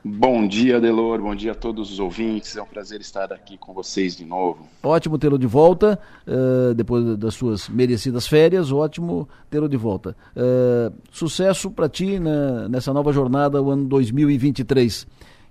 Bom 0.03 0.47
dia, 0.49 0.81
Delor. 0.81 1.21
Bom 1.21 1.35
dia 1.35 1.53
a 1.53 1.55
todos 1.55 1.93
os 1.93 1.99
ouvintes. 2.01 2.57
É 2.57 2.63
um 2.63 2.67
prazer 2.67 3.01
estar 3.03 3.31
aqui 3.33 3.59
com 3.59 3.75
vocês 3.75 4.17
de 4.17 4.25
novo. 4.25 4.67
Ótimo 4.83 5.19
tê-lo 5.19 5.39
de 5.39 5.47
volta, 5.47 5.99
eh, 6.27 6.73
depois 6.75 7.19
das 7.19 7.35
suas 7.35 7.69
merecidas 7.69 8.27
férias, 8.27 8.73
ótimo 8.73 9.29
tê-lo 9.51 9.69
de 9.69 9.77
volta. 9.77 10.17
Eh, 10.35 10.91
sucesso 11.13 11.71
para 11.71 11.87
ti 11.87 12.19
na- 12.19 12.67
nessa 12.69 12.95
nova 12.95 13.13
jornada, 13.13 13.61
o 13.63 13.71
ano 13.71 13.85
2023. 13.87 15.03
O 15.03 15.07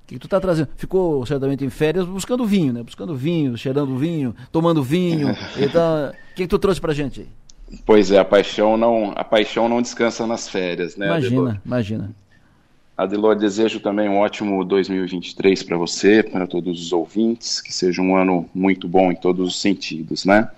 que, 0.07 0.15
que 0.15 0.19
tu 0.19 0.25
está 0.25 0.39
trazendo? 0.39 0.69
Ficou 0.75 1.23
certamente 1.27 1.63
em 1.63 1.69
férias 1.69 2.05
buscando 2.07 2.43
vinho, 2.43 2.73
né? 2.73 2.81
Buscando 2.81 3.15
vinho, 3.15 3.55
cheirando 3.55 3.95
vinho, 3.97 4.33
tomando 4.51 4.81
vinho. 4.81 5.27
Então, 5.57 6.09
o 6.09 6.11
que, 6.35 6.41
que 6.43 6.47
tu 6.47 6.57
trouxe 6.57 6.81
pra 6.81 6.91
gente? 6.91 7.27
Pois 7.85 8.09
é, 8.11 8.17
a 8.17 8.25
paixão 8.25 8.75
não, 8.75 9.13
a 9.15 9.23
paixão 9.23 9.69
não 9.69 9.79
descansa 9.79 10.25
nas 10.25 10.49
férias, 10.49 10.95
né, 10.97 11.07
Adelor? 11.07 11.31
imagina, 11.49 11.61
imagina. 11.63 12.15
Adelor, 12.99 13.33
desejo 13.33 13.79
também 13.79 14.09
um 14.09 14.17
ótimo 14.17 14.65
2023 14.65 15.63
para 15.63 15.77
você, 15.77 16.21
para 16.21 16.45
todos 16.45 16.81
os 16.81 16.91
ouvintes, 16.91 17.61
que 17.61 17.73
seja 17.73 18.01
um 18.01 18.13
ano 18.13 18.49
muito 18.53 18.89
bom 18.89 19.09
em 19.09 19.15
todos 19.15 19.47
os 19.47 19.61
sentidos, 19.61 20.25
né? 20.25 20.49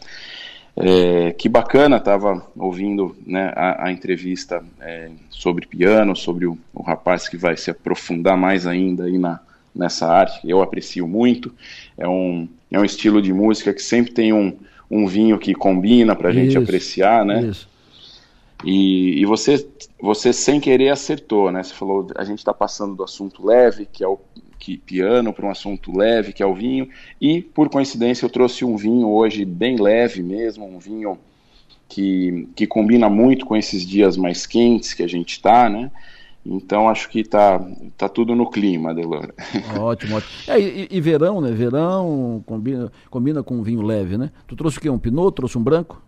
É, 0.76 1.34
que 1.34 1.48
bacana, 1.48 1.98
estava 1.98 2.44
ouvindo 2.58 3.16
né, 3.28 3.54
a, 3.56 3.86
a 3.86 3.92
entrevista 3.92 4.64
é, 4.80 5.12
sobre 5.30 5.68
piano, 5.68 6.16
sobre 6.16 6.48
o, 6.48 6.58
o 6.74 6.82
rapaz 6.82 7.30
que 7.30 7.38
vai 7.38 7.56
se 7.56 7.70
aprofundar 7.70 8.36
mais 8.36 8.66
ainda 8.66 9.04
aí 9.04 9.20
na, 9.20 9.40
nessa 9.76 10.08
arte, 10.08 10.42
que 10.42 10.50
eu 10.50 10.64
aprecio 10.64 11.08
muito. 11.08 11.54
É 11.96 12.08
um, 12.08 12.48
é 12.72 12.80
um 12.80 12.86
estilo 12.86 13.22
de 13.22 13.32
música 13.32 13.72
que 13.72 13.84
sempre 13.84 14.14
tem 14.14 14.34
um, 14.34 14.58
um 14.90 15.06
vinho 15.06 15.38
que 15.38 15.54
combina 15.54 16.16
para 16.16 16.30
a 16.30 16.34
gente 16.34 16.58
apreciar, 16.58 17.24
né? 17.24 17.44
Isso. 17.44 17.70
E, 18.64 19.22
e 19.22 19.26
você, 19.26 19.68
você 20.00 20.32
sem 20.32 20.60
querer 20.60 20.90
acertou, 20.90 21.52
né? 21.52 21.64
Você 21.64 21.74
falou, 21.74 22.08
a 22.16 22.24
gente 22.24 22.40
está 22.40 22.54
passando 22.54 22.96
do 22.96 23.04
assunto 23.04 23.46
leve, 23.46 23.86
que 23.86 24.04
é 24.04 24.08
o 24.08 24.20
que, 24.60 24.78
piano, 24.78 25.34
para 25.34 25.46
um 25.46 25.50
assunto 25.50 25.98
leve, 25.98 26.34
que 26.34 26.44
é 26.44 26.46
o 26.46 26.54
vinho. 26.54 26.88
E, 27.20 27.42
por 27.42 27.70
coincidência, 27.70 28.26
eu 28.26 28.30
trouxe 28.30 28.64
um 28.64 28.78
vinho 28.78 29.10
hoje 29.10 29.44
bem 29.44 29.82
leve 29.82 30.22
mesmo, 30.22 30.66
um 30.66 30.78
vinho 30.78 31.18
que, 31.90 32.48
que 32.56 32.68
combina 32.68 33.10
muito 33.10 33.46
com 33.46 33.56
esses 33.56 33.86
dias 33.86 34.16
mais 34.16 34.46
quentes 34.46 34.94
que 34.94 35.02
a 35.02 35.08
gente 35.08 35.32
está, 35.32 35.68
né? 35.68 35.92
Então, 36.46 36.90
acho 36.90 37.10
que 37.10 37.24
tá, 37.24 37.60
tá 37.98 38.08
tudo 38.10 38.36
no 38.36 38.50
clima, 38.50 38.94
Delora. 38.94 39.34
Ótimo, 39.80 40.16
ótimo. 40.16 40.32
É, 40.48 40.60
e, 40.60 40.88
e 40.90 41.02
verão, 41.02 41.40
né? 41.40 41.52
Verão 41.52 42.44
combina, 42.46 42.92
combina 43.10 43.44
com 43.44 43.56
um 43.56 43.64
vinho 43.64 43.82
leve, 43.82 44.18
né? 44.18 44.32
Tu 44.48 44.56
trouxe 44.56 44.78
o 44.78 44.82
quê? 44.82 44.90
Um 44.90 44.98
pinot? 44.98 45.36
Trouxe 45.36 45.58
um 45.58 45.64
branco? 45.64 46.02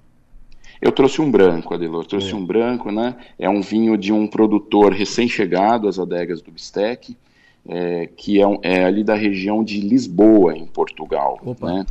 Eu 0.84 0.92
trouxe 0.92 1.22
um 1.22 1.32
branco, 1.32 1.74
Adelor, 1.74 2.06
trouxe 2.06 2.34
é. 2.34 2.36
um 2.36 2.46
branco, 2.46 2.92
né? 2.92 3.16
É 3.40 3.50
um 3.50 3.62
vinho 3.62 3.98
de 3.98 4.12
um 4.12 4.28
produtor 4.28 4.92
recém-chegado 4.92 5.88
às 5.88 5.98
adegas 5.98 6.42
do 6.42 6.52
Bistec, 6.52 7.16
é, 7.66 8.10
que 8.18 8.42
é, 8.42 8.46
um, 8.46 8.60
é, 8.62 8.84
ali 8.84 9.02
da 9.02 9.16
região 9.16 9.64
de 9.64 9.80
Lisboa, 9.80 10.58
em 10.58 10.66
Portugal, 10.66 11.40
Opa. 11.46 11.72
né? 11.72 11.86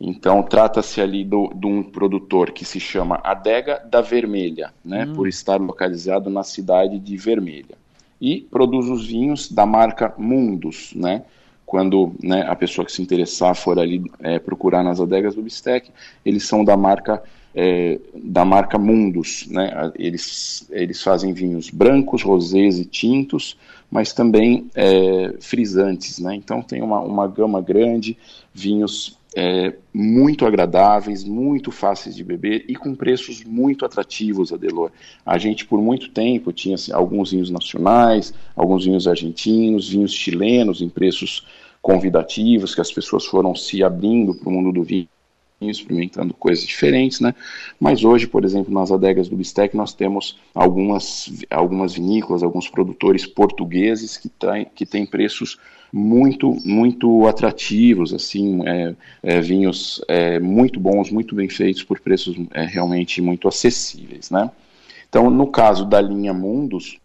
Então, 0.00 0.42
trata-se 0.42 0.98
ali 1.02 1.22
de 1.22 1.66
um 1.66 1.82
produtor 1.82 2.52
que 2.52 2.64
se 2.64 2.80
chama 2.80 3.20
Adega 3.22 3.82
da 3.84 4.00
Vermelha, 4.00 4.72
né, 4.82 5.04
hum. 5.04 5.12
por 5.12 5.28
estar 5.28 5.60
localizado 5.60 6.30
na 6.30 6.44
cidade 6.44 6.98
de 6.98 7.16
Vermelha. 7.18 7.76
E 8.18 8.40
produz 8.50 8.88
os 8.88 9.06
vinhos 9.06 9.52
da 9.52 9.66
marca 9.66 10.14
Mundus, 10.16 10.94
né, 10.94 11.24
quando 11.66 12.14
né, 12.22 12.46
a 12.48 12.56
pessoa 12.56 12.86
que 12.86 12.92
se 12.92 13.02
interessar 13.02 13.54
for 13.54 13.78
ali 13.78 14.02
é, 14.20 14.38
procurar 14.38 14.82
nas 14.82 15.00
adegas 15.00 15.34
do 15.34 15.42
Bistec, 15.42 15.90
eles 16.24 16.46
são 16.46 16.64
da 16.64 16.76
marca 16.76 17.22
é, 17.54 17.98
da 18.14 18.44
marca 18.44 18.78
Mundus, 18.78 19.46
né? 19.48 19.92
Eles 19.96 20.66
eles 20.70 21.02
fazem 21.02 21.32
vinhos 21.32 21.70
brancos, 21.70 22.22
rosés 22.22 22.78
e 22.78 22.84
tintos, 22.84 23.56
mas 23.90 24.12
também 24.12 24.70
é, 24.74 25.34
frisantes, 25.40 26.18
né? 26.18 26.34
Então 26.34 26.62
tem 26.62 26.82
uma, 26.82 27.00
uma 27.00 27.26
gama 27.26 27.60
grande, 27.60 28.16
vinhos 28.52 29.18
é, 29.34 29.74
muito 29.92 30.46
agradáveis, 30.46 31.24
muito 31.24 31.70
fáceis 31.70 32.14
de 32.16 32.24
beber 32.24 32.64
e 32.68 32.74
com 32.74 32.94
preços 32.94 33.44
muito 33.44 33.84
atrativos, 33.84 34.52
Adelor. 34.52 34.90
A 35.24 35.38
gente, 35.38 35.64
por 35.64 35.80
muito 35.80 36.10
tempo, 36.10 36.52
tinha 36.52 36.74
assim, 36.74 36.92
alguns 36.92 37.30
vinhos 37.30 37.50
nacionais, 37.50 38.32
alguns 38.56 38.84
vinhos 38.84 39.06
argentinos, 39.06 39.88
vinhos 39.88 40.12
chilenos 40.12 40.80
em 40.80 40.88
preços 40.88 41.46
convidativos, 41.80 42.74
que 42.74 42.80
as 42.80 42.92
pessoas 42.92 43.24
foram 43.26 43.54
se 43.54 43.82
abrindo 43.82 44.34
para 44.34 44.48
o 44.48 44.52
mundo 44.52 44.72
do 44.72 44.82
vinho 44.82 45.08
experimentando 45.60 46.32
coisas 46.34 46.64
diferentes, 46.64 47.20
né? 47.20 47.34
Mas 47.80 48.04
hoje, 48.04 48.26
por 48.26 48.44
exemplo, 48.44 48.72
nas 48.72 48.92
adegas 48.92 49.28
do 49.28 49.36
Bistec, 49.36 49.76
nós 49.76 49.92
temos 49.92 50.38
algumas, 50.54 51.32
algumas 51.50 51.94
vinícolas, 51.94 52.42
alguns 52.42 52.68
produtores 52.68 53.26
portugueses 53.26 54.16
que, 54.16 54.28
têm 54.28 54.66
que 54.74 54.86
têm 54.86 55.04
preços 55.04 55.58
muito, 55.92 56.56
muito 56.64 57.26
atrativos, 57.26 58.12
assim, 58.12 58.60
é, 58.66 58.94
é, 59.22 59.40
vinhos 59.40 60.02
é, 60.06 60.38
muito 60.38 60.78
bons, 60.78 61.10
muito 61.10 61.34
bem 61.34 61.48
feitos 61.48 61.82
por 61.82 61.98
preços 62.00 62.36
é, 62.52 62.64
realmente 62.64 63.20
muito 63.20 63.48
acessíveis, 63.48 64.30
né? 64.30 64.50
Então, 65.08 65.30
no 65.30 65.46
caso 65.46 65.86
da 65.86 66.00
linha 66.00 66.34
Mundos, 66.34 66.98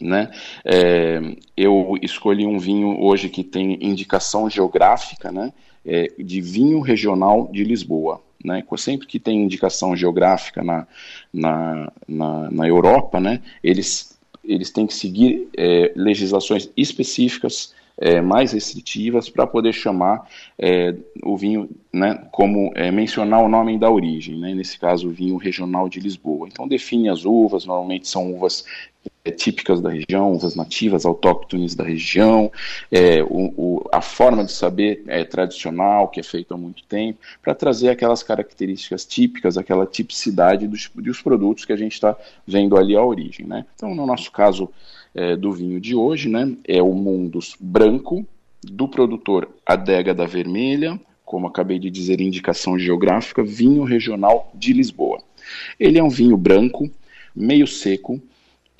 né, 0.00 0.30
é, 0.64 1.20
eu 1.54 1.98
escolhi 2.00 2.46
um 2.46 2.58
vinho 2.58 2.98
hoje 3.02 3.28
que 3.28 3.44
tem 3.44 3.78
indicação 3.84 4.48
geográfica, 4.48 5.30
né, 5.30 5.52
é, 5.84 6.12
de 6.18 6.40
vinho 6.40 6.80
regional 6.80 7.48
de 7.52 7.64
Lisboa. 7.64 8.20
Né, 8.42 8.64
sempre 8.78 9.06
que 9.06 9.20
tem 9.20 9.42
indicação 9.42 9.94
geográfica 9.94 10.64
na, 10.64 10.86
na, 11.30 11.92
na, 12.08 12.50
na 12.50 12.66
Europa, 12.66 13.20
né, 13.20 13.42
eles, 13.62 14.18
eles 14.42 14.70
têm 14.70 14.86
que 14.86 14.94
seguir 14.94 15.46
é, 15.54 15.92
legislações 15.94 16.70
específicas 16.74 17.74
é, 18.00 18.22
mais 18.22 18.52
restritivas 18.52 19.28
para 19.28 19.46
poder 19.46 19.74
chamar 19.74 20.26
é, 20.58 20.94
o 21.22 21.36
vinho, 21.36 21.68
né, 21.92 22.26
como 22.32 22.72
é, 22.74 22.90
mencionar 22.90 23.44
o 23.44 23.48
nome 23.48 23.78
da 23.78 23.90
origem, 23.90 24.38
né, 24.38 24.54
nesse 24.54 24.78
caso 24.78 25.08
o 25.08 25.12
vinho 25.12 25.36
regional 25.36 25.86
de 25.86 26.00
Lisboa. 26.00 26.48
Então 26.48 26.66
define 26.66 27.10
as 27.10 27.26
uvas, 27.26 27.66
normalmente 27.66 28.08
são 28.08 28.32
uvas 28.34 28.64
típicas 29.36 29.80
da 29.80 29.90
região, 29.90 30.32
uvas 30.32 30.54
nativas, 30.54 31.04
autóctones 31.04 31.74
da 31.74 31.84
região, 31.84 32.50
é, 32.90 33.22
o, 33.22 33.52
o, 33.56 33.88
a 33.92 34.00
forma 34.00 34.44
de 34.44 34.52
saber 34.52 35.02
é, 35.06 35.24
tradicional, 35.24 36.08
que 36.08 36.20
é 36.20 36.22
feita 36.22 36.54
há 36.54 36.56
muito 36.56 36.84
tempo, 36.84 37.18
para 37.42 37.54
trazer 37.54 37.88
aquelas 37.88 38.22
características 38.22 39.04
típicas, 39.04 39.58
aquela 39.58 39.86
tipicidade 39.86 40.66
dos, 40.66 40.90
dos 40.94 41.20
produtos 41.20 41.64
que 41.64 41.72
a 41.72 41.76
gente 41.76 41.92
está 41.92 42.16
vendo 42.46 42.76
ali 42.76 42.96
a 42.96 43.02
origem. 43.02 43.46
Né? 43.46 43.66
Então, 43.74 43.94
no 43.94 44.06
nosso 44.06 44.30
caso, 44.32 44.70
é, 45.14 45.36
do 45.36 45.52
vinho 45.52 45.80
de 45.80 45.94
hoje, 45.94 46.28
né? 46.28 46.56
É 46.66 46.82
o 46.82 46.92
Mundus 46.92 47.56
branco, 47.58 48.24
do 48.62 48.86
produtor 48.86 49.48
Adega 49.64 50.14
da 50.14 50.26
Vermelha, 50.26 51.00
como 51.24 51.46
acabei 51.46 51.78
de 51.78 51.90
dizer, 51.90 52.20
indicação 52.20 52.78
geográfica, 52.78 53.42
vinho 53.42 53.84
regional 53.84 54.50
de 54.54 54.72
Lisboa. 54.72 55.22
Ele 55.78 55.98
é 55.98 56.02
um 56.02 56.10
vinho 56.10 56.36
branco, 56.36 56.90
meio 57.34 57.66
seco, 57.66 58.20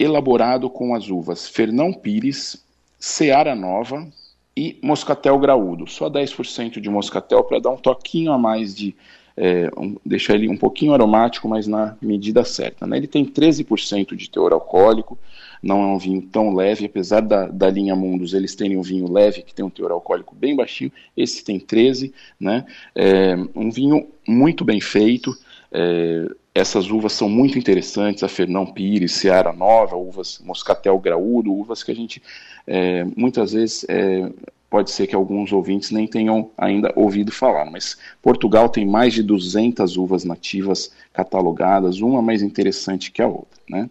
elaborado 0.01 0.71
com 0.71 0.95
as 0.95 1.11
uvas 1.11 1.47
Fernão 1.47 1.93
Pires, 1.93 2.65
Seara 2.99 3.55
Nova 3.55 4.09
e 4.57 4.79
Moscatel 4.83 5.39
Graúdo. 5.39 5.87
Só 5.87 6.09
10% 6.09 6.81
de 6.81 6.89
moscatel 6.89 7.45
para 7.45 7.61
dar 7.61 7.71
um 7.71 7.77
toquinho 7.77 8.33
a 8.33 8.39
mais 8.39 8.75
de. 8.75 8.97
É, 9.37 9.71
um, 9.77 9.97
deixar 10.05 10.35
ele 10.35 10.49
um 10.49 10.57
pouquinho 10.57 10.93
aromático, 10.93 11.49
mas 11.49 11.67
na 11.67 11.97
medida 12.03 12.45
certa. 12.45 12.87
Né? 12.87 12.99
Ele 12.99 13.07
tem 13.07 13.25
13% 13.25 14.15
de 14.15 14.29
teor 14.29 14.53
alcoólico, 14.53 15.19
não 15.63 15.83
é 15.83 15.87
um 15.87 15.99
vinho 15.99 16.21
tão 16.21 16.55
leve, 16.55 16.85
apesar 16.85 17.21
da, 17.21 17.47
da 17.47 17.71
linha 17.71 17.97
Mundos 17.97 18.35
eles 18.35 18.55
terem 18.55 18.77
um 18.77 18.83
vinho 18.83 19.11
leve, 19.11 19.43
que 19.43 19.55
tem 19.55 19.65
um 19.65 19.71
teor 19.71 19.93
alcoólico 19.93 20.35
bem 20.35 20.55
baixinho, 20.55 20.93
esse 21.17 21.43
tem 21.43 21.59
13, 21.59 22.13
né? 22.39 22.67
É, 22.95 23.35
um 23.55 23.71
vinho 23.71 24.09
muito 24.29 24.63
bem 24.63 24.81
feito, 24.81 25.35
é, 25.73 26.29
essas 26.55 26.91
uvas 26.91 27.13
são 27.13 27.29
muito 27.29 27.59
interessantes, 27.59 28.23
a 28.23 28.29
Fernão 28.29 28.67
Pires, 28.67 29.13
Seara 29.13 29.53
Nova, 29.53 29.97
uvas 29.97 30.41
Moscatel 30.45 30.99
Graúdo, 30.99 31.53
uvas 31.53 31.83
que 31.83 31.93
a 31.93 31.95
gente 31.95 32.23
é, 32.67 33.05
muitas 33.17 33.53
vezes 33.53 33.87
é, 33.89 34.31
pode 34.69 34.91
ser 34.91 35.07
que 35.07 35.15
alguns 35.15 35.53
ouvintes 35.53 35.91
nem 35.91 36.07
tenham 36.07 36.51
ainda 36.59 36.93
ouvido 36.97 37.31
falar, 37.31 37.71
mas 37.71 37.97
Portugal 38.21 38.69
tem 38.69 38.87
mais 38.87 39.15
de 39.15 39.23
200 39.23 39.97
uvas 39.97 40.25
nativas 40.25 40.93
catalogadas, 41.13 42.01
uma 42.01 42.23
mais 42.23 42.43
interessante 42.43 43.11
que 43.11 43.23
a 43.23 43.29
outra, 43.29 43.61
né? 43.69 43.91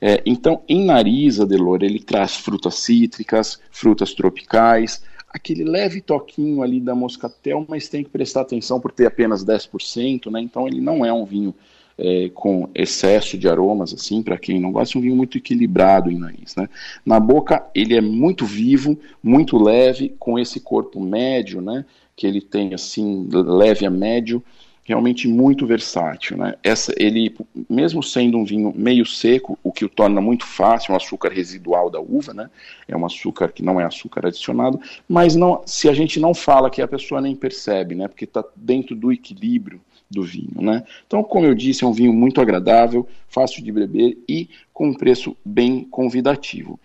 É, 0.00 0.22
então, 0.26 0.62
em 0.68 0.84
nariz, 0.84 1.40
Adelor, 1.40 1.82
ele 1.82 2.00
traz 2.00 2.36
frutas 2.36 2.74
cítricas, 2.74 3.58
frutas 3.70 4.12
tropicais, 4.12 5.02
aquele 5.34 5.64
leve 5.64 6.00
toquinho 6.00 6.62
ali 6.62 6.78
da 6.80 6.94
moscatel, 6.94 7.64
mas 7.68 7.88
tem 7.88 8.04
que 8.04 8.10
prestar 8.10 8.42
atenção 8.42 8.80
por 8.80 8.92
ter 8.92 9.06
apenas 9.06 9.44
10%, 9.44 10.30
né? 10.30 10.40
Então 10.40 10.66
ele 10.66 10.80
não 10.80 11.04
é 11.04 11.12
um 11.12 11.24
vinho 11.24 11.54
é, 11.98 12.30
com 12.34 12.68
excesso 12.74 13.38
de 13.38 13.48
aromas, 13.48 13.92
assim, 13.92 14.22
para 14.22 14.38
quem 14.38 14.60
não 14.60 14.72
gosta, 14.72 14.96
é 14.96 14.98
um 14.98 15.02
vinho 15.02 15.16
muito 15.16 15.38
equilibrado 15.38 16.10
em 16.10 16.18
nariz, 16.18 16.56
né? 16.56 16.68
Na 17.04 17.20
boca 17.20 17.64
ele 17.74 17.94
é 17.94 18.00
muito 18.00 18.44
vivo, 18.44 18.98
muito 19.22 19.56
leve, 19.56 20.14
com 20.18 20.38
esse 20.38 20.60
corpo 20.60 21.00
médio, 21.00 21.60
né? 21.60 21.84
Que 22.16 22.26
ele 22.26 22.40
tem 22.40 22.74
assim 22.74 23.28
leve 23.30 23.86
a 23.86 23.90
médio, 23.90 24.42
realmente 24.84 25.26
muito 25.26 25.66
versátil. 25.66 26.36
Né? 26.36 26.54
Essa, 26.62 26.92
ele, 26.96 27.34
mesmo 27.68 28.02
sendo 28.02 28.38
um 28.38 28.44
vinho 28.44 28.72
meio 28.76 29.04
seco, 29.06 29.58
o 29.62 29.72
que 29.72 29.84
o 29.84 29.88
torna 29.88 30.20
muito 30.20 30.46
fácil, 30.46 30.92
um 30.92 30.96
açúcar 30.96 31.30
residual 31.30 31.90
da 31.90 31.98
uva, 31.98 32.34
né? 32.34 32.50
é 32.86 32.96
um 32.96 33.04
açúcar 33.04 33.48
que 33.48 33.62
não 33.62 33.80
é 33.80 33.84
açúcar 33.84 34.26
adicionado, 34.26 34.78
mas 35.08 35.34
não, 35.34 35.62
se 35.64 35.88
a 35.88 35.94
gente 35.94 36.20
não 36.20 36.34
fala 36.34 36.70
que 36.70 36.82
a 36.82 36.88
pessoa 36.88 37.20
nem 37.20 37.34
percebe, 37.34 37.94
né? 37.94 38.06
porque 38.06 38.24
está 38.24 38.44
dentro 38.54 38.94
do 38.94 39.10
equilíbrio 39.10 39.80
do 40.10 40.22
vinho. 40.22 40.60
Né? 40.60 40.84
Então, 41.06 41.22
como 41.22 41.46
eu 41.46 41.54
disse, 41.54 41.84
é 41.84 41.86
um 41.86 41.92
vinho 41.92 42.12
muito 42.12 42.40
agradável, 42.40 43.06
fácil 43.28 43.62
de 43.62 43.72
beber 43.72 44.18
e 44.28 44.48
com 44.72 44.88
um 44.88 44.94
preço 44.94 45.36
bem 45.44 45.84
convidativo. 45.84 46.78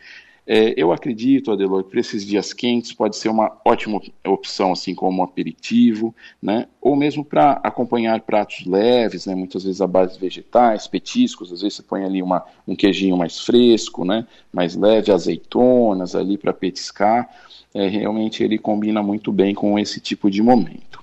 É, 0.51 0.73
eu 0.75 0.91
acredito, 0.91 1.51
Adelor, 1.51 1.83
que 1.83 1.91
para 1.91 1.99
esses 1.99 2.25
dias 2.25 2.53
quentes 2.53 2.91
pode 2.91 3.15
ser 3.17 3.29
uma 3.29 3.55
ótima 3.63 4.01
opção, 4.25 4.71
assim 4.71 4.95
como 4.95 5.21
um 5.21 5.23
aperitivo, 5.23 6.15
né? 6.41 6.65
Ou 6.81 6.95
mesmo 6.95 7.23
para 7.23 7.51
acompanhar 7.63 8.19
pratos 8.21 8.65
leves, 8.65 9.27
né? 9.27 9.35
Muitas 9.35 9.63
vezes 9.63 9.79
a 9.79 9.85
base 9.85 10.15
de 10.15 10.19
vegetais, 10.19 10.87
petiscos, 10.87 11.53
às 11.53 11.61
vezes 11.61 11.75
você 11.75 11.83
põe 11.83 12.03
ali 12.03 12.23
uma, 12.23 12.43
um 12.67 12.75
queijinho 12.75 13.15
mais 13.15 13.39
fresco, 13.39 14.03
né? 14.03 14.25
Mais 14.51 14.75
leve, 14.75 15.11
azeitonas 15.11 16.15
ali 16.15 16.35
para 16.35 16.51
petiscar. 16.51 17.29
É, 17.71 17.87
realmente 17.87 18.43
ele 18.43 18.57
combina 18.57 19.03
muito 19.03 19.31
bem 19.31 19.53
com 19.53 19.77
esse 19.77 19.99
tipo 19.99 20.31
de 20.31 20.41
momento. 20.41 20.99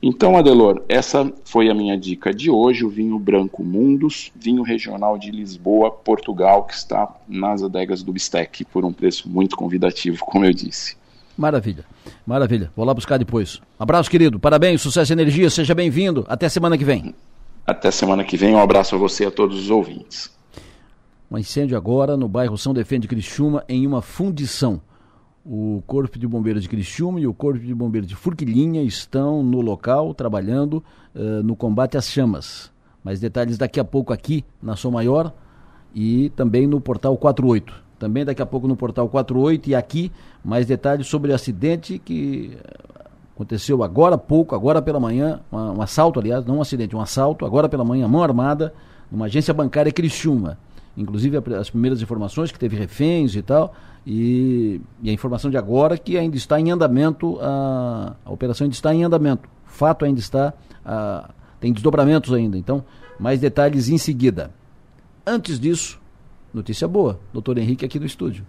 Então, 0.00 0.36
Adelor, 0.36 0.82
essa 0.88 1.32
foi 1.44 1.68
a 1.68 1.74
minha 1.74 1.98
dica 1.98 2.32
de 2.32 2.48
hoje, 2.48 2.84
o 2.84 2.88
vinho 2.88 3.18
branco 3.18 3.64
Mundus, 3.64 4.30
vinho 4.34 4.62
regional 4.62 5.18
de 5.18 5.32
Lisboa, 5.32 5.90
Portugal, 5.90 6.64
que 6.64 6.74
está 6.74 7.12
nas 7.26 7.64
adegas 7.64 8.00
do 8.02 8.12
Bistec, 8.12 8.64
por 8.66 8.84
um 8.84 8.92
preço 8.92 9.28
muito 9.28 9.56
convidativo, 9.56 10.24
como 10.24 10.44
eu 10.44 10.52
disse. 10.52 10.96
Maravilha, 11.36 11.84
maravilha. 12.24 12.70
Vou 12.76 12.84
lá 12.84 12.94
buscar 12.94 13.16
depois. 13.16 13.60
Abraço, 13.78 14.08
querido. 14.08 14.38
Parabéns, 14.38 14.82
sucesso 14.82 15.12
e 15.12 15.14
energia. 15.14 15.50
Seja 15.50 15.74
bem-vindo. 15.74 16.24
Até 16.28 16.48
semana 16.48 16.78
que 16.78 16.84
vem. 16.84 17.14
Até 17.66 17.90
semana 17.90 18.22
que 18.22 18.36
vem. 18.36 18.54
Um 18.54 18.60
abraço 18.60 18.94
a 18.94 18.98
você 18.98 19.24
e 19.24 19.26
a 19.26 19.30
todos 19.30 19.58
os 19.58 19.70
ouvintes. 19.70 20.32
Um 21.30 21.38
incêndio 21.38 21.76
agora 21.76 22.16
no 22.16 22.28
bairro 22.28 22.56
São 22.56 22.72
Defende 22.72 23.06
Criciúma 23.06 23.64
em 23.68 23.86
uma 23.86 24.00
fundição. 24.00 24.80
O 25.50 25.82
Corpo 25.86 26.18
de 26.18 26.26
Bombeiros 26.26 26.62
de 26.62 26.68
Criciúma 26.68 27.18
e 27.20 27.26
o 27.26 27.32
Corpo 27.32 27.58
de 27.58 27.74
Bombeiros 27.74 28.06
de 28.06 28.14
Furquilinha 28.14 28.82
estão 28.82 29.42
no 29.42 29.62
local 29.62 30.12
trabalhando 30.12 30.84
uh, 31.14 31.42
no 31.42 31.56
combate 31.56 31.96
às 31.96 32.10
chamas. 32.10 32.70
Mais 33.02 33.18
detalhes 33.18 33.56
daqui 33.56 33.80
a 33.80 33.84
pouco 33.84 34.12
aqui 34.12 34.44
na 34.62 34.76
Som 34.76 34.90
Maior 34.90 35.32
e 35.94 36.28
também 36.36 36.66
no 36.66 36.82
Portal 36.82 37.16
48. 37.16 37.72
Também 37.98 38.26
daqui 38.26 38.42
a 38.42 38.46
pouco 38.46 38.68
no 38.68 38.76
Portal 38.76 39.08
48 39.08 39.70
e 39.70 39.74
aqui 39.74 40.12
mais 40.44 40.66
detalhes 40.66 41.06
sobre 41.06 41.32
o 41.32 41.34
acidente 41.34 41.98
que 41.98 42.58
Aconteceu 43.38 43.84
agora 43.84 44.16
há 44.16 44.18
pouco, 44.18 44.52
agora 44.52 44.82
pela 44.82 44.98
manhã, 44.98 45.38
um 45.52 45.80
assalto, 45.80 46.18
aliás, 46.18 46.44
não 46.44 46.56
um 46.56 46.60
acidente, 46.60 46.96
um 46.96 47.00
assalto, 47.00 47.46
agora 47.46 47.68
pela 47.68 47.84
manhã, 47.84 48.08
mão 48.08 48.20
armada, 48.20 48.74
numa 49.12 49.26
agência 49.26 49.54
bancária 49.54 49.92
Criciúma. 49.92 50.58
Inclusive 50.98 51.38
as 51.58 51.70
primeiras 51.70 52.02
informações 52.02 52.50
que 52.50 52.58
teve 52.58 52.76
reféns 52.76 53.36
e 53.36 53.42
tal, 53.42 53.72
e, 54.04 54.80
e 55.00 55.08
a 55.08 55.12
informação 55.12 55.48
de 55.50 55.56
agora 55.56 55.96
que 55.96 56.18
ainda 56.18 56.36
está 56.36 56.58
em 56.58 56.70
andamento, 56.70 57.38
a, 57.40 58.16
a 58.24 58.32
operação 58.32 58.64
ainda 58.64 58.74
está 58.74 58.92
em 58.92 59.04
andamento. 59.04 59.48
O 59.66 59.70
fato 59.70 60.04
ainda 60.04 60.18
está, 60.18 60.52
a, 60.84 61.30
tem 61.60 61.72
desdobramentos 61.72 62.34
ainda. 62.34 62.58
Então, 62.58 62.84
mais 63.18 63.38
detalhes 63.38 63.88
em 63.88 63.96
seguida. 63.96 64.50
Antes 65.24 65.60
disso, 65.60 66.00
notícia 66.52 66.88
boa, 66.88 67.20
doutor 67.32 67.58
Henrique 67.58 67.84
aqui 67.84 67.98
do 67.98 68.06
estúdio. 68.06 68.44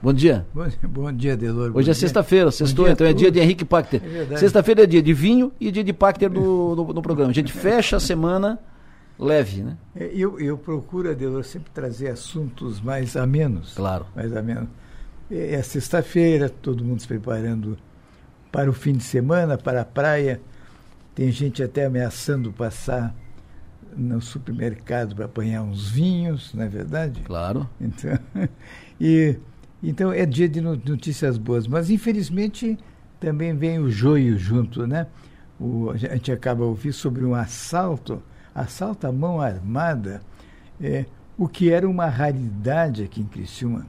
Bom 0.00 0.12
dia. 0.12 0.46
Bom, 0.54 0.64
bom 0.88 1.12
dia, 1.12 1.36
Delor. 1.36 1.72
Hoje 1.74 1.90
é 1.90 1.94
sexta-feira, 1.94 2.50
sextou, 2.50 2.88
então 2.88 3.06
é 3.06 3.12
dia 3.12 3.30
de 3.30 3.38
Henrique 3.40 3.64
Pacter. 3.64 4.00
É 4.30 4.36
Sexta-feira 4.36 4.84
é 4.84 4.86
dia 4.86 5.02
de 5.02 5.12
vinho 5.12 5.52
e 5.60 5.70
dia 5.70 5.84
de 5.84 5.92
Pacter 5.92 6.30
no, 6.30 6.74
no, 6.74 6.92
no, 6.94 7.02
programa. 7.02 7.30
A 7.30 7.34
gente 7.34 7.52
fecha 7.52 7.96
a 7.96 8.00
semana 8.00 8.58
leve, 9.22 9.62
né? 9.62 9.76
É, 9.94 10.10
eu, 10.12 10.38
eu 10.40 10.58
procuro, 10.58 11.10
Adelor, 11.10 11.44
sempre 11.44 11.70
trazer 11.72 12.08
assuntos 12.08 12.80
mais 12.80 13.16
amenos. 13.16 13.74
Claro. 13.74 14.06
Mais 14.14 14.34
amenos. 14.36 14.68
É, 15.30 15.54
é 15.54 15.62
sexta-feira, 15.62 16.48
todo 16.48 16.84
mundo 16.84 17.00
se 17.00 17.08
preparando 17.08 17.78
para 18.50 18.68
o 18.68 18.72
fim 18.72 18.92
de 18.92 19.04
semana, 19.04 19.56
para 19.56 19.82
a 19.82 19.84
praia. 19.84 20.40
Tem 21.14 21.30
gente 21.30 21.62
até 21.62 21.86
ameaçando 21.86 22.52
passar 22.52 23.14
no 23.96 24.20
supermercado 24.20 25.14
para 25.14 25.26
apanhar 25.26 25.62
uns 25.62 25.90
vinhos, 25.90 26.52
não 26.54 26.64
é 26.64 26.68
verdade? 26.68 27.20
Claro. 27.22 27.68
Então, 27.80 28.18
e 29.00 29.38
então 29.82 30.12
é 30.12 30.24
dia 30.24 30.48
de 30.48 30.60
notícias 30.60 31.36
boas, 31.36 31.66
mas 31.66 31.90
infelizmente 31.90 32.78
também 33.18 33.54
vem 33.54 33.78
o 33.78 33.90
joio 33.90 34.38
junto, 34.38 34.86
né? 34.86 35.06
O, 35.58 35.90
a 35.90 35.96
gente 35.96 36.30
acaba 36.32 36.64
ouvir 36.64 36.92
sobre 36.92 37.24
um 37.24 37.34
assalto, 37.34 38.22
assalto 38.54 39.06
à 39.06 39.12
mão 39.12 39.40
armada, 39.40 40.22
é, 40.80 41.06
o 41.36 41.48
que 41.48 41.70
era 41.70 41.88
uma 41.88 42.06
raridade 42.06 43.02
aqui 43.02 43.20
em 43.20 43.26
Criciúma. 43.26 43.86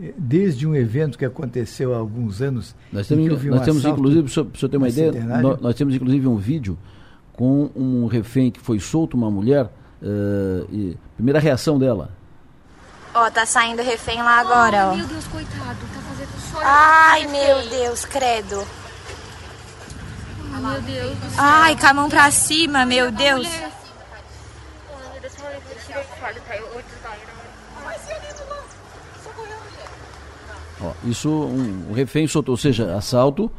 É, 0.00 0.12
desde 0.16 0.66
um 0.66 0.74
evento 0.74 1.18
que 1.18 1.24
aconteceu 1.24 1.94
há 1.94 1.98
alguns 1.98 2.40
anos. 2.40 2.74
Nós 2.92 3.06
temos, 3.06 3.44
um 3.44 3.50
nós 3.50 3.64
temos 3.64 3.84
inclusive, 3.84 4.22
para 4.22 4.42
o 4.42 4.58
senhor 4.58 4.70
ter 4.70 4.76
uma 4.76 4.88
ideia, 4.88 5.12
nós, 5.12 5.60
nós, 5.60 5.74
temos 5.74 5.94
inclusive 5.94 6.26
um 6.26 6.36
vídeo 6.36 6.78
com 7.34 7.70
um 7.76 8.06
refém 8.06 8.50
que 8.50 8.60
foi 8.60 8.80
solto, 8.80 9.16
uma 9.16 9.30
mulher, 9.30 9.66
uh, 9.66 10.66
e, 10.72 10.96
primeira 11.16 11.38
reação 11.38 11.78
dela, 11.78 12.10
Ó, 13.14 13.28
tá 13.30 13.44
saindo 13.44 13.82
refém 13.82 14.22
lá 14.22 14.38
agora, 14.38 14.90
ó. 14.90 14.94
Meu 14.94 15.06
Deus, 15.06 15.26
coitado, 15.26 15.78
tá 15.92 16.00
fazendo 16.08 16.50
chorar. 16.50 17.10
Ai, 17.10 17.26
meu 17.26 17.68
Deus, 17.68 18.04
credo. 18.04 18.64
Ai, 20.52 20.60
meu 20.60 20.82
Deus. 20.82 21.18
Ai, 21.36 21.76
com 21.76 21.86
a 21.86 21.94
mão 21.94 22.08
pra 22.08 22.30
cima, 22.30 22.86
meu 22.86 23.10
Deus. 23.10 23.48
Ó, 30.82 30.92
isso, 31.04 31.28
um, 31.28 31.90
um 31.90 31.92
refém 31.92 32.26
soltou, 32.26 32.54
ou 32.54 32.56
seja, 32.56 32.94
assalto 32.94 33.50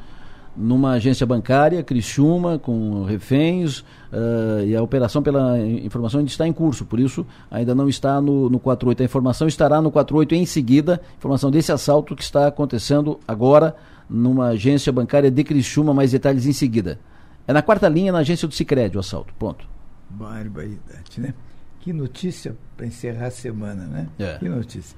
numa 0.56 0.92
agência 0.92 1.26
bancária, 1.26 1.82
Criciúma, 1.84 2.60
com 2.60 3.04
reféns, 3.04 3.80
uh, 3.80 4.66
e 4.66 4.76
a 4.76 4.82
operação, 4.82 5.24
pela 5.24 5.58
informação, 5.60 6.20
ainda 6.20 6.30
está 6.30 6.48
em 6.48 6.54
curso, 6.54 6.86
por 6.86 7.00
isso 7.00 7.26
ainda 7.50 7.74
não 7.74 7.88
está 7.88 8.20
no, 8.20 8.50
no 8.50 8.60
48. 8.60 9.02
A 9.02 9.06
informação 9.06 9.48
estará 9.48 9.82
no 9.82 9.92
48 9.92 10.36
em 10.36 10.46
seguida, 10.46 11.02
informação 11.18 11.50
desse 11.50 11.72
assalto 11.72 12.16
que 12.16 12.24
está 12.24 12.48
acontecendo 12.48 13.20
agora 13.28 13.76
numa 14.10 14.48
agência 14.48 14.92
bancária 14.92 15.32
de 15.32 15.44
Criciúma, 15.44 15.94
mais 15.94 16.12
detalhes 16.12 16.46
em 16.46 16.54
seguida. 16.54 17.00
É 17.48 17.54
na 17.54 17.62
quarta 17.62 17.88
linha, 17.88 18.12
na 18.12 18.20
agência 18.20 18.48
do 18.48 18.54
Sicredi 18.54 18.98
o 18.98 19.00
assalto, 19.00 19.34
ponto. 19.36 19.66
Barbaridade, 20.10 21.20
né? 21.20 21.34
Que 21.82 21.92
notícia 21.92 22.56
para 22.78 22.86
encerrar 22.86 23.28
a 23.28 23.32
semana, 23.32 23.86
né? 23.86 24.08
É. 24.20 24.38
Que 24.38 24.48
notícia. 24.48 24.96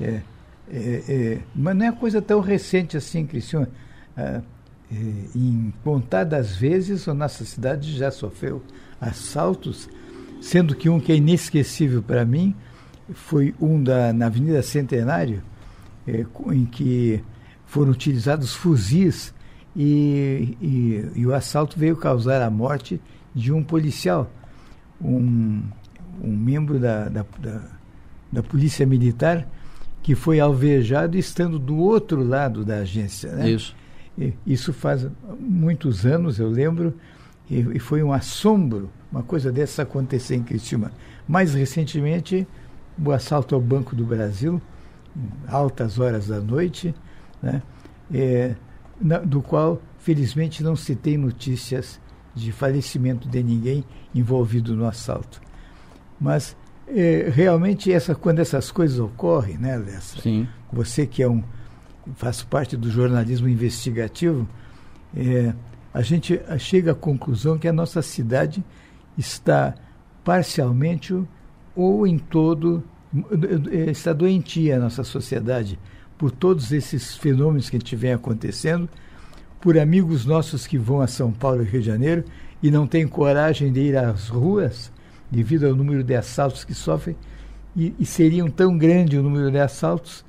É, 0.00 0.20
é, 0.70 1.04
é, 1.08 1.38
mas 1.54 1.76
não 1.76 1.86
é 1.86 1.92
coisa 1.92 2.22
tão 2.22 2.40
recente 2.40 2.96
assim, 2.96 3.26
Criciúma. 3.26 3.68
Ah, 4.16 4.40
eh, 4.90 5.24
em 5.34 5.72
contadas 5.82 6.54
vezes 6.54 7.08
a 7.08 7.14
nossa 7.14 7.44
cidade 7.44 7.96
já 7.96 8.10
sofreu 8.10 8.62
assaltos, 9.00 9.88
sendo 10.40 10.74
que 10.74 10.88
um 10.88 11.00
que 11.00 11.12
é 11.12 11.16
inesquecível 11.16 12.02
para 12.02 12.24
mim 12.24 12.54
foi 13.12 13.54
um 13.60 13.82
da, 13.82 14.12
na 14.12 14.26
Avenida 14.26 14.62
Centenário, 14.62 15.42
eh, 16.06 16.26
em 16.52 16.66
que 16.66 17.24
foram 17.64 17.90
utilizados 17.90 18.54
fuzis 18.54 19.32
e, 19.74 20.56
e, 20.60 21.20
e, 21.20 21.26
o 21.26 21.34
assalto 21.34 21.78
veio 21.78 21.96
causar 21.96 22.42
a 22.42 22.50
morte 22.50 23.00
de 23.34 23.50
um 23.50 23.64
policial, 23.64 24.30
um, 25.00 25.62
um 26.22 26.36
membro 26.36 26.78
da, 26.78 27.08
da, 27.08 27.24
da, 27.38 27.60
da 28.30 28.42
Polícia 28.42 28.86
Militar 28.86 29.46
que 30.02 30.14
foi 30.14 30.40
alvejado 30.40 31.16
estando 31.16 31.58
do 31.58 31.76
outro 31.76 32.24
lado 32.24 32.64
da 32.64 32.78
agência. 32.78 33.30
Né? 33.32 33.50
Isso. 33.50 33.76
Isso 34.46 34.72
faz 34.72 35.06
muitos 35.38 36.04
anos, 36.04 36.38
eu 36.38 36.48
lembro, 36.48 36.94
e, 37.48 37.78
foi 37.78 38.02
um 38.02 38.12
assombro 38.12 38.90
uma 39.10 39.22
coisa 39.22 39.52
dessa 39.52 39.82
acontecer 39.82 40.34
em 40.36 40.42
Cristina. 40.42 40.90
Mais 41.28 41.54
recentemente, 41.54 42.46
o 43.02 43.12
assalto 43.12 43.54
ao 43.54 43.60
Banco 43.60 43.94
do 43.94 44.04
Brasil, 44.04 44.60
altas 45.46 45.98
horas 45.98 46.28
da 46.28 46.40
noite, 46.40 46.94
né, 47.42 47.62
é, 48.12 48.54
na, 48.98 49.18
do 49.18 49.42
qual, 49.42 49.82
felizmente, 49.98 50.62
não 50.62 50.74
se 50.74 50.96
tem 50.96 51.18
notícias 51.18 52.00
de 52.34 52.50
falecimento 52.52 53.28
de 53.28 53.42
ninguém 53.42 53.84
envolvido 54.14 54.74
no 54.74 54.86
assalto. 54.86 55.40
Mas, 56.22 56.56
é, 56.86 57.28
realmente, 57.34 57.92
essa, 57.92 58.14
quando 58.14 58.38
essas 58.38 58.70
coisas 58.70 59.00
ocorrem, 59.00 59.58
né, 59.58 59.76
Lessa? 59.76 60.20
Sim. 60.20 60.46
Você 60.72 61.04
que 61.04 61.20
é 61.20 61.28
um 61.28 61.42
faço 62.14 62.46
parte 62.46 62.76
do 62.76 62.88
jornalismo 62.88 63.48
investigativo, 63.48 64.48
é, 65.16 65.52
a 65.92 66.00
gente 66.00 66.40
chega 66.58 66.92
à 66.92 66.94
conclusão 66.94 67.58
que 67.58 67.66
a 67.66 67.72
nossa 67.72 68.00
cidade 68.02 68.64
está 69.18 69.74
parcialmente 70.24 71.12
ou 71.74 72.06
em 72.06 72.18
todo 72.18 72.84
está 73.90 74.12
doentia 74.12 74.76
a 74.76 74.78
nossa 74.78 75.04
sociedade 75.04 75.78
por 76.16 76.30
todos 76.30 76.72
esses 76.72 77.16
fenômenos 77.16 77.68
que 77.68 77.76
a 77.76 77.78
gente 77.78 77.96
vem 77.96 78.12
acontecendo, 78.12 78.88
por 79.60 79.76
amigos 79.76 80.24
nossos 80.24 80.66
que 80.66 80.78
vão 80.78 81.00
a 81.00 81.06
São 81.06 81.32
Paulo 81.32 81.62
e 81.62 81.66
Rio 81.66 81.80
de 81.80 81.86
Janeiro 81.86 82.24
e 82.62 82.70
não 82.70 82.86
têm 82.86 83.06
coragem 83.06 83.72
de 83.72 83.80
ir 83.80 83.96
às 83.96 84.28
ruas 84.28 84.91
devido 85.32 85.66
ao 85.66 85.74
número 85.74 86.04
de 86.04 86.14
assaltos 86.14 86.62
que 86.62 86.74
sofrem 86.74 87.16
e, 87.74 87.94
e 87.98 88.04
seriam 88.04 88.50
tão 88.50 88.76
grande 88.76 89.18
o 89.18 89.22
número 89.22 89.50
de 89.50 89.58
assaltos 89.58 90.22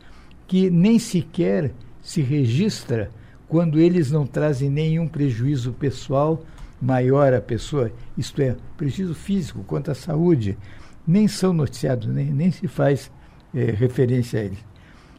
que 0.48 0.69
nem 0.69 0.98
sequer 0.98 1.73
se 2.01 2.22
registra 2.22 3.11
quando 3.49 3.80
eles 3.80 4.09
não 4.09 4.25
trazem 4.25 4.69
nenhum 4.69 5.06
prejuízo 5.06 5.73
pessoal 5.73 6.41
maior 6.82 7.33
à 7.33 7.41
pessoa, 7.41 7.91
isto 8.17 8.41
é, 8.41 8.56
prejuízo 8.77 9.14
físico 9.14 9.64
quanto 9.65 9.91
à 9.91 9.95
saúde, 9.95 10.57
nem 11.06 11.27
são 11.27 11.53
noticiados, 11.53 12.07
nem, 12.07 12.32
nem 12.32 12.51
se 12.51 12.67
faz 12.67 13.11
é, 13.53 13.65
referência 13.72 14.40
a 14.40 14.43
eles. 14.43 14.59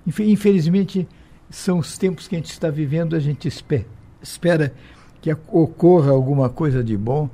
Infelizmente, 0.06 1.06
são 1.50 1.78
os 1.78 1.96
tempos 1.96 2.26
que 2.26 2.36
a 2.36 2.38
gente 2.38 2.50
está 2.50 2.70
vivendo, 2.70 3.14
a 3.14 3.20
gente 3.20 3.48
espera, 3.48 3.86
espera 4.22 4.74
que 5.20 5.30
ocorra 5.48 6.10
alguma 6.10 6.48
coisa 6.48 6.82
de 6.82 6.96
bom, 6.96 7.28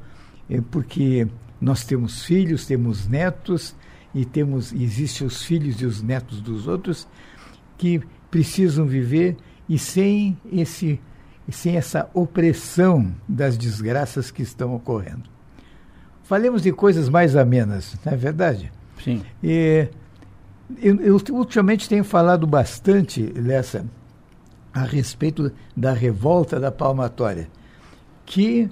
é, 0.48 0.60
porque 0.60 1.26
nós 1.60 1.84
temos 1.84 2.24
filhos, 2.24 2.66
temos 2.66 3.06
netos, 3.06 3.74
e 4.14 4.24
temos 4.24 4.72
existem 4.72 5.26
os 5.26 5.42
filhos 5.42 5.80
e 5.80 5.86
os 5.86 6.02
netos 6.02 6.40
dos 6.40 6.66
outros, 6.66 7.06
que 7.78 8.00
precisam 8.30 8.86
viver 8.86 9.36
e 9.68 9.78
sem 9.78 10.38
esse 10.52 11.00
sem 11.50 11.76
essa 11.76 12.08
opressão 12.14 13.12
das 13.28 13.58
desgraças 13.58 14.30
que 14.30 14.40
estão 14.40 14.72
ocorrendo. 14.72 15.28
Falemos 16.22 16.62
de 16.62 16.70
coisas 16.70 17.08
mais 17.08 17.34
amenas, 17.34 17.98
não 18.04 18.12
é 18.12 18.16
verdade? 18.16 18.70
Sim. 19.02 19.22
E, 19.42 19.88
eu, 20.80 21.00
eu 21.00 21.20
ultimamente 21.30 21.88
tenho 21.88 22.04
falado 22.04 22.46
bastante, 22.46 23.32
Lessa, 23.34 23.84
a 24.72 24.84
respeito 24.84 25.50
da 25.76 25.92
revolta 25.92 26.60
da 26.60 26.70
palmatória, 26.70 27.48
que 28.24 28.70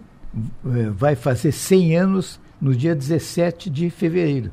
eh, 0.65 0.91
vai 0.91 1.17
fazer 1.17 1.51
100 1.51 1.97
anos 1.97 2.41
no 2.61 2.75
dia 2.75 2.95
17 2.95 3.71
de 3.71 3.89
fevereiro. 3.91 4.51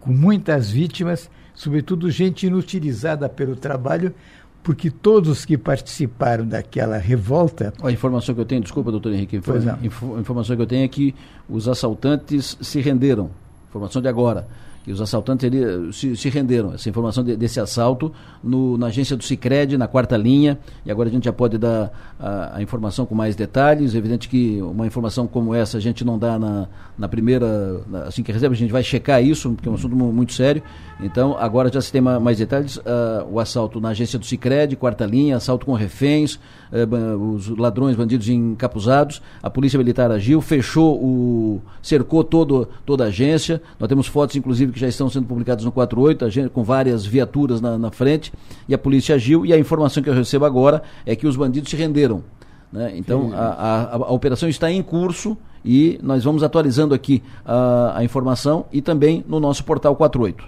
com 0.00 0.12
muitas 0.12 0.70
vítimas, 0.70 1.30
sobretudo 1.54 2.10
gente 2.10 2.46
inutilizada 2.46 3.28
pelo 3.28 3.54
trabalho, 3.54 4.14
porque 4.62 4.90
todos 4.90 5.44
que 5.44 5.58
participaram 5.58 6.46
daquela 6.46 6.96
revolta. 6.96 7.72
A 7.82 7.90
informação 7.90 8.34
que 8.34 8.40
eu 8.40 8.44
tenho, 8.44 8.62
desculpa, 8.62 8.90
doutor 8.90 9.12
Henrique, 9.12 9.36
a 9.36 10.20
informação 10.20 10.56
que 10.56 10.62
eu 10.62 10.66
tenho 10.66 10.84
é 10.84 10.88
que 10.88 11.14
os 11.48 11.68
assaltantes 11.68 12.56
se 12.60 12.80
renderam. 12.80 13.30
Informação 13.68 14.00
de 14.00 14.08
agora 14.08 14.46
que 14.84 14.90
os 14.90 15.00
assaltantes 15.00 15.44
ele, 15.44 15.92
se, 15.92 16.16
se, 16.16 16.28
renderam. 16.28 16.72
Essa 16.74 16.88
informação 16.88 17.22
de, 17.22 17.36
desse 17.36 17.60
assalto 17.60 18.12
no, 18.42 18.76
na 18.76 18.86
agência 18.86 19.16
do 19.16 19.22
Cicred, 19.22 19.76
na 19.76 19.86
quarta 19.86 20.16
linha, 20.16 20.58
e 20.84 20.90
agora 20.90 21.08
a 21.08 21.12
gente 21.12 21.24
já 21.24 21.32
pode 21.32 21.56
dar 21.58 22.14
a, 22.18 22.56
a, 22.56 22.62
informação 22.62 23.06
com 23.06 23.14
mais 23.14 23.36
detalhes. 23.36 23.94
É 23.94 23.98
evidente 23.98 24.28
que 24.28 24.60
uma 24.60 24.86
informação 24.86 25.26
como 25.26 25.54
essa 25.54 25.78
a 25.78 25.80
gente 25.80 26.04
não 26.04 26.18
dá 26.18 26.38
na, 26.38 26.68
na 26.98 27.08
primeira, 27.08 27.80
na, 27.88 28.04
assim 28.04 28.22
que 28.22 28.32
recebe, 28.32 28.54
a 28.54 28.58
gente 28.58 28.72
vai 28.72 28.82
checar 28.82 29.22
isso, 29.22 29.50
porque 29.52 29.68
é 29.68 29.72
um 29.72 29.74
assunto 29.74 29.94
muito 29.94 30.32
sério. 30.32 30.62
Então, 31.00 31.36
agora 31.38 31.70
já 31.72 31.80
se 31.80 31.90
tem 31.90 32.00
mais 32.00 32.38
detalhes, 32.38 32.76
uh, 32.76 32.82
o 33.30 33.40
assalto 33.40 33.80
na 33.80 33.90
agência 33.90 34.18
do 34.18 34.24
Cicred, 34.24 34.76
quarta 34.76 35.04
linha, 35.04 35.36
assalto 35.36 35.66
com 35.66 35.72
reféns, 35.72 36.36
uh, 36.36 37.34
os 37.34 37.48
ladrões, 37.48 37.96
bandidos 37.96 38.28
encapuzados, 38.28 39.20
a 39.42 39.50
polícia 39.50 39.78
militar 39.78 40.10
agiu, 40.10 40.40
fechou 40.40 40.96
o. 40.96 41.60
cercou 41.82 42.22
todo, 42.22 42.68
toda 42.86 43.04
a 43.04 43.06
agência. 43.08 43.60
Nós 43.78 43.88
temos 43.88 44.06
fotos, 44.06 44.36
inclusive, 44.36 44.71
que 44.72 44.80
já 44.80 44.88
estão 44.88 45.08
sendo 45.08 45.26
publicadas 45.26 45.64
no 45.64 45.70
48, 45.70 46.30
gente, 46.30 46.48
com 46.50 46.64
várias 46.64 47.04
viaturas 47.04 47.60
na, 47.60 47.78
na, 47.78 47.90
frente, 47.90 48.32
e 48.68 48.74
a 48.74 48.78
polícia 48.78 49.14
agiu, 49.14 49.44
e 49.46 49.52
a 49.52 49.58
informação 49.58 50.02
que 50.02 50.08
eu 50.08 50.14
recebo 50.14 50.44
agora 50.44 50.82
é 51.06 51.14
que 51.14 51.26
os 51.26 51.36
bandidos 51.36 51.70
se 51.70 51.76
renderam. 51.76 52.24
Né? 52.72 52.94
Então, 52.96 53.32
a, 53.34 53.38
a, 53.38 53.94
a, 53.96 54.12
operação 54.12 54.48
está 54.48 54.70
em 54.70 54.82
curso 54.82 55.36
e 55.64 56.00
nós 56.02 56.24
vamos 56.24 56.42
atualizando 56.42 56.94
aqui 56.94 57.22
a, 57.44 57.98
a 57.98 58.04
informação 58.04 58.64
e 58.72 58.80
também 58.80 59.22
no 59.28 59.38
nosso 59.38 59.62
portal 59.64 59.94
48. 59.94 60.44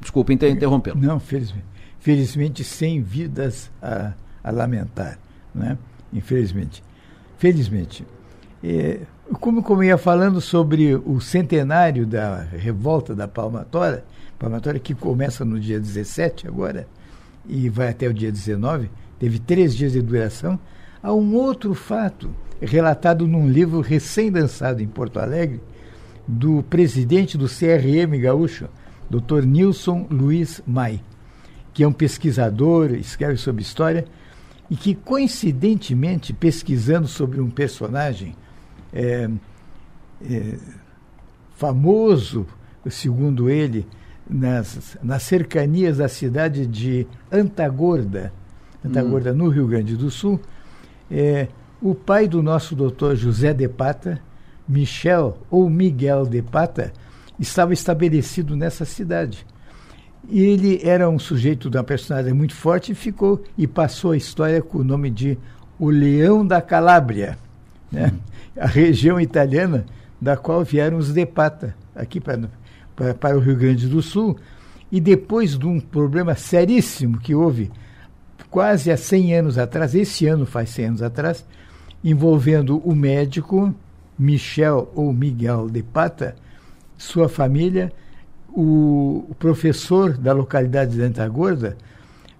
Desculpa 0.00 0.32
inter 0.32 0.50
interrompê-lo. 0.50 0.98
Não, 0.98 1.20
felizmente. 1.20 1.64
Felizmente, 1.98 2.64
sem 2.64 3.02
vidas 3.02 3.70
a, 3.82 4.12
a 4.42 4.50
lamentar. 4.50 5.18
Né? 5.54 5.78
Infelizmente. 6.12 6.82
Felizmente. 7.38 8.06
É, 8.62 9.00
como, 9.40 9.62
como 9.62 9.82
ia 9.82 9.96
falando 9.96 10.40
sobre 10.40 10.94
o 10.94 11.20
centenário 11.20 12.06
da 12.06 12.42
revolta 12.42 13.14
da 13.14 13.26
Palmatória, 13.26 14.04
Palmatória 14.38 14.78
que 14.78 14.94
começa 14.94 15.44
no 15.44 15.58
dia 15.58 15.80
17 15.80 16.46
agora 16.46 16.86
e 17.46 17.68
vai 17.68 17.88
até 17.88 18.06
o 18.06 18.12
dia 18.12 18.30
19, 18.30 18.90
teve 19.18 19.38
três 19.38 19.74
dias 19.74 19.92
de 19.92 20.02
duração, 20.02 20.58
há 21.02 21.12
um 21.12 21.34
outro 21.34 21.74
fato 21.74 22.30
relatado 22.60 23.26
num 23.26 23.48
livro 23.48 23.80
recém-lançado 23.80 24.82
em 24.82 24.86
Porto 24.86 25.18
Alegre 25.18 25.60
do 26.26 26.62
presidente 26.64 27.36
do 27.38 27.46
CRM 27.46 28.18
gaúcho, 28.20 28.68
Dr. 29.10 29.44
Nilson 29.44 30.06
Luiz 30.10 30.62
Mai, 30.66 31.00
que 31.72 31.82
é 31.82 31.88
um 31.88 31.92
pesquisador, 31.92 32.92
escreve 32.92 33.36
sobre 33.36 33.62
história, 33.62 34.06
e 34.70 34.76
que, 34.76 34.94
coincidentemente, 34.94 36.32
pesquisando 36.32 37.06
sobre 37.06 37.40
um 37.40 37.50
personagem 37.50 38.34
é, 38.94 39.28
é, 40.24 40.54
famoso, 41.56 42.46
segundo 42.88 43.50
ele, 43.50 43.86
nas, 44.28 44.96
nas 45.02 45.22
cercanias 45.24 45.98
da 45.98 46.08
cidade 46.08 46.66
de 46.66 47.06
Antagorda, 47.30 48.32
Antagorda 48.84 49.32
hum. 49.32 49.36
no 49.36 49.48
Rio 49.48 49.66
Grande 49.66 49.96
do 49.96 50.10
Sul, 50.10 50.40
é, 51.10 51.48
o 51.82 51.94
pai 51.94 52.28
do 52.28 52.42
nosso 52.42 52.74
doutor 52.76 53.16
José 53.16 53.52
de 53.52 53.68
Pata, 53.68 54.20
Michel 54.66 55.36
ou 55.50 55.68
Miguel 55.68 56.24
de 56.24 56.40
Pata, 56.40 56.92
estava 57.38 57.74
estabelecido 57.74 58.56
nessa 58.56 58.84
cidade. 58.84 59.44
E 60.26 60.40
ele 60.40 60.80
era 60.82 61.10
um 61.10 61.18
sujeito 61.18 61.68
de 61.68 61.76
uma 61.76 61.84
personalidade 61.84 62.34
muito 62.34 62.54
forte 62.54 62.92
e 62.92 62.94
ficou 62.94 63.42
e 63.58 63.66
passou 63.66 64.12
a 64.12 64.16
história 64.16 64.62
com 64.62 64.78
o 64.78 64.84
nome 64.84 65.10
de 65.10 65.36
o 65.78 65.90
Leão 65.90 66.46
da 66.46 66.62
Calábria. 66.62 67.36
Né? 67.92 68.06
Hum 68.06 68.33
a 68.56 68.66
região 68.66 69.20
italiana 69.20 69.84
da 70.20 70.36
qual 70.36 70.64
vieram 70.64 70.96
os 70.96 71.12
de 71.12 71.26
Pata, 71.26 71.74
aqui 71.94 72.20
para, 72.20 73.36
o 73.36 73.40
Rio 73.40 73.56
Grande 73.56 73.88
do 73.88 74.00
Sul, 74.00 74.36
e 74.90 75.00
depois 75.00 75.58
de 75.58 75.66
um 75.66 75.80
problema 75.80 76.34
seríssimo 76.34 77.18
que 77.18 77.34
houve 77.34 77.70
quase 78.50 78.90
há 78.90 78.96
100 78.96 79.34
anos 79.34 79.58
atrás, 79.58 79.94
esse 79.94 80.26
ano 80.26 80.46
faz 80.46 80.70
100 80.70 80.86
anos 80.86 81.02
atrás, 81.02 81.44
envolvendo 82.02 82.78
o 82.78 82.94
médico 82.94 83.74
Michel 84.18 84.90
ou 84.94 85.12
Miguel 85.12 85.68
de 85.68 85.82
Pata, 85.82 86.36
sua 86.96 87.28
família, 87.28 87.92
o, 88.48 89.26
o 89.28 89.34
professor 89.34 90.16
da 90.16 90.32
localidade 90.32 90.92
de 90.92 91.02
Antagorda, 91.02 91.76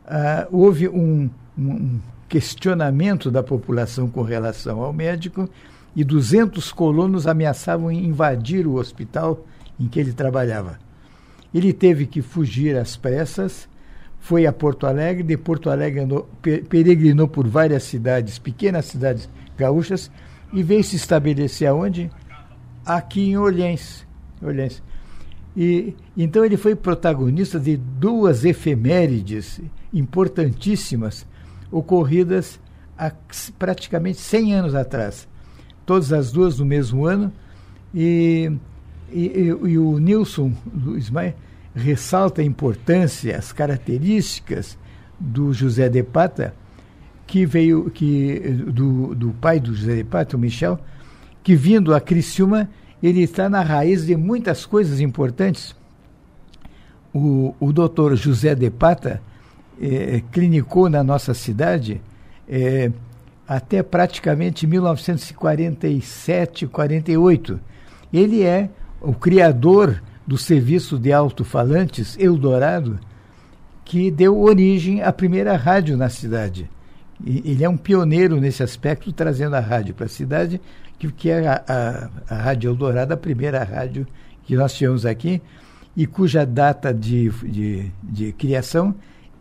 ah, 0.06 0.46
houve 0.52 0.88
um, 0.88 1.28
um 1.58 1.98
questionamento 2.28 3.30
da 3.30 3.42
população 3.42 4.08
com 4.08 4.22
relação 4.22 4.80
ao 4.80 4.92
médico 4.92 5.48
e 5.94 6.02
200 6.02 6.72
colonos 6.72 7.26
ameaçavam 7.26 7.90
invadir 7.90 8.66
o 8.66 8.74
hospital 8.74 9.46
em 9.78 9.86
que 9.86 10.00
ele 10.00 10.12
trabalhava. 10.12 10.78
Ele 11.52 11.72
teve 11.72 12.06
que 12.06 12.20
fugir 12.20 12.76
às 12.76 12.96
pressas, 12.96 13.68
foi 14.18 14.46
a 14.46 14.52
Porto 14.52 14.86
Alegre, 14.86 15.22
de 15.22 15.36
Porto 15.36 15.70
Alegre 15.70 16.00
andou, 16.00 16.28
peregrinou 16.68 17.28
por 17.28 17.46
várias 17.46 17.84
cidades, 17.84 18.38
pequenas 18.38 18.86
cidades 18.86 19.28
gaúchas, 19.56 20.10
e 20.52 20.62
veio 20.62 20.82
se 20.82 20.96
estabelecer 20.96 21.68
aonde? 21.68 22.10
Aqui 22.84 23.28
em 23.28 23.36
Orleans. 23.36 24.06
Orleans. 24.42 24.82
E, 25.56 25.94
então 26.16 26.44
ele 26.44 26.56
foi 26.56 26.74
protagonista 26.74 27.60
de 27.60 27.76
duas 27.76 28.44
efemérides 28.44 29.60
importantíssimas 29.92 31.26
ocorridas 31.70 32.58
há 32.98 33.12
praticamente 33.58 34.18
100 34.18 34.54
anos 34.54 34.74
atrás 34.74 35.28
todas 35.84 36.12
as 36.12 36.32
duas 36.32 36.58
no 36.58 36.64
mesmo 36.64 37.06
ano. 37.06 37.32
E, 37.94 38.50
e, 39.12 39.26
e 39.46 39.78
o 39.78 39.98
Nilson 39.98 40.52
Luiz 40.74 41.10
Maia 41.10 41.34
ressalta 41.74 42.40
a 42.40 42.44
importância, 42.44 43.36
as 43.36 43.52
características 43.52 44.78
do 45.18 45.52
José 45.52 45.88
de 45.88 46.02
Pata, 46.02 46.54
que 47.26 47.44
veio 47.46 47.90
que 47.90 48.38
do, 48.38 49.14
do 49.14 49.30
pai 49.32 49.58
do 49.58 49.74
José 49.74 49.96
de 49.96 50.04
Pata, 50.04 50.36
o 50.36 50.40
Michel, 50.40 50.78
que 51.42 51.56
vindo 51.56 51.94
a 51.94 52.00
Criciúma, 52.00 52.68
ele 53.02 53.22
está 53.22 53.48
na 53.48 53.60
raiz 53.60 54.06
de 54.06 54.16
muitas 54.16 54.64
coisas 54.64 55.00
importantes. 55.00 55.74
O, 57.12 57.54
o 57.60 57.72
doutor 57.72 58.16
José 58.16 58.54
de 58.54 58.70
Pata 58.70 59.20
eh, 59.80 60.22
clinicou 60.32 60.88
na 60.88 61.02
nossa 61.02 61.34
cidade 61.34 62.00
eh, 62.48 62.90
até 63.46 63.82
praticamente 63.82 64.66
1947, 64.66 66.66
48. 66.66 67.60
Ele 68.12 68.42
é 68.42 68.70
o 69.00 69.12
criador 69.12 70.02
do 70.26 70.38
serviço 70.38 70.98
de 70.98 71.12
alto-falantes 71.12 72.16
Eldorado, 72.18 72.98
que 73.84 74.10
deu 74.10 74.40
origem 74.40 75.02
à 75.02 75.12
primeira 75.12 75.56
rádio 75.56 75.96
na 75.96 76.08
cidade. 76.08 76.70
Ele 77.24 77.62
é 77.62 77.68
um 77.68 77.76
pioneiro 77.76 78.40
nesse 78.40 78.62
aspecto, 78.62 79.12
trazendo 79.12 79.54
a 79.54 79.60
rádio 79.60 79.94
para 79.94 80.06
a 80.06 80.08
cidade, 80.08 80.60
que, 80.98 81.12
que 81.12 81.30
é 81.30 81.46
a, 81.46 81.62
a, 81.68 82.34
a 82.34 82.42
Rádio 82.42 82.70
Eldorado, 82.70 83.12
a 83.12 83.16
primeira 83.16 83.62
rádio 83.62 84.06
que 84.44 84.56
nós 84.56 84.74
tivemos 84.74 85.06
aqui, 85.06 85.40
e 85.96 86.06
cuja 86.06 86.44
data 86.44 86.92
de, 86.92 87.30
de, 87.30 87.92
de 88.02 88.32
criação 88.32 88.94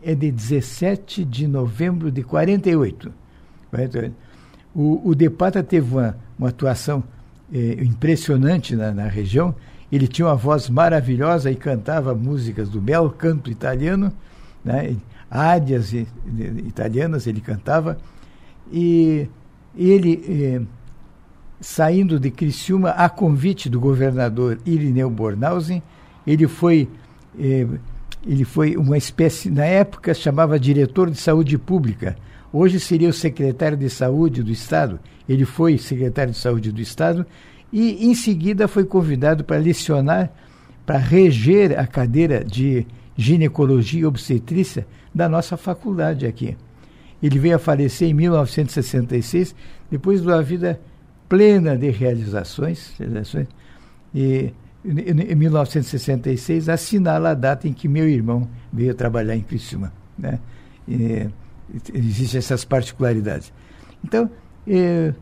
é 0.03 0.13
de 0.13 0.31
17 0.31 1.25
de 1.25 1.47
novembro 1.47 2.11
de 2.11 2.21
48. 2.21 3.11
O, 4.73 5.09
o 5.09 5.15
Depata 5.15 5.61
teve 5.61 5.93
uma, 5.93 6.17
uma 6.37 6.49
atuação 6.49 7.03
eh, 7.53 7.77
impressionante 7.81 8.75
na, 8.75 8.91
na, 8.91 9.07
região. 9.07 9.55
Ele 9.91 10.07
tinha 10.07 10.27
uma 10.27 10.35
voz 10.35 10.69
maravilhosa 10.69 11.51
e 11.51 11.55
cantava 11.55 12.15
músicas 12.15 12.69
do 12.69 12.81
belo 12.81 13.11
canto 13.11 13.51
italiano, 13.51 14.11
né? 14.65 14.95
áreas 15.29 15.93
italianas 15.93 17.27
ele 17.27 17.41
cantava. 17.41 17.97
E 18.71 19.27
ele, 19.75 20.23
eh, 20.27 20.61
saindo 21.59 22.19
de 22.19 22.31
Criciúma, 22.31 22.91
a 22.91 23.09
convite 23.09 23.69
do 23.69 23.79
governador 23.79 24.59
Irineu 24.65 25.09
Bornhausen, 25.09 25.81
ele 26.25 26.47
foi, 26.47 26.89
eh, 27.39 27.67
ele 28.25 28.45
foi 28.45 28.75
uma 28.77 28.97
espécie, 28.97 29.49
na 29.49 29.65
época 29.65 30.13
chamava 30.13 30.59
diretor 30.59 31.09
de 31.09 31.17
saúde 31.17 31.57
pública, 31.57 32.15
Hoje 32.55 32.79
seria 32.79 33.09
o 33.09 33.13
secretário 33.13 33.75
de 33.75 33.89
Saúde 33.89 34.43
do 34.43 34.51
Estado. 34.51 34.99
Ele 35.27 35.43
foi 35.43 35.79
secretário 35.79 36.31
de 36.31 36.37
Saúde 36.37 36.71
do 36.71 36.79
Estado 36.79 37.25
e, 37.71 38.05
em 38.05 38.13
seguida, 38.13 38.67
foi 38.67 38.85
convidado 38.85 39.43
para 39.43 39.57
lecionar, 39.57 40.31
para 40.85 40.99
reger 40.99 41.79
a 41.79 41.87
cadeira 41.87 42.43
de 42.43 42.85
ginecologia 43.17 44.01
e 44.01 44.05
obstetrícia 44.05 44.85
da 45.13 45.27
nossa 45.27 45.57
faculdade 45.57 46.27
aqui. 46.27 46.55
Ele 47.23 47.39
veio 47.39 47.55
a 47.55 47.59
falecer 47.59 48.07
em 48.07 48.13
1966, 48.13 49.55
depois 49.89 50.21
de 50.21 50.27
uma 50.27 50.43
vida 50.43 50.79
plena 51.27 51.75
de 51.75 51.89
realizações, 51.89 52.93
realizações 52.99 53.47
e 54.13 54.53
em 54.85 55.35
1966 55.35 56.69
assinala 56.69 57.31
a 57.31 57.33
data 57.33 57.67
em 57.67 57.73
que 57.73 57.87
meu 57.87 58.07
irmão 58.07 58.47
veio 58.71 58.93
trabalhar 58.93 59.35
em 59.35 59.41
Criciúma. 59.41 59.91
Né? 60.19 60.37
E, 60.87 61.27
existem 61.93 62.39
essas 62.39 62.63
particularidades. 62.63 63.51
Então, 64.03 64.29
eh, 64.67 65.13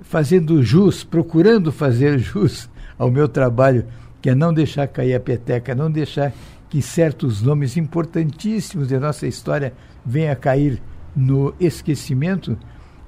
fazendo 0.00 0.62
jus, 0.62 1.04
procurando 1.04 1.70
fazer 1.70 2.18
jus 2.18 2.68
ao 2.98 3.10
meu 3.10 3.28
trabalho, 3.28 3.86
que 4.20 4.30
é 4.30 4.34
não 4.34 4.52
deixar 4.52 4.86
cair 4.86 5.14
a 5.14 5.20
peteca, 5.20 5.74
não 5.74 5.90
deixar 5.90 6.32
que 6.68 6.80
certos 6.80 7.42
nomes 7.42 7.76
importantíssimos 7.76 8.88
da 8.88 8.98
nossa 8.98 9.26
história 9.26 9.74
venham 10.04 10.32
a 10.32 10.36
cair 10.36 10.80
no 11.14 11.54
esquecimento, 11.60 12.56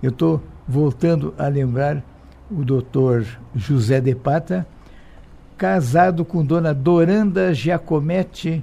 eu 0.02 0.10
estou 0.10 0.42
voltando 0.68 1.32
a 1.38 1.48
lembrar 1.48 2.04
o 2.50 2.64
doutor 2.64 3.24
José 3.54 4.00
de 4.00 4.14
Pata, 4.14 4.66
casado 5.56 6.24
com 6.24 6.44
dona 6.44 6.74
Doranda 6.74 7.54
Giacometti 7.54 8.62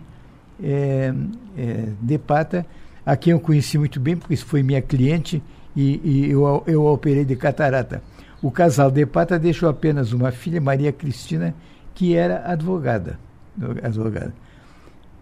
é, 0.61 1.13
é, 1.57 1.87
de 1.99 2.17
Pata, 2.17 2.65
a 3.05 3.15
quem 3.15 3.31
eu 3.31 3.39
conheci 3.39 3.77
muito 3.77 3.99
bem, 3.99 4.15
porque 4.15 4.35
foi 4.35 4.63
minha 4.63 4.81
cliente 4.81 5.41
e, 5.75 6.01
e 6.03 6.31
eu, 6.31 6.63
eu 6.67 6.85
operei 6.85 7.25
de 7.25 7.35
catarata. 7.35 8.01
O 8.41 8.49
casal 8.49 8.89
de 8.89 9.05
Pata 9.05 9.37
deixou 9.37 9.69
apenas 9.69 10.13
uma 10.13 10.31
filha, 10.31 10.59
Maria 10.59 10.91
Cristina, 10.91 11.53
que 11.93 12.15
era 12.15 12.43
advogada. 12.51 13.19
advogada. 13.83 14.33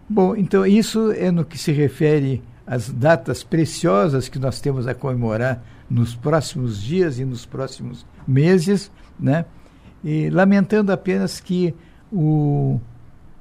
Bom, 0.08 0.34
então 0.34 0.66
isso 0.66 1.12
é 1.12 1.30
no 1.30 1.44
que 1.44 1.58
se 1.58 1.70
refere 1.70 2.42
às 2.66 2.88
datas 2.88 3.42
preciosas 3.42 4.28
que 4.28 4.38
nós 4.38 4.60
temos 4.60 4.86
a 4.86 4.94
comemorar 4.94 5.62
nos 5.88 6.14
próximos 6.14 6.82
dias 6.82 7.18
e 7.18 7.24
nos 7.24 7.44
próximos 7.44 8.06
meses, 8.26 8.90
né? 9.18 9.44
E 10.02 10.30
lamentando 10.30 10.92
apenas 10.92 11.40
que 11.40 11.74
o, 12.10 12.80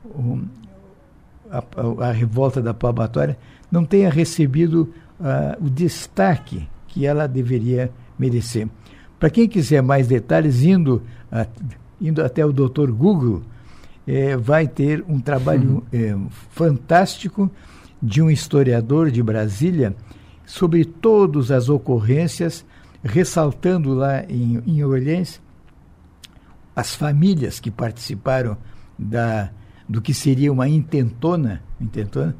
o 0.03 0.42
a, 1.50 1.64
a, 2.08 2.11
revolta 2.11 2.61
da 2.61 2.74
palmatória 2.74 3.38
não 3.72 3.85
tenha 3.85 4.09
recebido 4.09 4.93
uh, 5.19 5.65
o 5.65 5.69
destaque 5.69 6.67
que 6.88 7.06
ela 7.06 7.27
deveria 7.27 7.91
merecer. 8.17 8.67
Para 9.19 9.30
quem 9.30 9.48
quiser 9.48 9.81
mais 9.81 10.07
detalhes, 10.07 10.64
indo, 10.64 11.03
uh, 11.31 11.48
indo 12.01 12.23
até 12.23 12.45
o 12.45 12.53
Dr. 12.53 12.91
Google, 12.91 13.43
eh, 14.11 14.35
vai 14.35 14.67
ter 14.67 15.06
um 15.07 15.19
trabalho 15.19 15.83
eh, 15.93 16.17
fantástico 16.49 17.51
de 18.01 18.23
um 18.23 18.31
historiador 18.31 19.11
de 19.11 19.22
Brasília 19.22 19.95
sobre 20.48 20.83
todas 20.83 21.51
as 21.51 21.69
ocorrências, 21.69 22.65
ressaltando 23.03 23.93
lá 23.93 24.23
em, 24.27 24.64
em 24.65 24.83
Orleans 24.83 25.39
as 26.75 26.95
famílias 26.95 27.59
que 27.59 27.69
participaram 27.69 28.57
da, 28.98 29.51
do 29.88 30.01
que 30.01 30.14
seria 30.14 30.51
uma 30.51 30.67
intentona, 30.67 31.61
intentona 31.80 32.35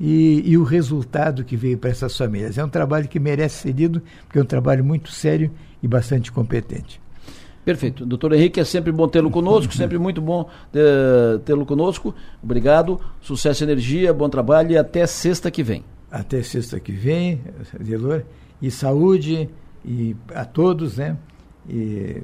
e, 0.00 0.42
e 0.44 0.56
o 0.56 0.62
resultado 0.62 1.44
que 1.44 1.56
veio 1.56 1.78
para 1.78 1.90
essas 1.90 2.16
famílias. 2.16 2.56
É 2.58 2.64
um 2.64 2.68
trabalho 2.68 3.08
que 3.08 3.18
merece 3.18 3.62
ser 3.62 3.72
lido, 3.72 4.02
porque 4.24 4.38
é 4.38 4.42
um 4.42 4.46
trabalho 4.46 4.84
muito 4.84 5.10
sério 5.10 5.50
e 5.82 5.88
bastante 5.88 6.30
competente. 6.30 7.00
Perfeito. 7.64 8.06
Doutor 8.06 8.32
Henrique, 8.32 8.58
é 8.60 8.64
sempre 8.64 8.90
bom 8.90 9.06
tê-lo 9.06 9.30
conosco, 9.30 9.74
sempre 9.74 9.98
muito 9.98 10.22
bom 10.22 10.48
tê-lo 11.44 11.66
conosco. 11.66 12.14
Obrigado, 12.42 12.98
sucesso 13.20 13.62
energia, 13.62 14.12
bom 14.14 14.28
trabalho 14.28 14.70
e 14.70 14.78
até 14.78 15.06
sexta 15.06 15.50
que 15.50 15.62
vem. 15.62 15.84
Até 16.10 16.42
sexta 16.42 16.80
que 16.80 16.92
vem, 16.92 17.42
Delor, 17.78 18.22
e 18.62 18.70
saúde 18.70 19.50
e 19.84 20.16
a 20.34 20.46
todos, 20.46 20.96
né? 20.96 21.18
E 21.68 22.22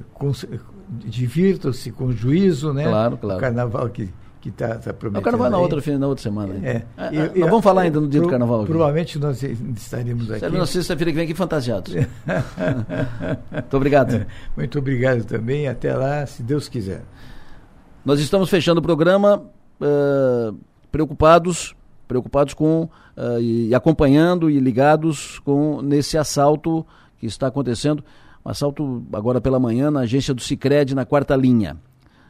divirtam-se 1.05 1.91
com 1.91 2.11
juízo, 2.11 2.73
né? 2.73 2.85
Claro, 2.85 3.17
claro. 3.17 3.37
O 3.37 3.41
carnaval 3.41 3.89
que 3.89 4.09
que 4.45 4.49
está 4.49 4.75
tá 4.75 4.93
prometendo. 4.93 5.15
É 5.15 5.19
o 5.19 5.23
carnaval 5.23 5.49
na 5.49 5.57
aí. 5.57 5.63
outra, 5.63 5.97
na 5.97 6.07
outra 6.07 6.21
semana. 6.21 6.53
É. 6.63 6.83
Ah, 6.95 7.09
e, 7.11 7.39
nós 7.39 7.49
vamos 7.49 7.63
falar 7.63 7.81
ainda 7.81 7.99
no 7.99 8.07
dia 8.07 8.21
pro, 8.21 8.27
do 8.27 8.31
carnaval. 8.31 8.59
Aqui. 8.59 8.67
Provavelmente 8.67 9.17
nós 9.17 9.41
estaremos 9.41 10.29
aqui. 10.29 10.47
Na 10.49 10.67
sexta-feira 10.67 11.11
que 11.11 11.15
vem 11.15 11.25
aqui 11.25 11.33
fantasiados. 11.33 11.95
Muito 13.51 13.75
obrigado. 13.75 14.25
Muito 14.55 14.77
obrigado 14.77 15.23
também. 15.23 15.67
Até 15.67 15.95
lá, 15.95 16.23
se 16.27 16.43
Deus 16.43 16.69
quiser. 16.69 17.01
Nós 18.05 18.19
estamos 18.19 18.47
fechando 18.47 18.79
o 18.79 18.83
programa 18.83 19.41
uh, 19.81 20.55
preocupados, 20.91 21.75
preocupados 22.07 22.53
com 22.53 22.83
uh, 22.83 23.41
e 23.41 23.73
acompanhando 23.73 24.47
e 24.47 24.59
ligados 24.59 25.39
com 25.39 25.81
nesse 25.81 26.19
assalto 26.19 26.85
que 27.17 27.25
está 27.25 27.47
acontecendo. 27.47 28.03
Um 28.45 28.49
assalto 28.51 29.03
agora 29.11 29.41
pela 29.41 29.59
manhã 29.59 29.89
na 29.89 30.01
agência 30.01 30.35
do 30.35 30.41
Sicredi 30.41 30.93
na 30.93 31.03
quarta 31.03 31.35
linha. 31.35 31.77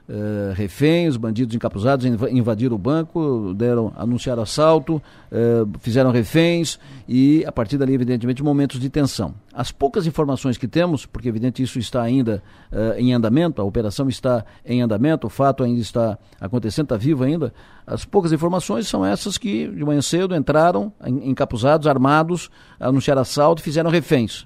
Uh, 0.07 0.53
reféns, 0.53 1.17
bandidos 1.17 1.55
encapuzados 1.55 2.05
invadiram 2.05 2.75
o 2.75 2.77
banco, 2.77 3.55
deram, 3.55 3.91
anunciaram 3.95 4.43
assalto, 4.43 4.97
uh, 4.97 5.79
fizeram 5.79 6.11
reféns 6.11 6.77
e 7.09 7.43
a 7.43 7.51
partir 7.51 7.79
dali, 7.79 7.95
evidentemente, 7.95 8.43
momentos 8.43 8.79
de 8.79 8.87
tensão. 8.87 9.33
As 9.51 9.71
poucas 9.71 10.05
informações 10.05 10.59
que 10.59 10.67
temos, 10.67 11.07
porque 11.07 11.27
evidente 11.27 11.63
isso 11.63 11.79
está 11.79 12.03
ainda 12.03 12.43
uh, 12.71 12.99
em 12.99 13.15
andamento, 13.15 13.59
a 13.59 13.65
operação 13.65 14.07
está 14.07 14.45
em 14.63 14.79
andamento, 14.79 15.25
o 15.25 15.29
fato 15.29 15.63
ainda 15.63 15.81
está 15.81 16.19
acontecendo, 16.39 16.85
está 16.85 16.97
vivo 16.97 17.23
ainda, 17.23 17.51
as 17.87 18.05
poucas 18.05 18.31
informações 18.31 18.87
são 18.87 19.03
essas 19.03 19.39
que 19.39 19.67
de 19.67 19.83
manhã 19.83 20.03
cedo 20.03 20.35
entraram 20.35 20.93
encapuzados, 21.23 21.87
armados, 21.87 22.51
anunciaram 22.79 23.23
assalto 23.23 23.59
e 23.59 23.63
fizeram 23.63 23.89
reféns. 23.89 24.45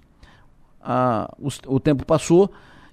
Ah, 0.82 1.30
o, 1.38 1.50
o 1.68 1.80
tempo 1.82 2.06
passou, 2.06 2.50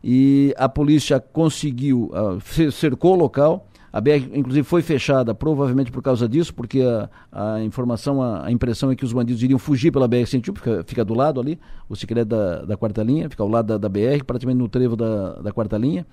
e 0.08 0.54
a 0.56 0.68
polícia 0.68 1.18
conseguiu, 1.18 2.12
uh, 2.12 2.70
cercou 2.70 3.14
o 3.14 3.16
local. 3.16 3.66
A 3.92 4.00
BR, 4.00 4.30
inclusive, 4.34 4.62
foi 4.62 4.80
fechada 4.80 5.34
provavelmente 5.34 5.90
por 5.90 6.00
causa 6.00 6.28
disso, 6.28 6.54
porque 6.54 6.80
a, 6.80 7.56
a 7.56 7.64
informação, 7.64 8.22
a, 8.22 8.46
a, 8.46 8.52
impressão 8.52 8.88
é 8.92 8.94
que 8.94 9.04
os 9.04 9.12
bandidos 9.12 9.42
iriam 9.42 9.58
fugir 9.58 9.90
pela 9.90 10.08
BR-101, 10.08 10.54
fica, 10.54 10.84
fica 10.86 11.04
do 11.04 11.12
lado 11.12 11.40
ali, 11.40 11.58
o 11.88 11.96
secreto 11.96 12.28
da, 12.28 12.62
da 12.62 12.76
quarta 12.76 13.02
linha, 13.02 13.28
fica 13.28 13.42
ao 13.42 13.48
lado 13.48 13.66
da, 13.66 13.78
da 13.78 13.88
BR, 13.88 14.22
praticamente 14.24 14.58
no 14.58 14.68
trevo 14.68 14.94
da, 14.94 15.40
da 15.40 15.50
quarta 15.50 15.76
linha. 15.76 16.06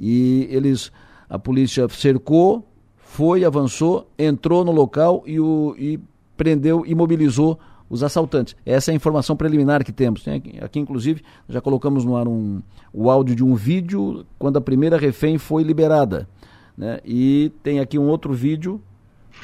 E 0.00 0.48
eles, 0.50 0.90
a 1.30 1.38
polícia 1.38 1.88
cercou, 1.90 2.66
foi, 2.96 3.44
avançou, 3.44 4.10
entrou 4.18 4.64
no 4.64 4.72
local 4.72 5.22
e, 5.24 5.38
o, 5.38 5.76
e 5.78 6.00
prendeu, 6.36 6.84
imobilizou 6.84 7.56
os 7.88 8.02
assaltantes. 8.02 8.54
Essa 8.64 8.90
é 8.90 8.92
a 8.92 8.96
informação 8.96 9.36
preliminar 9.36 9.84
que 9.84 9.92
temos. 9.92 10.26
Aqui, 10.26 10.58
aqui, 10.60 10.78
inclusive, 10.78 11.22
já 11.48 11.60
colocamos 11.60 12.04
no 12.04 12.16
ar 12.16 12.28
um, 12.28 12.62
o 12.92 13.10
áudio 13.10 13.34
de 13.34 13.44
um 13.44 13.54
vídeo 13.54 14.26
quando 14.38 14.56
a 14.56 14.60
primeira 14.60 14.98
refém 14.98 15.38
foi 15.38 15.62
liberada. 15.62 16.28
Né? 16.76 17.00
E 17.04 17.52
tem 17.62 17.80
aqui 17.80 17.98
um 17.98 18.06
outro 18.06 18.32
vídeo. 18.32 18.82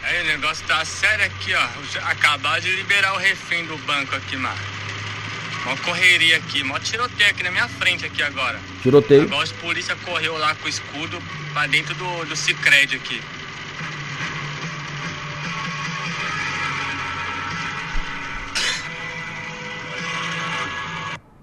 Aí, 0.02 0.22
o 0.22 0.26
negócio 0.26 0.66
tá 0.66 0.84
sério 0.84 1.24
aqui, 1.24 1.52
ó. 1.54 2.10
Acabar 2.10 2.60
de 2.60 2.74
liberar 2.76 3.14
o 3.14 3.18
refém 3.18 3.64
do 3.66 3.76
banco 3.86 4.14
aqui, 4.16 4.36
mano. 4.36 4.58
Uma 5.64 5.76
correria 5.78 6.36
aqui, 6.36 6.62
mó 6.62 6.78
tiroteio 6.78 7.30
aqui 7.30 7.42
na 7.42 7.50
minha 7.50 7.66
frente 7.68 8.04
aqui 8.04 8.22
agora. 8.22 8.60
Tiroteio. 8.82 9.22
Agora 9.22 9.44
os 9.44 9.52
polícia 9.52 9.96
correu 10.04 10.36
lá 10.36 10.54
com 10.56 10.66
o 10.66 10.68
escudo 10.68 11.18
pra 11.54 11.66
dentro 11.66 11.94
do, 11.94 12.24
do 12.26 12.36
Cicred 12.36 12.96
aqui. 12.96 13.22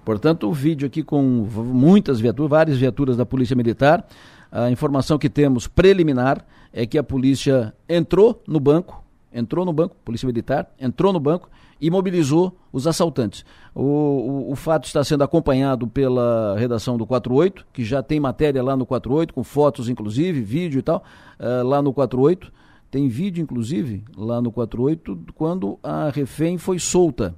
Portanto, 0.04 0.48
o 0.48 0.52
vídeo 0.52 0.86
aqui 0.86 1.02
com 1.02 1.22
muitas 1.22 2.18
viaturas, 2.18 2.50
várias 2.50 2.78
viaturas 2.78 3.16
da 3.16 3.24
Polícia 3.24 3.54
Militar. 3.54 4.06
A 4.50 4.70
informação 4.70 5.18
que 5.18 5.30
temos 5.30 5.66
preliminar 5.66 6.44
é 6.72 6.84
que 6.86 6.98
a 6.98 7.02
polícia 7.02 7.72
entrou 7.88 8.42
no 8.46 8.58
banco, 8.58 9.02
entrou 9.32 9.64
no 9.64 9.72
banco, 9.72 9.96
Polícia 10.04 10.26
Militar, 10.26 10.68
entrou 10.78 11.12
no 11.12 11.20
banco 11.20 11.48
e 11.80 11.90
mobilizou 11.90 12.56
os 12.72 12.86
assaltantes. 12.86 13.44
O, 13.74 13.82
o, 13.82 14.52
o, 14.52 14.56
fato 14.56 14.84
está 14.84 15.02
sendo 15.02 15.24
acompanhado 15.24 15.86
pela 15.86 16.56
redação 16.58 16.98
do 16.98 17.06
48, 17.06 17.66
que 17.72 17.84
já 17.84 18.02
tem 18.02 18.20
matéria 18.20 18.62
lá 18.62 18.76
no 18.76 18.84
48, 18.84 19.32
com 19.32 19.42
fotos 19.42 19.88
inclusive, 19.88 20.42
vídeo 20.42 20.78
e 20.78 20.82
tal, 20.82 21.02
uh, 21.40 21.66
lá 21.66 21.80
no 21.80 21.92
48. 21.92 22.52
Tem 22.90 23.08
vídeo, 23.08 23.42
inclusive, 23.42 24.04
lá 24.14 24.40
no 24.42 24.52
48, 24.52 25.18
quando 25.34 25.78
a 25.82 26.10
refém 26.10 26.58
foi 26.58 26.78
solta 26.78 27.34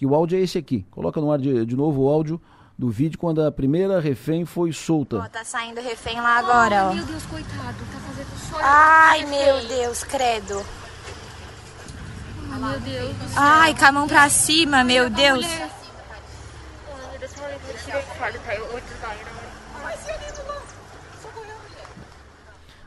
que 0.00 0.06
o 0.06 0.14
áudio 0.14 0.38
é 0.38 0.40
esse 0.40 0.56
aqui. 0.56 0.86
Coloca 0.90 1.20
no 1.20 1.30
ar 1.30 1.38
de, 1.38 1.66
de 1.66 1.76
novo 1.76 2.04
o 2.04 2.08
áudio 2.08 2.40
do 2.78 2.88
vídeo 2.88 3.18
quando 3.18 3.44
a 3.44 3.52
primeira 3.52 4.00
refém 4.00 4.46
foi 4.46 4.72
solta. 4.72 5.18
Ó, 5.18 5.28
tá 5.28 5.44
saindo 5.44 5.78
refém 5.78 6.16
lá 6.16 6.38
agora, 6.38 6.84
Ai, 6.84 6.86
ó. 6.86 6.94
meu 6.94 7.04
Deus, 7.04 7.26
coitado, 7.26 7.76
tá 7.92 7.98
fazendo. 7.98 8.62
Ai, 8.62 9.26
meu 9.26 9.68
Deus, 9.68 10.02
credo. 10.02 10.64
Ai, 12.50 12.58
meu 12.60 12.80
Deus 12.80 13.14
do 13.14 13.28
céu. 13.28 13.42
Ai, 13.42 13.74
com 13.78 13.84
a 13.84 13.92
mão 13.92 14.08
pra 14.08 14.30
cima, 14.30 14.82
meu 14.82 15.10
Deus. 15.10 15.44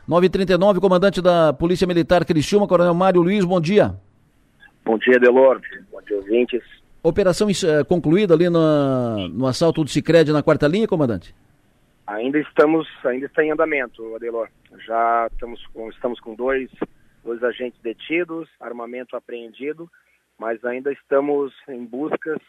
939, 0.08 0.80
comandante 0.80 1.22
da 1.22 1.52
Polícia 1.52 1.86
Militar 1.86 2.24
Criciúma, 2.24 2.66
Coronel 2.66 2.92
Mário 2.92 3.22
Luiz, 3.22 3.44
bom 3.44 3.60
dia. 3.60 3.94
Bom 4.84 4.98
dia, 4.98 5.20
Delor. 5.20 5.60
Bom 5.92 6.02
dia, 6.02 6.16
ouvintes. 6.16 6.73
Operação 7.04 7.48
uh, 7.48 7.84
concluída 7.84 8.32
ali 8.32 8.48
no, 8.48 9.28
no 9.28 9.46
assalto 9.46 9.84
do 9.84 9.90
Cicred 9.90 10.32
na 10.32 10.42
quarta 10.42 10.66
linha, 10.66 10.88
comandante? 10.88 11.34
Ainda 12.06 12.38
estamos, 12.38 12.88
ainda 13.04 13.26
está 13.26 13.44
em 13.44 13.50
andamento, 13.50 14.16
Adelor. 14.16 14.48
Já 14.86 15.28
estamos 15.30 15.60
com, 15.66 15.90
estamos 15.90 16.18
com 16.18 16.34
dois, 16.34 16.70
dois 17.22 17.42
agentes 17.44 17.78
detidos, 17.82 18.48
armamento 18.58 19.16
apreendido, 19.16 19.86
mas 20.38 20.64
ainda 20.64 20.90
estamos 20.92 21.52
em 21.68 21.84
busca 21.84 22.40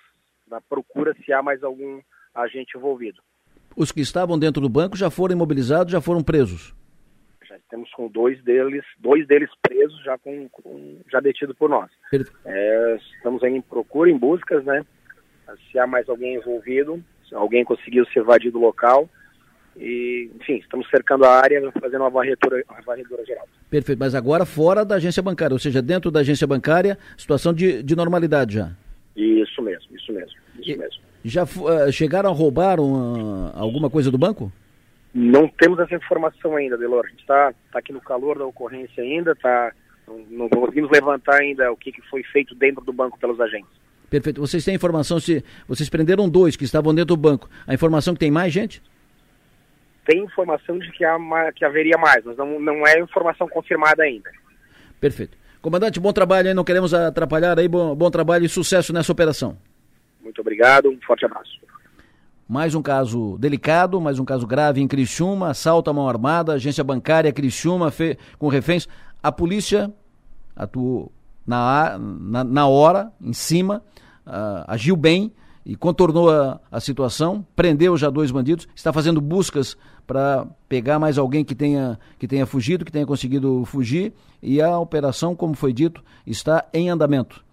da 0.48 0.62
procura 0.62 1.14
se 1.26 1.34
há 1.34 1.44
mais 1.44 1.62
algum 1.62 2.00
agente 2.34 2.78
envolvido. 2.78 3.22
Os 3.76 3.92
que 3.92 4.00
estavam 4.00 4.40
dentro 4.40 4.62
do 4.62 4.70
banco 4.70 4.96
já 4.96 5.10
foram 5.10 5.36
imobilizados, 5.36 5.92
já 5.92 6.00
foram 6.00 6.24
presos? 6.24 6.74
Temos 7.76 7.92
com 7.92 8.08
dois 8.08 8.42
deles, 8.42 8.86
dois 8.98 9.28
deles 9.28 9.50
presos, 9.62 10.02
já 10.02 10.18
com, 10.18 10.48
com 10.48 10.96
já 11.12 11.20
detido 11.20 11.54
por 11.54 11.70
nós. 11.70 11.92
É, 12.46 12.98
estamos 13.18 13.44
em 13.44 13.60
procura, 13.60 14.10
em 14.10 14.18
buscas, 14.18 14.64
né? 14.64 14.82
Se 15.70 15.78
há 15.78 15.86
mais 15.86 16.08
alguém 16.08 16.36
envolvido, 16.36 17.04
se 17.28 17.36
alguém 17.36 17.66
conseguiu 17.66 18.06
se 18.06 18.18
evadir 18.18 18.50
do 18.50 18.60
local, 18.60 19.10
e, 19.76 20.32
enfim, 20.40 20.56
estamos 20.56 20.90
cercando 20.90 21.26
a 21.26 21.32
área, 21.32 21.70
fazendo 21.82 22.00
uma 22.00 22.10
varredura, 22.10 22.64
uma 22.70 22.82
varredura 22.82 23.26
geral. 23.26 23.46
Perfeito, 23.70 24.00
mas 24.00 24.16
agora 24.16 24.46
fora 24.46 24.86
da 24.86 24.96
agência 24.96 25.22
bancária, 25.22 25.54
ou 25.54 25.60
seja, 25.60 25.82
dentro 25.82 26.10
da 26.10 26.22
agência 26.22 26.48
bancária, 26.48 26.98
situação 27.18 27.54
de, 27.54 27.84
de 27.84 27.94
normalidade 27.94 28.56
já. 28.56 28.72
Isso 29.18 29.62
mesmo, 29.62 29.94
isso 29.94 30.14
mesmo, 30.14 30.38
isso 30.60 30.72
e, 30.72 30.78
mesmo. 30.78 31.02
Já 31.26 31.44
uh, 31.44 31.92
chegaram 31.92 32.30
a 32.30 32.34
roubar 32.34 32.80
uma, 32.80 33.52
alguma 33.54 33.90
coisa 33.90 34.10
do 34.10 34.18
banco? 34.18 34.50
Não 35.16 35.48
temos 35.48 35.80
essa 35.80 35.96
informação 35.96 36.56
ainda, 36.56 36.78
Delor. 36.78 37.06
A 37.06 37.10
gente 37.10 37.22
está 37.22 37.54
tá 37.72 37.80
aqui 37.80 37.94
no 37.94 38.02
calor 38.02 38.38
da 38.38 38.46
ocorrência 38.46 39.02
ainda, 39.02 39.34
tá, 39.34 39.72
não, 40.06 40.20
não 40.30 40.50
conseguimos 40.50 40.92
levantar 40.92 41.42
ainda 41.42 41.72
o 41.72 41.78
que, 41.78 41.92
que 41.92 42.02
foi 42.10 42.22
feito 42.24 42.54
dentro 42.54 42.84
do 42.84 42.92
banco 42.92 43.18
pelos 43.18 43.40
agentes. 43.40 43.70
Perfeito. 44.10 44.42
Vocês 44.42 44.64
têm 44.64 44.76
informação 44.76 45.20
se 45.20 45.44
vocês 45.68 45.90
prenderam 45.90 46.30
dois 46.30 46.56
que 46.56 46.66
estavam 46.66 46.94
dentro 46.94 47.16
do 47.16 47.22
banco? 47.22 47.50
A 47.66 47.74
informação 47.74 48.14
que 48.14 48.20
tem 48.20 48.30
mais 48.30 48.54
gente? 48.54 48.84
tem 50.06 50.24
informação 50.24 50.78
de 50.78 50.92
que, 50.92 51.04
há, 51.04 51.18
que 51.54 51.66
haveria 51.66 51.98
mais, 51.98 52.24
mas 52.24 52.38
não, 52.38 52.60
não 52.60 52.88
é 52.88 53.00
informação 53.00 53.48
confirmada 53.48 54.04
ainda. 54.04 54.32
Perfeito. 55.02 55.38
Comandante, 55.62 56.00
bom 56.00 56.14
trabalho 56.14 56.48
aí, 56.48 56.54
não 56.54 56.64
queremos 56.64 56.94
atrapalhar 56.94 57.58
aí, 57.58 57.68
bom, 57.68 57.96
bom 57.96 58.12
trabalho 58.12 58.46
e 58.46 58.50
sucesso 58.50 58.94
nessa 58.94 59.12
operação. 59.12 59.58
Muito 60.22 60.40
obrigado, 60.40 60.90
um 60.90 61.00
forte 61.02 61.26
abraço. 61.26 61.60
Mais 62.48 62.76
um 62.76 62.82
caso 62.82 63.38
delicado, 63.40 64.00
mais 64.00 64.20
um 64.20 64.26
caso 64.26 64.46
grave 64.46 64.80
em 64.80 64.88
Criciúma, 64.88 65.50
assalto 65.50 65.90
à 65.90 65.94
mão 65.94 66.08
armada, 66.08 66.54
agência 66.54 66.84
bancária 66.84 67.32
Criciúma 67.32 67.90
fe, 67.90 68.18
com 68.38 68.48
reféns. 68.48 68.88
A 69.22 69.32
polícia 69.32 69.92
atuou 70.56 71.12
na, 71.46 71.98
na, 71.98 72.44
na 72.44 72.68
hora, 72.68 73.12
em 73.20 73.34
cima, 73.34 73.82
uh, 74.28 74.64
agiu 74.68 74.96
bem, 74.96 75.32
e 75.66 75.76
contornou 75.76 76.30
a, 76.30 76.60
a, 76.72 76.80
situação, 76.80 77.46
prendeu 77.56 77.98
já 77.98 78.10
dois 78.10 78.30
bandidos, 78.30 78.68
está 78.76 78.94
fazendo 78.94 79.20
buscas 79.20 79.76
para 80.06 80.46
pegar 80.70 81.00
mais 81.00 81.18
alguém 81.18 81.44
que 81.44 81.56
tenha, 81.56 82.00
que 82.20 82.28
tenha 82.28 82.46
fugido, 82.46 82.86
que 82.86 82.92
tenha 82.92 83.06
conseguido 83.06 83.66
fugir, 83.66 84.14
e 84.42 84.62
a 84.62 84.78
operação, 84.78 85.36
como 85.36 85.56
foi 85.56 85.74
dito, 85.74 86.04
está 86.26 86.64
em 86.72 86.90
andamento. 86.90 87.44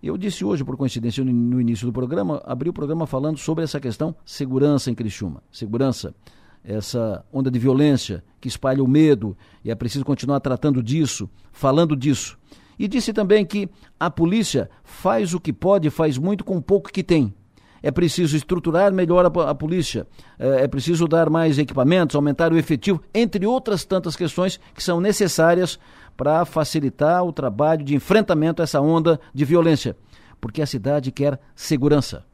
Eu 0.00 0.16
disse 0.16 0.44
hoje, 0.44 0.64
por 0.64 0.76
coincidência, 0.76 1.24
no, 1.24 1.60
início 1.60 1.84
do 1.84 1.92
programa, 1.92 2.40
abri 2.44 2.70
o 2.70 2.72
programa 2.72 3.04
falando 3.04 3.36
sobre 3.36 3.64
essa 3.64 3.80
questão 3.80 4.14
segurança 4.24 4.90
em 4.90 4.94
Criciúma. 4.94 5.42
Segurança, 5.50 6.14
essa 6.62 7.24
onda 7.32 7.50
de 7.50 7.58
violência 7.58 8.22
que 8.40 8.46
espalha 8.46 8.82
o 8.82 8.86
medo, 8.86 9.36
e 9.64 9.72
é 9.72 9.74
preciso 9.74 10.04
continuar 10.04 10.38
tratando 10.38 10.82
disso, 10.82 11.28
falando 11.50 11.96
disso. 11.96 12.38
E 12.78 12.86
disse 12.86 13.12
também 13.12 13.44
que 13.44 13.68
a 13.98 14.08
polícia 14.08 14.70
faz 14.84 15.34
o 15.34 15.40
que 15.40 15.52
pode, 15.52 15.90
faz 15.90 16.16
muito 16.16 16.44
com 16.44 16.56
o 16.56 16.62
pouco 16.62 16.92
que 16.92 17.02
tem. 17.02 17.34
É 17.82 17.90
preciso 17.90 18.36
estruturar 18.36 18.92
melhor 18.92 19.24
a, 19.26 19.50
a 19.50 19.54
polícia, 19.54 20.06
é, 20.38 20.64
é 20.64 20.68
preciso 20.68 21.08
dar 21.08 21.28
mais 21.28 21.58
equipamentos, 21.58 22.14
aumentar 22.14 22.52
o 22.52 22.56
efetivo, 22.56 23.02
entre 23.12 23.46
outras 23.46 23.84
tantas 23.84 24.14
questões 24.14 24.60
que 24.74 24.82
são 24.82 25.00
necessárias 25.00 25.78
para 26.18 26.44
facilitar 26.44 27.22
o 27.24 27.32
trabalho 27.32 27.84
de 27.84 27.94
enfrentamento 27.94 28.60
a 28.60 28.64
essa 28.64 28.80
onda 28.80 29.20
de 29.32 29.44
violência, 29.44 29.96
porque 30.40 30.60
a 30.60 30.66
cidade 30.66 31.12
quer 31.12 31.40
segurança. 31.54 32.26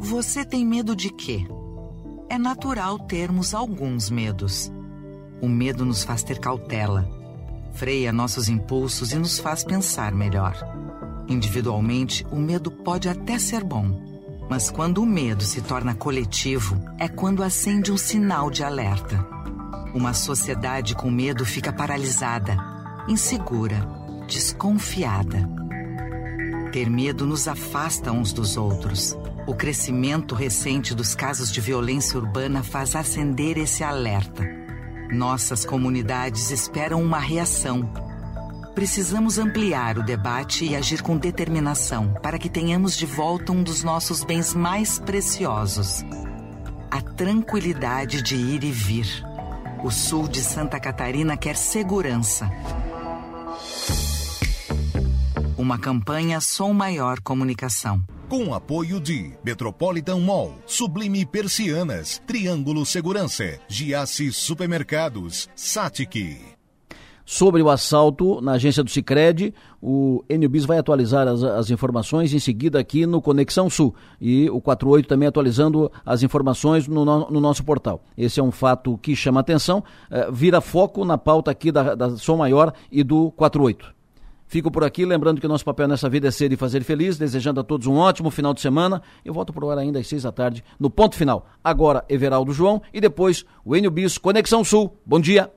Você 0.00 0.44
tem 0.44 0.66
medo 0.66 0.96
de 0.96 1.08
quê? 1.08 1.46
É 2.28 2.36
natural 2.36 2.98
termos 2.98 3.54
alguns 3.54 4.10
medos. 4.10 4.72
O 5.40 5.48
medo 5.48 5.84
nos 5.84 6.02
faz 6.02 6.24
ter 6.24 6.40
cautela, 6.40 7.08
freia 7.72 8.12
nossos 8.12 8.48
impulsos 8.48 9.12
e 9.12 9.16
nos 9.16 9.38
faz 9.38 9.62
pensar 9.62 10.12
melhor. 10.12 10.56
Individualmente, 11.28 12.26
o 12.32 12.36
medo 12.36 12.72
pode 12.72 13.08
até 13.08 13.38
ser 13.38 13.62
bom, 13.62 14.00
mas 14.50 14.68
quando 14.68 14.98
o 14.98 15.06
medo 15.06 15.44
se 15.44 15.60
torna 15.60 15.94
coletivo, 15.94 16.76
é 16.98 17.06
quando 17.06 17.44
acende 17.44 17.92
um 17.92 17.96
sinal 17.96 18.50
de 18.50 18.64
alerta. 18.64 19.35
Uma 19.94 20.12
sociedade 20.12 20.94
com 20.94 21.10
medo 21.10 21.44
fica 21.44 21.72
paralisada, 21.72 22.56
insegura, 23.08 23.86
desconfiada. 24.26 25.48
Ter 26.72 26.90
medo 26.90 27.26
nos 27.26 27.48
afasta 27.48 28.12
uns 28.12 28.32
dos 28.32 28.56
outros. 28.56 29.16
O 29.46 29.54
crescimento 29.54 30.34
recente 30.34 30.94
dos 30.94 31.14
casos 31.14 31.50
de 31.50 31.60
violência 31.60 32.18
urbana 32.18 32.62
faz 32.62 32.94
acender 32.94 33.56
esse 33.56 33.82
alerta. 33.82 34.44
Nossas 35.10 35.64
comunidades 35.64 36.50
esperam 36.50 37.02
uma 37.02 37.18
reação 37.18 37.88
Precisamos 38.76 39.38
ampliar 39.38 39.96
o 39.96 40.02
debate 40.02 40.66
e 40.66 40.76
agir 40.76 41.00
com 41.00 41.16
determinação 41.16 42.12
para 42.22 42.38
que 42.38 42.50
tenhamos 42.50 42.94
de 42.94 43.06
volta 43.06 43.50
um 43.50 43.62
dos 43.62 43.82
nossos 43.82 44.22
bens 44.22 44.52
mais 44.52 44.98
preciosos: 44.98 46.04
a 46.90 47.00
tranquilidade 47.00 48.20
de 48.20 48.36
ir 48.36 48.62
e 48.64 48.70
vir. 48.70 49.06
O 49.82 49.90
sul 49.90 50.26
de 50.26 50.40
Santa 50.42 50.80
Catarina 50.80 51.36
quer 51.36 51.56
segurança. 51.56 52.50
Uma 55.56 55.78
campanha 55.78 56.40
Som 56.40 56.72
Maior 56.72 57.20
Comunicação. 57.20 58.02
Com 58.28 58.52
apoio 58.54 59.00
de 59.00 59.32
Metropolitan 59.44 60.18
Mall, 60.18 60.58
Sublime 60.66 61.24
Persianas, 61.24 62.20
Triângulo 62.26 62.84
Segurança, 62.84 63.60
Giasse 63.68 64.32
Supermercados, 64.32 65.48
Satic 65.54 66.55
sobre 67.26 67.60
o 67.60 67.68
assalto 67.68 68.40
na 68.40 68.52
agência 68.52 68.84
do 68.84 68.90
Cicred. 68.90 69.52
O 69.82 70.24
NBIS 70.30 70.64
vai 70.64 70.78
atualizar 70.78 71.26
as, 71.26 71.42
as, 71.42 71.70
informações 71.70 72.32
em 72.32 72.38
seguida 72.38 72.78
aqui 72.78 73.04
no 73.04 73.20
Conexão 73.20 73.68
Sul. 73.68 73.94
E 74.20 74.48
o 74.48 74.60
48 74.60 75.08
também 75.08 75.26
atualizando 75.28 75.90
as 76.04 76.22
informações 76.22 76.86
no, 76.86 77.04
no, 77.04 77.28
no 77.28 77.40
nosso 77.40 77.64
portal. 77.64 78.02
Esse 78.16 78.38
é 78.38 78.42
um 78.42 78.52
fato 78.52 78.96
que 78.98 79.16
chama 79.16 79.40
atenção, 79.40 79.82
eh, 80.10 80.28
vira 80.32 80.60
foco 80.60 81.04
na 81.04 81.18
pauta 81.18 81.50
aqui 81.50 81.72
da, 81.72 81.94
da 81.96 82.16
Som 82.16 82.36
Maior 82.36 82.72
e 82.90 83.02
do 83.02 83.32
48. 83.32 83.94
Fico 84.48 84.70
por 84.70 84.84
aqui, 84.84 85.04
lembrando 85.04 85.40
que 85.40 85.46
o 85.46 85.48
nosso 85.48 85.64
papel 85.64 85.88
nessa 85.88 86.08
vida 86.08 86.28
é 86.28 86.30
ser 86.30 86.52
e 86.52 86.56
fazer 86.56 86.84
feliz, 86.84 87.18
desejando 87.18 87.58
a 87.58 87.64
todos 87.64 87.88
um 87.88 87.96
ótimo 87.96 88.30
final 88.30 88.54
de 88.54 88.60
semana. 88.60 89.02
Eu 89.24 89.34
volto 89.34 89.52
por 89.52 89.64
hora 89.64 89.80
ainda 89.80 89.98
às 89.98 90.06
seis 90.06 90.22
da 90.22 90.30
tarde, 90.30 90.62
no 90.78 90.88
ponto 90.88 91.16
final. 91.16 91.46
Agora, 91.64 92.04
Everaldo 92.08 92.52
João 92.52 92.80
e 92.94 93.00
depois 93.00 93.44
o 93.64 93.74
Enio 93.74 93.90
Bis, 93.90 94.16
Conexão 94.16 94.62
Sul. 94.62 94.96
Bom 95.04 95.18
dia. 95.18 95.50